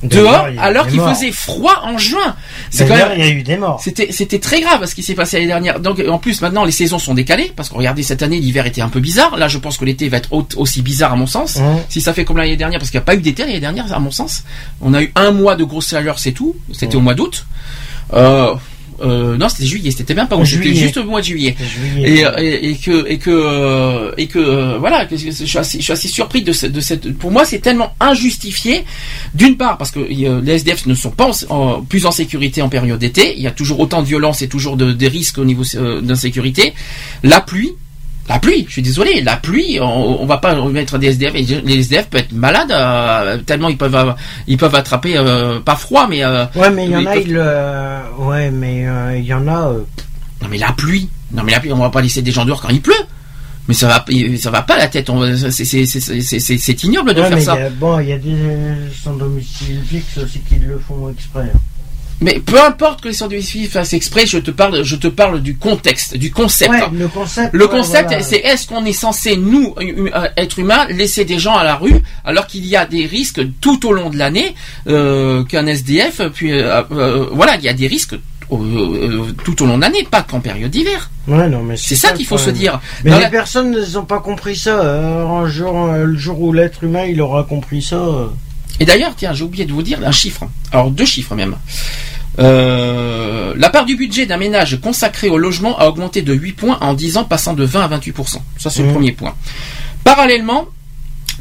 dehors, 0.03 0.45
alors 0.59 0.87
qu'il 0.87 0.99
faisait 1.13 1.31
froid 1.31 1.81
en 1.83 1.97
juin. 1.97 2.35
C'est 2.69 2.85
quand 2.87 2.95
même, 2.95 3.17
il 3.17 3.25
y 3.25 3.27
a 3.27 3.31
eu 3.31 3.43
des 3.43 3.57
morts. 3.57 3.79
c'était, 3.83 4.11
c'était 4.11 4.39
très 4.39 4.61
grave 4.61 4.85
ce 4.85 4.93
qui 4.95 5.03
s'est 5.03 5.15
passé 5.15 5.37
l'année 5.37 5.47
dernière. 5.47 5.79
Donc, 5.79 6.01
en 6.07 6.17
plus, 6.17 6.41
maintenant, 6.41 6.63
les 6.65 6.71
saisons 6.71 6.99
sont 6.99 7.13
décalées, 7.13 7.51
parce 7.55 7.69
que 7.69 7.75
regardez, 7.75 8.03
cette 8.03 8.21
année, 8.23 8.39
l'hiver 8.39 8.65
était 8.65 8.81
un 8.81 8.89
peu 8.89 8.99
bizarre. 8.99 9.37
Là, 9.37 9.47
je 9.47 9.57
pense 9.57 9.77
que 9.77 9.85
l'été 9.85 10.09
va 10.09 10.17
être 10.17 10.31
au- 10.33 10.47
aussi 10.57 10.81
bizarre, 10.81 11.13
à 11.13 11.15
mon 11.15 11.27
sens. 11.27 11.57
Si 11.89 12.01
ça 12.01 12.13
fait 12.13 12.25
comme 12.25 12.37
l'année 12.37 12.57
dernière, 12.57 12.79
parce 12.79 12.91
qu'il 12.91 12.99
n'y 12.99 13.03
a 13.03 13.05
pas 13.05 13.15
eu 13.15 13.21
d'été 13.21 13.43
l'année 13.43 13.59
dernière, 13.59 13.91
à 13.93 13.99
mon 13.99 14.11
sens. 14.11 14.43
On 14.81 14.93
a 14.93 15.01
eu 15.01 15.11
un 15.15 15.31
mois 15.31 15.55
de 15.55 15.63
grosse 15.63 15.89
chaleur, 15.89 16.19
c'est 16.19 16.31
tout. 16.33 16.55
C'était 16.73 16.95
au 16.95 17.01
mois 17.01 17.13
d'août. 17.13 17.45
Euh, 18.13 18.53
euh, 19.01 19.37
non, 19.37 19.49
c'était 19.49 19.65
juillet, 19.65 19.91
c'était 19.91 20.13
même 20.13 20.27
pas 20.27 20.35
août, 20.35 20.45
c'était 20.45 20.63
Juillet. 20.63 20.81
juste 20.81 20.97
au 20.97 21.03
mois 21.03 21.21
de 21.21 21.25
juillet. 21.25 21.55
Juillet. 21.59 22.23
Et, 22.37 22.43
et, 22.45 22.69
et 22.71 22.75
que 22.75 23.05
et 23.07 23.17
que 23.17 23.29
euh, 23.31 24.11
et 24.17 24.27
que 24.27 24.39
euh, 24.39 24.77
voilà, 24.77 25.05
que 25.05 25.15
je 25.17 25.29
suis 25.31 25.57
assez, 25.57 25.77
je 25.79 25.83
suis 25.83 25.93
assez 25.93 26.07
surpris 26.07 26.41
de, 26.43 26.51
ce- 26.53 26.67
de 26.67 26.79
cette. 26.79 27.17
Pour 27.17 27.31
moi, 27.31 27.45
c'est 27.45 27.59
tellement 27.59 27.93
injustifié. 27.99 28.83
D'une 29.33 29.57
part, 29.57 29.77
parce 29.77 29.91
que 29.91 29.99
les 29.99 30.51
SDF 30.51 30.85
ne 30.85 30.93
sont 30.95 31.11
pas 31.11 31.29
en- 31.49 31.53
en- 31.55 31.81
plus 31.81 32.05
en 32.05 32.11
sécurité 32.11 32.61
en 32.61 32.69
période 32.69 32.99
d'été. 32.99 33.33
Il 33.35 33.43
y 33.43 33.47
a 33.47 33.51
toujours 33.51 33.79
autant 33.79 34.01
de 34.01 34.07
violence 34.07 34.41
et 34.41 34.47
toujours 34.47 34.77
de, 34.77 34.93
des 34.93 35.07
risques 35.07 35.37
au 35.37 35.45
niveau 35.45 35.63
euh, 35.75 36.01
d'insécurité. 36.01 36.73
La 37.23 37.41
pluie. 37.41 37.71
La 38.27 38.39
pluie, 38.39 38.65
je 38.67 38.71
suis 38.73 38.81
désolé, 38.81 39.21
la 39.21 39.37
pluie, 39.37 39.77
on, 39.79 40.21
on 40.23 40.25
va 40.25 40.37
pas 40.37 40.55
mettre 40.69 40.97
des 40.97 41.07
SDF. 41.07 41.33
Les 41.33 41.79
SDF 41.79 42.07
peuvent 42.07 42.21
être 42.21 42.31
malades 42.31 42.71
euh, 42.71 43.37
tellement 43.45 43.69
ils 43.69 43.77
peuvent, 43.77 43.93
euh, 43.95 44.13
ils 44.47 44.57
peuvent 44.57 44.73
attraper 44.73 45.15
euh, 45.15 45.59
pas 45.59 45.75
froid, 45.75 46.07
mais 46.09 46.23
euh, 46.23 46.45
Ouais, 46.55 46.71
mais 46.71 46.85
il 46.85 46.91
y 46.91 46.95
en 46.95 47.05
a, 47.05 47.15
il, 47.17 47.37
ouais, 48.17 48.49
mais 48.49 48.87
il 49.19 49.25
y 49.25 49.33
en 49.33 49.47
a. 49.47 49.73
non 50.41 50.47
mais 50.49 50.57
la 50.57 50.71
pluie, 50.71 51.07
non 51.33 51.43
mais 51.43 51.51
la 51.51 51.59
pluie, 51.59 51.71
on 51.71 51.77
va 51.77 51.91
pas 51.91 52.01
laisser 52.01 52.23
des 52.23 52.31
gens 52.31 52.45
dehors 52.45 52.61
quand 52.61 52.69
il 52.69 52.81
pleut. 52.81 52.93
Mais 53.67 53.73
ça 53.73 53.87
va, 53.87 54.05
ça 54.39 54.51
va 54.51 54.61
pas 54.63 54.77
la 54.77 54.87
tête. 54.87 55.09
c'est- 55.51 56.83
ignoble 56.83 57.13
de 57.15 57.21
ouais, 57.21 57.27
faire 57.27 57.37
mais 57.37 57.43
ça. 57.43 57.55
il 57.55 57.59
y 57.61 57.63
a- 57.63 57.69
bon, 57.69 57.99
il 57.99 58.09
y 58.09 58.13
a 58.13 58.17
des 58.17 58.35
sans 59.03 59.13
domicile 59.15 59.81
fixe 59.87 60.17
aussi 60.17 60.39
qui 60.39 60.55
le 60.55 60.79
font 60.79 61.09
exprès. 61.09 61.51
Mais 62.21 62.39
peu 62.39 62.59
importe 62.61 63.01
que 63.01 63.09
les 63.09 63.13
scientifiques 63.13 63.69
fassent 63.71 63.93
exprès, 63.93 64.25
je 64.25 64.37
te 64.37 64.49
parle, 64.49 64.83
je 64.83 64.95
te 64.95 65.07
parle 65.07 65.41
du 65.41 65.57
contexte, 65.57 66.15
du 66.15 66.31
concept. 66.31 66.71
Ouais, 66.71 66.79
le 66.93 67.07
concept. 67.09 67.49
Le 67.53 67.65
ouais, 67.65 67.69
concept, 67.69 68.07
voilà. 68.09 68.23
c'est 68.23 68.37
est-ce 68.37 68.67
qu'on 68.67 68.85
est 68.85 68.93
censé, 68.93 69.35
nous, 69.35 69.73
hum- 69.77 70.09
euh, 70.15 70.27
être 70.37 70.57
humains, 70.59 70.87
laisser 70.89 71.25
des 71.25 71.39
gens 71.39 71.55
à 71.57 71.63
la 71.65 71.75
rue 71.75 72.01
alors 72.23 72.47
qu'il 72.47 72.65
y 72.65 72.75
a 72.77 72.85
des 72.85 73.05
risques 73.05 73.41
tout 73.59 73.85
au 73.85 73.91
long 73.91 74.09
de 74.09 74.17
l'année 74.17 74.55
euh, 74.87 75.43
qu'un 75.43 75.67
SDF, 75.67 76.21
puis 76.33 76.53
euh, 76.53 76.81
euh, 76.91 77.27
voilà, 77.33 77.55
il 77.57 77.63
y 77.63 77.69
a 77.69 77.73
des 77.73 77.87
risques 77.87 78.13
euh, 78.13 78.55
euh, 78.55 79.23
tout 79.43 79.61
au 79.63 79.65
long 79.65 79.75
de 79.77 79.81
l'année, 79.81 80.07
pas 80.09 80.21
qu'en 80.21 80.39
période 80.39 80.71
d'hiver. 80.71 81.09
Ouais, 81.27 81.49
non, 81.49 81.63
mais 81.63 81.75
C'est 81.77 81.95
ça 81.95 82.11
qu'il 82.13 82.25
faut 82.25 82.37
se 82.37 82.49
dire. 82.51 82.79
Mais 83.03 83.11
Dans 83.11 83.17
les 83.17 83.23
la- 83.23 83.29
personnes 83.29 83.75
n'ont 83.93 84.05
pas 84.05 84.19
compris 84.19 84.55
ça. 84.55 84.79
euh, 84.79 85.25
un 85.27 85.47
jour, 85.47 85.85
euh, 85.91 86.05
le 86.05 86.17
jour 86.17 86.39
où 86.39 86.53
l'être 86.53 86.83
humain 86.83 87.03
il 87.05 87.19
aura 87.21 87.43
compris 87.43 87.81
ça. 87.81 87.97
Et 88.79 88.85
d'ailleurs, 88.85 89.13
tiens, 89.15 89.33
j'ai 89.33 89.43
oublié 89.43 89.65
de 89.65 89.71
vous 89.71 89.83
dire 89.83 89.99
un 90.05 90.11
chiffre. 90.11 90.43
Alors 90.71 90.91
deux 90.91 91.05
chiffres 91.05 91.35
même. 91.35 91.55
Euh, 92.39 93.53
la 93.55 93.69
part 93.69 93.85
du 93.85 93.95
budget 93.95 94.25
d'un 94.25 94.37
ménage 94.37 94.79
consacré 94.81 95.29
au 95.29 95.37
logement 95.37 95.77
a 95.79 95.85
augmenté 95.87 96.21
de 96.21 96.33
8 96.33 96.53
points 96.53 96.77
en 96.81 96.93
10 96.93 97.17
ans, 97.17 97.23
passant 97.23 97.53
de 97.53 97.63
20 97.63 97.81
à 97.81 97.87
28% 97.87 98.41
Ça, 98.57 98.69
c'est 98.69 98.81
le 98.81 98.87
Mhm. 98.89 98.93
premier 98.93 99.11
point. 99.13 99.35
Parallèlement, 100.03 100.65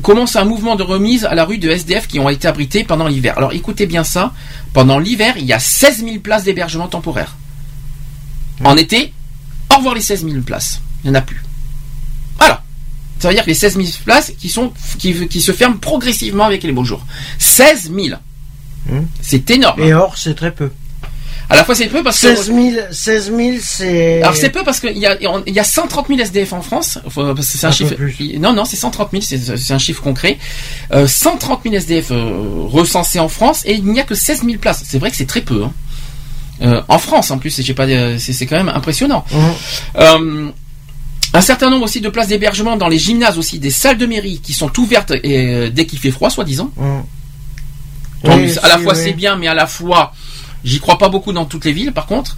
commence 0.02 0.36
un 0.36 0.44
mouvement 0.44 0.76
de 0.76 0.82
remise 0.84 1.24
à 1.24 1.34
la 1.34 1.44
rue 1.44 1.58
de 1.58 1.68
SDF 1.70 2.06
qui 2.06 2.18
ont 2.20 2.28
été 2.28 2.46
abrités 2.46 2.84
pendant 2.84 3.08
l'hiver. 3.08 3.34
Alors 3.36 3.52
écoutez 3.52 3.86
bien 3.86 4.04
ça. 4.04 4.32
Pendant 4.72 4.98
l'hiver, 4.98 5.34
il 5.36 5.44
y 5.44 5.52
a 5.52 5.58
16 5.58 6.04
000 6.04 6.18
places 6.18 6.44
d'hébergement 6.44 6.86
temporaire. 6.88 7.36
En 8.62 8.76
été, 8.76 9.12
au 9.72 9.76
revoir 9.78 9.94
les 9.94 10.00
16 10.00 10.24
000 10.24 10.42
places. 10.42 10.80
Il 11.02 11.10
n'y 11.10 11.16
en 11.16 11.18
a 11.18 11.22
plus. 11.22 11.42
Ça 13.18 13.28
veut 13.28 13.34
dire 13.34 13.44
que 13.44 13.49
les 13.51 13.55
16 13.55 13.76
000 13.76 13.86
places 14.05 14.33
qui, 14.39 14.49
sont, 14.49 14.73
qui, 14.99 15.28
qui 15.28 15.41
se 15.41 15.52
ferment 15.52 15.76
progressivement 15.76 16.44
avec 16.44 16.62
les 16.62 16.73
beaux 16.73 16.84
jours. 16.84 17.05
16 17.39 17.93
000. 17.94 18.18
Hmm. 18.86 19.01
C'est 19.23 19.51
énorme. 19.51 19.83
Et 19.83 19.94
or, 19.94 20.18
c'est 20.18 20.34
très 20.34 20.51
peu. 20.51 20.70
À 21.51 21.57
la 21.57 21.65
fois, 21.65 21.75
c'est 21.75 21.89
peu 21.89 22.02
parce 22.02 22.20
que. 22.20 22.34
16 22.34 22.47
000, 22.47 22.59
16 22.91 23.33
000 23.36 23.57
c'est. 23.60 24.23
Alors 24.23 24.34
c'est 24.34 24.49
peu 24.51 24.65
parce 24.65 24.81
qu'il 24.81 24.97
y 24.97 25.07
a, 25.07 25.17
il 25.47 25.55
y 25.55 25.59
a 25.59 25.65
130 25.65 26.09
000 26.09 26.20
SDF 26.20 26.52
en 26.52 26.62
France. 26.62 26.99
C'est 27.43 27.67
un, 27.67 27.70
chiffre. 27.70 27.94
plus. 27.94 28.39
Non, 28.39 28.52
non, 28.55 28.65
c'est 28.65 28.76
130 28.76 29.10
000. 29.12 29.23
C'est 29.57 29.73
un 29.75 29.78
chiffre 29.78 30.02
concret. 30.02 30.39
Euh, 30.93 31.07
130 31.07 31.62
000 31.65 31.75
SDF 31.75 32.10
euh, 32.10 32.33
recensés 32.67 33.20
en 33.20 33.28
France 33.28 33.62
et 33.67 33.75
il 33.75 33.84
n'y 33.84 34.01
a 34.01 34.05
que 34.05 34.15
16 34.15 34.43
000 34.44 34.59
places. 34.59 34.83
C'est 34.86 34.99
vrai 34.99 35.10
que 35.10 35.17
c'est 35.17 35.26
très 35.26 35.43
peu. 35.43 35.65
hein. 35.65 35.73
Euh, 36.62 36.83
en 36.89 36.99
France, 36.99 37.31
en 37.31 37.39
plus, 37.39 37.73
pas, 37.73 37.84
euh, 37.84 38.17
c'est 38.18 38.47
quand 38.47 38.57
même 38.57 38.68
impressionnant. 38.68 39.25
Mhm. 39.97 40.52
Un 41.34 41.40
certain 41.40 41.68
nombre 41.68 41.84
aussi 41.84 42.00
de 42.00 42.08
places 42.08 42.28
d'hébergement 42.28 42.76
dans 42.76 42.88
les 42.88 42.98
gymnases 42.98 43.38
aussi, 43.38 43.58
des 43.58 43.70
salles 43.70 43.98
de 43.98 44.06
mairie 44.06 44.40
qui 44.40 44.52
sont 44.52 44.70
ouvertes 44.78 45.12
et, 45.24 45.46
euh, 45.46 45.68
dès 45.70 45.84
qu'il 45.84 45.98
fait 45.98 46.12
froid, 46.12 46.30
soi-disant. 46.30 46.70
Oui, 46.76 48.36
mieux. 48.36 48.64
à 48.64 48.68
la 48.68 48.78
fois 48.78 48.94
oui. 48.94 49.00
c'est 49.02 49.12
bien, 49.12 49.36
mais 49.36 49.48
à 49.48 49.54
la 49.54 49.66
fois 49.66 50.12
j'y 50.64 50.78
crois 50.80 50.96
pas 50.96 51.08
beaucoup 51.10 51.32
dans 51.32 51.44
toutes 51.44 51.64
les 51.66 51.72
villes. 51.72 51.92
Par 51.92 52.06
contre, 52.06 52.36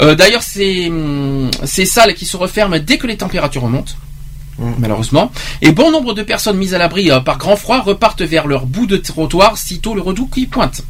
Euh, 0.00 0.14
d'ailleurs 0.14 0.42
c'est 0.42 0.88
hum, 0.88 1.50
ces 1.64 1.84
salles 1.84 2.14
qui 2.14 2.24
se 2.24 2.36
referment 2.36 2.78
dès 2.78 2.96
que 2.96 3.06
les 3.06 3.18
températures 3.18 3.62
remontent. 3.62 3.92
Mm. 4.60 4.74
Malheureusement. 4.78 5.32
Et 5.62 5.72
bon 5.72 5.90
nombre 5.90 6.12
de 6.12 6.22
personnes 6.22 6.58
mises 6.58 6.74
à 6.74 6.78
l'abri 6.78 7.10
euh, 7.10 7.20
par 7.20 7.38
grand 7.38 7.56
froid 7.56 7.80
repartent 7.80 8.22
vers 8.22 8.46
leur 8.46 8.66
bout 8.66 8.86
de 8.86 8.98
trottoir 8.98 9.56
sitôt 9.56 9.94
le 9.94 10.02
redout 10.02 10.26
qui 10.26 10.46
pointe. 10.46 10.82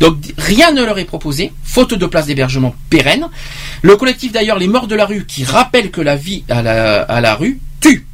Donc 0.00 0.16
rien 0.38 0.72
ne 0.72 0.82
leur 0.82 0.98
est 0.98 1.04
proposé, 1.04 1.52
faute 1.62 1.92
de 1.92 2.06
place 2.06 2.26
d'hébergement 2.26 2.74
pérenne. 2.88 3.28
Le 3.82 3.96
collectif 3.96 4.32
d'ailleurs 4.32 4.58
Les 4.58 4.68
Morts 4.68 4.86
de 4.86 4.94
la 4.94 5.04
rue 5.04 5.26
qui 5.26 5.44
rappelle 5.44 5.90
que 5.90 6.00
la 6.00 6.16
vie 6.16 6.44
à 6.48 6.62
la, 6.62 7.02
à 7.02 7.20
la 7.20 7.34
rue 7.34 7.60
tue. 7.80 8.06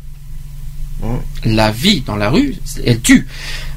La 1.45 1.71
vie 1.71 2.01
dans 2.01 2.17
la 2.17 2.31
rue, 2.31 2.57
elle 2.85 3.01
tue. 3.01 3.29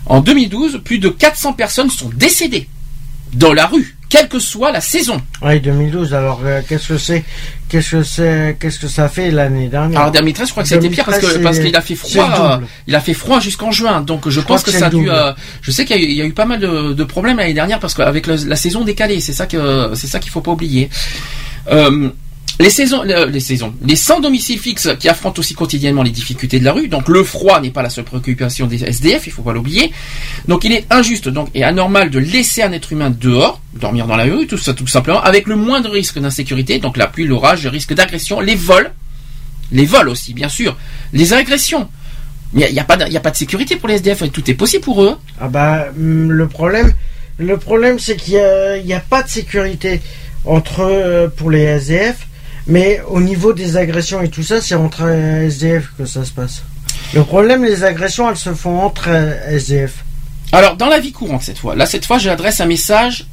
En 0.07 0.21
2012, 0.21 0.81
plus 0.83 0.97
de 0.97 1.09
400 1.09 1.53
personnes 1.53 1.91
sont 1.91 2.09
décédées 2.09 2.67
dans 3.33 3.53
la 3.53 3.67
rue 3.67 3.98
quelle 4.09 4.27
que 4.27 4.39
soit 4.39 4.71
la 4.71 4.81
saison. 4.81 5.21
Oui, 5.43 5.59
2012. 5.61 6.13
Alors, 6.15 6.41
euh, 6.43 6.61
qu'est-ce 6.67 6.87
que 6.89 6.97
c'est 6.97 7.23
Qu'est-ce 7.69 7.91
que 7.91 8.03
c'est 8.03 8.57
Qu'est-ce 8.59 8.79
que 8.79 8.87
ça 8.87 9.07
fait 9.07 9.29
l'année 9.29 9.67
dernière? 9.67 9.99
Alors 10.01 10.11
2013, 10.11 10.47
je 10.47 10.51
crois 10.51 10.63
que 10.63 10.69
c'était 10.69 10.89
pire 10.89 11.05
parce 11.05 11.19
que 11.19 11.25
2013, 11.27 11.43
parce 11.43 11.59
qu'il 11.59 11.75
a 11.75 11.81
fait 11.81 11.95
froid. 11.95 12.59
il 12.87 12.95
a 12.95 12.99
fait 12.99 13.13
froid 13.13 13.39
jusqu'en 13.39 13.71
juin, 13.71 14.01
donc 14.01 14.27
je, 14.27 14.39
pense 14.41 14.63
que, 14.63 14.71
ça 14.71 14.87
a 14.87 14.89
dû. 14.89 15.09
euh, 15.11 15.31
je 15.61 15.69
sais 15.69 15.85
qu'il 15.85 15.95
y, 15.97 15.99
a 15.99 16.01
eu- 16.03 16.07
il 16.09 16.17
y 16.17 16.21
a 16.21 16.25
eu 16.25 16.33
pas 16.33 16.45
mal 16.45 16.59
de, 16.59 16.93
de 16.93 17.03
problèmes 17.03 17.37
l'année 17.37 17.53
dernière 17.53 17.79
parce 17.79 17.93
qu'avec 17.93 18.25
le- 18.25 18.43
la 18.47 18.55
saison 18.55 18.83
décalée, 18.83 19.19
c'est 19.19 19.33
ça 19.33 19.45
que 19.45 19.91
c'est 19.93 20.07
ça 20.07 20.17
qu'il 20.19 20.31
faut 20.31 20.41
pas 20.41 20.51
oublier. 20.51 20.89
Euh, 21.71 22.09
les 22.59 22.69
saisons, 22.69 23.03
le- 23.03 23.25
les 23.25 23.39
saisons, 23.39 23.73
les 23.85 23.95
sans 23.95 24.19
domicile 24.19 24.59
fixe 24.59 24.89
qui 24.99 25.07
affrontent 25.07 25.39
aussi 25.39 25.53
quotidiennement 25.53 26.03
les 26.03 26.11
difficultés 26.11 26.59
de 26.59 26.65
la 26.65 26.73
rue. 26.73 26.89
Donc 26.89 27.07
le 27.07 27.23
froid 27.23 27.61
n'est 27.61 27.69
pas 27.71 27.81
la 27.81 27.89
seule 27.89 28.03
préoccupation 28.03 28.67
des 28.67 28.83
SDF, 28.83 29.27
il 29.27 29.31
faut 29.31 29.43
pas 29.43 29.53
l'oublier. 29.53 29.91
Donc 30.47 30.65
il 30.65 30.73
est 30.73 30.85
injuste 30.91 31.29
donc 31.29 31.49
et 31.55 31.63
anormal 31.63 32.09
de 32.09 32.19
laisser 32.19 32.61
un 32.61 32.71
être 32.73 32.91
humain 32.91 33.09
dehors, 33.11 33.61
dormir 33.73 34.07
dans 34.07 34.17
la 34.17 34.25
rue, 34.25 34.45
tout 34.45 34.57
ça 34.57 34.73
tout 34.73 34.87
simplement, 34.87 35.21
avec 35.21 35.47
le 35.47 35.55
moindre 35.55 35.89
risque 35.91 36.19
d'insécurité. 36.19 36.79
Donc 36.79 36.97
la 36.97 37.07
pluie, 37.07 37.25
l'orage, 37.27 37.63
le 37.63 37.69
risque 37.69 37.93
d'agression, 37.93 38.41
les 38.41 38.55
vols, 38.55 38.91
les 39.71 39.85
vols 39.85 40.09
aussi 40.09 40.33
bien 40.33 40.49
sûr, 40.49 40.75
les 41.13 41.31
agressions. 41.33 41.87
Mais 42.51 42.65
il 42.69 42.73
n'y 42.73 42.79
a, 42.79 42.83
pas 42.83 42.97
de- 42.97 43.35
sécurité 43.37 43.75
pour 43.77 43.87
les 43.87 43.95
SDF, 43.95 44.29
tout 44.31 44.49
est 44.49 44.55
possible 44.55 44.83
pour 44.83 45.03
eux. 45.03 45.15
Ah 45.39 45.47
bah 45.47 45.85
hum, 45.95 46.31
le 46.31 46.47
problème, 46.47 46.91
le 47.37 47.57
problème 47.57 47.99
c'est 47.99 48.17
qu'il 48.17 48.33
y 48.33 48.37
a, 48.39 48.75
il 48.77 48.85
y 48.87 48.93
a 48.93 48.99
pas 48.99 49.23
de 49.23 49.29
sécurité 49.29 50.01
entre 50.45 50.79
euh, 50.81 51.27
pour 51.29 51.51
les 51.51 51.61
SDF, 51.61 52.25
mais 52.69 53.01
au 53.07 53.19
niveau 53.19 53.51
des 53.51 53.75
agressions 53.75 54.21
et 54.21 54.29
tout 54.29 54.43
ça, 54.43 54.61
c'est 54.61 54.75
entre 54.75 55.07
SDF 55.09 55.89
que 55.97 56.05
ça 56.05 56.23
se 56.23 56.31
passe. 56.31 56.61
Le 57.13 57.23
problème, 57.23 57.63
les 57.65 57.83
agressions, 57.83 58.29
elles 58.29 58.37
se 58.37 58.53
font 58.53 58.79
entre 58.79 59.09
SDF. 59.09 60.05
Alors, 60.51 60.77
dans 60.77 60.87
la 60.87 60.99
vie 60.99 61.11
courante, 61.11 61.41
cette 61.43 61.57
fois, 61.57 61.75
là, 61.75 61.85
cette 61.85 62.05
fois, 62.05 62.17
j'adresse 62.19 62.61
un 62.61 62.65
message 62.65 63.25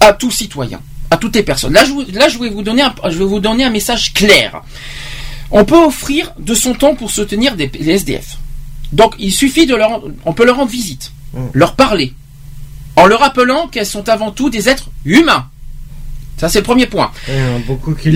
à 0.00 0.12
tout 0.12 0.30
citoyen, 0.30 0.80
à 1.10 1.16
toutes 1.16 1.34
les 1.36 1.42
personnes. 1.42 1.72
Là, 1.72 1.84
je, 1.84 1.92
vous- 1.92 2.04
là, 2.12 2.28
je 2.28 2.38
vais 2.38 2.48
vous 2.50 2.62
donner 2.62 2.82
un, 2.82 2.94
je 3.08 3.18
vais 3.18 3.24
vous 3.24 3.40
donner 3.40 3.64
un 3.64 3.70
message 3.70 4.12
clair. 4.12 4.62
On 5.50 5.64
peut 5.64 5.76
offrir 5.78 6.32
de 6.38 6.54
son 6.54 6.74
temps 6.74 6.94
pour 6.94 7.10
soutenir 7.10 7.54
des, 7.56 7.70
les 7.78 7.92
SDF. 7.92 8.36
Donc, 8.92 9.14
il 9.18 9.32
suffit 9.32 9.66
de 9.66 9.74
leur, 9.74 10.02
on 10.24 10.32
peut 10.32 10.44
leur 10.44 10.56
rendre 10.56 10.70
visite, 10.70 11.12
leur 11.52 11.74
parler, 11.76 12.12
en 12.96 13.06
leur 13.06 13.20
rappelant 13.20 13.66
qu'elles 13.68 13.86
sont 13.86 14.08
avant 14.08 14.30
tout 14.30 14.48
des 14.50 14.68
êtres 14.68 14.90
humains. 15.04 15.48
Ça, 16.36 16.48
c'est 16.50 16.58
le 16.58 16.64
premier 16.64 16.86
point. 16.86 17.10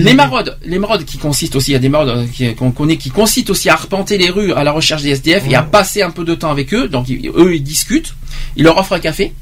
Les 0.03 0.11
le- 0.11 0.13
maraudes, 0.17 0.57
les 0.63 0.77
maraudes 0.77 1.05
qui 1.05 1.17
consistent 1.17 1.55
aussi, 1.55 1.71
il 1.71 1.73
y 1.73 1.77
a 1.77 1.79
des 1.79 1.89
maraudes 1.89 2.27
euh, 2.41 2.53
qu'on 2.53 2.71
connaît, 2.71 2.97
qui 2.97 3.09
consistent 3.09 3.49
aussi 3.49 3.69
à 3.69 3.73
arpenter 3.73 4.17
les 4.19 4.29
rues 4.29 4.53
à 4.53 4.63
la 4.63 4.71
recherche 4.71 5.01
des 5.01 5.09
SDF 5.09 5.43
et 5.49 5.55
à 5.55 5.63
passer 5.63 6.01
un 6.03 6.11
peu 6.11 6.23
de 6.23 6.35
temps 6.35 6.51
avec 6.51 6.73
eux. 6.73 6.87
Donc 6.87 7.07
eux, 7.09 7.55
ils 7.55 7.63
discutent, 7.63 8.13
ils 8.55 8.63
leur 8.63 8.77
offrent 8.77 8.93
un 8.93 8.99
café 8.99 9.33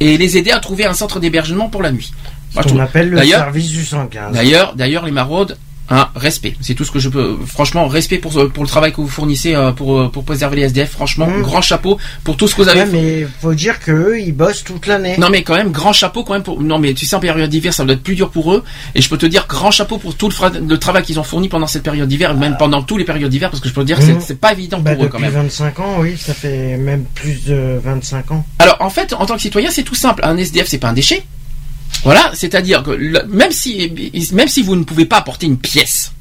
et 0.00 0.16
les 0.18 0.36
aider 0.36 0.50
à 0.50 0.58
trouver 0.58 0.84
un 0.86 0.94
centre 0.94 1.20
d'hébergement 1.20 1.68
pour 1.68 1.82
la 1.82 1.92
nuit. 1.92 2.10
Ce 2.50 2.54
Moi, 2.56 2.64
trouve- 2.64 2.80
appelle 2.80 3.10
le 3.10 3.16
service 3.38 3.68
du 3.70 3.84
115. 3.84 4.32
D'ailleurs, 4.32 4.74
d'ailleurs, 4.74 5.04
les 5.06 5.12
maraudes, 5.12 5.56
un 5.90 6.08
respect. 6.16 6.54
C'est 6.60 6.74
tout 6.74 6.84
ce 6.84 6.90
que 6.90 6.98
je 6.98 7.08
peux. 7.08 7.36
Franchement, 7.46 7.86
respect 7.88 8.18
pour 8.18 8.32
pour 8.52 8.64
le 8.64 8.68
travail 8.68 8.92
que 8.92 9.00
vous 9.00 9.08
fournissez 9.08 9.54
euh, 9.54 9.72
pour 9.72 9.98
euh, 9.98 10.08
pour 10.08 10.24
préserver 10.24 10.56
les 10.56 10.62
SDF. 10.62 10.90
Franchement, 10.90 11.28
grand 11.40 11.60
chapeau 11.62 11.98
pour 12.24 12.36
tout 12.36 12.48
ce 12.48 12.54
que 12.54 12.62
vous 12.62 12.68
avez. 12.68 12.80
Ouais, 12.80 12.88
mais 12.92 13.26
faut 13.40 13.54
dire 13.54 13.80
que 13.80 13.90
eux, 13.92 14.20
ils 14.20 14.32
bossent 14.32 14.64
toute 14.64 14.86
l'année. 14.86 15.16
Non 15.18 15.28
mais 15.30 15.42
quand 15.42 15.54
même 15.54 15.70
grand 15.72 15.92
chapeau 15.92 16.24
quand 16.24 16.32
même 16.34 16.42
pour 16.42 16.60
non 16.62 16.78
mais 16.78 16.94
tu 16.94 17.04
sais 17.06 17.16
en 17.16 17.20
période 17.20 17.50
d'hiver 17.50 17.72
ça 17.74 17.84
doit 17.84 17.94
être 17.94 18.02
plus 18.02 18.14
dur 18.14 18.30
pour 18.30 18.52
eux 18.54 18.64
et 18.94 19.02
je 19.02 19.08
peux 19.08 19.18
te 19.18 19.26
dire 19.26 19.46
grand 19.48 19.70
chapeau 19.70 19.98
pour 19.98 20.14
tout 20.16 20.28
le, 20.28 20.34
fra- 20.34 20.50
le 20.50 20.78
travail 20.78 21.02
qu'ils 21.02 21.20
ont 21.20 21.24
fourni 21.24 21.48
pendant 21.48 21.66
cette 21.66 21.82
période 21.82 22.08
d'hiver 22.08 22.34
même 22.34 22.56
pendant 22.58 22.82
toutes 22.82 22.98
les 22.98 23.04
périodes 23.04 23.30
d'hiver 23.30 23.50
parce 23.50 23.60
que 23.62 23.68
je 23.68 23.74
peux 23.74 23.82
te 23.82 23.86
dire 23.86 23.98
que 23.98 24.04
c'est- 24.04 24.20
c'est 24.20 24.40
pas 24.40 24.52
évident 24.52 24.80
Bah, 24.80 24.94
pour 24.94 25.04
eux 25.04 25.08
quand 25.08 25.18
depuis 25.18 25.32
même. 25.32 25.42
25 25.44 25.80
ans, 25.80 25.96
oui, 25.98 26.16
ça 26.18 26.32
fait 26.34 26.76
même 26.78 27.04
plus 27.14 27.44
de 27.44 27.78
25 27.84 28.30
ans. 28.32 28.44
Alors 28.58 28.76
en 28.80 28.90
fait 28.90 29.12
en 29.12 29.26
tant 29.26 29.36
que 29.36 29.42
citoyen 29.42 29.70
c'est 29.70 29.82
tout 29.82 29.94
simple 29.94 30.22
un 30.24 30.36
SDF 30.36 30.66
c'est 30.68 30.78
pas 30.78 30.88
un 30.88 30.92
déchet 30.94 31.22
voilà 32.02 32.32
c'est-à-dire 32.34 32.82
que 32.82 32.90
le- 32.90 33.24
même 33.28 33.52
si 33.52 33.90
même 34.32 34.48
si 34.48 34.62
vous 34.62 34.76
ne 34.76 34.84
pouvez 34.84 35.04
pas 35.06 35.18
apporter 35.18 35.46
une 35.46 35.58
pièce 35.58 36.12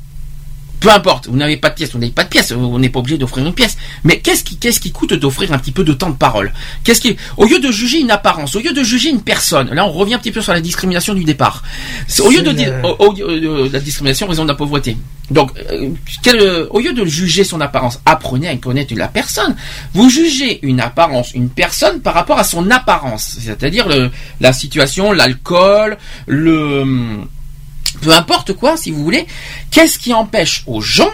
peu 0.84 0.90
importe, 0.92 1.28
vous 1.30 1.38
n'avez 1.38 1.56
pas 1.56 1.70
de 1.70 1.76
pièce, 1.76 1.94
vous 1.94 1.98
n'avez 2.00 2.12
pas 2.12 2.26
de 2.26 2.30
pièce, 2.30 2.52
on 2.52 2.78
n'est 2.78 2.90
pas 2.90 3.00
obligé 3.00 3.18
d'offrir 3.18 3.46
une 3.48 3.54
pièce. 3.54 3.78
Mais 4.04 4.20
qu'est-ce 4.20 4.44
qui, 4.44 4.58
qu'est-ce 4.58 4.82
qui 4.82 4.92
coûte 4.92 5.14
d'offrir 5.14 5.54
un 5.54 5.58
petit 5.58 5.72
peu 5.72 5.86
de 5.86 5.94
temps 5.94 6.10
de 6.10 6.16
parole? 6.18 6.52
Qu'est-ce 6.84 7.00
qui, 7.00 7.16
au 7.38 7.46
lieu 7.46 7.60
de 7.60 7.72
juger 7.72 8.00
une 8.02 8.12
apparence, 8.12 8.54
au 8.58 8.60
lieu 8.60 8.74
de 8.74 8.84
juger 8.84 9.10
une 9.10 9.22
personne, 9.22 9.70
là 9.74 9.86
on 9.86 9.92
revient 9.92 10.16
un 10.16 10.20
petit 10.20 10.34
peu 10.34 10.42
sur 10.42 10.52
la 10.52 10.60
discrimination 10.60 11.14
du 11.14 11.24
départ. 11.24 11.64
Au 12.20 12.30
lieu 12.30 12.42
de 12.42 12.52
le- 12.52 12.86
au- 12.86 12.96
au- 13.08 13.18
euh, 13.22 13.70
la 13.72 13.80
discrimination 13.80 14.28
en 14.28 14.30
raison 14.30 14.44
de 14.44 14.50
la 14.50 14.56
pauvreté. 14.56 14.98
Donc, 15.32 15.52
euh, 15.72 15.90
quel, 16.22 16.42
euh, 16.42 16.68
au 16.72 16.80
lieu 16.82 16.92
de 16.92 17.06
juger 17.06 17.46
son 17.46 17.62
apparence, 17.62 18.02
apprenez 18.06 18.50
à 18.50 18.56
connaître 18.58 18.94
la 18.96 19.08
personne. 19.08 19.56
Vous 19.94 20.10
jugez 20.10 20.60
une 20.68 20.82
apparence, 20.82 21.32
une 21.34 21.48
personne 21.50 22.02
par 22.02 22.14
rapport 22.14 22.38
à 22.40 22.44
son 22.44 22.70
apparence, 22.70 23.38
c'est-à-dire 23.40 23.88
la 24.42 24.52
situation, 24.52 25.14
l'alcool, 25.14 25.98
le 26.28 26.84
peu 28.02 28.12
importe 28.12 28.54
quoi, 28.54 28.78
si 28.78 28.92
vous 28.92 29.04
voulez, 29.04 29.26
qu'est-ce 29.72 29.98
qui 30.00 30.14
empêche 30.14 30.64
aux 30.68 30.82
gens 30.82 31.12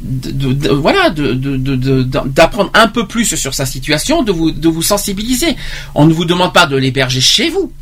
de, 0.00 0.30
de- 0.30 0.52
de- 0.52 0.68
voilà, 0.70 1.08
d'apprendre 1.10 2.70
un 2.74 2.88
peu 2.88 3.06
plus 3.06 3.36
sur 3.36 3.54
sa 3.54 3.66
situation, 3.66 4.22
de 4.22 4.32
vous, 4.32 4.50
de 4.50 4.68
vous 4.68 4.82
sensibiliser. 4.82 5.56
On 5.94 6.06
ne 6.06 6.12
vous 6.12 6.24
demande 6.24 6.52
pas 6.52 6.66
de 6.66 6.76
l'héberger 6.76 7.20
chez 7.20 7.50
vous. 7.50 7.72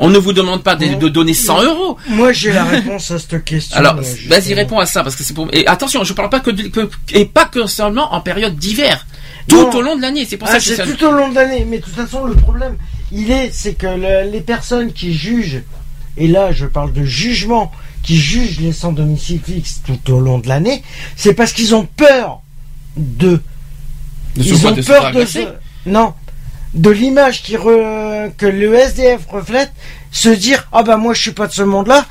On 0.00 0.08
ne 0.10 0.18
vous 0.18 0.32
demande 0.32 0.62
pas 0.62 0.76
de, 0.76 0.94
de 0.94 1.08
donner 1.08 1.34
100 1.34 1.62
euros. 1.64 1.96
Moi, 2.08 2.32
j'ai 2.32 2.52
la 2.52 2.64
réponse 2.76 3.10
à 3.10 3.18
cette 3.18 3.44
question. 3.44 3.76
Alors, 3.76 3.96
vas-y, 4.28 4.54
réponds 4.54 4.78
à 4.78 4.86
ça 4.86 5.02
parce 5.02 5.16
que 5.16 5.24
c'est 5.24 5.34
pour. 5.34 5.48
Et 5.52 5.66
attention, 5.66 6.04
je 6.04 6.12
parle 6.12 6.30
pas 6.30 6.38
que, 6.40 6.50
de- 6.52 6.68
que- 6.68 6.88
et 7.12 7.24
pas 7.24 7.46
que 7.46 7.66
seulement 7.66 8.14
en 8.14 8.20
période 8.20 8.56
d'hiver. 8.56 9.06
Tout 9.48 9.56
Non. 9.56 9.70
au 9.74 9.82
long 9.82 9.96
de 9.96 10.02
l'année. 10.02 10.24
C'est 10.28 10.36
pour 10.36 10.48
Ah, 10.48 10.60
ça 10.60 10.84
que 10.84 10.92
tout 10.92 11.04
au 11.04 11.10
long 11.10 11.30
de 11.30 11.34
l'année. 11.34 11.64
Mais 11.68 11.78
de 11.78 11.84
toute 11.84 11.94
façon, 11.94 12.24
le 12.26 12.34
problème, 12.34 12.76
il 13.10 13.30
est, 13.32 13.50
c'est 13.52 13.74
que 13.74 13.86
le- 13.88 14.30
les 14.30 14.40
personnes 14.40 14.92
qui 14.92 15.14
jugent, 15.14 15.62
et 16.16 16.28
là, 16.28 16.52
je 16.52 16.66
parle 16.66 16.92
de 16.92 17.02
jugement, 17.04 17.72
qui 18.08 18.16
jugent 18.16 18.58
les 18.60 18.72
sans 18.72 18.92
domicile 18.92 19.38
fixe 19.46 19.82
tout 19.86 20.12
au 20.14 20.18
long 20.18 20.38
de 20.38 20.48
l'année, 20.48 20.82
c'est 21.14 21.34
parce 21.34 21.52
qu'ils 21.52 21.74
ont 21.74 21.84
peur 21.84 22.40
de. 22.96 23.38
Ils 24.34 24.66
ont 24.66 24.74
peur 24.74 25.12
de 25.12 25.24
ce- 25.26 25.38
Non. 25.84 26.14
De 26.72 26.88
l'image 26.88 27.42
qui 27.42 27.56
re- 27.56 28.30
que 28.38 28.46
le 28.46 28.74
SDF 28.74 29.26
reflète, 29.30 29.70
se 30.10 30.30
dire 30.30 30.66
ah 30.72 30.82
bah 30.82 30.96
moi 30.96 31.12
je 31.12 31.20
suis 31.20 31.32
pas 31.32 31.46
de 31.48 31.52
ce 31.52 31.60
monde-là. 31.62 32.06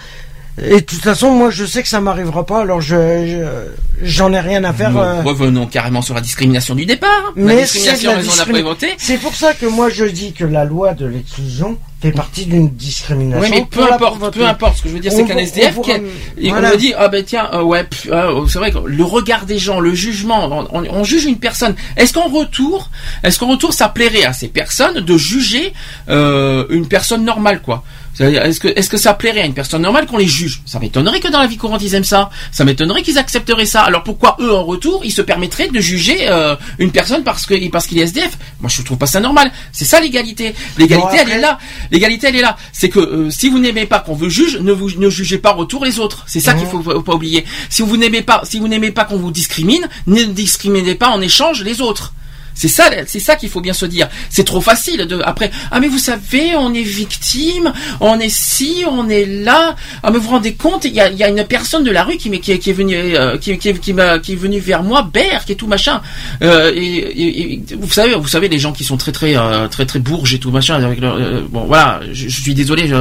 Et 0.61 0.75
de 0.75 0.85
toute 0.85 1.01
façon, 1.01 1.31
moi 1.31 1.49
je 1.49 1.65
sais 1.65 1.81
que 1.81 1.89
ça 1.89 1.99
m'arrivera 1.99 2.45
pas, 2.45 2.61
alors 2.61 2.79
je 2.81 2.95
je- 3.27 4.05
j'en 4.05 4.31
ai 4.33 4.39
rien 4.39 4.63
à 4.65 4.73
faire. 4.73 4.95
Euh, 4.97 5.23
Revenons 5.23 5.65
carrément 5.65 6.03
sur 6.03 6.13
la 6.13 6.21
discrimination 6.21 6.75
du 6.75 6.85
départ. 6.85 7.33
la 7.35 7.43
mais 7.43 7.65
c'est 7.65 7.79
discrimination 7.79 8.09
la 8.11 8.15
en 8.15 8.19
raison 8.19 8.31
de 8.33 8.37
la 8.37 8.43
discrimi- 8.43 8.61
pauvreté. 8.61 8.93
C'est 8.99 9.17
pour 9.17 9.33
ça 9.35 9.55
que 9.55 9.65
moi 9.65 9.89
je 9.89 10.05
dis 10.05 10.33
que 10.33 10.45
la 10.45 10.63
loi 10.63 10.93
de 10.93 11.07
l'exclusion 11.07 11.79
fait 11.99 12.11
partie 12.11 12.45
d'une 12.45 12.69
discrimination. 12.69 13.41
Oui, 13.41 13.49
mais 13.51 13.65
peu 13.69 13.91
importe, 13.91 14.33
peu 14.33 14.45
importe. 14.45 14.77
Ce 14.77 14.83
que 14.83 14.89
je 14.89 14.93
veux 14.93 14.99
dire, 14.99 15.11
c'est 15.11 15.25
qu'un 15.25 15.37
SDF, 15.37 15.77
on 15.77 15.81
qui 15.81 15.89
vous 15.89 15.95
a- 15.95 15.99
ram- 15.99 16.05
et 16.37 16.49
voilà. 16.49 16.69
on 16.69 16.71
me 16.73 16.77
dit, 16.77 16.93
ah 16.95 17.07
ben 17.07 17.23
tiens, 17.23 17.49
euh, 17.53 17.63
ouais, 17.63 17.85
euh, 18.11 18.45
c'est 18.47 18.59
vrai 18.59 18.71
que 18.71 18.77
le 18.85 19.03
regard 19.03 19.45
des 19.45 19.57
gens, 19.57 19.79
le 19.79 19.93
jugement, 19.95 20.45
on, 20.71 20.79
on- 20.79 20.87
on 20.89 21.03
juge 21.03 21.25
une 21.25 21.37
personne. 21.37 21.75
Est-ce 21.95 22.13
qu'en 22.13 22.27
retour, 22.29 22.89
est-ce 23.23 23.39
qu'en 23.39 23.47
retour, 23.47 23.73
ça 23.73 23.89
plairait 23.89 24.25
à 24.25 24.33
ces 24.33 24.47
personnes 24.47 24.99
de 24.99 25.17
juger 25.17 25.73
euh, 26.09 26.65
une 26.69 26.87
personne 26.87 27.23
normale, 27.25 27.61
quoi? 27.61 27.83
Est-ce 28.19 28.59
que, 28.59 28.67
est-ce 28.67 28.89
que 28.89 28.97
ça 28.97 29.13
plairait 29.13 29.41
à 29.41 29.45
une 29.45 29.53
personne 29.53 29.81
normale 29.81 30.07
qu'on 30.07 30.17
les 30.17 30.27
juge? 30.27 30.61
Ça 30.65 30.79
m'étonnerait 30.79 31.19
que 31.19 31.27
dans 31.29 31.39
la 31.39 31.47
vie 31.47 31.57
courante 31.57 31.81
ils 31.83 31.93
aiment 31.93 32.03
ça. 32.03 32.29
Ça 32.51 32.65
m'étonnerait 32.65 33.03
qu'ils 33.03 33.17
accepteraient 33.17 33.65
ça. 33.65 33.81
Alors 33.81 34.03
pourquoi 34.03 34.37
eux 34.39 34.53
en 34.53 34.63
retour 34.63 35.01
ils 35.03 35.11
se 35.11 35.21
permettraient 35.21 35.69
de 35.69 35.79
juger 35.79 36.27
euh, 36.29 36.55
une 36.79 36.91
personne 36.91 37.23
parce 37.23 37.45
que 37.45 37.69
parce 37.69 37.87
qu'il 37.87 37.99
est 37.99 38.03
SDF 38.03 38.37
Moi 38.59 38.69
je 38.69 38.81
trouve 38.81 38.97
pas 38.97 39.05
ça 39.05 39.19
normal. 39.19 39.51
C'est 39.71 39.85
ça 39.85 39.99
l'égalité. 39.99 40.55
L'égalité 40.77 41.07
Bon, 41.07 41.21
elle 41.21 41.31
est 41.31 41.41
là. 41.41 41.59
L'égalité 41.91 42.27
elle 42.27 42.37
est 42.37 42.41
là. 42.41 42.57
C'est 42.73 42.89
que 42.89 42.99
euh, 42.99 43.29
si 43.29 43.49
vous 43.49 43.59
n'aimez 43.59 43.85
pas 43.85 43.99
qu'on 43.99 44.13
vous 44.13 44.29
juge, 44.29 44.57
ne 44.57 44.71
vous 44.71 44.89
ne 44.97 45.09
jugez 45.09 45.37
pas 45.37 45.53
en 45.53 45.57
retour 45.57 45.85
les 45.85 45.99
autres. 45.99 46.23
C'est 46.27 46.39
ça 46.39 46.53
qu'il 46.53 46.67
faut 46.67 46.81
faut 46.81 47.01
pas 47.01 47.13
oublier. 47.13 47.45
Si 47.69 47.81
vous 47.81 47.97
n'aimez 47.97 48.21
pas 48.21 48.41
si 48.43 48.59
vous 48.59 48.67
n'aimez 48.67 48.91
pas 48.91 49.05
qu'on 49.05 49.17
vous 49.17 49.31
discrimine, 49.31 49.87
ne 50.07 50.23
discriminez 50.23 50.95
pas 50.95 51.09
en 51.09 51.21
échange 51.21 51.63
les 51.63 51.81
autres. 51.81 52.13
C'est 52.57 52.67
ça, 52.67 52.89
c'est 53.05 53.19
ça 53.19 53.35
qu'il 53.35 53.49
faut 53.49 53.61
bien 53.61 53.73
se 53.73 53.85
dire. 53.85 54.07
C'est 54.29 54.43
trop 54.43 54.61
facile 54.61 55.05
de 55.05 55.19
après. 55.23 55.51
Ah 55.71 55.79
mais 55.79 55.87
vous 55.87 55.99
savez, 55.99 56.55
on 56.57 56.73
est 56.73 56.81
victime, 56.81 57.71
on 57.99 58.19
est 58.19 58.29
ci, 58.29 58.83
on 58.89 59.07
est 59.09 59.25
là. 59.25 59.75
Ah 60.03 60.09
mais 60.11 60.17
vous 60.17 60.25
vous 60.25 60.31
rendez 60.31 60.53
compte, 60.55 60.85
il 60.85 60.93
y 60.93 60.99
a, 60.99 61.09
y 61.11 61.23
a 61.23 61.29
une 61.29 61.43
personne 61.45 61.83
de 61.83 61.91
la 61.91 62.03
rue 62.03 62.17
qui 62.17 62.31
qui, 62.39 62.51
est- 62.53 62.59
qui 62.59 62.69
est 62.71 62.73
venue 62.73 62.95
euh, 62.95 63.37
qui, 63.37 63.57
qui, 63.57 63.73
qui 63.75 63.93
m'a 63.93 64.19
qui 64.19 64.33
est 64.33 64.35
venue 64.35 64.59
vers 64.59 64.83
moi, 64.83 65.07
Berk 65.13 65.49
et 65.49 65.55
tout 65.55 65.67
machin. 65.67 66.01
Euh, 66.41 66.71
et, 66.75 66.81
et- 66.81 67.53
et 67.53 67.61
vous 67.79 67.89
savez, 67.91 68.15
vous 68.15 68.27
savez 68.27 68.49
les 68.49 68.59
gens 68.59 68.73
qui 68.73 68.83
sont 68.83 68.97
très 68.97 69.11
très 69.11 69.37
euh, 69.37 69.67
très 69.67 69.85
très 69.85 69.99
bourges 69.99 70.33
et 70.33 70.39
tout 70.39 70.51
machin. 70.51 70.81
Avec 70.83 70.99
leur, 70.99 71.15
euh, 71.15 71.41
bon 71.49 71.65
voilà, 71.65 72.01
je, 72.11 72.27
je 72.27 72.41
suis 72.41 72.53
désolé, 72.53 72.87
je, 72.87 72.95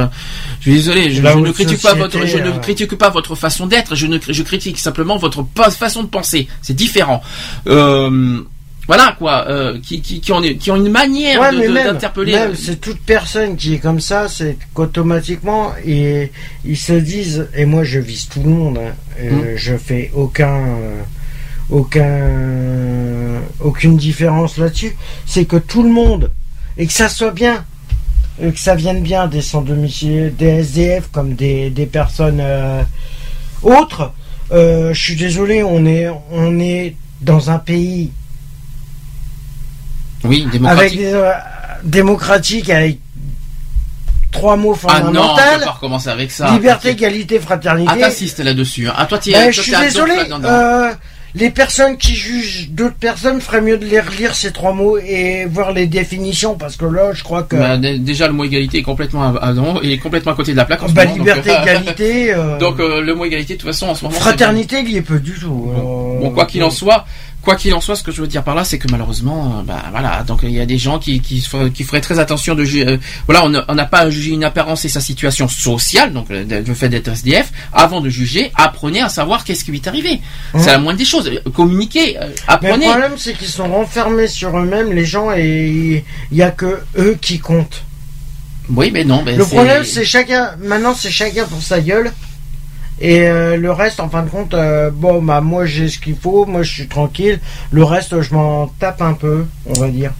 je 0.59 0.61
suis 0.69 0.73
désolé, 0.73 1.11
je, 1.11 1.21
ne 1.21 1.51
critique 1.51 1.81
pas 1.81 1.93
votre 2.03 2.25
je 2.27 2.37
ne 2.37 2.49
euh, 2.49 2.59
critique 2.59 2.95
pas 2.97 3.09
votre 3.09 3.35
façon 3.35 3.65
d'être. 3.65 3.95
Je 3.95 4.07
ne 4.07 4.17
je 4.27 4.43
critique 4.43 4.77
simplement 4.79 5.17
votre 5.17 5.45
façon 5.71 6.03
de 6.03 6.07
penser. 6.09 6.47
C'est 6.61 6.75
différent. 6.75 7.21
Euh, 7.67 8.41
voilà 8.87 9.15
quoi, 9.19 9.45
euh, 9.49 9.79
qui, 9.81 10.01
qui, 10.01 10.21
qui, 10.21 10.31
ont, 10.31 10.41
qui 10.41 10.71
ont 10.71 10.77
une 10.77 10.89
manière 10.91 11.41
Ouais, 11.41 11.83
d'interpeller. 11.83 12.31
même, 12.31 12.55
c'est 12.55 12.79
toute 12.79 12.99
personne 13.01 13.57
qui 13.57 13.73
est 13.73 13.79
comme 13.79 13.99
ça, 13.99 14.27
c'est 14.29 14.57
qu'automatiquement, 14.73 15.73
ils, 15.85 16.29
ils 16.63 16.77
se 16.77 16.93
disent, 16.93 17.47
et 17.55 17.65
moi 17.65 17.83
je 17.83 17.99
vise 17.99 18.27
tout 18.29 18.41
le 18.43 18.49
monde, 18.49 18.77
hein, 18.79 18.93
euh, 19.19 19.53
Mm. 19.53 19.57
je 19.57 19.75
fais 19.77 20.11
aucun, 20.15 20.55
euh, 20.67 21.01
aucun, 21.69 23.41
aucune 23.59 23.97
différence 23.97 24.57
là-dessus, 24.57 24.95
c'est 25.25 25.45
que 25.45 25.57
tout 25.57 25.83
le 25.83 25.89
monde, 25.89 26.31
et 26.77 26.87
que 26.87 26.93
ça 26.93 27.09
soit 27.09 27.31
bien 27.31 27.65
euh, 28.41 28.51
que 28.51 28.59
ça 28.59 28.75
vienne 28.75 29.01
bien 29.01 29.27
des 29.27 29.41
sans 29.41 29.61
domicile, 29.61 30.33
des 30.37 30.45
SDF 30.63 31.09
comme 31.11 31.33
des, 31.33 31.69
des 31.71 31.87
personnes 31.87 32.39
euh, 32.39 32.83
autres. 33.63 34.13
Euh, 34.51 34.93
je 34.93 35.01
suis 35.01 35.15
désolé, 35.15 35.63
on 35.63 35.85
est, 35.85 36.07
on 36.31 36.59
est 36.59 36.95
dans 37.21 37.49
un 37.49 37.57
pays 37.57 38.11
Oui, 40.27 40.41
avec 40.41 40.51
démocratique. 40.51 40.97
des, 40.99 41.13
euh, 41.13 41.31
démocratique 41.83 42.69
avec 42.69 42.99
trois 44.31 44.55
mots 44.57 44.75
Ah 44.87 44.99
non, 44.99 45.09
on 45.09 45.13
fondamentaux. 45.13 45.41
peut 45.59 45.65
pas 45.65 45.71
recommencer 45.71 46.09
avec 46.09 46.31
ça. 46.31 46.51
Liberté, 46.51 46.89
égalité, 46.89 47.39
fraternité. 47.39 47.91
Ah, 47.95 47.97
t'insistes 47.99 48.39
là-dessus. 48.39 48.87
hein. 48.87 48.93
Ah, 48.97 49.05
toi, 49.05 49.17
tu 49.17 49.31
Ben, 49.31 49.51
je 49.51 49.61
suis 49.61 49.71
désolé. 49.75 50.13
euh, 50.43 50.91
les 51.33 51.49
personnes 51.49 51.97
qui 51.97 52.15
jugent 52.15 52.69
d'autres 52.71 52.95
personnes 52.95 53.41
feraient 53.41 53.61
mieux 53.61 53.77
de 53.77 53.85
les 53.85 53.99
relire 53.99 54.33
ces 54.35 54.51
trois 54.51 54.73
mots 54.73 54.97
et 54.97 55.45
voir 55.45 55.71
les 55.71 55.85
définitions 55.85 56.55
parce 56.55 56.75
que 56.77 56.85
là, 56.85 57.11
je 57.13 57.23
crois 57.23 57.43
que 57.43 57.55
Bah, 57.55 57.77
dé- 57.77 57.99
déjà, 57.99 58.27
le 58.27 58.33
mot 58.33 58.43
égalité 58.43 58.79
est 58.79 58.83
complètement 58.83 59.23
à, 59.35 59.37
à- 59.47 59.53
non, 59.53 59.81
est 59.81 59.97
complètement 59.97 60.31
à 60.31 60.35
côté 60.35 60.51
de 60.53 60.57
la 60.57 60.65
plaque 60.65 60.83
en 60.83 60.87
ce 60.87 60.93
Bah, 60.93 61.03
moment, 61.05 61.17
liberté, 61.17 61.49
donc, 61.51 61.61
égalité, 61.61 62.33
euh, 62.35 62.57
donc 62.57 62.79
euh, 62.79 63.01
le 63.01 63.13
mot 63.15 63.25
égalité, 63.25 63.53
de 63.55 63.59
toute 63.59 63.69
façon, 63.69 63.87
en 63.87 63.95
ce 63.95 64.03
moment. 64.05 64.15
fraternité, 64.15 64.79
il 64.79 64.91
y 64.91 64.97
est 64.97 65.01
peu 65.01 65.19
du 65.19 65.33
tout. 65.33 65.71
Euh, 65.75 66.19
Bon, 66.19 66.31
quoi 66.31 66.45
qu'il 66.47 66.63
en 66.63 66.71
soit, 66.71 67.05
quoi 67.47 67.55
qu'il 67.55 67.73
en 67.73 67.79
soit, 67.79 67.95
ce 67.95 68.03
que 68.03 68.11
je 68.11 68.19
veux 68.21 68.27
dire 68.27 68.43
par 68.43 68.55
là, 68.55 68.65
c'est 68.65 68.77
que 68.77 68.89
malheureusement, 68.91 69.59
euh, 69.59 69.63
bah 69.63 69.85
voilà, 69.91 70.23
donc 70.27 70.41
il 70.43 70.51
y 70.51 70.59
a 70.59 70.65
des 70.65 70.77
gens 70.77 70.99
qui 70.99 71.21
qui, 71.21 71.39
fer- 71.39 71.71
qui 71.71 71.85
feraient 71.85 72.01
très 72.01 72.19
attention 72.19 72.55
de 72.55 72.65
euh, 72.85 72.97
voilà, 73.25 73.45
on 73.45 73.73
n'a 73.75 73.85
pas 73.85 73.99
à 73.99 74.09
juger 74.09 74.31
une 74.31 74.43
apparence 74.43 74.83
et 74.83 74.89
sa 74.89 74.99
situation 74.99 75.47
sociale, 75.47 76.11
donc 76.11 76.27
le, 76.29 76.43
le 76.43 76.73
fait 76.73 76.89
d'être 76.89 77.07
SDF, 77.07 77.53
avant 77.71 78.01
de 78.01 78.09
juger, 78.09 78.51
apprenez 78.53 78.99
à 79.01 79.07
savoir 79.07 79.45
qu'est-ce 79.45 79.63
qui 79.63 79.71
lui 79.71 79.77
est 79.79 79.87
arrivé. 79.87 80.19
Hein 80.53 80.59
C'est 80.59 80.71
la 80.71 80.77
moindre 80.77 80.99
des 80.99 81.05
choses. 81.05 81.29
Euh, 81.29 81.49
Communiquez, 81.51 82.17
euh, 82.17 82.21
Mais 82.23 82.27
le 82.27 82.33
apprenez. 82.47 82.85
problème, 82.87 83.13
c'est 83.17 83.33
qu'ils 83.33 83.47
sont 83.47 83.69
renfermés 83.69 84.27
sur 84.27 84.57
eux-mêmes, 84.57 84.91
les 84.91 85.05
gens, 85.05 85.31
et 85.31 86.03
il 86.31 86.37
y 86.37 86.43
a 86.43 86.51
que 86.51 86.81
eux 86.97 87.17
qui 87.21 87.39
comptent. 87.39 87.83
Oui, 88.69 88.91
mais 88.91 89.05
non, 89.05 89.23
mais 89.25 89.37
le 89.37 89.45
problème, 89.45 89.85
c'est 89.85 90.03
chacun. 90.03 90.51
Maintenant, 90.61 90.93
c'est 90.93 91.09
chacun 91.11 91.45
pour 91.45 91.61
sa 91.63 91.79
gueule. 91.79 92.11
Et 92.99 93.27
euh, 93.27 93.57
le 93.57 93.71
reste, 93.71 93.99
en 93.99 94.09
fin 94.09 94.23
de 94.23 94.29
compte, 94.29 94.53
euh, 94.53 94.89
bon, 94.91 95.21
bah, 95.21 95.39
moi 95.41 95.65
j'ai 95.65 95.87
ce 95.87 95.99
qu'il 95.99 96.15
faut, 96.15 96.45
moi 96.45 96.63
je 96.63 96.71
suis 96.71 96.87
tranquille. 96.87 97.39
Le 97.71 97.83
reste, 97.83 98.21
je 98.21 98.33
m'en 98.33 98.67
tape 98.79 99.01
un 99.01 99.13
peu, 99.13 99.45
on 99.67 99.73
va 99.79 99.89
dire. 99.89 100.11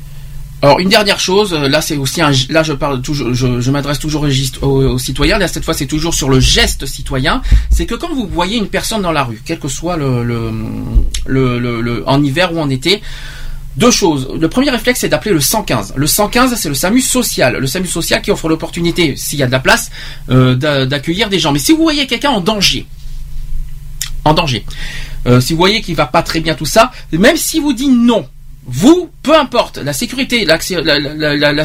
Alors 0.64 0.80
une 0.80 0.90
dernière 0.90 1.20
chose, 1.20 1.54
euh, 1.54 1.68
là 1.68 1.82
c'est 1.82 1.98
aussi 1.98 2.20
un, 2.20 2.32
là 2.50 2.64
je 2.64 2.74
parle 2.74 3.00
toujours, 3.04 3.32
je, 3.32 3.62
je 3.62 3.72
m'adresse 3.72 4.00
toujours 4.00 4.24
aux, 4.24 4.66
aux- 4.66 4.98
citoyens. 4.98 5.38
Là 5.38 5.48
cette 5.48 5.64
fois 5.64 5.76
c'est 5.76 5.86
toujours 5.86 6.16
sur 6.16 6.30
le 6.30 6.40
geste 6.40 6.88
citoyen. 6.88 7.44
C'est 7.70 7.86
que 7.86 7.94
quand 7.94 8.12
vous 8.12 8.28
voyez 8.28 8.58
une 8.58 8.68
personne 8.68 9.04
dans 9.04 9.12
la 9.12 9.24
rue, 9.24 9.40
quel 9.46 9.60
que 9.60 9.68
soit 9.68 9.98
le, 9.98 10.24
le, 10.24 10.52
le- 11.28 11.60
le- 11.82 12.04
en 12.10 12.24
hiver 12.24 12.54
ou 12.56 12.60
en 12.60 12.72
été, 12.72 13.04
deux 13.78 13.92
choses. 13.92 14.28
Le 14.40 14.50
premier 14.50 14.70
réflexe 14.72 15.00
c'est 15.02 15.10
d'appeler 15.10 15.34
le 15.34 15.40
115. 15.40 15.94
Le 15.96 16.08
115 16.08 16.56
c'est 16.56 16.70
le 16.70 16.76
SAMU 16.76 17.00
social, 17.02 17.58
le 17.58 17.68
SAMU 17.68 17.88
social 17.88 18.22
qui 18.22 18.32
offre 18.32 18.50
l'opportunité, 18.50 19.16
s'il 19.16 19.40
y 19.40 19.44
a 19.44 19.48
de 19.48 19.52
la 19.52 19.60
place, 19.60 19.90
euh, 20.30 20.56
d'a- 20.56 20.86
d'accueillir 20.86 21.30
des 21.30 21.40
gens. 21.40 21.52
Mais 21.52 21.60
si 21.60 21.72
vous 21.72 21.82
voyez 21.84 22.08
quelqu'un 22.08 22.32
en 22.32 22.42
danger, 22.42 22.86
en 24.26 24.34
danger. 24.34 24.66
Euh, 25.26 25.40
si 25.42 25.54
vous 25.54 25.58
voyez 25.60 25.82
qu'il 25.82 25.96
va 25.96 26.06
pas 26.06 26.22
très 26.24 26.40
bien 26.40 26.56
tout 26.56 26.66
ça, 26.66 26.92
même 27.12 27.38
si 27.38 27.60
vous 27.60 27.74
dit 27.74 27.88
non, 27.90 28.28
vous, 28.70 29.10
peu 29.24 29.34
importe, 29.38 29.78
la 29.78 29.94
sécurité, 29.94 30.44
la, 30.46 30.60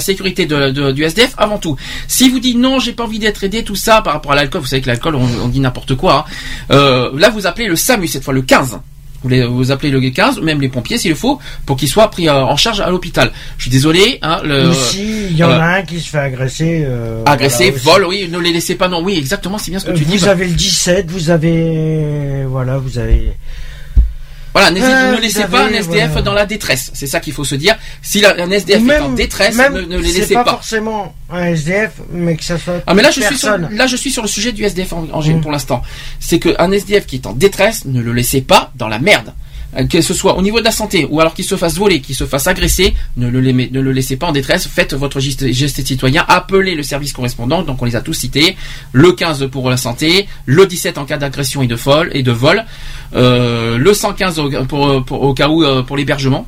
sécurité 0.00 0.46
du 0.46 1.02
SDF 1.02 1.34
avant 1.36 1.58
tout. 1.58 1.76
Si 2.06 2.28
vous 2.28 2.38
dites 2.38 2.56
non, 2.56 2.78
j'ai 2.78 2.92
pas 2.92 3.04
envie 3.04 3.18
d'être 3.18 3.42
aidé, 3.42 3.64
tout 3.64 3.74
ça 3.74 4.02
par 4.02 4.12
rapport 4.14 4.32
à 4.32 4.36
l'alcool, 4.36 4.60
vous 4.60 4.66
savez 4.68 4.82
que 4.82 4.86
l'alcool, 4.88 5.16
on, 5.16 5.26
on 5.44 5.48
dit 5.48 5.58
n'importe 5.60 5.94
quoi. 5.96 6.26
hein. 6.28 6.32
Euh, 6.70 7.10
là, 7.18 7.30
vous 7.30 7.46
appelez 7.46 7.66
le 7.66 7.74
SAMU 7.76 8.06
cette 8.06 8.22
fois, 8.22 8.32
le 8.34 8.42
15. 8.42 8.78
Vous, 9.22 9.28
les- 9.28 9.44
vous 9.46 9.70
appelez 9.70 9.90
le 9.90 10.00
15, 10.10 10.40
même 10.40 10.60
les 10.60 10.68
pompiers 10.68 10.98
s'il 10.98 11.10
le 11.10 11.16
faut, 11.16 11.38
pour 11.66 11.76
qu'ils 11.76 11.88
soient 11.88 12.10
pris 12.10 12.28
euh, 12.28 12.34
en 12.44 12.56
charge 12.56 12.80
à 12.80 12.90
l'hôpital. 12.90 13.30
Je 13.56 13.62
suis 13.62 13.70
désolé. 13.70 14.18
Hein, 14.22 14.40
le, 14.44 14.68
Ou 14.70 14.74
si 14.74 15.26
il 15.30 15.36
y 15.36 15.44
en 15.44 15.50
euh, 15.50 15.58
a 15.60 15.76
un 15.76 15.82
qui 15.82 16.00
se 16.00 16.10
fait 16.10 16.18
agresser. 16.18 16.82
euh, 16.84 17.22
Agresser, 17.26 17.70
voilà, 17.70 18.00
vol, 18.06 18.08
oui, 18.10 18.28
ne 18.30 18.38
les 18.38 18.52
laissez 18.52 18.74
pas, 18.74 18.88
non, 18.88 19.02
oui, 19.02 19.16
exactement, 19.16 19.58
c'est 19.58 19.70
bien 19.70 19.78
ce 19.80 19.86
que 19.86 19.90
Euh, 19.92 19.94
tu 19.94 20.04
dis. 20.04 20.16
Vous 20.16 20.28
avez 20.28 20.46
le 20.46 20.52
17, 20.54 21.10
vous 21.10 21.30
avez. 21.30 22.44
Voilà, 22.48 22.78
vous 22.78 22.98
avez. 22.98 23.32
Voilà, 24.54 24.70
ne 24.70 25.20
laissez 25.20 25.44
pas 25.44 25.64
un 25.64 25.68
SDF 25.72 26.08
voilà. 26.08 26.22
dans 26.22 26.32
la 26.34 26.44
détresse. 26.46 26.90
C'est 26.94 27.06
ça 27.06 27.20
qu'il 27.20 27.32
faut 27.32 27.44
se 27.44 27.54
dire. 27.54 27.76
Si 28.02 28.24
un 28.24 28.50
SDF 28.50 28.86
est 28.88 28.98
en 29.00 29.08
détresse, 29.10 29.54
même, 29.56 29.72
ne, 29.74 29.80
ne 29.82 29.96
les 29.98 30.12
laissez 30.12 30.34
pas, 30.34 30.44
pas. 30.44 30.50
forcément 30.52 31.14
un 31.30 31.46
SDF, 31.46 31.92
mais 32.12 32.36
que 32.36 32.44
ça 32.44 32.58
soit. 32.58 32.82
Ah 32.86 32.92
mais 32.94 33.02
là 33.02 33.10
je 33.10 33.20
suis 33.22 33.38
sur, 33.38 33.48
personne. 33.50 33.74
là 33.74 33.86
je 33.86 33.96
suis 33.96 34.10
sur 34.10 34.22
le 34.22 34.28
sujet 34.28 34.52
du 34.52 34.62
SDF 34.64 34.92
en, 34.92 35.06
en- 35.12 35.22
Mm. 35.22 35.40
pour 35.40 35.52
l'instant. 35.52 35.82
C'est 36.20 36.38
que 36.38 36.54
un 36.58 36.70
SDF 36.72 37.06
qui 37.06 37.16
est 37.16 37.26
en 37.26 37.32
détresse, 37.32 37.84
ne 37.86 38.02
le 38.02 38.12
laissez 38.12 38.42
pas 38.42 38.70
dans 38.74 38.88
la 38.88 38.98
merde. 38.98 39.32
Euh, 39.76 39.86
Que 39.86 40.00
ce 40.00 40.14
soit 40.14 40.36
au 40.36 40.42
niveau 40.42 40.60
de 40.60 40.64
la 40.64 40.70
santé 40.70 41.06
ou 41.08 41.20
alors 41.20 41.34
qu'il 41.34 41.44
se 41.44 41.56
fasse 41.56 41.76
voler, 41.76 42.00
qu'il 42.00 42.14
se 42.14 42.24
fasse 42.24 42.46
agresser, 42.46 42.94
ne 43.16 43.28
le, 43.28 43.92
laissez 43.92 44.16
pas 44.16 44.26
en 44.26 44.32
détresse. 44.32 44.66
Faites 44.66 44.94
votre 44.94 45.20
geste, 45.20 45.86
citoyen. 45.86 46.24
Appelez 46.28 46.74
le 46.74 46.82
service 46.82 47.12
correspondant. 47.12 47.62
Donc 47.62 47.80
on 47.80 47.84
les 47.84 47.96
a 47.96 48.00
tous 48.00 48.14
cités. 48.14 48.56
Le 48.92 49.12
15 49.12 49.48
pour 49.50 49.70
la 49.70 49.76
santé, 49.76 50.26
le 50.46 50.66
17 50.66 50.98
en 50.98 51.04
cas 51.04 51.16
d'agression 51.16 51.62
et 51.62 51.66
de 51.66 51.74
vol 51.74 52.10
et 52.12 52.22
de 52.22 52.32
vol, 52.32 52.64
euh, 53.14 53.78
le 53.78 53.94
115 53.94 54.38
au, 54.38 55.34
cas 55.34 55.48
où 55.48 55.64
euh, 55.64 55.82
pour 55.82 55.96
l'hébergement, 55.96 56.46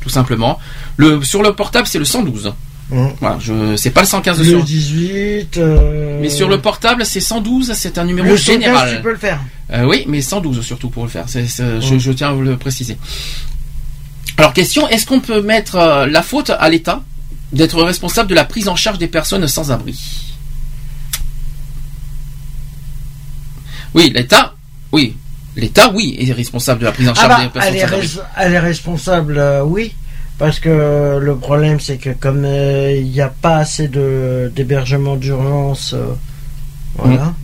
tout 0.00 0.10
simplement. 0.10 0.58
Le 0.96 1.22
sur 1.22 1.42
le 1.42 1.52
portable 1.54 1.86
c'est 1.86 1.98
le 1.98 2.04
112. 2.04 2.52
Voilà, 2.90 3.38
je 3.40 3.76
c'est 3.76 3.90
pas 3.90 4.02
le 4.02 4.06
115 4.06 4.38
Le 4.38 4.44
sur 4.44 4.62
18. 4.62 5.56
euh, 5.56 6.18
mais 6.20 6.28
sur 6.28 6.48
le 6.48 6.60
portable, 6.60 7.04
c'est 7.06 7.20
112, 7.20 7.72
c'est 7.74 7.98
un 7.98 8.04
numéro 8.04 8.28
le 8.28 8.36
115, 8.36 8.62
général. 8.62 8.96
tu 8.96 9.02
peux 9.02 9.10
le 9.12 9.16
faire. 9.18 9.40
Euh, 9.72 9.84
oui, 9.84 10.04
mais 10.06 10.20
112 10.20 10.60
surtout 10.60 10.90
pour 10.90 11.02
le 11.04 11.08
faire. 11.08 11.24
C'est- 11.28 11.46
c'est- 11.46 11.80
je, 11.80 11.98
je 11.98 12.12
tiens 12.12 12.28
à 12.28 12.32
vous 12.32 12.42
le 12.42 12.56
préciser. 12.56 12.96
Alors, 14.36 14.52
question 14.52 14.86
est-ce 14.88 15.06
qu'on 15.06 15.20
peut 15.20 15.40
mettre 15.40 15.76
euh, 15.76 16.06
la 16.06 16.22
faute 16.22 16.50
à 16.50 16.68
l'État 16.68 17.02
d'être 17.52 17.82
responsable 17.82 18.28
de 18.28 18.34
la 18.34 18.44
prise 18.44 18.68
en 18.68 18.76
charge 18.76 18.98
des 18.98 19.06
personnes 19.08 19.46
sans 19.48 19.72
abri? 19.72 19.98
Oui, 23.94 24.10
l'État, 24.14 24.54
oui. 24.92 25.16
L'État, 25.56 25.90
oui, 25.94 26.16
est 26.18 26.32
responsable 26.32 26.80
de 26.80 26.84
la 26.86 26.92
prise 26.92 27.08
en 27.08 27.12
Ah 27.12 27.20
charge 27.20 27.28
bah, 27.28 27.42
des 27.44 27.48
personnes 27.50 27.78
sans 27.78 27.94
abri. 27.94 28.10
elle 28.38 28.52
est 28.54 28.58
responsable, 28.58 29.38
euh, 29.38 29.62
oui. 29.62 29.94
Parce 30.38 30.58
que 30.58 31.18
le 31.20 31.36
problème, 31.36 31.78
c'est 31.80 31.96
que 31.96 32.10
comme 32.10 32.44
euh, 32.44 32.92
il 32.96 33.08
n'y 33.10 33.20
a 33.20 33.28
pas 33.28 33.56
assez 33.58 33.86
de 33.88 34.50
d'hébergement 34.54 35.14
d'urgence, 35.16 35.92
euh, 35.94 36.12
voilà. 36.96 37.26
Mm. 37.26 37.34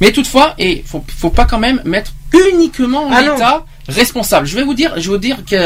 Mais 0.00 0.12
toutefois, 0.12 0.54
et 0.58 0.82
faut, 0.84 1.02
faut 1.16 1.30
pas 1.30 1.44
quand 1.44 1.58
même 1.60 1.80
mettre 1.84 2.12
uniquement 2.52 3.06
Ah 3.10 3.22
l'État 3.22 3.64
responsable. 3.88 4.46
Je 4.46 4.56
vais 4.56 4.64
vous 4.64 4.74
dire, 4.74 4.92
je 4.96 5.02
vais 5.02 5.08
vous 5.08 5.18
dire 5.18 5.38
que, 5.44 5.56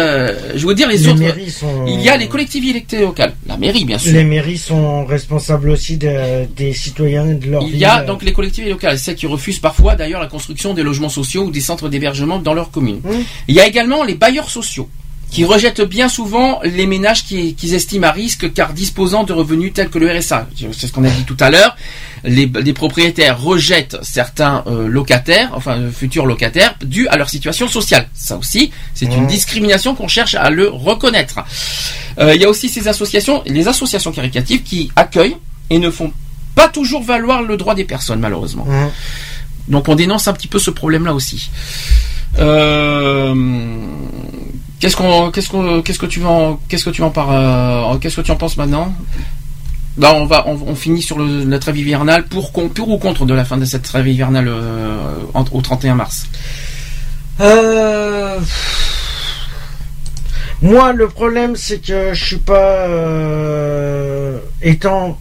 je 0.55 0.58
vais 0.58 0.58
vous 0.60 0.75
dire 0.75 0.89
les, 0.89 0.99
Les 0.99 1.08
autres. 1.08 1.50
sont- 1.50 1.84
Il 1.86 2.00
y 2.00 2.08
a 2.08 2.16
les 2.16 2.28
collectivités 2.28 3.00
locales, 3.00 3.34
la 3.47 3.57
mairie 3.57 3.84
bien 3.84 3.99
sûr. 3.99 4.12
Les 4.12 4.25
mairies 4.25 4.58
sont 4.58 5.05
responsables 5.05 5.70
aussi 5.70 5.97
de- 5.97 6.44
des 6.55 6.73
citoyens 6.73 7.28
et 7.28 7.34
de 7.34 7.50
leur 7.50 7.62
Il 7.62 7.76
y 7.76 7.84
a 7.84 8.02
euh. 8.02 8.07
donc 8.07 8.23
les 8.23 8.33
collectivités 8.33 8.70
locales, 8.73 8.99
celles 8.99 9.16
qui 9.16 9.26
refusent 9.26 9.58
parfois 9.58 9.97
d'ailleurs 9.97 10.20
la 10.20 10.28
construction 10.28 10.75
des 10.75 10.83
logements 10.83 11.08
sociaux 11.08 11.44
ou 11.44 11.50
des 11.50 11.60
centres 11.60 11.89
d'hébergement 11.89 12.39
dans 12.39 12.55
leur 12.55 12.70
commune. 12.70 13.00
Mmh. 13.05 13.10
Il 13.49 13.55
y 13.55 13.60
a 13.60 13.66
également 13.66 14.05
les 14.05 14.15
bailleurs 14.15 14.50
sociaux 14.50 14.89
qui 15.30 15.44
rejettent 15.44 15.82
bien 15.82 16.08
souvent 16.08 16.60
les 16.64 16.86
ménages 16.86 17.24
qui- 17.24 17.55
qu'ils 17.55 17.74
estiment 17.74 18.06
à 18.06 18.12
risque 18.12 18.52
car 18.55 18.72
disposant 18.72 19.24
de 19.24 19.32
revenus 19.32 19.72
tels 19.74 19.90
que 19.90 19.98
le 19.98 20.08
RSA. 20.10 20.48
C'est 20.72 20.86
ce 20.86 20.92
qu'on 20.92 21.05
a 21.05 21.10
dit 21.10 21.24
tout 21.24 21.36
à 21.40 21.50
l'heure. 21.50 21.76
Les, 22.24 22.46
les 22.62 22.72
propriétaires 22.72 23.40
rejettent 23.40 23.98
certains 24.02 24.64
euh, 24.66 24.88
locataires, 24.88 25.50
enfin 25.55 25.76
euh, 25.78 25.90
futurs 25.90 26.26
locataires, 26.26 26.74
dû 26.84 27.06
à 27.08 27.16
leur 27.16 27.28
situation 27.28 27.68
sociale. 27.68 28.08
Ça 28.14 28.36
aussi, 28.36 28.70
c'est 28.94 29.06
une 29.06 29.24
Mmh. 29.24 29.26
discrimination 29.26 29.94
qu'on 29.94 30.08
cherche 30.08 30.34
à 30.34 30.48
le 30.50 30.68
reconnaître. 30.68 31.40
Euh, 32.18 32.34
il 32.34 32.40
y 32.40 32.44
a 32.44 32.48
aussi 32.48 32.68
ces 32.68 32.88
associations, 32.88 33.42
les 33.46 33.68
associations 33.68 34.12
caritatives 34.12 34.62
qui 34.62 34.90
accueillent 34.96 35.36
et 35.70 35.78
ne 35.78 35.90
font 35.90 36.12
pas 36.55 36.68
toujours 36.68 37.02
valoir 37.02 37.42
le 37.42 37.56
droit 37.56 37.74
des 37.74 37.84
personnes, 37.84 38.20
malheureusement. 38.20 38.64
Mmh. 38.64 38.88
Donc 39.68 39.88
on 39.88 39.94
dénonce 39.96 40.28
un 40.28 40.32
petit 40.32 40.48
peu 40.48 40.58
ce 40.58 40.70
problème-là 40.70 41.12
aussi. 41.14 41.50
Euh, 42.38 43.34
qu'est-ce 44.80 44.96
qu'on, 44.96 45.30
qu'est-ce 45.30 45.48
qu'on, 45.48 45.82
qu'est-ce 45.82 45.98
que 45.98 46.06
tu 46.06 46.24
en- 46.24 46.58
qu'est-ce 46.68 46.84
que 46.84 46.90
tu 46.90 47.02
en 47.02 47.12
euh, 47.16 47.96
qu'est-ce 47.98 48.16
que 48.16 48.20
tu 48.22 48.30
en 48.30 48.36
penses 48.36 48.56
maintenant? 48.56 48.92
Là, 49.98 50.12
on 50.14 50.26
va, 50.26 50.46
on, 50.46 50.74
finit 50.74 51.00
sur 51.00 51.18
le, 51.18 51.44
la 51.44 51.58
trêve 51.58 51.78
hivernale. 51.78 52.24
Pour, 52.26 52.52
pour 52.52 52.88
ou 52.90 52.98
contre 52.98 53.24
de 53.24 53.32
la 53.32 53.46
fin 53.46 53.56
de 53.56 53.64
cette 53.64 53.82
trêve 53.82 54.06
hivernale 54.06 54.46
euh, 54.48 54.98
au 55.52 55.60
31 55.62 55.94
mars? 55.94 56.26
Euh, 57.40 58.38
Moi, 60.60 60.92
le 60.92 61.08
problème, 61.08 61.56
c'est 61.56 61.78
que 61.78 62.12
je 62.12 62.24
suis 62.24 62.36
pas 62.36 62.86
étant 64.62 65.18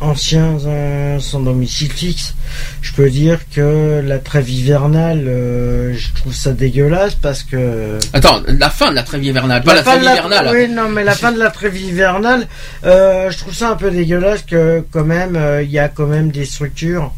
ancien 0.00 0.58
euh, 0.66 1.18
sans 1.18 1.40
domicile 1.40 1.92
fixe. 1.92 2.34
Je 2.82 2.92
peux 2.92 3.10
dire 3.10 3.40
que 3.54 4.00
la 4.04 4.18
trêve 4.18 4.48
hivernale, 4.48 5.24
euh, 5.26 5.94
je 5.96 6.12
trouve 6.14 6.34
ça 6.34 6.52
dégueulasse 6.52 7.14
parce 7.14 7.42
que 7.42 7.98
Attends, 8.12 8.42
la 8.46 8.70
fin 8.70 8.90
de 8.90 8.94
la 8.96 9.02
trêve 9.02 9.24
hivernale, 9.24 9.62
pas 9.62 9.74
la, 9.74 9.82
fin 9.82 9.98
de 9.98 10.04
la- 10.04 10.12
hivernale. 10.14 10.50
Oui, 10.52 10.68
non, 10.68 10.88
mais 10.88 11.04
la 11.04 11.14
fin 11.14 11.32
de 11.32 11.38
la 11.38 11.50
trêve 11.50 11.76
hivernale, 11.76 12.46
euh, 12.84 13.30
je 13.30 13.38
trouve 13.38 13.54
ça 13.54 13.70
un 13.70 13.76
peu 13.76 13.90
dégueulasse 13.90 14.42
que 14.42 14.84
quand 14.90 15.04
même, 15.04 15.38
il 15.62 15.70
y 15.70 15.78
a 15.78 15.88
quand 15.88 16.06
même 16.06 16.30
des 16.30 16.44
structures 16.44 17.12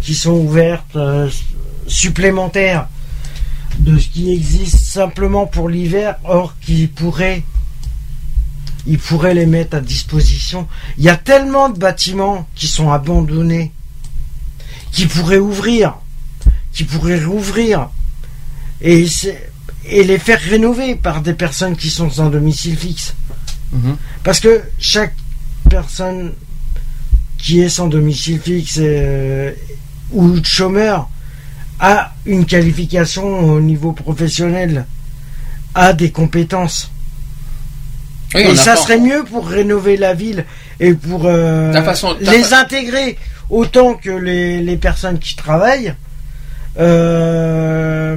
qui 0.00 0.14
sont 0.14 0.32
ouvertes 0.32 0.96
supplémentaires 1.86 2.86
de 3.78 3.98
ce 3.98 4.08
qui 4.08 4.32
existe 4.32 4.78
simplement 4.78 5.46
pour 5.46 5.68
l'hiver, 5.68 6.16
or 6.24 6.54
qui 6.60 6.86
pourraient 6.86 7.42
ils 8.86 8.98
pourraient 8.98 9.34
les 9.34 9.46
mettre 9.46 9.76
à 9.76 9.80
disposition. 9.80 10.66
Il 10.98 11.04
y 11.04 11.08
a 11.08 11.16
tellement 11.16 11.68
de 11.68 11.78
bâtiments 11.78 12.48
qui 12.54 12.66
sont 12.66 12.90
abandonnés, 12.90 13.72
qui 14.90 15.06
pourraient 15.06 15.38
ouvrir, 15.38 15.94
qui 16.72 16.84
pourraient 16.84 17.24
rouvrir, 17.24 17.88
et, 18.80 19.06
et 19.84 20.04
les 20.04 20.18
faire 20.18 20.40
rénover 20.40 20.96
par 20.96 21.22
des 21.22 21.34
personnes 21.34 21.76
qui 21.76 21.90
sont 21.90 22.10
sans 22.10 22.30
domicile 22.30 22.76
fixe. 22.76 23.14
Mhm. 23.72 23.96
Parce 24.22 24.40
que 24.40 24.62
chaque 24.78 25.14
personne 25.70 26.32
qui 27.38 27.60
est 27.60 27.68
sans 27.68 27.88
domicile 27.88 28.40
fixe 28.40 28.78
euh, 28.78 29.52
ou 30.12 30.42
chômeur 30.44 31.08
a 31.80 32.14
une 32.26 32.46
qualification 32.46 33.54
au 33.54 33.60
niveau 33.60 33.92
professionnel, 33.92 34.86
a 35.74 35.92
des 35.92 36.12
compétences. 36.12 36.91
Oui, 38.34 38.40
et 38.42 38.56
ça 38.56 38.76
serait 38.76 38.98
mieux 38.98 39.24
pour 39.24 39.46
rénover 39.48 39.96
la 39.96 40.14
ville 40.14 40.44
et 40.80 40.94
pour 40.94 41.22
euh, 41.26 41.72
Ta 41.72 41.82
façon- 41.82 42.14
ta 42.14 42.30
les 42.30 42.42
fa- 42.42 42.60
intégrer 42.60 43.18
autant 43.50 43.94
que 43.94 44.10
les, 44.10 44.60
les 44.60 44.76
personnes 44.76 45.18
qui 45.18 45.36
travaillent. 45.36 45.94
Euh, 46.78 48.16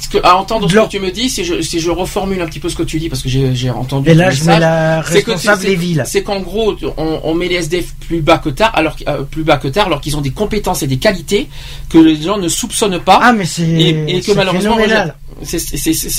Ce 0.00 0.08
que- 0.08 0.18
à 0.24 0.36
entendre 0.36 0.68
ce 0.70 0.74
que 0.74 0.88
tu 0.88 1.00
me 1.00 1.10
dis, 1.10 1.28
si 1.30 1.44
je, 1.44 1.60
si 1.62 1.80
je 1.80 1.90
reformule 1.90 2.40
un 2.40 2.46
petit 2.46 2.60
peu 2.60 2.68
ce 2.68 2.76
que 2.76 2.82
tu 2.82 2.98
dis, 2.98 3.08
parce 3.08 3.22
que 3.22 3.28
j'ai 3.28 3.70
entendu. 3.70 4.10
Et 4.10 4.14
là, 4.14 4.30
je 4.30 4.44
mets 4.44 4.58
la 4.58 5.00
responsable 5.00 5.62
des 5.64 5.76
villes. 5.76 6.02
C'est 6.06 6.22
qu'en 6.22 6.40
gros, 6.40 6.74
on, 6.96 7.20
on 7.24 7.34
met 7.34 7.48
les 7.48 7.56
SDF 7.56 7.94
plus 8.06 8.20
bas 8.20 8.38
que 8.38 8.48
tard, 8.50 8.72
alors 8.74 8.96
euh, 9.08 9.22
plus 9.22 9.42
bas 9.44 9.56
que 9.56 9.68
tard, 9.68 9.86
alors 9.86 10.00
qu'ils 10.00 10.16
ont 10.16 10.20
des 10.20 10.30
compétences 10.30 10.82
et 10.82 10.86
des 10.86 10.98
qualités 10.98 11.48
que 11.88 11.98
les 11.98 12.20
gens 12.20 12.38
ne 12.38 12.48
soupçonnent 12.48 13.00
pas. 13.00 13.18
Ah, 13.22 13.32
mais 13.32 13.44
c'est 13.46 13.62
et, 13.62 14.16
et 14.16 14.20
que 14.20 14.26
c'est 14.26 14.34
malheureusement, 14.34 14.76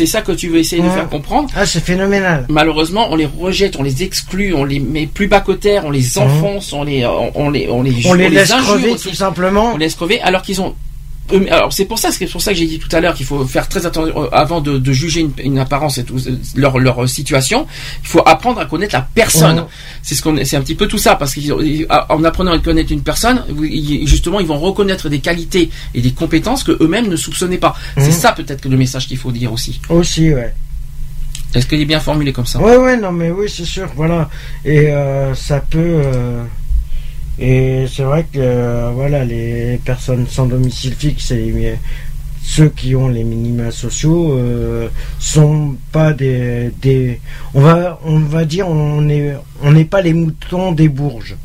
ça 0.06 0.22
que 0.22 0.32
tu 0.32 0.50
veux 0.50 0.58
essayer 0.60 0.82
de 0.82 0.90
faire 0.90 1.10
comprendre. 1.10 1.50
Ah, 1.56 1.66
c'est 1.66 1.84
phénoménal. 1.84 2.46
Malheureusement, 2.50 3.08
on 3.12 3.16
les 3.16 3.26
rejette, 3.26 3.76
on 3.80 3.84
les 3.84 4.04
exclut, 4.04 4.54
on 4.54 4.64
les 4.64 4.80
met 4.80 5.08
plus 5.08 5.28
bas 5.28 5.42
que 5.42 5.52
terre, 5.54 5.84
on 5.86 5.92
les 5.92 6.18
enfonce, 6.18 6.74
on 6.74 6.84
les, 6.84 7.06
on, 7.06 7.32
on 7.36 7.50
les, 7.50 7.68
on 7.70 7.82
les, 7.82 7.96
On 8.06 8.14
les 8.14 8.30
laisse 8.30 8.52
injure 8.52 8.66
crever 8.76 8.92
aussi. 8.92 9.10
tout 9.10 9.16
simplement. 9.16 9.72
On 9.74 9.78
les 9.78 9.86
laisse 9.86 9.96
crever, 9.96 10.22
alors 10.22 10.42
qu'ils 10.42 10.62
ont 10.62 10.76
alors 11.50 11.74
c'est 11.74 11.86
pour 11.86 11.98
ça, 11.98 12.12
c'est 12.12 12.28
pour 12.28 12.42
ça 12.42 12.52
que 12.52 12.58
j'ai 12.60 12.68
dit 12.68 12.78
tout 12.80 12.94
à 12.96 13.00
l'heure 13.02 13.14
qu'il 13.16 13.26
faut 13.26 13.46
faire 13.46 13.68
très 13.68 13.86
attention 13.86 14.24
euh, 14.24 14.28
avant 14.32 14.62
de, 14.62 14.78
de 14.78 14.92
juger 14.94 15.22
une, 15.22 15.32
une 15.44 15.58
apparence 15.60 15.98
et 15.98 16.04
tout, 16.04 16.18
euh, 16.28 16.38
leur 16.56 16.78
leur 16.78 17.10
situation. 17.10 17.66
Il 18.04 18.08
faut 18.08 18.22
apprendre 18.26 18.60
à 18.60 18.66
connaître 18.66 18.94
la 18.96 19.08
personne. 19.14 19.60
Ouais. 19.60 19.66
C'est 20.04 20.14
ce 20.16 20.22
qu'on, 20.22 20.38
c'est 20.46 20.56
un 20.58 20.62
petit 20.62 20.76
peu 20.76 20.88
tout 20.88 20.98
ça 21.00 21.16
parce 21.16 21.34
qu'en 21.36 22.24
apprenant 22.24 22.52
à 22.52 22.60
connaître 22.60 22.92
une 22.92 23.02
personne, 23.02 23.44
justement, 24.04 24.40
ils 24.40 24.48
vont 24.48 24.60
reconnaître 24.60 25.10
des 25.10 25.20
qualités 25.20 25.70
et 25.96 26.02
des 26.02 26.12
compétences 26.12 26.64
que 26.64 26.78
eux-mêmes 26.82 27.08
ne 27.08 27.16
soupçonnaient 27.16 27.58
pas. 27.58 27.76
C'est 27.98 28.06
Mhm. 28.08 28.12
ça 28.12 28.32
peut-être 28.34 28.62
que 28.62 28.70
le 28.70 28.78
message 28.78 29.08
qu'il 29.08 29.18
faut 29.18 29.32
dire 29.32 29.52
aussi. 29.52 29.82
Aussi, 29.90 30.34
ouais. 30.34 30.54
Est-ce 31.54 31.66
qu'il 31.68 31.80
est 31.80 31.86
bien 31.86 32.00
formulé 32.02 32.34
comme 32.34 32.46
ça? 32.46 32.60
Ouais, 32.60 32.76
ouais, 32.78 32.98
non, 32.98 33.12
mais 33.14 33.32
oui, 33.32 33.48
c'est 33.50 33.66
sûr, 33.66 33.88
voilà. 33.96 34.30
Et 34.66 34.90
euh, 34.92 35.34
ça 35.34 35.60
peut. 35.62 35.80
euh, 35.80 36.44
et 37.40 37.86
c'est 37.94 38.04
vrai 38.04 38.26
que, 38.32 38.40
euh, 38.40 38.92
voilà, 38.94 39.26
les 39.26 39.80
personnes 39.84 40.26
sans 40.30 40.46
domicile 40.46 40.94
fixe 40.98 41.32
et 41.32 41.52
les- 41.52 41.76
ceux 42.48 42.70
qui 42.70 42.96
ont 42.96 43.08
les 43.08 43.24
minima 43.24 43.72
sociaux 43.72 44.38
euh, 44.38 44.88
sont 45.20 45.76
pas 45.92 46.14
des, 46.14 46.70
des. 46.82 47.20
On 47.56 47.62
va, 47.62 48.00
on 48.06 48.20
va 48.20 48.46
dire, 48.46 48.68
on 48.70 49.02
n'est 49.02 49.36
on 49.64 49.72
n'est 49.72 49.86
pas 49.86 50.02
les 50.02 50.14
moutons 50.14 50.72
des 50.72 50.88
bourges. 50.88 51.36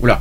Oula. 0.00 0.20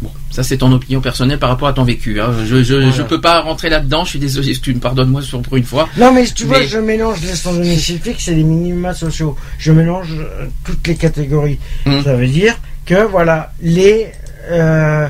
Bon, 0.00 0.10
ça 0.30 0.42
c'est 0.44 0.56
ton 0.58 0.70
opinion 0.72 1.00
personnelle 1.00 1.38
par 1.40 1.48
rapport 1.48 1.66
à 1.68 1.72
ton 1.72 1.82
vécu. 1.84 2.20
hein. 2.20 2.32
Je, 2.46 2.62
je, 2.62 2.74
Voilà. 2.74 2.90
je 2.92 3.02
peux 3.02 3.20
pas 3.20 3.40
rentrer 3.40 3.70
là-dedans. 3.70 4.04
Je 4.04 4.10
suis 4.10 4.18
désolé. 4.20 4.52
Tu 4.56 4.72
me 4.72 4.78
pardonnes-moi 4.80 5.20
pour 5.42 5.56
une 5.56 5.64
fois. 5.64 5.88
Non, 5.98 6.12
mais 6.12 6.26
tu 6.26 6.44
vois, 6.44 6.62
je 6.62 6.78
mélange 6.78 7.20
les 7.22 7.34
sans 7.34 7.52
domicile 7.52 7.98
fixe 8.00 8.28
et 8.28 8.34
les 8.36 8.44
minima 8.44 8.94
sociaux. 8.94 9.36
Je 9.58 9.72
mélange 9.72 10.12
euh, 10.12 10.46
toutes 10.64 10.86
les 10.86 10.94
catégories. 10.96 11.58
Hum. 11.86 12.02
Ça 12.04 12.14
veut 12.14 12.28
dire 12.28 12.56
que, 12.86 13.04
voilà, 13.06 13.52
les, 13.62 14.06
euh, 14.50 15.08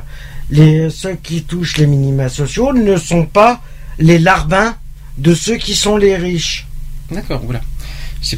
les, 0.50 0.90
ceux 0.90 1.14
qui 1.14 1.42
touchent 1.44 1.76
les 1.78 1.86
minima 1.86 2.28
sociaux 2.28 2.72
ne 2.72 2.96
sont 2.96 3.26
pas 3.26 3.60
les 3.98 4.18
larbins 4.18 4.74
de 5.18 5.34
ceux 5.34 5.56
qui 5.56 5.74
sont 5.74 5.96
les 5.96 6.16
riches. 6.16 6.66
D'accord, 7.10 7.40
voilà. 7.44 7.60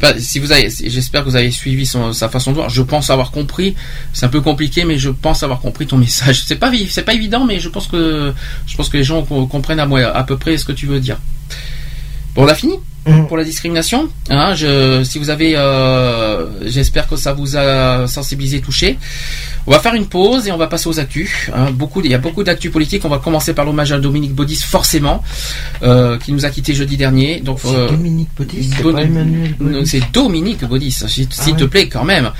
Pas 0.01 0.17
si 0.19 0.39
vous 0.39 0.51
avez, 0.51 0.67
j'espère 0.69 1.23
que 1.23 1.29
vous 1.29 1.35
avez 1.35 1.51
suivi 1.51 1.85
son- 1.85 2.11
sa 2.11 2.27
façon 2.27 2.49
de 2.51 2.55
voir. 2.55 2.69
Je 2.69 2.81
pense 2.81 3.11
avoir 3.11 3.29
compris. 3.31 3.75
C'est 4.13 4.25
un 4.25 4.29
peu 4.29 4.41
compliqué, 4.41 4.83
mais 4.83 4.97
je 4.97 5.09
pense 5.11 5.43
avoir 5.43 5.59
compris 5.61 5.85
ton 5.85 5.97
message. 6.05 6.43
C'est 6.45 6.55
pas, 6.55 6.71
pas 7.05 7.13
évident, 7.13 7.45
mais 7.45 7.59
je 7.59 7.69
pense 7.69 7.85
que, 7.87 8.33
je 8.65 8.75
pense 8.75 8.89
que 8.89 8.97
les 8.97 9.03
gens 9.03 9.21
co- 9.23 9.45
comprennent 9.45 9.79
à, 9.79 9.85
moi, 9.85 10.01
à 10.05 10.23
peu 10.23 10.37
près 10.37 10.57
ce 10.57 10.65
que 10.65 10.71
tu 10.71 10.87
veux 10.87 10.99
dire. 10.99 11.19
Bon, 12.33 12.43
on 12.45 12.47
a 12.47 12.55
fini? 12.55 12.73
Mhm. 13.05 13.27
pour 13.27 13.37
la 13.37 13.43
discrimination. 13.43 14.09
Hein, 14.29 14.55
je, 14.55 15.03
si 15.03 15.19
vous 15.19 15.29
avez, 15.29 15.53
euh, 15.55 16.47
j'espère 16.67 17.07
que 17.07 17.15
ça 17.15 17.33
vous 17.33 17.55
a 17.55 18.07
sensibilisé, 18.07 18.61
touché. 18.61 18.97
On 19.67 19.71
va 19.71 19.79
faire 19.79 19.95
une 19.95 20.05
pause 20.07 20.47
et 20.47 20.51
on 20.51 20.57
va 20.57 20.67
passer 20.67 20.87
aux 20.89 20.99
actus. 20.99 21.49
hein. 21.53 21.71
beaucoup, 21.71 22.01
il 22.03 22.11
y 22.11 22.13
a 22.13 22.19
beaucoup 22.19 22.43
d'actus 22.43 22.71
politiques. 22.71 23.03
On 23.05 23.09
va 23.09 23.17
commencer 23.19 23.53
par 23.53 23.65
l'hommage 23.65 23.91
à 23.91 23.97
Dominique 23.99 24.33
Baudis, 24.33 24.57
forcément, 24.63 25.23
euh, 25.83 26.17
qui 26.19 26.31
nous 26.31 26.45
a 26.45 26.49
quitté 26.49 26.73
jeudi 26.75 26.97
dernier. 26.97 27.39
Donc, 27.41 27.59
euh, 27.65 27.89
Dominique 27.89 28.29
Baudis, 28.37 28.71
c'est 28.75 28.83
Emmanuel 29.01 29.55
C'est 29.85 30.01
Dominique 30.13 30.63
Baudis, 30.65 30.91
s'il 31.07 31.27
Ah 31.27 31.51
te 31.57 31.63
ouais. 31.63 31.69
plaît, 31.69 31.89
quand 31.89 32.03
même. 32.03 32.31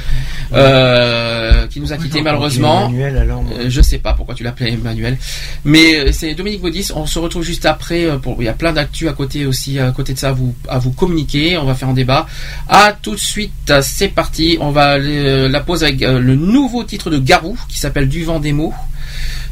Euh, 0.53 1.67
qui 1.67 1.79
nous 1.79 1.91
a 1.93 1.97
quitté 1.97 2.21
malheureusement. 2.21 2.87
Emmanuel, 2.89 3.17
alors, 3.17 3.43
je 3.67 3.81
sais 3.81 3.97
pas 3.97 4.13
pourquoi 4.13 4.35
tu 4.35 4.43
l'appelais 4.43 4.73
Emmanuel, 4.73 5.17
mais 5.63 6.11
c'est 6.11 6.33
Dominique 6.35 6.61
Baudis. 6.61 6.89
On 6.95 7.05
se 7.05 7.19
retrouve 7.19 7.43
juste 7.43 7.65
après. 7.65 8.07
Pour 8.21 8.37
il 8.41 8.45
y 8.45 8.49
a 8.49 8.53
plein 8.53 8.73
d'actu 8.73 9.07
à 9.09 9.13
côté 9.13 9.45
aussi, 9.45 9.79
à 9.79 9.91
côté 9.91 10.13
de 10.13 10.19
ça, 10.19 10.31
vous 10.31 10.54
à 10.67 10.79
vous 10.79 10.91
communiquer. 10.91 11.57
On 11.57 11.65
va 11.65 11.75
faire 11.75 11.89
un 11.89 11.93
débat. 11.93 12.27
À 12.67 12.93
tout 12.93 13.11
de 13.15 13.19
suite. 13.19 13.73
C'est 13.81 14.09
parti. 14.09 14.57
On 14.59 14.71
va 14.71 14.91
aller, 14.91 15.17
euh, 15.17 15.47
la 15.47 15.59
pause 15.59 15.83
avec 15.83 16.01
euh, 16.01 16.19
le 16.19 16.35
nouveau 16.35 16.83
titre 16.83 17.09
de 17.09 17.17
Garou 17.17 17.57
qui 17.69 17.79
s'appelle 17.79 18.09
Du 18.09 18.23
vent 18.23 18.39
des 18.39 18.53
mots. 18.53 18.73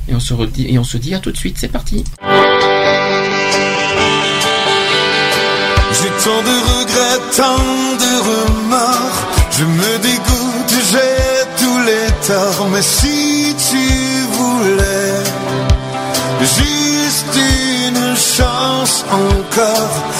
Et 0.09 0.15
on 0.15 0.19
se 0.19 0.33
redit, 0.33 0.67
et 0.69 0.77
on 0.79 0.83
se 0.83 0.97
dit 0.97 1.13
à 1.13 1.19
tout 1.19 1.31
de 1.31 1.37
suite. 1.37 1.57
C'est 1.59 1.71
parti. 1.71 2.03
J'ai 5.93 6.09
tant 6.23 6.41
de 6.41 6.55
regrets, 6.71 7.21
tant 7.35 7.57
de 8.03 8.13
remords. 8.29 9.33
Je 9.51 9.63
me 9.63 9.97
dégoûte, 9.99 10.73
j'ai 10.91 11.63
tous 11.63 11.79
les 11.85 12.07
torts. 12.27 12.67
Mais 12.73 12.81
si 12.81 13.55
tu 13.69 13.85
voulais 14.31 15.23
juste 16.41 17.35
une 17.35 18.15
chance 18.15 19.05
encore, 19.11 20.12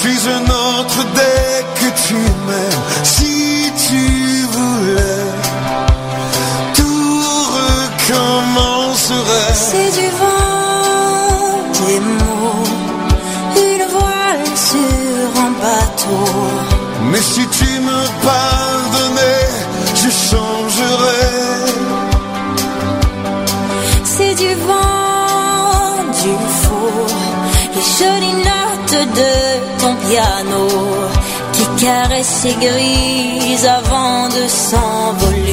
Je 0.00 0.08
suis 0.08 0.28
un 0.28 0.44
autre 0.44 1.04
et 32.44 32.54
grisent 32.54 33.66
avant 33.66 34.28
de 34.28 34.46
s'envoler. 34.48 35.47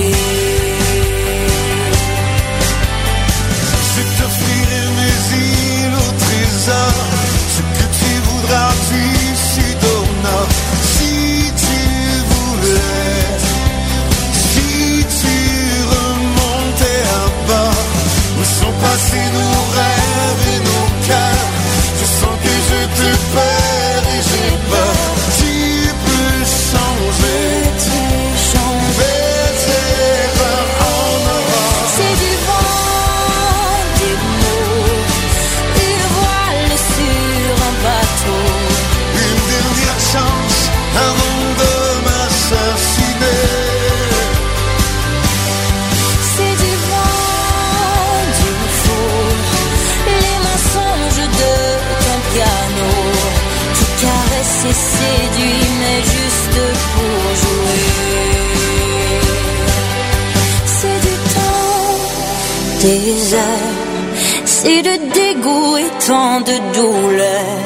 et 64.66 64.82
le 64.82 64.96
dégoût 65.14 65.78
et 65.78 65.92
tant 66.08 66.40
de 66.42 66.56
douleur. 66.78 67.58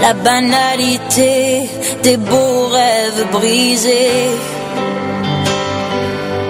La 0.00 0.12
banalité 0.14 1.68
des 2.02 2.16
beaux 2.16 2.66
rêves 2.66 3.24
brisés. 3.30 4.30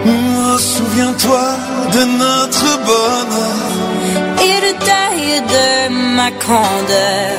Oh, 0.06 0.58
Souviens-toi 0.58 1.44
de 1.94 2.02
notre 2.24 2.68
bonheur 2.90 3.72
et 4.46 4.56
le 4.66 4.72
taille 4.90 5.40
de 5.56 5.94
ma 6.16 6.30
candeur. 6.30 7.36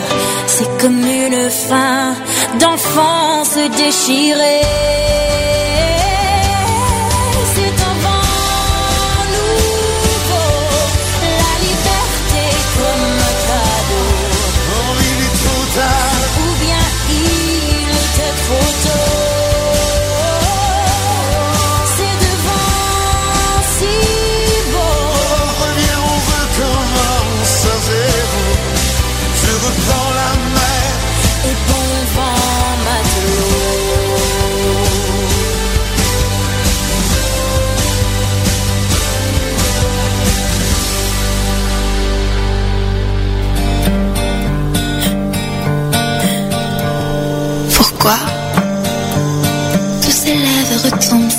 C'est 0.47 0.71
comme 0.81 1.03
une 1.25 1.49
fin 1.49 2.13
d'enfance 2.59 3.57
déchirée. 3.77 4.61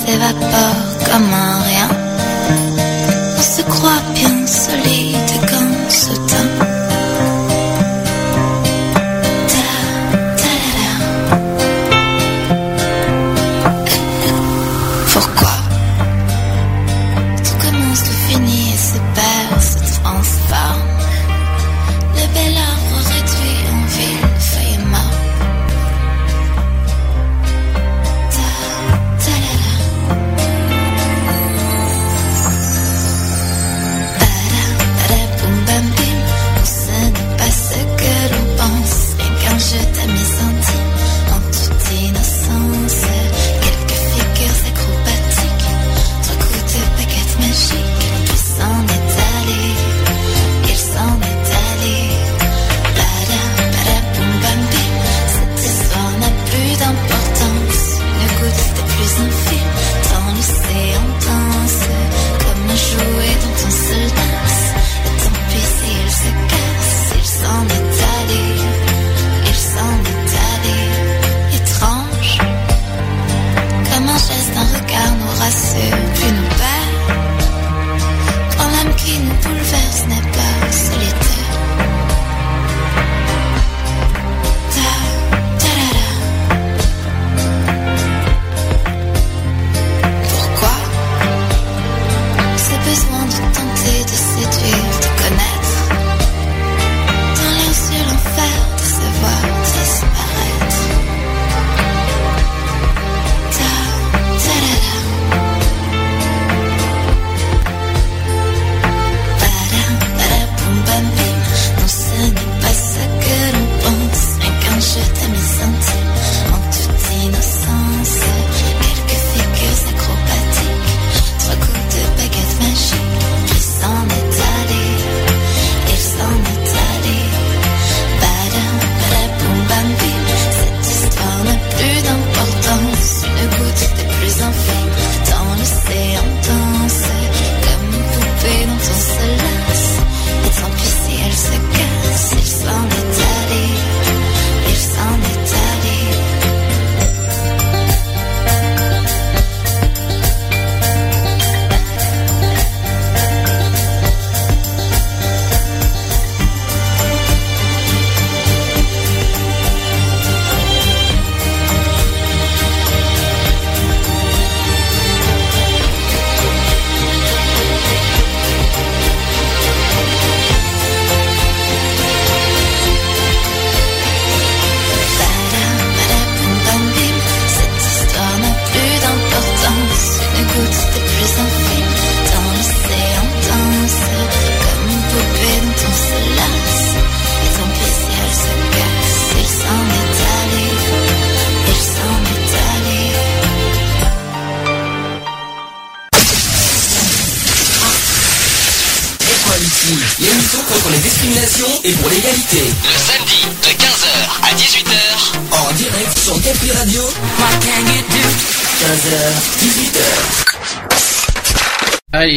s'évapore 0.05 0.75
comme 1.05 1.33
un 1.33 1.59
rien. 1.63 1.89
On 3.37 3.41
se 3.41 3.61
croit 3.63 4.01
bien. 4.13 4.34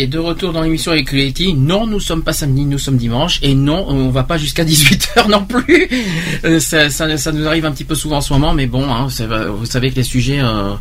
De 0.07 0.19
retour 0.19 0.53
dans 0.53 0.63
l'émission 0.63 0.93
avec 0.93 1.13
Letty. 1.13 1.55
Non, 1.55 1.87
nous 1.87 2.01
sommes 2.01 2.23
pas 2.23 2.33
samedi, 2.33 2.65
nous 2.65 2.79
sommes 2.79 2.97
dimanche. 2.97 3.39
Et 3.43 3.55
non, 3.55 3.87
on 3.89 4.11
va 4.11 4.23
pas 4.23 4.39
jusqu'à 4.39 4.65
18h 4.67 5.29
non 5.29 5.45
plus. 5.45 5.89
Euh, 6.45 6.61
ça, 6.61 6.91
ça, 6.91 7.17
ça 7.17 7.33
nous 7.33 7.47
arrive 7.47 7.65
un 7.65 7.73
petit 7.73 7.85
peu 7.85 7.95
souvent 7.95 8.19
en 8.19 8.21
ce 8.21 8.33
moment, 8.33 8.53
mais 8.55 8.67
bon, 8.67 8.85
hein, 8.91 9.09
vous 9.09 9.67
savez 9.67 9.91
que 9.91 9.97
les 9.97 10.03
sujets, 10.03 10.41
euh, 10.41 10.75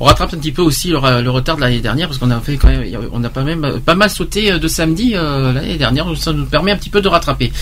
on 0.00 0.04
rattrape 0.04 0.34
un 0.34 0.38
petit 0.38 0.52
peu 0.52 0.62
aussi 0.62 0.88
le, 0.88 1.30
retard 1.30 1.56
de 1.56 1.60
l'année 1.60 1.80
dernière 1.80 2.08
parce 2.08 2.18
qu'on 2.18 2.30
a 2.30 2.40
fait 2.40 2.56
quand 2.56 2.68
même, 2.68 2.84
on 3.12 3.22
a 3.22 3.28
pas 3.28 3.42
même 3.44 3.80
pas 3.80 3.94
mal 3.94 4.10
sauté 4.10 4.52
euh, 4.52 4.58
de 4.58 4.68
samedi 4.68 5.12
euh, 5.14 5.52
l'année 5.52 5.76
dernière. 5.76 6.06
Ça 6.16 6.32
nous 6.32 6.46
permet 6.46 6.72
un 6.72 6.76
petit 6.76 6.90
peu 6.90 7.00
de 7.00 7.08
rattraper. 7.08 7.52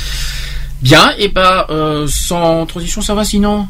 Bien, 0.81 1.12
et 1.18 1.32
euh, 1.36 2.07
sans 2.08 2.66
transition, 2.66 3.02
ça 3.02 3.15
va 3.15 3.24
sinon? 3.24 3.68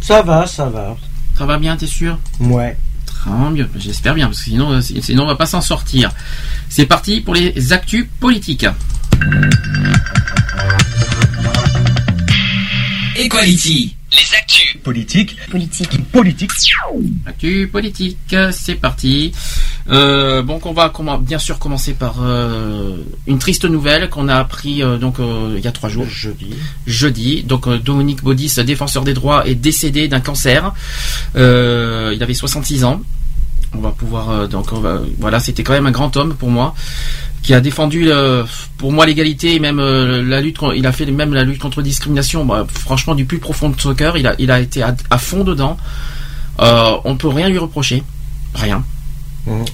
Ça 0.00 0.22
va, 0.22 0.46
ça 0.46 0.66
va. 0.66 0.96
Ça 1.36 1.46
va 1.46 1.58
bien, 1.58 1.76
t'es 1.76 1.86
sûr? 1.86 2.18
Ouais. 2.40 2.76
J'espère 3.76 4.14
bien, 4.14 4.26
parce 4.26 4.38
que 4.38 4.44
sinon, 4.44 4.72
euh, 4.72 4.80
sinon 4.80 5.24
on 5.24 5.26
va 5.26 5.36
pas 5.36 5.46
s'en 5.46 5.60
sortir. 5.60 6.10
C'est 6.68 6.86
parti 6.86 7.20
pour 7.20 7.34
les 7.34 7.72
actus 7.72 8.06
politiques. 8.20 8.66
Equality. 13.16 13.94
Les 14.10 14.36
actus. 14.36 14.76
Politique. 14.82 15.36
Politique. 15.50 16.10
Politique. 16.10 16.50
Actu 17.26 17.68
politique, 17.70 18.36
c'est 18.52 18.74
parti. 18.74 19.32
Euh, 19.90 20.42
bon, 20.42 20.60
on 20.64 20.72
va 20.72 20.92
bien 21.20 21.38
sûr 21.40 21.58
commencer 21.58 21.94
par 21.94 22.16
euh, 22.22 22.96
une 23.26 23.38
triste 23.38 23.64
nouvelle 23.64 24.08
qu'on 24.10 24.28
a 24.28 24.36
appris 24.36 24.82
euh, 24.82 24.96
donc 24.96 25.18
euh, 25.18 25.54
il 25.58 25.64
y 25.64 25.66
a 25.66 25.72
trois 25.72 25.88
jours. 25.88 26.06
Jeudi. 26.08 26.54
Jeudi. 26.86 27.42
Donc 27.42 27.66
euh, 27.66 27.78
Dominique 27.78 28.22
Baudis, 28.22 28.54
défenseur 28.64 29.02
des 29.04 29.12
droits, 29.14 29.46
est 29.46 29.56
décédé 29.56 30.06
d'un 30.08 30.20
cancer. 30.20 30.72
Euh, 31.36 32.12
il 32.14 32.22
avait 32.22 32.34
66 32.34 32.84
ans. 32.84 33.02
On 33.74 33.80
va 33.80 33.90
pouvoir 33.90 34.30
euh, 34.30 34.46
donc 34.46 34.72
on 34.72 34.80
va- 34.80 35.00
voilà, 35.18 35.40
c'était 35.40 35.62
quand 35.64 35.72
même 35.72 35.86
un 35.86 35.90
grand 35.92 36.16
homme 36.16 36.34
pour 36.34 36.50
moi 36.50 36.74
qui 37.42 37.52
a 37.54 37.60
défendu 37.60 38.04
euh, 38.08 38.44
pour 38.78 38.92
moi 38.92 39.04
l'égalité 39.04 39.56
et 39.56 39.58
même 39.58 39.80
euh, 39.80 40.22
la 40.22 40.40
lutte 40.40 40.58
il 40.76 40.86
a 40.86 40.92
fait 40.92 41.06
même 41.06 41.34
la 41.34 41.42
lutte 41.42 41.58
contre 41.58 41.78
la 41.78 41.84
discrimination 41.84 42.44
bah, 42.44 42.64
franchement 42.72 43.16
du 43.16 43.24
plus 43.24 43.38
profond 43.40 43.68
de 43.70 43.80
son 43.80 43.94
cœur 43.96 44.16
il 44.16 44.28
a 44.28 44.36
il 44.38 44.48
a 44.52 44.60
été 44.60 44.80
à, 44.80 44.94
à 45.10 45.18
fond 45.18 45.42
dedans 45.42 45.76
euh, 46.60 46.92
on 47.04 47.16
peut 47.16 47.26
rien 47.26 47.48
lui 47.48 47.58
reprocher 47.58 48.04
rien 48.54 48.84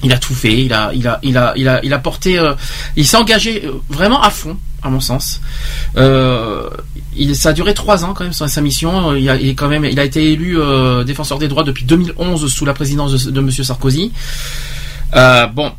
il 0.03 0.11
a 0.11 0.17
tout 0.17 0.33
fait 0.33 0.61
il 0.63 0.73
a 0.73 0.91
il 0.93 1.07
a 1.07 1.19
il 1.23 1.37
a 1.37 1.53
il 1.55 1.67
a 1.67 1.79
il 1.83 1.93
a 1.93 1.99
porté 1.99 2.39
euh, 2.39 2.53
il 2.95 3.05
s'est 3.05 3.17
engagé 3.17 3.65
euh, 3.65 3.73
vraiment 3.89 4.21
à 4.21 4.29
fond 4.29 4.57
à 4.81 4.89
mon 4.89 4.99
sens. 4.99 5.41
Euh, 5.97 6.69
il, 7.15 7.35
ça 7.35 7.49
a 7.49 7.53
duré 7.53 7.73
trois 7.73 8.05
ans 8.05 8.13
quand 8.13 8.23
même 8.23 8.33
sa, 8.33 8.47
sa 8.47 8.61
mission. 8.61 9.13
Il 9.15 9.29
a, 9.29 9.35
il 9.35 9.49
est 9.49 9.55
quand 9.55 9.67
même 9.67 9.85
il 9.85 9.99
a 9.99 10.05
été 10.05 10.31
élu 10.31 10.57
euh, 10.59 11.03
défenseur 11.03 11.37
des 11.37 11.47
droits 11.47 11.63
depuis 11.63 11.83
2011 11.85 12.51
sous 12.51 12.65
la 12.65 12.73
présidence 12.73 13.25
de, 13.25 13.31
de 13.31 13.41
Monsieur 13.41 13.63
Sarkozy. 13.63 14.11
Euh, 15.15 15.47
bon 15.47 15.71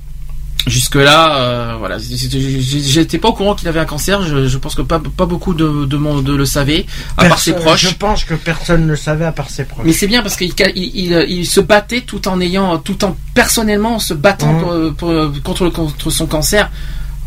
Jusque 0.67 0.95
là, 0.97 1.77
voilà, 1.79 1.99
c'était- 1.99 2.61
j'étais 2.61 3.19
pas 3.19 3.29
au 3.29 3.33
courant 3.33 3.55
qu'il 3.55 3.67
avait 3.69 3.81
un 3.81 3.85
cancer. 3.87 4.23
Je, 4.23 4.47
je 4.47 4.59
pense 4.59 4.75
que 4.75 4.83
pas, 4.83 5.01
pas 5.01 5.27
beaucoup 5.27 5.55
de, 5.55 5.87
de 5.87 5.97
monde 5.97 6.29
le 6.29 6.45
savait, 6.45 6.87
à 7.17 7.25
part 7.29 7.39
ses 7.39 7.53
proches. 7.61 7.87
Je 7.89 7.95
pense 7.95 8.25
que 8.25 8.35
personne 8.35 8.83
ne 8.85 8.91
le 8.91 8.97
savait 8.97 9.25
à 9.25 9.33
part 9.33 9.49
ses 9.51 9.65
proches. 9.65 9.85
Mais 9.87 9.93
c'est 9.93 10.07
bien 10.07 10.23
parce 10.23 10.37
qu'il 10.37 10.53
il, 10.77 10.91
il- 10.95 11.25
il 11.29 11.47
se 11.47 11.61
battait 11.61 12.03
tout 12.03 12.29
en 12.29 12.41
ayant, 12.41 12.79
tout 12.79 13.05
en 13.05 13.17
personnellement 13.35 13.99
se 13.99 14.15
battant 14.15 14.53
Mmh. 14.53 14.95
pour- 14.95 15.33
pour- 15.33 15.43
contre, 15.43 15.65
le- 15.65 15.71
contre 15.71 16.11
son 16.11 16.27
cancer. 16.27 16.71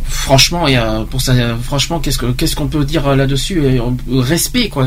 Franchement, 0.07 0.67
il 0.67 0.73
y 0.73 0.77
a- 0.77 1.06
pour 1.09 1.22
ça, 1.22 1.33
franchement, 1.61 1.99
qu'est-ce 1.99 2.17
que 2.17 2.27
qu'est-ce 2.27 2.56
qu'on 2.56 2.67
peut 2.67 2.85
dire 2.85 3.15
là-dessus? 3.15 3.59
Euh, 3.64 3.80
Respect, 4.09 4.69
quoi. 4.69 4.85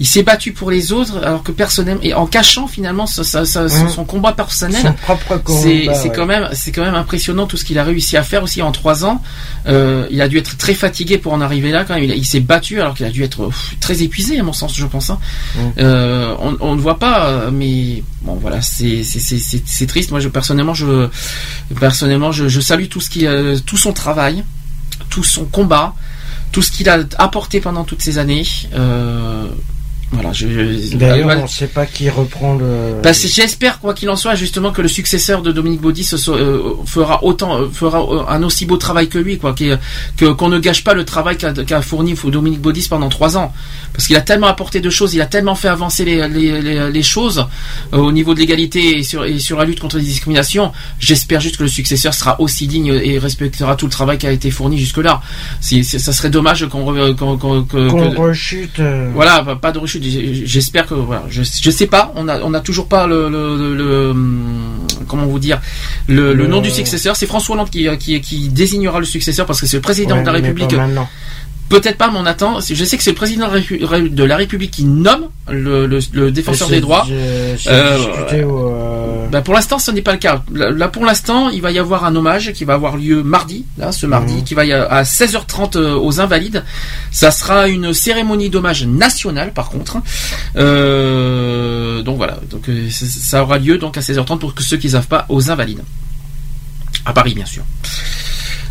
Il 0.00 0.06
s'est 0.06 0.22
battu 0.22 0.52
pour 0.52 0.70
les 0.70 0.92
autres, 0.92 1.18
alors 1.22 1.42
que 1.42 1.52
personnellement, 1.52 2.02
et 2.02 2.14
en 2.14 2.26
cachant 2.26 2.66
finalement 2.66 3.04
Mmh. 3.04 3.88
son 3.88 4.04
combat 4.04 4.32
personnel. 4.32 4.94
C'est 5.60 5.88
ouais. 5.88 6.12
quand 6.14 6.26
même, 6.26 6.48
c'est 6.52 6.72
quand 6.72 6.82
même 6.84 6.94
impressionnant 6.94 7.46
tout 7.46 7.56
ce 7.56 7.64
qu'il 7.64 7.78
a 7.78 7.84
réussi 7.84 8.16
à 8.16 8.22
faire 8.22 8.42
aussi 8.42 8.62
en 8.62 8.72
trois 8.72 9.04
ans. 9.04 9.22
Euh, 9.66 10.06
il 10.10 10.20
a 10.20 10.28
dû 10.28 10.38
être 10.38 10.56
très 10.56 10.74
fatigué 10.74 11.18
pour 11.18 11.32
en 11.32 11.40
arriver 11.40 11.70
là. 11.70 11.84
Quand 11.84 11.94
même, 11.94 12.04
il, 12.04 12.24
s'est 12.26 12.40
battu 12.40 12.80
alors 12.80 12.94
qu'il 12.94 13.06
a 13.06 13.10
dû 13.10 13.22
être 13.22 13.46
pff, 13.46 13.76
très 13.80 14.02
épuisé 14.02 14.38
à 14.38 14.42
mon 14.42 14.52
sens, 14.52 14.74
je 14.76 14.86
pense. 14.86 15.10
hein. 15.10 15.18
Euh, 15.78 16.34
on, 16.40 16.56
on 16.60 16.74
ne 16.76 16.80
voit 16.80 16.98
pas, 16.98 17.26
euh, 17.26 17.50
mais 17.52 18.02
bon 18.22 18.34
voilà, 18.40 18.60
c'est 18.62 19.02
triste. 19.86 20.10
Moi, 20.10 20.20
je 20.20 20.28
personnellement, 20.28 20.74
je 20.74 21.08
personnellement, 21.78 22.32
je, 22.32 22.48
je 22.48 22.60
salue 22.60 22.86
tout 22.88 23.00
ce 23.00 23.10
qui, 23.10 23.26
euh, 23.26 23.58
tout 23.64 23.76
son 23.76 23.92
travail, 23.92 24.11
tout 25.10 25.24
son 25.24 25.44
combat, 25.44 25.94
tout 26.52 26.62
ce 26.62 26.70
qu'il 26.70 26.88
a 26.88 26.98
apporté 27.18 27.60
pendant 27.60 27.84
toutes 27.84 28.02
ces 28.02 28.18
années. 28.18 28.46
Euh, 28.74 29.48
voilà, 30.12 30.32
je, 30.32 30.46
je- 30.46 30.96
D'ailleurs, 30.96 31.22
voilà. 31.24 31.40
on 31.40 31.44
ne 31.44 31.48
sait 31.48 31.66
pas 31.66 31.86
qui 31.86 32.10
reprend 32.10 32.54
le. 32.54 33.00
Bah, 33.02 33.12
J'espère 33.12 33.80
quoi 33.80 33.94
qu'il 33.94 34.10
en 34.10 34.16
soit 34.16 34.34
justement 34.34 34.70
que 34.72 34.82
le 34.82 34.88
successeur 34.88 35.42
de 35.42 35.52
Dominique 35.52 35.80
Baudis 35.80 36.08
euh, 36.28 36.74
fera 36.86 37.24
autant 37.24 37.58
euh, 37.60 37.68
fera 37.72 38.02
euh, 38.02 38.22
un 38.28 38.42
aussi 38.42 38.66
beau 38.66 38.76
travail 38.76 39.08
que 39.08 39.18
lui 39.18 39.38
quoi 39.38 39.54
qu'on 40.18 40.48
ne 40.48 40.58
gâche 40.58 40.84
pas 40.84 40.94
le 40.94 41.04
travail 41.04 41.36
qu'a 41.38 41.82
fourni 41.82 42.14
Dominique 42.26 42.60
Baudis 42.60 42.86
pendant 42.88 43.08
trois 43.08 43.36
ans 43.36 43.52
parce 43.94 44.06
qu'il 44.06 44.16
a 44.16 44.20
tellement 44.20 44.46
apporté 44.48 44.80
de 44.80 44.90
choses 44.90 45.14
il 45.14 45.20
a 45.20 45.26
tellement 45.26 45.54
fait 45.54 45.68
avancer 45.68 46.04
les, 46.04 46.28
les, 46.28 46.60
les, 46.60 46.90
les 46.90 47.02
choses 47.02 47.46
euh, 47.92 47.98
au 47.98 48.12
niveau 48.12 48.34
de 48.34 48.38
l'égalité 48.40 48.98
et 48.98 49.02
sur, 49.02 49.24
et 49.24 49.38
sur 49.38 49.58
la 49.58 49.64
lutte 49.64 49.80
contre 49.80 49.96
les 49.96 50.04
discriminations 50.04 50.72
j'espère 50.98 51.40
juste 51.40 51.56
que 51.56 51.62
le 51.62 51.68
successeur 51.68 52.12
sera 52.14 52.40
aussi 52.40 52.66
digne 52.66 52.88
et 53.02 53.18
respectera 53.18 53.76
tout 53.76 53.86
le 53.86 53.92
travail 53.92 54.18
qui 54.18 54.26
a 54.26 54.32
été 54.32 54.50
fourni 54.50 54.78
jusque 54.78 54.98
là 54.98 55.20
c'est- 55.60 55.82
ça 55.82 56.12
serait 56.12 56.30
dommage 56.30 56.66
qu'on 56.68 56.84
Qu'on 57.14 57.64
que- 57.64 58.16
rechute. 58.18 58.78
euh, 58.80 59.10
voilà, 59.14 59.42
pas 59.60 59.72
de 59.72 59.78
rechute. 59.78 60.01
J'espère 60.02 60.86
que 60.86 60.94
voilà, 60.94 61.24
je, 61.30 61.42
je 61.42 61.70
sais 61.70 61.86
pas. 61.86 62.12
On 62.16 62.28
a 62.28 62.40
on 62.40 62.52
a 62.54 62.60
toujours 62.60 62.86
pas 62.88 63.06
le, 63.06 63.28
le, 63.28 63.56
le- 63.56 63.74
le, 63.76 64.10
hum, 64.10 64.78
comment 65.08 65.26
vous 65.26 65.38
dire 65.38 65.60
le, 66.08 66.32
nom 66.46 66.60
du 66.60 66.70
successeur. 66.70 67.16
C'est 67.16 67.26
François 67.26 67.54
Hollande 67.54 67.70
qui, 67.70 67.88
qui 67.98 68.20
qui 68.20 68.48
désignera 68.48 68.98
le 69.00 69.06
successeur 69.06 69.46
parce 69.46 69.60
que 69.60 69.66
c'est 69.66 69.76
le 69.76 69.82
président 69.82 70.16
ouais, 70.16 70.22
de 70.22 70.26
la 70.26 70.32
République. 70.32 70.70
Peut-être 71.80 71.96
pas, 71.98 72.10
mais 72.10 72.18
on 72.18 72.26
attend. 72.26 72.60
Je 72.60 72.84
sais 72.84 72.96
que 72.96 73.02
c'est 73.02 73.10
le 73.10 73.16
président 73.16 73.48
de 73.48 74.24
la 74.24 74.36
République 74.36 74.70
qui 74.70 74.84
nomme 74.84 75.28
le, 75.48 75.86
le, 75.86 75.98
le 76.12 76.30
défenseur 76.30 76.68
des 76.68 76.80
droits. 76.80 77.06
Euh, 77.10 77.56
euh, 77.68 79.28
bah, 79.30 79.40
pour 79.40 79.54
l'instant, 79.54 79.78
ce 79.78 79.90
n'est 79.90 80.02
pas 80.02 80.12
le 80.12 80.18
cas. 80.18 80.42
Là, 80.52 80.88
pour 80.88 81.04
l'instant, 81.04 81.48
il 81.48 81.62
va 81.62 81.70
y 81.72 81.78
avoir 81.78 82.04
un 82.04 82.14
hommage 82.14 82.52
qui 82.52 82.64
va 82.64 82.74
avoir 82.74 82.96
lieu 82.96 83.22
mardi, 83.22 83.64
là, 83.78 83.90
ce 83.90 84.04
mardi, 84.06 84.34
Mhm. 84.34 84.44
qui 84.44 84.54
va 84.54 84.64
y 84.66 84.72
à 84.72 85.02
16h30 85.04 85.76
euh, 85.76 85.94
aux 85.96 86.20
Invalides. 86.20 86.62
Ça 87.10 87.30
sera 87.30 87.68
une 87.68 87.94
cérémonie 87.94 88.50
d'hommage 88.50 88.84
nationale, 88.86 89.52
par 89.52 89.70
contre. 89.70 89.96
Euh, 90.56 92.02
donc 92.02 92.16
voilà. 92.16 92.38
Donc 92.50 92.64
ça- 92.90 93.42
aura 93.42 93.58
lieu 93.58 93.78
donc 93.78 93.96
à 93.96 94.00
16h30 94.02 94.38
pour 94.38 94.52
ceux 94.58 94.76
qui 94.76 94.86
ne 94.88 94.92
savent 94.92 95.06
pas 95.08 95.26
aux 95.28 95.50
Invalides. 95.50 95.82
À 97.04 97.12
Paris, 97.12 97.34
bien 97.34 97.46
sûr. 97.46 97.62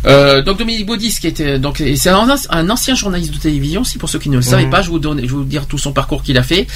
Euh, 0.04 0.42
donc 0.42 0.58
Dominique 0.58 0.86
Baudis 0.86 1.16
qui 1.20 1.28
était 1.28 1.58
donc 1.60 1.80
c'est 1.96 2.08
un, 2.10 2.26
un 2.50 2.70
ancien 2.70 2.94
journaliste 2.96 3.32
de 3.34 3.38
télévision 3.38 3.84
si 3.84 3.98
pour 3.98 4.08
ceux 4.08 4.18
qui 4.18 4.30
ne 4.30 4.36
le 4.36 4.42
savaient 4.42 4.64
Mhm. 4.64 4.70
pas 4.70 4.82
je 4.82 4.90
vous 4.90 4.98
donne 4.98 5.18
je 5.18 5.22
vais 5.22 5.28
vous 5.28 5.44
dire 5.44 5.66
tout 5.66 5.78
son 5.78 5.92
parcours 5.92 6.22
qu'il 6.24 6.36
a 6.38 6.42
fait. 6.42 6.66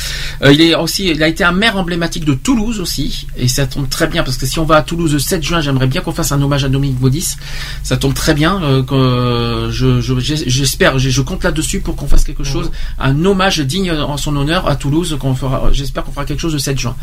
Euh, 0.43 0.53
il 0.53 0.61
est 0.61 0.75
aussi 0.77 1.09
il 1.09 1.23
a 1.23 1.29
été 1.29 1.43
un 1.43 1.53
maire 1.53 1.77
emblématique 1.77 2.25
de 2.25 2.35
Toulouse 2.35 2.79
aussi 2.81 3.27
et 3.37 3.49
ça 3.49 3.67
tombe 3.67 3.89
très 3.89 4.07
bien 4.07 4.23
parce 4.23 4.37
que 4.37 4.47
si 4.47 4.59
on 4.61 4.65
va 4.65 4.77
à 4.77 4.83
Toulouse 4.83 5.13
le 5.13 5.19
7 5.19 5.43
juin 5.43 5.61
j'aimerais 5.61 5.87
bien 5.89 6.01
qu'on 6.03 6.13
fasse 6.13 6.31
un 6.33 6.41
hommage 6.41 6.65
à 6.65 6.69
Dominique 6.69 6.99
Baudis. 6.99 7.37
Ça 7.83 7.97
tombe 7.97 8.15
très 8.15 8.35
bien 8.35 8.63
euh, 8.63 8.83
que, 8.85 8.95
euh, 8.95 9.71
je 9.73 10.01
j'espère 10.21 10.99
je, 10.99 11.11
je 11.11 11.21
compte 11.23 11.43
là 11.43 11.51
dessus 11.51 11.81
pour 11.81 11.97
qu'on 11.97 12.07
fasse 12.07 12.25
quelque 12.25 12.45
chose 12.45 12.71
un 12.99 13.25
hommage 13.25 13.59
digne 13.61 13.91
en 13.93 14.17
son 14.17 14.37
honneur 14.37 14.69
à 14.69 14.77
Toulouse 14.77 15.17
qu'on 15.19 15.35
fera 15.35 15.71
j'espère 15.73 16.05
qu'on 16.05 16.13
fera 16.13 16.25
quelque 16.27 16.41
chose 16.41 16.53
le 16.53 16.59
7 16.61 16.79
juin. 16.79 16.97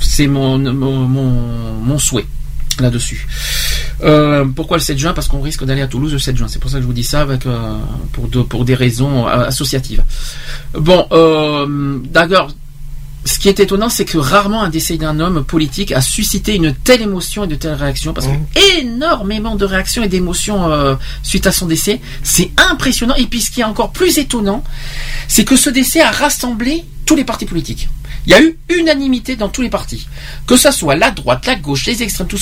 C'est 0.00 0.26
mon, 0.26 0.58
mon, 0.58 1.06
mon, 1.06 1.74
mon 1.82 1.98
souhait 1.98 2.26
là-dessus. 2.80 3.26
Euh, 4.02 4.44
pourquoi 4.44 4.76
le 4.78 4.82
7 4.82 4.98
juin? 4.98 5.12
Parce 5.12 5.28
qu'on 5.28 5.40
risque 5.40 5.64
d'aller 5.64 5.82
à 5.82 5.86
Toulouse 5.86 6.12
le 6.12 6.18
7 6.18 6.36
juin. 6.36 6.48
C'est 6.48 6.58
pour 6.58 6.70
ça 6.70 6.76
que 6.78 6.82
je 6.82 6.86
vous 6.86 6.92
dis 6.92 7.04
ça 7.04 7.20
avec, 7.20 7.46
euh, 7.46 7.76
pour, 8.12 8.28
de- 8.28 8.42
pour 8.42 8.64
des 8.64 8.74
raisons 8.74 9.28
euh, 9.28 9.46
associatives. 9.46 10.02
Bon, 10.74 11.06
euh, 11.12 11.98
d'accord. 12.10 12.50
Ce 13.24 13.38
qui 13.38 13.48
est 13.48 13.60
étonnant, 13.60 13.88
c'est 13.88 14.04
que 14.04 14.18
rarement 14.18 14.62
un 14.62 14.68
décès 14.68 14.96
d'un 14.96 15.20
homme 15.20 15.44
politique 15.44 15.92
a 15.92 16.00
suscité 16.00 16.56
une 16.56 16.74
telle 16.74 17.02
émotion 17.02 17.44
et 17.44 17.46
de 17.46 17.54
telles 17.54 17.74
réactions, 17.74 18.12
parce 18.12 18.26
que 18.26 18.80
énormément 18.80 19.54
de 19.54 19.64
réactions 19.64 20.02
et 20.02 20.08
d'émotions 20.08 20.70
euh, 20.70 20.96
suite 21.22 21.46
à 21.46 21.52
son 21.52 21.66
décès. 21.66 22.00
C'est 22.24 22.50
impressionnant. 22.56 23.14
Et 23.14 23.26
puis, 23.26 23.40
ce 23.40 23.50
qui 23.50 23.60
est 23.60 23.64
encore 23.64 23.92
plus 23.92 24.18
étonnant, 24.18 24.64
c'est 25.28 25.44
que 25.44 25.56
ce 25.56 25.70
décès 25.70 26.00
a 26.00 26.10
rassemblé 26.10 26.84
tous 27.06 27.14
les 27.14 27.24
partis 27.24 27.46
politiques. 27.46 27.88
Il 28.26 28.32
y 28.32 28.34
a 28.34 28.42
eu 28.42 28.58
unanimité 28.68 29.36
dans 29.36 29.48
tous 29.48 29.62
les 29.62 29.70
partis. 29.70 30.06
Que 30.46 30.56
ça 30.56 30.72
soit 30.72 30.96
la 30.96 31.10
droite, 31.10 31.46
la 31.46 31.56
gauche, 31.56 31.86
les 31.86 32.02
extrêmes, 32.02 32.28
tout, 32.28 32.38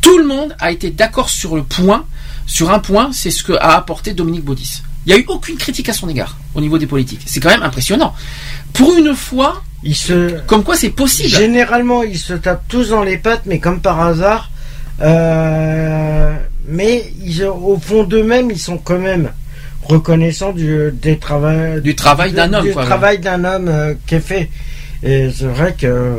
tout 0.00 0.18
le 0.18 0.26
monde 0.26 0.54
a 0.60 0.72
été 0.72 0.90
d'accord 0.90 1.30
sur 1.30 1.56
le 1.56 1.62
point, 1.62 2.04
sur 2.46 2.70
un 2.70 2.78
point, 2.78 3.10
c'est 3.12 3.30
ce 3.30 3.42
que 3.42 3.52
a 3.52 3.76
apporté 3.76 4.12
Dominique 4.12 4.44
Baudis. 4.44 4.82
Il 5.06 5.14
n'y 5.14 5.18
a 5.20 5.22
eu 5.22 5.24
aucune 5.28 5.56
critique 5.56 5.88
à 5.88 5.92
son 5.92 6.08
égard 6.08 6.36
au 6.54 6.60
niveau 6.60 6.78
des 6.78 6.86
politiques. 6.86 7.22
C'est 7.26 7.40
quand 7.40 7.48
même 7.48 7.62
impressionnant. 7.62 8.14
Pour 8.72 8.96
une 8.96 9.14
fois, 9.14 9.62
se... 9.94 10.40
comme 10.46 10.64
quoi 10.64 10.74
c'est 10.76 10.90
possible. 10.90 11.28
Généralement, 11.28 12.02
ils 12.02 12.18
se 12.18 12.32
tapent 12.34 12.66
tous 12.68 12.88
dans 12.90 13.02
les 13.02 13.18
pattes, 13.18 13.42
mais 13.46 13.58
comme 13.60 13.80
par 13.80 14.00
hasard. 14.00 14.50
euh, 15.02 16.34
mais 16.68 17.04
ils- 17.24 17.44
au 17.44 17.78
fond 17.78 18.02
d'eux-mêmes, 18.04 18.50
ils 18.50 18.58
sont 18.58 18.78
quand 18.78 18.98
même 18.98 19.30
reconnaissants 19.84 20.52
du, 20.52 20.90
des 21.00 21.18
travail, 21.18 21.80
Du 21.82 21.94
travail 21.94 22.32
d'un 22.32 22.52
homme, 22.52 22.64
Du 22.66 22.72
quoi. 22.72 22.84
travail 22.84 23.18
d'un 23.20 23.44
homme 23.44 23.68
euh, 23.68 23.94
qui 24.06 24.16
est 24.16 24.20
fait. 24.20 24.50
Et 25.02 25.30
c'est 25.36 25.44
vrai 25.46 25.74
que. 25.78 26.16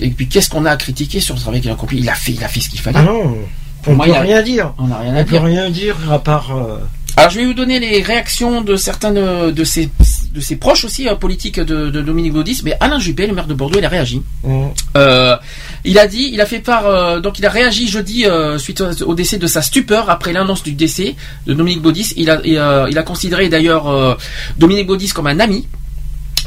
Et 0.00 0.10
puis 0.10 0.28
qu'est-ce 0.28 0.50
qu'on 0.50 0.64
a 0.66 0.72
à 0.72 0.76
critiquer 0.76 1.20
sur 1.20 1.34
le 1.34 1.40
travail 1.40 1.60
qu'il 1.60 1.70
a 1.70 1.74
accompli? 1.74 1.98
Il 1.98 2.08
a 2.08 2.14
fait, 2.14 2.32
il 2.32 2.42
a 2.44 2.48
fait 2.48 2.60
ce 2.60 2.68
qu'il 2.68 2.80
fallait. 2.80 2.98
Ah 3.00 3.02
non. 3.04 3.36
Pour 3.82 3.92
on 3.92 3.96
moi, 3.96 4.06
peut 4.06 4.12
a- 4.14 4.20
rien 4.20 4.42
dire. 4.42 4.74
On 4.78 4.86
n'a 4.88 4.98
rien 4.98 5.14
On 5.14 5.16
à 5.18 5.24
peut 5.24 5.30
dire. 5.30 5.42
rien 5.44 5.70
dire 5.70 5.96
à 6.12 6.18
part. 6.18 6.56
euh, 6.56 6.78
Alors 7.16 7.30
je 7.30 7.38
vais 7.40 7.46
vous 7.46 7.54
donner 7.54 7.80
les 7.80 8.02
réactions 8.02 8.60
de 8.60 8.76
certains 8.76 9.12
de, 9.12 9.50
de 9.50 9.64
ses 9.64 9.88
de 10.32 10.40
ses 10.40 10.56
proches 10.56 10.84
aussi 10.84 11.08
euh, 11.08 11.14
politiques 11.14 11.60
de, 11.60 11.90
de 11.90 12.00
Dominique 12.02 12.32
Baudis, 12.32 12.60
mais 12.64 12.76
Alain 12.80 12.98
Juppé, 12.98 13.26
le 13.26 13.34
maire 13.34 13.46
de 13.46 13.54
Bordeaux, 13.54 13.78
il 13.78 13.84
a 13.84 13.88
réagi. 13.88 14.22
on- 14.44 14.72
Euh, 14.96 15.36
il 15.84 15.98
a 15.98 16.06
dit, 16.06 16.30
il 16.32 16.40
a 16.40 16.46
fait 16.46 16.60
part, 16.60 16.86
euh, 16.86 17.20
donc 17.20 17.38
il 17.38 17.46
a 17.46 17.50
réagi 17.50 17.88
jeudi 17.88 18.26
euh, 18.26 18.58
suite 18.58 18.82
au, 19.02 19.14
décès 19.14 19.38
de 19.38 19.46
sa 19.46 19.62
stupeur 19.62 20.10
après 20.10 20.32
l'annonce 20.32 20.62
du 20.62 20.72
décès 20.72 21.14
de 21.46 21.54
Dominique 21.54 21.82
Baudis. 21.82 22.12
Il 22.16 22.30
a, 22.30 22.40
il 22.44 22.58
a, 22.58 22.86
il 22.90 22.98
a 22.98 23.02
considéré 23.02 23.48
d'ailleurs 23.48 24.18
Dominique 24.58 24.86
Baudis 24.86 25.08
comme 25.10 25.26
un 25.26 25.40
ami. 25.40 25.66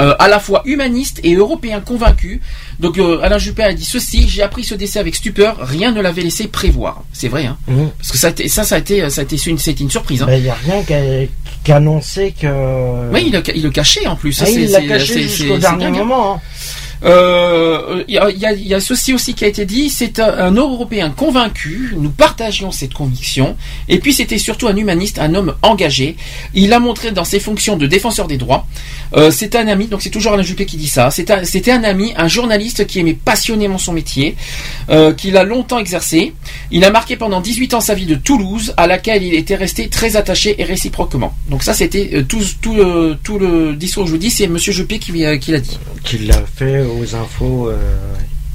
Euh, 0.01 0.13
à 0.19 0.27
la 0.27 0.39
fois 0.39 0.61
humaniste 0.65 1.19
et 1.23 1.33
européen 1.35 1.80
convaincu. 1.80 2.41
Donc 2.80 2.97
euh, 2.97 3.21
Alain 3.21 3.38
Juppé 3.38 3.63
a 3.63 3.73
dit 3.73 3.85
ceci 3.85 4.27
j'ai 4.27 4.41
appris 4.41 4.63
ce 4.63 4.75
décès 4.75 4.99
avec 4.99 5.15
stupeur, 5.15 5.57
rien 5.61 5.91
ne 5.91 6.01
l'avait 6.01 6.23
laissé 6.23 6.47
prévoir. 6.47 7.03
C'est 7.13 7.27
vrai, 7.30 7.45
hein. 7.45 7.57
Mhm. 7.67 7.89
Parce 7.97 8.11
que 8.11 8.17
ça, 8.17 8.31
ça, 8.47 8.63
ça 8.63 8.75
a 8.75 8.80
été, 8.80 9.09
ça 9.09 9.21
a 9.21 9.23
été 9.23 9.38
une, 9.49 9.57
c'était 9.59 9.83
une 9.83 9.91
surprise. 9.91 10.23
Hein. 10.23 10.27
Il 10.31 10.43
n'y 10.43 10.49
a 10.49 10.55
rien 10.65 10.81
qu'à 10.83 10.97
qu'à 11.63 11.75
annoncer 11.77 12.33
que. 12.39 13.11
Oui, 13.13 13.23
il, 13.27 13.31
le- 13.33 13.43
il 13.55 13.61
le 13.63 13.69
cachait 13.69 14.07
en 14.07 14.15
plus. 14.15 14.41
Ah, 14.41 14.49
il 14.49 14.71
l'a 14.71 14.81
caché 14.81 15.23
jusqu'au 15.23 15.57
dernier 15.57 15.85
hein. 15.85 15.91
moment. 15.91 16.35
hein. 16.35 16.39
Euh, 17.03 18.03
Il 18.07 18.15
y, 18.15 18.19
il 18.33 18.38
y 18.38 18.61
il 18.61 18.67
y 18.67 18.73
a 18.73 18.80
ceci 18.80 19.13
aussi 19.13 19.33
qui 19.33 19.45
a 19.45 19.47
été 19.47 19.65
dit, 19.65 19.89
c'est 19.89 20.19
un, 20.19 20.33
un 20.38 20.51
Européen 20.53 21.09
convaincu, 21.15 21.93
nous 21.97 22.09
partagions 22.09 22.71
cette 22.71 22.93
conviction, 22.93 23.55
et 23.89 23.99
puis 23.99 24.13
c'était 24.13 24.38
surtout 24.38 24.67
un 24.67 24.75
humaniste, 24.75 25.19
un 25.19 25.33
homme 25.35 25.55
engagé. 25.61 26.15
Il 26.53 26.73
a 26.73 26.80
montré 26.80 27.11
dans 27.11 27.23
ses 27.23 27.39
fonctions 27.39 27.77
de 27.77 27.88
défenseur 27.88 28.27
des 28.27 28.38
droits. 28.38 28.65
Euh, 29.15 29.31
c'est 29.31 29.55
un 29.55 29.67
ami, 29.67 29.88
donc 29.88 30.01
c'est 30.01 30.09
toujours 30.09 30.33
Alain 30.33 30.43
Juppé 30.43 30.65
qui 30.65 30.77
dit 30.77 30.88
ça, 30.88 31.09
C'est 31.11 31.30
un- 31.31 31.43
c'était 31.43 31.71
un 31.71 31.83
ami, 31.83 32.13
un 32.17 32.27
journaliste 32.27 32.85
qui 32.88 32.99
aimait 32.99 33.13
passionnément 33.13 33.77
son 33.77 33.93
métier, 33.93 34.35
euh, 34.89 35.13
qu'il 35.13 35.38
a 35.38 35.43
longtemps 35.43 35.80
exercé. 35.80 36.33
Il 36.71 36.83
a 36.85 36.91
marqué 36.91 37.15
pendant 37.17 37.41
18 37.41 37.73
ans 37.73 37.81
sa 37.81 37.93
vie 37.95 38.05
de 38.05 38.15
Toulouse, 38.15 38.73
à 38.77 38.88
laquelle 38.88 39.23
il 39.23 39.33
était 39.33 39.55
resté 39.55 39.89
très 39.89 40.15
attaché 40.15 40.55
et 40.59 40.63
réciproquement. 40.63 41.33
Donc 41.49 41.63
ça 41.63 41.73
c'était 41.73 42.09
euh, 42.13 42.23
tout, 42.23 42.41
tout, 42.61 42.75
le, 42.75 43.17
tout 43.23 43.38
le 43.39 43.75
discours 43.75 44.03
que 44.03 44.07
je 44.09 44.13
vous 44.13 44.19
dis, 44.19 44.30
c'est 44.30 44.47
Monsieur 44.47 44.71
Juppé 44.71 44.99
qui, 44.99 45.11
euh, 45.25 45.38
l'a 45.47 45.59
dit. 45.59 45.77
Aux 46.91 47.15
infos. 47.15 47.69
euh, 47.69 47.77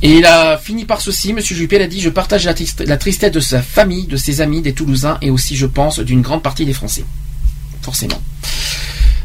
Et 0.02 0.12
il 0.18 0.24
a 0.26 0.58
fini 0.58 0.84
par 0.84 1.00
ceci, 1.00 1.32
Monsieur 1.32 1.56
Juppé 1.56 1.78
l'a 1.78 1.86
dit, 1.86 2.00
je 2.00 2.10
partage 2.10 2.44
la, 2.44 2.54
triste- 2.54 2.84
la 2.86 2.96
tristesse 2.96 3.32
de 3.32 3.40
sa 3.40 3.62
famille, 3.62 4.06
de 4.06 4.16
ses 4.16 4.40
amis, 4.40 4.60
des 4.62 4.72
Toulousains 4.74 5.18
et 5.22 5.30
aussi, 5.30 5.56
je 5.56 5.66
pense, 5.66 5.98
d'une 6.00 6.22
grande 6.22 6.42
partie 6.42 6.66
des 6.66 6.74
Français. 6.74 7.04
Forcément. 7.82 8.20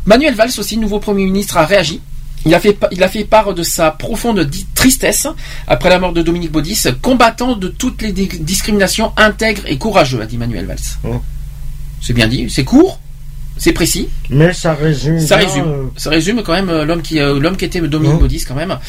Manuel 0.05 0.33
Valls 0.35 0.51
aussi, 0.57 0.77
nouveau 0.77 0.99
Premier 0.99 1.25
ministre, 1.25 1.57
a 1.57 1.65
réagi. 1.65 1.99
Il 2.45 2.55
a, 2.55 2.59
fait, 2.59 2.75
il 2.91 3.03
a 3.03 3.07
fait 3.07 3.23
part 3.23 3.53
de 3.53 3.61
sa 3.61 3.91
profonde 3.91 4.49
tristesse 4.73 5.27
après 5.67 5.89
la 5.89 5.99
mort 5.99 6.11
de 6.13 6.23
Dominique 6.23 6.51
Baudis, 6.51 6.85
combattant 7.01 7.55
de 7.55 7.67
toutes 7.67 8.01
les 8.01 8.11
di- 8.13 8.29
discriminations 8.39 9.11
intègre 9.17 9.61
et 9.67 9.77
courageux, 9.77 10.21
a 10.21 10.25
dit 10.25 10.37
Manuel 10.39 10.65
Valls. 10.65 10.79
Oh. 11.03 11.21
C'est 12.01 12.13
bien 12.13 12.27
dit, 12.27 12.49
c'est 12.49 12.63
court, 12.63 12.99
c'est 13.63 13.73
précis. 13.73 14.09
Mais 14.31 14.53
ça 14.53 14.73
résume. 14.73 15.19
Ça 15.19 15.37
bien, 15.37 15.45
résume. 15.47 15.65
euh, 15.67 15.83
Ça 15.95 16.09
résume 16.09 16.41
quand 16.41 16.53
même 16.53 16.69
euh, 16.69 16.83
l'homme 16.83 17.03
qui 17.03 17.19
euh, 17.19 17.39
l'homme 17.39 17.55
qui 17.57 17.65
était 17.65 17.79
Dominique 17.79 18.15
Mhm. 18.15 18.19
Baudis 18.21 18.43
quand 18.47 18.55
même. 18.55 18.79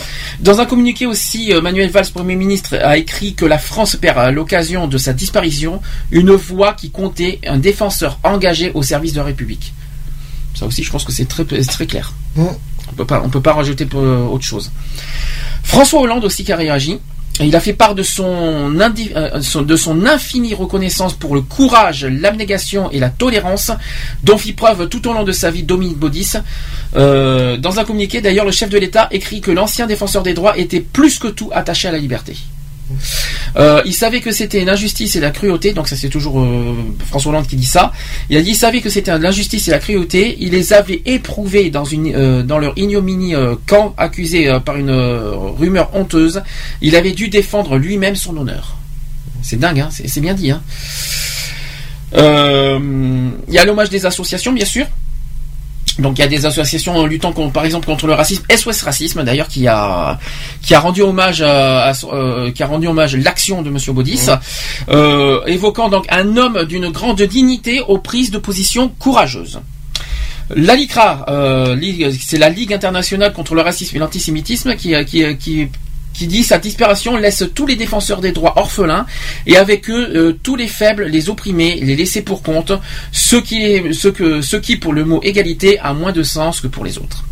Dans 0.41 0.61
un 0.63 0.65
communiqué 0.65 1.05
aussi, 1.05 1.53
Manuel 1.63 1.91
Valls, 1.91 2.11
Premier 2.15 2.37
ministre, 2.37 2.77
a 2.83 2.97
écrit 2.97 3.35
que 3.35 3.45
la 3.45 3.59
France 3.59 3.97
perd 3.97 4.17
à 4.19 4.31
l'occasion 4.31 4.87
de 4.89 4.97
sa 4.97 5.13
disparition 5.13 5.83
une 6.11 6.33
voix 6.33 6.73
qui 6.73 6.91
comptait, 6.91 7.39
un 7.47 7.59
défenseur 7.59 8.19
engagé 8.23 8.71
au 8.73 8.83
service 8.83 9.13
de 9.13 9.19
la 9.19 9.25
République. 9.25 9.75
Ça 10.55 10.65
aussi, 10.65 10.83
je 10.83 10.91
pense 10.91 11.05
que 11.05 11.13
c'est 11.13 11.27
très 11.29 11.45
clair. 11.87 12.15
On 12.39 12.95
peut 12.97 13.05
pas 13.05 13.21
on 13.23 13.29
peut 13.29 13.43
pas 13.43 13.53
rajouter 13.53 13.87
autre 13.95 14.45
chose. 14.45 14.71
François 15.63 16.01
Hollande 16.01 16.25
aussi 16.25 16.45
qui 16.45 16.53
a 16.53 16.57
réagi. 16.57 16.99
Il 17.41 17.57
a 17.57 17.61
fait 17.61 17.73
part 17.73 17.95
de 17.95 18.03
son, 18.03 18.79
indi- 18.79 19.11
euh, 19.17 19.41
son- 19.41 19.63
de 19.63 19.75
son 19.75 20.05
infinie 20.07 20.55
reconnaissance 20.55 21.15
pour 21.15 21.35
le 21.35 21.41
courage, 21.41 22.05
l'abnégation 22.05 22.91
et 22.91 22.99
la 22.99 23.09
tolérance 23.09 23.71
dont 24.23 24.37
fit 24.37 24.53
preuve 24.53 24.89
tout 24.89 25.09
au 25.09 25.13
long 25.15 25.25
de 25.25 25.33
sa 25.33 25.51
vie 25.51 25.63
Dominique 25.63 25.97
Baudis. 25.99 26.33
Euh, 26.95 27.57
dans 27.57 27.79
un 27.81 27.85
communiqué, 27.85 28.21
d'ailleurs, 28.21 28.45
le 28.45 28.53
chef 28.53 28.69
de 28.69 28.79
l'État 28.79 29.09
écrit 29.11 29.41
que 29.41 29.51
l'ancien 29.51 29.87
défenseur 29.87 30.23
des 30.23 30.35
droits 30.35 30.59
était 30.59 30.81
plus 30.81 31.19
que 31.19 31.29
tout 31.29 31.51
attaché 31.55 31.89
à 31.89 31.93
la 31.93 31.99
liberté. 31.99 32.37
Euh, 33.57 33.83
il 33.85 33.93
savait 33.93 34.21
que 34.21 34.31
c'était 34.31 34.61
une 34.61 34.69
injustice 34.69 35.17
et 35.17 35.21
la 35.21 35.31
cruauté, 35.31 35.73
donc 35.73 35.89
ça 35.89 35.97
c'est 35.97 36.09
toujours 36.09 36.41
euh, 36.41 36.75
François 37.07 37.31
Hollande 37.31 37.47
qui 37.47 37.57
dit 37.57 37.67
ça. 37.67 37.93
Il 38.31 38.37
a 38.37 38.43
dit 38.43 38.51
il 38.51 38.57
savait 38.57 38.81
que 38.81 38.89
c'était 38.89 39.17
l'injustice 39.19 39.69
et 39.69 39.71
la 39.71 39.79
cruauté. 39.79 40.37
Il 40.41 40.51
les 40.51 40.73
avait 40.73 41.03
éprouvés 41.05 41.71
dans 41.71 41.85
une 41.85 42.15
euh, 42.15 42.43
dans 42.43 42.59
leur 42.59 42.73
ignominie 42.77 43.35
quand 43.67 43.95
accusé 43.97 44.59
par 44.65 44.77
une 44.77 44.91
rumeur 44.91 45.95
honteuse. 45.95 46.43
Il 46.81 46.97
avait 46.97 47.13
dû 47.13 47.29
défendre 47.29 47.77
lui-même 47.77 48.17
son 48.17 48.37
honneur. 48.37 48.77
C'est 49.43 49.59
dingue, 49.59 49.81
hein 49.81 49.89
c'est 49.91 50.21
bien 50.21 50.35
dit. 50.35 50.51
Hein 50.51 50.63
il 52.15 53.55
y 53.55 53.59
a 53.59 53.65
l'hommage 53.65 53.91
des 53.91 54.07
associations, 54.07 54.53
bien 54.53 54.67
sûr. 54.67 54.87
Donc 55.99 56.19
il 56.19 56.23
y 56.23 56.25
a 56.25 56.29
des 56.29 56.47
associations 56.47 57.05
luttant 57.07 57.33
contre, 57.33 57.53
par 57.53 57.65
exemple 57.67 57.87
contre 57.87 58.07
le 58.07 58.15
racisme, 58.15 58.43
SOS 58.51 58.83
Racisme 58.83 59.25
d'ailleurs 59.25 59.49
qui 59.49 59.69
a 59.69 60.19
qui 60.63 60.75
a 60.75 60.81
rendu 60.81 61.03
hommage 61.03 61.43
à, 61.43 61.91
à- 61.91 61.93
euh, 62.13 62.51
qui 62.51 62.63
a 62.63 62.67
rendu 62.67 62.87
hommage 62.87 63.15
l'action 63.17 63.61
de 63.63 63.69
Monsieur 63.71 63.93
Baudis, 63.93 64.27
euh, 64.89 65.45
évoquant 65.47 65.89
donc 65.91 66.07
un 66.11 66.37
homme 66.37 66.65
d'une 66.65 66.89
grande 66.91 67.21
dignité 67.23 67.81
aux 67.81 67.99
prises 67.99 68.31
de 68.31 68.39
position 68.39 68.89
courageuses. 68.99 69.61
La 70.55 70.75
LICRA, 70.77 71.27
euh, 71.29 71.77
c'est 72.21 72.39
la 72.39 72.49
Ligue 72.49 72.73
internationale 72.75 73.33
contre 73.33 73.55
le 73.55 73.61
racisme 73.63 73.97
et 73.97 73.99
l'antisémitisme 73.99 74.77
qui, 74.77 74.95
qui, 75.05 75.37
qui, 75.37 75.69
qui 76.13 76.27
dit 76.27 76.45
sa 76.45 76.59
disparition 76.59 77.17
laisse 77.17 77.45
tous 77.55 77.67
les 77.67 77.77
défenseurs 77.77 78.21
des 78.21 78.33
droits 78.33 78.59
orphelins 78.59 79.07
et 79.47 79.57
avec 79.57 79.89
eux 79.91 80.13
euh, 80.15 80.33
tous 80.43 80.57
les 80.57 80.69
faibles, 80.69 81.05
les 81.05 81.29
opprimés, 81.29 81.81
les 81.81 81.97
laissés 81.97 82.23
pour 82.23 82.43
compte, 82.43 82.73
ceux 83.13 83.41
qui, 83.41 83.83
que, 83.93 84.77
pour 84.77 84.93
le 84.93 85.05
mot 85.05 85.21
égalité 85.23 85.79
a 85.79 85.93
moins 85.93 86.13
de 86.13 86.23
sens 86.23 86.61
que 86.61 86.67
pour 86.67 86.85
les 86.85 86.99
autres. 86.99 87.25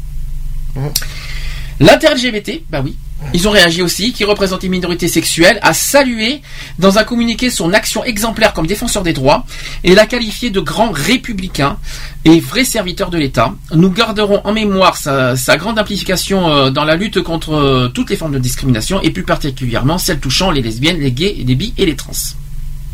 L'inter-LGBT, 1.81 2.63
bah 2.71 2.83
oui, 2.85 2.97
ils 3.33 3.47
ont 3.47 3.51
réagi 3.51 3.83
aussi, 3.83 4.13
qui 4.13 4.25
représente 4.25 4.63
une 4.63 4.73
minorité 4.73 5.07
sexuelle, 5.07 5.59
a 5.63 5.73
salué 5.73 6.43
dans 6.79 6.99
un 6.99 7.05
communiqué 7.05 7.51
son 7.51 7.73
action 7.73 8.03
exemplaire 8.05 8.53
comme 8.53 8.67
défenseur 8.67 9.03
des 9.03 9.13
droits 9.13 9.45
et 9.85 9.95
l'a 9.95 10.07
qualifié 10.07 10.51
de 10.51 10.61
grand 10.61 10.91
républicain 10.91 11.79
et 12.25 12.41
vrai 12.41 12.65
serviteur 12.65 13.11
de 13.11 13.19
l'État. 13.19 13.55
Nous 13.75 13.91
garderons 13.91 14.41
en 14.45 14.53
mémoire 14.53 14.97
sa, 14.97 15.37
sa 15.37 15.57
grande 15.57 15.79
implication 15.79 16.49
euh, 16.49 16.71
dans 16.71 16.85
la 16.85 16.97
lutte 16.97 17.23
contre 17.23 17.55
euh, 17.55 17.89
toutes 17.89 18.11
les 18.11 18.17
formes 18.17 18.33
de 18.33 18.39
discrimination 18.39 19.01
et 19.03 19.11
plus 19.11 19.23
particulièrement 19.23 19.99
celles 19.99 20.21
touchant 20.21 20.51
les 20.51 20.63
lesbiennes, 20.63 20.99
les 20.99 21.13
gays, 21.13 21.37
les 21.47 21.55
bi 21.55 21.73
et 21.79 21.87
les 21.87 21.97
trans. 21.97 22.13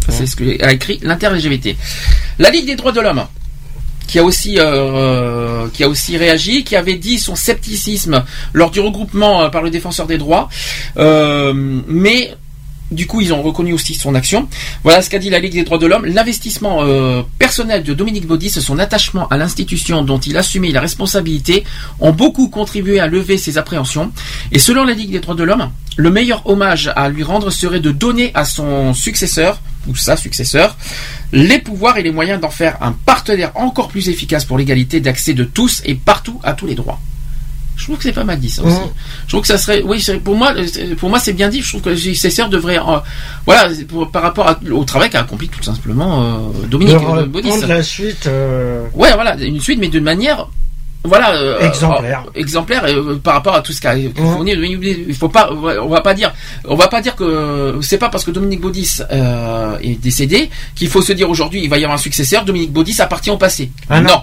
C'est 0.09 0.27
ce 0.27 0.37
qu'a 0.37 0.73
écrit 0.73 1.01
l'inter-LGBT. 1.03 1.77
La 2.39 2.51
Ligue 2.51 2.67
des 2.67 2.77
droits 2.77 2.93
de 2.93 3.01
l'homme 3.01 3.27
qui 4.07 4.19
a 4.19 4.25
aussi 4.25 4.57
euh, 4.59 5.69
qui 5.73 5.85
a 5.85 5.89
aussi 5.89 6.17
réagi, 6.17 6.65
qui 6.65 6.77
avait 6.77 6.97
dit 6.97 7.19
son 7.19 7.35
scepticisme 7.35 8.25
lors 8.53 8.71
du 8.71 8.81
regroupement 8.81 9.43
euh, 9.43 9.49
par 9.49 9.63
le 9.63 9.71
défenseur 9.71 10.07
des 10.07 10.19
droits, 10.19 10.49
Euh, 10.97 11.53
mais 11.87 12.35
du 12.91 13.07
coup, 13.07 13.21
ils 13.21 13.33
ont 13.33 13.43
reconnu 13.43 13.73
aussi 13.73 13.95
son 13.95 14.15
action. 14.15 14.49
Voilà 14.83 15.03
ce 15.03 15.11
qu'a 15.11 15.19
dit 15.19 15.31
la 15.31 15.39
Ligue 15.39 15.55
des 15.55 15.65
droits 15.65 15.79
de 15.79 15.87
l'homme. 15.87 16.07
L'investissement 16.07 16.83
euh, 16.83 17.23
personnel 17.39 17.83
de 17.83 17.95
Dominique 17.95 18.27
Baudis, 18.27 18.51
son 18.51 18.79
attachement 18.79 19.29
à 19.29 19.37
l'institution 19.37 20.03
dont 20.03 20.19
il 20.19 20.37
assumait 20.37 20.71
la 20.71 20.81
responsabilité, 20.81 21.65
ont 22.01 22.13
beaucoup 22.13 22.49
contribué 22.49 23.01
à 23.01 23.07
lever 23.07 23.39
ses 23.39 23.59
appréhensions. 23.59 24.13
Et 24.53 24.59
selon 24.59 24.85
la 24.85 24.93
Ligue 24.93 25.11
des 25.11 25.21
droits 25.21 25.35
de 25.35 25.45
l'homme, 25.45 25.71
le 25.97 26.11
meilleur 26.11 26.47
hommage 26.47 26.93
à 26.95 27.09
lui 27.09 27.23
rendre 27.23 27.51
serait 27.51 27.81
de 27.81 27.91
donner 27.91 28.31
à 28.35 28.45
son 28.45 28.95
successeur, 28.95 29.61
ou 29.89 29.97
sa 29.97 30.17
successeur, 30.17 30.77
les 31.33 31.59
pouvoirs 31.59 31.97
et 31.97 32.03
les 32.03 32.11
moyens 32.11 32.41
d'en 32.41 32.51
faire 32.51 32.77
un 32.83 32.93
partenaire 32.93 33.53
encore 33.55 33.89
plus 33.89 34.09
efficace 34.09 34.45
pour 34.45 34.59
l'égalité 34.59 35.01
d'accès 35.01 35.35
de 35.35 35.45
tous 35.45 35.83
et 35.85 35.95
partout 35.95 36.41
à 36.43 36.55
tous 36.55 36.67
les 36.67 36.75
droits. 36.75 37.01
Je 37.77 37.85
trouve 37.85 37.97
que 37.99 38.05
c'est 38.05 38.13
pas 38.13 38.25
mal 38.25 38.39
dit 38.41 38.49
ça 38.51 38.63
aussi. 38.63 38.75
Mhm. 38.75 38.87
Je 39.27 39.29
trouve 39.29 39.41
que 39.43 39.47
ça 39.49 39.59
serait, 39.59 39.83
oui, 39.83 40.03
pour 40.25 40.35
moi, 40.35 40.53
c'est- 40.67 40.95
pour 40.97 41.11
moi 41.11 41.19
c'est 41.19 41.35
bien 41.35 41.49
dit. 41.49 41.61
Je 41.63 41.69
trouve 41.69 41.83
que 41.83 41.91
le 41.91 41.97
successeur 41.97 42.49
devrait, 42.49 42.79
euh, 42.79 42.99
voilà, 43.45 43.69
pour- 43.89 44.11
par 44.11 44.23
rapport 44.23 44.49
à- 44.49 44.59
au 44.73 44.85
travail 44.85 45.11
qu'a 45.11 45.21
accompli 45.21 45.49
tout 45.49 45.63
simplement 45.63 46.23
euh, 46.23 46.67
Dominique 46.69 46.95
de 46.99 47.05
euh, 47.21 47.27
Baudis. 47.27 47.51
la 47.67 47.83
suite. 47.83 48.27
euh, 48.27 48.87
Ouais, 48.95 49.13
voilà, 49.15 49.37
une 49.37 49.61
suite, 49.61 49.79
mais 49.79 49.89
d'une 49.89 50.05
manière, 50.05 50.49
voilà, 51.05 51.35
euh, 51.37 51.61
Exemplaire. 51.61 52.25
euh, 52.27 52.41
exemplaire 52.41 52.85
euh, 52.87 53.17
par 53.23 53.35
rapport 53.35 53.55
à 53.55 53.61
tout 53.61 53.73
ce 53.73 53.81
qu'a 53.81 53.95
qu'a 53.95 54.23
fourni 54.33 54.55
Dominique 54.55 54.79
Baudis. 54.79 55.05
Il 55.09 55.15
faut 55.15 55.29
pas, 55.29 55.51
on 55.53 55.89
va 55.89 56.01
pas 56.01 56.15
dire, 56.15 56.33
on 56.65 56.75
va 56.77 56.89
pas 56.89 57.01
dire 57.03 57.15
que 57.15 57.79
c'est 57.83 57.99
pas 57.99 58.09
parce 58.09 58.25
que 58.25 58.31
Dominique 58.33 58.61
Baudis 58.63 59.01
est 59.83 60.01
décédé 60.03 60.51
qu'il 60.75 60.89
faut 60.89 61.03
se 61.03 61.13
dire 61.13 61.29
aujourd'hui 61.31 61.61
il 61.63 61.69
va 61.71 61.77
y 61.79 61.85
avoir 61.85 61.99
un 61.99 62.03
successeur. 62.03 62.45
Dominique 62.45 62.73
Baudis 62.73 63.01
appartient 63.01 63.31
au 63.31 63.37
passé. 63.37 63.71
Ah 63.91 64.01
non. 64.01 64.09
non. 64.09 64.21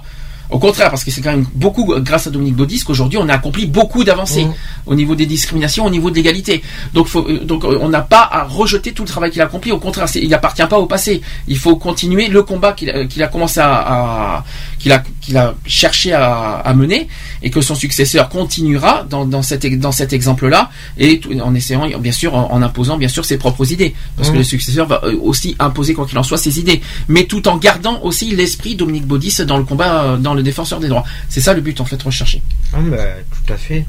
Au 0.50 0.60
contraire, 0.60 0.90
parce 0.90 1.04
que 1.04 1.10
c'est 1.12 1.22
quand 1.22 1.32
même 1.32 1.46
beaucoup 1.56 1.86
grâce 2.00 2.28
à 2.28 2.30
Dominique 2.30 2.56
Baudis 2.56 2.84
qu'aujourd'hui 2.84 3.18
on 3.18 3.28
a 3.30 3.34
accompli 3.34 3.66
beaucoup 3.66 4.04
d'avancées 4.04 4.46
Mhm. 4.46 4.54
au 4.86 4.96
niveau 4.96 5.16
des 5.16 5.26
discriminations, 5.26 5.86
au 5.86 5.90
niveau 5.90 6.10
de 6.12 6.16
l'égalité. 6.16 6.62
Donc, 6.94 7.08
faut, 7.08 7.26
euh, 7.28 7.40
donc 7.44 7.64
euh, 7.64 7.78
on 7.82 7.90
n'a 7.90 8.02
pas 8.02 8.28
à 8.32 8.44
rejeter 8.44 8.92
tout 8.92 9.04
le 9.04 9.08
travail 9.08 9.32
qu'il 9.32 9.42
a 9.42 9.46
accompli. 9.46 9.72
Au 9.72 9.80
contraire, 9.80 10.06
il 10.16 10.30
n'appartient 10.30 10.66
pas 10.70 10.78
au 10.78 10.86
passé. 10.86 11.22
Il 11.48 11.58
faut 11.58 11.76
continuer 11.78 12.28
le 12.28 12.44
combat 12.44 12.74
qu'il 12.74 12.90
a, 12.92 13.06
qu'il 13.06 13.24
a 13.24 13.28
commencé 13.28 13.60
à, 13.62 13.74
à- 13.74 14.44
qu'il 14.84 14.92
a 14.92 15.02
qu'il 15.22 15.38
a 15.38 15.56
cherché 15.66 16.12
à, 16.14 16.58
à 16.58 16.74
mener 16.74 17.08
et 17.42 17.50
que 17.50 17.62
son 17.62 17.74
successeur 17.74 18.28
continuera 18.30 19.04
dans, 19.10 19.26
dans 19.26 19.42
cet 19.42 19.66
dans 19.80 19.94
cet 19.94 20.12
exemple-là 20.14 20.70
et 20.98 21.20
tout- 21.20 21.32
en 21.40 21.56
essayant 21.56 21.88
bien 22.00 22.12
sûr 22.12 22.36
en, 22.36 22.52
en 22.52 22.62
imposant 22.62 22.98
bien 22.98 23.08
sûr 23.08 23.24
ses 23.24 23.38
propres 23.38 23.72
idées 23.72 23.96
parce 24.18 24.28
que 24.30 24.34
Mhm. 24.34 24.40
le 24.40 24.44
successeur 24.44 24.86
va 24.88 25.00
euh, 25.06 25.16
aussi 25.22 25.56
imposer 25.60 25.94
quoi 25.94 26.06
qu'il 26.06 26.18
en 26.20 26.24
soit 26.24 26.38
ses 26.38 26.60
idées 26.60 26.82
mais 27.08 27.24
tout 27.24 27.48
en 27.48 27.56
gardant 27.58 28.02
aussi 28.04 28.36
l'esprit 28.36 28.76
Dominique 28.76 29.08
Baudis 29.08 29.38
dans 29.48 29.58
le 29.58 29.64
combat 29.64 30.04
euh, 30.04 30.18
dans 30.18 30.34
le 30.34 30.44
défenseur 30.44 30.80
des 30.82 30.90
droits. 30.90 31.06
C'est 31.30 31.42
ça 31.42 31.54
le 31.54 31.62
but 31.62 31.80
en 31.80 31.86
fait 31.86 32.02
recherché. 32.04 32.42
Ah, 32.74 32.78
bah, 32.82 32.98
tout 33.46 33.54
à 33.54 33.58
fait. 33.58 33.86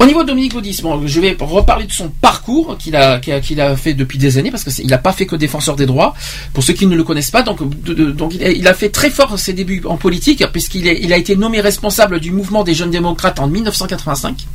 Au 0.00 0.06
niveau 0.06 0.22
de 0.22 0.28
Dominique 0.28 0.52
Baudis, 0.54 0.80
bon, 0.82 1.06
je 1.06 1.20
vais 1.20 1.36
reparler 1.40 1.86
de 1.86 1.92
son 1.92 2.08
parcours 2.08 2.76
qu'il 2.78 2.94
a, 2.96 3.20
qu'il 3.20 3.32
a, 3.32 3.40
qu'il 3.40 3.60
a 3.60 3.76
fait 3.76 3.94
depuis 3.94 4.18
des 4.18 4.38
années, 4.38 4.50
parce 4.50 4.64
qu'il 4.64 4.86
n'a 4.88 4.98
pas 4.98 5.12
fait 5.12 5.24
que 5.24 5.36
défenseur 5.36 5.76
des 5.76 5.86
droits. 5.86 6.14
Pour 6.52 6.62
ceux 6.64 6.72
qui 6.72 6.86
ne 6.86 6.96
le 6.96 7.04
connaissent 7.04 7.30
pas, 7.30 7.42
donc, 7.42 7.60
de- 7.82 7.94
de- 7.94 8.10
donc 8.10 8.34
il, 8.34 8.42
a, 8.44 8.50
il 8.50 8.66
a 8.68 8.74
fait 8.74 8.90
très 8.90 9.08
fort 9.08 9.38
ses 9.38 9.52
débuts 9.52 9.82
en 9.86 9.96
politique, 9.96 10.44
puisqu'il 10.52 10.86
il 10.86 11.12
a 11.12 11.16
été 11.16 11.36
nommé 11.36 11.60
responsable 11.60 12.20
du 12.20 12.32
mouvement 12.32 12.64
des 12.64 12.74
jeunes 12.74 12.90
démocrates 12.90 13.38
en 13.40 13.46
1985. 13.46 14.46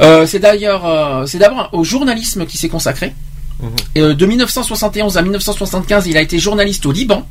Euh, 0.00 0.26
c'est 0.26 0.38
d'ailleurs, 0.38 0.86
euh, 0.86 1.26
c'est 1.26 1.38
d'abord 1.38 1.68
au 1.72 1.82
journalisme 1.84 2.46
qui 2.46 2.56
s'est 2.56 2.68
consacré. 2.68 3.14
Et, 3.94 4.00
euh, 4.02 4.14
de 4.14 4.26
1971 4.26 5.16
à 5.16 5.22
1975, 5.22 6.06
il 6.06 6.16
a 6.16 6.20
été 6.20 6.38
journaliste 6.38 6.84
au 6.86 6.92
Liban. 6.92 7.26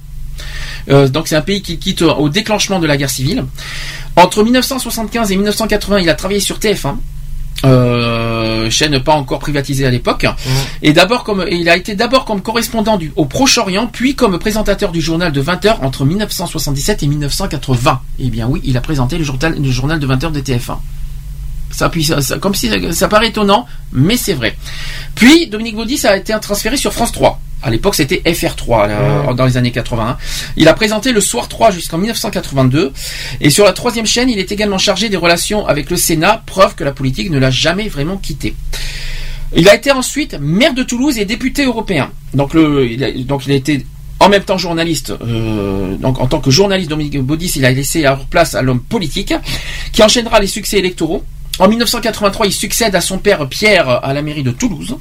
Euh, 0.90 1.08
donc 1.08 1.28
c'est 1.28 1.36
un 1.36 1.42
pays 1.42 1.62
qu'il 1.62 1.80
quitte 1.80 2.02
au 2.02 2.30
déclenchement 2.30 2.80
de 2.80 2.88
la 2.88 2.98
guerre 2.98 3.10
civile. 3.10 3.46
Entre 4.16 4.44
1975 4.44 5.32
et 5.32 5.36
1980, 5.36 6.00
il 6.00 6.10
a 6.10 6.14
travaillé 6.14 6.40
sur 6.40 6.58
TF1. 6.58 6.96
Euh, 7.64 8.70
chaîne 8.70 9.00
pas 9.00 9.14
encore 9.14 9.40
privatisée 9.40 9.86
à 9.86 9.90
l'époque. 9.90 10.26
Et 10.82 10.94
d'abord 10.94 11.24
comme 11.24 11.46
et 11.48 11.56
il 11.56 11.70
a 11.70 11.78
été 11.78 11.96
d'abord 11.96 12.26
comme 12.26 12.42
correspondant 12.42 12.98
du, 12.98 13.12
au 13.16 13.26
Proche-Orient, 13.26 13.88
puis 13.88 14.16
comme 14.16 14.38
présentateur 14.38 14.92
du 14.92 15.02
journal 15.02 15.32
de 15.32 15.42
20 15.42 15.66
h 15.66 15.78
entre 15.82 16.06
1977 16.06 17.04
et 17.04 17.08
1980. 17.08 18.02
Eh 18.20 18.30
bien 18.30 18.48
oui, 18.48 18.62
il 18.64 18.78
a 18.78 18.82
présenté 18.82 19.18
le 19.18 19.24
journal, 19.24 19.56
le 19.60 19.72
journal 19.72 20.00
de 20.00 20.06
20 20.06 20.24
h 20.24 20.32
de 20.32 20.42
TF1. 20.42 20.78
Ça, 21.76 21.90
puis, 21.90 22.04
ça, 22.06 22.22
ça- 22.22 22.38
comme 22.38 22.56
si 22.56 22.70
ça 22.94 23.08
paraît 23.08 23.28
étonnant, 23.28 23.66
mais 23.92 24.16
c'est 24.18 24.34
vrai. 24.34 24.56
Puis 25.16 25.48
Dominique 25.48 25.76
Baudis 25.76 26.06
a 26.08 26.16
été 26.16 26.34
transféré 26.42 26.78
sur 26.78 26.94
France 26.94 27.12
3. 27.12 27.40
À 27.64 27.70
l'époque, 27.72 27.96
c'était 27.96 28.22
FR3 28.26 28.88
là, 28.88 29.34
dans 29.34 29.46
les 29.46 29.58
années 29.58 29.72
80. 29.72 30.18
Il 30.56 30.68
a 30.68 30.74
présenté 30.74 31.12
le 31.12 31.20
Soir 31.20 31.48
3 31.48 31.72
jusqu'en 31.72 31.98
1982. 31.98 32.94
Et 33.42 33.50
sur 33.50 33.66
la 33.66 33.74
troisième 33.74 34.06
chaîne, 34.06 34.30
il 34.30 34.38
est 34.40 34.52
également 34.52 34.78
chargé 34.78 35.10
des 35.10 35.18
relations 35.18 35.66
avec 35.68 35.90
le 35.90 35.98
Sénat, 35.98 36.44
preuve 36.46 36.76
que 36.76 36.84
la 36.84 36.92
politique 36.92 37.30
ne 37.32 37.40
l'a 37.40 37.50
jamais 37.52 37.88
vraiment 37.90 38.18
quitté. 38.18 38.56
Il 39.56 39.68
a 39.70 39.76
été 39.76 39.92
ensuite 39.92 40.36
maire 40.40 40.74
de 40.74 40.84
Toulouse 40.84 41.18
et 41.18 41.26
député 41.26 41.66
européen. 41.66 42.12
Donc, 42.34 42.54
le, 42.54 42.86
il, 42.90 43.04
a, 43.04 43.12
donc 43.12 43.46
il 43.48 43.52
a 43.52 43.56
été 43.56 43.86
en 44.20 44.30
même 44.30 44.44
temps 44.44 44.58
journaliste. 44.58 45.12
euh, 45.22 45.96
donc 45.98 46.20
en 46.20 46.28
tant 46.28 46.40
que 46.40 46.52
journaliste, 46.52 46.90
Dominique 46.90 47.20
Baudis, 47.22 47.52
il 47.56 47.66
a 47.66 47.72
laissé 47.72 48.02
la 48.02 48.16
place 48.30 48.54
à 48.56 48.62
l'homme 48.62 48.80
politique 48.82 49.34
qui 49.92 50.04
enchaînera 50.04 50.40
les 50.40 50.48
succès 50.48 50.78
électoraux. 50.78 51.24
En 51.60 51.68
1983, 51.68 52.48
il 52.48 52.54
succède 52.54 52.96
à 52.96 53.02
son 53.02 53.18
père 53.18 53.48
Pierre 53.48 53.88
à 54.04 54.14
la 54.14 54.22
mairie 54.22 54.44
de 54.44 54.52
Toulouse. 54.52 54.96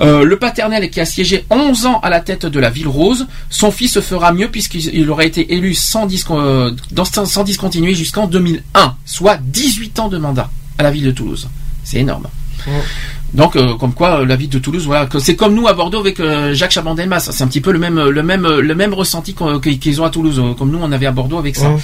Euh, 0.00 0.24
le 0.24 0.38
paternel 0.38 0.90
qui 0.90 1.00
a 1.00 1.06
siégé 1.06 1.46
11 1.50 1.86
ans 1.86 2.00
à 2.00 2.10
la 2.10 2.20
tête 2.20 2.44
de 2.44 2.60
la 2.60 2.70
ville 2.70 2.88
rose, 2.88 3.26
son 3.48 3.70
fils 3.70 4.00
fera 4.00 4.32
mieux 4.32 4.50
puisqu'il 4.50 4.94
il 4.94 5.10
aurait 5.10 5.26
été 5.26 5.54
élu 5.54 5.74
sans, 5.74 6.06
euh, 6.30 6.70
discontinuer 7.44 7.94
jusqu'en 7.94 8.26
2001, 8.26 8.96
soit 9.06 9.38
18 9.40 9.98
ans 10.00 10.08
de 10.08 10.18
mandat 10.18 10.50
à 10.76 10.82
la 10.82 10.90
ville 10.90 11.04
de 11.04 11.12
Toulouse. 11.12 11.48
C'est 11.84 11.98
énorme. 11.98 12.26
Donc, 13.36 13.54
euh, 13.54 13.74
comme 13.74 13.92
quoi, 13.92 14.20
euh, 14.20 14.26
la 14.26 14.34
ville 14.34 14.48
de 14.48 14.58
Toulouse, 14.58 14.86
voilà, 14.86 15.06
que 15.06 15.18
c'est 15.18 15.36
comme 15.36 15.54
nous 15.54 15.68
à 15.68 15.74
Bordeaux 15.74 16.00
avec 16.00 16.18
euh, 16.20 16.54
Jacques 16.54 16.70
Chaban-Delmas. 16.72 17.20
C'est 17.32 17.44
un 17.44 17.46
petit 17.46 17.60
peu 17.60 17.70
le 17.70 17.78
même, 17.78 18.00
le 18.08 18.22
même, 18.22 18.46
le 18.46 18.74
même 18.74 18.94
ressenti 18.94 19.34
qu'on- 19.34 19.60
qu'ils 19.60 20.00
ont 20.00 20.04
à 20.04 20.10
Toulouse, 20.10 20.40
euh, 20.42 20.54
comme 20.54 20.70
nous 20.70 20.78
on 20.80 20.90
avait 20.90 21.06
à 21.06 21.12
Bordeaux 21.12 21.38
avec 21.38 21.54
ça. 21.54 21.70
Ouais. 21.70 21.76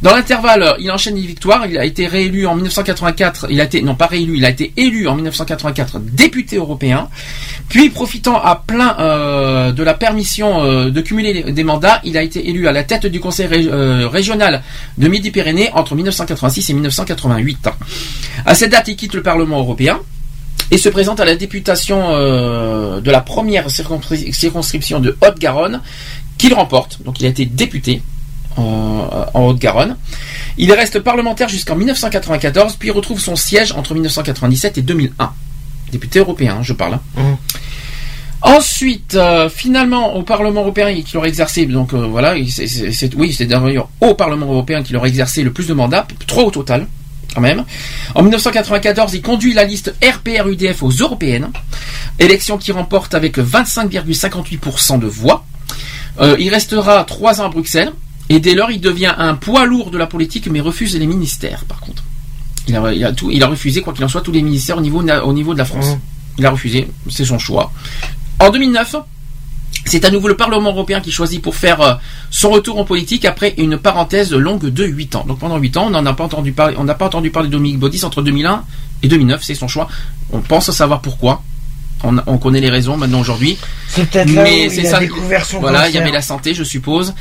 Dans 0.00 0.14
l'intervalle, 0.14 0.62
euh, 0.62 0.72
il 0.80 0.90
enchaîne 0.90 1.16
les 1.16 1.26
victoires. 1.26 1.66
Il 1.66 1.76
a 1.76 1.84
été 1.84 2.06
réélu 2.06 2.46
en 2.46 2.54
1984. 2.54 3.46
Il 3.50 3.60
a 3.60 3.64
été 3.64 3.82
non 3.82 3.94
pas 3.96 4.06
réélu, 4.06 4.36
il 4.38 4.44
a 4.44 4.50
été 4.50 4.72
élu 4.76 5.08
en 5.08 5.14
1984 5.16 5.98
député 6.00 6.56
européen. 6.56 7.08
Puis, 7.68 7.90
profitant 7.90 8.40
à 8.40 8.56
plein 8.56 8.96
euh, 8.98 9.72
de 9.72 9.82
la 9.82 9.94
permission 9.94 10.62
euh, 10.62 10.90
de 10.90 11.00
cumuler 11.02 11.52
des 11.52 11.64
mandats, 11.64 12.00
il 12.04 12.16
a 12.16 12.22
été 12.22 12.48
élu 12.48 12.66
à 12.66 12.72
la 12.72 12.84
tête 12.84 13.04
du 13.06 13.20
conseil 13.20 13.46
ré- 13.46 13.68
euh, 13.70 14.08
régional 14.08 14.62
de 14.96 15.08
Midi-Pyrénées 15.08 15.70
entre 15.74 15.94
1986 15.94 16.70
et 16.70 16.72
1988. 16.74 17.68
À 18.46 18.54
cette 18.54 18.70
date, 18.70 18.88
il 18.88 18.96
quitte 18.96 19.14
le 19.14 19.22
Parlement 19.22 19.58
européen 19.58 19.98
et 20.70 20.78
se 20.78 20.88
présente 20.88 21.20
à 21.20 21.24
la 21.24 21.34
députation 21.36 21.98
euh, 22.10 23.00
de 23.00 23.10
la 23.10 23.20
première 23.20 23.68
circonscri- 23.68 24.32
circonscription 24.32 25.00
de 25.00 25.16
Haute-Garonne 25.22 25.80
qu'il 26.36 26.54
remporte. 26.54 27.02
Donc 27.04 27.20
il 27.20 27.26
a 27.26 27.28
été 27.30 27.46
député 27.46 28.02
en, 28.56 29.08
en 29.34 29.46
Haute-Garonne. 29.46 29.96
Il 30.58 30.72
reste 30.72 30.98
parlementaire 31.00 31.48
jusqu'en 31.48 31.76
1994, 31.76 32.76
puis 32.78 32.90
retrouve 32.90 33.20
son 33.20 33.36
siège 33.36 33.72
entre 33.72 33.94
1997 33.94 34.78
et 34.78 34.82
2001. 34.82 35.30
Député 35.92 36.18
européen, 36.18 36.56
hein, 36.58 36.62
je 36.62 36.72
parle. 36.74 36.94
hein. 36.94 37.00
Ensuite, 38.40 39.16
euh, 39.16 39.48
finalement, 39.48 40.14
au 40.14 40.22
Parlement 40.22 40.60
européen, 40.60 40.94
qu'il 41.02 41.18
aurait 41.18 41.28
exercé, 41.28 41.66
donc 41.66 41.92
euh, 41.92 42.06
voilà, 42.06 42.34
c'est- 42.48 43.14
oui, 43.16 43.32
c'est 43.32 43.46
d'ailleurs 43.46 43.88
au 44.00 44.14
Parlement 44.14 44.46
européen 44.46 44.82
qu'il 44.84 44.96
aurait 44.96 45.08
exercé 45.08 45.42
le 45.42 45.52
plus 45.52 45.66
de 45.66 45.74
mandats, 45.74 46.06
trois 46.28 46.44
au 46.44 46.50
total, 46.52 46.86
quand 47.34 47.40
même. 47.40 47.64
En 48.14 48.22
1994, 48.22 49.14
il 49.14 49.22
conduit 49.22 49.54
la 49.54 49.64
liste 49.64 49.94
RPR-UDF 50.02 50.82
aux 50.82 50.90
européennes, 50.90 51.50
élection 52.18 52.58
qui 52.58 52.72
remporte 52.72 53.14
avec 53.14 53.38
25,58% 53.38 54.98
de 54.98 55.06
voix. 55.06 55.44
Euh, 56.20 56.36
il 56.38 56.48
restera 56.50 57.04
trois 57.04 57.40
ans 57.40 57.46
à 57.46 57.48
Bruxelles, 57.48 57.92
et 58.28 58.40
dès 58.40 58.54
lors, 58.54 58.70
il 58.70 58.80
devient 58.80 59.14
un 59.16 59.34
poids 59.34 59.64
lourd 59.66 59.90
de 59.90 59.98
la 59.98 60.06
politique, 60.06 60.48
mais 60.50 60.60
refuse 60.60 60.96
les 60.98 61.06
ministères, 61.06 61.64
par 61.66 61.80
contre. 61.80 62.02
Il 62.66 62.76
a, 62.76 62.92
il 62.92 63.04
a 63.04 63.12
tout, 63.12 63.30
il 63.30 63.42
a 63.42 63.46
refusé, 63.46 63.80
quoi 63.80 63.92
qu'il 63.94 64.04
en 64.04 64.08
soit, 64.08 64.20
tous 64.20 64.32
les 64.32 64.42
ministères 64.42 64.76
au 64.78 64.80
niveau, 64.82 65.02
na- 65.02 65.24
au 65.24 65.32
niveau 65.32 65.54
de 65.54 65.58
la 65.58 65.64
France. 65.64 65.86
Mhm. 65.86 66.00
Il 66.38 66.46
a 66.46 66.50
refusé, 66.50 66.88
c'est 67.10 67.24
son 67.24 67.38
choix. 67.38 67.72
En 68.38 68.50
2009, 68.50 68.96
c'est 69.88 70.04
à 70.04 70.10
nouveau 70.10 70.28
le 70.28 70.36
Parlement 70.36 70.70
européen 70.70 71.00
qui 71.00 71.10
choisit 71.10 71.42
pour 71.42 71.56
faire 71.56 71.80
euh, 71.80 71.94
son 72.30 72.50
retour 72.50 72.78
en 72.78 72.84
politique 72.84 73.24
après 73.24 73.54
une 73.58 73.76
parenthèse 73.78 74.32
longue 74.32 74.66
de 74.66 74.84
8 74.84 75.16
ans. 75.16 75.24
Donc 75.26 75.38
pendant 75.40 75.58
8 75.58 75.76
ans, 75.76 75.86
on 75.86 75.90
n'en 75.90 76.06
a 76.06 76.12
pas 76.12 76.24
entendu 76.24 76.52
parler, 76.52 76.76
on 76.78 76.84
n'a 76.84 76.94
pas 76.94 77.06
entendu 77.06 77.30
parler 77.30 77.48
de 77.48 77.52
Dominique 77.54 77.78
Baudis 77.78 78.04
entre 78.04 78.22
2001 78.22 78.62
et 79.02 79.08
2009, 79.08 79.42
c'est 79.42 79.54
son 79.54 79.68
choix. 79.68 79.88
On 80.32 80.40
pense 80.40 80.70
savoir 80.70 81.00
pourquoi. 81.00 81.42
On, 82.04 82.16
on 82.28 82.38
connaît 82.38 82.60
les 82.60 82.70
raisons 82.70 82.96
maintenant 82.96 83.18
aujourd'hui. 83.18 83.58
C'est 83.88 84.08
peut-être 84.08 84.32
là 84.32 84.44
où 84.44 84.46
il 84.46 84.86
a 84.86 84.90
ça. 84.90 85.00
découvert 85.00 85.44
son 85.44 85.58
voilà, 85.58 85.88
il 85.88 85.90
y 85.90 85.92
cancer. 85.94 86.02
avait 86.02 86.12
la 86.12 86.22
santé, 86.22 86.54
je 86.54 86.62
suppose. 86.62 87.12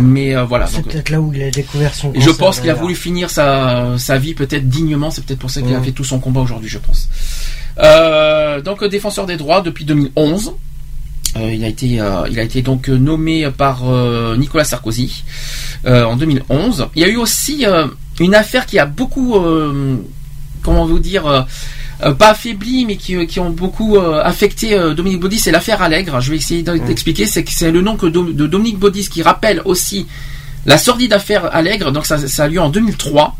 Mais 0.00 0.34
euh, 0.34 0.44
voilà. 0.44 0.66
C'est 0.66 0.76
donc, 0.78 0.88
peut-être 0.88 1.10
là 1.10 1.20
où 1.20 1.34
il 1.34 1.42
a 1.42 1.50
découvert 1.50 1.94
son 1.94 2.14
et 2.14 2.20
je 2.20 2.26
cancer, 2.28 2.38
pense 2.38 2.60
qu'il 2.60 2.70
a 2.70 2.74
voulu 2.74 2.94
finir 2.94 3.28
sa, 3.28 3.98
sa 3.98 4.16
vie 4.16 4.32
peut-être 4.32 4.70
dignement. 4.70 5.10
C'est 5.10 5.22
peut-être 5.22 5.38
pour 5.40 5.50
ça 5.50 5.60
qu'il 5.60 5.74
a 5.74 5.78
Mhm. 5.80 5.84
fait 5.84 5.92
tout 5.92 6.04
son 6.04 6.18
combat 6.18 6.40
aujourd'hui, 6.40 6.70
je 6.70 6.78
pense. 6.78 7.10
Euh, 7.78 8.60
donc, 8.62 8.82
euh, 8.82 8.88
défenseur 8.88 9.26
des 9.26 9.36
droits 9.36 9.60
depuis 9.60 9.84
2011. 9.84 10.54
Euh, 11.36 11.52
il 11.52 11.64
a 11.64 11.68
été, 11.68 12.00
euh, 12.00 12.26
il 12.30 12.38
a 12.38 12.42
été 12.42 12.60
donc 12.62 12.88
euh, 12.88 12.96
nommé 12.98 13.48
par 13.56 13.84
Nicolas 14.36 14.64
Sarkozy 14.64 15.24
en 15.84 16.16
2011. 16.16 16.88
Il 16.94 17.02
y 17.02 17.04
a 17.04 17.08
eu 17.08 17.16
aussi 17.16 17.64
une 18.20 18.34
affaire 18.34 18.66
qui 18.66 18.78
a 18.78 18.86
beaucoup, 18.86 19.36
comment 20.62 20.86
vous 20.86 20.98
dire, 20.98 21.46
pas 22.18 22.30
affaibli, 22.30 22.86
mais 22.86 22.96
qui, 22.96 23.26
qui 23.26 23.40
ont 23.40 23.50
beaucoup 23.50 23.98
affecté 23.98 24.78
Dominique 24.94 25.20
Baudis, 25.20 25.38
c'est 25.38 25.50
l'affaire 25.50 25.82
Allègre. 25.82 26.20
Je 26.20 26.30
vais 26.30 26.36
essayer 26.36 26.62
d'expliquer. 26.62 27.26
C'est 27.26 27.42
que 27.42 27.50
c'est 27.50 27.72
le 27.72 27.80
nom 27.80 27.96
que 27.96 28.06
de 28.06 28.46
Dominique 28.46 28.78
Baudis 28.78 29.08
qui 29.08 29.22
rappelle 29.22 29.62
aussi 29.64 30.06
la 30.64 30.78
sordide 30.78 31.12
affaire 31.12 31.54
Allègre, 31.54 31.90
donc 31.90 32.06
ça, 32.06 32.18
a 32.38 32.48
lieu 32.48 32.60
en 32.60 32.68
2003. 32.68 33.36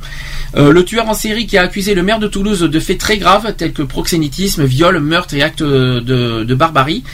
Euh, 0.55 0.73
le 0.73 0.85
tueur 0.85 1.09
en 1.09 1.15
série 1.15 1.47
qui 1.47 1.57
a 1.57 1.63
accusé 1.63 1.95
le 1.95 2.03
maire 2.03 2.19
de 2.19 2.27
Toulouse 2.27 2.61
de 2.61 2.81
faits 2.81 2.99
très 2.99 3.17
graves 3.17 3.55
tels 3.57 3.73
que 3.73 3.83
proxénétisme, 3.83 4.65
viol, 4.65 4.99
meurtre 5.01 5.35
et 5.35 5.43
actes 5.43 5.63
de, 5.63 6.55
barbarie. 6.55 7.05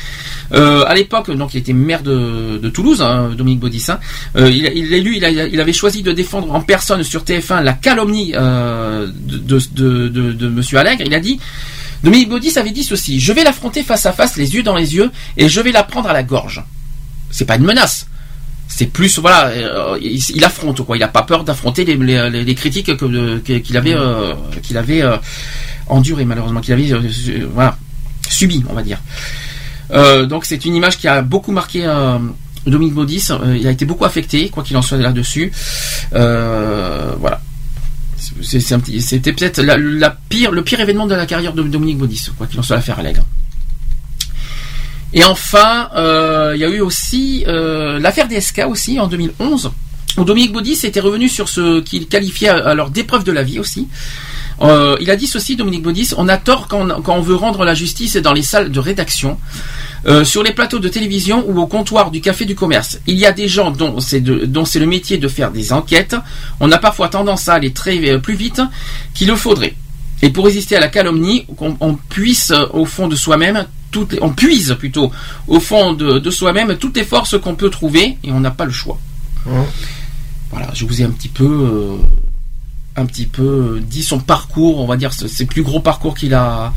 Euh, 0.53 0.85
à 0.87 0.95
l'époque, 0.95 1.31
donc 1.31 1.55
il 1.55 1.59
était 1.59 1.75
maire 1.75 2.03
de, 2.03 2.69
Toulouse, 2.71 3.03
hein, 3.03 3.31
Dominique 3.37 3.61
Baudissin. 3.61 4.01
Euh, 4.37 4.51
il, 4.51 5.61
avait 5.61 5.73
choisi 5.73 6.03
de 6.03 6.13
défendre 6.13 6.53
en 6.53 6.63
personne 6.63 7.03
sur 7.03 7.23
TF1 7.23 7.63
la 7.63 7.75
calomnie 7.75 8.33
de 8.33 10.49
Monsieur 10.49 10.79
Allègre. 10.79 11.05
Il 11.07 11.15
a 11.15 11.21
dit 11.21 11.39
Dominique 12.03 12.29
Baudis 12.29 12.59
avait 12.59 12.71
dit 12.71 12.85
ceci 12.85 13.21
je 13.21 13.33
vais 13.33 13.45
l'affronter 13.45 13.83
face 13.83 14.07
à 14.07 14.13
face, 14.13 14.37
les 14.37 14.55
yeux 14.55 14.63
dans 14.63 14.77
les 14.77 14.97
yeux, 14.97 15.11
et 15.37 15.49
je 15.49 15.61
vais 15.61 15.73
la 15.73 15.83
prendre 15.83 16.09
à 16.09 16.13
la 16.13 16.23
gorge. 16.23 16.63
C'est 17.31 17.45
pas 17.45 17.57
une 17.57 17.65
menace 17.65 18.08
c'est 18.69 18.87
plus 18.87 19.19
voilà 19.19 19.47
euh, 19.49 19.99
il, 20.01 20.21
il 20.37 20.45
affronte 20.45 20.85
quoi. 20.85 20.97
Il 20.97 21.03
a 21.03 21.09
pas 21.09 21.23
peur 21.23 21.43
d'affronter 21.45 21.85
les, 21.85 21.97
les, 21.97 22.31
les- 22.31 22.45
les 22.45 22.55
critiques 22.55 22.95
qu'il 22.97 23.77
avait 23.77 23.95
euh, 23.95 24.35
qu'il 24.63 24.77
avait 24.77 25.03
euh, 25.03 25.17
enduré 25.89 26.25
malheureusement 26.25 26.61
qu'il 26.61 26.75
avait 26.75 26.93
euh, 26.93 27.01
voilà 27.55 27.77
subi 28.29 28.63
on 28.69 28.75
va 28.75 28.83
dire. 28.83 28.99
Euh, 29.91 30.27
donc 30.27 30.45
c'est 30.45 30.65
une 30.67 30.75
image 30.75 30.99
qui 30.99 31.09
a 31.09 31.23
beaucoup 31.23 31.51
marqué 31.51 31.81
euh, 31.87 32.19
Dominique 32.67 32.95
Baudis. 32.95 33.29
Euh, 33.31 33.57
il 33.59 33.67
a 33.67 33.71
été 33.71 33.87
beaucoup 33.87 34.05
affecté 34.05 34.51
quoi 34.51 34.63
qu'il 34.63 34.77
en 34.77 34.83
soit 34.83 34.99
là-dessus. 34.99 35.51
Euh, 36.15 37.13
voilà. 37.19 37.41
C'était 38.43 39.33
peut-être 39.33 39.63
la, 39.63 39.77
la 39.79 40.11
pire 40.11 40.51
le 40.51 40.63
pire 40.63 40.81
événement 40.81 41.07
de 41.07 41.15
la 41.15 41.25
carrière 41.25 41.53
de 41.55 41.63
Dominique 41.63 41.99
Baudis 41.99 42.29
quoi 42.37 42.47
qu'il 42.47 42.59
en 42.61 42.63
soit 42.63 42.77
l'affaire 42.77 42.99
Allègre 42.99 43.25
et 45.13 45.25
enfin, 45.25 45.89
euh, 45.97 46.53
il 46.55 46.61
y 46.61 46.65
a 46.65 46.69
eu 46.69 46.81
aussi 46.81 47.45
euh, 47.47 47.99
l'affaire 47.99 48.29
DSK 48.29 48.65
aussi 48.69 49.01
en 49.01 49.07
2011. 49.07 49.71
où 50.19 50.25
Dominique 50.25 50.53
Baudis 50.53 50.81
était 50.85 51.01
revenu 51.01 51.29
sur 51.29 51.49
ce 51.49 51.81
qu'il 51.81 52.09
qualifiait 52.09 52.49
alors 52.49 52.91
d'épreuve 52.91 53.25
de 53.25 53.33
la 53.33 53.43
vie 53.43 53.59
aussi. 53.59 53.89
Euh, 54.61 54.97
il 55.01 55.11
a 55.11 55.17
dit 55.17 55.29
ceci, 55.29 55.57
Dominique 55.57 55.83
Baudis, 55.83 56.11
on 56.17 56.29
a 56.29 56.37
tort 56.37 56.67
quand 56.69 56.89
on, 57.07 57.21
veut 57.21 57.37
rendre 57.37 57.65
la 57.65 57.75
justice 57.75 58.17
dans 58.17 58.33
les 58.33 58.43
salles 58.43 58.71
de 58.71 58.81
rédaction, 58.81 59.39
sur 60.25 60.43
les 60.43 60.53
plateaux 60.53 60.79
de 60.79 60.89
télévision 60.89 61.45
ou 61.49 61.61
au 61.61 61.67
comptoir 61.67 62.11
du 62.11 62.21
café 62.21 62.45
du 62.45 62.55
commerce. 62.55 62.99
Il 63.07 63.17
y 63.17 63.27
a 63.27 63.33
des 63.33 63.47
gens 63.47 63.71
dont 63.71 64.01
c'est 64.01 64.21
le 64.21 64.87
métier 64.87 65.19
de 65.19 65.29
faire 65.29 65.51
des 65.53 65.73
enquêtes. 65.73 66.17
On 66.61 66.73
a 66.73 66.79
parfois 66.79 67.09
tendance 67.09 67.49
à 67.49 67.55
aller 67.55 67.73
très 67.73 68.19
plus 68.19 68.35
vite 68.35 68.61
qu'il 69.15 69.29
le 69.29 69.37
faudrait. 69.37 69.75
Et 70.23 70.31
pour 70.31 70.47
résister 70.47 70.77
à 70.77 70.81
la 70.81 70.89
calomnie, 70.89 71.47
qu'on 71.57 71.77
on 71.81 71.95
puisse 71.95 72.53
au 72.73 72.85
fond 72.85 73.07
de 73.07 73.17
soi-même, 73.17 73.67
toutes 73.91 74.13
les- 74.13 74.23
on 74.23 74.31
puise 74.31 74.75
plutôt 74.79 75.11
au 75.47 75.61
fond 75.61 75.93
de, 75.95 76.19
de 76.19 76.31
soi-même 76.31 76.77
toutes 76.77 76.97
les 76.97 77.05
forces 77.05 77.39
qu'on 77.41 77.55
peut 77.55 77.71
trouver 77.71 78.19
et 78.25 78.31
on 78.33 78.41
n'a 78.41 78.51
pas 78.51 78.65
le 78.65 78.73
choix. 78.73 78.99
Voilà, 80.51 80.71
je 80.75 80.85
vous 80.87 81.01
ai 81.03 81.05
un 81.05 81.11
petit 81.11 81.29
peu, 81.29 81.45
euh, 81.45 81.97
un 82.97 83.07
petit 83.07 83.27
peu 83.27 83.43
euh, 83.77 83.81
dit 83.81 84.03
son 84.03 84.19
parcours, 84.19 84.79
on 84.79 84.87
va 84.87 84.97
dire 84.97 85.13
ses 85.13 85.45
plus 85.47 85.63
gros 85.63 85.81
parcours 85.81 86.15
qu'il 86.15 86.35
a, 86.35 86.73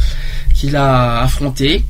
qu'il 0.54 0.76
a 0.76 1.22
affronté. 1.22 1.84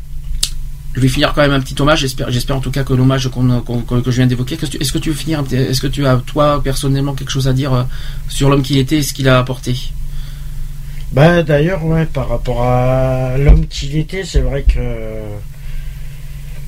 Je 0.94 1.00
vais 1.00 1.08
finir 1.08 1.34
quand 1.34 1.42
même 1.42 1.54
un 1.54 1.62
petit 1.62 1.82
hommage. 1.82 2.02
J'espère, 2.02 2.30
j'espère 2.32 2.58
en 2.58 2.60
tout 2.60 2.70
cas 2.72 2.84
que 2.84 2.94
l'hommage 2.94 3.30
qu'on, 3.30 3.62
qu'on- 3.62 3.82
que 3.82 4.12
je 4.12 4.18
viens 4.18 4.28
d'évoquer. 4.28 4.58
Est-ce 4.80 4.92
que 4.92 4.98
tu 4.98 5.10
veux 5.10 5.16
finir 5.16 5.42
Est-ce 5.52 5.80
que 5.80 5.88
tu 5.88 6.06
as 6.06 6.18
toi 6.18 6.62
personnellement 6.62 7.14
quelque 7.14 7.32
chose 7.32 7.48
à 7.48 7.54
dire 7.54 7.74
euh, 7.74 7.84
sur 8.28 8.50
l'homme 8.50 8.62
qu'il 8.62 8.78
était 8.78 8.98
et 8.98 9.04
ce 9.04 9.14
qu'il 9.14 9.30
a 9.30 9.40
apporté? 9.40 9.78
Bah 11.12 11.44
d'ailleurs 11.44 11.84
ouais 11.86 12.06
par 12.06 12.30
rapport 12.30 12.64
à 12.64 13.38
l'homme 13.38 13.68
qu'il 13.68 13.98
était 13.98 14.24
c'est 14.24 14.40
vrai 14.40 14.64
que 14.64 14.80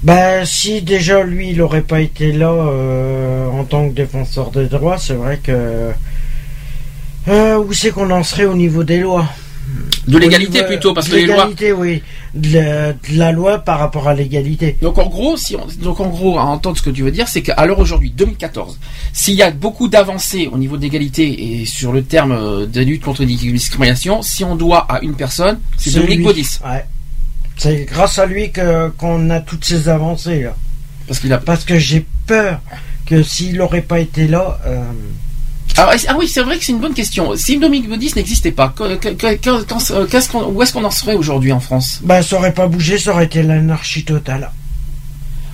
bah 0.03 0.45
si 0.45 0.81
déjà 0.81 1.23
lui 1.23 1.51
il 1.51 1.61
aurait 1.61 1.81
pas 1.81 2.01
été 2.01 2.33
là 2.33 2.51
euh, 2.51 3.47
en 3.47 3.63
tant 3.63 3.87
que 3.87 3.93
défenseur 3.93 4.51
des 4.51 4.65
droits 4.65 4.97
c'est 4.97 5.13
vrai 5.13 5.39
que 5.41 5.91
euh, 7.29 7.57
où 7.57 7.71
c'est 7.71 7.91
qu'on 7.91 8.11
en 8.11 8.23
serait 8.23 8.43
au 8.43 8.55
niveau 8.55 8.83
des 8.83 8.99
lois? 8.99 9.25
De 10.09 10.17
l'égalité 10.17 10.57
niveau- 10.57 10.67
plutôt, 10.67 10.93
parce 10.93 11.07
que 11.07 11.15
les 11.15 11.25
lois- 11.25 11.35
l'égalité 11.37 11.71
oui 11.71 12.03
de 12.33 12.53
la, 12.55 12.93
de 12.93 12.97
la 13.17 13.31
loi 13.31 13.59
par 13.59 13.77
rapport 13.77 14.07
à 14.07 14.13
l'égalité 14.15 14.75
Donc 14.81 14.97
en 14.97 15.07
gros, 15.07 15.37
si 15.37 15.55
on- 15.55 15.67
donc 15.83 15.99
en 15.99 16.09
gros, 16.09 16.39
à 16.39 16.43
entendre 16.43 16.75
ce 16.77 16.81
que 16.81 16.89
tu 16.89 17.03
veux 17.03 17.11
dire, 17.11 17.27
c'est 17.27 17.41
qu'à 17.43 17.65
l'heure 17.65 17.77
aujourd'hui, 17.79 18.09
2014, 18.09 18.79
s'il 19.13 19.35
y 19.35 19.43
a 19.43 19.51
beaucoup 19.51 19.87
d'avancées 19.87 20.49
au 20.51 20.57
niveau 20.57 20.77
d'égalité 20.77 21.61
et 21.61 21.65
sur 21.65 21.91
le 21.91 22.03
terme 22.03 22.31
euh, 22.31 22.65
de 22.65 22.81
lutte 22.81 23.03
contre 23.03 23.21
les 23.23 23.35
discriminations, 23.35 24.21
si 24.23 24.43
on 24.43 24.55
doit 24.55 24.79
à 24.91 24.99
une 25.01 25.13
personne, 25.13 25.59
c'est 25.77 25.91
Dominique. 25.93 26.23
Baudis. 26.23 26.59
Ouais. 26.65 26.85
C'est 27.55 27.85
grâce 27.85 28.17
à 28.17 28.25
lui 28.25 28.51
que 28.51 28.89
qu'on 28.97 29.29
a 29.29 29.39
toutes 29.39 29.63
ces 29.65 29.87
avancées 29.87 30.41
là. 30.41 30.55
Parce 31.07 31.19
qu'il 31.19 31.31
a. 31.33 31.37
Parce 31.37 31.63
que 31.65 31.77
j'ai 31.77 32.03
peur 32.25 32.59
que 33.05 33.21
s'il 33.21 33.57
n'aurait 33.57 33.81
pas 33.83 33.99
été 33.99 34.27
là. 34.27 34.59
euh, 34.65 34.81
Ah, 35.77 35.89
ah 36.07 36.15
oui, 36.19 36.27
c'est 36.27 36.41
vrai 36.41 36.57
que 36.59 36.63
c'est 36.65 36.71
une 36.71 36.79
bonne 36.79 36.93
question. 36.93 37.35
Si 37.35 37.57
Dominique 37.57 37.89
n'existait 38.15 38.51
pas, 38.51 38.73
euh, 38.81 38.95
qu'est-ce 38.97 40.29
qu'on- 40.29 40.45
où 40.45 40.61
est-ce 40.61 40.71
qu'on 40.73 40.83
en 40.83 40.91
serait 40.91 41.15
aujourd'hui 41.15 41.51
en 41.51 41.59
France? 41.59 41.99
Bah, 42.03 42.21
ça 42.21 42.35
aurait 42.35 42.53
pas 42.53 42.67
bougé, 42.67 42.97
ça 42.97 43.11
aurait 43.11 43.25
été 43.25 43.41
l'anarchie 43.41 44.03
totale. 44.05 44.51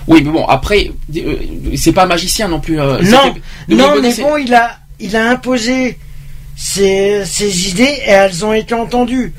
Oui, 0.06 0.22
mais 0.24 0.30
bon, 0.30 0.44
après, 0.46 0.90
euh, 1.16 1.36
c'est 1.76 1.92
pas 1.92 2.04
un 2.04 2.06
magicien 2.06 2.48
non 2.48 2.60
plus. 2.60 2.80
euh, 2.80 2.98
non, 3.02 3.34
non, 3.76 3.92
mais 4.02 4.08
bon, 4.22 4.36
il 4.36 4.52
a, 4.54 4.78
il 4.98 5.16
a 5.16 5.30
imposé 5.30 5.98
ses, 6.56 7.24
ses 7.24 7.68
idées 7.70 7.84
et 8.04 8.10
elles 8.10 8.44
ont 8.44 8.52
été 8.52 8.74
entendues. 8.74 9.32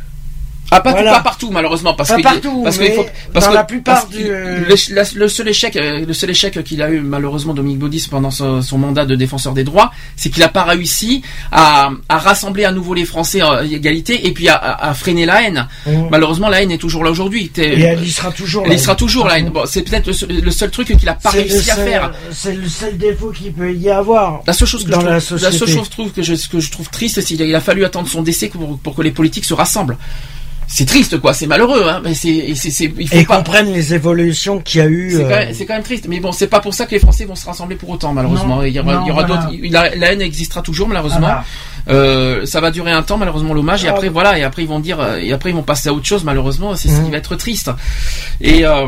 Ah, 0.74 0.80
pas, 0.80 0.92
Voilà. 0.92 1.12
pas 1.16 1.20
partout, 1.20 1.50
malheureusement. 1.52 1.94
Parce 1.94 2.14
qu'il- 2.14 2.24
partout, 2.24 2.62
parce 2.64 2.80
mais 2.80 2.86
qu'il 2.88 2.96
faut, 2.96 3.06
parce 3.34 3.46
dans 3.46 3.52
que- 3.52 3.56
la 3.58 3.64
plupart 3.66 3.96
parce 4.06 4.10
du- 4.10 4.18
qu'il- 4.20 4.28
le, 4.28 4.96
la- 4.96 5.04
le 5.16 5.28
seul 5.28 5.50
échec, 5.50 5.76
euh, 5.76 6.06
le 6.06 6.14
seul 6.14 6.30
échec 6.30 6.64
qu'il 6.64 6.82
a 6.82 6.90
eu, 6.90 7.02
malheureusement, 7.02 7.54
Dominique 7.54 7.80
Baudis, 7.80 8.08
pendant 8.10 8.32
son, 8.32 8.62
son 8.62 8.78
mandat 8.78 9.06
de 9.06 9.16
défenseur 9.16 9.52
des 9.54 9.66
droits, 9.66 9.92
c'est 10.16 10.30
qu'il 10.30 10.42
n'a 10.42 10.48
pas 10.48 10.64
réussi 10.64 11.24
à, 11.52 11.90
à 12.08 12.18
rassembler 12.18 12.64
à 12.64 12.72
nouveau 12.72 12.94
les 12.94 13.04
Français 13.04 13.42
à 13.42 13.64
égalité 13.66 14.28
et 14.28 14.32
puis 14.32 14.48
à, 14.48 14.56
à- 14.56 14.94
freiner 14.94 15.26
la 15.26 15.44
haine. 15.44 15.68
Mhm. 15.86 16.08
Malheureusement, 16.10 16.48
la 16.48 16.62
haine 16.64 16.72
est 16.72 16.78
toujours 16.78 17.04
là 17.04 17.12
aujourd'hui. 17.12 17.52
Et 17.58 17.82
elle 17.82 18.04
y 18.04 18.10
sera 18.10 18.32
toujours, 18.32 18.64
Elle 18.66 18.74
y 18.74 18.80
sera 18.80 18.96
toujours, 18.96 19.28
la 19.28 19.40
haine. 19.40 19.50
Bon, 19.50 19.64
c'est 19.66 19.82
peut-être 19.82 20.08
le, 20.08 20.14
seul- 20.14 20.30
le 20.42 20.52
seul 20.52 20.72
truc 20.72 20.88
qu'il 20.88 21.04
n'a 21.06 21.16
pas 21.16 21.32
réussi 21.32 21.70
à 21.70 21.76
faire. 21.76 22.12
C'est 22.32 22.54
le 22.56 22.70
seul 22.70 22.98
défaut 22.98 23.32
qu'il 23.32 23.52
peut 23.52 23.74
y 23.74 23.90
avoir. 23.90 24.42
La 24.48 24.54
seule 24.54 24.68
chose 24.70 24.86
que, 24.86 24.92
dans 24.92 25.02
je 25.02 25.06
la 25.08 25.20
trouve, 25.20 25.38
la 25.42 25.50
seule 25.52 25.60
société. 25.60 25.80
chose 25.80 25.90
trouve 25.90 26.12
que, 26.12 26.22
je, 26.22 26.34
que 26.50 26.60
je 26.62 26.72
trouve 26.72 26.90
triste, 26.90 27.20
c'est 27.22 27.36
qu'il 27.36 27.54
a 27.56 27.60
fallu 27.62 27.84
attendre 27.84 28.08
son 28.08 28.22
décès 28.22 28.48
pour, 28.48 28.80
pour 28.80 28.96
que 28.96 29.02
les 29.02 29.12
politiques 29.12 29.44
se 29.46 29.54
rassemblent. 29.54 29.98
C'est 30.74 30.86
triste, 30.86 31.20
quoi. 31.20 31.34
C'est 31.34 31.48
malheureux, 31.48 31.84
hein. 31.88 32.00
Mais 32.04 32.14
c'est, 32.14 32.54
c'est, 32.56 32.70
c'est- 32.72 32.94
il 32.98 33.08
faut 33.10 33.16
Et 33.18 33.26
pas. 33.26 33.36
comprennent 33.38 33.74
les 33.74 33.94
évolutions 33.94 34.60
qu'il 34.60 34.80
y 34.80 34.84
a 34.84 34.88
eu. 34.88 35.12
C'est 35.12 35.18
euh, 35.26 35.30
quand, 35.30 35.36
même, 35.36 35.54
c'est 35.54 35.66
quand 35.66 35.74
même 35.74 35.84
triste, 35.84 36.06
mais 36.08 36.22
bon, 36.22 36.32
c'est 36.32 36.48
pas 36.48 36.62
pour 36.62 36.74
ça 36.74 36.86
que 36.86 36.92
les 36.92 37.00
Français 37.00 37.26
vont 37.26 37.36
se 37.36 37.46
rassembler 37.46 37.76
pour 37.76 37.90
autant, 37.90 38.14
malheureusement. 38.14 38.56
Non, 38.58 38.64
il 38.64 38.72
y 38.74 38.80
aura, 38.80 38.94
non, 38.94 39.02
il 39.04 39.10
y 39.10 39.12
aura 39.12 39.26
voilà. 39.26 39.44
d'autres. 39.48 39.58
La, 39.70 39.94
la 39.96 40.14
haine 40.14 40.22
existera 40.22 40.62
toujours, 40.62 40.88
malheureusement. 40.88 41.28
Ah 41.30 41.44
Euh, 41.90 42.46
ça 42.46 42.62
va 42.62 42.70
durer 42.72 42.92
un 42.92 43.02
temps, 43.02 43.18
malheureusement, 43.18 43.54
l'hommage, 43.56 43.84
et 43.84 43.88
Ah. 43.88 43.92
après, 43.92 44.08
voilà, 44.08 44.38
et 44.38 44.44
après 44.44 44.62
ils 44.62 44.68
vont 44.68 44.80
dire, 44.80 45.00
euh, 45.00 45.18
et 45.18 45.34
après 45.34 45.50
ils 45.50 45.56
vont 45.56 45.64
passer 45.64 45.90
à 45.90 45.94
autre 45.94 46.06
chose, 46.06 46.24
malheureusement. 46.24 46.76
C'est 46.76 46.88
ce 46.90 46.94
Mhm. 47.00 47.06
qui 47.06 47.12
va 47.12 47.18
être 47.18 47.36
triste. 47.36 47.72
Et, 48.40 48.66
euh, 48.66 48.86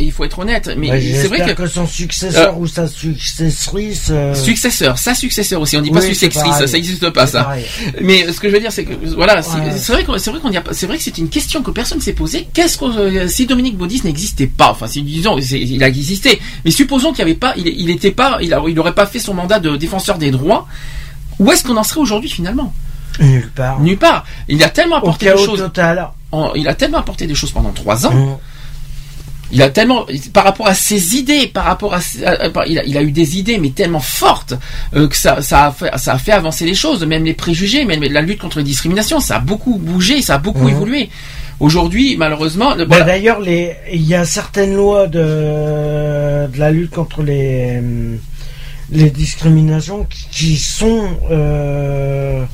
il 0.00 0.12
faut 0.12 0.24
être 0.24 0.38
honnête, 0.38 0.70
mais 0.76 0.88
bah, 0.88 0.96
c'est 1.00 1.28
vrai 1.28 1.44
que, 1.46 1.52
que 1.52 1.66
son 1.66 1.86
successeur 1.86 2.54
Euh, 2.54 2.58
ou 2.58 2.66
sa 2.66 2.86
successrice. 2.88 4.08
euh, 4.10 4.34
Successeur, 4.34 4.98
sa 4.98 5.14
successeur 5.14 5.60
aussi. 5.60 5.76
On 5.76 5.80
dit 5.80 5.90
pas 5.90 6.00
Oui, 6.00 6.06
successrice, 6.14 6.54
ça 6.56 6.66
n'existe 6.66 7.10
pas 7.10 7.26
ça. 7.26 7.44
pareil. 7.44 7.64
Mais 8.00 8.30
ce 8.32 8.40
que 8.40 8.48
je 8.48 8.54
veux 8.54 8.60
dire, 8.60 8.72
c'est 8.72 8.84
que 8.84 8.94
voilà, 9.14 9.42
c'est 9.42 9.56
Ouais. 9.58 9.72
c'est 9.76 9.92
vrai 9.92 10.04
qu'on 10.04 10.18
c'est 10.18 10.30
vrai 10.30 10.40
qu'on 10.40 10.50
y 10.50 10.56
a 10.56 10.60
pas- 10.60 10.72
c'est 10.74 10.86
vrai 10.86 10.96
que 10.98 11.02
c'est 11.02 11.16
une 11.18 11.28
question 11.28 11.62
que 11.62 11.70
personne 11.70 12.00
s'est 12.00 12.12
posée. 12.12 12.48
Qu'est-ce 12.52 12.76
que 12.78 12.84
euh, 12.84 13.28
si 13.28 13.46
Dominique 13.46 13.76
Baudis 13.76 14.02
n'existait 14.04 14.46
pas 14.46 14.70
Enfin, 14.70 14.86
si 14.86 15.02
disons, 15.02 15.38
il 15.38 15.82
a 15.82 15.88
existé, 15.88 16.40
mais 16.64 16.70
supposons 16.70 17.12
qu'il 17.12 17.24
n'y 17.24 17.30
avait 17.30 17.38
pas, 17.40 17.54
il, 17.56 17.66
il 17.68 17.90
était 17.90 18.10
pas, 18.10 18.38
il, 18.42 18.52
a- 18.54 18.62
il 18.68 18.78
aurait 18.78 18.94
pas 18.94 19.06
fait 19.06 19.18
son 19.18 19.34
mandat 19.34 19.58
de 19.60 19.76
défenseur 19.76 20.18
des 20.18 20.30
droits. 20.30 20.66
Où 21.38 21.50
est-ce 21.52 21.64
qu'on 21.64 21.76
en 21.76 21.82
serait 21.84 22.00
aujourd'hui 22.00 22.30
finalement? 22.30 22.72
Nulle 23.20 23.50
part. 23.54 23.80
Nulle 23.80 23.96
part. 23.98 24.24
Il 24.48 24.62
a 24.62 24.68
tellement 24.68 24.96
apporté 24.96 25.26
des 25.26 25.36
choses. 25.36 25.58
total. 25.60 26.08
en- 26.32 26.52
il 26.54 26.66
a 26.66 26.74
tellement 26.74 26.98
apporté 26.98 27.26
des 27.28 27.34
choses 27.36 27.52
pendant 27.52 27.70
trois 27.70 28.06
ans. 28.06 28.12
Mmh. 28.12 28.36
Il 29.54 29.62
a 29.62 29.70
tellement, 29.70 30.04
par 30.32 30.42
rapport 30.44 30.66
à 30.66 30.74
ses 30.74 31.14
idées, 31.16 31.46
par 31.46 31.64
rapport 31.64 31.94
à, 31.94 32.00
il, 32.66 32.78
a, 32.78 32.84
il 32.84 32.98
a 32.98 33.02
eu 33.02 33.12
des 33.12 33.38
idées, 33.38 33.56
mais 33.58 33.70
tellement 33.70 34.00
fortes 34.00 34.54
euh, 34.96 35.06
que 35.06 35.16
ça, 35.16 35.40
ça, 35.42 35.66
a 35.66 35.72
fait, 35.72 35.90
ça 35.96 36.14
a 36.14 36.18
fait 36.18 36.32
avancer 36.32 36.66
les 36.66 36.74
choses, 36.74 37.04
même 37.06 37.24
les 37.24 37.34
préjugés, 37.34 37.84
même 37.84 38.02
la 38.02 38.20
lutte 38.20 38.40
contre 38.40 38.58
les 38.58 38.64
discriminations, 38.64 39.20
ça 39.20 39.36
a 39.36 39.38
beaucoup 39.38 39.76
bougé, 39.78 40.20
ça 40.22 40.34
a 40.34 40.38
beaucoup 40.38 40.64
Mhm. 40.64 40.68
évolué. 40.70 41.08
Aujourd'hui, 41.60 42.16
malheureusement, 42.16 42.74
le- 42.74 42.84
Bah. 42.84 43.02
D'ailleurs, 43.02 43.38
les- 43.40 43.74
il 43.92 44.02
y 44.02 44.16
a 44.16 44.24
certaines 44.24 44.74
lois 44.74 45.06
de, 45.06 45.20
de 46.48 46.58
la 46.58 46.70
lutte 46.72 46.90
contre 46.90 47.22
les, 47.22 47.80
les 48.90 49.10
discriminations 49.10 50.04
qui, 50.10 50.26
qui 50.32 50.56
sont 50.56 51.06
euh, 51.30 52.44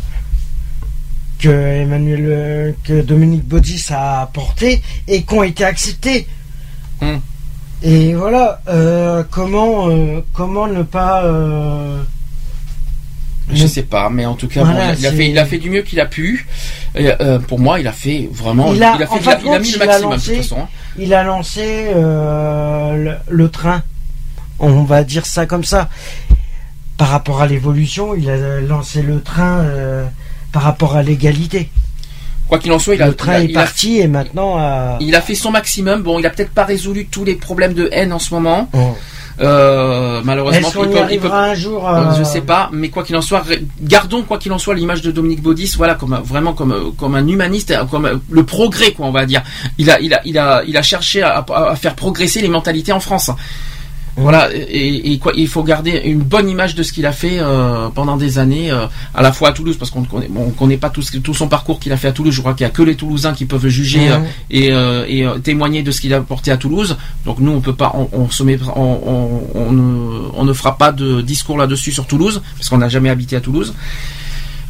que 1.39 1.49
Emmanuel, 1.49 2.25
euh, 2.29 2.73
que 2.85 3.01
Dominique 3.01 3.45
Baudis 3.45 3.87
a 3.89 4.21
apporté 4.21 4.83
et 5.09 5.23
qui 5.23 5.35
ont 5.35 5.43
été 5.43 5.65
acceptées. 5.65 6.27
Hmm. 7.01 7.19
Et 7.83 8.15
voilà, 8.15 8.61
euh, 8.69 9.23
comment 9.31 9.89
euh, 9.89 10.21
comment 10.35 10.67
ne 10.67 10.83
pas 10.83 11.25
euh, 11.25 12.03
je 13.53 13.67
sais 13.67 13.83
pas, 13.83 14.11
mais 14.11 14.27
en 14.27 14.35
tout 14.35 14.47
cas, 14.47 14.63
Voilà, 14.63 14.93
bon, 14.93 14.97
il, 15.01 15.07
a 15.07 15.13
fait, 15.13 15.29
il 15.31 15.39
a 15.39 15.45
fait 15.45 15.59
du 15.59 15.71
mieux 15.71 15.83
qu'il 15.83 15.99
a 15.99 16.07
pu. 16.07 16.47
Et, 16.95 17.09
pour 17.49 17.59
moi, 17.59 17.81
il 17.81 17.89
a 17.89 17.93
fait 17.93 18.29
vraiment, 18.33 18.73
il 18.73 18.81
a, 18.83 18.95
il 18.97 19.03
a 19.03 19.07
fait, 19.09 19.19
il 19.21 19.29
a, 19.29 19.35
de 19.37 19.43
il 19.43 19.49
a 19.49 19.53
compte, 19.57 19.63
mis 19.63 19.73
le 19.73 19.79
maximum 19.79 20.11
de 20.13 20.17
lancé- 20.17 20.27
toute 20.35 20.43
façon. 20.43 20.59
hein. 20.61 20.69
Il 20.99 21.15
a 21.15 21.25
lancé 21.25 21.87
le, 21.95 23.15
le 23.29 23.49
train, 23.49 23.83
on 24.61 24.85
va 24.85 25.03
dire 25.03 25.27
ça 25.27 25.47
comme 25.47 25.65
ça. 25.65 25.89
Par 26.97 27.09
rapport 27.09 27.41
à 27.43 27.47
l'évolution, 27.47 28.15
il 28.15 28.29
a 28.31 28.61
lancé 28.61 29.03
le 29.03 29.21
train 29.21 29.65
par 30.53 30.63
rapport 30.63 30.95
à 30.97 31.03
l'égalité. 31.03 31.71
Quoi 32.51 32.59
qu'il 32.59 32.73
en 32.73 32.79
soit, 32.79 32.97
il 32.97 33.03
a, 33.03 33.07
le 33.07 33.15
train 33.15 33.33
il 33.35 33.37
a- 33.37 33.41
est 33.41 33.45
il 33.47 33.57
a- 33.57 33.61
parti 33.61 33.99
et 34.01 34.07
maintenant. 34.09 34.57
euh, 34.59 34.97
il 35.01 35.15
a 35.15 35.23
fait 35.23 35.35
son 35.35 35.51
maximum. 35.51 36.03
Bon, 36.03 36.19
il 36.19 36.27
a 36.27 36.31
peut-être 36.31 36.51
pas 36.51 36.65
résolu 36.65 37.07
tous 37.07 37.25
les 37.25 37.37
problèmes 37.37 37.73
de 37.73 37.89
haine 37.93 38.13
en 38.13 38.19
ce 38.19 38.35
moment. 38.35 38.69
Oh. 38.75 38.79
Euh, 39.41 40.21
malheureusement, 40.25 40.69
il 40.69 40.91
peut- 40.91 40.99
il 41.13 41.19
peut- 41.21 41.31
un 41.33 41.55
jour 41.55 41.89
Euh, 41.89 42.13
Je 42.19 42.25
sais 42.25 42.43
pas, 42.43 42.69
mais 42.73 42.89
quoi 42.91 43.05
qu'il 43.05 43.17
en 43.17 43.23
soit, 43.23 43.43
gardons 43.81 44.23
quoi 44.23 44.37
qu'il 44.39 44.53
en 44.53 44.59
soit 44.59 44.75
l'image 44.75 45.01
de 45.01 45.11
Dominique 45.13 45.41
Baudis, 45.43 45.73
voilà, 45.79 45.95
comme 45.95 46.21
vraiment 46.25 46.53
comme 46.53 46.93
comme 46.99 47.15
un 47.15 47.27
humaniste, 47.27 47.73
comme 47.91 48.21
le 48.29 48.45
progrès, 48.45 48.93
quoi, 48.93 49.07
on 49.07 49.13
va 49.13 49.25
dire. 49.25 49.43
Il 49.79 49.91
a 49.91 49.99
il 50.01 50.13
a 50.13 50.21
il 50.27 50.37
a 50.37 50.63
il 50.67 50.77
a 50.77 50.83
cherché 50.83 51.23
à 51.23 51.45
faire 51.77 51.95
progresser 51.95 52.43
les 52.43 52.49
mentalités 52.49 52.93
en 52.93 53.01
France. 53.01 53.31
Voilà, 54.17 54.49
et, 54.55 55.13
et 55.13 55.19
quoi, 55.19 55.33
il 55.37 55.47
faut 55.49 55.63
garder 55.63 56.03
une 56.05 56.19
bonne 56.19 56.49
image 56.49 56.75
de 56.75 56.83
ce 56.83 56.93
qu'il 56.93 57.07
a 57.07 57.13
fait 57.13 57.39
euh, 57.39 57.89
pendant 57.95 58.17
des 58.17 58.39
années, 58.39 58.71
euh, 58.71 58.87
à 59.15 59.23
la 59.23 59.33
fois 59.33 59.49
à 59.51 59.53
Toulouse, 59.53 59.77
parce 59.79 59.91
qu'on 59.91 60.01
ne 60.03 60.07
connaît, 60.07 60.29
bon, 60.29 60.45
on 60.49 60.51
connaît 60.51 60.77
pas 60.77 60.91
tout, 60.91 61.01
ce- 61.01 61.17
tout 61.19 61.33
son 61.33 61.49
parcours 61.49 61.79
qu'il 61.81 61.93
a 61.93 61.97
fait 61.97 62.09
à 62.09 62.13
Toulouse. 62.13 62.35
Je 62.35 62.41
crois 62.41 62.55
qu'il 62.55 62.65
y 62.65 62.67
a 62.67 62.71
que 62.71 62.83
les 62.83 62.97
Toulousains 62.97 63.33
qui 63.35 63.47
peuvent 63.47 63.69
juger 63.69 64.11
euh, 64.11 64.19
et, 64.51 64.73
euh, 64.73 65.05
et 65.09 65.25
euh, 65.25 65.39
témoigner 65.39 65.83
de 65.83 65.91
ce 65.91 66.01
qu'il 66.01 66.13
a 66.13 66.19
apporté 66.19 66.51
à 66.51 66.57
Toulouse. 66.57 66.97
Donc 67.25 67.39
nous, 67.39 67.53
on 67.53 67.61
peut 67.61 67.75
pas, 67.75 67.93
on, 67.95 68.09
on 68.13 68.29
se 68.31 68.43
met, 68.43 68.59
on, 68.77 69.01
on, 69.07 69.43
on 69.55 69.73
ne, 69.73 70.21
on 70.35 70.45
ne 70.45 70.53
fera 70.53 70.77
pas 70.77 70.93
de 70.93 71.21
discours 71.23 71.57
là-dessus 71.57 71.93
sur 71.93 72.07
Toulouse, 72.07 72.43
parce 72.57 72.69
qu'on 72.69 72.79
n'a 72.79 72.89
jamais 72.89 73.09
habité 73.11 73.37
à 73.37 73.41
Toulouse. 73.41 73.75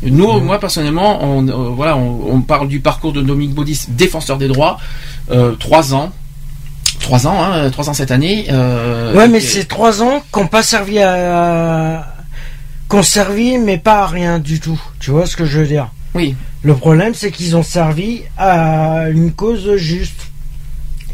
Nous, 0.02 0.40
moi 0.40 0.58
personnellement, 0.58 1.22
on, 1.22 1.46
euh, 1.48 1.52
voilà, 1.74 1.96
on, 1.96 2.34
on 2.34 2.40
parle 2.40 2.68
du 2.68 2.80
parcours 2.80 3.12
de 3.12 3.20
Dominique 3.20 3.54
Baudis, 3.54 3.82
défenseur 3.88 4.38
des 4.38 4.48
droits, 4.48 4.78
euh, 5.30 5.52
trois 5.58 5.94
ans, 5.94 6.10
trois 7.00 7.26
ans, 7.26 7.42
hein, 7.42 7.70
trois 7.70 7.88
ans 7.90 7.94
cette 7.94 8.10
année. 8.10 8.46
euh, 8.50 9.14
Ouais, 9.14 9.28
mais 9.28 9.38
et- 9.38 9.40
c'est 9.40 9.64
trois 9.64 10.02
ans 10.02 10.22
qui 10.32 10.38
n'ont 10.40 10.46
pas 10.46 10.62
servi 10.62 10.98
à, 11.00 12.14
qu'on 12.88 13.02
servi, 13.02 13.58
mais 13.58 13.78
pas 13.78 14.02
à 14.02 14.06
rien 14.06 14.38
du 14.38 14.60
tout. 14.60 14.80
Tu 15.00 15.10
vois 15.10 15.26
ce 15.26 15.36
que 15.36 15.44
je 15.44 15.60
veux 15.60 15.66
dire? 15.66 15.88
Oui. 16.14 16.34
Le 16.62 16.74
problème, 16.74 17.14
c'est 17.14 17.30
qu'ils 17.30 17.56
ont 17.56 17.62
servi 17.62 18.22
à 18.36 19.08
une 19.10 19.32
cause 19.32 19.76
juste. 19.76 20.26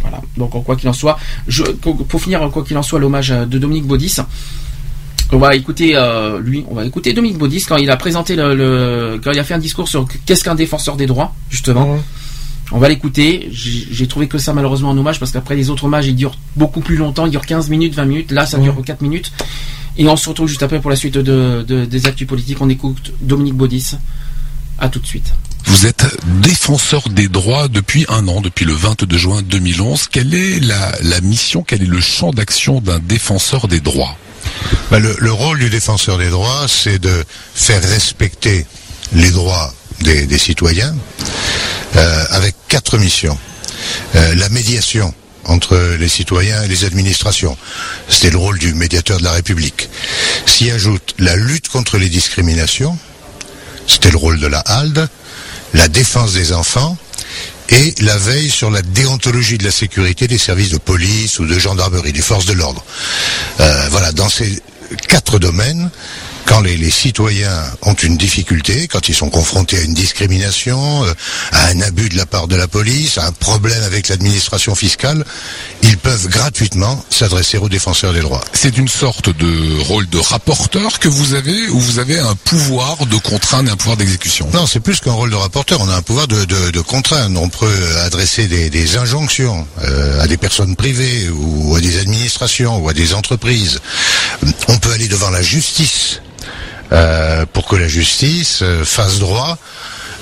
Voilà. 0.02 0.20
Donc, 0.36 0.54
en 0.54 0.60
quoi 0.60 0.76
qu'il 0.76 0.88
en 0.88 0.92
soit, 0.92 1.18
je, 1.48 1.62
pour 1.64 2.20
finir, 2.20 2.48
quoi 2.52 2.64
qu'il 2.64 2.76
en 2.78 2.82
soit, 2.82 2.98
l'hommage 2.98 3.30
euh, 3.30 3.44
de 3.46 3.58
Dominique 3.58 3.86
Baudis. 3.86 4.16
On 5.32 5.38
va 5.38 5.56
écouter 5.56 5.92
euh, 5.96 6.38
lui, 6.40 6.64
on 6.70 6.74
va 6.76 6.84
écouter 6.84 7.12
Dominique 7.12 7.38
Baudis 7.38 7.64
quand 7.68 7.76
il 7.78 7.90
a 7.90 7.96
présenté 7.96 8.36
le, 8.36 8.54
le- 8.54 9.20
quand 9.22 9.32
il 9.32 9.38
a 9.40 9.44
fait 9.44 9.54
un 9.54 9.58
discours 9.58 9.88
sur 9.88 10.06
qu'est-ce 10.24 10.44
qu'un 10.44 10.54
défenseur 10.54 10.94
des 10.96 11.06
droits, 11.06 11.34
justement. 11.50 11.98
On 12.72 12.78
va 12.78 12.88
l'écouter. 12.88 13.48
J'ai 13.52 14.06
trouvé 14.08 14.26
que 14.28 14.38
ça 14.38 14.52
malheureusement 14.52 14.90
un 14.90 14.98
hommage 14.98 15.18
parce 15.20 15.30
qu'après 15.32 15.54
les 15.56 15.70
autres 15.70 15.84
hommages 15.84 16.06
ils 16.06 16.16
durent 16.16 16.38
beaucoup 16.56 16.80
plus 16.80 16.96
longtemps, 16.96 17.26
ils 17.26 17.30
durent 17.30 17.46
15 17.46 17.68
minutes, 17.70 17.94
20 17.94 18.04
minutes. 18.06 18.30
Là 18.32 18.46
ça 18.46 18.58
dure 18.58 18.76
4 18.84 19.02
minutes. 19.02 19.32
Et 19.98 20.06
on 20.08 20.16
se 20.16 20.28
retrouve 20.28 20.48
juste 20.48 20.62
après 20.62 20.80
pour 20.80 20.90
la 20.90 20.96
suite 20.96 21.14
de, 21.14 21.64
de- 21.66 21.84
des 21.84 22.06
actus 22.06 22.26
politiques. 22.26 22.58
On 22.60 22.68
écoute 22.68 23.12
Dominique 23.20 23.54
Baudis. 23.54 23.92
À 24.78 24.90
tout 24.90 24.98
de 24.98 25.06
suite. 25.06 25.32
Vous 25.64 25.86
êtes 25.86 26.04
défenseur 26.42 27.08
des 27.08 27.28
droits 27.28 27.66
depuis 27.68 28.04
un 28.10 28.28
an, 28.28 28.42
depuis 28.42 28.66
le 28.66 28.74
22 28.74 29.16
juin 29.16 29.40
2011. 29.42 30.08
Quelle 30.12 30.34
est 30.34 30.60
la, 30.60 30.92
la 31.02 31.20
mission, 31.22 31.62
quel 31.66 31.82
est 31.82 31.86
le 31.86 32.00
champ 32.00 32.30
d'action 32.30 32.80
d'un 32.82 32.98
défenseur 32.98 33.68
des 33.68 33.80
droits? 33.80 34.16
Bah, 34.90 34.98
le, 34.98 35.16
le 35.18 35.32
rôle 35.32 35.58
du 35.60 35.70
défenseur 35.70 36.18
des 36.18 36.28
droits, 36.28 36.66
c'est 36.68 36.98
de 36.98 37.24
faire 37.54 37.82
respecter 37.82 38.66
les 39.14 39.30
droits 39.30 39.72
des, 40.00 40.38
citoyens 40.38 40.94
euh, 41.96 42.24
avec 42.30 42.54
quatre 42.68 42.98
missions. 42.98 43.38
Euh, 44.14 44.34
la 44.34 44.48
médiation 44.48 45.14
entre 45.44 45.76
les 45.98 46.08
citoyens 46.08 46.62
et 46.64 46.68
les 46.68 46.84
administrations. 46.84 47.56
C'était 48.08 48.30
le 48.30 48.38
rôle 48.38 48.58
du 48.58 48.74
médiateur 48.74 49.18
de 49.18 49.24
la 49.24 49.32
République. 49.32 49.88
S'y 50.44 50.70
ajoute 50.70 51.14
la 51.18 51.36
lutte 51.36 51.68
contre 51.68 51.98
les 51.98 52.08
discriminations. 52.08 52.98
C'était 53.86 54.10
le 54.10 54.16
rôle 54.16 54.40
de 54.40 54.46
la 54.48 54.58
HALDE. 54.58 55.08
La 55.74 55.88
défense 55.88 56.32
des 56.32 56.52
enfants 56.52 56.96
et 57.68 57.94
la 58.00 58.16
veille 58.16 58.50
sur 58.50 58.70
la 58.70 58.82
déontologie 58.82 59.58
de 59.58 59.64
la 59.64 59.70
sécurité 59.70 60.28
des 60.28 60.38
services 60.38 60.70
de 60.70 60.78
police 60.78 61.38
ou 61.38 61.46
de 61.46 61.58
gendarmerie, 61.58 62.12
des 62.12 62.22
forces 62.22 62.46
de 62.46 62.52
l'ordre. 62.52 62.84
Euh, 63.60 63.88
voilà, 63.90 64.12
dans 64.12 64.28
ces 64.28 64.62
quatre 65.08 65.38
domaines, 65.38 65.90
quand 66.46 66.60
les, 66.60 66.76
les 66.76 66.90
citoyens 66.90 67.62
ont 67.82 67.94
une 67.94 68.16
difficulté, 68.16 68.88
quand 68.88 69.08
ils 69.08 69.14
sont 69.14 69.30
confrontés 69.30 69.78
à 69.78 69.82
une 69.82 69.94
discrimination, 69.94 71.04
euh, 71.04 71.12
à 71.52 71.66
un 71.66 71.80
abus 71.82 72.08
de 72.08 72.16
la 72.16 72.26
part 72.26 72.46
de 72.46 72.56
la 72.56 72.68
police, 72.68 73.18
à 73.18 73.26
un 73.26 73.32
problème 73.32 73.82
avec 73.82 74.08
l'administration 74.08 74.74
fiscale, 74.74 75.24
ils 75.82 75.98
peuvent 75.98 76.28
gratuitement 76.28 77.04
s'adresser 77.10 77.58
aux 77.58 77.68
défenseurs 77.68 78.12
des 78.12 78.20
droits. 78.20 78.44
C'est 78.52 78.78
une 78.78 78.88
sorte 78.88 79.28
de 79.36 79.80
rôle 79.82 80.08
de 80.08 80.18
rapporteur 80.18 80.98
que 80.98 81.08
vous 81.08 81.34
avez 81.34 81.68
ou 81.68 81.78
vous 81.78 81.98
avez 81.98 82.18
un 82.18 82.34
pouvoir 82.34 83.06
de 83.06 83.16
contrainte 83.16 83.66
et 83.68 83.70
un 83.70 83.76
pouvoir 83.76 83.96
d'exécution? 83.96 84.48
Non, 84.52 84.66
c'est 84.66 84.80
plus 84.80 85.00
qu'un 85.00 85.12
rôle 85.12 85.30
de 85.30 85.36
rapporteur. 85.36 85.80
On 85.80 85.88
a 85.88 85.96
un 85.96 86.02
pouvoir 86.02 86.28
de, 86.28 86.44
de, 86.44 86.70
de 86.70 86.80
contraindre. 86.80 87.40
On 87.40 87.48
peut 87.48 87.96
adresser 88.04 88.46
des, 88.46 88.70
des 88.70 88.96
injonctions 88.96 89.66
euh, 89.82 90.22
à 90.22 90.26
des 90.26 90.36
personnes 90.36 90.76
privées 90.76 91.28
ou 91.28 91.74
à 91.74 91.80
des 91.80 91.98
administrations 91.98 92.78
ou 92.78 92.88
à 92.88 92.92
des 92.92 93.14
entreprises. 93.14 93.80
On 94.68 94.78
peut 94.78 94.92
aller 94.92 95.08
devant 95.08 95.30
la 95.30 95.42
justice 95.42 96.20
euh, 96.92 97.44
pour 97.52 97.66
que 97.66 97.76
la 97.76 97.88
justice 97.88 98.60
euh, 98.62 98.84
fasse 98.84 99.18
droit 99.18 99.58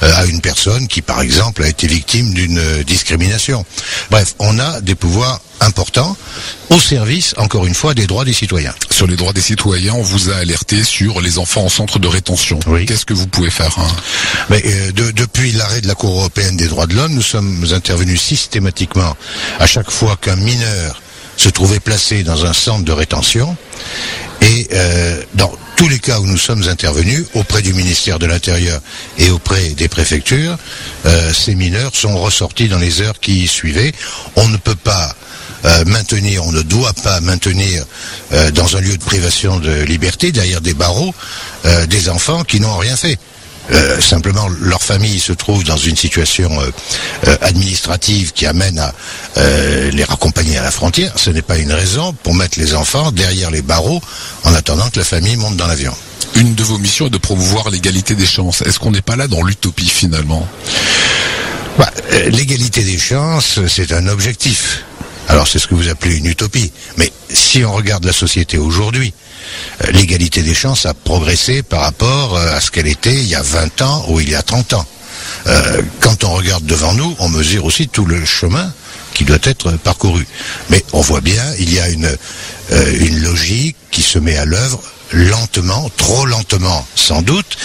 euh, 0.02 0.12
à 0.17 0.25
une 0.26 0.41
personne 0.41 0.89
qui, 0.89 1.02
par 1.02 1.20
exemple, 1.20 1.62
a 1.62 1.68
été 1.68 1.86
victime 1.86 2.34
d'une 2.34 2.83
discrimination. 2.84 3.65
Bref, 4.10 4.34
on 4.39 4.59
a 4.59 4.81
des 4.81 4.94
pouvoirs 4.94 5.41
importants 5.60 6.17
au 6.70 6.81
service, 6.81 7.33
encore 7.39 7.65
une 7.65 7.75
fois, 7.75 7.94
des 7.94 8.07
droits 8.07 8.25
des 8.25 8.33
citoyens. 8.33 8.75
Sur 8.91 9.07
les 9.07 9.17
droits 9.17 9.33
des 9.33 9.41
citoyens, 9.41 9.94
on 9.94 10.02
vous 10.02 10.31
a 10.31 10.36
alerté 10.36 10.83
sur 10.83 11.20
les 11.20 11.39
enfants 11.39 11.65
en 11.65 11.68
centre 11.68 11.99
de 11.99 12.09
rétention. 12.09 12.59
Qu'est-ce 12.86 13.07
que 13.07 13.15
vous 13.15 13.26
pouvez 13.28 13.51
faire 13.51 13.73
hein? 13.78 13.86
Mais 14.51 14.62
euh, 14.67 14.93
de- 14.93 15.10
depuis 15.12 15.52
l'arrêt 15.52 15.81
de 15.81 15.86
la 15.89 15.94
Cour 15.94 16.10
européenne 16.18 16.57
des 16.57 16.67
droits 16.67 16.86
de 16.86 16.94
l'homme, 16.94 17.15
nous 17.15 17.23
sommes 17.23 17.65
intervenus 17.73 18.20
systématiquement 18.20 19.17
à 19.60 19.67
chaque 19.67 19.91
fois 19.91 20.17
qu'un 20.20 20.36
mineur 20.36 21.01
se 21.37 21.49
trouvait 21.49 21.81
placé 21.81 22.23
dans 22.23 22.47
un 22.47 22.53
centre 22.53 22.85
de 22.85 22.93
rétention. 22.93 23.57
Et 24.41 24.69
euh, 24.73 25.23
dans 25.35 25.53
tous 25.77 25.89
les 25.89 25.99
cas 25.99 26.21
où 26.21 26.27
nous 26.27 26.37
sommes 26.37 26.69
intervenus, 26.69 27.25
auprès 27.35 27.63
du 27.63 27.73
ministère 27.73 28.19
de 28.19 28.27
l'Intérieur 28.27 28.81
et 29.19 29.31
auprès 29.31 29.71
des 29.71 29.89
préfectures, 29.89 30.57
euh, 31.07 31.33
ces 31.33 31.55
mineurs 31.55 31.95
sont 31.95 32.17
ressortis 32.19 32.69
dans 32.69 32.79
les 32.79 33.01
heures 33.01 33.19
qui 33.21 33.47
suivaient. 33.49 33.93
On 34.37 34.49
ne 34.49 34.57
peut 34.57 34.75
pas 34.75 35.15
euh, 35.65 35.85
maintenir, 35.87 36.45
on 36.45 36.53
ne 36.53 36.63
doit 36.63 36.93
pas 36.93 37.21
maintenir 37.21 37.85
dans 38.53 38.77
un 38.77 38.81
lieu 38.81 38.97
de 38.97 39.05
privation 39.05 39.61
de 39.61 39.83
liberté, 39.83 40.33
derrière 40.33 40.61
des 40.61 40.75
barreaux, 40.75 41.15
des 41.89 42.09
enfants 42.09 42.45
qui 42.45 42.61
n'ont 42.61 42.77
rien 42.77 42.97
fait. 42.97 43.19
Euh, 43.70 44.01
simplement, 44.01 44.47
leur 44.60 44.83
famille 44.83 45.18
se 45.18 45.33
trouve 45.33 45.65
dans 45.65 45.76
une 45.76 45.97
situation 45.97 46.51
euh, 46.60 46.70
euh, 47.28 47.36
administrative 47.41 48.33
qui 48.33 48.47
amène 48.47 48.78
à 48.78 48.94
euh, 49.39 49.91
les 49.91 50.05
raccompagner 50.05 50.59
à 50.59 50.62
la 50.62 50.70
frontière. 50.70 51.12
Ce 51.17 51.31
n'est 51.31 51.43
pas 51.43 51.57
une 51.57 51.73
raison 51.73 52.12
pour 52.23 52.34
mettre 52.34 52.59
les 52.59 52.75
enfants 52.75 53.10
derrière 53.10 53.51
les 53.51 53.62
barreaux 53.62 54.02
en 54.44 54.55
attendant 54.55 54.89
que 54.91 54.99
la 54.99 55.05
famille 55.05 55.36
monte 55.36 55.57
dans 55.57 55.67
l'avion. 55.67 55.94
Une 56.36 56.55
de 56.55 56.62
vos 56.62 56.78
missions 56.78 57.07
est 57.07 57.10
de 57.10 57.18
promouvoir 57.18 57.70
l'égalité 57.70 58.15
des 58.15 58.26
chances. 58.26 58.60
Est-ce 58.62 58.78
qu'on 58.78 58.91
n'est 58.91 59.02
pas 59.02 59.17
là 59.17 59.28
dans 59.28 59.43
l'utopie 59.43 59.89
finalement? 59.89 60.47
Bah, 61.78 61.91
L'égalité 62.26 62.83
des 62.83 62.99
chances, 62.99 63.60
c'est 63.68 63.93
un 63.93 64.09
objectif. 64.09 64.84
Alors 65.28 65.49
c'est 65.49 65.59
ce 65.59 65.67
que 65.67 65.75
vous 65.75 65.89
appelez 65.89 66.17
une 66.17 66.26
utopie. 66.26 66.70
Mais 66.99 67.10
si 67.31 67.65
on 67.65 67.73
regarde 67.73 68.05
la 68.05 68.12
société 68.12 68.59
aujourd'hui, 68.59 69.15
l'égalité 69.92 70.42
des 70.42 70.55
chances 70.55 70.86
a 70.86 70.94
progressé 70.94 71.62
par 71.62 71.81
rapport 71.81 72.36
euh, 72.36 72.57
à 72.57 72.60
ce 72.60 72.70
qu'elle 72.70 72.86
était 72.86 73.15
il 73.15 73.26
y 73.26 73.34
a 73.34 73.42
20 73.42 73.83
ans 73.83 74.07
ou 74.08 74.20
il 74.20 74.31
y 74.31 74.34
a 74.34 74.42
30 74.42 74.74
ans. 74.74 74.86
Euh, 75.47 75.83
quand 76.00 76.24
on 76.24 76.33
regarde 76.33 76.65
devant 76.65 76.94
nous, 76.94 77.15
on 77.18 77.28
mesure 77.28 77.65
aussi 77.65 77.89
tout 77.89 78.05
le 78.05 78.24
chemin 78.24 78.73
qui 79.15 79.24
doit 79.24 79.39
être 79.42 79.73
parcouru. 79.73 80.26
Mais 80.70 80.84
on 80.92 81.00
voit 81.00 81.20
bien, 81.20 81.44
il 81.58 81.73
y 81.73 81.78
a 81.81 81.89
une, 81.89 82.07
euh, 82.73 82.97
une 83.00 83.20
logique 83.23 83.76
qui 83.91 84.02
se 84.02 84.18
met 84.18 84.36
à 84.36 84.44
l'œuvre 84.44 84.81
lentement, 85.12 85.91
trop 85.97 86.26
lentement 86.26 86.86
sans 86.97 87.23
doute, 87.23 87.57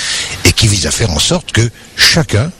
et 0.46 0.54
qui 0.54 0.68
vise 0.68 0.86
à 0.86 0.92
faire 0.92 1.10
en 1.10 1.20
sorte 1.20 1.52
que 1.52 1.70
chacun 1.96 2.52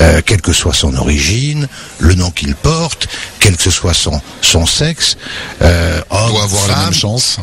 euh, 0.00 0.22
quelle 0.24 0.40
que 0.40 0.52
soit 0.52 0.72
son 0.72 0.96
origine, 0.96 1.68
le 1.98 2.14
nom 2.14 2.30
qu'il 2.30 2.54
porte, 2.54 3.06
quel 3.38 3.56
que 3.56 3.70
soit 3.70 3.92
son, 3.92 4.18
son 4.40 4.64
sexe, 4.64 5.18
euh, 5.60 6.00
homme, 6.08 6.30
Doit 6.30 6.42
avoir 6.44 6.68
la 6.68 6.76
même 6.84 6.94
chance. 6.94 7.38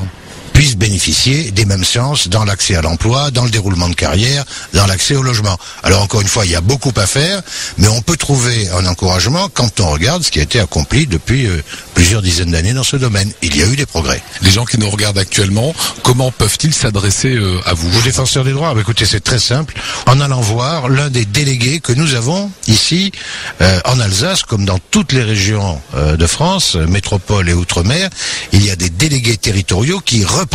Puisse 0.58 0.76
bénéficier 0.76 1.52
des 1.52 1.66
mêmes 1.66 1.84
chances 1.84 2.30
dans 2.30 2.44
l'accès 2.44 2.74
à 2.74 2.82
l'emploi, 2.82 3.30
dans 3.30 3.44
le 3.44 3.52
déroulement 3.52 3.90
de 3.90 3.94
carrière, 3.94 4.44
dans 4.74 4.88
l'accès 4.88 5.16
au 5.16 5.22
logement. 5.22 5.56
Alors 5.84 6.02
encore 6.02 6.22
une 6.22 6.28
fois, 6.28 6.48
il 6.48 6.52
y 6.52 6.56
a 6.56 6.62
beaucoup 6.62 6.92
à 6.96 7.06
faire, 7.06 7.44
mais 7.78 7.88
on 7.90 8.02
peut 8.02 8.18
trouver 8.18 8.68
un 8.70 8.88
encouragement 8.88 9.50
quand 9.54 9.80
on 9.82 9.92
regarde 9.92 10.24
ce 10.24 10.32
qui 10.32 10.40
a 10.40 10.42
été 10.42 10.60
accompli 10.60 11.06
depuis 11.06 11.46
euh, 11.46 11.62
plusieurs 11.94 12.24
dizaines 12.24 12.50
d'années 12.50 12.74
dans 12.74 12.84
ce 12.84 12.98
domaine. 12.98 13.32
Il 13.44 13.56
y 13.56 13.62
a 13.62 13.68
eu 13.68 13.76
des 13.76 13.86
progrès. 13.86 14.20
Les 14.42 14.50
gens 14.50 14.66
qui 14.66 14.80
nous 14.80 14.90
regardent 14.90 15.20
actuellement, 15.20 15.76
comment 16.02 16.32
peuvent-ils 16.32 16.74
s'adresser 16.74 17.36
euh, 17.36 17.60
à 17.68 17.76
vous? 17.76 17.96
Aux 17.96 18.02
défenseurs 18.02 18.44
des 18.44 18.54
droits, 18.54 18.74
bah, 18.74 18.82
écoutez, 18.82 19.06
c'est 19.06 19.24
très 19.24 19.38
simple. 19.38 19.76
En 20.08 20.20
allant 20.20 20.42
voir 20.42 20.90
l'un 20.90 21.12
des 21.12 21.26
délégués 21.26 21.82
que 21.82 21.94
nous 21.94 22.16
avons 22.16 22.50
ici 22.66 23.12
euh, 23.62 23.80
en 23.86 24.00
Alsace, 24.00 24.42
comme 24.42 24.66
dans 24.66 24.80
toutes 24.90 25.12
les 25.12 25.24
régions 25.24 25.80
de 25.96 26.28
France, 26.28 26.76
métropole 26.76 27.48
et 27.48 27.54
outre-mer, 27.54 28.10
il 28.54 28.66
y 28.66 28.72
a 28.72 28.76
des 28.76 28.90
délégués 28.90 29.38
territoriaux 29.38 30.00
qui 30.00 30.26
représentent 30.26 30.47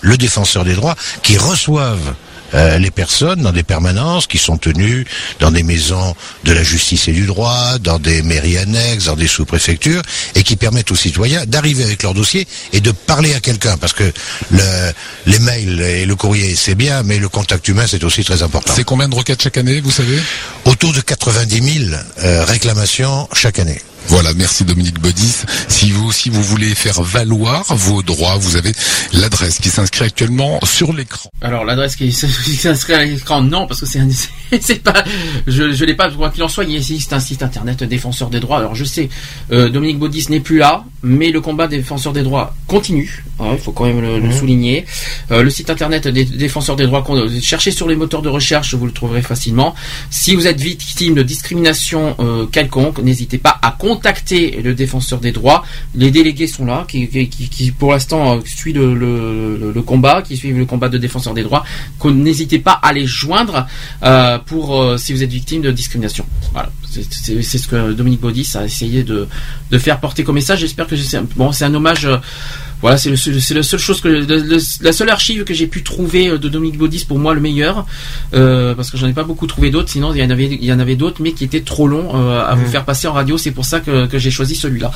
le 0.00 0.16
défenseur 0.16 0.64
des 0.64 0.74
droits, 0.74 0.96
qui 1.22 1.36
reçoivent 1.36 2.14
euh, 2.54 2.78
les 2.78 2.90
personnes 2.90 3.42
dans 3.42 3.52
des 3.52 3.64
permanences 3.64 4.26
qui 4.26 4.38
sont 4.38 4.56
tenues 4.56 5.04
dans 5.40 5.50
des 5.50 5.62
maisons 5.62 6.14
de 6.44 6.52
la 6.52 6.62
justice 6.62 7.08
et 7.08 7.12
du 7.12 7.26
droit, 7.26 7.78
dans 7.80 7.98
des 7.98 8.22
mairies 8.22 8.58
annexes, 8.58 9.06
dans 9.06 9.16
des 9.16 9.26
sous-préfectures, 9.26 10.02
et 10.34 10.42
qui 10.42 10.56
permettent 10.56 10.90
aux 10.92 10.96
citoyens 10.96 11.44
d'arriver 11.46 11.82
avec 11.82 12.02
leur 12.02 12.14
dossier 12.14 12.46
et 12.72 12.80
de 12.80 12.92
parler 12.92 13.34
à 13.34 13.40
quelqu'un. 13.40 13.76
Parce 13.78 13.92
que 13.92 14.04
le, 14.50 14.92
les 15.26 15.38
mails 15.40 15.80
et 15.80 16.06
le 16.06 16.14
courrier, 16.14 16.54
c'est 16.54 16.76
bien, 16.76 17.02
mais 17.02 17.18
le 17.18 17.28
contact 17.28 17.66
humain, 17.66 17.84
c'est 17.86 18.04
aussi 18.04 18.24
très 18.24 18.42
important. 18.42 18.72
C'est 18.76 18.84
combien 18.84 19.08
de 19.08 19.14
requêtes 19.14 19.42
chaque 19.42 19.56
année, 19.56 19.80
vous 19.80 19.90
savez? 19.90 20.20
Autour 20.66 20.92
de 20.92 21.00
90 21.00 21.88
000 21.88 22.00
euh, 22.22 22.44
réclamations 22.44 23.28
chaque 23.32 23.58
année. 23.58 23.80
Voilà, 24.08 24.32
merci 24.34 24.64
Dominique 24.64 24.98
Bodis. 25.00 25.42
Si 25.68 25.90
vous 25.90 26.06
aussi 26.06 26.30
vous 26.30 26.42
voulez 26.42 26.74
faire 26.74 27.02
valoir 27.02 27.64
vos 27.74 28.02
droits, 28.02 28.36
vous 28.38 28.56
avez 28.56 28.72
l'adresse 29.12 29.58
qui 29.58 29.68
s'inscrit 29.68 30.04
actuellement 30.04 30.58
sur 30.64 30.92
l'écran. 30.92 31.28
Alors 31.42 31.64
l'adresse 31.64 31.96
qui 31.96 32.12
s'inscrit 32.12 32.94
à 32.94 33.04
l'écran, 33.04 33.42
non, 33.42 33.66
parce 33.66 33.80
que 33.80 33.86
c'est 33.86 33.98
un- 33.98 34.08
c'est 34.60 34.82
pas, 34.82 35.04
je, 35.46 35.72
je 35.72 35.84
l'ai 35.84 35.94
pas. 35.94 36.10
Quoi 36.10 36.30
qu'il 36.30 36.42
en 36.44 36.48
soit, 36.48 36.64
il 36.64 36.76
existe 36.76 37.12
un 37.12 37.20
site 37.20 37.42
internet 37.42 37.82
défenseur 37.82 38.30
des 38.30 38.40
droits. 38.40 38.58
Alors 38.58 38.74
je 38.74 38.84
sais, 38.84 39.08
euh, 39.52 39.68
Dominique 39.68 39.98
Baudis 39.98 40.26
n'est 40.30 40.40
plus 40.40 40.58
là, 40.58 40.84
mais 41.02 41.30
le 41.30 41.40
combat 41.40 41.66
des 41.66 41.78
défenseurs 41.78 42.12
des 42.12 42.22
droits 42.22 42.54
continue. 42.68 43.24
hein, 43.40 43.50
Il 43.52 43.58
faut 43.58 43.72
quand 43.72 43.84
même 43.86 44.00
le, 44.00 44.18
le 44.20 44.28
Mhm. 44.28 44.38
souligner. 44.38 44.86
Euh, 45.32 45.42
le 45.42 45.50
site 45.50 45.68
internet 45.68 46.06
des 46.08 46.24
défenseurs 46.24 46.76
des 46.76 46.86
droits, 46.86 47.02
qu'on- 47.02 47.28
cherchez 47.42 47.70
sur 47.72 47.88
les 47.88 47.96
moteurs 47.96 48.22
de 48.22 48.28
recherche, 48.28 48.74
vous 48.74 48.86
le 48.86 48.92
trouverez 48.92 49.22
facilement. 49.22 49.74
Si 50.10 50.34
vous 50.36 50.46
êtes 50.46 50.60
victime 50.60 51.14
de 51.14 51.22
discrimination 51.22 52.14
euh, 52.20 52.46
quelconque, 52.46 52.98
n'hésitez 53.00 53.38
pas 53.38 53.58
à 53.60 53.72
contacter 53.72 53.95
le 54.62 54.74
défenseur 54.74 55.20
des 55.20 55.32
droits. 55.32 55.64
Les 55.94 56.10
délégués 56.10 56.46
sont 56.46 56.64
là, 56.64 56.84
qui, 56.88 57.06
pour 57.78 57.92
l'instant 57.92 58.36
euh, 58.36 58.40
suivent 58.44 58.78
le, 58.78 59.82
combat, 59.82 60.22
qui 60.22 60.36
suivent 60.36 60.58
le 60.58 60.66
combat 60.66 60.88
de 60.88 60.98
défenseur 60.98 61.34
des 61.34 61.42
droits. 61.42 61.64
N'hésitez 62.04 62.58
pas 62.58 62.78
à 62.82 62.92
les 62.92 63.06
joindre 63.06 63.66
euh, 64.02 64.38
pour 64.38 64.80
euh, 64.80 64.96
si 64.96 65.12
vous 65.12 65.22
êtes 65.22 65.30
victime 65.30 65.62
de 65.62 65.70
discrimination. 65.70 66.26
Voilà, 66.52 66.70
c'est 66.90 67.58
ce 67.58 67.68
que 67.68 67.92
Dominique 67.92 68.20
Baudis 68.20 68.50
a 68.54 68.64
essayé 68.64 69.02
de, 69.02 69.28
de 69.70 69.78
faire 69.78 70.00
porter 70.00 70.24
comme 70.24 70.36
message. 70.36 70.60
J'espère 70.60 70.86
que 70.86 70.96
c'est 70.96 71.64
un 71.64 71.74
hommage. 71.74 72.08
Voilà, 72.82 72.98
c'est 72.98 73.10
la 73.10 73.62
seule 73.62 73.80
chose 73.80 74.00
que 74.00 74.08
le- 74.08 74.20
le- 74.24 74.58
la 74.84 74.92
seule 74.92 75.08
archive 75.08 75.44
que 75.44 75.54
j'ai 75.54 75.66
pu 75.66 75.82
trouver 75.82 76.28
euh, 76.28 76.38
de 76.38 76.48
Dominique 76.48 76.76
Baudis 76.78 77.04
pour 77.06 77.18
moi 77.18 77.32
le 77.34 77.40
meilleur, 77.40 77.86
euh, 78.34 78.74
parce 78.74 78.90
que 78.90 78.96
j'en 78.98 79.06
ai 79.08 79.12
pas 79.14 79.24
beaucoup 79.24 79.46
trouvé 79.46 79.70
d'autres. 79.70 79.88
Sinon, 79.90 80.12
il 80.14 80.20
y 80.20 80.24
en 80.24 80.30
avait, 80.30 80.46
il 80.46 80.64
y 80.64 80.72
en 80.72 80.78
avait 80.78 80.96
d'autres, 80.96 81.22
mais 81.22 81.32
qui 81.32 81.44
étaient 81.44 81.62
trop 81.62 81.88
longs 81.88 82.10
euh, 82.14 82.44
à 82.44 82.54
vous 82.54 82.66
faire 82.66 82.84
passer 82.84 83.08
en 83.08 83.12
radio. 83.12 83.38
C'est 83.38 83.50
pour 83.52 83.64
ça 83.64 83.80
que, 83.80 84.06
que 84.06 84.18
j'ai 84.18 84.30
choisi 84.30 84.54
celui-là. 84.54 84.90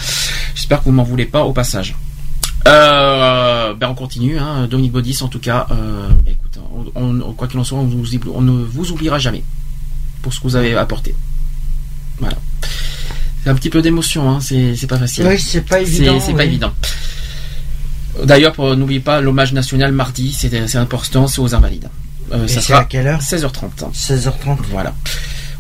J'espère 0.54 0.80
que 0.80 0.84
vous 0.84 0.92
m'en 0.92 1.04
voulez 1.04 1.24
pas 1.26 1.42
au 1.44 1.52
passage. 1.52 1.94
Euh, 2.68 3.72
ben 3.74 3.88
on 3.88 3.94
continue, 3.94 4.38
hein, 4.38 4.66
Dominique 4.70 4.92
Baudis 4.92 5.18
en 5.22 5.28
tout 5.28 5.38
cas. 5.38 5.66
Euh, 5.70 6.08
ben 6.24 6.32
écoute, 6.34 6.58
on, 6.94 7.20
on- 7.20 7.32
quoi 7.32 7.48
qu'il 7.48 7.58
en 7.58 7.64
soit, 7.64 7.78
on, 7.78 7.84
vous, 7.84 8.04
on 8.34 8.42
ne 8.42 8.62
vous 8.64 8.90
oubliera 8.92 9.18
jamais 9.18 9.42
pour 10.22 10.34
ce 10.34 10.38
que 10.40 10.44
vous 10.44 10.56
avez 10.56 10.74
apporté. 10.76 11.14
Voilà. 12.18 12.36
C'est 13.42 13.48
un 13.48 13.54
petit 13.54 13.70
peu 13.70 13.80
d'émotion, 13.80 14.28
hein, 14.30 14.40
c'est 14.42 14.86
pas 14.86 14.98
facile. 14.98 15.26
Oui, 15.26 15.38
c'est 15.40 15.62
pas 15.62 15.80
évident, 15.80 16.20
C'est 16.20 16.34
pas 16.34 16.44
évident. 16.44 16.72
D'ailleurs, 18.24 18.54
n'oubliez 18.76 19.00
pas 19.00 19.20
l'hommage 19.20 19.52
national 19.52 19.92
mardi, 19.92 20.32
c'est 20.32 20.76
important, 20.76 21.26
c'est 21.26 21.40
aux 21.40 21.54
invalides. 21.54 21.88
Euh, 22.32 22.46
ça 22.46 22.60
sera 22.60 22.80
à 22.80 22.84
quelle 22.84 23.06
heure 23.08 23.20
16h30. 23.20 23.92
16h30. 23.92 24.58
Voilà. 24.70 24.94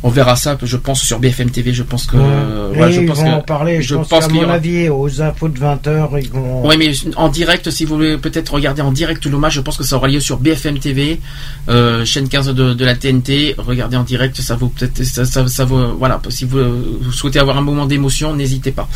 On 0.02 0.08
verra 0.08 0.34
ça, 0.34 0.56
je 0.62 0.76
pense, 0.78 1.02
sur 1.02 1.18
BFM 1.18 1.50
TV. 1.50 1.74
Je 1.74 1.82
pense 1.82 2.06
que. 2.06 2.16
Ouais. 2.16 2.90
je 2.92 3.00
ils 3.02 3.06
pense 3.06 3.18
vont 3.18 3.24
que- 3.24 3.30
en 3.36 3.40
parler. 3.42 3.82
Je, 3.82 3.88
je 3.88 3.94
pense, 3.96 4.08
pense 4.08 4.26
qu'à 4.28 4.32
mon 4.32 4.44
aura- 4.44 4.54
avis, 4.54 4.88
aux 4.88 5.20
infos 5.20 5.48
de 5.48 5.58
20h, 5.58 6.08
ils 6.22 6.30
vont. 6.30 6.66
Oui, 6.66 6.76
mais 6.78 6.92
en 7.16 7.28
direct, 7.28 7.70
si 7.70 7.84
vous 7.84 7.96
voulez 7.96 8.16
peut-être 8.16 8.54
regarder 8.54 8.80
en 8.80 8.92
direct 8.92 9.26
l'hommage, 9.26 9.54
je 9.54 9.60
pense 9.60 9.76
que 9.76 9.84
ça 9.84 9.96
aura 9.96 10.08
lieu 10.08 10.20
sur 10.20 10.38
BFM 10.38 10.78
TV, 10.78 11.20
euh, 11.68 12.04
chaîne 12.06 12.28
15 12.30 12.54
de, 12.54 12.72
de 12.72 12.84
la 12.84 12.94
TNT. 12.94 13.56
Regardez 13.58 13.96
en 13.98 14.04
direct, 14.04 14.40
ça 14.40 14.54
vaut 14.56 14.68
peut-être, 14.68 15.04
ça, 15.04 15.26
ça, 15.26 15.46
ça 15.48 15.64
vaut, 15.66 15.94
voilà. 15.98 16.18
Si 16.30 16.46
vous, 16.46 16.58
vous 17.02 17.12
souhaitez 17.12 17.38
avoir 17.38 17.58
un 17.58 17.62
moment 17.62 17.84
d'émotion, 17.84 18.34
n'hésitez 18.34 18.70
pas. 18.72 18.88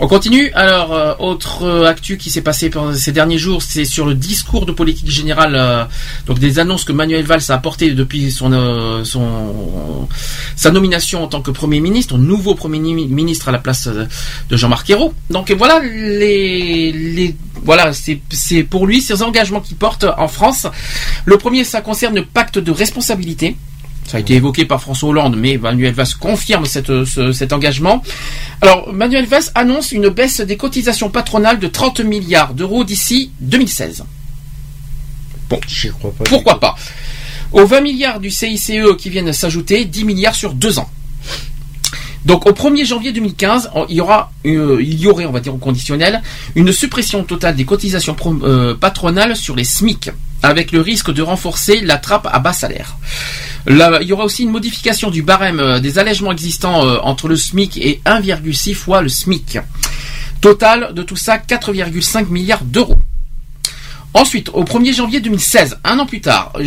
On 0.00 0.08
continue. 0.08 0.50
Alors, 0.54 0.92
euh, 0.92 1.14
autre 1.20 1.62
euh, 1.62 1.86
actu 1.86 2.16
qui 2.18 2.28
s'est 2.28 2.40
passé 2.42 2.68
pendant 2.68 2.92
ces 2.94 3.12
derniers 3.12 3.38
jours, 3.38 3.62
c'est 3.62 3.84
sur 3.84 4.06
le 4.06 4.14
discours 4.14 4.66
de 4.66 4.72
politique 4.72 5.08
générale, 5.08 5.54
euh, 5.54 5.84
donc 6.26 6.40
des 6.40 6.58
annonces 6.58 6.82
que 6.84 6.92
Manuel 6.92 7.24
Valls 7.24 7.42
a 7.48 7.54
apportées 7.54 7.92
depuis 7.92 8.32
son, 8.32 8.52
euh, 8.52 9.04
sa 10.56 10.70
nomination 10.72 11.22
en 11.22 11.28
tant 11.28 11.42
que 11.42 11.52
Premier 11.52 11.78
ministre, 11.78 12.18
nouveau 12.18 12.56
Premier 12.56 12.80
mi- 12.80 13.06
ministre 13.06 13.48
à 13.48 13.52
la 13.52 13.58
place 13.60 13.86
de 13.86 14.56
Jean-Marc 14.56 14.90
Ayrault. 14.90 15.14
Donc 15.30 15.52
voilà 15.52 15.80
les, 15.80 17.36
voilà 17.62 17.92
c'est 17.92 18.20
c'est 18.30 18.64
pour 18.64 18.86
lui 18.88 19.00
ces 19.00 19.22
engagements 19.22 19.60
qu'il 19.60 19.76
porte 19.76 20.04
en 20.18 20.26
France. 20.28 20.66
Le 21.24 21.38
premier, 21.38 21.62
ça 21.62 21.80
concerne 21.82 22.16
le 22.16 22.24
pacte 22.24 22.58
de 22.58 22.72
responsabilité. 22.72 23.56
Ça 24.06 24.18
a 24.18 24.20
été 24.20 24.34
évoqué 24.34 24.64
par 24.66 24.80
François 24.82 25.08
Hollande, 25.08 25.36
mais 25.36 25.56
Manuel 25.56 25.94
Valls 25.94 26.14
confirme 26.20 26.66
cette- 26.66 27.04
ce- 27.04 27.32
cet 27.32 27.52
engagement. 27.52 28.02
Alors, 28.60 28.92
Manuel 28.92 29.26
Valls 29.26 29.50
annonce 29.54 29.92
une 29.92 30.08
baisse 30.10 30.40
des 30.40 30.56
cotisations 30.56 31.08
patronales 31.10 31.58
de 31.58 31.66
30 31.68 32.00
milliards 32.00 32.52
d'euros 32.54 32.84
d'ici 32.84 33.30
2016. 33.40 34.04
Bon, 35.48 35.60
pourquoi 36.24 36.60
pas? 36.60 36.74
Aux 37.52 37.66
20 37.66 37.80
milliards 37.80 38.20
du 38.20 38.30
CICE 38.30 38.72
qui 38.98 39.10
viennent 39.10 39.32
s'ajouter, 39.32 39.84
10 39.84 40.04
milliards 40.04 40.34
sur 40.34 40.52
deux 40.54 40.78
ans. 40.78 40.90
Donc 42.24 42.46
au 42.46 42.52
1er 42.52 42.84
janvier 42.86 43.12
2015, 43.12 43.70
on- 43.74 43.84
il 43.88 43.96
y 43.96 44.00
aura, 44.00 44.32
euh, 44.46 44.78
il 44.80 44.98
y 44.98 45.06
aurait, 45.06 45.26
on 45.26 45.30
va 45.32 45.40
dire 45.40 45.54
au 45.54 45.58
conditionnel, 45.58 46.22
une 46.54 46.72
suppression 46.72 47.22
totale 47.22 47.54
des 47.54 47.66
cotisations 47.66 48.16
euh, 48.42 48.74
patronales 48.74 49.36
sur 49.36 49.54
les 49.54 49.64
SMIC, 49.64 50.10
avec 50.44 50.72
le 50.72 50.80
risque 50.80 51.10
de 51.10 51.22
renforcer 51.22 51.80
la 51.80 51.96
trappe 51.96 52.28
à 52.30 52.38
bas 52.38 52.52
salaire. 52.52 52.96
Il 53.66 54.02
y 54.02 54.12
aura 54.12 54.24
aussi 54.24 54.42
une 54.42 54.50
modification 54.50 55.10
du 55.10 55.22
barème 55.22 55.58
euh, 55.58 55.80
des 55.80 55.98
allègements 55.98 56.32
existants 56.32 56.86
euh, 56.86 56.98
entre 57.02 57.28
le 57.28 57.36
SMIC 57.36 57.78
et 57.78 58.02
1,6 58.04 58.74
fois 58.74 59.00
le 59.00 59.08
SMIC. 59.08 59.58
Total 60.42 60.92
de 60.92 61.02
tout 61.02 61.16
ça, 61.16 61.38
4,5 61.38 62.28
milliards 62.28 62.62
d'euros. 62.62 62.98
Ensuite, 64.12 64.50
au 64.52 64.64
1er 64.64 64.94
janvier 64.94 65.20
2016, 65.20 65.78
un 65.82 65.98
an 65.98 66.04
plus 66.04 66.20
tard, 66.20 66.52
euh, 66.56 66.62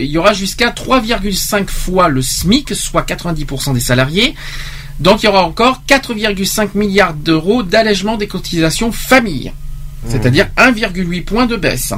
il 0.00 0.06
y 0.06 0.16
aura 0.16 0.32
jusqu'à 0.32 0.70
3,5 0.70 1.68
fois 1.68 2.08
le 2.08 2.22
SMIC, 2.22 2.74
soit 2.74 3.02
90% 3.02 3.74
des 3.74 3.80
salariés. 3.80 4.34
Donc 4.98 5.22
il 5.22 5.26
y 5.26 5.28
aura 5.28 5.44
encore 5.44 5.82
4,5 5.86 6.70
milliards 6.74 7.14
d'euros 7.14 7.62
d'allègement 7.62 8.16
des 8.16 8.26
cotisations 8.26 8.92
famille, 8.92 9.52
c'est-à-dire 10.08 10.48
1,8 10.56 11.24
point 11.24 11.46
de 11.46 11.56
baisse. 11.56 11.92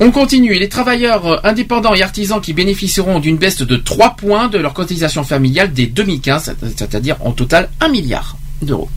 On 0.00 0.10
continue. 0.10 0.54
Les 0.54 0.68
travailleurs 0.68 1.26
euh, 1.26 1.36
indépendants 1.44 1.94
et 1.94 2.02
artisans 2.02 2.40
qui 2.40 2.52
bénéficieront 2.52 3.18
d'une 3.18 3.36
baisse 3.36 3.58
de 3.58 3.76
3 3.76 4.16
points 4.16 4.48
de 4.48 4.58
leur 4.58 4.74
cotisation 4.74 5.24
familiale 5.24 5.72
dès 5.72 5.86
2015, 5.86 6.56
c'est-à-dire 6.76 7.16
en 7.20 7.32
total 7.32 7.70
1 7.80 7.88
milliard 7.88 8.36
d'euros. 8.62 8.90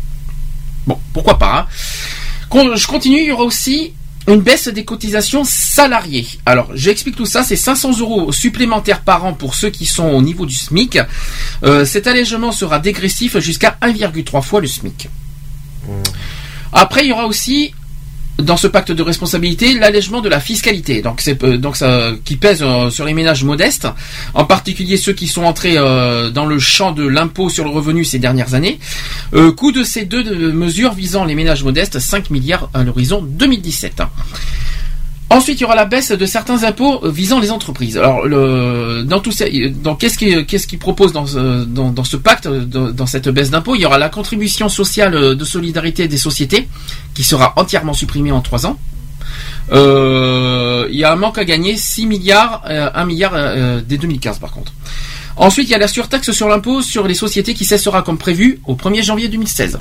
Bon, 0.88 0.98
pourquoi 1.14 1.38
pas. 1.38 1.68
hein. 2.54 2.76
Je 2.76 2.88
continue, 2.88 3.20
il 3.22 3.28
y 3.28 3.32
aura 3.32 3.44
aussi 3.44 3.94
une 4.28 4.42
baisse 4.42 4.68
des 4.68 4.86
cotisations 4.86 5.44
salariées. 5.44 6.28
Alors, 6.46 6.70
j'explique 6.76 7.16
tout 7.16 7.26
ça, 7.26 7.44
c'est 7.44 7.56
500 7.56 8.00
euros 8.00 8.32
supplémentaires 8.32 9.02
par 9.02 9.26
an 9.26 9.34
pour 9.34 9.56
ceux 9.56 9.70
qui 9.70 9.86
sont 9.86 10.08
au 10.10 10.22
niveau 10.22 10.46
du 10.46 10.54
SMIC. 10.56 11.00
Euh, 11.64 11.86
cet 11.86 12.08
allègement 12.08 12.52
sera 12.52 12.80
dégressif 12.80 13.38
jusqu'à 13.40 13.78
1,3 13.82 14.42
fois 14.42 14.62
le 14.62 14.68
SMIC. 14.68 15.10
Après, 16.74 17.04
il 17.06 17.10
y 17.10 17.12
aura 17.12 17.26
aussi 17.26 17.74
dans 18.38 18.56
ce 18.56 18.68
pacte 18.68 18.94
de 18.94 19.04
responsabilité 19.04 19.74
l'allègement 19.78 20.22
de 20.22 20.30
la 20.30 20.40
fiscalité, 20.40 21.02
donc 21.02 21.22
euh, 21.82 22.16
qui 22.24 22.38
pèse 22.38 22.60
euh, 22.62 22.90
sur 22.90 23.04
les 23.04 23.14
ménages 23.14 23.44
modestes, 23.44 23.86
en 24.34 24.46
particulier 24.46 24.96
ceux 24.96 25.12
qui 25.12 25.28
sont 25.28 25.44
entrés 25.44 25.74
euh, 25.78 26.30
dans 26.30 26.46
le 26.46 26.58
champ 26.58 26.94
de 26.94 27.06
l'impôt 27.06 27.50
sur 27.50 27.66
le 27.66 27.70
revenu 27.70 28.06
ces 28.06 28.18
dernières 28.18 28.54
années. 28.54 28.80
Coût 29.58 29.74
de 29.74 29.84
ces 29.84 30.06
deux 30.06 30.24
de- 30.24 30.52
mesures 30.52 30.94
visant 30.94 31.26
les 31.26 31.36
ménages 31.36 31.66
modestes 31.66 32.00
5 32.00 32.30
milliards 32.30 32.70
à 32.74 32.84
l'horizon 32.84 33.22
2017. 33.22 34.04
Ensuite, 35.30 35.60
il 35.60 35.62
y 35.62 35.66
aura 35.66 35.76
la 35.76 35.86
baisse 35.86 36.12
de 36.12 36.26
certains 36.26 36.64
impôts 36.64 37.04
euh, 37.04 37.12
visant 37.12 37.40
les 37.40 37.52
entreprises. 37.52 37.98
Alors, 37.98 38.28
dans 38.28 39.20
tout 39.20 39.32
ça, 39.32 39.46
dans 39.84 39.96
qu'est-ce 39.96 40.18
qui, 40.18 40.78
propose 40.78 41.14
dans 41.14 41.26
dans 41.66 42.04
ce 42.04 42.18
pacte, 42.18 42.48
euh, 42.48 42.66
dans, 42.66 42.90
dans 42.90 43.06
cette 43.06 43.30
baisse 43.30 43.52
d'impôts? 43.52 43.76
Il 43.76 43.82
y 43.82 43.86
aura 43.86 44.00
la 44.00 44.10
contribution 44.10 44.70
sociale 44.70 45.14
euh, 45.14 45.36
de 45.36 45.46
solidarité 45.46 46.08
des 46.08 46.18
sociétés 46.18 46.68
qui 47.14 47.24
sera 47.24 47.54
entièrement 47.58 47.94
supprimée 47.94 48.32
en 48.32 48.42
trois 48.42 48.66
ans. 48.66 48.80
Euh, 49.72 50.88
il 50.90 50.98
y 50.98 51.04
a 51.04 51.12
un 51.12 51.16
manque 51.16 51.38
à 51.38 51.46
gagner 51.46 51.78
6 51.78 52.08
milliards, 52.08 52.64
euh, 52.70 52.90
1 52.94 53.06
milliard 53.06 53.34
euh, 53.36 53.82
dès 53.86 53.98
2015 53.98 54.40
par 54.40 54.52
contre. 54.52 54.74
Ensuite, 55.36 55.68
il 55.70 55.72
y 55.72 55.76
a 55.76 55.78
la 55.78 55.88
surtaxe 55.88 56.32
sur 56.32 56.50
l'impôt 56.50 56.82
sur 56.82 57.08
les 57.08 57.14
sociétés 57.14 57.54
qui 57.54 57.66
cessera 57.66 58.02
comme 58.02 58.18
prévu 58.18 58.60
au 58.66 58.76
1er 58.76 59.04
janvier 59.04 59.30
2016. 59.30 59.80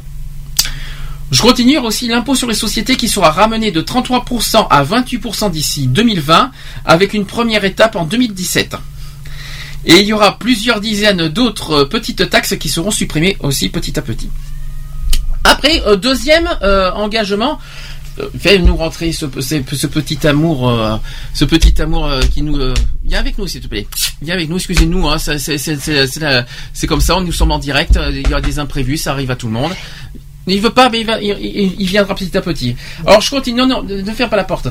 Je 1.31 1.43
continue 1.43 1.77
aussi 1.79 2.09
l'impôt 2.09 2.35
sur 2.35 2.49
les 2.49 2.55
sociétés 2.55 2.97
qui 2.97 3.09
sera 3.09 3.31
ramené 3.31 3.71
de 3.71 3.83
33% 3.83 4.67
à 4.71 4.83
28% 4.83 5.51
d'ici 5.51 5.87
2020 5.87 6.51
avec 6.87 7.13
une 7.13 7.27
première 7.27 7.65
étape 7.65 7.97
en 7.97 8.05
2017. 8.05 8.77
Et 9.85 10.01
il 10.01 10.07
y 10.07 10.13
aura 10.13 10.39
plusieurs 10.39 10.81
dizaines 10.81 11.29
d'autres 11.29 11.73
euh, 11.73 11.85
petites 11.85 12.29
taxes 12.31 12.57
qui 12.59 12.69
seront 12.69 12.91
supprimées 12.91 13.37
aussi 13.41 13.69
petit 13.69 13.99
à 13.99 14.03
petit. 14.03 14.31
Après, 15.45 15.83
euh, 15.87 15.97
deuxième 15.97 16.49
euh, 16.63 16.91
engagement, 16.93 17.59
euh, 18.19 18.29
fais-nous 18.39 18.77
rentrer 18.77 19.13
ce, 19.13 19.27
petit 19.27 20.27
amour, 20.27 21.01
ce 21.35 21.45
petit 21.45 21.81
amour 21.81 22.11
qui 22.35 22.43
nous. 22.43 22.57
euh, 22.59 22.75
viens 23.05 23.21
avec 23.21 23.39
nous, 23.39 23.47
s'il 23.47 23.61
te 23.61 23.69
plaît. 23.69 23.87
Viens 24.21 24.35
avec 24.35 24.49
nous. 24.49 24.57
Excusez-nous, 24.57 25.09
hein, 25.09 25.17
c'est 25.19 26.87
comme 26.87 27.01
ça. 27.01 27.21
Nous 27.21 27.33
sommes 27.33 27.53
en 27.53 27.59
direct. 27.59 27.99
Il 28.11 28.27
y 28.29 28.33
aura 28.33 28.41
des 28.41 28.59
imprévus, 28.59 28.97
ça 28.97 29.13
arrive 29.13 29.31
à 29.31 29.37
tout 29.37 29.47
le 29.47 29.53
monde. 29.53 29.73
Il 30.55 30.61
veut 30.61 30.71
pas, 30.71 30.89
mais 30.91 31.01
il, 31.23 31.87
viendra 31.87 32.15
petit 32.15 32.37
à 32.37 32.41
petit. 32.41 32.77
Alors 33.07 33.21
je 33.21 33.31
continue. 33.31 33.59
Non, 33.61 33.67
non, 33.67 33.83
ne 33.83 34.03
ferme 34.13 34.31
pas 34.31 34.37
la 34.37 34.45
porte. 34.45 34.69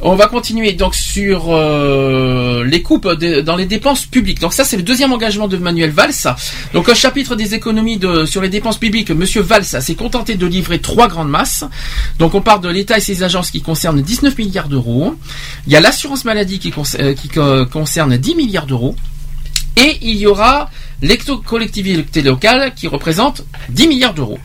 On 0.00 0.14
va 0.14 0.26
continuer 0.26 0.72
donc 0.72 0.94
sur 0.94 1.46
euh, 1.50 2.64
les 2.64 2.82
coupes 2.82 3.08
dans 3.08 3.56
les 3.56 3.66
dépenses 3.66 4.06
publiques. 4.06 4.40
Donc 4.40 4.52
ça, 4.52 4.64
c'est 4.64 4.76
le 4.76 4.82
deuxième 4.82 5.12
engagement 5.12 5.48
de 5.48 5.56
Manuel 5.56 5.90
Valls. 5.90 6.12
Donc 6.72 6.88
au 6.88 6.94
chapitre 6.94 7.36
des 7.36 7.54
économies 7.54 8.00
sur 8.26 8.40
les 8.42 8.48
dépenses 8.48 8.78
publiques, 8.78 9.10
Monsieur 9.10 9.42
Valls 9.42 9.64
s'est 9.64 9.94
contenté 9.94 10.34
de 10.36 10.46
livrer 10.46 10.78
trois 10.78 11.08
grandes 11.08 11.30
masses. 11.30 11.64
Donc 12.18 12.34
on 12.34 12.40
part 12.40 12.60
de 12.60 12.68
l'État 12.68 12.98
et 12.98 13.00
ses 13.00 13.22
agences 13.22 13.50
qui 13.50 13.62
concernent 13.62 14.00
19 14.00 14.36
milliards 14.38 14.68
d'euros. 14.68 15.14
Il 15.66 15.72
y 15.72 15.76
a 15.76 15.80
l'assurance 15.80 16.24
maladie 16.24 16.58
qui, 16.58 16.72
euh, 16.98 17.14
co- 17.34 17.66
concerne 17.66 18.16
10 18.16 18.34
milliards 18.34 18.66
d'euros. 18.66 18.94
Et 19.80 19.98
il 20.02 20.16
y 20.16 20.26
aura 20.26 20.70
l'ex-collectivité 21.02 22.22
locale 22.22 22.72
qui 22.74 22.86
représente 22.86 23.42
10 23.70 23.88
milliards 23.88 24.14
d'euros. 24.14 24.38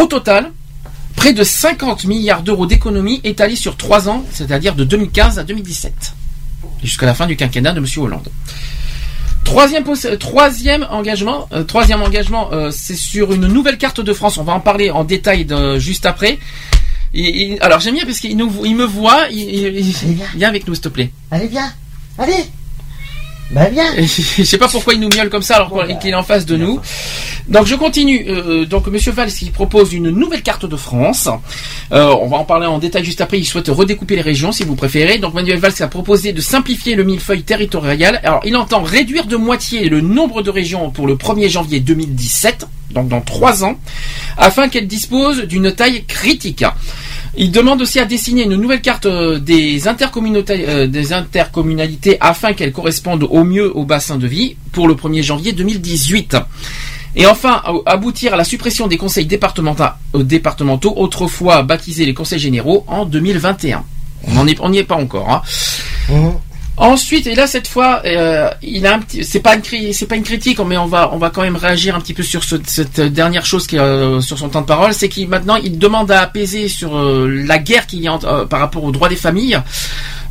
Au 0.00 0.06
total, 0.06 0.52
près 1.16 1.32
de 1.32 1.42
50 1.44 2.04
milliards 2.04 2.42
d'euros 2.42 2.66
d'économies 2.66 3.20
étalées 3.24 3.56
sur 3.56 3.76
3 3.76 4.08
ans, 4.08 4.24
c'est-à-dire 4.32 4.74
de 4.74 4.84
2015 4.84 5.38
à 5.38 5.44
2017, 5.44 6.12
jusqu'à 6.82 7.06
la 7.06 7.14
fin 7.14 7.26
du 7.26 7.36
quinquennat 7.36 7.72
de 7.72 7.78
M. 7.78 7.86
Hollande. 7.96 8.28
Troisième, 9.44 9.84
pos- 9.84 10.06
euh, 10.06 10.16
troisième 10.16 10.86
engagement, 10.90 11.48
euh, 11.52 11.64
engagement, 12.02 12.48
euh, 12.52 12.70
c'est 12.70 12.96
sur 12.96 13.32
une 13.32 13.46
nouvelle 13.46 13.76
carte 13.78 14.00
de 14.00 14.12
France. 14.14 14.38
On 14.38 14.42
va 14.44 14.54
en 14.54 14.60
parler 14.60 14.90
en 14.90 15.04
détail 15.04 15.46
juste 15.78 16.06
après. 16.06 16.38
Alors 17.60 17.78
j'aime 17.80 17.94
bien 17.94 18.04
parce 18.06 18.18
qu'il 18.20 18.36
nous, 18.36 18.50
me 18.74 18.84
voit. 18.84 19.28
Viens 19.30 20.48
avec 20.48 20.66
nous 20.66 20.74
s'il 20.74 20.82
te 20.82 20.88
plaît. 20.88 21.12
Allez, 21.30 21.46
viens. 21.46 21.72
Allez. 22.18 22.44
Bah, 23.54 23.68
viens. 23.70 23.84
Je 23.98 24.42
sais 24.42 24.58
pas 24.58 24.66
pourquoi 24.68 24.94
il 24.94 25.00
nous 25.00 25.08
miaule 25.08 25.30
comme 25.30 25.42
ça 25.42 25.56
alors 25.56 25.70
qu'on- 25.70 25.96
qu'il 25.98 26.10
est 26.10 26.14
en 26.14 26.22
face 26.24 26.44
de 26.44 26.56
nous. 26.56 26.80
Donc 27.48 27.66
je 27.66 27.74
continue. 27.76 28.24
Euh, 28.28 28.64
donc 28.64 28.86
Monsieur 28.88 29.12
Valls 29.12 29.30
qui 29.30 29.50
propose 29.50 29.92
une 29.92 30.10
nouvelle 30.10 30.42
carte 30.42 30.66
de 30.66 30.76
France. 30.76 31.28
Euh, 31.92 32.14
on 32.20 32.26
va 32.26 32.38
en 32.38 32.44
parler 32.44 32.66
en 32.66 32.78
détail 32.78 33.04
juste 33.04 33.20
après. 33.20 33.38
Il 33.38 33.44
souhaite 33.44 33.68
redécouper 33.68 34.16
les 34.16 34.22
régions 34.22 34.50
si 34.50 34.64
vous 34.64 34.74
préférez. 34.74 35.18
Donc 35.18 35.34
Manuel 35.34 35.58
Valls 35.58 35.74
a 35.80 35.86
proposé 35.86 36.32
de 36.32 36.40
simplifier 36.40 36.96
le 36.96 37.04
millefeuille 37.04 37.42
territorial. 37.44 38.20
Alors 38.24 38.40
il 38.44 38.56
entend 38.56 38.82
réduire 38.82 39.26
de 39.26 39.36
moitié 39.36 39.88
le 39.88 40.00
nombre 40.00 40.42
de 40.42 40.50
régions 40.50 40.90
pour 40.90 41.06
le 41.06 41.14
1er 41.14 41.48
janvier 41.48 41.78
2017, 41.80 42.66
donc 42.90 43.08
dans 43.08 43.20
trois 43.20 43.62
ans, 43.64 43.76
afin 44.36 44.68
qu'elles 44.68 44.88
disposent 44.88 45.42
d'une 45.42 45.70
taille 45.70 46.04
critique. 46.06 46.64
Il 47.36 47.50
demande 47.50 47.82
aussi 47.82 47.98
à 47.98 48.04
dessiner 48.04 48.44
une 48.44 48.54
nouvelle 48.54 48.80
carte 48.80 49.06
euh, 49.06 49.38
des, 49.38 49.88
euh, 49.88 50.86
des 50.86 51.12
intercommunalités 51.12 52.16
afin 52.20 52.52
qu'elles 52.52 52.72
correspondent 52.72 53.26
au 53.28 53.42
mieux 53.44 53.76
au 53.76 53.84
bassin 53.84 54.16
de 54.16 54.26
vie 54.26 54.56
pour 54.72 54.86
le 54.86 54.94
1er 54.94 55.22
janvier 55.22 55.52
2018. 55.52 56.36
Et 57.16 57.26
enfin, 57.26 57.62
aboutir 57.86 58.34
à 58.34 58.36
la 58.36 58.44
suppression 58.44 58.86
des 58.86 58.96
conseils 58.96 59.26
départementaux, 59.26 59.84
euh, 60.14 60.22
départementaux 60.22 60.94
autrefois 60.96 61.62
baptisés 61.62 62.06
les 62.06 62.14
conseils 62.14 62.38
généraux, 62.38 62.84
en 62.86 63.04
2021. 63.04 63.84
On 64.28 64.32
n'en 64.34 64.46
est, 64.46 64.60
n'y 64.68 64.78
est 64.78 64.84
pas 64.84 64.96
encore. 64.96 65.28
hein. 65.30 65.42
Ensuite, 66.76 67.28
et 67.28 67.36
là 67.36 67.46
cette 67.46 67.68
fois, 67.68 68.02
euh, 68.04 68.50
il 68.62 68.84
a 68.84 68.94
un 68.94 68.98
petit, 68.98 69.22
c'est 69.24 69.38
pas 69.38 69.54
une 69.54 69.62
critique, 70.24 70.58
mais 70.66 70.76
on 70.76 70.86
va 70.86 71.10
on 71.12 71.18
va 71.18 71.30
quand 71.30 71.42
même 71.42 71.54
réagir 71.54 71.94
un 71.94 72.00
petit 72.00 72.14
peu 72.14 72.24
sur 72.24 72.42
ce- 72.42 72.56
cette 72.66 73.00
dernière 73.00 73.46
chose 73.46 73.68
qui 73.68 73.78
euh, 73.78 74.20
sur 74.20 74.38
son 74.40 74.48
temps 74.48 74.60
de 74.62 74.66
parole, 74.66 74.92
c'est 74.92 75.08
qu'il 75.08 75.28
maintenant 75.28 75.54
il 75.54 75.78
demande 75.78 76.10
à 76.10 76.20
apaiser 76.22 76.66
sur 76.68 76.96
euh, 76.98 77.28
la 77.28 77.58
guerre 77.58 77.86
qu'il 77.86 78.00
y 78.00 78.08
a 78.08 78.18
euh, 78.24 78.44
par 78.44 78.58
rapport 78.58 78.82
aux 78.82 78.90
droits 78.90 79.08
des 79.08 79.14
familles 79.14 79.60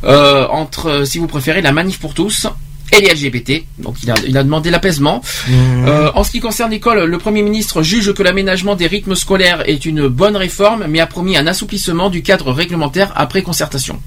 euh, 0.04 0.46
entre, 0.48 1.04
si 1.06 1.16
vous 1.18 1.26
préférez, 1.28 1.62
la 1.62 1.72
manif 1.72 1.98
pour 1.98 2.12
tous 2.12 2.46
et 2.92 3.00
les 3.00 3.14
LGBT. 3.14 3.64
Donc 3.78 3.96
il 4.02 4.10
a 4.10 4.14
il 4.26 4.36
a 4.36 4.42
demandé 4.42 4.70
l'apaisement. 4.70 5.22
Euh, 5.50 6.10
en 6.14 6.24
ce 6.24 6.30
qui 6.30 6.40
concerne 6.40 6.70
l'école, 6.70 7.04
le 7.04 7.18
Premier 7.18 7.42
ministre 7.42 7.82
juge 7.82 8.12
que 8.12 8.22
l'aménagement 8.22 8.74
des 8.76 8.86
rythmes 8.86 9.14
scolaires 9.14 9.68
est 9.68 9.84
une 9.84 10.08
bonne 10.08 10.36
réforme, 10.36 10.86
mais 10.88 11.00
a 11.00 11.06
promis 11.06 11.36
un 11.36 11.46
assouplissement 11.46 12.10
du 12.10 12.22
cadre 12.22 12.52
réglementaire 12.52 13.12
après 13.16 13.42
concertation. 13.42 14.00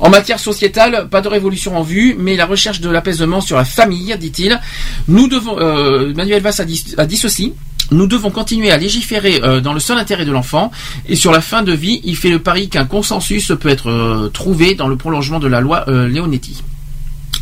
En 0.00 0.10
matière 0.10 0.38
sociétale, 0.38 1.08
pas 1.10 1.20
de 1.20 1.28
révolution 1.28 1.76
en 1.76 1.82
vue, 1.82 2.14
mais 2.18 2.36
la 2.36 2.46
recherche 2.46 2.80
de 2.80 2.88
l'apaisement 2.88 3.40
sur 3.40 3.56
la 3.56 3.64
famille, 3.64 4.16
dit-il. 4.18 4.60
Nous 5.08 5.26
devons, 5.26 5.58
euh, 5.58 6.14
Manuel 6.14 6.40
Valls 6.40 6.54
a 6.58 6.64
dit, 6.64 6.94
a 6.96 7.06
dit 7.06 7.16
ceci. 7.16 7.54
Nous 7.90 8.06
devons 8.06 8.30
continuer 8.30 8.70
à 8.70 8.76
légiférer 8.76 9.40
euh, 9.42 9.60
dans 9.60 9.72
le 9.72 9.80
seul 9.80 9.96
intérêt 9.96 10.26
de 10.26 10.32
l'enfant 10.32 10.70
et 11.08 11.16
sur 11.16 11.32
la 11.32 11.40
fin 11.40 11.62
de 11.62 11.72
vie, 11.72 12.02
il 12.04 12.16
fait 12.16 12.28
le 12.28 12.38
pari 12.38 12.68
qu'un 12.68 12.84
consensus 12.84 13.50
peut 13.58 13.70
être 13.70 13.88
euh, 13.88 14.28
trouvé 14.28 14.74
dans 14.74 14.88
le 14.88 14.96
prolongement 14.96 15.38
de 15.38 15.48
la 15.48 15.60
loi 15.60 15.84
euh, 15.88 16.06
Leonetti. 16.06 16.62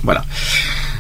Voilà. 0.03 0.25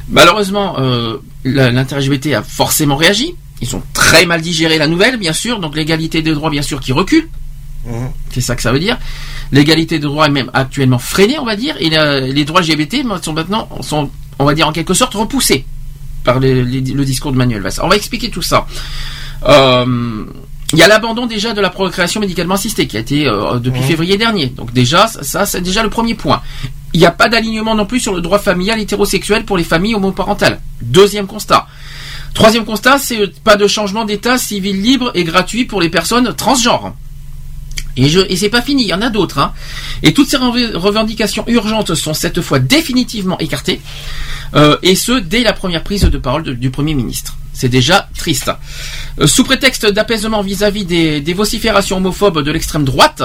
Malheureusement, 0.08 0.76
euh, 0.78 1.18
l'inter-LGBT 1.44 2.34
a 2.34 2.42
forcément 2.42 2.96
réagi. 2.96 3.34
Ils 3.60 3.74
ont 3.74 3.82
très 3.94 4.26
mal 4.26 4.40
digéré 4.42 4.78
la 4.78 4.86
nouvelle, 4.86 5.16
bien 5.16 5.32
sûr. 5.32 5.60
Donc 5.60 5.74
l'égalité 5.76 6.22
des 6.22 6.32
droits, 6.34 6.50
bien 6.50 6.62
sûr, 6.62 6.80
qui 6.80 6.92
recule. 6.92 7.28
C'est 8.32 8.40
ça 8.40 8.56
que 8.56 8.62
ça 8.62 8.72
veut 8.72 8.78
dire. 8.80 8.98
L'égalité 9.52 9.98
des 9.98 10.06
droits 10.06 10.26
est 10.26 10.30
même 10.30 10.50
actuellement 10.54 10.98
freinée, 10.98 11.38
on 11.38 11.44
va 11.44 11.56
dire. 11.56 11.76
Et 11.80 11.88
la- 11.88 12.20
les 12.20 12.44
droits 12.44 12.60
LGBT 12.60 13.04
sont 13.22 13.32
maintenant, 13.32 13.68
sont, 13.80 14.10
on 14.38 14.44
va 14.44 14.54
dire 14.54 14.66
en 14.68 14.72
quelque 14.72 14.92
sorte, 14.94 15.14
repoussés 15.14 15.64
par 16.24 16.40
les- 16.40 16.64
les- 16.64 16.80
le 16.80 17.04
discours 17.04 17.30
de 17.32 17.36
Manuel 17.36 17.62
Valls. 17.62 17.72
On 17.82 17.88
va 17.88 17.96
expliquer 17.96 18.28
tout 18.30 18.42
ça. 18.42 18.66
Euh, 19.48 20.24
il 20.72 20.78
y 20.78 20.82
a 20.82 20.88
l'abandon 20.88 21.26
déjà 21.26 21.52
de 21.52 21.60
la 21.60 21.70
procréation 21.70 22.20
médicalement 22.20 22.54
assistée 22.54 22.86
qui 22.86 22.96
a 22.96 23.00
été 23.00 23.28
euh, 23.28 23.58
depuis 23.58 23.82
février 23.82 24.16
dernier. 24.16 24.46
Donc 24.46 24.72
déjà, 24.72 25.06
ça, 25.06 25.46
c'est 25.46 25.60
déjà 25.60 25.82
le 25.82 25.90
premier 25.90 26.14
point. 26.14 26.42
Il 26.92 27.00
n'y 27.00 27.06
a 27.06 27.12
pas 27.12 27.28
d'alignement 27.28 27.74
non 27.74 27.86
plus 27.86 28.00
sur 28.00 28.14
le 28.14 28.20
droit 28.20 28.38
familial 28.38 28.80
hétérosexuel 28.80 29.44
pour 29.44 29.56
les 29.56 29.64
familles 29.64 29.94
homoparentales. 29.94 30.60
Deuxième 30.82 31.26
constat. 31.26 31.66
Troisième 32.34 32.64
constat, 32.64 32.98
c'est 32.98 33.40
pas 33.42 33.56
de 33.56 33.66
changement 33.66 34.04
d'état 34.04 34.38
civil 34.38 34.82
libre 34.82 35.10
et 35.14 35.24
gratuit 35.24 35.64
pour 35.66 35.80
les 35.80 35.88
personnes 35.88 36.34
transgenres. 36.34 36.94
Et, 37.96 38.08
je, 38.08 38.20
et 38.28 38.36
c'est 38.36 38.48
pas 38.48 38.62
fini, 38.62 38.82
il 38.82 38.88
y 38.88 38.94
en 38.94 39.02
a 39.02 39.10
d'autres. 39.10 39.38
Hein. 39.38 39.52
Et 40.02 40.12
toutes 40.12 40.28
ces 40.28 40.36
rev- 40.36 40.76
revendications 40.76 41.44
urgentes 41.46 41.94
sont 41.94 42.14
cette 42.14 42.40
fois 42.40 42.58
définitivement 42.58 43.38
écartées, 43.38 43.80
euh, 44.54 44.76
et 44.82 44.94
ce 44.94 45.12
dès 45.12 45.42
la 45.42 45.52
première 45.52 45.82
prise 45.82 46.02
de 46.02 46.18
parole 46.18 46.56
du 46.56 46.70
Premier 46.70 46.94
ministre. 46.94 47.36
C'est 47.56 47.70
déjà 47.70 48.06
triste. 48.14 48.50
Euh, 49.18 49.26
sous 49.26 49.42
prétexte 49.42 49.86
d'apaisement 49.86 50.42
vis-à-vis 50.42 50.84
des, 50.84 51.34
vociférations 51.34 51.96
homophobes 51.96 52.42
de 52.42 52.50
l'extrême 52.50 52.84
droite, 52.84 53.22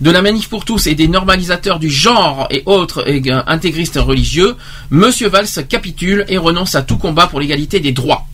de 0.00 0.10
la 0.10 0.22
manif 0.22 0.48
pour 0.48 0.64
tous 0.64 0.86
et 0.86 0.94
des 0.94 1.06
normalisateurs 1.06 1.78
du 1.78 1.90
genre 1.90 2.46
et 2.50 2.62
autres 2.64 3.04
euh, 3.06 3.42
intégristes 3.46 3.98
religieux, 3.98 4.56
Monsieur 4.88 5.28
Valls 5.28 5.48
capitule 5.68 6.24
et 6.28 6.38
renonce 6.38 6.74
à 6.74 6.82
tout 6.82 6.96
combat 6.96 7.26
pour 7.26 7.40
l'égalité 7.40 7.78
des 7.78 7.92
droits. 7.92 8.26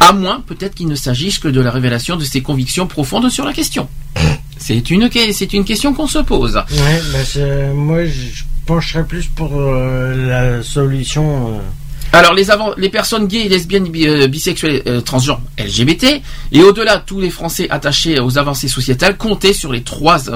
À 0.00 0.12
moins 0.12 0.42
peut-être 0.46 0.74
qu'il 0.74 0.88
ne 0.88 0.94
s'agisse 0.94 1.38
que 1.38 1.48
de 1.48 1.60
la 1.60 1.70
révélation 1.70 2.16
de 2.16 2.24
ses 2.24 2.40
convictions 2.40 2.86
profondes 2.86 3.28
sur 3.30 3.44
la 3.44 3.52
question. 3.52 3.88
C'est 4.58 4.90
une, 4.90 5.08
que- 5.10 5.32
c'est 5.32 5.52
une 5.52 5.64
question 5.64 5.92
qu'on 5.94 6.06
se 6.06 6.18
pose. 6.18 6.56
Ouais, 6.56 7.00
bah 7.12 7.72
moi 7.74 8.04
je 8.06 8.42
pencherais 8.66 9.04
plus 9.04 9.26
pour 9.26 9.50
euh, 9.54 10.28
la 10.28 10.62
solution. 10.62 11.54
euh, 11.54 11.58
Alors 12.12 12.34
les, 12.34 12.50
avant- 12.50 12.72
les 12.76 12.88
personnes 12.88 13.26
gays, 13.26 13.48
lesbiennes, 13.48 13.88
bi- 13.88 14.06
euh, 14.08 14.26
bisexuelles, 14.28 15.02
transgenres, 15.04 15.40
LGBT, 15.58 16.22
et 16.52 16.62
au-delà 16.62 16.98
tous 16.98 17.20
les 17.20 17.30
Français 17.30 17.68
attachés 17.70 18.18
aux 18.18 18.38
avancées 18.38 18.68
sociétales, 18.68 19.16
comptaient 19.16 19.52
sur 19.52 19.72
les 19.72 19.82
trois 19.82 20.30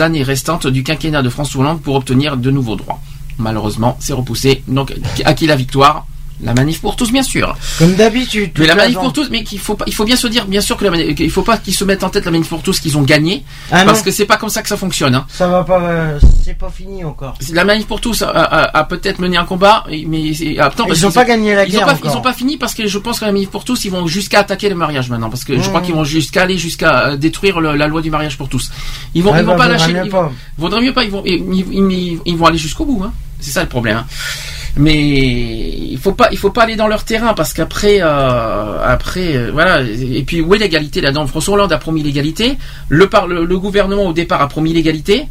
années 0.00 0.22
restantes 0.22 0.66
du 0.66 0.82
quinquennat 0.82 1.22
de 1.22 1.28
François 1.28 1.60
Hollande 1.60 1.82
pour 1.82 1.94
obtenir 1.96 2.36
de 2.36 2.50
nouveaux 2.50 2.76
droits. 2.76 3.00
Malheureusement, 3.38 3.96
c'est 4.00 4.12
repoussé. 4.12 4.62
Donc, 4.68 4.92
à 5.24 5.34
qui 5.34 5.46
la 5.46 5.56
victoire? 5.56 6.06
La 6.44 6.54
manif 6.54 6.80
pour 6.80 6.96
tous, 6.96 7.12
bien 7.12 7.22
sûr. 7.22 7.56
Comme 7.78 7.94
d'habitude. 7.94 8.50
Mais 8.58 8.66
la 8.66 8.74
manif 8.74 8.98
pour 8.98 9.12
tous, 9.12 9.28
mais 9.30 9.44
qu'il 9.44 9.60
faut 9.60 9.74
pas, 9.76 9.84
il 9.86 9.94
faut 9.94 10.04
bien 10.04 10.16
se 10.16 10.26
dire, 10.26 10.44
bien 10.46 10.60
sûr 10.60 10.76
que 10.76 10.84
la 10.84 10.90
manif- 10.90 11.14
qu'il 11.14 11.30
faut 11.30 11.42
pas 11.42 11.56
qu'ils 11.56 11.74
se 11.74 11.84
mettent 11.84 12.02
en 12.02 12.10
tête 12.10 12.24
la 12.24 12.30
manif 12.32 12.48
pour 12.48 12.62
tous 12.62 12.80
qu'ils 12.80 12.98
ont 12.98 13.02
gagné, 13.02 13.44
Ah 13.70 13.84
parce 13.84 13.98
non. 13.98 14.04
que 14.04 14.10
c'est 14.10 14.26
pas 14.26 14.36
comme 14.38 14.48
ça 14.48 14.60
que 14.62 14.68
ça 14.68 14.76
fonctionne. 14.76 15.14
Hein. 15.14 15.24
Ça 15.28 15.46
va 15.46 15.62
pas, 15.62 15.80
euh, 15.80 16.18
c'est 16.44 16.58
pas 16.58 16.68
fini 16.70 17.04
encore. 17.04 17.36
La 17.52 17.64
manif 17.64 17.86
pour 17.86 18.00
tous 18.00 18.22
a, 18.22 18.28
a- 18.30 18.78
a 18.78 18.84
peut-être 18.84 19.20
mené 19.20 19.36
un 19.36 19.44
combat, 19.44 19.84
mais 20.06 20.34
c'est- 20.34 20.58
attends, 20.58 20.84
Ils 20.86 20.88
parce 20.88 21.04
ont 21.04 21.08
qu'ils 21.08 21.14
pas 21.14 21.24
gagné 21.24 21.54
la 21.54 21.64
ils 21.64 21.70
guerre 21.70 21.82
Ont 21.82 21.86
pas, 21.96 21.98
ils 22.04 22.16
ont 22.16 22.20
pas 22.20 22.32
fini 22.32 22.56
parce 22.56 22.74
que 22.74 22.86
je 22.88 22.98
pense 22.98 23.20
que 23.20 23.24
la 23.24 23.32
manif 23.32 23.48
pour 23.50 23.64
tous, 23.64 23.84
ils 23.84 23.90
vont 23.92 24.06
jusqu'à 24.08 24.40
attaquer 24.40 24.68
le 24.68 24.74
mariage 24.74 25.10
maintenant, 25.10 25.30
parce 25.30 25.44
que 25.44 25.56
je 25.56 25.68
crois 25.68 25.80
Mmh. 25.80 25.84
qu'ils 25.84 25.94
vont 25.94 26.04
jusqu'à 26.04 26.42
aller 26.42 26.58
jusqu'à 26.58 27.06
euh, 27.10 27.16
détruire 27.16 27.60
le- 27.60 27.76
la 27.76 27.86
loi 27.86 28.02
du 28.02 28.10
mariage 28.10 28.36
pour 28.36 28.48
tous. 28.48 28.70
Ils 29.14 29.22
vont, 29.22 29.32
Ouais, 29.32 29.40
ils 29.40 29.44
vont 29.44 29.52
bah, 29.52 29.58
pas 29.58 29.68
lâcher. 29.68 29.92
mieux 29.92 30.02
Ils, 30.06 30.10
pas. 30.10 30.32
vaudrait 30.58 30.80
mieux 30.82 30.92
pas. 30.92 31.04
Ils 31.04 31.10
vont, 31.10 31.22
ils- 31.24 32.18
ils 32.26 32.36
vont 32.36 32.46
aller 32.46 32.58
jusqu'au 32.58 32.84
bout. 32.84 33.02
Hein. 33.04 33.12
C'est 33.38 33.50
ça 33.52 33.62
le 33.62 33.68
problème. 33.68 33.96
hein. 33.98 34.06
Mais 34.76 34.96
il 34.98 35.98
faut 35.98 36.12
pas, 36.12 36.28
il 36.32 36.38
faut 36.38 36.50
pas 36.50 36.62
aller 36.62 36.76
dans 36.76 36.88
leur 36.88 37.04
terrain 37.04 37.34
parce 37.34 37.52
qu'après, 37.52 37.98
euh, 38.00 38.78
après, 38.84 39.36
euh, 39.36 39.50
voilà. 39.52 39.82
Et 39.82 40.22
puis 40.22 40.40
où 40.40 40.54
est 40.54 40.58
l'égalité 40.58 41.00
là-dedans? 41.02 41.26
François 41.26 41.54
Hollande 41.54 41.72
a 41.72 41.78
promis 41.78 42.02
l'égalité. 42.02 42.56
Le, 42.88 43.06
par, 43.08 43.26
le, 43.26 43.44
le 43.44 43.58
gouvernement 43.58 44.06
au 44.06 44.12
départ 44.14 44.40
a 44.40 44.48
promis 44.48 44.72
l'égalité. 44.72 45.26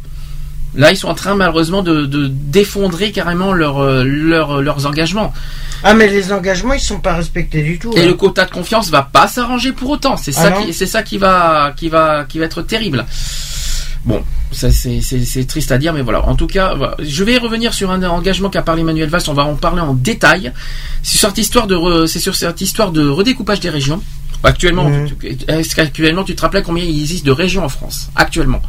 Là, 0.74 0.90
ils 0.90 0.96
sont 0.96 1.08
en 1.08 1.14
train 1.14 1.34
malheureusement 1.34 1.82
de, 1.82 2.06
de 2.06 2.28
d'effondrer 2.28 3.10
carrément 3.12 3.52
leur, 3.52 3.80
euh, 3.80 4.04
leur- 4.04 4.62
leurs 4.62 4.86
engagements. 4.86 5.34
Ah 5.84 5.92
mais 5.94 6.06
les 6.06 6.32
engagements 6.32 6.72
ils 6.74 6.80
sont 6.80 7.00
pas 7.00 7.14
respectés 7.14 7.60
du 7.62 7.78
tout. 7.78 7.92
Et 7.96 8.00
hein. 8.02 8.06
le 8.06 8.14
quota 8.14 8.44
de 8.44 8.50
confiance 8.52 8.88
va 8.90 9.02
pas 9.02 9.26
s'arranger 9.26 9.72
pour 9.72 9.90
autant. 9.90 10.16
C'est 10.16 10.32
Ah 10.36 10.42
ça, 10.44 10.50
non 10.50 10.62
qui, 10.64 10.72
c'est 10.72 10.86
ça 10.86 11.02
qui 11.02 11.18
va, 11.18 11.74
qui 11.76 11.88
va, 11.88 12.24
qui 12.28 12.38
va 12.38 12.44
être 12.44 12.62
terrible. 12.62 13.04
Bon, 14.04 14.22
ça 14.50 14.70
c'est, 14.72 15.00
triste 15.46 15.70
à 15.70 15.78
dire, 15.78 15.92
mais 15.92 16.02
voilà. 16.02 16.26
En 16.26 16.34
tout 16.34 16.48
cas, 16.48 16.74
je 16.98 17.22
vais 17.22 17.38
revenir 17.38 17.72
sur 17.72 17.90
un 17.92 18.02
engagement 18.02 18.50
qu'a 18.50 18.62
parlé 18.62 18.82
Manuel 18.82 19.08
Valls. 19.08 19.22
On 19.28 19.32
va 19.32 19.44
en 19.44 19.54
parler 19.54 19.80
en 19.80 19.94
détail. 19.94 20.52
C'est 21.04 21.18
sur 21.18 21.28
cette 21.28 21.38
histoire 21.38 21.66
de, 21.68 21.76
re- 21.76 22.06
c'est 22.08 22.18
sur 22.18 22.34
cette 22.34 22.60
histoire 22.60 22.90
de 22.90 23.06
redécoupage 23.08 23.60
des 23.60 23.70
régions. 23.70 24.02
Actuellement, 24.42 24.90
tu- 25.06 25.38
est-ce 25.46 25.76
qu'actuellement 25.76 26.24
tu 26.24 26.34
te 26.34 26.42
rappelles 26.42 26.64
combien 26.64 26.82
il 26.82 26.98
existe 27.00 27.24
de 27.24 27.30
régions 27.30 27.64
en 27.64 27.68
France? 27.68 28.10
Actuellement 28.16 28.60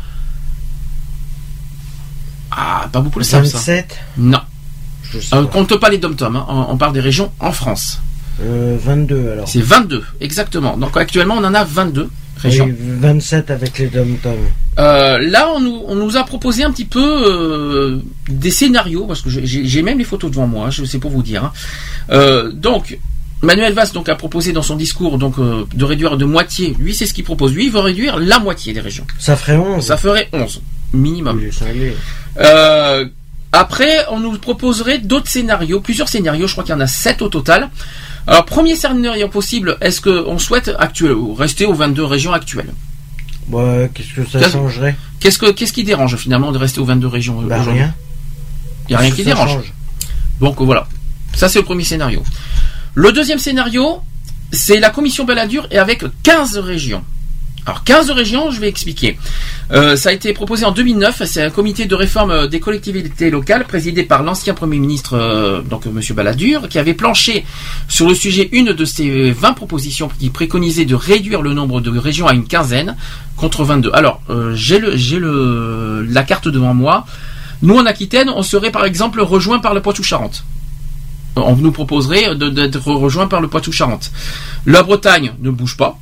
Ah, 2.52 2.88
pas 2.92 3.02
beaucoup 3.02 3.20
le 3.20 3.26
savent 3.26 3.46
ça. 3.46 3.58
27 3.58 4.00
Non. 4.18 4.40
Je 5.12 5.20
sais 5.20 5.36
Euh, 5.36 5.46
compte 5.46 5.76
pas 5.78 5.90
les 5.90 5.98
dom-toms. 5.98 6.36
hein. 6.36 6.46
On, 6.48 6.68
on 6.70 6.78
parle 6.78 6.94
des 6.94 7.00
régions 7.00 7.32
en 7.40 7.52
France. 7.52 8.00
Euh, 8.42 8.78
22 8.80 9.32
alors. 9.32 9.48
C'est 9.48 9.62
22, 9.62 10.04
exactement. 10.22 10.78
Donc 10.78 10.96
actuellement, 10.98 11.36
on 11.38 11.44
en 11.44 11.54
a 11.54 11.64
22 11.64 12.10
régions. 12.44 12.66
Oui, 12.66 12.76
27 12.78 13.50
avec 13.52 13.80
les 13.80 13.88
dom-toms. 13.88 14.38
Euh, 14.80 15.18
là, 15.20 15.50
on 15.56 15.60
nous, 15.60 15.82
on 15.88 15.96
nous 15.96 16.18
a 16.18 16.24
proposé 16.24 16.64
un 16.64 16.72
petit 16.72 16.86
peu 16.86 17.00
euh, 17.04 18.00
des 18.30 18.52
scénarios, 18.52 19.06
parce 19.06 19.22
que 19.22 19.30
j'ai- 19.30 19.82
même 19.82 19.98
les 19.98 20.04
photos 20.04 20.30
devant 20.32 20.48
moi, 20.48 20.70
je 20.70 20.84
sais 20.86 21.00
pour 21.00 21.12
vous 21.12 21.24
dire. 21.24 21.44
hein. 21.46 21.52
Euh, 22.12 22.52
donc, 22.52 22.98
Manuel 23.42 23.74
Valls 23.74 23.92
donc, 23.94 24.08
a 24.10 24.16
proposé 24.16 24.54
dans 24.54 24.62
son 24.62 24.76
discours 24.76 25.18
donc, 25.18 25.36
de 25.40 25.84
réduire 25.86 26.16
de 26.18 26.26
moitié. 26.26 26.76
Lui, 26.80 26.94
c'est 26.96 27.06
ce 27.06 27.14
qu'il 27.14 27.24
propose. 27.26 27.54
Lui, 27.54 27.66
il 27.66 27.72
veut 27.72 27.80
réduire 27.82 28.18
la 28.20 28.40
moitié 28.40 28.72
des 28.74 28.80
régions. 28.80 29.06
Ça 29.20 29.36
ferait 29.36 29.58
11. 29.58 29.86
Ça 29.86 29.98
ferait 29.98 30.30
11, 30.34 30.62
minimum. 30.94 31.42
Après, 33.56 34.06
on 34.10 34.20
nous 34.20 34.36
proposerait 34.40 34.98
d'autres 34.98 35.30
scénarios, 35.30 35.80
plusieurs 35.80 36.08
scénarios, 36.10 36.48
je 36.48 36.54
crois 36.54 36.64
qu'il 36.64 36.74
y 36.74 36.76
en 36.76 36.80
a 36.80 36.88
sept 36.88 37.22
au 37.22 37.30
total, 37.30 37.70
Alors, 38.28 38.46
premier 38.46 38.76
scénario 38.76 39.28
possible, 39.28 39.78
est-ce 39.82 40.02
qu'on 40.02 40.40
souhaite 40.40 40.72
actuel, 40.80 41.14
ou 41.14 41.34
rester 41.34 41.66
aux 41.66 41.74
22 41.74 42.04
régions 42.06 42.34
actuelles 42.34 42.74
Bah, 43.48 43.88
qu'est-ce 43.94 44.14
que 44.14 44.26
ça 44.26 44.50
changerait 44.50 44.96
Qu'est-ce 45.20 45.40
que 45.40 45.52
qu'est-ce 45.52 45.74
qui 45.74 45.84
dérange 45.84 46.16
finalement 46.16 46.52
de 46.52 46.58
rester 46.58 46.80
aux 46.80 46.86
22 46.86 47.08
régions 47.08 47.42
Bah, 47.42 47.60
aujourd'hui 47.60 47.82
rien. 47.82 47.94
Il 48.88 48.92
n'y 48.92 48.96
a 48.96 49.00
rien 49.00 49.12
qui 49.12 49.24
dérange. 49.24 49.50
change 49.50 49.74
Donc 50.40 50.62
voilà. 50.62 50.88
Ça 51.34 51.50
c'est 51.50 51.60
le 51.60 51.66
premier 51.66 51.84
scénario. 51.84 52.24
Le 52.96 53.12
deuxième 53.12 53.40
scénario, 53.40 54.02
c'est 54.52 54.80
la 54.80 54.90
commission 54.90 55.26
Balladur 55.26 55.68
et 55.72 55.78
avec 55.78 56.04
15 56.24 56.58
régions. 56.58 57.04
Alors 57.66 57.84
15 57.86 58.12
régions, 58.12 58.52
je 58.52 58.60
vais 58.60 58.68
expliquer. 58.68 59.18
Euh, 59.72 59.96
ça 59.96 60.10
a 60.10 60.12
été 60.12 60.34
proposé 60.34 60.66
en 60.66 60.72
2009, 60.72 61.24
c'est 61.26 61.42
un 61.42 61.50
comité 61.50 61.86
de 61.86 61.96
réforme 61.96 62.32
euh, 62.32 62.48
des 62.48 62.60
collectivités 62.60 63.30
locales 63.30 63.64
présidé 63.66 64.04
par 64.04 64.22
l'ancien 64.22 64.54
Premier 64.54 64.80
ministre, 64.80 65.14
euh, 65.14 65.62
donc 65.62 65.88
euh, 65.88 65.90
Monsieur 65.90 66.14
Balladur, 66.14 66.68
qui 66.68 66.78
avait 66.78 66.94
planché 66.94 67.46
sur 67.88 68.10
le 68.10 68.16
sujet 68.16 68.50
une 68.52 68.74
de 68.74 68.86
ces 68.86 69.32
20 69.32 69.54
propositions 69.54 70.10
qui 70.20 70.30
préconisait 70.30 70.84
de 70.84 70.96
réduire 70.96 71.42
le 71.42 71.54
nombre 71.54 71.80
de 71.80 71.98
régions 71.98 72.28
à 72.28 72.34
une 72.34 72.46
quinzaine 72.46 72.98
contre 73.38 73.64
22. 73.64 73.92
Alors, 73.94 74.22
euh, 74.30 74.54
j'ai 74.56 74.80
le, 74.80 74.96
le, 74.96 76.06
la 76.10 76.24
carte 76.24 76.50
devant 76.50 76.74
moi. 76.74 77.06
Nous, 77.62 77.78
en 77.78 77.86
Aquitaine, 77.86 78.30
on 78.30 78.44
serait 78.44 78.72
par 78.72 78.84
exemple 78.84 79.22
rejoint 79.22 79.60
par 79.60 79.74
le 79.74 79.82
Poitou-Charentes. 79.82 80.44
On 81.38 81.56
nous 81.56 81.72
proposerait 81.72 82.36
d'être 82.36 82.92
rejoint 82.92 83.28
par 83.28 83.40
le 83.40 83.48
Poitou-Charentes. 83.48 84.12
La 84.66 84.84
Bretagne 84.84 85.32
ne 85.42 85.50
bouge 85.50 85.78
pas. 85.78 85.98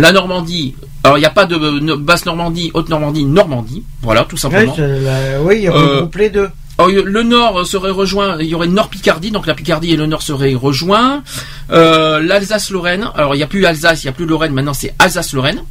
La 0.00 0.12
Normandie, 0.12 0.76
alors 1.02 1.18
il 1.18 1.20
n'y 1.22 1.26
a 1.26 1.30
pas 1.30 1.44
de 1.44 1.56
euh, 1.56 1.96
basse 1.96 2.24
Normandie, 2.24 2.70
haute 2.72 2.88
Normandie, 2.88 3.24
Normandie. 3.24 3.82
Voilà, 4.02 4.24
tout 4.24 4.36
simplement. 4.36 4.74
la- 4.78 5.42
oui, 5.42 5.60
il 5.62 5.68
Euh, 5.68 5.72
regroupe 5.72 6.14
les 6.16 6.30
deux. 6.30 6.48
alors, 6.78 6.90
le 6.90 7.22
nord 7.24 7.66
serait 7.66 7.90
rejoint, 7.90 8.36
il 8.38 8.46
y 8.46 8.54
aurait 8.54 8.68
Nord 8.68 8.90
Picardie, 8.90 9.32
donc 9.32 9.46
la 9.48 9.54
Picardie 9.54 9.90
et 9.90 9.96
le 9.96 10.06
nord 10.06 10.22
seraient 10.22 10.54
rejoints. 10.54 11.24
Euh, 11.72 12.20
L'Alsace-Lorraine, 12.20 13.08
alors 13.16 13.34
il 13.34 13.38
n'y 13.38 13.42
a 13.42 13.48
plus 13.48 13.66
Alsace, 13.66 14.04
il 14.04 14.06
n'y 14.06 14.10
a 14.10 14.12
plus 14.12 14.26
Lorraine, 14.26 14.52
maintenant 14.52 14.72
c'est 14.74 14.94
Alsace-Lorraine. 15.00 15.62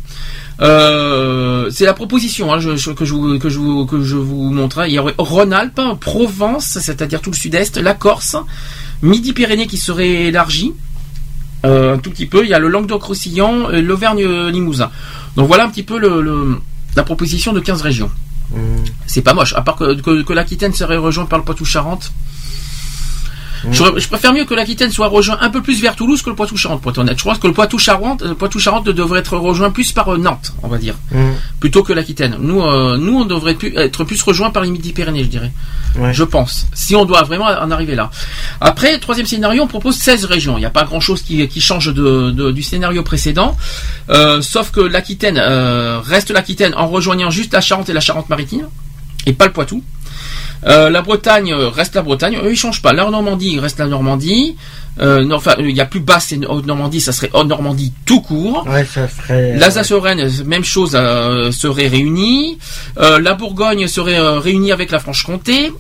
Euh, 0.60 1.70
c'est 1.72 1.86
la 1.86 1.94
proposition 1.94 2.52
hein, 2.52 2.60
je- 2.60 2.76
je- 2.76 2.92
que, 2.92 3.06
je 3.06 3.14
vous, 3.14 3.38
que, 3.40 3.48
je 3.48 3.60
vous, 3.60 3.86
que 3.86 4.02
je 4.04 4.16
vous 4.18 4.50
montre. 4.52 4.80
hein. 4.80 4.88
Il 4.88 4.94
y 4.94 5.00
aurait 5.00 5.14
Rhône-Alpes, 5.18 5.80
Provence, 6.02 6.80
c'est-à-dire 6.82 7.22
tout 7.22 7.30
le 7.32 7.36
sud-est, 7.36 7.78
la 7.78 7.94
Corse, 7.94 8.36
Midi-Pyrénées 9.04 9.68
qui 9.68 9.78
serait 9.78 10.26
élargie. 10.26 10.74
Euh, 11.66 11.96
un 11.96 11.98
tout 11.98 12.12
petit 12.12 12.26
peu. 12.28 12.44
Il 12.44 12.50
y 12.50 12.54
a 12.54 12.60
le 12.60 12.68
Languedoc-Roussillon, 12.70 13.72
et 13.72 13.82
l'Auvergne-Limousin. 13.82 14.92
Donc 15.36 15.48
voilà 15.48 15.66
un 15.66 15.70
petit 15.70 15.84
peu 15.84 15.98
le, 16.00 16.22
le- 16.22 16.58
la 16.96 17.04
proposition 17.04 17.54
de 17.54 17.60
15 17.60 17.82
régions. 17.82 18.12
C'est 19.08 19.22
pas 19.22 19.34
moche, 19.34 19.54
à 19.56 19.62
part 19.62 19.76
que, 19.76 20.00
que, 20.00 20.22
que 20.24 20.34
l'Aquitaine 20.34 20.74
serait 20.74 20.98
rejointe 20.98 21.28
par 21.30 21.40
le 21.40 21.46
Poitou-Charentes. 21.46 22.12
Je, 23.72 23.84
je 23.98 24.08
préfère 24.08 24.34
mieux 24.34 24.46
que 24.46 24.54
l'Aquitaine 24.54 24.92
soit 24.92 25.08
rejoint 25.08 25.38
un 25.42 25.50
peu 25.50 25.62
plus 25.62 25.82
vers 25.82 25.96
Toulouse 25.96 26.22
que 26.22 26.30
le 26.30 26.36
Poitou-Charentes, 26.36 26.82
pour 26.82 26.92
être 26.92 26.98
honnête. 27.00 27.18
Je 27.18 27.24
pense 27.24 27.38
que 27.40 27.48
le 27.48 27.54
Poitou-Charentes, 27.54 28.22
le 28.24 28.36
Poitou-Charentes 28.36 28.86
devrait 28.90 29.20
être 29.20 29.38
rejoint 29.38 29.72
plus 29.72 29.92
par 29.92 30.14
euh, 30.14 30.18
Nantes, 30.18 30.54
on 30.64 30.68
va 30.68 30.78
dire, 30.78 30.96
plutôt 31.60 31.84
que 31.84 31.94
l'Aquitaine. 31.94 32.38
Nous, 32.40 32.62
euh, 32.62 32.98
nous, 32.98 33.20
on 33.20 33.26
devrait 33.26 33.58
être 33.76 34.04
plus 34.04 34.22
rejoint 34.22 34.50
par 34.52 34.64
les 34.64 34.70
Midi-Pyrénées, 34.72 35.24
je 35.24 35.30
dirais. 35.30 35.52
Je 36.14 36.24
pense. 36.24 36.68
Si 36.74 36.96
on 36.96 37.06
doit 37.06 37.24
vraiment 37.24 37.46
en 37.48 37.72
arriver 37.72 37.96
là. 37.96 38.12
Après, 38.62 38.98
troisième 39.00 39.26
scénario, 39.28 39.64
on 39.64 39.68
propose 39.68 39.96
16 39.96 40.26
régions. 40.26 40.58
Il 40.58 40.62
n'y 40.62 40.66
a 40.66 40.70
pas 40.70 40.84
grand-chose 40.84 41.22
qui, 41.24 41.48
qui 41.48 41.62
change 41.62 41.94
de, 41.94 42.32
de- 42.32 42.52
du 42.52 42.64
scénario 42.64 43.04
précédent, 43.04 43.58
Euh, 44.10 44.42
sauf 44.42 44.72
que 44.72 44.80
l'Aquitaine 44.80 45.38
euh, 45.38 46.00
reste 46.00 46.32
l'Aquitaine 46.32 46.74
en 46.76 46.88
rejoignant 46.88 47.30
juste 47.30 47.54
la 47.54 47.62
Charente 47.62 47.90
et 47.90 47.94
la 47.94 48.00
Charente-Maritime, 48.00 48.68
et 49.26 49.34
pas 49.34 49.46
le 49.48 49.52
Poitou. 49.52 49.84
Euh, 50.66 50.90
la 50.90 51.02
Bretagne 51.02 51.54
euh, 51.54 51.70
reste 51.70 51.96
la 51.96 52.02
Bretagne, 52.02 52.40
eux 52.44 52.52
ils 52.52 52.58
changent 52.58 52.82
pas. 52.82 52.94
La 52.94 53.10
Normandie 53.10 53.60
reste 53.60 53.80
la 53.80 53.88
Normandie. 53.88 54.56
Euh, 55.00 55.24
non, 55.24 55.36
enfin, 55.36 55.56
il 55.60 55.76
y 55.76 55.82
a 55.82 55.86
plus 55.86 56.00
basse 56.00 56.32
et 56.32 56.40
haute 56.48 56.66
Normandie, 56.66 57.00
ça 57.02 57.12
serait 57.12 57.30
haute 57.34 57.48
Normandie 57.48 57.94
tout 58.06 58.22
court. 58.22 58.66
Ouais, 58.68 58.84
ça 58.84 59.08
ferait. 59.08 59.56
L'Alsace-Lorraine, 59.58 60.28
même 60.46 60.64
chose, 60.64 60.94
euh, 60.96 61.52
serait 61.52 61.88
réunie. 61.88 62.58
La 62.98 63.34
Bourgogne 63.36 63.88
serait 63.88 64.20
réunie 64.40 64.72
avec 64.72 64.92
la 64.92 65.00
Franche-Comté. 65.00 65.72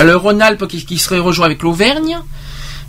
Le 0.00 0.16
Rhône-Alpes 0.16 0.66
qui, 0.66 0.84
qui 0.84 0.98
serait 0.98 1.18
rejoint 1.18 1.46
avec 1.46 1.62
l'Auvergne. 1.62 2.18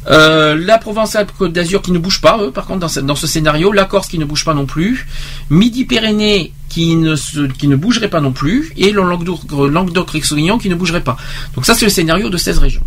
Euh, 0.07 0.55
la 0.55 0.77
Provence-Alpes-Côte 0.77 1.51
d'Azur 1.53 1.81
qui 1.81 1.91
ne 1.91 1.99
bouge 1.99 2.21
pas, 2.21 2.39
eux, 2.41 2.51
par 2.51 2.65
contre, 2.65 2.79
dans 2.79 2.87
ce, 2.87 2.99
dans 3.01 3.15
ce 3.15 3.27
scénario. 3.27 3.71
La 3.71 3.85
Corse 3.85 4.07
qui 4.07 4.17
ne 4.17 4.25
bouge 4.25 4.45
pas 4.45 4.53
non 4.53 4.65
plus. 4.65 5.07
Midi-Pyrénées 5.49 6.53
qui 6.69 6.95
ne, 6.95 7.15
se- 7.15 7.47
qui 7.47 7.67
ne 7.67 7.75
bougerait 7.75 8.09
pas 8.09 8.21
non 8.21 8.31
plus. 8.31 8.71
Et 8.77 8.91
le 8.91 9.01
Languedoc- 9.01 9.69
Languedoc-Roussillon 9.69 10.57
qui 10.57 10.69
ne 10.69 10.75
bougerait 10.75 11.03
pas. 11.03 11.17
Donc 11.55 11.65
ça, 11.65 11.75
c'est 11.75 11.85
le 11.85 11.91
scénario 11.91 12.29
de 12.29 12.37
16 12.37 12.57
régions. 12.59 12.83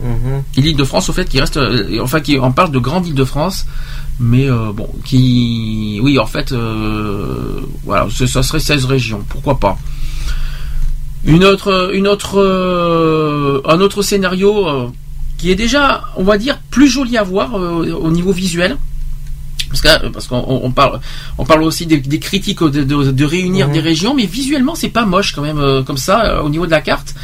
Mhm. 0.00 0.42
Et 0.56 0.60
l'Île-de-France, 0.60 1.08
au 1.08 1.12
fait, 1.12 1.28
qui 1.28 1.40
reste, 1.40 1.56
euh, 1.56 1.98
enfin, 2.02 2.20
qui, 2.20 2.38
on 2.40 2.52
parle 2.52 2.70
de 2.70 2.78
grande 2.78 3.06
Île-de-France, 3.06 3.66
mais 4.20 4.48
euh, 4.48 4.70
bon, 4.72 4.88
qui, 5.04 5.98
oui, 6.02 6.18
en 6.20 6.26
fait, 6.26 6.52
euh, 6.52 7.60
voilà, 7.84 8.06
ce- 8.10 8.26
ça 8.26 8.42
serait 8.44 8.60
16 8.60 8.84
régions, 8.84 9.24
pourquoi 9.28 9.58
pas? 9.58 9.76
Une 11.24 11.44
autre, 11.44 11.90
une 11.94 12.06
autre, 12.06 12.38
euh, 12.38 13.60
un 13.64 13.80
autre 13.80 14.02
scénario 14.02 14.68
euh, 14.68 14.86
qui 15.38 15.50
est 15.50 15.54
déjà, 15.54 16.02
on 16.16 16.24
va 16.24 16.36
dire, 16.36 16.58
plus 16.70 16.88
joli 16.88 17.16
à 17.16 17.22
voir 17.22 17.56
euh, 17.58 17.92
au 17.92 18.10
niveau 18.10 18.32
visuel. 18.32 18.76
Parce 20.12 20.26
qu'on 20.28 20.42
on 20.48 20.70
parle 20.70 20.98
on 21.36 21.44
parle 21.44 21.62
aussi 21.62 21.84
des, 21.86 21.98
des 21.98 22.18
critiques 22.18 22.62
de, 22.62 22.82
de- 22.84 23.10
de 23.10 23.24
réunir 23.24 23.66
Mhm. 23.68 23.72
des 23.74 23.80
régions, 23.80 24.14
mais 24.14 24.24
visuellement 24.24 24.74
c'est 24.74 24.88
pas 24.88 25.04
moche 25.04 25.32
quand 25.34 25.42
même 25.42 25.58
euh, 25.58 25.82
comme 25.82 25.98
ça 25.98 26.24
euh, 26.24 26.42
au 26.42 26.48
niveau 26.48 26.64
de 26.66 26.70
la 26.70 26.80
carte. 26.80 27.14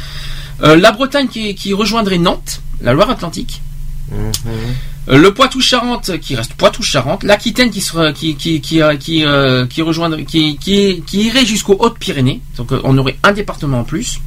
Euh, 0.63 0.75
la 0.75 0.91
Bretagne 0.91 1.27
qui, 1.27 1.55
qui 1.55 1.73
rejoindrait 1.73 2.19
Nantes, 2.19 2.61
la 2.81 2.93
Loire-Atlantique. 2.93 3.61
Euh, 4.13 4.31
le 5.07 5.33
Poitou-Charentes 5.33 6.19
qui 6.19 6.35
reste 6.35 6.53
Poitou-Charentes, 6.55 7.23
l'Aquitaine 7.23 7.69
qui 7.69 7.81
sera 7.81 8.11
qui 8.11 8.35
qui 8.35 8.59
qui 8.61 8.81
euh, 8.81 8.95
qui, 8.95 9.23
euh, 9.23 9.65
qui 9.67 9.81
rejoindrait 9.81 10.25
qui 10.25 10.57
qui 10.57 11.03
qui 11.05 11.23
irait 11.27 11.45
jusqu'aux 11.45 11.77
Hautes-Pyrénées. 11.79 12.41
Donc 12.57 12.71
euh, 12.71 12.81
on 12.83 12.97
aurait 12.97 13.17
un 13.23 13.31
département 13.31 13.79
en 13.81 13.83
plus. 13.83 14.19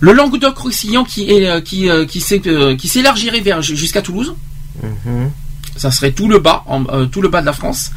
Le 0.00 0.12
Languedoc-Roussillon 0.12 1.04
qui 1.04 1.30
est 1.30 1.48
euh, 1.48 1.60
qui 1.60 1.88
euh, 1.88 2.04
qui 2.04 2.22
euh, 2.46 2.76
s'élargirait 2.84 3.40
vers 3.40 3.62
jusqu'à 3.62 4.02
Toulouse. 4.02 4.34
Mhm. 4.82 5.30
Ça 5.76 5.90
serait 5.90 6.12
tout 6.12 6.28
le 6.28 6.38
bas, 6.40 6.64
en- 6.66 6.84
euh, 6.92 7.06
tout 7.06 7.22
le 7.22 7.28
bas 7.28 7.40
de 7.40 7.46
la 7.46 7.52
France. 7.54 7.92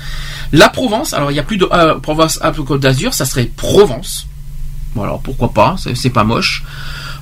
La 0.53 0.69
Provence, 0.69 1.13
alors 1.13 1.31
il 1.31 1.33
n'y 1.33 1.39
a 1.39 1.43
plus 1.43 1.57
de 1.57 1.67
euh, 1.73 1.95
Provence 1.99 2.39
Alpes 2.41 2.61
Côte 2.63 2.79
d'Azur, 2.81 3.13
ça 3.13 3.25
serait 3.25 3.45
Provence. 3.53 4.27
Bon 4.95 5.03
alors 5.03 5.19
pourquoi 5.21 5.51
pas, 5.51 5.75
c'est 5.95 6.09
pas 6.11 6.23
moche. 6.23 6.63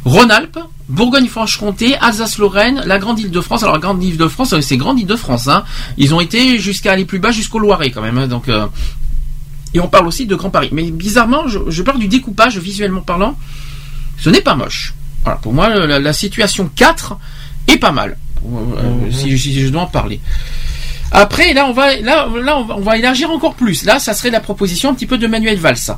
Rhône-Alpes, 0.04 0.60
Bourgogne-Franche-Comté, 0.92 1.96
Alsace-Lorraine, 1.96 2.84
la 2.86 3.00
Grande 3.00 3.20
Île-de-France. 3.20 3.64
Alors 3.64 3.76
la 3.76 3.82
Grande 3.82 4.04
Île-de-France, 4.04 4.54
euh, 4.54 4.62
c'est 4.62 4.76
Grande 4.78 5.00
Île-de-France. 5.00 5.48
Hein. 5.48 5.64
Ils 5.98 6.14
ont 6.14 6.20
été 6.20 6.60
jusqu'à 6.60 6.92
aller 6.92 7.06
plus 7.06 7.20
bas 7.20 7.32
jusqu'au 7.32 7.60
Loiret 7.60 7.92
quand 7.92 8.02
même. 8.02 8.18
hein, 8.18 8.42
euh, 8.50 8.68
et 9.74 9.80
on 9.80 9.88
parle 9.88 10.08
aussi 10.08 10.26
de 10.26 10.36
Grand 10.36 10.50
Paris. 10.50 10.70
Mais 10.74 10.92
bizarrement, 10.92 11.48
je, 11.48 11.82
parle 11.82 12.00
du 12.00 12.10
découpage 12.10 12.58
visuellement 12.58 13.02
parlant. 13.02 13.38
Ce 14.20 14.30
n'est 14.30 14.42
pas 14.42 14.56
moche. 14.56 14.94
Pour 15.42 15.54
moi, 15.54 15.70
la, 15.70 16.14
situation 16.14 16.70
4 16.76 17.18
est 17.68 17.78
pas 17.78 17.92
mal. 17.92 18.18
Euh, 18.46 19.12
si, 19.12 19.38
je 19.38 19.70
dois 19.70 19.84
en 19.84 19.88
parler. 19.88 20.20
Après, 21.14 21.54
là, 21.54 21.68
on 21.68 21.74
va, 21.74 21.96
là, 21.98 22.28
là, 22.42 22.58
on 22.58 22.66
va, 22.66 22.76
on 22.76 22.82
va 22.82 22.98
élargir 22.98 23.32
encore 23.32 23.54
plus. 23.54 23.86
Là, 23.86 24.00
ça 24.00 24.14
serait 24.14 24.30
la 24.30 24.40
proposition 24.42 24.90
un 24.90 24.94
petit 24.94 25.06
peu 25.06 25.18
de 25.18 25.28
Manuel 25.28 25.58
Valls. 25.58 25.96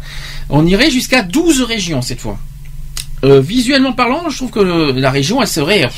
On 0.50 0.68
irait 0.68 0.92
jusqu'à 0.92 1.24
12 1.24 1.64
régions 1.64 2.02
cette 2.04 2.22
fois. 2.22 2.38
Euh, 3.24 3.40
visuellement 3.42 3.94
parlant, 3.94 4.30
je 4.30 4.38
trouve 4.38 4.52
que 4.52 4.60
le- 4.60 4.92
la 4.92 5.12
région, 5.12 5.42
elle 5.42 5.48
serait 5.48 5.86
euh, 5.86 5.90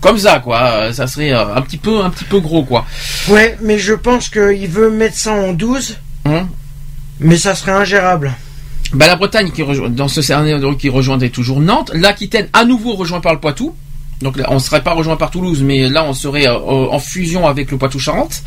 comme 0.00 0.18
ça, 0.18 0.38
quoi. 0.40 0.60
Euh, 0.62 0.92
Ça 0.92 1.06
serait 1.06 1.32
un 1.32 1.60
petit 1.62 1.78
peu, 1.78 2.00
un 2.02 2.10
petit 2.10 2.24
peu 2.24 2.40
gros, 2.40 2.62
quoi. 2.64 2.84
Ouais, 3.28 3.56
mais 3.62 3.78
je 3.78 3.94
pense 3.94 4.28
qu'il 4.28 4.68
veut 4.68 4.90
mettre 4.90 5.16
ça 5.16 5.32
en 5.32 5.52
12. 5.52 5.96
Hein 6.26 6.46
mais 7.20 7.36
ça 7.36 7.54
serait 7.56 7.72
ingérable. 7.72 8.32
Bah, 8.92 9.06
la 9.08 9.16
Bretagne 9.16 9.50
qui 9.50 9.62
rejoint, 9.62 9.88
dans 9.88 10.06
ce 10.08 10.22
scénario 10.22 10.74
qui 10.76 10.88
rejoindrait 10.88 11.30
toujours 11.30 11.60
Nantes, 11.60 11.90
l'Aquitaine 11.94 12.48
à 12.52 12.64
nouveau 12.64 12.94
rejoint 12.94 13.20
par 13.20 13.32
le 13.34 13.40
Poitou. 13.40 13.74
Donc 14.22 14.36
là, 14.36 14.46
on 14.50 14.54
ne 14.54 14.58
serait 14.60 14.82
pas 14.82 14.92
rejoint 14.92 15.16
par 15.16 15.30
Toulouse, 15.30 15.62
mais 15.64 15.88
là 15.88 16.04
on 16.04 16.12
serait 16.12 16.46
euh, 16.48 16.54
en 16.56 16.98
fusion 17.00 17.46
avec 17.46 17.70
le 17.70 17.76
Poitou-Charentes. 17.78 18.42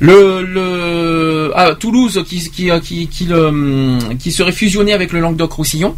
Le, 0.00 0.42
le 0.42 1.52
ah, 1.54 1.74
Toulouse 1.78 2.22
qui 2.28 2.40
qui 2.50 2.68
qui 2.82 3.06
qui, 3.08 3.24
le, 3.26 3.46
hum, 3.46 3.98
qui 4.18 4.32
serait 4.32 4.52
fusionné 4.52 4.92
avec 4.92 5.12
le 5.12 5.20
Languedoc-Roussillon. 5.20 5.94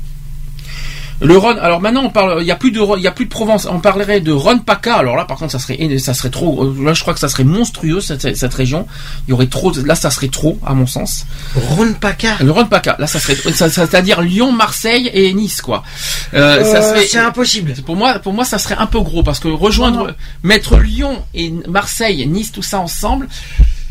Le 1.21 1.37
Rhône, 1.39 1.59
alors 1.59 1.81
maintenant 1.81 2.03
on 2.05 2.11
parle, 2.11 2.39
il 2.43 2.47
y 2.47 2.51
a 2.51 2.57
plus 2.57 2.71
de, 2.73 2.81
il 2.99 3.03
y 3.03 3.07
a 3.07 3.11
plus 3.11 3.25
de 3.25 3.31
Provence, 3.31 3.67
on 3.71 3.81
parlerait 3.81 4.21
de 4.21 4.33
Rhône-PACA. 4.33 4.97
Alors 4.97 5.17
là, 5.17 5.25
par 5.25 5.39
contre, 5.39 5.53
ça 5.53 5.59
serait, 5.59 5.99
ça 5.99 6.13
serait 6.13 6.29
trop. 6.31 6.63
euh, 6.65 6.85
Là, 6.85 6.93
je 6.93 7.01
crois 7.01 7.15
que 7.15 7.21
ça 7.21 7.29
serait 7.29 7.45
monstrueux 7.45 8.01
cette, 8.01 8.37
cette 8.37 8.53
région. 8.55 8.87
Il 9.27 9.31
y 9.31 9.33
aurait 9.33 9.47
trop, 9.47 9.73
là, 9.85 9.95
ça 9.95 10.11
serait 10.11 10.29
trop, 10.29 10.59
à 10.65 10.75
mon 10.75 10.87
sens. 10.87 11.27
Rhône-PACA. 11.55 12.37
Le 12.41 12.51
Rhône-PACA, 12.51 12.97
là, 12.99 13.07
ça 13.07 13.19
serait, 13.19 13.37
c'est-à-dire 13.53 14.21
Lyon, 14.21 14.53
Marseille 14.53 15.11
et 15.13 15.33
Nice, 15.33 15.63
quoi. 15.63 15.83
Euh, 16.35 16.63
Euh, 16.63 17.03
c'est 17.09 17.19
impossible. 17.19 17.73
Pour 17.85 17.97
moi, 17.97 18.19
pour 18.19 18.33
moi, 18.33 18.45
ça 18.45 18.59
serait 18.59 18.77
un 18.79 18.87
peu 18.87 19.01
gros 19.01 19.23
parce 19.23 19.41
que 19.41 19.49
rejoindre, 19.49 20.15
mettre 20.43 20.79
Lyon 20.79 21.23
et 21.35 21.53
Marseille, 21.69 22.27
Nice, 22.27 22.53
tout 22.53 22.63
ça 22.63 22.79
ensemble. 22.81 23.29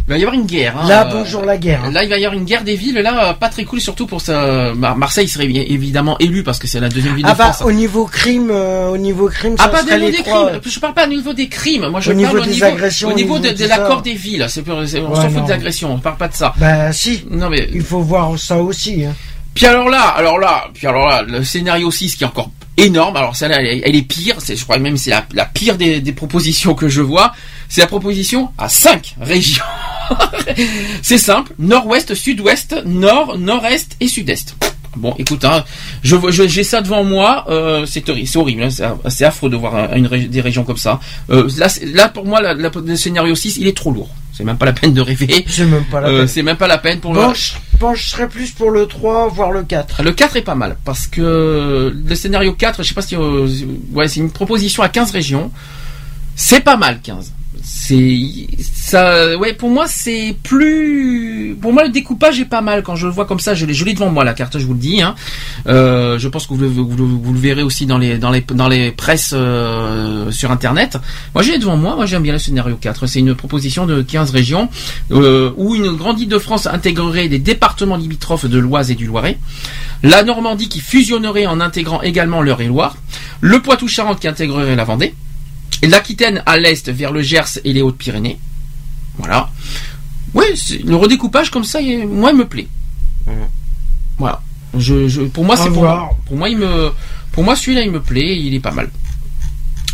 Il 0.08 0.12
va 0.12 0.18
y 0.20 0.22
avoir 0.22 0.36
une 0.36 0.46
guerre. 0.46 0.76
hein. 0.80 0.88
Là, 0.88 1.08
Euh, 1.08 1.12
bonjour 1.14 1.44
la 1.44 1.58
guerre. 1.58 1.82
hein. 1.84 1.92
Là, 1.92 2.04
il 2.04 2.10
va 2.12 2.20
y 2.20 2.26
avoir 2.26 2.38
une 2.40 2.46
guerre 2.46 2.64
des 2.64 2.76
villes. 2.76 2.94
Là, 3.00 3.30
euh, 3.30 3.34
pas 3.34 3.50
très 3.50 3.64
cool, 3.66 3.82
surtout 3.82 4.06
pour 4.06 4.22
ça. 4.22 4.72
Mar- 4.76 4.96
Marseille 4.96 5.28
serait 5.28 5.46
évidemment 5.46 6.16
élu 6.20 6.44
parce 6.44 6.60
que 6.60 6.68
c'est 6.68 6.80
la 6.80 6.90
deuxième 6.90 7.16
ville 7.16 7.26
Ah 7.28 7.34
de 7.34 7.38
bah, 7.40 7.52
France. 7.54 7.68
au 7.68 7.72
niveau 7.72 8.06
crime, 8.06 8.50
euh, 8.52 8.90
au 8.90 8.98
niveau 8.98 9.28
crime, 9.30 9.56
Ah, 9.58 9.64
ça 9.64 9.70
pas 9.70 9.82
au 9.82 9.98
niveau 9.98 10.12
des 10.12 10.18
trois. 10.24 10.48
crimes. 10.52 10.62
Je 10.64 10.80
parle 10.80 10.94
pas 10.94 11.06
au 11.06 11.10
niveau 11.10 11.34
des 11.34 11.48
crimes. 11.50 11.88
Moi, 11.88 12.02
je 12.02 12.12
Au 12.12 12.14
parle 12.14 12.18
niveau 12.28 12.38
au 12.38 12.46
des 12.46 12.52
niveau, 12.52 12.66
agressions, 12.66 13.08
au 13.10 13.14
niveau 13.14 13.36
au 13.36 13.40
de, 13.40 13.44
niveau 13.48 13.58
de 13.58 13.64
de 13.64 13.68
l'accord 13.68 14.02
des 14.04 14.14
villes. 14.14 14.46
C'est 14.48 14.64
on 14.70 14.80
Ouais, 14.82 14.86
s'en 14.88 15.30
fout 15.32 15.46
des 15.48 15.52
agressions. 15.52 15.92
On 15.92 15.98
parle 15.98 16.18
pas 16.18 16.28
de 16.28 16.36
ça. 16.36 16.54
Bah 16.58 16.92
si. 16.94 17.26
Non 17.32 17.50
mais 17.50 17.68
il 17.74 17.82
faut 17.82 18.02
voir 18.02 18.38
ça 18.38 18.58
aussi. 18.62 19.06
Hein. 19.06 19.14
Puis 19.56 19.66
alors 19.66 19.90
là, 19.90 20.02
alors 20.10 20.38
là, 20.38 20.66
puis 20.74 20.86
alors 20.86 21.08
là, 21.08 21.22
le 21.24 21.44
scénario 21.44 21.90
6 21.90 22.18
qui 22.18 22.24
est 22.26 22.28
encore 22.28 22.52
énorme. 22.78 23.16
Alors 23.16 23.36
celle-là, 23.36 23.62
elle, 23.62 23.96
est- 23.96 24.02
pire. 24.02 24.36
Je 24.46 24.62
crois 24.64 24.78
même 24.80 24.96
que 24.96 25.00
c'est 25.00 25.12
la, 25.12 25.46
pire 25.46 25.78
des, 25.78 26.02
propositions 26.12 26.76
que 26.76 26.90
je 26.90 27.02
vois. 27.02 27.32
C'est 27.70 27.80
la 27.82 27.88
proposition 27.88 28.50
à 28.58 28.68
5 28.68 29.16
régions. 29.22 29.64
c'est 31.02 31.18
simple. 31.18 31.54
Nord-ouest, 31.58 32.14
sud-ouest, 32.14 32.76
nord, 32.86 33.38
nord-est 33.38 33.96
et 34.02 34.10
sud-est. 34.10 34.56
Bon, 34.98 35.14
écoute, 35.18 35.44
hein, 35.46 35.64
je 36.04 36.16
je- 36.30 36.48
j'ai 36.48 36.64
ça 36.64 36.82
devant 36.82 37.06
moi. 37.06 37.46
Euh, 37.50 37.86
c'est 37.86 38.10
horrible, 38.36 38.64
hein, 38.64 39.00
c'est, 39.08 39.26
affreux 39.26 39.50
de 39.50 39.56
voir 39.56 39.90
des 39.90 40.42
régions 40.42 40.64
comme 40.66 40.78
ça. 40.78 41.00
Euh, 41.30 41.50
là, 41.94 42.10
pour 42.10 42.26
moi, 42.26 42.42
le 42.42 42.96
scénario 42.98 43.36
6, 43.36 43.58
il 43.58 43.68
est 43.68 43.76
trop 43.76 43.92
lourd. 43.92 44.10
C'est 44.38 44.44
même 44.44 44.58
pas 44.58 44.66
la 44.66 44.74
peine 44.74 44.94
de 44.94 45.00
rêver. 45.02 45.46
C'est 45.48 45.66
même 45.66 45.86
pas 45.86 46.02
la 46.02 46.10
Euh, 46.10 46.18
peine. 46.20 46.28
c'est 46.28 46.44
même 46.44 46.58
pas 46.58 46.68
la 46.68 46.78
peine 46.78 47.00
pour 47.00 47.14
Bon, 47.14 47.30
le. 47.30 47.34
je 47.34 47.54
pencherais 47.80 48.28
plus 48.28 48.52
pour 48.52 48.70
le 48.70 48.86
3, 48.86 49.30
voire 49.30 49.52
le 49.52 49.64
4. 49.64 50.04
Le 50.04 50.12
4 50.12 50.36
est 50.36 50.42
pas 50.42 50.56
mal 50.56 50.76
parce 50.84 51.08
que 51.08 51.94
le 51.96 52.16
scénario 52.16 52.52
4, 52.54 52.84
je 52.84 52.88
sais 52.90 52.94
pas 52.94 53.02
si 53.02 53.16
euh, 53.16 53.48
ouais, 53.94 54.08
c'est 54.10 54.20
une 54.20 54.32
proposition 54.32 54.84
à 54.84 54.90
15 54.90 55.12
régions. 55.12 55.52
C'est 56.36 56.60
pas 56.62 56.76
mal 56.76 57.00
15. 57.02 57.32
C'est 57.68 58.48
ça 58.64 59.36
ouais 59.38 59.54
pour 59.54 59.72
moi 59.72 59.86
c'est 59.88 60.36
plus 60.44 61.58
pour 61.60 61.74
moi 61.74 61.84
le 61.84 61.90
découpage 61.90 62.40
est 62.40 62.46
pas 62.46 62.62
mal. 62.62 62.84
Quand 62.84 62.96
je 62.96 63.08
le 63.08 63.12
vois 63.12 63.26
comme 63.26 63.40
ça 63.40 63.56
je 63.56 63.66
l'ai 63.66 63.74
je 63.74 63.84
devant 63.84 64.12
moi 64.12 64.24
la 64.24 64.36
carte 64.36 64.60
je 64.60 64.66
vous 64.66 64.74
le 64.74 64.80
dis 64.80 65.02
hein. 65.02 65.16
Euh, 65.66 66.20
je 66.20 66.28
pense 66.28 66.46
que 66.46 66.54
vous 66.54 66.60
le, 66.60 66.68
vous, 66.68 66.88
vous 66.88 67.34
le 67.34 67.40
verrez 67.40 67.64
aussi 67.64 67.88
dans 67.88 67.98
les 67.98 68.20
dans 68.20 68.30
les 68.30 68.42
dans 68.42 68.68
les 68.68 68.92
presses 68.92 69.34
euh, 69.36 70.30
sur 70.30 70.52
internet. 70.52 71.00
Moi 71.34 71.42
j'ai 71.42 71.58
devant 71.58 71.76
moi. 71.76 71.96
Moi 71.96 72.06
j'aime 72.06 72.22
bien 72.22 72.34
le 72.34 72.40
scénario 72.40 72.78
4 72.80 73.08
c'est 73.08 73.20
une 73.20 73.34
proposition 73.34 73.88
de 73.88 74.04
15 74.04 74.30
régions 74.30 74.70
euh, 75.12 75.52
où 75.58 75.74
une 75.74 75.94
grande 75.94 76.20
île 76.20 76.30
de 76.30 76.38
France 76.38 76.68
intégrerait 76.68 77.30
des 77.30 77.40
départements 77.40 77.98
limitrophes 77.98 78.46
de 78.46 78.60
l'Oise 78.60 78.92
et 78.92 78.96
du 78.96 79.08
Loiret. 79.08 79.40
La 80.04 80.22
Normandie 80.22 80.70
qui 80.70 80.82
fusionnerait 80.82 81.48
en 81.48 81.60
intégrant 81.60 82.04
également 82.04 82.44
l'Eure-et-Loire. 82.44 82.96
Le 83.42 83.60
Poitou-Charentes 83.60 84.20
qui 84.20 84.28
intégrerait 84.28 84.76
la 84.76 84.84
Vendée 84.84 85.16
l'Aquitaine 85.84 86.42
à 86.46 86.58
l'est 86.58 86.90
vers 86.90 87.12
le 87.12 87.22
Gers 87.22 87.60
et 87.64 87.74
les 87.74 87.82
Hautes-Pyrénées. 87.82 88.40
Voilà. 89.18 89.50
Ouais, 90.34 90.56
c'est- 90.56 90.84
le 90.84 90.96
redécoupage 90.96 91.50
comme 91.52 91.64
ça, 91.64 91.80
il- 91.82 92.08
moi, 92.08 92.32
il 92.32 92.38
me 92.38 92.46
plaît. 92.48 92.68
Voilà. 94.18 94.42
Je, 94.78 95.08
je- 95.08 95.22
pour 95.22 95.46
moi, 95.46 95.56
c'est 95.58 95.70
pour, 96.26 96.38
moi, 96.38 96.50
il 96.50 96.58
me, 96.58 96.92
pour 97.32 97.44
moi, 97.44 97.56
celui-là, 97.56 97.82
il 97.84 97.92
me 97.92 98.02
plaît, 98.02 98.38
il 98.38 98.54
est 98.54 98.60
pas 98.60 98.72
mal. 98.72 98.90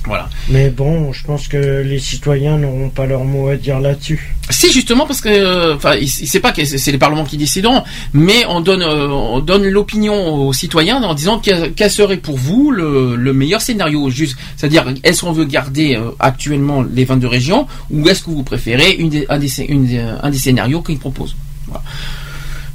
Voilà. 0.05 0.29
Mais 0.49 0.69
bon, 0.69 1.13
je 1.13 1.23
pense 1.23 1.47
que 1.47 1.81
les 1.81 1.99
citoyens 1.99 2.57
n'auront 2.57 2.89
pas 2.89 3.05
leur 3.05 3.23
mot 3.23 3.49
à 3.49 3.55
dire 3.55 3.79
là-dessus. 3.79 4.35
Si 4.49 4.71
justement 4.71 5.05
parce 5.05 5.21
que, 5.21 5.29
euh, 5.29 5.75
enfin, 5.75 5.95
il 5.95 6.07
sait 6.07 6.39
pas 6.39 6.51
que 6.51 6.65
c'est 6.65 6.79
c'est 6.79 6.91
les 6.91 6.97
parlements 6.97 7.23
qui 7.23 7.37
décideront, 7.37 7.83
mais 8.13 8.43
on 8.49 8.61
donne, 8.61 8.81
euh, 8.81 9.07
on 9.09 9.39
donne 9.39 9.67
l'opinion 9.67 10.47
aux 10.47 10.53
citoyens 10.53 11.01
en 11.03 11.13
disant 11.13 11.39
quel, 11.39 11.91
serait 11.91 12.17
pour 12.17 12.35
vous 12.35 12.71
le, 12.71 13.15
le 13.15 13.33
meilleur 13.33 13.61
scénario, 13.61 14.09
juste, 14.09 14.37
c'est-à-dire 14.57 14.85
est-ce 15.03 15.21
qu'on 15.21 15.33
veut 15.33 15.45
garder 15.45 15.95
euh, 15.95 16.11
actuellement 16.19 16.81
les 16.81 17.05
22 17.05 17.27
régions 17.27 17.67
ou 17.91 18.09
est-ce 18.09 18.23
que 18.23 18.31
vous 18.31 18.43
préférez 18.43 18.93
une 18.93 19.09
des, 19.09 19.25
un, 19.29 19.37
des, 19.37 19.59
une 19.65 20.17
un 20.21 20.29
des 20.31 20.37
scénarios 20.37 20.81
qu'ils 20.81 20.99
proposent? 20.99 21.35
Voilà. 21.67 21.83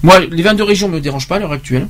Moi, 0.03 0.21
les 0.31 0.43
22 0.43 0.63
régions 0.63 0.89
me 0.89 1.01
dérangent 1.01 1.29
pas 1.29 1.37
à 1.37 1.39
l'heure 1.41 1.53
actuelle. 1.53 1.89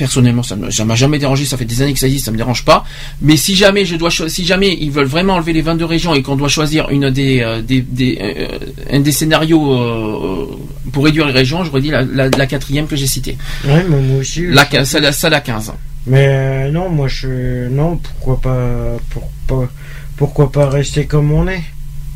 Personnellement, 0.00 0.42
ça 0.42 0.56
ne 0.56 0.84
m'a 0.84 0.94
jamais 0.94 1.18
dérangé. 1.18 1.44
Ça 1.44 1.58
fait 1.58 1.66
des 1.66 1.82
années 1.82 1.92
que 1.92 1.98
ça 1.98 2.06
existe, 2.06 2.24
ça 2.24 2.30
me 2.30 2.38
dérange 2.38 2.64
pas. 2.64 2.84
Mais 3.20 3.36
si 3.36 3.54
jamais 3.54 3.84
je 3.84 3.96
dois, 3.96 4.08
si 4.10 4.46
jamais 4.46 4.74
ils 4.80 4.90
veulent 4.90 5.04
vraiment 5.04 5.34
enlever 5.34 5.52
les 5.52 5.60
22 5.60 5.84
régions 5.84 6.14
et 6.14 6.22
qu'on 6.22 6.36
doit 6.36 6.48
choisir 6.48 6.88
une 6.88 7.10
des, 7.10 7.42
euh, 7.42 7.60
des, 7.60 7.82
des, 7.82 8.16
euh, 8.18 8.48
un 8.90 9.00
des 9.00 9.12
scénarios 9.12 9.74
euh, 9.74 10.46
pour 10.90 11.04
réduire 11.04 11.26
les 11.26 11.34
régions, 11.34 11.64
j'aurais 11.64 11.82
dit 11.82 11.90
la, 11.90 12.02
la, 12.02 12.30
la 12.30 12.46
quatrième 12.46 12.86
que 12.86 12.96
j'ai 12.96 13.06
citée. 13.06 13.36
Ouais, 13.66 13.84
mais 13.90 14.00
moi 14.00 14.20
aussi. 14.20 14.46
La, 14.46 14.66
je- 14.72 14.84
ça, 14.84 15.00
la, 15.00 15.12
ça, 15.12 15.28
la 15.28 15.40
15. 15.42 15.72
Mais 16.06 16.70
non, 16.70 16.88
moi 16.88 17.08
je. 17.08 17.68
Non, 17.68 17.98
pourquoi 17.98 18.40
pas. 18.40 18.96
Pour, 19.10 19.30
pas- 19.46 19.68
pourquoi 20.16 20.50
pas 20.50 20.70
rester 20.70 21.04
comme 21.04 21.30
on 21.30 21.46
est? 21.46 21.62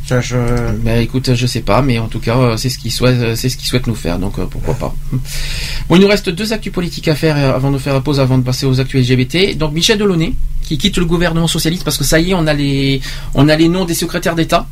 Je. 0.06 0.36
Ben 0.82 1.00
écoute, 1.00 1.34
je 1.34 1.46
sais 1.46 1.62
pas, 1.62 1.80
mais 1.80 1.98
en 1.98 2.08
tout 2.08 2.20
cas, 2.20 2.36
euh, 2.36 2.56
c'est 2.58 2.68
ce 2.68 2.78
qu'ils 2.78 2.92
souhaitent, 2.92 3.36
c'est 3.36 3.48
ce 3.48 3.56
qu'ils 3.56 3.68
souhaitent 3.68 3.86
nous 3.86 3.94
faire, 3.94 4.18
donc 4.18 4.38
euh, 4.38 4.46
pourquoi 4.46 4.74
pas. 4.74 4.94
Bon, 5.88 5.96
il 5.96 6.00
nous 6.00 6.08
reste 6.08 6.28
deux 6.30 6.52
actus 6.52 6.72
politiques 6.72 7.08
à 7.08 7.14
faire 7.14 7.36
euh, 7.36 7.54
avant 7.54 7.70
de 7.70 7.78
faire 7.78 7.94
la 7.94 8.00
pause, 8.00 8.20
avant 8.20 8.38
de 8.38 8.42
passer 8.42 8.66
aux 8.66 8.80
actus 8.80 9.08
LGBT. 9.08 9.56
Donc 9.56 9.72
Michel 9.72 9.98
Delaunay, 9.98 10.34
qui 10.62 10.76
quitte 10.76 10.98
le 10.98 11.06
gouvernement 11.06 11.48
socialiste 11.48 11.84
parce 11.84 11.96
que 11.96 12.04
ça 12.04 12.20
y 12.20 12.30
est, 12.30 12.34
on 12.34 12.46
a 12.46 12.52
les, 12.52 13.00
on 13.34 13.48
a 13.48 13.56
les 13.56 13.68
noms 13.68 13.84
des 13.84 13.94
secrétaires 13.94 14.34
d'État 14.34 14.66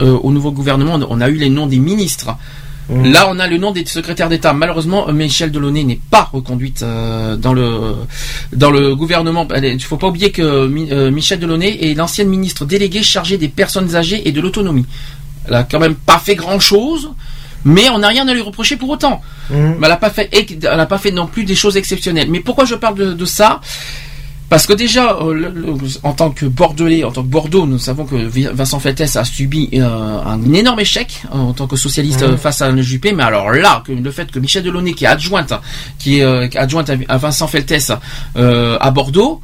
au 0.00 0.30
nouveau 0.30 0.52
gouvernement. 0.52 1.00
On 1.08 1.20
a 1.20 1.28
eu 1.28 1.36
les 1.36 1.48
noms 1.48 1.66
des 1.66 1.78
ministres. 1.78 2.36
Mmh. 2.88 3.10
Là, 3.10 3.26
on 3.28 3.38
a 3.38 3.48
le 3.48 3.58
nom 3.58 3.72
des 3.72 3.84
secrétaires 3.84 4.28
d'État. 4.28 4.52
Malheureusement, 4.52 5.10
Michel 5.12 5.50
Delaunay 5.50 5.82
n'est 5.82 6.00
pas 6.10 6.30
reconduite 6.32 6.82
euh, 6.82 7.36
dans 7.36 7.52
le 7.52 7.96
dans 8.52 8.70
le 8.70 8.94
gouvernement. 8.94 9.46
Il 9.56 9.74
ne 9.74 9.78
faut 9.80 9.96
pas 9.96 10.06
oublier 10.06 10.30
que 10.30 10.42
euh, 10.42 11.10
Michel 11.10 11.40
Delaunay 11.40 11.90
est 11.90 11.94
l'ancienne 11.94 12.28
ministre 12.28 12.64
déléguée 12.64 13.02
chargée 13.02 13.38
des 13.38 13.48
personnes 13.48 13.96
âgées 13.96 14.28
et 14.28 14.32
de 14.32 14.40
l'autonomie. 14.40 14.86
Elle 15.48 15.54
a 15.54 15.64
quand 15.64 15.80
même 15.80 15.96
pas 15.96 16.18
fait 16.18 16.36
grand 16.36 16.60
chose, 16.60 17.10
mais 17.64 17.88
on 17.90 17.98
n'a 17.98 18.08
rien 18.08 18.26
à 18.28 18.34
lui 18.34 18.42
reprocher 18.42 18.76
pour 18.76 18.90
autant. 18.90 19.20
Mmh. 19.50 19.54
Elle 19.82 19.88
n'a 19.88 19.96
pas 19.96 20.10
fait, 20.10 20.28
elle 20.32 20.76
n'a 20.76 20.86
pas 20.86 20.98
fait 20.98 21.10
non 21.10 21.26
plus 21.26 21.44
des 21.44 21.56
choses 21.56 21.76
exceptionnelles. 21.76 22.30
Mais 22.30 22.40
pourquoi 22.40 22.66
je 22.66 22.76
parle 22.76 22.96
de, 22.96 23.12
de 23.12 23.24
ça? 23.24 23.60
Parce 24.48 24.66
que 24.66 24.72
déjà, 24.74 25.16
euh, 25.20 25.32
le- 25.34 25.50
le- 25.50 25.74
en 26.04 26.12
tant 26.12 26.30
que 26.30 26.46
Bordelais, 26.46 27.02
en 27.02 27.10
tant 27.10 27.22
que 27.22 27.26
Bordeaux, 27.28 27.66
nous 27.66 27.78
savons 27.80 28.04
que 28.06 28.14
Vi- 28.14 28.48
Vincent 28.52 28.78
Feltès 28.78 29.16
a 29.16 29.24
subi 29.24 29.68
euh, 29.74 30.20
un 30.24 30.40
énorme 30.54 30.78
échec 30.80 31.22
euh, 31.34 31.38
en 31.38 31.52
tant 31.52 31.66
que 31.66 31.74
socialiste 31.76 32.22
Mmh. 32.22 32.36
face 32.36 32.62
à 32.62 32.66
Alain 32.66 32.80
Juppé. 32.82 33.12
Mais 33.12 33.24
alors 33.24 33.50
là, 33.50 33.82
que 33.84 33.92
le 33.92 34.10
fait 34.12 34.30
que 34.30 34.38
Michel 34.38 34.62
Delaunay, 34.62 34.92
qui 34.94 35.04
est 35.04 35.08
adjointe, 35.08 35.52
qui 35.98 36.20
est 36.20 36.56
adjointe 36.56 36.90
à, 36.90 36.94
à 37.08 37.16
Vincent 37.18 37.48
Feltès 37.48 37.90
à 38.36 38.90
Bordeaux, 38.92 39.40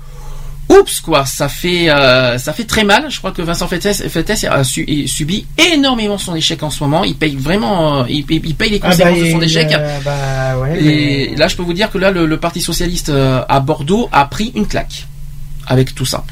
oups 0.81 1.01
quoi, 1.01 1.25
ça 1.27 1.49
fait 1.49 1.91
euh, 1.91 2.39
ça 2.39 2.53
fait 2.53 2.65
très 2.65 2.85
mal. 2.85 3.07
Je 3.11 3.19
crois 3.19 3.33
que 3.33 3.43
Vincent 3.43 3.69
Feltès 3.69 4.03
a 4.45 4.65
su- 4.65 4.85
et 4.89 5.07
subi 5.07 5.47
énormément 5.73 6.19
son 6.19 6.35
échec 6.35 6.63
en 6.63 6.71
ce 6.71 6.83
moment. 6.83 7.05
Il 7.05 7.15
paye 7.17 7.37
vraiment, 7.37 8.01
euh, 8.01 8.05
il, 8.09 8.25
paye- 8.25 8.41
il 8.45 8.55
paye 8.55 8.71
les 8.71 8.81
Ah 8.83 8.89
conséquences 8.91 9.19
bah, 9.19 9.25
de 9.27 9.31
son 9.31 9.41
échec. 9.43 9.69
euh, 9.73 9.99
bah 10.05 10.59
ouais. 10.59 10.79
Et 10.83 11.29
mais- 11.31 11.37
là, 11.37 11.49
je 11.49 11.57
peux 11.57 11.63
vous 11.63 11.73
dire 11.75 11.91
que 11.91 11.99
là, 11.99 12.11
le, 12.11 12.27
le 12.27 12.37
Parti 12.39 12.61
socialiste 12.61 13.11
à 13.49 13.61
Bordeaux 13.61 14.09
a 14.13 14.25
pris 14.27 14.53
une 14.55 14.67
claque 14.67 15.07
avec 15.67 15.95
tout 15.95 16.07
ça. 16.07 16.25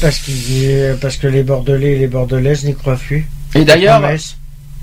Parce, 0.00 0.18
qu'il- 0.18 0.96
parce 1.00 1.16
que 1.16 1.26
les 1.28 1.42
Bordelais 1.42 1.92
et 1.92 1.98
les 1.98 2.08
Bordelaises 2.08 2.64
n'y 2.64 2.74
croient 2.74 2.96
plus. 2.96 3.26
Et 3.54 3.64
d'ailleurs. 3.64 4.00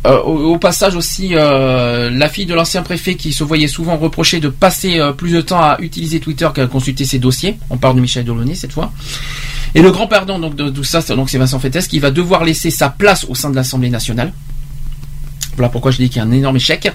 Euh, 0.06 0.22
au, 0.22 0.54
au 0.54 0.58
passage 0.58 0.96
aussi, 0.96 1.32
euh, 1.34 2.10
la 2.10 2.30
fille 2.30 2.46
de 2.46 2.54
l'ancien 2.54 2.82
préfet 2.84 3.16
qui 3.16 3.34
se 3.34 3.44
voyait 3.44 3.68
souvent 3.68 3.98
reprocher 3.98 4.40
de 4.40 4.48
passer 4.50 5.00
euh, 5.00 5.12
plus 5.12 5.32
de 5.32 5.42
temps 5.42 5.60
à 5.60 5.78
utiliser 5.80 6.20
Twitter 6.20 6.48
qu'à 6.54 6.68
consulter 6.68 7.04
ses 7.06 7.20
dossiers. 7.20 7.58
On 7.70 7.78
parle 7.78 7.96
de 7.96 8.02
Michel 8.02 8.24
Delaunay 8.24 8.56
cette 8.56 8.72
fois. 8.74 8.94
Et 9.76 9.82
le 9.82 9.92
grand 9.92 10.08
perdant 10.08 10.40
donc 10.40 10.56
de 10.56 10.70
tout 10.70 10.84
ça, 10.84 11.02
c'est- 11.02 11.16
donc 11.16 11.30
c'est 11.30 11.38
Vincent 11.38 11.60
Fettes 11.60 11.88
qui 11.88 12.00
va 12.00 12.12
devoir 12.12 12.46
laisser 12.46 12.70
sa 12.72 12.90
place 12.90 13.26
au 13.28 13.36
sein 13.36 13.50
de 13.50 13.56
l'Assemblée 13.56 13.90
nationale. 13.90 14.32
Voilà 15.56 15.70
pourquoi 15.70 15.92
je 15.92 15.98
dis 15.98 16.08
qu'il 16.10 16.18
y 16.18 16.20
a 16.20 16.28
un 16.28 16.32
énorme 16.32 16.56
échec. 16.58 16.90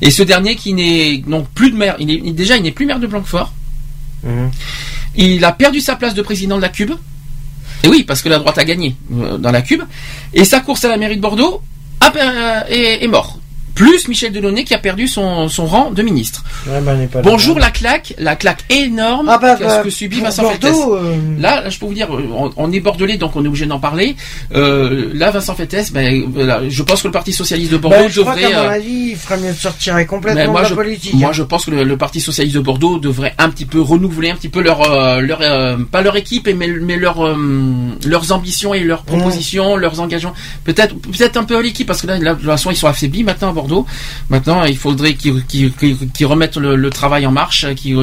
Et 0.00 0.10
ce 0.10 0.22
dernier 0.22 0.56
qui 0.56 0.72
n'est 0.72 1.18
donc 1.18 1.48
plus 1.50 1.70
de 1.70 1.76
maire, 1.76 1.96
il 1.98 2.10
est, 2.10 2.32
déjà 2.32 2.56
il 2.56 2.62
n'est 2.62 2.72
plus 2.72 2.86
maire 2.86 2.98
de 2.98 3.06
Blanquefort. 3.06 3.52
Mmh. 4.24 4.46
Il 5.16 5.44
a 5.44 5.52
perdu 5.52 5.80
sa 5.80 5.96
place 5.96 6.14
de 6.14 6.22
président 6.22 6.56
de 6.56 6.62
la 6.62 6.70
Cube. 6.70 6.92
Et 7.84 7.88
oui, 7.88 8.02
parce 8.04 8.22
que 8.22 8.28
la 8.30 8.38
droite 8.38 8.56
a 8.58 8.64
gagné 8.64 8.96
dans 9.10 9.50
la 9.52 9.60
Cube. 9.62 9.82
Et 10.32 10.44
sa 10.44 10.60
course 10.60 10.84
à 10.86 10.88
la 10.88 10.96
mairie 10.96 11.16
de 11.16 11.20
Bordeaux 11.20 11.60
a 12.00 12.10
per- 12.10 12.20
euh, 12.22 12.60
est, 12.68 13.02
est 13.04 13.08
mort. 13.08 13.38
Plus 13.76 14.08
Michel 14.08 14.32
Delaunay 14.32 14.64
qui 14.64 14.74
a 14.74 14.78
perdu 14.78 15.06
son, 15.06 15.48
son 15.48 15.66
rang 15.66 15.90
de 15.92 16.02
ministre. 16.02 16.42
Ouais, 16.66 16.80
bah, 16.80 16.94
pas 17.12 17.20
Bonjour 17.22 17.58
la 17.60 17.70
claque, 17.70 18.14
la 18.18 18.34
claque 18.34 18.64
énorme 18.70 19.28
Ah 19.30 19.38
bah, 19.38 19.54
que, 19.54 19.62
bah, 19.64 19.82
que 19.84 19.90
subit 19.90 20.20
Vincent 20.20 20.42
Bordeaux, 20.42 20.96
Fettes. 20.96 21.04
euh, 21.04 21.16
Là, 21.38 21.60
là, 21.62 21.68
je 21.68 21.78
peux 21.78 21.84
vous 21.86 21.92
dire, 21.94 22.08
euh, 22.16 22.26
on, 22.34 22.50
on 22.56 22.72
est 22.72 22.80
bordelais, 22.80 23.18
donc 23.18 23.36
on 23.36 23.44
est 23.44 23.48
obligé 23.48 23.66
d'en 23.66 23.78
parler. 23.78 24.16
Euh, 24.54 25.10
là, 25.14 25.30
Vincent 25.30 25.54
Fettes, 25.54 25.92
ben, 25.92 26.24
voilà, 26.32 26.62
je 26.68 26.82
pense 26.82 27.02
que 27.02 27.08
le 27.08 27.12
Parti 27.12 27.32
socialiste 27.34 27.70
de 27.70 27.76
Bordeaux 27.76 27.98
Bah, 27.98 28.08
je 28.08 28.20
crois 28.22 28.34
devrait. 28.34 28.50
qu'à 28.50 28.62
mon 28.62 28.68
euh, 28.68 28.72
avis, 28.72 29.08
il 29.10 29.16
ferait 29.16 29.36
mieux 29.38 29.52
de 29.52 29.58
sortir 29.58 29.94
complètement 30.06 30.40
mais 30.40 30.48
moi, 30.48 30.60
de 30.60 30.64
la 30.64 30.70
je, 30.70 30.74
politique. 30.74 31.12
moi, 31.14 31.28
hein. 31.28 31.32
je 31.34 31.42
pense 31.42 31.66
que 31.66 31.70
le, 31.70 31.84
le 31.84 31.96
Parti 31.98 32.22
socialiste 32.22 32.54
de 32.56 32.60
Bordeaux 32.60 32.98
devrait 32.98 33.34
un 33.36 33.50
petit 33.50 33.66
peu 33.66 33.82
renouveler 33.82 34.30
un 34.30 34.36
petit 34.36 34.48
peu 34.48 34.62
leur, 34.62 35.20
leur 35.20 35.40
pas 35.92 36.00
leur 36.00 36.16
équipe, 36.16 36.48
mais, 36.56 36.66
mais 36.68 36.96
leur, 36.96 37.36
leurs 38.06 38.32
ambitions 38.32 38.72
et 38.72 38.80
leurs 38.80 39.02
propositions, 39.02 39.76
leurs 39.76 40.00
engagements. 40.00 40.32
Peut-être, 40.64 40.94
peut-être 40.98 41.36
un 41.36 41.44
peu 41.44 41.58
à 41.58 41.60
l'équipe 41.62 41.86
parce 41.86 42.00
que 42.00 42.06
là, 42.06 42.18
là, 42.18 42.32
de 42.32 42.38
toute 42.40 42.46
façon, 42.48 42.70
ils 42.70 42.76
sont 42.76 42.86
affaiblis 42.88 43.22
maintenant 43.22 43.50
à 43.50 43.52
Bordeaux. 43.52 43.65
Maintenant, 44.30 44.64
il 44.64 44.76
faudrait 44.76 45.14
qu'ils 45.14 46.26
remettent 46.26 46.56
le, 46.56 46.90
travail 46.90 47.26
en 47.26 47.32
marche, 47.32 47.66
qu'ils 47.74 47.96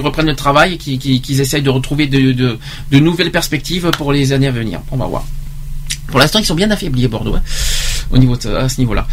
reprennent 0.00 0.26
le 0.26 0.36
travail, 0.36 0.78
qu'ils 0.78 1.40
essayent 1.40 1.62
de 1.62 1.70
retrouver 1.70 2.06
de, 2.06 2.58
nouvelles 2.98 3.30
perspectives 3.32 3.90
pour 3.96 4.12
les 4.12 4.32
années 4.32 4.48
à 4.48 4.52
venir. 4.52 4.80
On 4.90 4.96
va 4.96 5.06
voir. 5.06 5.24
Pour 6.08 6.18
l'instant, 6.20 6.38
ils 6.38 6.44
sont 6.46 6.54
bien 6.54 6.70
affaiblis 6.70 7.04
à 7.04 7.08
Bordeaux. 7.08 7.34
hein. 7.34 7.42
au 8.10 8.16
niveau 8.16 8.34
à 8.56 8.68
ce 8.68 8.80
niveau-là. 8.80 9.06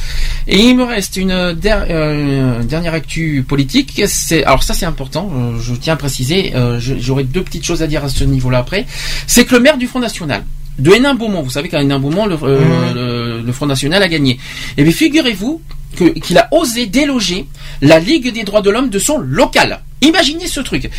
Et 0.48 0.58
il 0.69 0.77
me 0.77 0.84
reste 0.84 1.17
une 1.17 1.32
euh, 1.32 1.53
der- 1.53 2.64
dernière 2.64 2.93
actu 2.93 3.43
politique. 3.45 4.01
Alors 4.45 4.64
ça 4.64 4.74
c'est 4.74 4.85
important. 4.85 5.30
euh, 5.35 5.59
je 5.59 5.74
tiens 5.75 5.93
à 5.93 5.98
préciser. 5.98 6.56
euh, 6.56 6.80
J'aurai 6.80 7.25
deux 7.25 7.43
petites 7.43 7.66
choses 7.66 7.82
à 7.84 7.88
dire 7.88 8.06
à 8.06 8.09
ce 8.09 8.24
niveau-là 8.24 8.59
après. 8.59 8.85
C'est 9.27 9.43
que 9.45 9.56
le 9.56 9.61
maire 9.61 9.77
du 9.77 9.88
Front 9.88 10.00
National 10.00 10.45
de 10.80 10.92
Hénin-Beaumont, 10.92 11.42
vous 11.42 11.50
savez 11.50 11.70
qu'à 11.70 11.82
Hénin-Beaumont, 11.82 12.26
le, 12.26 12.38
euh, 12.44 12.94
le- 12.94 13.42
le 13.42 13.52
Front 13.54 13.66
National 13.66 14.02
a 14.04 14.08
gagné. 14.08 14.40
Et 14.78 14.84
bien 14.84 14.92
figurez-vous 14.92 15.62
qu'il 15.95 16.38
a 16.38 16.48
osé 16.52 16.88
déloger 16.88 17.45
la 17.82 18.00
Ligue 18.00 18.34
des 18.34 18.44
droits 18.44 18.62
de 18.62 18.70
l'homme 18.70 18.90
de 18.90 19.00
son 19.00 19.18
local. 19.18 19.80
Imaginez 20.02 20.48
ce 20.48 20.60
truc. 20.60 20.90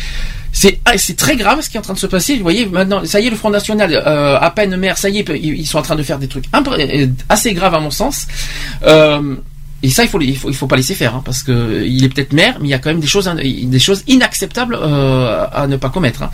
C'est 0.51 0.79
ah, 0.85 0.97
c'est 0.97 1.15
très 1.15 1.35
grave 1.35 1.61
ce 1.61 1.69
qui 1.69 1.77
est 1.77 1.79
en 1.79 1.83
train 1.83 1.93
de 1.93 1.99
se 1.99 2.07
passer. 2.07 2.35
Vous 2.35 2.41
voyez, 2.41 2.65
maintenant, 2.65 3.05
ça 3.05 3.19
y 3.19 3.27
est, 3.27 3.29
le 3.29 3.35
Front 3.35 3.51
National, 3.51 3.93
euh, 3.93 4.39
à 4.39 4.49
peine 4.49 4.75
maire, 4.77 4.97
ça 4.97 5.09
y 5.09 5.19
est, 5.19 5.25
ils 5.43 5.67
sont 5.67 5.77
en 5.77 5.83
train 5.83 5.95
de 5.95 6.01
faire 6.01 6.17
des 6.17 6.27
trucs 6.27 6.45
euh, 6.55 7.05
assez 7.29 7.53
graves 7.53 7.75
à 7.75 7.79
mon 7.79 7.91
sens. 7.91 8.25
Euh, 8.83 9.35
et 9.83 9.89
ça, 9.91 10.03
il 10.03 10.09
faut, 10.09 10.19
il 10.19 10.35
faut, 10.35 10.49
il 10.49 10.55
faut 10.55 10.65
pas 10.65 10.75
laisser 10.77 10.95
faire, 10.95 11.13
hein, 11.13 11.21
parce 11.23 11.43
que 11.43 11.83
il 11.85 12.03
est 12.03 12.09
peut-être 12.09 12.33
maire, 12.33 12.57
mais 12.59 12.69
il 12.69 12.71
y 12.71 12.73
a 12.73 12.79
quand 12.79 12.89
même 12.89 12.99
des 12.99 13.05
choses, 13.05 13.29
des 13.35 13.79
choses 13.79 14.03
inacceptables 14.07 14.75
euh, 14.81 15.45
à 15.53 15.67
ne 15.67 15.77
pas 15.77 15.89
commettre. 15.89 16.23
hein. 16.23 16.31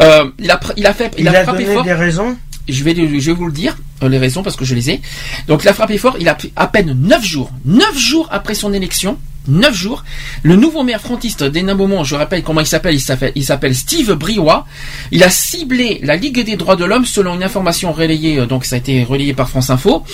Euh, 0.00 0.24
il 0.40 0.50
a, 0.50 0.58
il 0.76 0.84
a 0.86 0.92
fait, 0.92 1.12
il, 1.16 1.20
Il 1.20 1.28
a, 1.28 1.38
a 1.38 1.42
frappé 1.44 1.62
donné 1.62 1.74
fort. 1.76 1.84
des 1.84 1.92
raisons? 1.92 2.36
Je 2.68 2.82
vais, 2.82 2.94
vous 3.32 3.46
le 3.46 3.52
dire, 3.52 3.76
euh, 4.02 4.08
les 4.08 4.18
raisons, 4.18 4.42
parce 4.42 4.56
que 4.56 4.64
je 4.64 4.74
les 4.74 4.90
ai. 4.90 5.00
Donc, 5.48 5.64
il 5.64 5.68
a 5.68 5.74
frappé 5.74 5.98
fort. 5.98 6.16
Il 6.18 6.28
a 6.28 6.36
à 6.56 6.66
peine 6.66 6.96
9 6.98 7.24
jours, 7.24 7.50
9 7.64 7.96
jours 7.96 8.28
après 8.30 8.54
son 8.54 8.72
élection. 8.72 9.18
9 9.48 9.74
jours. 9.74 10.04
Le 10.42 10.56
nouveau 10.56 10.82
maire 10.82 11.00
frontiste 11.00 11.44
d'Hénin-Beaumont, 11.44 12.04
je 12.04 12.14
rappelle 12.14 12.42
comment 12.42 12.60
il 12.60 12.66
s'appelle, 12.66 12.94
il 12.94 13.00
s'appelle, 13.00 13.32
il 13.34 13.44
s'appelle 13.44 13.74
Steve 13.74 14.14
Briois. 14.14 14.66
Il 15.10 15.22
a 15.22 15.30
ciblé 15.30 16.00
la 16.02 16.16
Ligue 16.16 16.44
des 16.44 16.56
droits 16.56 16.76
de 16.76 16.84
l'homme 16.84 17.04
selon 17.04 17.34
une 17.34 17.42
information 17.42 17.92
relayée, 17.92 18.38
euh, 18.38 18.46
donc 18.46 18.64
ça 18.64 18.76
a 18.76 18.78
été 18.78 19.04
relayé 19.04 19.34
par 19.34 19.48
France 19.48 19.70
Info. 19.70 20.04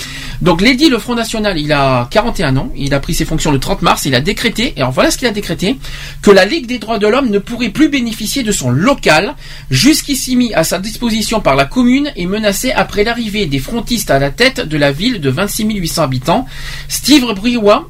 Donc 0.43 0.61
l'édit, 0.61 0.89
le 0.89 0.99
Front 0.99 1.15
National, 1.15 1.59
il 1.59 1.73
a 1.73 2.09
41 2.11 2.57
ans, 2.57 2.73
il 2.77 2.95
a 2.95 3.01
pris 3.01 3.15
ses 3.15 3.25
fonctions 3.25 3.53
le 3.53 3.59
30 3.59 3.83
mars, 3.83 4.05
il 4.05 4.15
a 4.15 4.21
décrété, 4.21 4.75
et 4.77 4.81
alors 4.81 4.93
voilà 4.93 5.11
ce 5.11 5.19
qu'il 5.19 5.29
a 5.29 5.33
décrété, 5.33 5.77
que 6.23 6.31
la 6.31 6.45
Ligue 6.45 6.67
des 6.67 6.79
droits 6.79 6.99
de 6.99 7.07
l'homme 7.07 7.31
ne 7.31 7.39
pourrait 7.39 7.71
plus 7.71 7.89
bénéficier 7.89 8.43
de 8.43 8.53
son 8.53 8.71
local, 8.71 9.35
jusqu'ici 9.71 10.37
mis 10.37 10.53
à 10.55 10.65
sa 10.65 10.79
disposition 10.79 11.41
par 11.41 11.57
la 11.57 11.65
commune 11.65 12.13
et 12.17 12.27
menacé 12.27 12.73
après 12.73 13.05
l'arrivée 13.05 13.47
des 13.47 13.59
frontistes 13.59 14.11
à 14.11 14.19
la 14.19 14.31
tête 14.31 14.61
de 14.61 14.77
la 14.77 14.93
ville 14.93 15.21
de 15.21 15.31
26 15.31 15.65
800 15.65 16.03
habitants. 16.03 16.47
Steve 16.89 17.33
Briois 17.35 17.89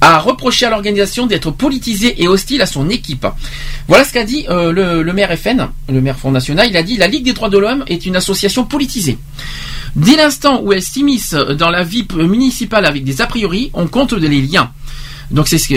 a 0.00 0.18
reproché 0.18 0.66
à 0.66 0.70
l'organisation 0.70 1.26
d'être 1.26 1.50
politisée 1.50 2.22
et 2.22 2.28
hostile 2.28 2.62
à 2.62 2.66
son 2.66 2.88
équipe. 2.90 3.26
Voilà 3.88 4.04
ce 4.04 4.12
qu'a 4.12 4.24
dit 4.24 4.46
euh, 4.48 4.72
le, 4.72 5.02
le 5.02 5.12
maire 5.12 5.36
FN, 5.36 5.68
le 5.88 6.00
maire 6.00 6.18
Front 6.18 6.30
National. 6.30 6.68
Il 6.68 6.76
a 6.76 6.82
dit 6.82 6.96
la 6.96 7.08
Ligue 7.08 7.24
des 7.24 7.32
droits 7.32 7.48
de 7.48 7.58
l'homme 7.58 7.84
est 7.86 8.06
une 8.06 8.16
association 8.16 8.64
politisée. 8.64 9.18
Dès 9.96 10.16
l'instant 10.16 10.60
où 10.62 10.72
elle 10.72 10.82
s'immisce 10.82 11.32
dans 11.32 11.70
la 11.70 11.82
vie 11.82 12.06
municipale 12.14 12.84
avec 12.84 13.02
des 13.04 13.22
a 13.22 13.26
priori, 13.26 13.70
on 13.72 13.86
compte 13.86 14.12
les 14.12 14.42
liens. 14.42 14.70
Donc 15.30 15.48
c'est 15.48 15.58
ce 15.58 15.68
que 15.68 15.74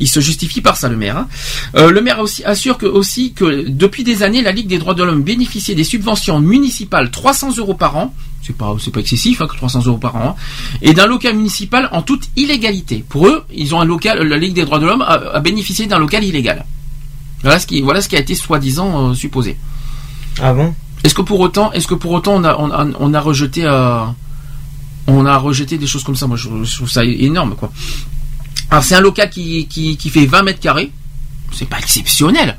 il 0.00 0.08
se 0.08 0.20
justifie 0.20 0.60
par 0.60 0.76
ça 0.76 0.88
le 0.88 0.96
maire. 0.96 1.16
hein. 1.16 1.28
Euh, 1.76 1.90
le 1.90 2.00
maire 2.00 2.20
aussi 2.20 2.44
assure 2.44 2.78
que 2.78 2.86
aussi 2.86 3.32
que 3.32 3.68
depuis 3.68 4.04
des 4.04 4.22
années 4.22 4.42
la 4.42 4.52
Ligue 4.52 4.68
des 4.68 4.78
droits 4.78 4.94
de 4.94 5.02
l'homme 5.02 5.22
bénéficiait 5.22 5.74
des 5.74 5.84
subventions 5.84 6.40
municipales 6.40 7.10
300 7.10 7.56
euros 7.58 7.74
par 7.74 7.96
an. 7.96 8.14
C'est 8.42 8.56
pas 8.56 8.74
c'est 8.82 8.90
pas 8.92 9.00
excessif 9.00 9.40
hein, 9.42 9.46
que 9.48 9.56
300 9.56 9.82
euros 9.86 9.98
par 9.98 10.16
an. 10.16 10.28
hein, 10.30 10.34
et 10.82 10.94
d'un 10.94 11.06
local 11.06 11.34
municipal 11.36 11.88
en 11.92 12.02
toute 12.02 12.28
illégalité. 12.36 13.04
Pour 13.08 13.26
eux, 13.26 13.44
ils 13.54 13.74
ont 13.74 13.80
un 13.80 13.84
local. 13.84 14.22
La 14.26 14.36
Ligue 14.38 14.54
des 14.54 14.64
droits 14.64 14.78
de 14.78 14.86
l'homme 14.86 15.02
a, 15.02 15.14
a 15.34 15.40
bénéficié 15.40 15.86
d'un 15.86 15.98
local 15.98 16.22
illégal. 16.24 16.64
Voilà 17.42 17.58
ce 17.58 17.66
qui 17.66 17.80
voilà 17.82 18.00
ce 18.00 18.08
qui 18.08 18.16
a 18.16 18.20
été 18.20 18.34
soi-disant 18.34 19.10
euh, 19.10 19.14
supposé. 19.14 19.56
Ah 20.40 20.52
bon? 20.54 20.74
Est-ce 21.02 21.14
que 21.14 21.22
pour 21.22 21.40
autant, 21.40 21.72
est-ce 21.72 21.86
que 21.88 21.94
pour 21.94 22.12
autant 22.12 22.34
on 22.36 22.44
a, 22.44 22.56
on 22.58 22.70
a, 22.70 22.86
on 23.00 23.14
a 23.14 23.20
rejeté, 23.20 23.62
euh, 23.64 24.04
on 25.06 25.24
a 25.26 25.36
rejeté 25.38 25.78
des 25.78 25.86
choses 25.86 26.04
comme 26.04 26.14
ça? 26.16 26.26
Moi, 26.26 26.36
je, 26.36 26.48
je 26.62 26.76
trouve 26.76 26.90
ça 26.90 27.04
énorme, 27.04 27.54
quoi. 27.56 27.72
Alors 28.70 28.84
c'est 28.84 28.94
un 28.94 29.00
local 29.00 29.28
qui, 29.30 29.66
qui, 29.66 29.96
qui 29.96 30.10
fait 30.10 30.26
20 30.26 30.42
mètres 30.42 30.60
carrés. 30.60 30.92
C'est 31.52 31.68
pas 31.68 31.78
exceptionnel. 31.78 32.56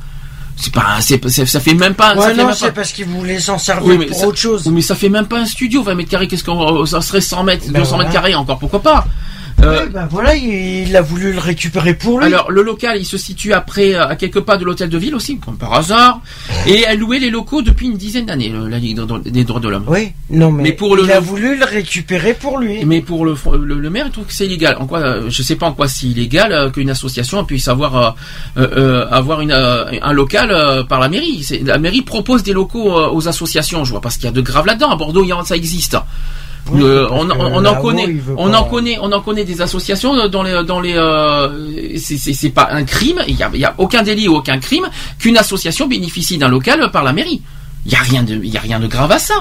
C'est 0.58 0.74
pas, 0.74 0.98
un- 0.98 1.02
ça, 1.02 1.46
ça 1.46 1.60
fait 1.60 1.74
même 1.74 1.96
pas. 1.96 2.14
Ouais, 2.16 2.34
non, 2.36 2.54
c'est 2.54 2.72
parce 2.74 2.92
qu'ils 2.92 3.06
voulaient 3.06 3.40
s'en 3.40 3.58
servir 3.58 3.88
Oui, 3.88 3.98
mais 3.98 4.06
pour 4.08 4.18
ça- 4.20 4.28
autre 4.28 4.38
chose. 4.38 4.64
oui, 4.68 4.74
mais 4.76 4.82
ça 4.82 4.96
fait 4.96 5.10
même 5.10 5.26
pas 5.26 5.40
un 5.40 5.46
studio, 5.46 5.82
20 5.82 5.96
mètres 5.96 6.10
carrés. 6.10 6.28
Qu'est-ce 6.28 6.44
qu'on, 6.44 6.86
ça 6.86 7.02
serait 7.02 7.22
100 7.22 7.44
mètres, 7.44 7.66
Ben 7.70 7.80
200 7.82 7.98
mètres 7.98 8.12
carrés 8.12 8.36
encore, 8.36 8.60
pourquoi 8.60 8.82
pas? 8.82 9.08
Euh, 9.64 9.86
bah 9.88 10.08
voilà, 10.10 10.36
il, 10.36 10.88
il 10.88 10.96
a 10.96 11.02
voulu 11.02 11.34
le 11.34 11.40
récupérer 11.40 11.94
pour 11.94 12.20
lui. 12.20 12.26
Alors 12.28 12.52
le 12.52 12.62
local, 12.64 12.98
il 13.00 13.06
se 13.06 13.18
situe 13.18 13.54
après 13.54 13.94
euh, 13.94 14.08
à 14.08 14.16
quelques 14.16 14.40
pas 14.42 14.58
de 14.58 14.66
l'hôtel 14.66 14.90
de 14.90 14.98
ville 14.98 15.16
aussi, 15.16 15.38
comme 15.38 15.58
par 15.58 15.74
hasard, 15.74 16.20
et 16.68 16.84
elle 16.88 17.00
louait 17.00 17.20
les 17.20 17.30
locaux 17.30 17.62
depuis 17.62 17.88
une 17.88 17.98
dizaine 17.98 18.26
d'années, 18.26 18.52
la 18.70 18.80
Ligue 18.80 19.00
des 19.26 19.44
droits 19.44 19.60
de 19.60 19.70
l'homme. 19.70 19.86
Oui, 19.88 20.12
non 20.30 20.52
mais, 20.52 20.64
Mais 20.64 20.72
pour 20.74 20.96
le- 20.96 21.04
il 21.04 21.12
a 21.12 21.20
voulu 21.20 21.58
le 21.58 21.66
récupérer 21.66 22.34
pour 22.34 22.58
lui. 22.58 22.84
Mais 22.86 23.02
pour 23.02 23.26
le, 23.26 23.36
le, 23.62 23.76
le 23.80 23.90
maire, 23.90 24.06
il 24.08 24.12
trouve 24.12 24.26
que 24.26 24.34
c'est 24.34 24.46
illégal. 24.46 24.78
En 24.80 24.88
quoi, 24.88 25.00
euh, 25.00 25.30
je 25.30 25.42
sais 25.44 25.56
pas 25.56 25.68
en 25.68 25.74
quoi 25.74 25.88
c'est 25.88 26.08
illégal 26.08 26.52
euh, 26.52 26.70
qu'une 26.70 26.90
association 26.90 27.44
puisse 27.46 27.68
avoir 27.68 28.16
euh, 28.58 29.06
avoir 29.12 29.42
une, 29.42 29.52
un 29.52 30.14
local 30.14 30.86
par 30.90 31.00
la 31.00 31.10
mairie. 31.10 31.46
La 31.66 31.78
mairie 31.78 32.02
propose 32.02 32.44
des 32.44 32.54
locaux 32.54 32.92
aux 33.12 33.28
associations. 33.28 33.84
Je 33.86 33.92
vois 33.92 34.02
pas 34.02 34.10
ce 34.10 34.18
qu'il 34.18 34.26
y 34.26 34.30
a 34.30 34.32
de 34.32 34.42
grave 34.42 34.66
là-dedans. 34.66 34.90
À 34.92 34.96
Bordeaux, 34.96 35.26
ça 35.46 35.56
existe. 35.56 35.98
Oui, 36.72 36.82
Euh, 36.84 37.08
on, 37.12 37.28
que 37.28 37.34
on- 37.34 37.54
on 37.56 37.66
en 37.66 37.76
connaît, 37.82 38.04
on 38.38 38.52
pas- 38.52 38.60
en 38.60 38.64
connaît, 38.66 38.98
on 39.02 39.12
en 39.12 39.22
connaît 39.22 39.44
des 39.44 39.62
associations 39.62 40.28
dans 40.30 40.44
les, 40.44 40.64
dans 40.64 40.80
les, 40.80 40.94
euh, 40.96 41.98
c'est- 41.98 42.34
pas 42.52 42.70
un 42.72 42.84
crime, 42.84 43.22
il 43.28 43.36
y 43.38 43.44
a, 43.44 43.50
y 43.54 43.66
a 43.66 43.74
aucun 43.78 44.04
délit 44.04 44.28
ou 44.28 44.36
aucun 44.36 44.60
crime 44.60 44.88
qu'une 45.20 45.38
association 45.38 45.88
bénéficie 45.88 46.38
d'un 46.38 46.48
local 46.50 46.90
par 46.92 47.04
la 47.04 47.14
mairie. 47.14 47.42
Il 47.86 47.92
y 47.92 47.96
a 47.96 48.00
rien 48.00 48.22
de, 48.22 48.36
il 48.36 48.50
y 48.50 48.58
a 48.58 48.60
rien 48.60 48.80
de 48.80 48.86
grave 48.86 49.12
à 49.12 49.18
ça. 49.18 49.34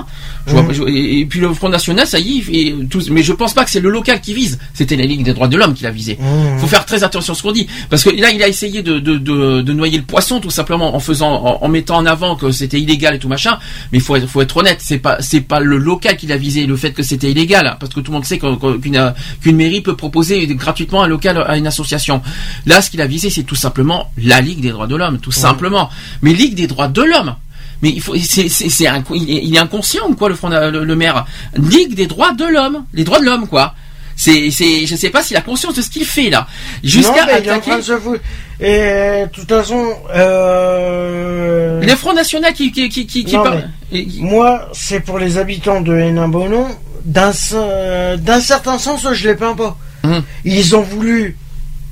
Je 0.46 0.52
vois- 0.54 0.72
je- 0.72 0.82
et, 0.84 1.20
et 1.20 1.26
puis 1.26 1.40
le 1.40 1.52
Front 1.52 1.68
National, 1.68 2.06
ça 2.06 2.18
y 2.18 2.38
est, 2.38 2.88
tout- 2.88 3.02
mais 3.10 3.22
je 3.22 3.34
pense 3.34 3.52
pas 3.52 3.64
que 3.64 3.70
c'est 3.70 3.80
le 3.80 3.90
local 3.90 4.20
qui 4.22 4.32
vise. 4.32 4.58
C'était 4.72 4.96
la 4.96 5.04
Ligue 5.04 5.22
des 5.24 5.34
droits 5.34 5.46
de 5.48 5.58
l'homme 5.58 5.74
qui 5.74 5.82
l'a 5.82 5.90
visé. 5.90 6.16
Mhm. 6.18 6.58
Faut 6.58 6.66
faire 6.66 6.86
très 6.86 7.04
attention 7.04 7.34
à 7.34 7.36
ce 7.36 7.42
qu'on 7.42 7.52
dit, 7.52 7.66
parce 7.90 8.02
que 8.02 8.08
là, 8.10 8.30
il 8.30 8.42
a 8.42 8.48
essayé 8.48 8.80
de, 8.82 8.98
de, 8.98 9.18
de, 9.18 9.60
de 9.60 9.72
noyer 9.74 9.98
le 9.98 10.04
poisson 10.04 10.40
tout 10.40 10.48
simplement 10.48 10.96
en 10.96 11.00
faisant, 11.00 11.30
en, 11.44 11.64
en 11.64 11.68
mettant 11.68 11.96
en 11.98 12.06
avant 12.06 12.34
que 12.34 12.50
c'était 12.50 12.80
illégal 12.80 13.14
et 13.14 13.18
tout 13.18 13.28
machin. 13.28 13.58
Mais 13.92 13.98
il 13.98 14.00
faut, 14.00 14.16
être- 14.16 14.26
faut 14.26 14.40
être 14.40 14.56
honnête, 14.56 14.78
c'est 14.80 14.98
pas, 14.98 15.18
c'est 15.20 15.42
pas 15.42 15.60
le 15.60 15.76
local 15.76 16.16
qui 16.16 16.26
l'a 16.26 16.38
visé, 16.38 16.64
le 16.64 16.76
fait 16.76 16.92
que 16.92 17.02
c'était 17.02 17.30
illégal, 17.30 17.76
parce 17.78 17.92
que 17.92 18.00
tout 18.00 18.10
le 18.10 18.14
monde 18.16 18.24
sait 18.24 18.38
qu'un- 18.38 18.56
qu'une 18.56 19.12
qu'une 19.42 19.56
mairie 19.56 19.82
peut 19.82 19.96
proposer 19.96 20.46
gratuitement 20.46 21.02
un 21.02 21.08
local 21.08 21.44
à 21.46 21.58
une 21.58 21.66
association. 21.66 22.22
Là, 22.64 22.80
ce 22.80 22.90
qu'il 22.90 23.02
a 23.02 23.06
visé, 23.06 23.28
c'est 23.28 23.42
tout 23.42 23.54
simplement 23.54 24.10
la 24.16 24.40
Ligue 24.40 24.60
des 24.60 24.70
droits 24.70 24.86
de 24.86 24.96
l'homme, 24.96 25.18
tout 25.18 25.30
simplement. 25.32 25.90
Mais 26.22 26.32
Ligue 26.32 26.54
des 26.54 26.66
droits 26.66 26.88
de 26.88 27.02
l'homme. 27.02 27.34
Mais 27.82 27.90
il 27.90 28.00
faut, 28.00 28.14
c'est, 28.16 28.48
c'est, 28.48 28.84
il, 29.14 29.56
est, 29.56 29.58
inconscient 29.58 30.12
quoi 30.12 30.28
le, 30.28 30.34
front, 30.34 30.48
le, 30.48 30.84
le 30.84 30.96
maire 30.96 31.26
Ligue 31.56 31.94
des 31.94 32.06
droits 32.06 32.32
de 32.32 32.44
l'homme, 32.44 32.84
les 32.92 33.04
droits 33.04 33.20
de 33.20 33.24
l'homme 33.24 33.48
quoi. 33.48 33.74
C'est, 34.20 34.50
c'est, 34.50 34.84
je 34.84 34.96
sais 34.96 35.08
pas 35.08 35.22
s'il 35.22 35.34
a 35.38 35.40
conscience 35.40 35.74
de 35.74 35.80
ce 35.80 35.88
qu'il 35.88 36.04
fait 36.04 36.28
là. 36.28 36.46
Jusqu'à 36.84 37.12
non, 37.12 37.16
mais 37.26 37.40
il 37.40 37.46
est 37.46 37.50
en 37.50 37.54
attaquer 37.54 37.70
train 37.70 37.78
de 37.78 37.82
se. 37.82 37.92
Et 38.60 39.24
de 39.24 39.30
toute 39.32 39.48
façon, 39.48 39.94
euh... 40.14 41.80
les 41.80 41.96
Front 41.96 42.12
National 42.12 42.52
qui, 42.52 42.70
qui, 42.70 42.90
qui, 42.90 43.06
qui, 43.06 43.36
mais 43.90 44.06
Moi, 44.18 44.68
c'est 44.74 45.00
pour 45.00 45.18
les 45.18 45.38
habitants 45.38 45.80
de 45.80 45.96
Hénin-Bonon. 45.96 46.66
D'un 47.06 47.32
d'un 48.18 48.40
certain 48.40 48.76
sens, 48.76 49.06
je 49.10 49.28
les 49.28 49.34
plains 49.34 49.54
pas. 49.54 49.78
Hum. 50.04 50.22
Ils 50.44 50.76
ont 50.76 50.82
voulu, 50.82 51.38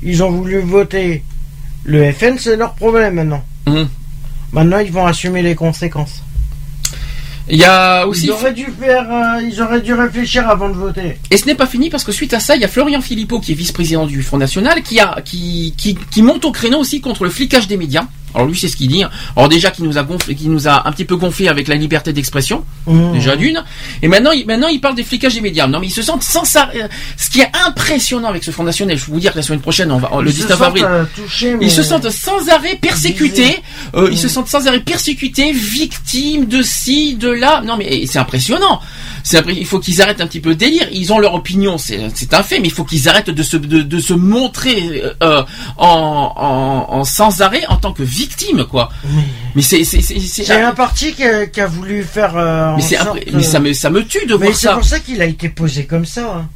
ils 0.02 0.22
ont 0.22 0.30
voulu 0.30 0.60
voter 0.60 1.22
le 1.84 2.12
FN, 2.12 2.36
c'est 2.38 2.56
leur 2.56 2.74
problème 2.74 3.14
maintenant. 3.14 3.42
Hum. 3.66 3.88
Maintenant, 4.52 4.78
ils 4.78 4.92
vont 4.92 5.06
assumer 5.06 5.42
les 5.42 5.54
conséquences. 5.54 6.22
Il 7.50 7.58
y 7.58 7.64
a 7.64 8.06
aussi. 8.06 8.26
Ils 8.26 8.30
auraient 8.30 8.52
dû 8.52 8.66
faire, 8.78 9.10
euh, 9.10 9.42
ils 9.42 9.60
auraient 9.62 9.80
dû 9.80 9.94
réfléchir 9.94 10.48
avant 10.48 10.68
de 10.68 10.74
voter. 10.74 11.18
Et 11.30 11.36
ce 11.38 11.46
n'est 11.46 11.54
pas 11.54 11.66
fini 11.66 11.88
parce 11.88 12.04
que 12.04 12.12
suite 12.12 12.34
à 12.34 12.40
ça, 12.40 12.56
il 12.56 12.62
y 12.62 12.64
a 12.64 12.68
Florian 12.68 13.00
Philippot 13.00 13.40
qui 13.40 13.52
est 13.52 13.54
vice-président 13.54 14.06
du 14.06 14.22
Front 14.22 14.38
National 14.38 14.82
qui 14.82 15.00
a 15.00 15.20
qui, 15.24 15.74
qui, 15.76 15.94
qui 15.94 16.22
monte 16.22 16.44
au 16.44 16.52
créneau 16.52 16.78
aussi 16.78 17.00
contre 17.00 17.24
le 17.24 17.30
flicage 17.30 17.66
des 17.66 17.76
médias. 17.76 18.06
Alors 18.34 18.46
lui, 18.46 18.58
c'est 18.58 18.68
ce 18.68 18.76
qu'il 18.76 18.88
dit. 18.88 19.02
hein. 19.02 19.10
Alors 19.36 19.48
déjà, 19.48 19.70
qui 19.70 19.82
nous 19.82 19.98
a 19.98 20.02
gonflé, 20.02 20.34
qui 20.34 20.48
nous 20.48 20.68
a 20.68 20.86
un 20.88 20.92
petit 20.92 21.04
peu 21.04 21.16
gonflé 21.16 21.48
avec 21.48 21.68
la 21.68 21.74
liberté 21.76 22.12
d'expression, 22.12 22.64
Mmh. 22.86 23.12
déjà 23.12 23.36
d'une. 23.36 23.62
Et 24.02 24.08
maintenant, 24.08 24.30
il, 24.32 24.46
maintenant, 24.46 24.68
il 24.68 24.80
parle 24.80 24.94
des 24.94 25.02
flicages 25.04 25.34
des 25.34 25.40
médias. 25.40 25.66
Non, 25.66 25.80
mais 25.80 25.86
ils 25.88 25.92
se 25.92 26.02
sentent 26.02 26.22
sans 26.22 26.44
ça. 26.44 26.70
euh, 26.74 26.88
Ce 27.16 27.28
qui 27.30 27.40
est 27.40 27.50
impressionnant 27.66 28.28
avec 28.28 28.44
ce 28.44 28.50
Front 28.50 28.64
National, 28.64 28.96
je 28.96 29.04
peux 29.04 29.12
vous 29.12 29.20
dire 29.20 29.32
que 29.32 29.36
la 29.38 29.42
semaine 29.42 29.60
prochaine, 29.60 29.90
on 29.92 29.98
va 29.98 30.10
le 30.22 30.28
Ils 30.30 30.32
se 30.32 30.36
19 30.42 30.58
sentent, 30.58 30.66
avril, 30.66 30.86
touchés, 31.16 31.56
ils 31.60 31.70
se 31.70 31.82
sentent 31.82 32.10
sans 32.10 32.48
arrêt 32.48 32.76
persécutés. 32.80 33.56
Euh, 33.94 34.08
Ils 34.10 34.18
se 34.18 34.28
sentent 34.28 34.48
sans 34.48 34.66
arrêt 34.66 34.80
persécutés, 34.80 35.52
victimes 35.52 36.46
de 36.46 36.62
ci, 36.62 37.14
de 37.14 37.28
là. 37.30 37.62
Non, 37.64 37.76
mais 37.76 38.06
c'est 38.06 38.18
impressionnant. 38.18 38.80
Impré- 39.32 39.56
il 39.58 39.66
faut 39.66 39.78
qu'ils 39.78 40.00
arrêtent 40.00 40.22
un 40.22 40.26
petit 40.26 40.40
peu 40.40 40.48
le 40.50 40.54
délire. 40.54 40.88
Ils 40.90 41.12
ont 41.12 41.18
leur 41.18 41.34
opinion, 41.34 41.76
c'est 41.76 41.98
un 42.32 42.42
fait, 42.42 42.60
mais 42.60 42.68
il 42.68 42.72
faut 42.72 42.84
qu'ils 42.84 43.08
arrêtent 43.10 43.28
de 43.30 43.42
se 43.42 43.58
de, 43.58 43.82
de 43.82 43.98
se 44.00 44.14
montrer 44.14 45.02
euh, 45.22 45.42
en, 45.76 46.32
en, 46.88 46.94
en 46.96 47.04
sans 47.04 47.42
arrêt 47.42 47.62
en 47.68 47.76
tant 47.76 47.92
que 47.92 48.02
victime, 48.22 48.64
quoi. 48.64 48.88
Mais 49.54 49.62
c'est 49.62 49.84
c'est 49.84 50.00
c'est 50.02 50.18
c'est- 50.20 50.44
C'est 50.44 50.60
un 50.62 50.72
parti 50.74 51.12
qui 51.14 51.24
a, 51.24 51.46
qui 51.46 51.60
a 51.60 51.66
voulu 51.66 52.02
faire. 52.02 52.36
euh, 52.36 52.74
mais 52.76 52.82
en 52.82 52.86
c'est 52.88 52.96
sorte, 52.96 53.16
impré- 53.18 53.30
mais 53.32 53.42
ça 53.42 53.58
me 53.60 53.72
ça 53.72 53.90
me 53.90 54.04
tue 54.04 54.26
de 54.26 54.34
Mais 54.36 54.46
voir 54.46 54.56
c'est 54.56 54.66
ça. 54.66 54.74
pour 54.74 54.84
ça 54.84 54.98
qu'il 55.00 55.20
a 55.22 55.24
été 55.26 55.48
posé 55.48 55.84
comme 55.86 56.04
ça. 56.06 56.24
hein. 56.36 56.48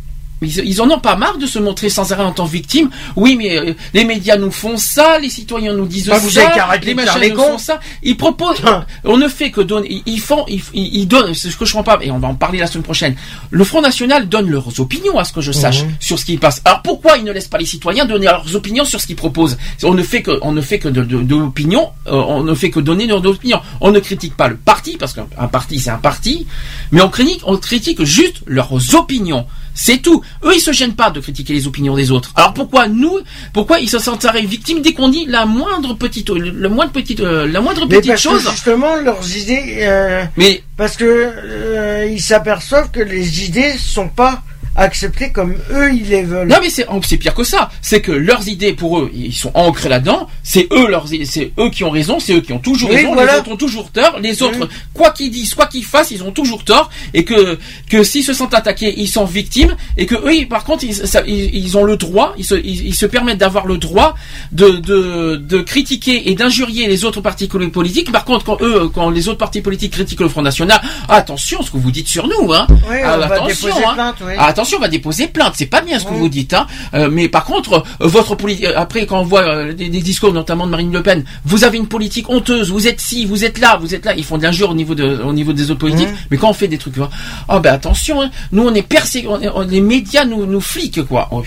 Ils, 0.43 0.59
ils 0.65 0.83
en 0.83 0.91
ont 0.91 0.99
pas 1.01 1.17
marre 1.17 1.39
de 1.39 1.47
se 1.47 1.59
montrer 1.59 1.89
sans 1.89 2.12
arrêt 2.12 2.25
en 2.25 2.33
tant 2.33 2.47
que 2.47 2.53
victime. 2.53 2.91
Oui, 3.17 3.37
mais 3.37 3.59
euh, 3.59 3.75
les 3.95 4.05
médias 4.05 4.37
nous 4.37 4.51
font 4.51 4.77
ça, 4.77 5.19
les 5.19 5.31
citoyens 5.31 5.73
nous 5.75 5.87
disent 5.87 6.07
ça, 6.07 6.19
vous 6.19 6.39
arrêter 6.39 6.87
les 6.87 6.95
machins 6.95 7.21
les 7.21 7.31
nous 7.31 7.37
cons. 7.37 7.53
font 7.53 7.59
ça. 7.59 7.81
Ils 8.03 8.17
proposent. 8.17 8.61
on 9.05 9.17
ne 9.17 9.29
fait 9.29 9.51
que 9.51 9.61
donner. 9.61 10.03
Ils, 10.07 10.21
font. 10.21 10.45
Ils, 10.49 10.62
ils 10.75 11.07
donnent. 11.07 11.35
C'est 11.35 11.51
ce 11.51 11.57
que 11.57 11.65
je 11.65 11.73
comprends 11.73 11.97
pas. 11.99 12.05
Et 12.05 12.11
on 12.11 12.19
va 12.19 12.29
en 12.29 12.35
parler 12.35 12.59
la 12.59 12.67
semaine 12.67 12.83
prochaine. 12.85 13.15
Le 13.51 13.65
Front 13.65 13.81
National 13.81 14.29
donne 14.29 14.49
leurs 14.51 14.81
opinions, 14.81 15.19
à 15.19 15.25
ce 15.25 15.33
que 15.33 15.41
je 15.41 15.53
sache, 15.53 15.83
Mhm. 15.85 15.93
sur 16.01 16.19
ce 16.19 16.25
qui 16.25 16.37
passe. 16.37 16.61
Alors 16.65 16.83
pourquoi 16.83 17.17
ils 17.19 17.25
ne 17.25 17.33
laissent 17.33 17.49
pas 17.49 17.59
les 17.59 17.67
citoyens 17.67 18.05
donner 18.05 18.27
leurs 18.27 18.55
opinions 18.57 18.85
sur 18.85 19.01
ce 19.01 19.07
qu'ils 19.07 19.17
proposent? 19.17 19.57
On 19.83 19.95
ne 19.95 20.03
fait 20.03 20.23
que, 20.23 20.39
on 20.43 20.53
ne 20.53 20.61
fait 20.61 20.79
que 20.79 20.89
de, 20.89 21.03
de, 21.05 21.23
de 21.23 21.37
l'opinion. 21.37 21.91
euh, 22.07 22.12
on 22.12 22.43
ne 22.43 22.55
fait 22.55 22.71
que 22.71 22.81
donner 22.81 23.07
leurs 23.07 23.25
opinions. 23.25 23.61
On 23.81 23.91
ne 23.91 24.01
critique 24.01 24.37
pas 24.37 24.49
le 24.49 24.57
parti 24.57 24.97
parce 24.99 25.12
qu'un 25.12 25.27
un 25.39 25.49
parti 25.49 25.79
c'est 25.81 25.91
un 25.91 25.99
parti, 25.99 26.47
mais 26.91 27.01
on 27.01 27.09
critique, 27.09 27.41
on 27.45 27.57
critique 27.57 28.03
juste 28.05 28.39
leurs 28.47 28.95
opinions. 28.95 29.47
C'est 29.75 29.99
tout. 29.99 30.23
Eux, 30.44 30.52
ils 30.55 30.60
se 30.60 30.73
gênent 30.73 30.94
pas 30.94 31.10
de 31.10 31.20
critiquer 31.20 31.52
les 31.55 31.67
opinions 31.67 31.94
des 31.97 32.10
autres. 32.10 32.31
Alors 32.36 32.55
pourquoi 32.55 32.89
nous, 32.89 33.18
pourquoi 33.52 33.78
ils 33.81 33.89
se 33.89 33.99
sentent 33.99 34.26
victimes 34.47 34.81
dès 34.83 34.92
qu'on 34.92 35.09
dit 35.09 35.26
la 35.26 35.47
moindre 35.47 35.94
petite, 35.94 36.31
le, 36.31 36.51
le 36.51 36.68
moindre 36.68 36.92
petite, 36.92 37.20
euh, 37.20 37.47
la 37.47 37.60
moindre 37.60 37.86
Mais 37.89 37.97
petite 37.97 38.10
parce 38.12 38.23
que 38.23 38.28
chose 38.31 38.51
justement, 38.51 38.97
leurs 38.97 39.36
idées. 39.36 39.76
euh, 39.81 40.25
Mais 40.36 40.62
parce 40.76 40.97
que 40.97 41.05
euh, 41.05 42.07
ils 42.10 42.20
s'aperçoivent 42.23 42.91
que 42.91 43.01
les 43.01 43.44
idées 43.44 43.75
sont 43.78 44.09
pas 44.09 44.42
acceptées 44.76 45.33
comme 45.33 45.55
eux 45.70 45.92
ils 45.92 46.09
les 46.09 46.23
veulent. 46.23 46.49
Non 46.49 46.57
mais 46.60 46.70
c'est 46.70 46.86
c'est 47.05 47.17
pire 47.17 47.34
que 47.34 47.44
ça. 47.44 47.70
C'est 47.83 48.01
que 48.01 48.12
leurs 48.12 48.49
idées 48.49 48.73
pour 48.73 48.99
eux, 49.01 49.10
ils 49.15 49.33
sont 49.34 49.51
ancrés 49.55 49.89
là-dedans. 49.89 50.28
C'est 50.42 50.68
eux 50.73 50.89
leurs 50.89 51.12
idées- 51.12 51.25
c'est 51.26 51.52
eux 51.59 51.70
qui 51.70 51.84
ont 51.84 51.91
raison, 51.91 52.18
c'est 52.20 52.34
eux 52.34 52.41
qui 52.41 52.52
ont 52.52 52.59
toujours 52.59 52.91
Oui, 52.91 52.97
raison. 52.97 53.15
voilà. 53.15 53.33
Les 53.34 53.39
autres 53.41 53.51
ont 53.52 53.57
toujours 53.57 53.91
tort. 53.91 54.18
Les 54.20 54.42
autres, 54.42 54.68
quoi 54.94 55.10
qu'ils 55.10 55.31
disent, 55.31 55.55
quoi 55.55 55.67
qu'ils 55.67 55.84
fassent, 55.84 56.10
ils 56.10 56.23
ont 56.23 56.33
toujours 56.33 56.65
tort. 56.65 56.91
Et 57.15 57.25
que 57.25 57.59
que 57.89 58.02
s'ils 58.02 58.25
se 58.25 58.33
sentent 58.33 58.55
attaqués, 58.55 58.94
ils 58.97 59.09
sont 59.09 59.25
victimes. 59.25 59.76
Et 59.97 60.07
que 60.07 60.15
eux, 60.15 60.47
par 60.49 60.65
contre, 60.65 60.84
ils, 60.84 60.94
ça- 60.94 61.23
ils, 61.26 61.55
ils 61.55 61.76
ont 61.76 61.84
le 61.84 61.97
droit, 61.97 62.34
ils 62.39 62.44
se 62.44 62.55
ils, 62.55 62.86
ils 62.89 62.94
se 62.94 63.07
permettent 63.07 63.39
d'avoir 63.39 63.67
le 63.67 63.78
droit 63.78 64.15
de 64.52 64.70
de 64.70 65.36
de 65.36 65.59
critiquer 65.60 66.31
et 66.31 66.34
d'injurier 66.34 66.86
les 66.89 67.05
autres 67.05 67.20
partis 67.20 67.49
politiques. 67.49 68.10
Par 68.12 68.25
contre, 68.25 68.44
quand 68.44 68.60
eux, 68.62 68.89
quand 68.89 69.10
les 69.10 69.28
autres 69.28 69.39
partis 69.39 69.60
politiques 69.60 69.92
critiquent 69.92 70.20
le 70.20 70.28
Front 70.28 70.42
National, 70.42 70.81
attention, 71.09 71.62
ce 71.62 71.70
que 71.70 71.76
vous 71.76 71.91
dites 71.91 72.09
sur 72.09 72.26
nous, 72.26 72.52
hein. 72.52 72.67
Oui, 72.89 72.97
Ah, 73.05 73.15
on 73.17 73.18
va 73.18 73.25
attention, 73.34 73.68
déposer 73.68 73.84
hein. 73.86 73.94
plainte, 73.94 74.17
oui. 74.26 74.33
Ah, 74.39 74.47
attention, 74.63 74.79
on 74.79 74.81
va 74.81 74.89
déposer 74.89 75.27
plainte. 75.27 75.55
C'est 75.57 75.67
pas 75.67 75.81
bien 75.81 75.99
ce 75.99 76.05
que 76.05 76.13
vous 76.13 76.29
dites, 76.29 76.55
hein. 76.55 76.67
Euh, 76.95 77.09
mais 77.11 77.29
par 77.29 77.45
contre, 77.45 77.85
euh, 78.01 78.07
votre 78.07 78.37
politique. 78.37 78.67
Après, 78.77 79.07
quand 79.07 79.21
on 79.21 79.25
voit 79.25 79.43
euh, 79.43 79.73
des, 79.73 79.89
des 79.89 80.01
discours, 80.01 80.33
notamment 80.33 80.67
de 80.67 80.71
Marine 80.71 80.93
Le 80.93 81.03
Pen, 81.03 81.25
vous 81.45 81.65
avez 81.65 81.79
une 81.79 81.89
politique 81.89 82.31
honteuse. 82.31 82.71
Vous 82.71 82.87
êtes 82.87 83.01
ci, 83.01 83.25
vous 83.25 83.45
êtes 83.45 83.59
là, 83.59 83.77
vous 83.81 83.95
êtes 83.95 84.05
là. 84.05 84.15
Ils 84.15 84.25
font 84.25 84.39
de 84.39 84.45
l'injure 84.45 84.71
au 84.71 84.75
niveau 84.75 84.95
de, 84.95 85.21
au 85.23 85.33
niveau 85.33 85.53
des 85.53 85.71
autres 85.71 85.81
politiques. 85.81 86.09
Mais 86.31 86.37
quand 86.37 86.51
on 86.51 86.55
fait 86.55 86.69
des 86.69 86.79
trucs, 86.79 86.95
oh 86.99 87.61
ben 87.61 87.73
attention, 87.75 88.23
hein. 88.23 88.31
nous 88.53 88.63
on 88.63 88.75
est 88.75 88.83
persécutés. 88.83 89.51
Les 89.69 89.81
médias 89.81 90.25
nous 90.25 90.47
nous 90.47 90.61
fliquent 90.61 91.03
quoi. 91.03 91.29
Oh, 91.33 91.43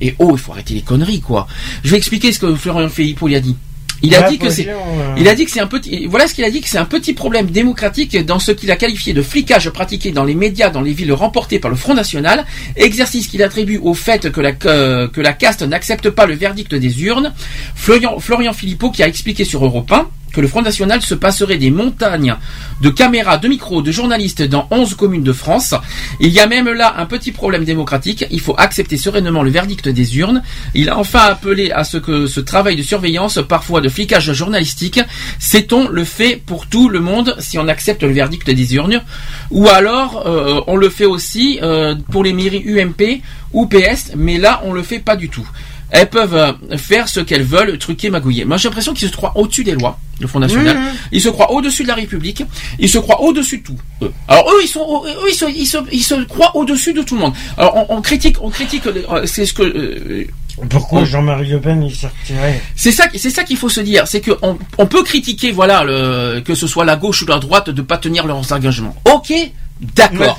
et 0.00 0.14
oh, 0.18 0.30
il 0.32 0.38
faut 0.38 0.52
arrêter 0.52 0.74
les 0.74 0.82
conneries 0.82 1.20
quoi. 1.20 1.46
Je 1.82 1.90
vais 1.90 1.96
expliquer 1.96 2.32
ce 2.32 2.38
que 2.38 2.54
Florian 2.54 2.88
Philippot 2.88 3.28
il 3.28 3.34
a 3.34 3.40
dit. 3.40 3.56
Il 4.02 4.14
a 4.14 4.28
dit 4.28 4.38
que 4.38 4.48
c'est, 4.48 4.68
euh, 4.68 4.74
il 5.18 5.28
a 5.28 5.34
dit 5.34 5.44
que 5.44 5.50
c'est 5.50 5.60
un 5.60 5.66
petit, 5.66 6.06
voilà 6.06 6.26
ce 6.26 6.34
qu'il 6.34 6.44
a 6.44 6.50
dit 6.50 6.60
que 6.60 6.68
c'est 6.68 6.78
un 6.78 6.84
petit 6.84 7.12
problème 7.12 7.50
démocratique 7.50 8.16
dans 8.24 8.38
ce 8.38 8.52
qu'il 8.52 8.70
a 8.70 8.76
qualifié 8.76 9.12
de 9.12 9.22
flicage 9.22 9.68
pratiqué 9.70 10.10
dans 10.10 10.24
les 10.24 10.34
médias 10.34 10.70
dans 10.70 10.80
les 10.80 10.92
villes 10.92 11.12
remportées 11.12 11.58
par 11.58 11.70
le 11.70 11.76
Front 11.76 11.94
National, 11.94 12.46
exercice 12.76 13.28
qu'il 13.28 13.42
attribue 13.42 13.78
au 13.82 13.94
fait 13.94 14.30
que 14.30 14.40
la, 14.40 14.52
que, 14.52 15.06
que 15.08 15.20
la 15.20 15.32
caste 15.32 15.62
n'accepte 15.62 16.10
pas 16.10 16.26
le 16.26 16.34
verdict 16.34 16.74
des 16.74 17.02
urnes. 17.02 17.32
Florian, 17.74 18.18
Florian 18.18 18.52
Philippot 18.52 18.90
qui 18.90 19.02
a 19.02 19.08
expliqué 19.08 19.44
sur 19.44 19.64
Europe 19.64 19.90
1 19.92 20.08
le 20.40 20.48
Front 20.48 20.62
National 20.62 21.02
se 21.02 21.14
passerait 21.14 21.58
des 21.58 21.70
montagnes 21.70 22.36
de 22.80 22.90
caméras, 22.90 23.38
de 23.38 23.48
micros, 23.48 23.82
de 23.82 23.92
journalistes 23.92 24.42
dans 24.42 24.66
11 24.70 24.94
communes 24.94 25.22
de 25.22 25.32
France. 25.32 25.74
Il 26.20 26.28
y 26.28 26.40
a 26.40 26.46
même 26.46 26.68
là 26.68 26.94
un 26.98 27.06
petit 27.06 27.32
problème 27.32 27.64
démocratique. 27.64 28.24
Il 28.30 28.40
faut 28.40 28.54
accepter 28.58 28.96
sereinement 28.96 29.42
le 29.42 29.50
verdict 29.50 29.88
des 29.88 30.18
urnes. 30.18 30.42
Il 30.74 30.88
a 30.88 30.98
enfin 30.98 31.20
appelé 31.20 31.70
à 31.70 31.84
ce 31.84 31.96
que 31.96 32.26
ce 32.26 32.40
travail 32.40 32.76
de 32.76 32.82
surveillance, 32.82 33.38
parfois 33.48 33.80
de 33.80 33.88
flicage 33.88 34.32
journalistique, 34.32 35.00
sait-on 35.38 35.88
le 35.88 36.04
fait 36.04 36.40
pour 36.44 36.66
tout 36.66 36.88
le 36.88 37.00
monde 37.00 37.36
si 37.38 37.58
on 37.58 37.68
accepte 37.68 38.02
le 38.02 38.12
verdict 38.12 38.48
des 38.50 38.74
urnes? 38.74 39.02
Ou 39.50 39.68
alors 39.68 40.26
euh, 40.26 40.60
on 40.66 40.76
le 40.76 40.88
fait 40.88 41.04
aussi 41.04 41.58
euh, 41.62 41.94
pour 42.10 42.24
les 42.24 42.32
mairies 42.32 42.64
UMP 42.66 43.22
ou 43.52 43.66
PS, 43.66 44.12
mais 44.16 44.38
là 44.38 44.62
on 44.64 44.72
le 44.72 44.82
fait 44.82 45.00
pas 45.00 45.16
du 45.16 45.28
tout. 45.28 45.48
Elles 45.90 46.08
peuvent 46.08 46.34
euh, 46.34 46.76
faire 46.76 47.08
ce 47.08 47.20
qu'elles 47.20 47.42
veulent, 47.42 47.76
truquer, 47.78 48.10
magouiller. 48.10 48.44
Moi 48.44 48.56
j'ai 48.56 48.68
l'impression 48.68 48.94
qu'ils 48.94 49.08
se 49.08 49.16
croient 49.16 49.32
au-dessus 49.36 49.64
des 49.64 49.72
lois, 49.74 49.98
le 50.20 50.26
Front 50.26 50.40
National. 50.40 50.76
Mhm. 50.76 50.84
Ils 51.12 51.20
se 51.20 51.28
croient 51.28 51.52
au-dessus 51.52 51.82
de 51.82 51.88
la 51.88 51.94
République. 51.94 52.44
Ils 52.78 52.88
se 52.88 52.98
croient 52.98 53.20
au-dessus 53.22 53.58
de 53.58 53.62
tout. 53.64 53.76
eux. 54.02 54.12
Alors 54.28 54.48
eux, 54.50 54.60
ils 54.62 54.68
sont, 54.68 55.02
eux, 55.06 55.28
ils 55.30 55.34
se, 55.34 55.44
ils 55.50 55.66
se, 55.66 55.78
ils 55.92 56.02
se 56.02 56.14
croient 56.24 56.56
au-dessus 56.56 56.92
de 56.92 57.02
tout 57.02 57.14
le 57.16 57.20
monde. 57.22 57.34
Alors 57.56 57.76
on, 57.90 57.96
on 57.98 58.02
critique, 58.02 58.36
on 58.40 58.50
critique. 58.50 58.86
euh, 58.86 59.26
C'est 59.26 59.46
ce 59.46 59.52
que. 59.52 59.62
euh, 59.62 60.24
Pourquoi 60.68 61.00
on- 61.00 61.04
Jean-Marie 61.04 61.48
Le 61.48 61.60
Pen 61.60 61.82
il 61.82 61.94
s'est 61.94 62.08
retiré? 62.08 62.60
C'est 62.76 62.92
ça, 62.92 63.04
c'est 63.14 63.30
ça 63.30 63.44
qu'il 63.44 63.56
faut 63.56 63.68
se 63.68 63.80
dire, 63.80 64.06
c'est 64.06 64.20
que 64.20 64.32
on, 64.42 64.58
on 64.78 64.86
peut 64.86 65.02
critiquer, 65.02 65.50
voilà, 65.52 65.82
le, 65.84 66.40
que 66.40 66.54
ce 66.54 66.66
soit 66.66 66.84
la 66.84 66.96
gauche 66.96 67.22
ou 67.22 67.26
la 67.26 67.38
droite, 67.38 67.70
de 67.70 67.82
pas 67.82 67.96
tenir 67.98 68.26
leurs 68.26 68.52
engagements. 68.52 68.94
Ok, 69.12 69.32
d'accord. 69.80 70.38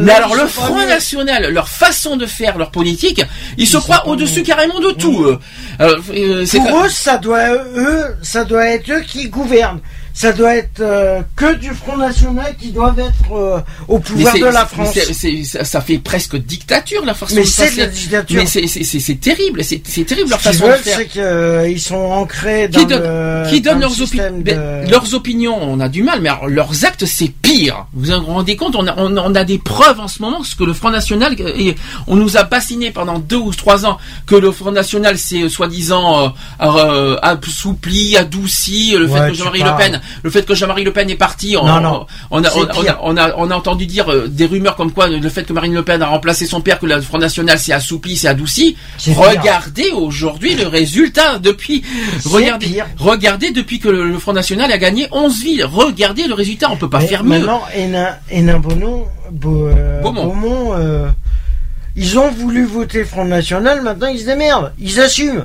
Mais 0.00 0.12
alors 0.12 0.34
le 0.34 0.46
Front. 0.46 0.86
National, 0.86 1.52
leur 1.52 1.68
façon 1.68 2.16
de 2.16 2.26
faire 2.26 2.58
leur 2.58 2.70
politique, 2.70 3.22
ils, 3.56 3.66
se 3.66 3.76
croient 3.76 4.06
au-dessus 4.08 4.42
carrément 4.42 4.80
de 4.80 4.90
tout. 4.90 5.24
eux. 5.24 5.38
Euh, 5.80 5.98
euh, 6.10 6.44
c'est 6.44 6.58
Pour 6.58 6.84
eux, 6.84 6.88
ça 6.88 7.18
doit 7.18 7.54
eux, 7.54 8.16
ça 8.22 8.44
doit 8.44 8.66
être 8.66 8.90
eux 8.90 9.00
qui 9.00 9.28
gouvernent. 9.28 9.80
Ça 10.14 10.32
doit 10.32 10.56
être 10.56 10.80
euh, 10.80 11.22
que 11.36 11.54
du 11.54 11.70
Front 11.70 11.96
National 11.96 12.54
qui 12.60 12.70
doivent 12.70 12.98
être 12.98 13.32
euh, 13.34 13.60
au 13.88 13.98
pouvoir 13.98 14.34
de 14.34 14.44
la 14.44 14.66
France. 14.66 14.98
ça, 15.44 15.64
ça 15.64 15.80
fait 15.80 15.98
presque 15.98 16.36
dictature 16.36 17.04
la 17.04 17.14
façon 17.14 17.34
Mais 17.36 17.42
de 17.42 17.46
c'est 17.46 17.74
de 17.74 17.78
la 17.80 17.86
dictature. 17.86 18.40
Mais 18.40 18.46
c'est- 18.46 19.20
terrible, 19.20 19.64
c'est 19.64 20.04
terrible 20.04 20.30
leur 20.30 20.40
Ce 20.40 20.48
façon 20.50 20.66
de 20.66 20.70
veulent, 20.72 20.78
faire. 20.80 20.98
c'est 20.98 21.06
qu'ils 21.70 21.80
sont 21.80 21.94
ancrés 21.96 22.68
dans 22.68 22.80
qui 22.80 22.86
donnent, 22.86 23.02
le, 23.02 23.50
qui 23.50 23.60
donnent 23.60 23.74
le 23.76 23.80
leurs, 23.82 23.92
opi- 23.92 24.42
ben, 24.42 24.84
de- 24.84 24.90
leurs 24.90 25.14
opinions, 25.14 25.58
on 25.62 25.80
a 25.80 25.88
du 25.88 26.02
mal, 26.02 26.20
mais 26.20 26.28
alors, 26.28 26.48
leurs 26.48 26.84
actes, 26.84 27.06
c'est 27.06 27.28
pire. 27.28 27.86
Vous 27.94 28.12
vous 28.12 28.26
rendez 28.26 28.56
compte, 28.56 28.76
on 28.76 28.86
a, 28.86 28.94
on, 28.98 29.16
on 29.16 29.34
a 29.34 29.44
des 29.44 29.58
preuves 29.58 30.00
en 30.00 30.08
ce 30.08 30.20
moment, 30.22 30.42
ce 30.44 30.54
que 30.54 30.64
le 30.64 30.72
Front 30.74 30.90
National, 30.90 31.34
euh, 31.40 31.52
et 31.56 31.74
on 32.06 32.16
nous 32.16 32.36
a 32.36 32.42
bassiné 32.44 32.90
pendant 32.90 33.18
deux 33.18 33.36
ou 33.36 33.52
trois 33.54 33.86
ans 33.86 33.98
que 34.26 34.34
le 34.34 34.52
Front 34.52 34.72
National 34.72 35.16
c'est 35.18 35.42
euh, 35.44 35.48
soi-disant 35.48 36.34
euh, 36.60 36.66
euh, 36.66 37.16
assoupli, 37.22 38.16
adouci, 38.16 38.94
le 38.96 39.06
Ouais, 39.06 39.20
fait 39.20 39.28
que 39.28 39.34
Jean-Marie 39.34 39.62
Le. 39.62 39.76
Pen, 39.76 40.00
le 40.22 40.30
fait 40.30 40.44
que 40.44 40.54
Jean-Marie 40.54 40.84
Le 40.84 40.92
Pen 40.92 41.08
est 41.10 41.16
parti, 41.16 41.56
on, 41.60 41.66
Non, 41.66 41.80
non. 41.80 42.06
on, 42.30 42.42
a, 42.44 42.50
C'est 42.50 42.58
on, 42.58 42.64
a, 42.64 42.66
pire. 42.72 42.98
on, 43.02 43.16
a, 43.16 43.34
on 43.36 43.50
a 43.50 43.54
entendu 43.54 43.86
dire 43.86 44.10
euh, 44.10 44.28
des 44.28 44.46
rumeurs 44.46 44.76
comme 44.76 44.92
quoi 44.92 45.08
le 45.08 45.28
fait 45.28 45.44
que 45.44 45.52
Marine 45.52 45.74
Le 45.74 45.82
Pen 45.82 46.02
a 46.02 46.06
remplacé 46.06 46.46
son 46.46 46.60
père, 46.60 46.78
que 46.78 46.86
le 46.86 47.00
Front 47.00 47.18
National 47.18 47.58
s'est 47.58 47.72
assoupli, 47.72 48.16
s'est 48.16 48.28
adouci. 48.28 48.76
Regardez 49.16 49.90
aujourd'hui 49.90 50.54
le 50.54 50.66
résultat 50.66 51.38
depuis. 51.38 51.82
Regardez, 52.24 52.66
pire. 52.66 52.86
regardez 52.98 53.50
depuis 53.50 53.78
que 53.78 53.88
le, 53.88 54.08
le 54.08 54.18
Front 54.18 54.32
National 54.32 54.70
a 54.72 54.78
gagné 54.78 55.08
11 55.12 55.42
villes. 55.42 55.64
Regardez 55.64 56.26
le 56.26 56.34
résultat, 56.34 56.68
on 56.70 56.76
peut 56.76 56.90
pas 56.90 57.00
Mais 57.00 57.06
faire 57.06 57.24
mieux. 57.24 57.38
Maintenant, 57.38 57.62
Hénin, 57.74 58.16
euh, 58.32 58.58
Beaumont. 58.58 59.06
Beaumont, 60.26 60.72
euh, 60.74 61.08
ils 61.96 62.18
ont 62.18 62.30
voulu 62.30 62.64
voter 62.64 63.04
Front 63.04 63.24
National, 63.24 63.82
maintenant 63.82 64.08
ils 64.08 64.20
se 64.20 64.26
démerdent, 64.26 64.72
ils 64.78 65.00
assument. 65.00 65.44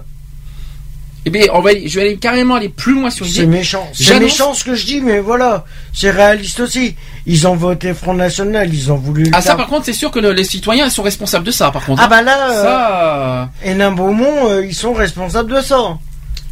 Eh 1.28 1.30
bien, 1.30 1.46
on 1.54 1.60
va, 1.62 1.72
aller- 1.72 1.88
je 1.88 1.96
vais 2.00 2.06
aller 2.06 2.18
carrément 2.18 2.56
aller 2.56 2.70
plus 2.70 2.94
loin 2.94 3.10
sur 3.10 3.26
l'idée. 3.26 3.42
C'est 3.42 3.46
méchant, 3.48 3.88
c'est 3.94 4.04
méchant 4.20 4.54
ce 4.54 4.64
que 4.64 4.76
je 4.76 4.86
dis, 4.86 5.02
mais 5.02 5.20
voilà, 5.20 5.66
c'est 5.94 6.10
réaliste 6.12 6.60
aussi. 6.62 6.96
Ils 7.26 7.46
ont 7.48 7.56
voté 7.56 7.94
Front 7.94 8.14
National, 8.14 8.74
ils 8.74 8.92
ont 8.92 8.96
voulu. 8.98 9.24
le 9.26 9.32
Ah 9.34 9.42
ça 9.42 9.56
par 9.56 9.68
contre 9.68 9.86
c'est 9.86 9.94
sûr 9.94 10.10
que 10.12 10.20
le- 10.20 10.32
les 10.32 10.44
citoyens 10.46 10.90
sont 10.90 11.04
responsables 11.04 11.46
de 11.46 11.52
ça 11.52 11.70
par 11.72 11.86
contre. 11.86 12.02
Ah 12.04 12.08
bah 12.08 12.22
là, 12.22 12.50
euh, 12.52 12.64
ça. 12.64 13.50
Hénin 13.64 13.92
Beaumont, 13.92 14.50
euh, 14.50 14.66
ils 14.66 14.74
sont 14.76 14.94
responsables 14.94 15.54
de 15.54 15.62
ça. 15.62 15.98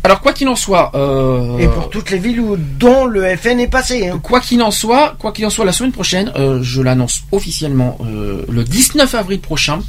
Alors 0.04 0.22
quoi 0.22 0.34
qu'il 0.34 0.48
en 0.50 0.56
soit. 0.56 0.92
euh, 0.94 1.58
Et 1.58 1.68
pour 1.68 1.90
toutes 1.90 2.12
les 2.12 2.20
villes 2.20 2.40
où, 2.40 2.58
dont 2.58 3.06
le 3.06 3.24
FN 3.38 3.60
est 3.60 3.68
passé. 3.68 4.10
hein. 4.10 4.20
Quoi 4.22 4.40
qu'il 4.40 4.62
en 4.62 4.70
soit, 4.70 5.16
quoi 5.18 5.32
qu'il 5.32 5.45
en 5.48 5.50
soit, 5.50 5.66
la 5.66 5.72
semaine 5.72 5.92
prochaine, 5.94 6.32
euh, 6.36 6.60
je 6.62 6.82
l'annonce 6.82 7.22
officiellement 7.32 7.98
euh, 8.06 8.44
le 8.48 8.64
19 8.64 9.16
avril 9.16 9.40
prochain. 9.40 9.80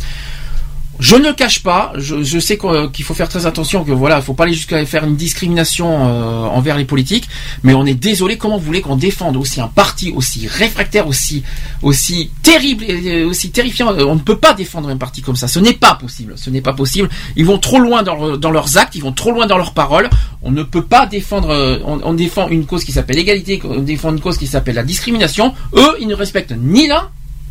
Je 0.99 1.17
ne 1.17 1.31
cache 1.33 1.63
pas, 1.63 1.93
je, 1.97 2.23
je 2.23 2.39
sais 2.39 2.59
qu'il 2.93 3.05
faut 3.05 3.15
faire 3.15 3.29
très 3.29 3.47
attention, 3.47 3.85
que 3.85 3.93
voilà, 3.93 4.17
il 4.17 4.23
faut 4.23 4.35
pas 4.35 4.45
aller 4.45 4.55
jusqu'à 4.55 4.85
faire 4.87 5.05
une 5.05 5.17
discrimination 5.17 5.89
euh, 6.09 6.45
envers 6.47 6.77
les 6.79 6.85
politiques, 6.85 7.29
mais 7.63 7.75
on 7.75 7.85
est 7.85 7.95
désolé. 7.95 8.39
Comment 8.39 8.57
vous 8.59 8.65
voulez 8.65 8.81
qu'on 8.81 8.97
défende 8.97 9.37
aussi 9.37 9.61
un 9.61 9.69
parti 9.69 10.11
aussi 10.15 10.47
réfractaire, 10.49 11.07
aussi 11.07 11.43
aussi 11.83 12.31
terrible, 12.43 12.85
et 12.85 13.25
aussi 13.25 13.51
terrifiant? 13.51 13.93
Euh, 13.93 14.05
On 14.07 14.15
ne 14.15 14.21
peut 14.21 14.39
pas 14.39 14.55
défendre 14.55 14.89
un 14.89 14.97
parti 14.97 15.23
comme 15.23 15.37
ça. 15.37 15.49
Ce 15.49 15.59
n'est 15.59 15.75
pas 15.75 15.95
possible. 15.95 16.35
Ce 16.37 16.49
n'est 16.51 16.61
pas 16.63 16.73
possible. 16.73 17.09
Ils 17.37 17.45
vont 17.45 17.59
trop 17.59 17.79
loin 17.79 18.03
dans 18.03 18.51
leurs 18.51 18.77
actes, 18.79 18.95
ils 18.95 19.03
vont 19.03 19.13
trop 19.13 19.33
loin 19.33 19.47
dans 19.47 19.59
leurs 19.59 19.75
paroles. 19.75 20.09
On 20.43 20.51
ne 20.51 20.63
peut 20.63 20.83
pas 20.85 21.07
défendre. 21.07 21.51
euh, 21.51 21.79
On, 21.85 22.01
on 22.03 22.15
défend 22.15 22.49
une 22.49 22.65
cause 22.67 22.85
qui 22.85 22.93
s'appelle 22.93 23.17
l'égalité, 23.17 23.61
on 23.65 23.81
défend 23.81 24.11
une 24.11 24.21
cause 24.21 24.39
qui 24.39 24.47
s'appelle 24.47 24.77
la 24.77 24.83
discrimination. 24.83 25.55
Eux, 25.75 25.97
ils 26.01 26.09
ne 26.09 26.15
respectent 26.15 26.55
ni 26.57 26.87
l'un 26.87 27.09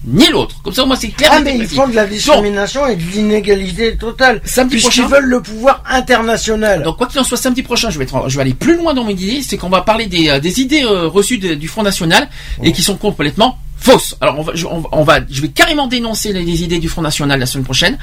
ni 0.07 0.27
l'autre. 0.29 0.55
Comme 0.63 0.73
ça, 0.73 0.85
moi, 0.85 0.95
c'est 0.95 1.09
clair. 1.09 1.31
Ah 1.33 1.39
mais 1.41 1.57
ils 1.57 1.67
font 1.67 1.87
de 1.87 1.95
la 1.95 2.03
Donc, 2.03 2.11
discrimination 2.13 2.85
et 2.87 2.95
de 2.95 3.01
l'inégalité 3.01 3.97
totale. 3.97 4.41
Samedi 4.45 4.77
prochain. 4.77 5.07
veulent 5.07 5.25
le 5.25 5.41
pouvoir 5.41 5.83
international. 5.89 6.83
Donc 6.83 6.97
quoi 6.97 7.07
qu'il 7.07 7.19
en 7.19 7.23
soit, 7.23 7.37
samedi 7.37 7.63
prochain, 7.63 7.89
je 7.89 7.97
vais, 7.97 8.03
être- 8.05 8.29
je 8.29 8.35
vais 8.35 8.41
aller 8.41 8.53
plus 8.53 8.75
loin 8.77 8.93
dans 8.93 9.03
mes 9.03 9.13
idées, 9.13 9.41
c'est 9.41 9.57
qu'on 9.57 9.69
va 9.69 9.81
parler 9.81 10.05
des, 10.07 10.29
euh, 10.29 10.39
des 10.39 10.59
idées 10.61 10.83
euh, 10.83 11.07
reçues 11.07 11.37
de- 11.37 11.55
du 11.55 11.67
Front 11.67 11.83
National 11.83 12.29
et 12.63 12.71
qui 12.71 12.81
sont 12.83 12.95
complètement 12.97 13.57
Fausse. 13.85 14.15
Alors 14.19 14.39
on 14.39 14.41
va, 14.41 14.53
je, 14.55 14.65
on, 14.65 14.83
on 14.91 15.03
va, 15.03 15.19
je 15.29 15.41
vais 15.41 15.49
carrément 15.49 15.85
dénoncer 15.87 16.33
les, 16.33 16.41
les 16.43 16.63
idées 16.63 16.79
du 16.79 16.89
Front 16.89 17.03
National 17.03 17.39
la 17.39 17.45
semaine 17.45 17.65
prochaine. 17.65 17.97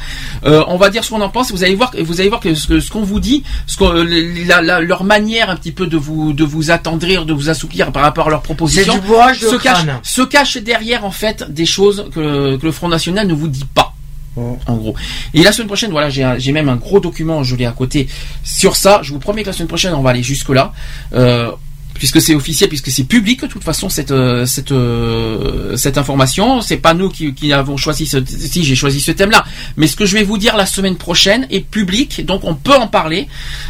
Euh, 0.44 0.62
on 0.68 0.76
va 0.76 0.90
dire 0.90 1.02
ce 1.02 1.10
qu'on 1.10 1.20
en 1.20 1.28
pense. 1.28 1.50
Vous 1.50 1.64
allez 1.64 1.74
voir, 1.74 1.90
que- 1.90 2.00
vous 2.00 2.20
allez 2.20 2.28
voir 2.28 2.40
que 2.40 2.54
ce, 2.54 2.78
ce 2.78 2.90
qu'on 2.90 3.02
vous 3.02 3.18
dit, 3.18 3.42
ce 3.66 3.76
qu'on- 3.76 3.92
la- 4.46 4.62
la- 4.62 4.80
leur 4.80 5.02
manière 5.02 5.50
un 5.50 5.56
petit 5.56 5.72
peu 5.72 5.86
de 5.88 5.96
vous, 5.96 6.32
de 6.32 6.44
vous 6.44 6.70
attendrir, 6.70 7.26
de 7.26 7.32
vous 7.32 7.48
assouplir 7.50 7.90
par 7.90 8.02
rapport 8.02 8.28
à 8.28 8.30
leurs 8.30 8.42
propositions, 8.42 8.94
se 9.50 9.56
cache, 9.56 9.84
crâne. 9.84 9.98
se 10.04 10.22
cache 10.22 10.56
derrière 10.58 11.04
en 11.04 11.10
fait 11.10 11.44
des 11.52 11.66
choses 11.66 12.06
que, 12.14 12.56
que 12.56 12.64
le 12.64 12.72
Front 12.72 12.88
National 12.88 13.26
ne 13.26 13.34
vous 13.34 13.48
dit 13.48 13.64
pas. 13.74 13.92
En 14.36 14.76
gros. 14.76 14.94
Et 15.34 15.42
la 15.42 15.52
semaine 15.52 15.66
prochaine, 15.66 15.90
voilà, 15.90 16.08
j'ai 16.08 16.52
même 16.52 16.68
un 16.70 16.76
gros 16.76 17.00
document, 17.00 17.42
je 17.42 17.54
l'ai 17.56 17.66
à 17.66 17.72
côté 17.72 18.08
sur 18.44 18.76
ça. 18.76 19.00
Je 19.02 19.12
vous 19.12 19.18
promets 19.18 19.42
que 19.42 19.48
la 19.48 19.52
semaine 19.52 19.68
prochaine, 19.68 19.92
on 19.94 20.00
va 20.02 20.10
aller 20.10 20.22
jusque 20.22 20.48
là. 20.48 20.72
Euh, 21.12 21.50
puisque 21.94 22.20
c'est 22.20 22.34
officiel, 22.34 22.68
puisque 22.68 22.90
c'est 22.90 23.04
public 23.04 23.42
de 23.42 23.46
toute 23.46 23.64
façon 23.64 23.88
cette 23.88 24.10
euh, 24.10 24.46
cette 24.46 24.72
euh, 24.72 25.76
cette 25.76 25.98
information. 25.98 26.60
C'est 26.60 26.76
pas 26.76 26.94
nous 26.94 27.08
qui, 27.08 27.34
qui 27.34 27.52
avons 27.52 27.76
choisi 27.76 28.06
ce 28.06 28.18
si 28.26 28.64
j'ai 28.64 28.74
choisi 28.74 29.00
ce 29.00 29.12
thème-là, 29.12 29.44
mais 29.76 29.86
ce 29.86 29.96
que 29.96 30.06
je 30.06 30.16
vais 30.16 30.22
vous 30.24 30.38
dire 30.38 30.56
la 30.56 30.66
semaine 30.66 30.96
prochaine 30.96 31.46
est 31.50 31.60
public, 31.60 32.24
donc 32.26 32.44
on 32.44 32.54
peut 32.54 32.74
en 32.74 32.86
parler 32.88 33.28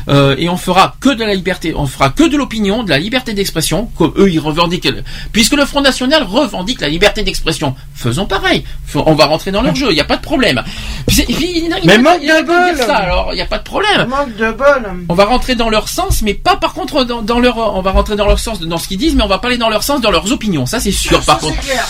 euh, 0.09 0.35
et 0.39 0.49
on 0.49 0.57
fera 0.57 0.97
que 1.01 1.11
de 1.11 1.25
la 1.25 1.35
liberté, 1.35 1.75
on 1.75 1.87
fera 1.87 2.11
que 2.11 2.25
de 2.25 2.37
l'opinion, 2.37 2.83
de 2.83 2.91
la 2.91 2.99
liberté 2.99 3.35
d'expression, 3.35 3.87
comme 3.97 4.13
eux 4.17 4.31
ils 4.31 4.41
revendiquent. 4.41 4.89
Puisque 5.33 5.55
le 5.55 5.65
Front 5.65 5.81
National 5.83 6.23
revendique 6.23 6.81
la 6.81 6.89
liberté 6.89 7.23
d'expression, 7.23 7.75
faisons 7.95 8.27
pareil. 8.27 8.65
On 8.95 9.15
va 9.15 9.27
rentrer 9.27 9.51
dans 9.51 9.63
leur 9.63 9.75
jeu, 9.75 9.89
il 9.91 9.95
n'y 9.95 10.01
a 10.01 10.05
pas 10.05 10.17
de 10.17 10.23
problème. 10.23 10.63
Puis 11.07 11.23
puis, 11.25 11.53
il 11.57 11.65
il 11.65 11.87
Mais 11.87 11.97
n'a- 11.99 12.03
manque 12.03 12.21
il 12.23 12.29
de 12.29 12.47
bol. 12.47 12.77
ça, 12.87 12.97
alors 12.97 13.29
il 13.33 13.37
n'y 13.37 13.41
a 13.43 13.47
pas 13.47 13.59
de 13.59 13.65
problème. 13.65 14.09
Manque 14.09 14.37
de 14.37 14.51
bol. 14.53 15.05
On 15.09 15.15
va 15.15 15.25
rentrer 15.25 15.55
dans 15.55 15.69
leur 15.71 15.89
sens, 15.89 16.23
mais 16.23 16.35
pas 16.35 16.57
par 16.57 16.73
contre 16.75 17.05
dans, 17.05 17.23
dans 17.23 17.39
leur. 17.41 17.57
On 17.77 17.81
va 17.83 17.91
rentrer 17.93 18.12
dans 18.17 18.27
leur 18.27 18.39
sens 18.39 18.61
dans 18.61 18.79
ce 18.79 18.89
qu'ils 18.89 18.99
disent, 18.99 19.15
mais 19.15 19.23
on 19.23 19.29
va 19.29 19.39
pas 19.39 19.49
aller 19.49 19.59
dans 19.59 19.69
leur 19.69 19.83
sens 19.83 20.01
dans 20.01 20.11
leurs 20.11 20.31
opinions. 20.33 20.67
Ça 20.67 20.81
c'est 20.81 20.93
sûr. 20.93 21.21
par 21.23 21.39
contre. 21.39 21.61
clair. 21.61 21.87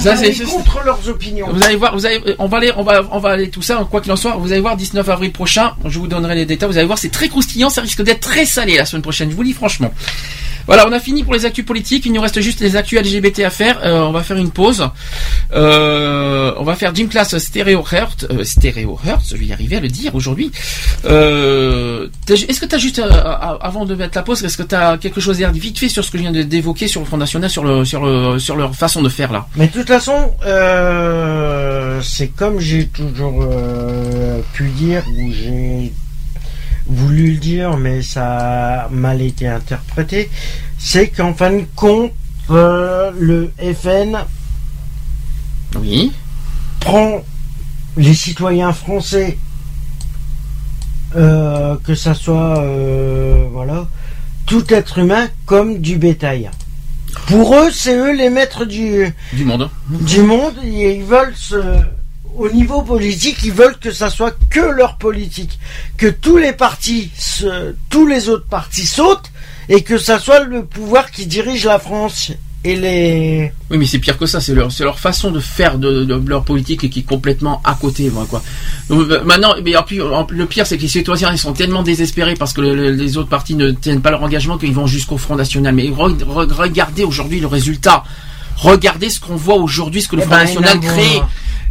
Ça, 0.00 0.16
c'est- 0.16 0.32
contre 0.44 0.82
leurs 0.84 1.08
opinions. 1.08 1.48
Vous 1.52 1.62
allez 1.62 1.76
voir, 1.76 1.94
vous 1.94 2.06
allez, 2.06 2.20
on 2.38 2.46
va 2.46 2.58
aller, 2.58 2.72
on 2.76 2.82
va, 2.82 3.02
on 3.10 3.18
va 3.18 3.30
aller 3.30 3.50
tout 3.50 3.62
ça, 3.62 3.86
quoi 3.90 4.00
qu'il 4.00 4.12
en 4.12 4.16
soit. 4.16 4.36
Vous 4.36 4.52
allez 4.52 4.60
voir 4.60 4.76
19 4.76 5.08
avril 5.08 5.32
prochain. 5.32 5.74
Je 5.84 5.98
vous 5.98 6.06
donnerai 6.06 6.34
les 6.34 6.46
détails. 6.46 6.68
Vous 6.68 6.76
allez 6.78 6.86
voir, 6.86 6.98
c'est 6.98 7.08
très 7.10 7.28
croustillant. 7.28 7.70
Ça 7.70 7.80
risque 7.80 8.02
d'être 8.02 8.20
très 8.20 8.44
salé 8.46 8.76
la 8.76 8.84
semaine 8.84 9.02
prochaine. 9.02 9.30
Je 9.30 9.36
vous 9.36 9.42
le 9.42 9.48
dis 9.48 9.54
franchement. 9.54 9.92
Voilà, 10.66 10.86
on 10.88 10.92
a 10.92 11.00
fini 11.00 11.22
pour 11.22 11.34
les 11.34 11.44
actus 11.44 11.64
politiques. 11.64 12.06
Il 12.06 12.12
nous 12.12 12.20
reste 12.20 12.40
juste 12.40 12.60
les 12.60 12.76
actus 12.76 13.00
LGBT 13.00 13.40
à 13.40 13.50
faire. 13.50 13.80
Euh, 13.84 14.00
on 14.00 14.12
va 14.12 14.22
faire 14.22 14.36
une 14.36 14.50
pause. 14.50 14.88
Euh, 15.54 16.52
on 16.58 16.64
va 16.64 16.74
faire 16.74 16.94
Gym 16.94 17.08
Class 17.08 17.38
Stereo 17.38 17.84
Heart. 17.90 18.26
Euh, 18.30 18.44
Stereo 18.44 18.98
Heart, 19.04 19.22
je 19.30 19.36
vais 19.36 19.46
y 19.46 19.52
arriver 19.52 19.76
à 19.76 19.80
le 19.80 19.88
dire 19.88 20.14
aujourd'hui. 20.14 20.50
Euh, 21.04 22.08
est-ce 22.28 22.60
que 22.60 22.66
tu 22.66 22.74
as 22.74 22.78
juste, 22.78 23.00
avant 23.00 23.84
de 23.84 23.94
mettre 23.94 24.16
la 24.16 24.22
pause, 24.22 24.44
est-ce 24.44 24.56
que 24.56 24.62
tu 24.62 24.98
quelque 25.00 25.20
chose 25.20 25.42
à 25.42 25.50
vite 25.50 25.78
fait 25.78 25.88
sur 25.88 26.04
ce 26.04 26.10
que 26.10 26.18
je 26.18 26.22
viens 26.22 26.32
d'évoquer 26.32 26.88
sur 26.88 27.00
le 27.00 27.06
Front 27.06 27.16
National, 27.16 27.48
sur, 27.48 27.64
le, 27.64 27.84
sur, 27.84 28.04
le, 28.04 28.38
sur 28.38 28.56
leur 28.56 28.74
façon 28.74 29.02
de 29.02 29.08
faire 29.08 29.32
là? 29.32 29.46
Mais 29.56 29.68
de 29.68 29.72
toute 29.72 29.86
façon, 29.86 30.32
c'est 32.02 32.28
comme 32.28 32.58
j'ai 32.58 32.88
toujours 32.88 33.48
pu 34.52 34.68
dire, 34.70 35.04
j'ai 35.16 35.92
voulu 36.88 37.32
le 37.32 37.36
dire, 37.38 37.76
mais 37.76 38.02
ça 38.02 38.84
a 38.84 38.88
mal 38.88 39.20
été 39.20 39.48
interprété, 39.48 40.30
c'est 40.78 41.08
qu'en 41.08 41.34
fin 41.34 41.52
de 41.52 41.64
compte, 41.74 42.12
euh, 42.50 43.10
le 43.18 43.50
FN 43.74 44.18
oui. 45.80 46.12
prend 46.80 47.22
les 47.96 48.14
citoyens 48.14 48.72
français, 48.72 49.38
euh, 51.16 51.76
que 51.84 51.94
ça 51.94 52.14
soit, 52.14 52.60
euh, 52.60 53.46
voilà, 53.50 53.88
tout 54.44 54.72
être 54.72 54.98
humain 54.98 55.28
comme 55.44 55.78
du 55.78 55.96
bétail. 55.96 56.50
Pour 57.26 57.56
eux, 57.56 57.70
c'est 57.72 57.96
eux 57.96 58.14
les 58.14 58.30
maîtres 58.30 58.64
du, 58.64 59.12
Du 59.32 59.44
monde. 59.44 59.70
du 59.88 60.20
monde 60.20 60.54
et 60.62 60.96
ils 60.96 61.04
veulent 61.04 61.34
se, 61.34 61.56
au 62.38 62.48
niveau 62.50 62.82
politique, 62.82 63.38
ils 63.44 63.52
veulent 63.52 63.78
que 63.78 63.90
ça 63.92 64.10
soit 64.10 64.36
que 64.50 64.60
leur 64.60 64.96
politique, 64.96 65.58
que 65.96 66.06
tous 66.08 66.36
les 66.36 66.52
partis, 66.52 67.10
se- 67.18 67.74
tous 67.90 68.06
les 68.06 68.28
autres 68.28 68.46
partis 68.46 68.86
sautent 68.86 69.30
et 69.68 69.82
que 69.82 69.98
ça 69.98 70.18
soit 70.18 70.40
le 70.44 70.64
pouvoir 70.64 71.10
qui 71.10 71.26
dirige 71.26 71.64
la 71.66 71.78
France 71.78 72.32
et 72.64 72.76
les. 72.76 73.52
Oui, 73.70 73.78
mais 73.78 73.86
c'est 73.86 73.98
pire 73.98 74.18
que 74.18 74.26
ça. 74.26 74.40
C'est 74.40 74.54
leur, 74.54 74.72
c'est 74.72 74.82
leur 74.84 74.98
façon 74.98 75.30
de 75.30 75.38
faire 75.40 75.78
de, 75.78 76.04
de 76.04 76.28
leur 76.28 76.44
politique 76.44 76.90
qui 76.90 77.00
est 77.00 77.02
complètement 77.02 77.60
à 77.64 77.74
côté, 77.74 78.10
moi, 78.10 78.26
quoi. 78.28 78.42
Donc, 78.88 79.08
euh, 79.10 79.22
maintenant, 79.24 79.54
mais 79.64 79.76
en 79.76 79.82
plus, 79.84 80.02
en- 80.02 80.26
le 80.28 80.46
pire, 80.46 80.66
c'est 80.66 80.76
que 80.76 80.82
les 80.82 80.88
citoyens, 80.88 81.30
ils 81.32 81.38
sont 81.38 81.52
tellement 81.52 81.82
désespérés 81.82 82.34
parce 82.34 82.52
que 82.52 82.60
le- 82.60 82.74
le- 82.74 82.90
les 82.90 83.16
autres 83.18 83.28
partis 83.28 83.54
ne 83.54 83.70
tiennent 83.70 84.00
pas 84.02 84.10
leur 84.10 84.22
engagement 84.22 84.58
qu'ils 84.58 84.72
vont 84.74 84.86
jusqu'au 84.86 85.16
Front 85.16 85.36
National. 85.36 85.74
Mais 85.74 85.84
re- 85.84 86.16
re- 86.18 86.52
regardez 86.52 87.04
aujourd'hui 87.04 87.40
le 87.40 87.46
résultat. 87.46 88.02
Regardez 88.56 89.10
ce 89.10 89.20
qu'on 89.20 89.36
voit 89.36 89.56
aujourd'hui, 89.56 90.00
ce 90.02 90.08
que 90.08 90.16
le 90.16 90.22
Eh 90.22 90.24
Front 90.26 90.36
ben, 90.36 90.44
National 90.44 90.80
crée. 90.80 91.20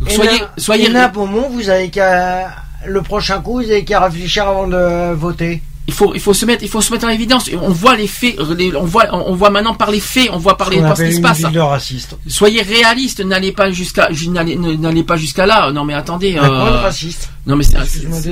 Soyez, 0.07 0.29
Hénin- 0.31 0.49
soyez. 0.57 0.85
Hénin 0.89 1.07
Beaumont, 1.09 1.49
vous 1.49 1.69
avez 1.69 1.89
qu'à 1.89 2.49
le 2.85 3.01
prochain 3.01 3.41
coup, 3.41 3.61
vous 3.63 3.69
avez 3.71 3.83
qu'à 3.83 3.99
réfléchir 4.01 4.47
avant 4.47 4.67
de 4.67 5.13
voter. 5.13 5.61
Il 5.87 5.93
faut, 5.93 6.13
il 6.15 6.19
faut 6.19 6.33
se 6.33 6.45
mettre, 6.47 6.63
il 6.63 6.69
faut 6.69 6.81
se 6.81 6.91
mettre 6.91 7.05
en 7.05 7.09
évidence. 7.09 7.47
On 7.61 7.69
voit 7.69 7.95
les 7.95 8.07
faits, 8.07 8.35
les- 8.57 8.75
on 8.75 8.85
voit, 8.85 9.05
on 9.11 9.35
voit 9.35 9.51
maintenant 9.51 9.75
par 9.75 9.91
les 9.91 9.99
faits, 9.99 10.29
on 10.33 10.37
voit 10.37 10.57
par, 10.57 10.71
les, 10.71 10.81
par 10.81 10.97
ce 10.97 11.03
qui 11.03 11.13
se 11.13 11.21
passe. 11.21 11.43
racistes. 11.43 12.15
Soyez 12.27 12.63
réaliste, 12.63 13.19
n'allez 13.23 13.51
pas 13.51 13.69
jusqu'à, 13.71 14.09
n'allez, 14.29 14.55
n'allez 14.55 15.03
pas 15.03 15.15
jusqu'à 15.15 15.45
là. 15.45 15.71
Non 15.71 15.83
mais 15.85 15.93
attendez. 15.93 16.37
Euh, 16.37 16.47
raciste. 16.81 17.29
Non 17.45 17.55
mais 17.55 17.63
c'est, 17.63 17.77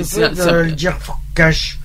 c'est, 0.04 0.34
le 0.52 0.72
dire 0.72 0.96
cash. 1.34 1.78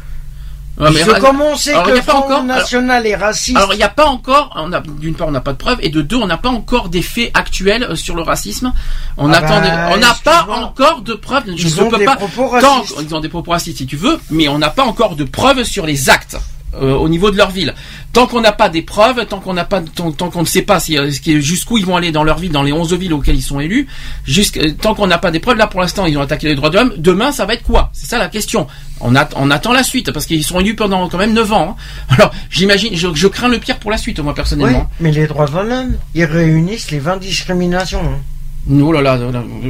Ouais, 0.79 0.89
mais- 0.93 1.03
Parce 1.03 1.19
que 1.19 1.25
comme 1.25 1.41
on 1.41 1.55
sait 1.57 1.71
Alors, 1.73 1.83
que 1.83 1.91
y 1.91 1.95
le 1.95 2.01
Front 2.01 2.19
encore- 2.19 2.43
National 2.43 3.05
est 3.05 3.15
raciste. 3.15 3.57
Alors 3.57 3.73
il 3.73 3.77
n'y 3.77 3.83
a 3.83 3.89
pas 3.89 4.05
encore, 4.05 4.51
on 4.55 4.71
a, 4.71 4.79
d'une 4.79 5.13
part 5.13 5.27
on 5.27 5.31
n'a 5.31 5.41
pas 5.41 5.51
de 5.51 5.57
preuves 5.57 5.79
et 5.81 5.89
de 5.89 6.01
deux 6.01 6.15
on 6.15 6.25
n'a 6.27 6.37
pas 6.37 6.49
encore 6.49 6.87
des 6.87 7.01
faits 7.01 7.31
actuels 7.33 7.83
euh, 7.83 7.95
sur 7.95 8.15
le 8.15 8.21
racisme. 8.21 8.71
On 9.17 9.31
Ah 9.33 9.37
attend, 9.37 9.59
bah, 9.59 9.89
on 9.93 9.97
n'a 9.97 10.13
pas 10.23 10.47
encore 10.49 11.01
de 11.01 11.13
preuves. 11.15 11.43
Je 11.57 11.67
Ils 11.67 11.75
ne 11.75 11.81
ont 11.83 11.89
peux 11.89 11.97
des 11.97 12.05
pas. 12.05 12.15
propos 12.15 12.49
tant- 12.61 12.83
ils 13.01 13.13
ont 13.13 13.19
des 13.19 13.27
propos 13.29 13.51
racistes 13.51 13.79
si 13.79 13.85
tu 13.87 13.97
veux, 13.97 14.17
mais 14.29 14.47
on 14.47 14.57
n'a 14.57 14.69
pas 14.69 14.83
encore 14.83 15.15
de 15.17 15.25
preuves 15.25 15.63
sur 15.63 15.85
les 15.85 16.09
actes. 16.09 16.37
Euh, 16.75 16.93
au 16.93 17.09
niveau 17.09 17.31
de 17.31 17.37
leur 17.37 17.49
ville. 17.51 17.73
Tant 18.13 18.25
qu'on 18.27 18.41
n'a 18.41 18.51
pas 18.51 18.69
des 18.69 18.81
preuves, 18.81 19.25
tant 19.27 19.39
qu'on 19.39 19.53
n'a 19.53 19.65
pas, 19.65 19.81
tant, 19.81 20.11
qu'on 20.11 20.41
ne 20.41 20.45
sait 20.47 20.61
pas 20.63 20.79
euh, 20.91 21.09
jusqu'où 21.39 21.77
ils 21.77 21.85
vont 21.85 21.95
aller 21.95 22.11
dans 22.11 22.23
leur 22.23 22.37
ville, 22.39 22.51
dans 22.51 22.63
les 22.63 22.71
11 22.73 22.93
villes 22.93 23.13
auxquelles 23.13 23.35
ils 23.35 23.41
sont 23.41 23.59
élus, 23.59 23.87
jusqu'à- 24.25 24.71
tant 24.71 24.95
qu'on 24.95 25.07
n'a 25.07 25.17
pas 25.17 25.31
des 25.31 25.39
preuves, 25.39 25.57
là 25.57 25.67
pour 25.67 25.81
l'instant 25.81 26.05
ils 26.05 26.17
ont 26.17 26.21
attaqué 26.21 26.47
les 26.47 26.55
droits 26.55 26.69
de 26.69 26.75
l'homme, 26.75 26.93
demain 26.97 27.31
ça 27.31 27.45
va 27.45 27.53
être 27.53 27.63
quoi? 27.63 27.89
C'est 27.93 28.07
ça 28.07 28.17
la 28.17 28.29
question. 28.29 28.67
On, 29.01 29.15
at- 29.15 29.29
on 29.35 29.49
attend 29.51 29.71
la 29.73 29.83
suite, 29.83 30.11
parce 30.11 30.25
qu'ils 30.25 30.43
sont 30.43 30.59
élus 30.59 30.75
pendant 30.75 31.07
quand 31.09 31.17
même 31.17 31.33
9 31.33 31.53
ans. 31.53 31.77
hein. 31.77 32.15
Alors 32.17 32.31
j'imagine, 32.49 32.95
je, 32.95 33.27
crains 33.27 33.47
le 33.49 33.59
pire 33.59 33.77
pour 33.79 33.91
la 33.91 33.97
suite, 33.97 34.19
moi 34.19 34.33
personnellement. 34.35 34.89
mais 34.99 35.11
les 35.11 35.27
droits 35.27 35.45
de 35.47 35.69
l'homme, 35.69 35.93
ils 36.15 36.25
réunissent 36.25 36.91
les 36.91 36.99
20 36.99 37.17
discriminations. 37.17 38.01
hein. 38.03 38.19
Oh 38.71 38.91
là 38.91 39.01
là, 39.01 39.17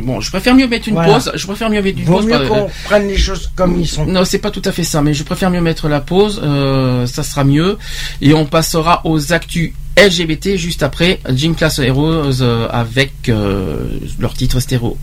bon, 0.04 0.20
je 0.20 0.30
préfère 0.30 0.56
mieux 0.56 0.68
mettre 0.68 0.88
une 0.90 0.96
Voilà. 0.96 1.14
pause. 1.14 1.32
Je 1.36 1.46
préfère 1.46 1.70
mieux 1.70 1.82
mettre 1.82 2.00
une 2.00 2.06
Vaut 2.06 2.18
pause. 2.18 2.26
mieux 2.26 2.48
qu'on 2.48 2.70
prenne 2.86 3.08
les 3.08 3.18
choses 3.18 3.50
comme 3.56 3.80
ils 3.80 3.88
sont. 3.88 4.06
Non, 4.06 4.26
c'est 4.26 4.40
pas 4.40 4.52
tout 4.52 4.62
à 4.66 4.72
fait 4.72 4.84
ça, 4.84 5.02
mais 5.02 5.14
je 5.14 5.24
préfère 5.24 5.50
mieux 5.52 5.62
mettre 5.62 5.88
la 5.88 6.02
pause. 6.02 6.42
euh, 6.44 7.06
ça 7.06 7.24
sera 7.24 7.44
mieux, 7.44 7.78
et 8.22 8.34
on 8.34 8.46
passera 8.46 9.02
aux 9.06 9.32
actus 9.32 9.74
LGBT 9.98 10.56
juste 10.56 10.82
après 10.84 11.20
Gym 11.30 11.56
Class 11.56 11.80
Heroes 11.80 12.42
euh, 12.42 12.68
avec 12.72 13.12
euh, 13.30 13.88
leur 14.18 14.34
titre 14.34 14.60
stéréo. 14.60 14.98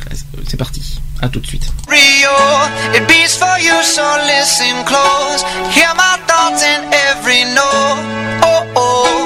C'est 0.48 0.56
parti. 0.56 1.00
À 1.22 1.28
tout 1.28 1.40
de 1.40 1.46
suite. 1.46 1.70
Rio, 1.88 2.30
it 2.94 3.06
beats 3.06 3.36
for 3.38 3.56
you, 3.58 3.82
so 3.82 4.02
listen 4.26 4.84
close. 4.84 5.42
Hear 5.74 5.94
my 5.96 6.18
thoughts 6.26 6.62
in 6.62 6.82
every 7.10 7.44
note. 7.54 8.42
Oh, 8.42 8.62
oh. 8.74 9.25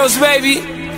Heroes, 0.00 0.16
baby. 0.18 0.79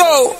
Go. 0.00 0.39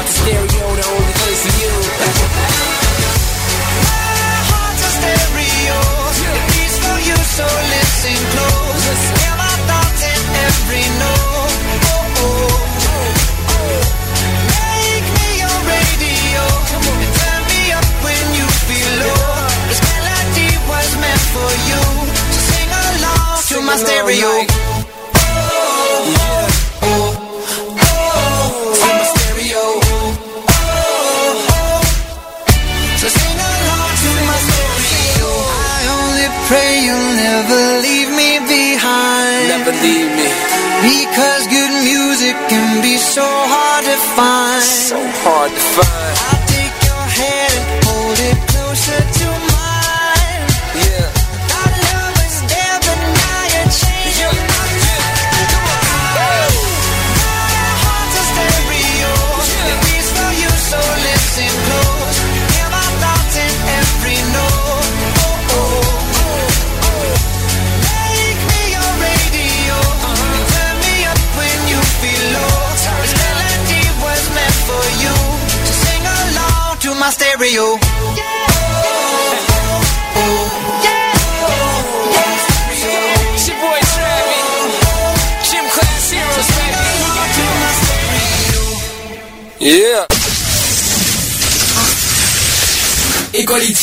a 0.00 0.06
stereo, 0.06 0.74
the 0.74 0.86
only 0.88 1.12
place 1.12 1.46
for 1.46 2.80
you. 2.80 2.83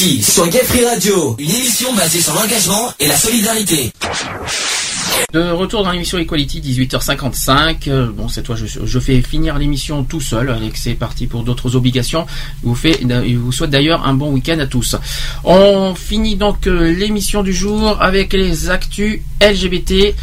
Sur 0.02 0.48
Gay 0.48 0.64
Free 0.64 0.84
Radio, 0.84 1.36
une 1.38 1.52
émission 1.52 1.94
basée 1.94 2.22
sur 2.22 2.34
l'engagement 2.34 2.92
et 3.00 3.06
la 3.06 3.16
solidarité. 3.16 3.94
De 5.32 5.52
retour 5.52 5.84
dans 5.84 5.92
l'émission 5.92 6.18
Equality, 6.18 6.60
18h55. 6.60 7.88
Euh, 7.88 8.12
bon, 8.12 8.28
cette 8.28 8.48
fois, 8.48 8.56
je, 8.56 8.66
je 8.66 9.00
fais 9.00 9.22
finir 9.22 9.60
l'émission 9.60 10.04
tout 10.04 10.20
seul. 10.20 10.50
Alex 10.50 10.88
est 10.88 10.96
parti 10.96 11.28
pour 11.28 11.44
d'autres 11.44 11.76
obligations. 11.76 12.26
Je 12.64 12.68
vous, 12.70 12.74
fait, 12.74 13.00
je 13.00 13.36
vous 13.38 13.52
souhaite 13.52 13.70
d'ailleurs 13.70 14.04
un 14.08 14.16
bon 14.16 14.32
week-end 14.32 14.58
à 14.58 14.66
tous. 14.66 14.96
On 15.44 15.94
finit 15.94 16.36
donc 16.36 16.66
euh, 16.66 16.92
l'émission 16.96 17.44
du 17.44 17.54
jour 17.54 18.02
avec 18.02 18.34
les 18.34 18.72
actus 18.72 19.20
LGBT 19.40 20.16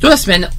de 0.00 0.08
la 0.08 0.16
semaine. 0.16 0.50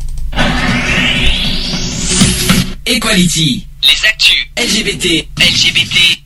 Equality, 2.86 3.68
les 3.84 4.08
actus 4.08 4.48
LGBT, 4.58 5.28
LGBT. 5.38 6.17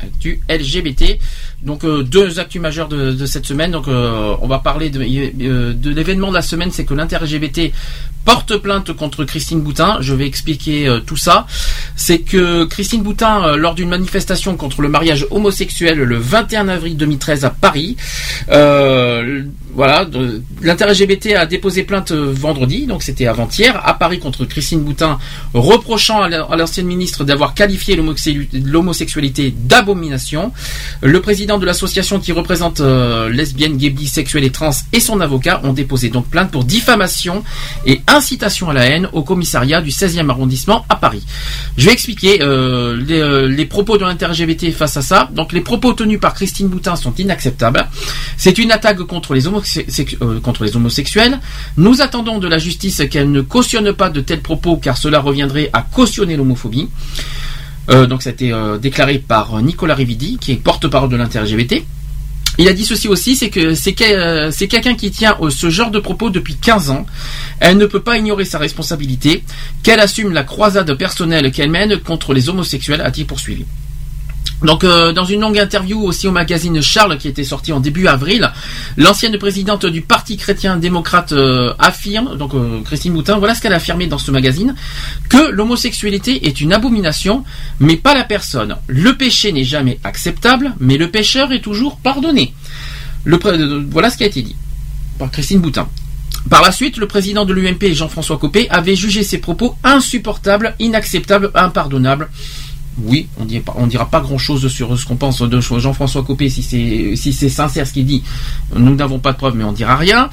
Actu 0.00 0.40
LGBT. 0.48 1.18
Donc 1.62 1.84
euh, 1.84 2.02
deux 2.02 2.38
actus 2.38 2.60
majeurs 2.60 2.88
de, 2.88 3.26
cette 3.26 3.46
semaine. 3.46 3.70
Donc 3.70 3.88
euh, 3.88 4.34
on 4.40 4.46
va 4.46 4.58
parler 4.58 4.90
de, 4.90 5.00
euh, 5.00 5.72
de 5.72 5.90
l'événement 5.90 6.28
de 6.28 6.34
la 6.34 6.42
semaine, 6.42 6.70
c'est 6.70 6.84
que 6.84 6.94
l'inter-LGBT 6.94 7.72
porte 8.24 8.56
plainte 8.58 8.92
contre 8.92 9.24
Christine 9.24 9.60
Boutin. 9.60 9.98
Je 10.00 10.14
vais 10.14 10.26
expliquer 10.26 11.00
tout 11.06 11.16
ça. 11.16 11.46
C'est 11.96 12.18
que 12.18 12.64
Christine 12.64 13.02
Boutin, 13.02 13.56
lors 13.56 13.74
d'une 13.74 13.88
manifestation 13.88 14.56
contre 14.56 14.82
le 14.82 14.88
mariage 14.88 15.26
homosexuel 15.30 15.98
le 15.98 16.18
21 16.18 16.68
avril 16.68 16.96
2013 16.96 17.46
à 17.46 17.50
Paris, 17.50 17.96
voilà, 19.78 20.04
de- 20.04 20.42
l'inter-LGBT 20.60 21.34
a 21.36 21.46
déposé 21.46 21.84
plainte 21.84 22.10
euh, 22.10 22.32
vendredi, 22.34 22.86
donc 22.86 23.04
c'était 23.04 23.26
avant-hier, 23.28 23.80
à 23.86 23.94
Paris 23.94 24.18
contre 24.18 24.44
Christine 24.44 24.80
Boutin, 24.82 25.20
reprochant 25.54 26.20
à 26.20 26.28
la- 26.28 26.42
à 26.42 26.56
l'ancienne 26.56 26.86
ministre 26.86 27.22
d'avoir 27.22 27.54
qualifié 27.54 27.94
l'homosexualité 28.52 29.54
d'abomination. 29.56 30.52
Le 31.00 31.20
président 31.20 31.58
de 31.58 31.66
l'association 31.66 32.18
qui 32.18 32.32
représente 32.32 32.80
euh, 32.80 33.28
lesbiennes, 33.28 33.76
gays, 33.76 33.90
bisexuels 33.90 34.42
et 34.44 34.50
trans 34.50 34.70
et 34.92 34.98
son 34.98 35.20
avocat 35.20 35.60
ont 35.62 35.72
déposé 35.72 36.08
donc 36.08 36.26
plainte 36.26 36.50
pour 36.50 36.64
diffamation 36.64 37.44
et 37.86 38.00
incitation 38.08 38.70
à 38.70 38.72
la 38.74 38.84
haine 38.86 39.08
au 39.12 39.22
commissariat 39.22 39.80
du 39.80 39.90
16e 39.90 40.28
arrondissement 40.28 40.84
à 40.88 40.96
Paris. 40.96 41.24
Je 41.76 41.86
vais 41.86 41.92
expliquer 41.92 42.42
euh, 42.42 42.96
les, 43.06 43.48
les 43.48 43.64
propos 43.64 43.96
de 43.96 44.04
l'inter-LGBT 44.04 44.72
face 44.72 44.96
à 44.96 45.02
ça. 45.02 45.28
Donc 45.32 45.52
les 45.52 45.60
propos 45.60 45.92
tenus 45.92 46.18
par 46.18 46.34
Christine 46.34 46.66
Boutin 46.66 46.96
sont 46.96 47.14
inacceptables. 47.16 47.86
C'est 48.36 48.58
une 48.58 48.72
attaque 48.72 48.98
contre 49.04 49.34
les, 49.34 49.46
homose- 49.46 49.67
euh, 50.22 50.40
contre 50.40 50.64
les 50.64 50.76
homosexuels. 50.76 51.38
Nous 51.76 52.00
attendons 52.00 52.38
de 52.38 52.48
la 52.48 52.58
justice 52.58 53.02
qu'elle 53.10 53.30
ne 53.30 53.40
cautionne 53.40 53.92
pas 53.92 54.10
de 54.10 54.20
tels 54.20 54.40
propos 54.40 54.76
car 54.76 54.96
cela 54.96 55.20
reviendrait 55.20 55.70
à 55.72 55.82
cautionner 55.82 56.36
l'homophobie. 56.36 56.88
Euh, 57.90 58.06
donc 58.06 58.22
ça 58.22 58.30
a 58.30 58.32
été 58.32 58.52
euh, 58.52 58.78
déclaré 58.78 59.18
par 59.18 59.60
Nicolas 59.62 59.94
Rividi, 59.94 60.38
qui 60.40 60.52
est 60.52 60.56
porte-parole 60.56 61.08
de 61.08 61.16
l'inter-LGBT. 61.16 61.84
Il 62.60 62.66
a 62.66 62.72
dit 62.72 62.84
ceci 62.84 63.06
aussi, 63.06 63.36
c'est 63.36 63.50
que 63.50 63.74
c'est 63.74 63.92
que- 63.92 64.50
c'est 64.50 64.66
quelqu'un 64.66 64.94
qui 64.94 65.10
tient 65.12 65.36
ce 65.48 65.70
genre 65.70 65.92
de 65.92 66.00
propos 66.00 66.28
depuis 66.28 66.56
15 66.56 66.90
ans. 66.90 67.06
Elle 67.60 67.76
ne 67.76 67.86
peut 67.86 68.00
pas 68.00 68.18
ignorer 68.18 68.44
sa 68.44 68.58
responsabilité, 68.58 69.44
qu'elle 69.84 70.00
assume 70.00 70.32
la 70.32 70.42
croisade 70.42 70.92
personnelle 70.94 71.52
qu'elle 71.52 71.70
mène 71.70 71.98
contre 72.00 72.34
les 72.34 72.48
homosexuels, 72.48 73.00
a-t-il 73.00 73.26
poursuivi. 73.26 73.64
Donc, 74.62 74.82
euh, 74.82 75.12
dans 75.12 75.24
une 75.24 75.40
longue 75.40 75.58
interview 75.58 76.02
aussi 76.02 76.26
au 76.26 76.32
magazine 76.32 76.82
Charles, 76.82 77.18
qui 77.18 77.28
était 77.28 77.44
sorti 77.44 77.72
en 77.72 77.80
début 77.80 78.08
avril, 78.08 78.50
l'ancienne 78.96 79.38
présidente 79.38 79.86
du 79.86 80.02
Parti 80.02 80.36
chrétien-démocrate 80.36 81.32
euh, 81.32 81.74
affirme, 81.78 82.36
donc 82.36 82.54
euh, 82.54 82.80
Christine 82.84 83.12
Moutin, 83.12 83.38
voilà 83.38 83.54
ce 83.54 83.60
qu'elle 83.60 83.72
a 83.72 83.76
affirmé 83.76 84.08
dans 84.08 84.18
ce 84.18 84.30
magazine, 84.30 84.74
que 85.28 85.50
l'homosexualité 85.50 86.46
est 86.48 86.60
une 86.60 86.72
abomination, 86.72 87.44
mais 87.78 87.96
pas 87.96 88.14
la 88.14 88.24
personne. 88.24 88.76
Le 88.88 89.16
péché 89.16 89.52
n'est 89.52 89.64
jamais 89.64 90.00
acceptable, 90.02 90.74
mais 90.80 90.96
le 90.96 91.10
pécheur 91.10 91.52
est 91.52 91.60
toujours 91.60 91.98
pardonné. 91.98 92.54
Voilà 93.24 94.10
ce 94.10 94.16
qui 94.16 94.24
a 94.24 94.26
été 94.26 94.42
dit 94.42 94.56
par 95.18 95.30
Christine 95.30 95.60
Boutin. 95.60 95.88
Par 96.48 96.62
la 96.62 96.72
suite, 96.72 96.96
le 96.96 97.06
président 97.06 97.44
de 97.44 97.52
l'UMP, 97.52 97.92
Jean-François 97.92 98.38
Copé, 98.38 98.68
avait 98.70 98.96
jugé 98.96 99.22
ces 99.22 99.38
propos 99.38 99.76
insupportables, 99.84 100.74
inacceptables, 100.78 101.50
impardonnables. 101.54 102.28
Oui, 103.04 103.28
on 103.38 103.44
dira 103.44 103.64
pas, 103.64 103.74
on 103.76 103.86
dira 103.86 104.08
pas 104.08 104.20
grand 104.20 104.38
chose 104.38 104.66
sur 104.68 104.98
ce 104.98 105.04
qu'on 105.04 105.16
pense 105.16 105.40
de 105.42 105.60
Jean-François 105.60 106.22
Copé 106.22 106.48
si 106.48 106.62
c'est 106.62 107.14
si 107.16 107.32
c'est 107.32 107.48
sincère 107.48 107.86
ce 107.86 107.92
qu'il 107.92 108.06
dit. 108.06 108.22
Nous 108.74 108.94
n'avons 108.94 109.18
pas 109.18 109.32
de 109.32 109.36
preuves, 109.36 109.54
mais 109.54 109.64
on 109.64 109.72
dira 109.72 109.96
rien. 109.96 110.30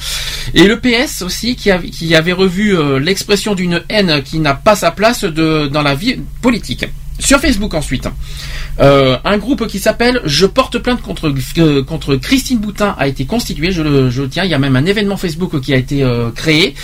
Et 0.53 0.67
le 0.67 0.79
PS 0.79 1.21
aussi 1.21 1.55
qui, 1.55 1.69
avait 2.15 2.33
revu 2.33 2.75
euh, 2.75 2.99
l'expression 2.99 3.55
d'une 3.55 3.83
haine 3.89 4.23
qui 4.23 4.39
n'a 4.39 4.53
pas 4.53 4.75
sa 4.75 4.91
place 4.91 5.23
dans 5.23 5.81
la 5.83 5.95
vie 5.95 6.19
politique. 6.41 6.85
Sur 7.17 7.39
Facebook 7.39 7.73
ensuite, 7.73 8.09
euh, 8.79 9.17
un 9.23 9.37
groupe 9.37 9.67
qui 9.67 9.79
s'appelle 9.79 10.21
Je 10.25 10.45
porte 10.45 10.79
plainte 10.79 11.01
contre 11.01 11.29
euh, 11.57 12.17
Christine 12.17 12.59
Boutin 12.59 12.95
a 12.99 13.07
été 13.07 13.25
constitué. 13.25 13.71
Je 13.71 13.81
le, 13.81 14.29
tiens. 14.29 14.43
Il 14.43 14.51
y 14.51 14.53
a 14.53 14.59
même 14.59 14.75
un 14.75 14.85
événement 14.85 15.15
Facebook 15.15 15.59
qui 15.61 15.73
a 15.73 15.77
été 15.77 16.03
euh, 16.03 16.29
créé. 16.31 16.75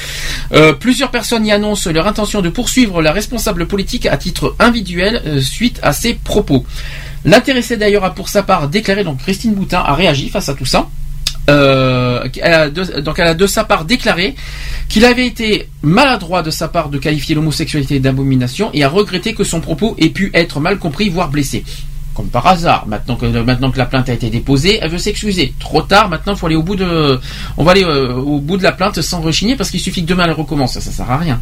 Plusieurs 0.80 1.12
personnes 1.12 1.46
y 1.46 1.52
annoncent 1.52 1.92
leur 1.92 2.08
intention 2.08 2.42
de 2.42 2.50
poursuivre 2.50 3.02
la 3.02 3.12
responsable 3.12 3.68
politique 3.68 4.06
à 4.06 4.18
titre 4.18 4.56
individuel 4.60 5.42
suite 5.42 5.80
à 5.84 5.94
ses 5.94 6.14
propos. 6.14 6.66
L'intéressé 7.26 7.78
d'ailleurs 7.78 8.04
a 8.04 8.16
pour 8.16 8.30
sa 8.30 8.44
part 8.44 8.68
déclaré, 8.68 9.04
donc 9.04 9.20
Christine 9.20 9.54
Boutin 9.54 9.80
a 9.80 9.94
réagi 9.94 10.30
face 10.30 10.50
à 10.50 10.54
tout 10.54 10.66
ça. 10.66 10.90
Euh, 11.50 12.28
donc 13.02 13.18
elle 13.18 13.28
a 13.28 13.34
de 13.34 13.48
sa 13.48 13.64
part 13.64 13.86
déclaré 13.86 14.36
qu'il 14.90 15.06
avait 15.06 15.26
été 15.26 15.68
maladroit 15.82 16.44
de 16.44 16.52
sa 16.52 16.68
part 16.68 16.90
de 16.90 16.98
qualifier 16.98 17.34
l'homosexualité 17.34 18.00
d'abomination 18.00 18.70
et 18.74 18.84
a 18.84 18.90
regretté 18.90 19.34
que 19.34 19.44
son 19.44 19.60
propos 19.60 19.96
ait 19.98 20.10
pu 20.10 20.30
être 20.34 20.60
mal 20.60 20.78
compris 20.78 21.10
voire 21.10 21.30
blessé. 21.30 21.64
Par 22.32 22.48
hasard, 22.48 22.88
maintenant 22.88 23.16
que 23.16 23.26
maintenant 23.26 23.72
que 23.72 23.78
la 23.78 23.86
plainte 23.86 24.10
a 24.10 24.14
été 24.14 24.30
déposée, 24.30 24.80
elle 24.82 24.90
veut 24.90 24.98
s'excuser. 24.98 25.54
Trop 25.60 25.82
tard, 25.82 26.10
maintenant 26.10 26.34
il 26.34 26.38
faut 26.38 26.46
aller 26.48 26.56
au 26.56 26.64
bout 26.64 26.76
de, 26.76 27.20
on 27.58 27.64
va 27.64 27.72
aller 27.72 27.84
euh, 27.84 28.14
au 28.14 28.40
bout 28.40 28.58
de 28.58 28.64
la 28.64 28.72
plainte 28.72 29.02
sans 29.02 29.22
rechigner 29.22 29.56
parce 29.56 29.72
qu'il 29.72 29.80
suffit 29.80 30.04
que 30.04 30.10
demain 30.10 30.26
elle 30.26 30.32
recommence, 30.32 30.74
ça, 30.74 30.82
ça 30.82 30.92
sert 30.92 31.10
à 31.10 31.18
rien. 31.18 31.40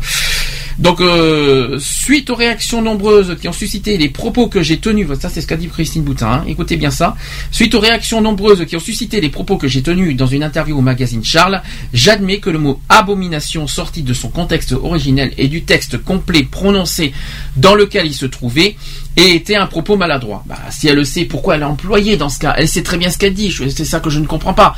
Donc, 0.79 1.01
euh, 1.01 1.77
suite 1.77 2.29
aux 2.29 2.35
réactions 2.35 2.81
nombreuses 2.81 3.35
qui 3.41 3.49
ont 3.49 3.53
suscité 3.53 3.97
les 3.97 4.07
propos 4.07 4.47
que 4.47 4.63
j'ai 4.63 4.77
tenus, 4.77 5.07
ça 5.19 5.27
c'est 5.27 5.41
ce 5.41 5.47
qu'a 5.47 5.57
dit 5.57 5.67
Christine 5.67 6.03
Boutin, 6.03 6.27
hein, 6.27 6.43
écoutez 6.47 6.77
bien 6.77 6.89
ça, 6.89 7.17
suite 7.51 7.75
aux 7.75 7.81
réactions 7.81 8.21
nombreuses 8.21 8.65
qui 8.65 8.77
ont 8.77 8.79
suscité 8.79 9.19
les 9.19 9.27
propos 9.27 9.57
que 9.57 9.67
j'ai 9.67 9.81
tenus 9.81 10.15
dans 10.15 10.25
une 10.25 10.41
interview 10.41 10.77
au 10.77 10.81
magazine 10.81 11.21
Charles, 11.21 11.61
j'admets 11.93 12.39
que 12.39 12.49
le 12.49 12.59
mot 12.59 12.79
abomination 12.87 13.67
sorti 13.67 14.03
de 14.03 14.13
son 14.13 14.29
contexte 14.29 14.71
originel 14.71 15.33
et 15.37 15.49
du 15.49 15.63
texte 15.63 15.97
complet 15.97 16.43
prononcé 16.43 17.11
dans 17.57 17.75
lequel 17.75 18.05
il 18.05 18.15
se 18.15 18.25
trouvait 18.25 18.77
ait 19.17 19.35
été 19.35 19.55
un 19.55 19.65
propos 19.67 19.97
maladroit. 19.97 20.43
Bah, 20.45 20.57
si 20.69 20.87
elle 20.87 20.95
le 20.95 21.03
sait, 21.03 21.25
pourquoi 21.25 21.55
elle 21.55 21.61
l'a 21.61 21.69
employé 21.69 22.15
dans 22.17 22.29
ce 22.29 22.39
cas 22.39 22.53
Elle 22.57 22.67
sait 22.67 22.83
très 22.83 22.97
bien 22.97 23.09
ce 23.09 23.17
qu'elle 23.17 23.33
dit, 23.33 23.53
c'est 23.75 23.85
ça 23.85 23.99
que 23.99 24.09
je 24.09 24.19
ne 24.19 24.25
comprends 24.25 24.53
pas. 24.53 24.75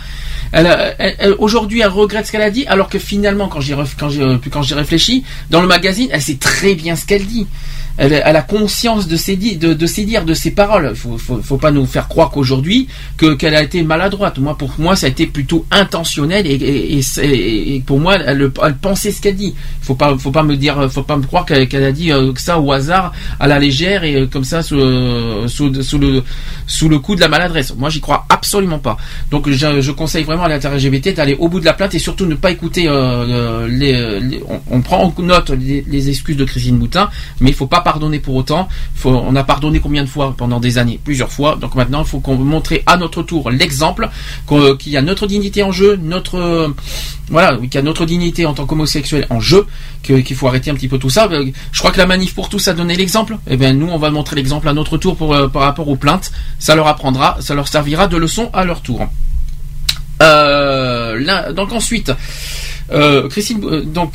Aujourd'hui, 1.40 1.82
elle 1.82 1.88
regrette 1.90 2.28
ce 2.28 2.32
qu'elle 2.32 2.42
a 2.42 2.50
dit, 2.52 2.66
alors 2.68 2.90
que 2.90 3.00
finalement, 3.00 3.48
quand 3.48 3.60
ref- 3.60 3.96
quand 3.98 4.12
euh, 4.18 4.38
quand 4.52 4.62
j'ai 4.64 4.76
réfléchi, 4.76 5.24
dans 5.50 5.62
le 5.62 5.68
magazine, 5.68 6.10
elle 6.12 6.22
sait 6.22 6.36
très 6.38 6.76
bien 6.76 6.96
ce 6.96 7.06
qu'elle 7.06 7.26
dit. 7.26 7.48
Elle, 7.98 8.14
elle 8.14 8.36
a 8.36 8.42
conscience 8.42 9.08
de 9.08 9.16
ses, 9.16 9.36
dires, 9.36 9.60
de 9.60 10.34
ses 10.34 10.52
paroles. 10.52 10.96
Faut, 10.96 11.18
faut, 11.18 11.42
faut 11.42 11.58
pas 11.58 11.72
nous 11.72 11.86
faire 11.86 12.08
croire 12.08 12.32
qu'aujourd'hui 12.32 12.88
que 13.18 13.34
qu'elle 13.34 13.56
a 13.56 13.64
été 13.64 13.84
maladroite. 13.84 14.38
Moi, 14.40 14.58
pour 14.58 14.72
moi, 14.78 14.96
ça 14.96 15.08
a 15.08 15.10
été 15.10 15.28
plutôt 15.28 15.66
intentionnel 15.72 16.46
et, 16.48 17.84
pour 17.86 18.00
moi, 18.00 18.16
elle, 18.16 18.52
pensait 18.82 19.12
ce 19.12 19.22
qu'elle 19.22 19.36
dit. 19.36 19.54
Faut 19.82 19.96
pas, 19.96 20.18
faut 20.18 20.32
pas 20.32 20.44
me 20.44 20.56
dire, 20.56 20.92
faut 20.92 21.04
pas 21.04 21.18
me 21.18 21.24
croire 21.24 21.46
qu'elle 21.46 21.84
a 21.84 21.92
dit 21.92 22.12
euh, 22.12 22.32
ça 22.36 22.60
au 22.60 22.72
hasard, 22.72 23.14
à 23.40 23.48
la 23.48 23.60
légère 23.60 24.04
et 24.04 24.16
euh, 24.16 24.28
comme 24.28 24.44
ça 24.44 24.64
sous, 24.64 24.80
euh, 24.80 25.48
sous, 25.48 25.70
le 26.90 27.00
coup 27.00 27.16
de 27.16 27.22
la 27.22 27.28
maladresse. 27.28 27.74
Moi, 27.76 27.90
j'y 27.90 28.02
crois 28.02 28.26
absolument 28.30 28.80
pas. 28.80 28.98
Donc, 29.30 29.50
je, 29.50 29.92
conseille 29.92 30.24
vraiment 30.24 30.44
à 30.44 30.50
l'inter-LGBT 30.50 31.16
d'aller 31.16 31.36
au 31.38 31.50
bout 31.50 31.60
de 31.60 31.66
la 31.66 31.74
plainte 31.74 31.94
et 31.94 32.00
surtout 32.00 32.26
ne 32.26 32.36
pas 32.36 32.52
écouter 32.52 32.86
euh, 32.88 34.40
on 34.70 34.82
prend 34.82 35.04
en 35.04 35.22
note 35.22 35.50
les, 35.52 35.84
les 35.88 36.10
excuses 36.10 36.38
de 36.38 36.46
Christine 36.46 36.78
Boutin, 36.78 37.10
mais 37.40 37.50
il 37.50 37.56
faut 37.56 37.68
pas 37.68 37.81
pardonner 37.82 38.20
pour 38.20 38.36
autant. 38.36 38.68
On 39.06 39.36
a 39.36 39.44
pardonné 39.44 39.80
combien 39.80 40.04
de 40.04 40.10
fois 40.10 40.34
pendant 40.38 40.60
des 40.60 40.78
années, 40.78 41.00
plusieurs 41.04 41.32
fois. 41.32 41.58
Donc 41.60 41.76
maintenant, 41.76 42.02
il 42.04 42.08
faut 42.08 42.20
qu'on 42.20 42.36
montre 42.36 42.74
à 42.86 42.98
notre 42.98 43.22
tour 43.24 43.52
l'exemple 43.52 44.10
qu'on- 44.46 44.76
qu'il 44.76 44.92
y 44.94 44.98
a 44.98 45.02
notre 45.02 45.28
dignité 45.28 45.64
en 45.64 45.72
jeu, 45.72 45.98
notre 46.02 46.38
euh, 46.38 46.68
voilà, 47.30 47.58
qu'il 47.58 47.76
y 47.76 47.78
a 47.78 47.82
notre 47.82 48.06
dignité 48.06 48.46
en 48.46 48.54
tant 48.54 48.66
qu'homosexuel 48.66 49.26
en 49.30 49.40
jeu, 49.40 49.66
qu'il 50.04 50.36
faut 50.36 50.48
arrêter 50.48 50.70
un 50.72 50.76
petit 50.76 50.88
peu 50.88 50.98
tout 50.98 51.10
ça. 51.10 51.28
Euh, 51.32 51.52
Je 51.72 51.80
crois 51.80 51.92
que 51.92 51.98
la 51.98 52.06
manif 52.06 52.34
pour 52.36 52.50
tous 52.50 52.68
a 52.68 52.74
donné 52.74 52.96
l'exemple. 52.96 53.38
Et 53.48 53.58
bien 53.58 53.74
nous, 53.74 53.88
on 53.90 53.98
va 53.98 54.10
montrer 54.12 54.36
l'exemple 54.36 54.68
à 54.70 54.74
notre 54.74 54.98
tour 54.98 55.18
euh, 55.34 55.48
par 55.48 55.64
rapport 55.64 55.88
aux 55.88 55.96
plaintes. 55.96 56.32
Ça 56.60 56.76
leur 56.76 56.88
apprendra, 56.88 57.38
ça 57.42 57.54
leur 57.56 57.68
servira 57.68 58.08
de 58.08 58.18
leçon 58.18 58.50
à 58.54 58.64
leur 58.66 58.82
tour. 58.82 59.08
Euh, 60.22 61.52
donc 61.54 61.72
ensuite, 61.72 62.12
euh, 62.92 63.28
Christine, 63.30 63.60
euh, 63.64 63.84
donc 63.84 64.14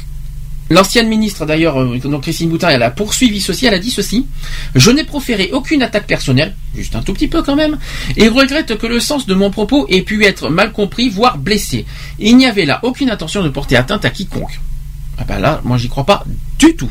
L'ancienne 0.69 1.09
ministre 1.09 1.47
d'ailleurs, 1.47 1.81
euh, 1.81 1.99
donc 1.99 2.23
Christine 2.23 2.49
Boutin, 2.49 2.71
elle 2.71 2.83
a 2.83 2.91
poursuivi 2.91 3.41
ceci, 3.41 3.67
elle 3.67 3.75
a 3.75 3.79
dit 3.79 3.91
ceci. 3.91 4.27
Je 4.75 4.91
n'ai 4.91 5.05
proféré 5.05 5.51
aucune 5.53 5.83
attaque 5.83 6.07
personnelle, 6.07 6.55
juste 6.75 6.97
un 6.97 7.03
tout 7.03 7.13
petit 7.13 7.29
peu 7.29 7.43
quand 7.43 7.55
même, 7.55 7.79
et 8.17 8.29
regrette 8.29 8.77
que 8.77 8.87
le 8.87 8.99
sens 8.99 9.27
de 9.27 9.35
mon 9.35 9.51
propos 9.51 9.87
ait 9.89 10.03
pu 10.03 10.25
être 10.25 10.49
mal 10.49 10.73
compris, 10.73 11.09
voire 11.09 11.39
blessé. 11.39 11.87
Il 12.19 12.37
n'y 12.37 12.47
avait 12.47 12.65
là 12.65 12.81
aucune 12.83 13.11
intention 13.11 13.45
de 13.45 13.49
porter 13.49 13.77
atteinte 13.77 14.05
à 14.05 14.11
quiconque. 14.11 14.61
Ah 15.19 15.25
ben 15.25 15.39
là, 15.39 15.61
moi 15.65 15.79
j'y 15.79 15.89
crois 15.89 16.05
pas 16.05 16.25
du 16.59 16.75
tout. 16.75 16.91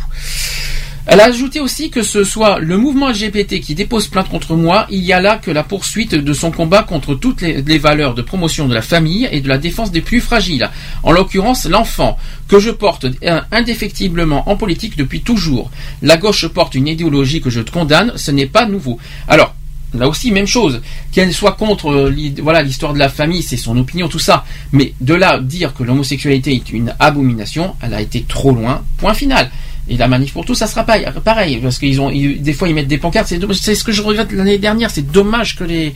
Elle 1.08 1.20
a 1.20 1.26
ajouté 1.26 1.60
aussi 1.60 1.92
que 1.92 2.02
ce 2.02 2.24
soit 2.24 2.58
le 2.60 2.78
mouvement 2.78 3.10
LGBT 3.10 3.60
qui 3.60 3.76
dépose 3.76 4.08
plainte 4.08 4.28
contre 4.28 4.56
moi, 4.56 4.88
il 4.90 5.04
y 5.04 5.14
a 5.14 5.22
là 5.22 5.38
que 5.38 5.52
la 5.52 5.64
poursuite 5.64 6.16
de 6.16 6.34
son 6.34 6.50
combat 6.50 6.82
contre 6.82 7.14
toutes 7.14 7.42
les, 7.42 7.62
les 7.62 7.78
valeurs 7.78 8.16
de 8.16 8.24
promotion 8.24 8.68
de 8.68 8.74
la 8.74 8.82
famille 8.82 9.28
et 9.32 9.40
de 9.40 9.48
la 9.48 9.60
défense 9.60 9.92
des 9.92 10.02
plus 10.02 10.20
fragiles, 10.20 10.68
en 11.04 11.12
l'occurrence 11.12 11.66
l'enfant, 11.66 12.18
que 12.48 12.60
je 12.60 12.72
porte 12.72 13.06
indéfectiblement 13.52 14.50
en 14.50 14.58
politique 14.58 14.98
depuis 14.98 15.22
toujours. 15.22 15.70
La 16.02 16.18
gauche 16.18 16.48
porte 16.48 16.74
une 16.74 16.88
idéologie 16.88 17.42
que 17.42 17.52
je 17.52 17.62
condamne, 17.62 18.14
ce 18.16 18.32
n'est 18.32 18.48
pas 18.48 18.66
nouveau. 18.66 18.98
Alors, 19.28 19.54
Là 19.98 20.10
aussi, 20.10 20.32
même 20.32 20.48
chose. 20.48 20.82
Qu'elle 21.12 21.34
soit 21.34 21.54
contre 21.54 21.90
euh, 21.90 22.34
voilà 22.42 22.62
l'histoire 22.62 22.94
de 22.94 23.00
la 23.00 23.08
famille, 23.08 23.42
c'est 23.42 23.58
son 23.58 23.78
opinion, 23.78 24.10
tout 24.10 24.20
ça. 24.20 24.44
Mais 24.72 24.94
de 25.00 25.14
là 25.14 25.40
dire 25.40 25.74
que 25.74 25.84
l'homosexualité 25.84 26.54
est 26.54 26.72
une 26.72 26.94
abomination, 27.00 27.76
elle 27.82 27.94
a 27.94 28.02
été 28.02 28.26
trop 28.28 28.52
loin. 28.52 28.84
Point 28.98 29.14
final. 29.14 29.50
Et 29.88 29.98
la 29.98 30.08
manif 30.08 30.34
pour 30.34 30.46
tous, 30.46 30.56
ça 30.56 30.68
sera 30.68 30.84
pareil, 30.84 31.06
pareil 31.24 31.60
parce 31.62 31.78
qu'ils 31.78 32.02
ont, 32.02 32.10
des 32.10 32.54
fois 32.54 32.68
ils 32.68 32.74
mettent 32.74 32.88
des 32.88 32.98
pancartes. 32.98 33.32
C'est 33.54 33.76
ce 33.76 33.84
que 33.84 33.92
je 33.92 34.02
regrette 34.02 34.32
l'année 34.32 34.58
dernière. 34.58 34.90
C'est 34.90 35.12
dommage 35.12 35.58
euh, 35.62 35.92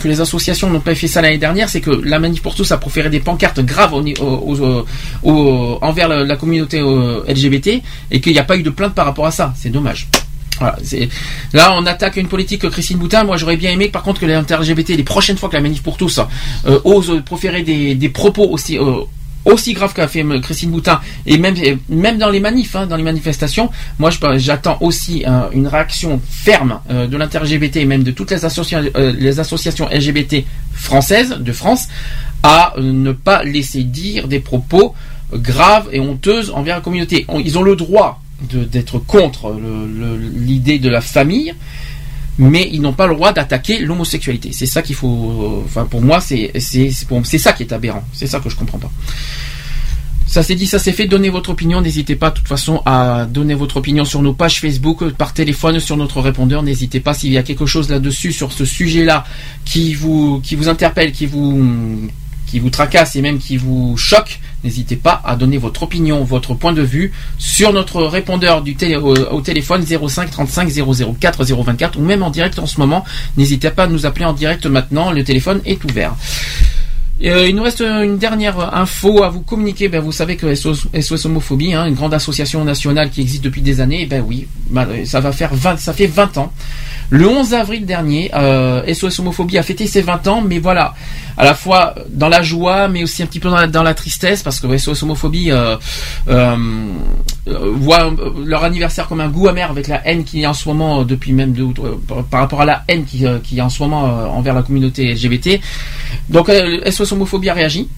que 0.00 0.08
les 0.08 0.20
associations 0.20 0.70
n'ont 0.70 0.80
pas 0.80 0.94
fait 0.94 1.08
ça 1.08 1.20
l'année 1.20 1.38
dernière, 1.38 1.68
c'est 1.68 1.80
que 1.80 1.90
la 1.90 2.18
manif 2.18 2.42
pour 2.42 2.54
tous 2.54 2.70
a 2.72 2.78
proféré 2.78 3.10
des 3.10 3.20
pancartes 3.20 3.60
graves 3.60 3.94
envers 5.22 6.08
la, 6.08 6.36
communauté 6.36 6.80
euh, 6.80 7.22
LGBT 7.28 7.82
et 8.10 8.20
qu'il 8.20 8.32
n'y 8.32 8.38
a 8.38 8.44
pas 8.44 8.56
eu 8.56 8.62
de 8.62 8.70
plainte 8.70 8.94
par 8.94 9.04
rapport 9.04 9.26
à 9.26 9.30
ça. 9.30 9.52
C'est 9.56 9.70
dommage. 9.70 10.08
Là 11.52 11.74
on 11.78 11.84
attaque 11.86 12.16
une 12.16 12.28
politique 12.28 12.62
que 12.62 12.66
Christine 12.66 12.98
Boutin. 12.98 13.24
Moi 13.24 13.36
j'aurais 13.36 13.56
bien 13.56 13.72
aimé 13.72 13.88
par 13.88 14.02
contre 14.02 14.20
que 14.20 14.26
les 14.26 14.34
inter-LGBT, 14.34 14.90
les 14.90 15.02
prochaines 15.02 15.36
fois 15.36 15.48
que 15.48 15.54
la 15.54 15.60
manif 15.60 15.82
pour 15.82 15.96
tous 15.96 16.20
euh, 16.66 16.80
ose 16.84 17.22
proférer 17.24 17.62
des, 17.62 18.08
propos 18.08 18.48
aussi 18.48 18.78
euh, 18.78 19.00
aussi 19.46 19.72
graves 19.72 19.94
qu'a 19.94 20.08
fait 20.08 20.24
Christine 20.42 20.70
Boutin 20.70 21.00
et 21.24 21.38
même 21.38 21.54
même 21.88 22.18
dans 22.18 22.30
les 22.30 22.40
manifs, 22.40 22.76
hein, 22.76 22.86
dans 22.86 22.96
les 22.96 23.02
manifestations, 23.02 23.70
moi 23.98 24.10
j'attends 24.36 24.76
aussi 24.80 25.24
euh, 25.26 25.48
une 25.52 25.68
réaction 25.68 26.20
ferme 26.28 26.80
euh, 26.90 27.06
de 27.06 27.16
l'inter-LGBT 27.16 27.76
et 27.76 27.84
même 27.86 28.02
de 28.02 28.10
toutes 28.10 28.32
les 28.32 28.44
associations 28.44 28.90
euh, 28.96 29.12
les 29.16 29.40
associations 29.40 29.88
LGBT 29.88 30.44
françaises 30.72 31.36
de 31.38 31.52
France 31.52 31.88
à 32.42 32.74
ne 32.78 33.12
pas 33.12 33.44
laisser 33.44 33.84
dire 33.84 34.28
des 34.28 34.40
propos 34.40 34.94
graves 35.32 35.88
et 35.92 36.00
honteuses 36.00 36.50
envers 36.50 36.76
la 36.76 36.80
communauté. 36.82 37.26
Ils 37.44 37.58
ont 37.58 37.62
le 37.62 37.76
droit 37.76 38.20
d'être 38.42 38.98
contre 38.98 39.56
l'idée 40.34 40.78
de 40.78 40.88
la 40.88 41.00
famille, 41.00 41.54
mais 42.38 42.68
ils 42.72 42.80
n'ont 42.80 42.92
pas 42.92 43.06
le 43.06 43.14
droit 43.14 43.32
d'attaquer 43.32 43.78
l'homosexualité. 43.78 44.50
C'est 44.52 44.66
ça 44.66 44.82
qu'il 44.82 44.94
faut. 44.94 45.62
Enfin, 45.64 45.84
pour 45.84 46.02
moi, 46.02 46.20
c'est 46.20 46.52
c'est 46.58 47.38
ça 47.38 47.52
qui 47.52 47.62
est 47.62 47.72
aberrant. 47.72 48.04
C'est 48.12 48.26
ça 48.26 48.40
que 48.40 48.50
je 48.50 48.56
comprends 48.56 48.78
pas. 48.78 48.90
Ça 50.26 50.42
c'est 50.42 50.56
dit, 50.56 50.66
ça 50.66 50.78
c'est 50.78 50.92
fait. 50.92 51.06
Donnez 51.06 51.30
votre 51.30 51.50
opinion. 51.50 51.80
N'hésitez 51.80 52.16
pas, 52.16 52.30
de 52.30 52.36
toute 52.36 52.48
façon, 52.48 52.82
à 52.84 53.26
donner 53.26 53.54
votre 53.54 53.76
opinion 53.76 54.04
sur 54.04 54.22
nos 54.22 54.32
pages 54.32 54.60
Facebook, 54.60 55.08
par 55.12 55.32
téléphone, 55.32 55.78
sur 55.78 55.96
notre 55.96 56.20
répondeur. 56.20 56.62
N'hésitez 56.62 57.00
pas 57.00 57.14
s'il 57.14 57.32
y 57.32 57.38
a 57.38 57.42
quelque 57.42 57.64
chose 57.64 57.88
là-dessus, 57.88 58.32
sur 58.32 58.52
ce 58.52 58.64
sujet-là, 58.64 59.24
qui 59.64 59.94
vous, 59.94 60.40
qui 60.42 60.56
vous 60.56 60.68
interpelle, 60.68 61.12
qui 61.12 61.26
vous, 61.26 62.08
qui 62.46 62.58
vous 62.60 62.70
tracasse 62.70 63.16
et 63.16 63.22
même 63.22 63.38
qui 63.38 63.56
vous 63.56 63.96
choque. 63.96 64.40
N'hésitez 64.64 64.96
pas 64.96 65.20
à 65.24 65.36
donner 65.36 65.58
votre 65.58 65.82
opinion, 65.82 66.24
votre 66.24 66.54
point 66.54 66.72
de 66.72 66.82
vue 66.82 67.12
sur 67.38 67.72
notre 67.72 68.02
répondeur 68.02 68.62
du 68.62 68.74
télé, 68.76 68.96
au, 68.96 69.40
téléphone 69.40 69.84
05 69.84 70.30
35 70.30 70.72
004 71.20 71.44
024 71.44 71.98
ou 71.98 72.02
même 72.02 72.22
en 72.22 72.30
direct 72.30 72.58
en 72.58 72.66
ce 72.66 72.80
moment. 72.80 73.04
N'hésitez 73.36 73.70
pas 73.70 73.84
à 73.84 73.86
nous 73.86 74.06
appeler 74.06 74.24
en 74.24 74.32
direct 74.32 74.66
maintenant. 74.66 75.12
Le 75.12 75.24
téléphone 75.24 75.60
est 75.64 75.82
ouvert. 75.84 76.14
Euh, 77.24 77.48
il 77.48 77.56
nous 77.56 77.62
reste 77.62 77.80
une 77.80 78.18
dernière 78.18 78.74
info 78.74 79.22
à 79.22 79.30
vous 79.30 79.40
communiquer. 79.40 79.88
Ben, 79.88 80.00
vous 80.00 80.12
savez 80.12 80.36
que 80.36 80.54
SOS, 80.54 81.24
Homophobie, 81.24 81.72
hein, 81.72 81.86
une 81.86 81.94
grande 81.94 82.12
association 82.12 82.62
nationale 82.64 83.10
qui 83.10 83.22
existe 83.22 83.42
depuis 83.42 83.62
des 83.62 83.80
années, 83.80 84.04
ben 84.04 84.22
oui, 84.26 84.46
ça 85.06 85.20
va 85.20 85.32
faire 85.32 85.54
20, 85.54 85.78
ça 85.78 85.94
fait 85.94 86.06
20 86.06 86.36
ans. 86.36 86.52
Le 87.10 87.28
11 87.28 87.54
avril 87.54 87.86
dernier, 87.86 88.30
euh, 88.34 88.82
SOS 88.92 89.20
Homophobie 89.20 89.58
a 89.58 89.62
fêté 89.62 89.86
ses 89.86 90.02
20 90.02 90.26
ans, 90.26 90.42
mais 90.42 90.58
voilà, 90.58 90.94
à 91.36 91.44
la 91.44 91.54
fois 91.54 91.94
dans 92.10 92.28
la 92.28 92.42
joie, 92.42 92.88
mais 92.88 93.04
aussi 93.04 93.22
un 93.22 93.26
petit 93.26 93.38
peu 93.38 93.48
dans 93.48 93.82
la, 93.82 93.94
tristesse, 93.94 94.42
parce 94.42 94.58
que 94.58 94.76
SOS 94.76 95.04
Homophobie 95.04 95.52
euh, 95.52 95.76
euh, 96.28 96.56
euh, 97.46 97.72
voit 97.74 98.12
leur 98.44 98.64
anniversaire 98.64 99.06
comme 99.06 99.20
un 99.20 99.28
goût 99.28 99.46
amer 99.46 99.70
avec 99.70 99.86
la 99.86 100.06
haine 100.06 100.24
qu'il 100.24 100.40
y 100.40 100.44
a 100.44 100.50
en 100.50 100.54
ce 100.54 100.68
moment, 100.68 101.04
depuis 101.04 101.32
même 101.32 101.52
deux 101.52 101.62
ou 101.62 101.72
trois- 101.72 102.24
par, 102.28 102.40
rapport 102.40 102.60
à 102.62 102.64
la 102.64 102.82
haine 102.88 103.04
qui, 103.04 103.18
y 103.18 103.60
a 103.60 103.64
en 103.64 103.70
ce 103.70 103.82
moment 103.82 104.02
envers 104.36 104.54
la 104.54 104.62
communauté 104.62 105.12
LGBT. 105.14 105.60
Donc 106.28 106.50
SOS 106.90 107.12
Homophobie 107.12 107.50
a 107.50 107.54
réagi. 107.54 107.88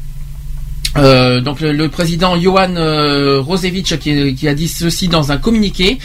Donc 0.97 1.61
le, 1.61 1.89
président 1.89 2.37
Johan 2.39 2.75
euh, 2.77 3.43
qui, 4.01 4.35
qui 4.35 4.49
a 4.49 4.55
dit 4.55 4.69
ceci 4.69 5.09
dans 5.09 5.33
un 5.33 5.39
communiqué. 5.39 5.99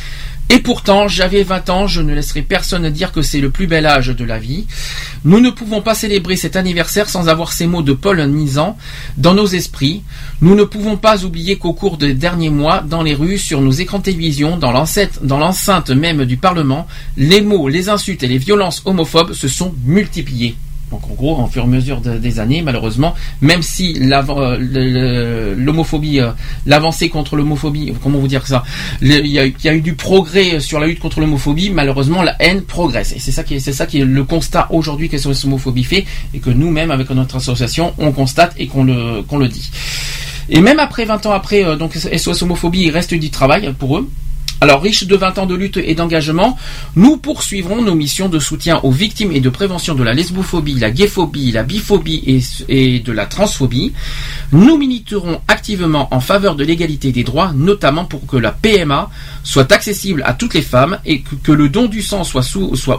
Et 0.49 0.59
pourtant, 0.59 1.07
j'avais 1.07 1.41
20 1.41 1.69
ans, 1.69 1.87
je 1.87 2.01
ne 2.01 2.13
laisserai 2.13 2.41
personne 2.41 2.89
dire 2.89 3.11
que 3.11 3.21
c'est 3.21 3.39
le 3.39 3.49
plus 3.49 3.65
bel 3.65 3.85
âge 3.85 4.09
de 4.09 4.25
la 4.25 4.37
vie. 4.37 4.65
Nous 5.25 5.39
ne 5.39 5.49
pouvons 5.49 5.81
pas 5.81 5.95
célébrer 5.95 6.35
cet 6.35 6.55
anniversaire 6.55 7.09
sans 7.09 7.27
avoir 7.27 7.53
ces 7.53 7.65
mots 7.65 7.81
de 7.81 7.93
Paul 7.93 8.21
Nizan 8.27 8.77
dans 9.17 9.33
nos 9.33 9.47
esprits. 9.47 10.03
Nous 10.41 10.53
ne 10.53 10.63
pouvons 10.63 10.97
pas 10.97 11.23
oublier 11.23 11.57
qu'au 11.57 11.73
cours 11.73 11.97
des 11.97 12.13
derniers 12.13 12.49
mois, 12.49 12.81
dans 12.81 13.03
les 13.03 13.15
rues, 13.15 13.37
sur 13.37 13.61
nos 13.61 13.71
écrans 13.71 14.01
télévision, 14.01 14.57
dans 14.57 14.71
l'enceinte 14.71 15.89
même 15.89 16.25
du 16.25 16.37
Parlement, 16.37 16.87
les 17.17 17.41
mots, 17.41 17.67
les 17.69 17.89
insultes 17.89 18.23
et 18.23 18.27
les 18.27 18.37
violences 18.37 18.81
homophobes 18.85 19.33
se 19.33 19.47
sont 19.47 19.73
multipliés. 19.85 20.55
Donc 20.93 21.09
en 21.09 21.15
gros, 21.15 21.35
en 21.37 21.47
fur 21.47 21.63
et 21.63 21.65
à 21.65 21.67
mesure 21.67 22.01
de- 22.01 22.19
des 22.19 22.39
années, 22.39 22.61
malheureusement, 22.61 23.15
même 23.41 23.63
si 23.63 23.97
euh, 23.99 25.55
l'homophobie, 25.57 26.19
euh, 26.19 26.31
l'avancée 26.67 27.09
contre 27.09 27.35
l'homophobie, 27.35 27.93
comment 28.03 28.19
vous 28.19 28.27
dire 28.27 28.45
ça, 28.45 28.63
il 29.01 29.25
y, 29.25 29.39
a, 29.39 29.73
eu 29.73 29.81
du 29.81 29.95
progrès 29.95 30.59
sur 30.59 30.79
la 30.79 30.85
lutte 30.85 30.99
contre 30.99 31.19
l'homophobie, 31.19 31.71
malheureusement 31.71 32.21
la 32.21 32.35
haine 32.39 32.61
progresse. 32.61 33.11
Et 33.11 33.19
c'est 33.19 33.31
ça 33.31 33.43
qui 33.43 33.55
est, 33.55 34.05
le 34.05 34.23
constat 34.23 34.67
aujourd'hui 34.69 35.09
que 35.09 35.17
SOS 35.17 35.45
homophobie 35.45 35.83
fait 35.83 36.05
et 36.35 36.39
que 36.39 36.51
nous-mêmes 36.51 36.91
avec 36.91 37.09
notre 37.09 37.37
association 37.37 37.93
on 37.97 38.11
constate 38.11 38.53
et 38.57 38.67
qu'on 38.67 38.83
le 38.83 39.47
dit. 39.47 39.71
Et 40.49 40.61
même 40.61 40.77
après 40.77 41.05
20 41.05 41.25
ans 41.25 41.31
après, 41.31 41.63
euh, 41.65 41.75
donc 41.75 41.95
SOS 41.95 42.43
homophobie, 42.43 42.83
il 42.83 42.91
reste 42.91 43.15
du 43.15 43.31
travail 43.31 43.73
pour 43.79 43.97
eux. 43.97 44.07
Alors, 44.63 44.81
riche 44.81 45.03
de 45.03 45.17
20 45.17 45.39
ans 45.39 45.45
de 45.45 45.55
lutte 45.55 45.75
et 45.75 45.93
d'engagement, 45.93 46.57
nous 46.95 47.17
poursuivrons 47.17 47.81
nos 47.81 47.95
missions 47.95 48.29
de 48.29 48.39
soutien 48.39 48.79
aux 48.83 48.91
victimes 48.91 49.33
et 49.33 49.41
de 49.41 49.49
prévention 49.49 49.93
de 49.93 50.03
la 50.03 50.13
lesbophobie, 50.13 50.75
la 50.75 50.89
gayphobie, 50.89 51.51
la 51.51 51.63
biphobie 51.63 52.41
et, 52.69 52.99
de 53.01 53.11
la 53.11 53.25
transphobie. 53.25 53.91
Nous 54.53 54.77
militerons 54.77 55.41
activement 55.49 56.07
en 56.11 56.21
faveur 56.21 56.55
de 56.55 56.63
l'égalité 56.63 57.11
des 57.11 57.25
droits, 57.25 57.51
notamment 57.53 58.05
pour 58.05 58.25
que 58.25 58.37
la 58.37 58.53
PMA 58.53 59.09
soit 59.43 59.69
accessible 59.73 60.23
à 60.25 60.31
toutes 60.33 60.53
les 60.53 60.61
femmes 60.61 60.97
et 61.05 61.23
que, 61.43 61.51
le 61.51 61.67
don 61.67 61.87
du 61.87 62.01
sang 62.01 62.23
soit, 62.23 62.45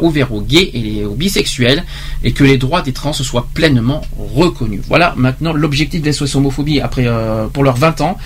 ouvert 0.02 0.34
aux 0.34 0.42
gays 0.42 0.70
et 0.74 1.06
aux 1.06 1.14
bisexuels 1.14 1.84
et 2.22 2.32
que 2.32 2.44
les 2.44 2.58
droits 2.58 2.82
des 2.82 2.92
trans 2.92 3.14
soient 3.14 3.48
pleinement 3.54 4.02
reconnus. 4.18 4.82
Voilà 4.86 5.14
maintenant 5.16 5.54
l'objectif 5.54 6.02
de 6.02 6.12
SOS 6.12 6.34
homophobie 6.34 6.82
après, 6.82 7.06
euh, 7.06 7.46
pour 7.46 7.64
leurs 7.64 7.78
20 7.78 8.02
ans. 8.02 8.18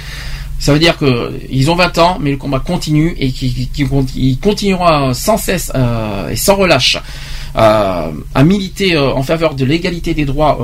Ça 0.59 0.73
veut 0.73 0.79
dire 0.81 0.97
que 0.99 1.33
ils 1.51 1.71
ont 1.71 1.77
20 1.77 1.99
ans, 1.99 2.19
mais 2.21 2.33
le 2.33 2.37
combat 2.37 2.59
continue 2.61 3.15
et 3.19 3.31
qu'il 3.31 3.69
qu'il- 3.71 3.89
qu'il 4.07 4.39
continuera 4.41 5.15
sans 5.15 5.37
cesse 5.37 5.71
euh, 5.75 6.29
et 6.31 6.37
sans 6.37 6.57
relâche 6.57 6.97
euh, 7.57 8.11
à 8.35 8.43
militer 8.45 8.95
euh, 8.97 9.13
en 9.13 9.23
faveur 9.23 9.55
de 9.55 9.65
l'égalité 9.65 10.15
des 10.15 10.25
droits 10.25 10.59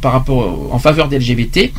par 0.00 0.12
rapport 0.12 0.68
en 0.74 0.78
faveur 0.78 1.08
des 1.08 1.18
LGBT. 1.18 1.70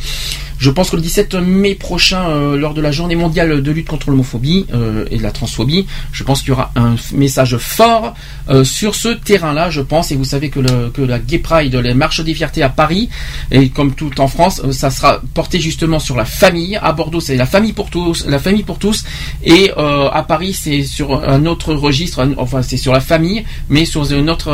Je 0.62 0.70
pense 0.70 0.90
que 0.90 0.96
le 0.96 1.02
17 1.02 1.34
mai 1.34 1.74
prochain, 1.74 2.28
euh, 2.28 2.56
lors 2.56 2.72
de 2.72 2.80
la 2.80 2.92
journée 2.92 3.16
mondiale 3.16 3.64
de 3.64 3.70
lutte 3.72 3.88
contre 3.88 4.10
l'homophobie 4.10 4.66
euh, 4.72 5.04
et 5.10 5.18
la 5.18 5.32
transphobie, 5.32 5.86
je 6.12 6.22
pense 6.22 6.42
qu'il 6.42 6.50
y 6.50 6.52
aura 6.52 6.70
un 6.76 6.94
message 7.12 7.56
fort 7.56 8.14
euh, 8.48 8.62
sur 8.62 8.94
ce 8.94 9.08
terrain-là, 9.08 9.70
je 9.70 9.80
pense. 9.80 10.12
Et 10.12 10.14
vous 10.14 10.24
savez 10.24 10.50
que, 10.50 10.60
la 10.60 11.18
Gay 11.18 11.40
Pride, 11.40 11.74
les 11.74 11.94
marches 11.94 12.20
des 12.20 12.32
fiertés 12.32 12.62
à 12.62 12.68
Paris, 12.68 13.08
et 13.50 13.70
comme 13.70 13.96
tout 13.96 14.20
en 14.20 14.28
France, 14.28 14.62
ça 14.70 14.90
sera 14.90 15.20
porté 15.34 15.58
justement 15.58 15.98
sur 15.98 16.16
la 16.16 16.24
famille. 16.24 16.78
À 16.80 16.92
Bordeaux, 16.92 17.18
c'est 17.18 17.34
la 17.34 17.46
famille 17.46 17.72
pour 17.72 17.90
tous, 17.90 18.24
la 18.28 18.38
famille 18.38 18.62
pour 18.62 18.78
tous, 18.78 19.02
et 19.44 19.72
à 19.76 20.22
Paris, 20.22 20.52
c'est 20.52 20.84
sur 20.84 21.28
un 21.28 21.44
autre 21.46 21.74
registre, 21.74 22.24
enfin 22.36 22.62
c'est 22.62 22.76
sur 22.76 22.92
la 22.92 23.00
famille, 23.00 23.44
mais 23.68 23.84
sur 23.84 24.12
un 24.12 24.28
autre, 24.28 24.52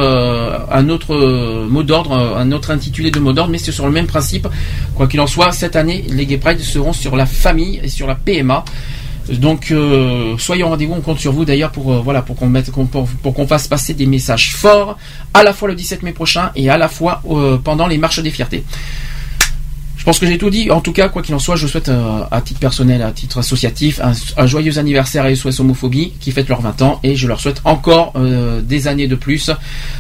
un 0.73 0.89
autre 0.89 1.67
mot 1.69 1.83
d'ordre, 1.83 2.13
un 2.15 2.51
autre 2.53 2.71
intitulé 2.71 3.11
de 3.11 3.21
mot 3.21 3.35
d'ordre, 3.35 3.51
mais 3.51 3.59
c'est 3.59 3.73
sur 3.73 3.85
le 3.85 3.93
même 3.93 4.07
principe. 4.07 4.49
Quoi 4.95 5.07
qu'il 5.07 5.21
en 5.21 5.27
soit, 5.27 5.53
cette 5.53 5.77
année, 5.77 5.98
les 6.09 6.27
Gay 6.27 6.41
seront 6.61 6.93
sur 6.93 7.17
la 7.17 7.27
famille 7.27 7.81
et 7.83 7.89
sur 7.89 8.07
la 8.07 8.15
PMA. 8.15 8.65
Donc 9.29 9.71
euh, 9.71 10.37
soyez 10.39 10.63
au 10.63 10.69
rendez-vous, 10.69 10.95
on 10.95 11.01
compte 11.01 11.19
sur 11.19 11.33
vous 11.33 11.45
d'ailleurs 11.45 11.71
pour 11.71 11.93
euh, 11.93 12.01
voilà 12.03 12.23
pour 12.23 12.37
qu'on 12.37 13.47
fasse 13.47 13.69
passer 13.69 13.93
des 13.93 14.07
messages 14.07 14.55
forts 14.55 14.97
à 15.35 15.43
la 15.43 15.53
fois 15.53 15.69
le 15.69 15.75
17 15.75 16.03
mai 16.03 16.13
prochain 16.13 16.51
et 16.57 16.71
à 16.71 16.79
la 16.79 16.89
fois 16.89 17.23
euh, 17.31 17.59
pendant 17.59 17.87
les 17.87 17.99
marches 17.99 18.21
des 18.21 18.31
fiertés. 18.31 18.65
Je 20.09 20.13
pense 20.13 20.21
que 20.21 20.27
j'ai 20.27 20.39
tout 20.39 20.49
dit. 20.49 20.71
En 20.71 20.81
tout 20.81 20.95
cas, 20.95 21.11
quoi 21.11 21.21
qu'il 21.21 21.35
en 21.35 21.39
soit, 21.39 21.57
je 21.57 21.67
souhaite 21.67 21.91
euh, 21.91 22.23
à 22.31 22.41
titre 22.41 22.61
personnel, 22.61 23.03
à 23.03 23.13
titre 23.13 23.37
associatif, 23.37 24.01
un, 24.01 24.47
joyeux 24.47 24.79
anniversaire 24.79 25.27
à 25.27 25.35
SOS 25.35 25.61
Homophobie 25.61 26.15
qui 26.19 26.33
fête 26.33 26.49
leurs 26.49 26.63
20 26.63 26.81
ans 26.81 26.99
et 27.03 27.15
je 27.15 27.29
leur 27.29 27.39
souhaite 27.43 27.61
encore 27.65 28.15
euh, 28.17 28.63
des 28.63 28.89
années 28.89 29.07
de 29.07 29.17
plus, 29.17 29.51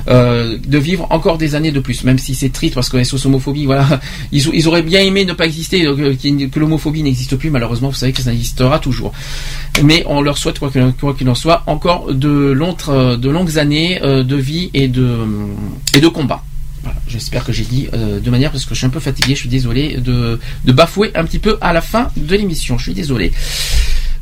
euh, 0.08 0.56
de 0.66 0.78
vivre 0.78 1.06
encore 1.10 1.36
des 1.36 1.54
années 1.54 1.72
de 1.72 1.80
plus, 1.80 2.04
même 2.04 2.16
si 2.16 2.34
c'est 2.34 2.48
triste 2.48 2.74
parce 2.74 2.88
que 2.88 3.04
SOS 3.04 3.26
Homophobie, 3.26 3.66
voilà, 3.66 4.00
ils, 4.32 4.66
auraient 4.66 4.80
bien 4.80 5.02
aimé 5.02 5.26
ne 5.26 5.34
pas 5.34 5.44
exister, 5.44 5.82
que, 5.82 6.58
l'homophobie 6.58 7.02
n'existe 7.02 7.36
plus. 7.36 7.50
Malheureusement, 7.50 7.90
vous 7.90 7.94
savez 7.94 8.12
que 8.12 8.22
ça 8.22 8.32
existera 8.32 8.78
toujours. 8.78 9.12
Mais 9.84 10.04
on 10.06 10.22
leur 10.22 10.38
souhaite, 10.38 10.58
quoi 10.58 10.70
qu'il 10.70 11.28
en 11.28 11.34
soit, 11.34 11.64
encore 11.66 12.14
de, 12.14 12.52
longues- 12.52 13.58
années 13.58 14.00
de 14.02 14.36
vie 14.36 14.70
et 14.72 14.88
de, 14.88 15.18
et 15.92 16.00
de 16.00 16.08
combat. 16.08 16.42
J'espère 17.06 17.44
que 17.44 17.52
j'ai 17.52 17.64
dit 17.64 17.88
euh, 17.94 18.20
de 18.20 18.30
manière 18.30 18.50
parce 18.50 18.64
que 18.64 18.74
je 18.74 18.78
suis 18.78 18.86
un 18.86 18.90
peu 18.90 19.00
fatigué, 19.00 19.34
je 19.34 19.40
suis 19.40 19.48
désolé 19.48 19.96
de, 19.96 20.38
de 20.64 20.72
bafouer 20.72 21.10
un 21.14 21.24
petit 21.24 21.38
peu 21.38 21.58
à 21.60 21.72
la 21.72 21.80
fin 21.80 22.10
de 22.16 22.36
l'émission. 22.36 22.78
Je 22.78 22.84
suis 22.84 22.94
désolé. 22.94 23.32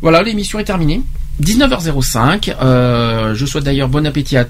Voilà, 0.01 0.23
l'émission 0.23 0.59
est 0.59 0.65
terminée. 0.65 1.03
19h05. 1.43 2.55
Euh, 2.63 3.35
je 3.35 3.47
souhaite 3.47 3.65
d'ailleurs 3.65 3.89
bon 3.89 4.07
appétit 4.07 4.37
à, 4.37 4.45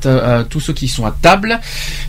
tous 0.48 0.60
ceux 0.60 0.72
qui 0.72 0.88
sont 0.88 1.04
à 1.04 1.10
table. 1.10 1.60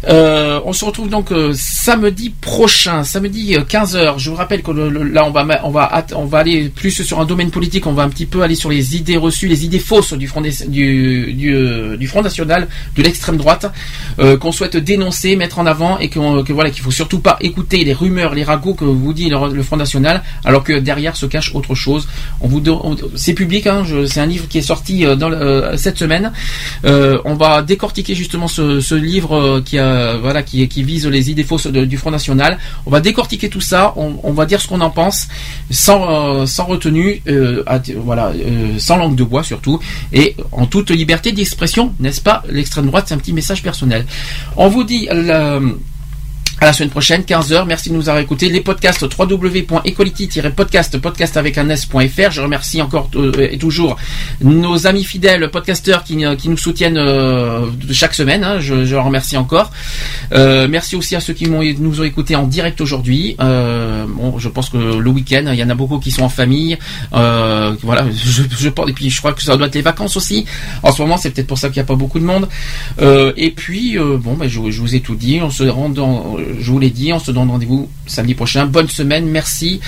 Euh, 0.08 0.60
on 0.66 0.74
se 0.74 0.86
retrouve 0.86 1.10
donc 1.10 1.32
euh, 1.32 1.52
samedi 1.56 2.30
prochain, 2.30 3.04
samedi 3.04 3.56
euh, 3.56 3.62
15h. 3.62 4.20
Je 4.20 4.30
vous 4.30 4.36
rappelle 4.36 4.62
que 4.62 4.72
là 4.72 5.26
on 5.26 5.32
va 5.32 5.46
on 5.64 5.72
va 5.72 6.06
on 6.16 6.26
va 6.26 6.38
aller 6.40 6.70
plus 6.70 6.92
sur 7.04 7.20
un 7.20 7.26
domaine 7.26 7.50
politique. 7.50 7.88
On 7.88 7.94
va 7.94 8.04
un 8.04 8.10
petit 8.10 8.26
peu 8.26 8.42
aller 8.42 8.56
sur 8.56 8.70
les 8.70 8.96
idées 8.96 9.18
reçues, 9.18 9.48
les 9.48 9.66
idées 9.66 9.80
fausses 9.80 10.14
du 10.14 10.28
Front 10.28 10.42
du 10.42 11.34
du, 11.34 12.08
Front 12.08 12.22
national, 12.22 12.68
de 12.96 13.02
l'extrême 13.02 13.38
droite, 13.38 13.72
qu'on 14.40 14.52
souhaite 14.52 14.78
dénoncer, 14.78 15.36
mettre 15.36 15.60
en 15.60 15.66
avant 15.66 15.98
et 16.00 16.10
qu'on- 16.10 16.44
que 16.44 16.54
voilà 16.54 16.70
qu'il 16.70 16.84
faut 16.84 16.92
surtout 16.92 17.20
pas 17.20 17.38
écouter 17.42 17.84
les 17.84 17.94
rumeurs, 17.94 18.34
les 18.34 18.44
ragots 18.44 18.74
que 18.74 18.86
vous 18.86 19.14
dit 19.14 19.30
le, 19.30 19.64
Front 19.64 19.78
national, 19.78 20.24
alors 20.46 20.64
que 20.64 20.74
derrière 20.80 21.16
se 21.16 21.26
cache 21.26 21.54
autre 21.56 21.76
chose. 21.76 22.08
On 22.42 22.48
vous 22.48 22.62
c'est 23.16 23.34
public, 23.34 23.68
hein, 23.68 23.84
c'est 24.08 24.20
un 24.20 24.26
livre 24.26 24.48
qui 24.48 24.60
est 24.60 24.67
sorti 24.68 25.06
euh, 25.06 25.16
euh, 25.22 25.78
cette 25.78 25.98
semaine. 25.98 26.32
Euh, 26.86 27.20
on 27.26 27.36
va 27.36 27.62
décortiquer 27.62 28.14
justement 28.16 28.48
ce, 28.48 28.96
livre 28.96 29.62
qui 29.62 29.78
voilà 29.78 30.44
qui, 30.44 30.84
vise 30.84 31.08
les 31.08 31.30
idées 31.32 31.44
fausses 31.44 31.68
du 31.68 31.98
Front 31.98 32.12
national. 32.12 32.58
On 32.86 32.92
va 32.92 33.00
décortiquer 33.00 33.50
tout 33.50 33.62
ça. 33.62 33.94
On, 33.96 34.34
va 34.34 34.46
dire 34.46 34.62
ce 34.62 34.68
qu'on 34.68 34.82
en 34.82 34.90
pense 34.90 35.28
sans 35.72 36.46
sans 36.46 36.66
retenue, 36.66 37.22
voilà, 38.08 38.34
sans 38.78 38.98
langue 38.98 39.16
de 39.16 39.24
bois 39.24 39.44
surtout 39.44 39.80
et 40.14 40.36
en 40.52 40.66
toute 40.66 40.92
liberté 40.92 41.32
d'expression, 41.32 41.94
n'est-ce 42.00 42.22
pas? 42.22 42.44
L'extrême 42.50 42.88
droite, 42.88 43.06
c'est 43.08 43.16
un 43.16 43.20
petit 43.26 43.34
message 43.34 43.62
personnel. 43.64 44.06
On 44.56 44.68
vous 44.70 44.84
dit. 44.84 45.08
À 46.60 46.66
la 46.66 46.74
semaine 46.74 46.90
prochaine, 46.90 47.22
15h. 47.22 47.66
Merci 47.68 47.90
de 47.90 47.94
nous 47.94 48.10
avoir 48.10 48.18
écoutés. 48.24 48.50
Les 48.50 48.62
podcasts 48.62 49.04
www.equality-podcast, 49.04 50.98
podcast 50.98 51.38
avec 51.38 51.56
un 51.60 51.70
s.fr. 51.70 52.32
Je 52.32 52.42
remercie 52.42 52.82
encore 52.82 53.12
euh, 53.16 53.48
et 53.52 53.60
toujours 53.60 53.96
nos 54.42 54.88
amis 54.88 55.04
fidèles 55.04 55.52
podcasteurs 55.52 56.04
qui, 56.04 56.26
euh, 56.26 56.36
qui 56.36 56.50
nous 56.50 56.58
soutiennent 56.58 56.98
euh, 56.98 57.68
chaque 57.92 58.16
semaine. 58.16 58.44
hein. 58.44 58.60
Je, 58.60 58.86
je 58.86 58.96
leur 58.96 59.06
remercie 59.06 59.38
encore. 59.38 59.72
Euh, 60.34 60.68
merci 60.68 60.96
aussi 60.96 61.16
à 61.16 61.20
ceux 61.20 61.34
qui 61.34 61.48
nous 61.48 62.02
ont 62.02 62.04
écoutés 62.04 62.36
en 62.36 62.48
direct 62.48 62.82
aujourd'hui. 62.82 63.36
Euh, 63.40 64.06
bon, 64.08 64.40
je 64.40 64.50
pense 64.50 64.72
que 64.72 64.78
le 64.78 65.10
week-end, 65.12 65.46
il 65.54 65.60
y 65.60 65.64
en 65.64 65.70
a 65.70 65.76
beaucoup 65.76 66.00
qui 66.00 66.10
sont 66.10 66.24
en 66.24 66.30
famille. 66.30 66.76
Voilà, 67.12 68.08
je, 68.12 68.70
pense. 68.70 68.90
Et 68.90 68.94
puis, 68.94 69.12
je 69.12 69.20
crois 69.20 69.34
que 69.34 69.44
ça 69.44 69.58
doit 69.58 69.68
être 69.68 69.76
les 69.76 69.82
vacances 69.84 70.18
aussi. 70.18 70.46
En 70.82 70.92
ce 70.92 71.04
moment, 71.04 71.18
c'est 71.18 71.30
peut-être 71.30 71.46
pour 71.48 71.60
ça 71.60 71.68
qu'il 71.70 71.76
n'y 71.80 71.86
a 71.86 71.88
pas 71.88 71.96
beaucoup 71.96 72.18
de 72.20 72.26
monde. 72.26 72.48
Et 73.00 73.52
puis, 73.52 73.96
bon, 74.00 74.34
ben, 74.34 74.48
je, 74.48 74.72
je 74.72 74.82
vous 74.82 74.96
ai 74.96 75.02
tout 75.02 75.16
dit. 75.16 75.40
On 75.44 75.52
se 75.52 75.64
rend 75.64 75.90
dans, 75.90 76.36
je 76.60 76.72
vous 76.72 76.80
l'ai 76.80 76.90
dit, 76.90 77.14
on 77.14 77.20
se 77.20 77.32
donne 77.32 77.50
rendez-vous 77.50 77.90
samedi 78.06 78.34
prochain. 78.34 78.66
Bonne 78.66 78.88
semaine, 78.88 79.26
merci. 79.26 79.80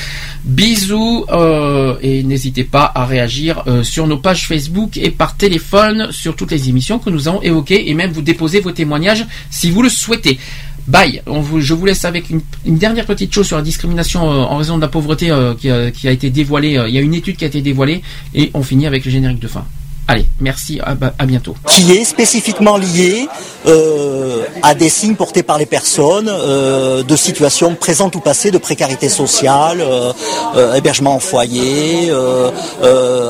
Bisous. 0.44 1.26
euh, 1.30 1.96
et 2.02 2.24
n'hésitez 2.24 2.64
pas 2.64 2.92
à 2.94 3.06
réagir 3.06 3.64
euh, 3.68 3.84
sur 3.84 4.08
nos 4.08 4.18
pages 4.18 4.48
Facebook 4.48 4.98
et 4.98 5.12
par 5.12 5.38
téléphone 5.38 6.08
sur 6.12 6.36
toutes 6.36 6.52
les 6.52 6.70
émissions 6.70 7.00
que 7.00 7.10
nous 7.10 7.28
avons 7.28 7.42
évoquées 7.42 7.90
et 7.90 7.94
même 7.94 8.12
vous 8.12 8.22
déposer 8.22 8.60
vos 8.60 8.72
témoignages 8.72 9.26
si 9.50 9.72
vous 9.72 9.82
le 9.82 9.90
souhaitez. 9.90 10.40
Bye. 10.88 11.22
Je 11.60 11.74
vous 11.74 11.86
laisse 11.86 12.06
avec 12.06 12.30
une, 12.30 12.42
dernière 12.78 13.06
petite 13.06 13.34
chose 13.34 13.46
sur 13.48 13.58
la 13.58 13.64
discrimination 13.64 14.30
euh, 14.30 14.38
en 14.38 14.58
raison 14.58 14.78
de 14.78 14.82
la 14.82 14.88
pauvreté 14.88 15.32
qui, 15.60 15.70
a, 15.70 16.12
été 16.12 16.30
dévoilée. 16.30 16.82
Il 16.88 16.94
y 16.94 16.98
a 16.98 17.02
une 17.02 17.14
étude 17.14 17.38
qui 17.38 17.44
a 17.44 17.48
été 17.48 17.62
dévoilée 17.62 18.02
et 18.34 18.50
on 18.54 18.64
finit 18.64 18.88
avec 18.88 19.06
le 19.06 19.12
générique 19.12 19.40
de 19.40 19.48
fin. 19.48 19.66
Allez, 20.12 20.26
merci, 20.40 20.80
à, 20.84 21.26
bientôt. 21.28 21.54
qui 21.68 21.92
est 21.96 22.04
spécifiquement 22.04 22.78
lié 22.78 23.30
euh, 23.68 24.42
à 24.64 24.74
des 24.74 24.90
signes 24.90 25.14
portés 25.14 25.44
par 25.44 25.60
les 25.60 25.68
personnes 25.68 26.28
euh, 26.28 27.04
de 27.04 27.16
situations 27.16 27.76
présentes 27.76 28.16
ou 28.16 28.20
passées 28.20 28.50
de 28.50 28.58
précarité 28.58 29.08
sociale, 29.08 29.84
euh, 29.86 30.74
hébergement 30.74 31.14
en 31.14 31.20
foyer, 31.20 32.12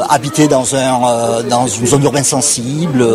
habiter 0.07 0.47
dans, 0.47 0.63
dans 1.49 1.67
une 1.67 1.85
zone 1.85 2.03
urbaine 2.03 2.23
sensible, 2.23 3.05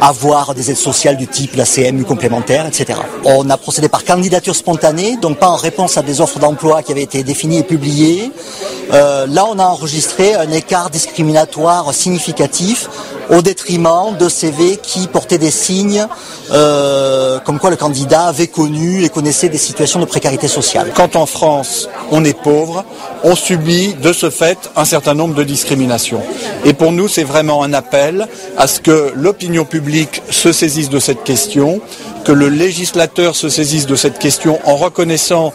avoir 0.00 0.54
des 0.54 0.70
aides 0.70 0.78
sociales 0.78 1.18
du 1.18 1.26
type 1.26 1.56
la 1.56 1.66
CMU 1.66 2.04
complémentaire, 2.04 2.66
etc. 2.66 2.98
On 3.26 3.50
a 3.50 3.58
procédé 3.58 3.90
par 3.90 4.06
candidature 4.06 4.56
spontanée, 4.56 5.18
donc 5.20 5.36
pas 5.38 5.48
en 5.48 5.56
réponse 5.56 5.98
à 5.98 6.02
des 6.02 6.22
offres 6.22 6.38
d'emploi 6.38 6.82
qui 6.82 6.92
avaient 6.92 7.02
été 7.02 7.22
définies 7.22 7.58
et 7.58 7.64
publiées. 7.64 8.30
Là, 8.90 9.46
on 9.50 9.58
a 9.58 9.64
enregistré 9.64 10.34
un 10.34 10.50
écart 10.50 10.88
discriminatoire 10.88 11.92
significatif 11.92 12.88
au 13.30 13.42
détriment 13.42 14.16
de 14.18 14.28
CV 14.28 14.78
qui 14.82 15.06
portaient 15.06 15.38
des 15.38 15.50
signes 15.50 16.06
euh, 16.52 17.38
comme 17.40 17.58
quoi 17.58 17.70
le 17.70 17.76
candidat 17.76 18.24
avait 18.26 18.46
connu 18.46 19.04
et 19.04 19.08
connaissait 19.08 19.48
des 19.48 19.58
situations 19.58 20.00
de 20.00 20.04
précarité 20.04 20.48
sociale. 20.48 20.92
Quand 20.94 21.16
en 21.16 21.26
France 21.26 21.88
on 22.10 22.24
est 22.24 22.38
pauvre, 22.38 22.84
on 23.22 23.34
subit 23.34 23.94
de 23.94 24.12
ce 24.12 24.30
fait 24.30 24.58
un 24.76 24.84
certain 24.84 25.14
nombre 25.14 25.34
de 25.34 25.42
discriminations. 25.42 26.22
Et 26.64 26.74
pour 26.74 26.92
nous, 26.92 27.08
c'est 27.08 27.24
vraiment 27.24 27.62
un 27.62 27.72
appel 27.72 28.26
à 28.56 28.66
ce 28.66 28.80
que 28.80 29.12
l'opinion 29.14 29.64
publique 29.64 30.22
se 30.30 30.52
saisisse 30.52 30.90
de 30.90 30.98
cette 30.98 31.24
question, 31.24 31.80
que 32.24 32.32
le 32.32 32.48
législateur 32.48 33.34
se 33.36 33.48
saisisse 33.48 33.86
de 33.86 33.96
cette 33.96 34.18
question 34.18 34.58
en 34.64 34.76
reconnaissant 34.76 35.52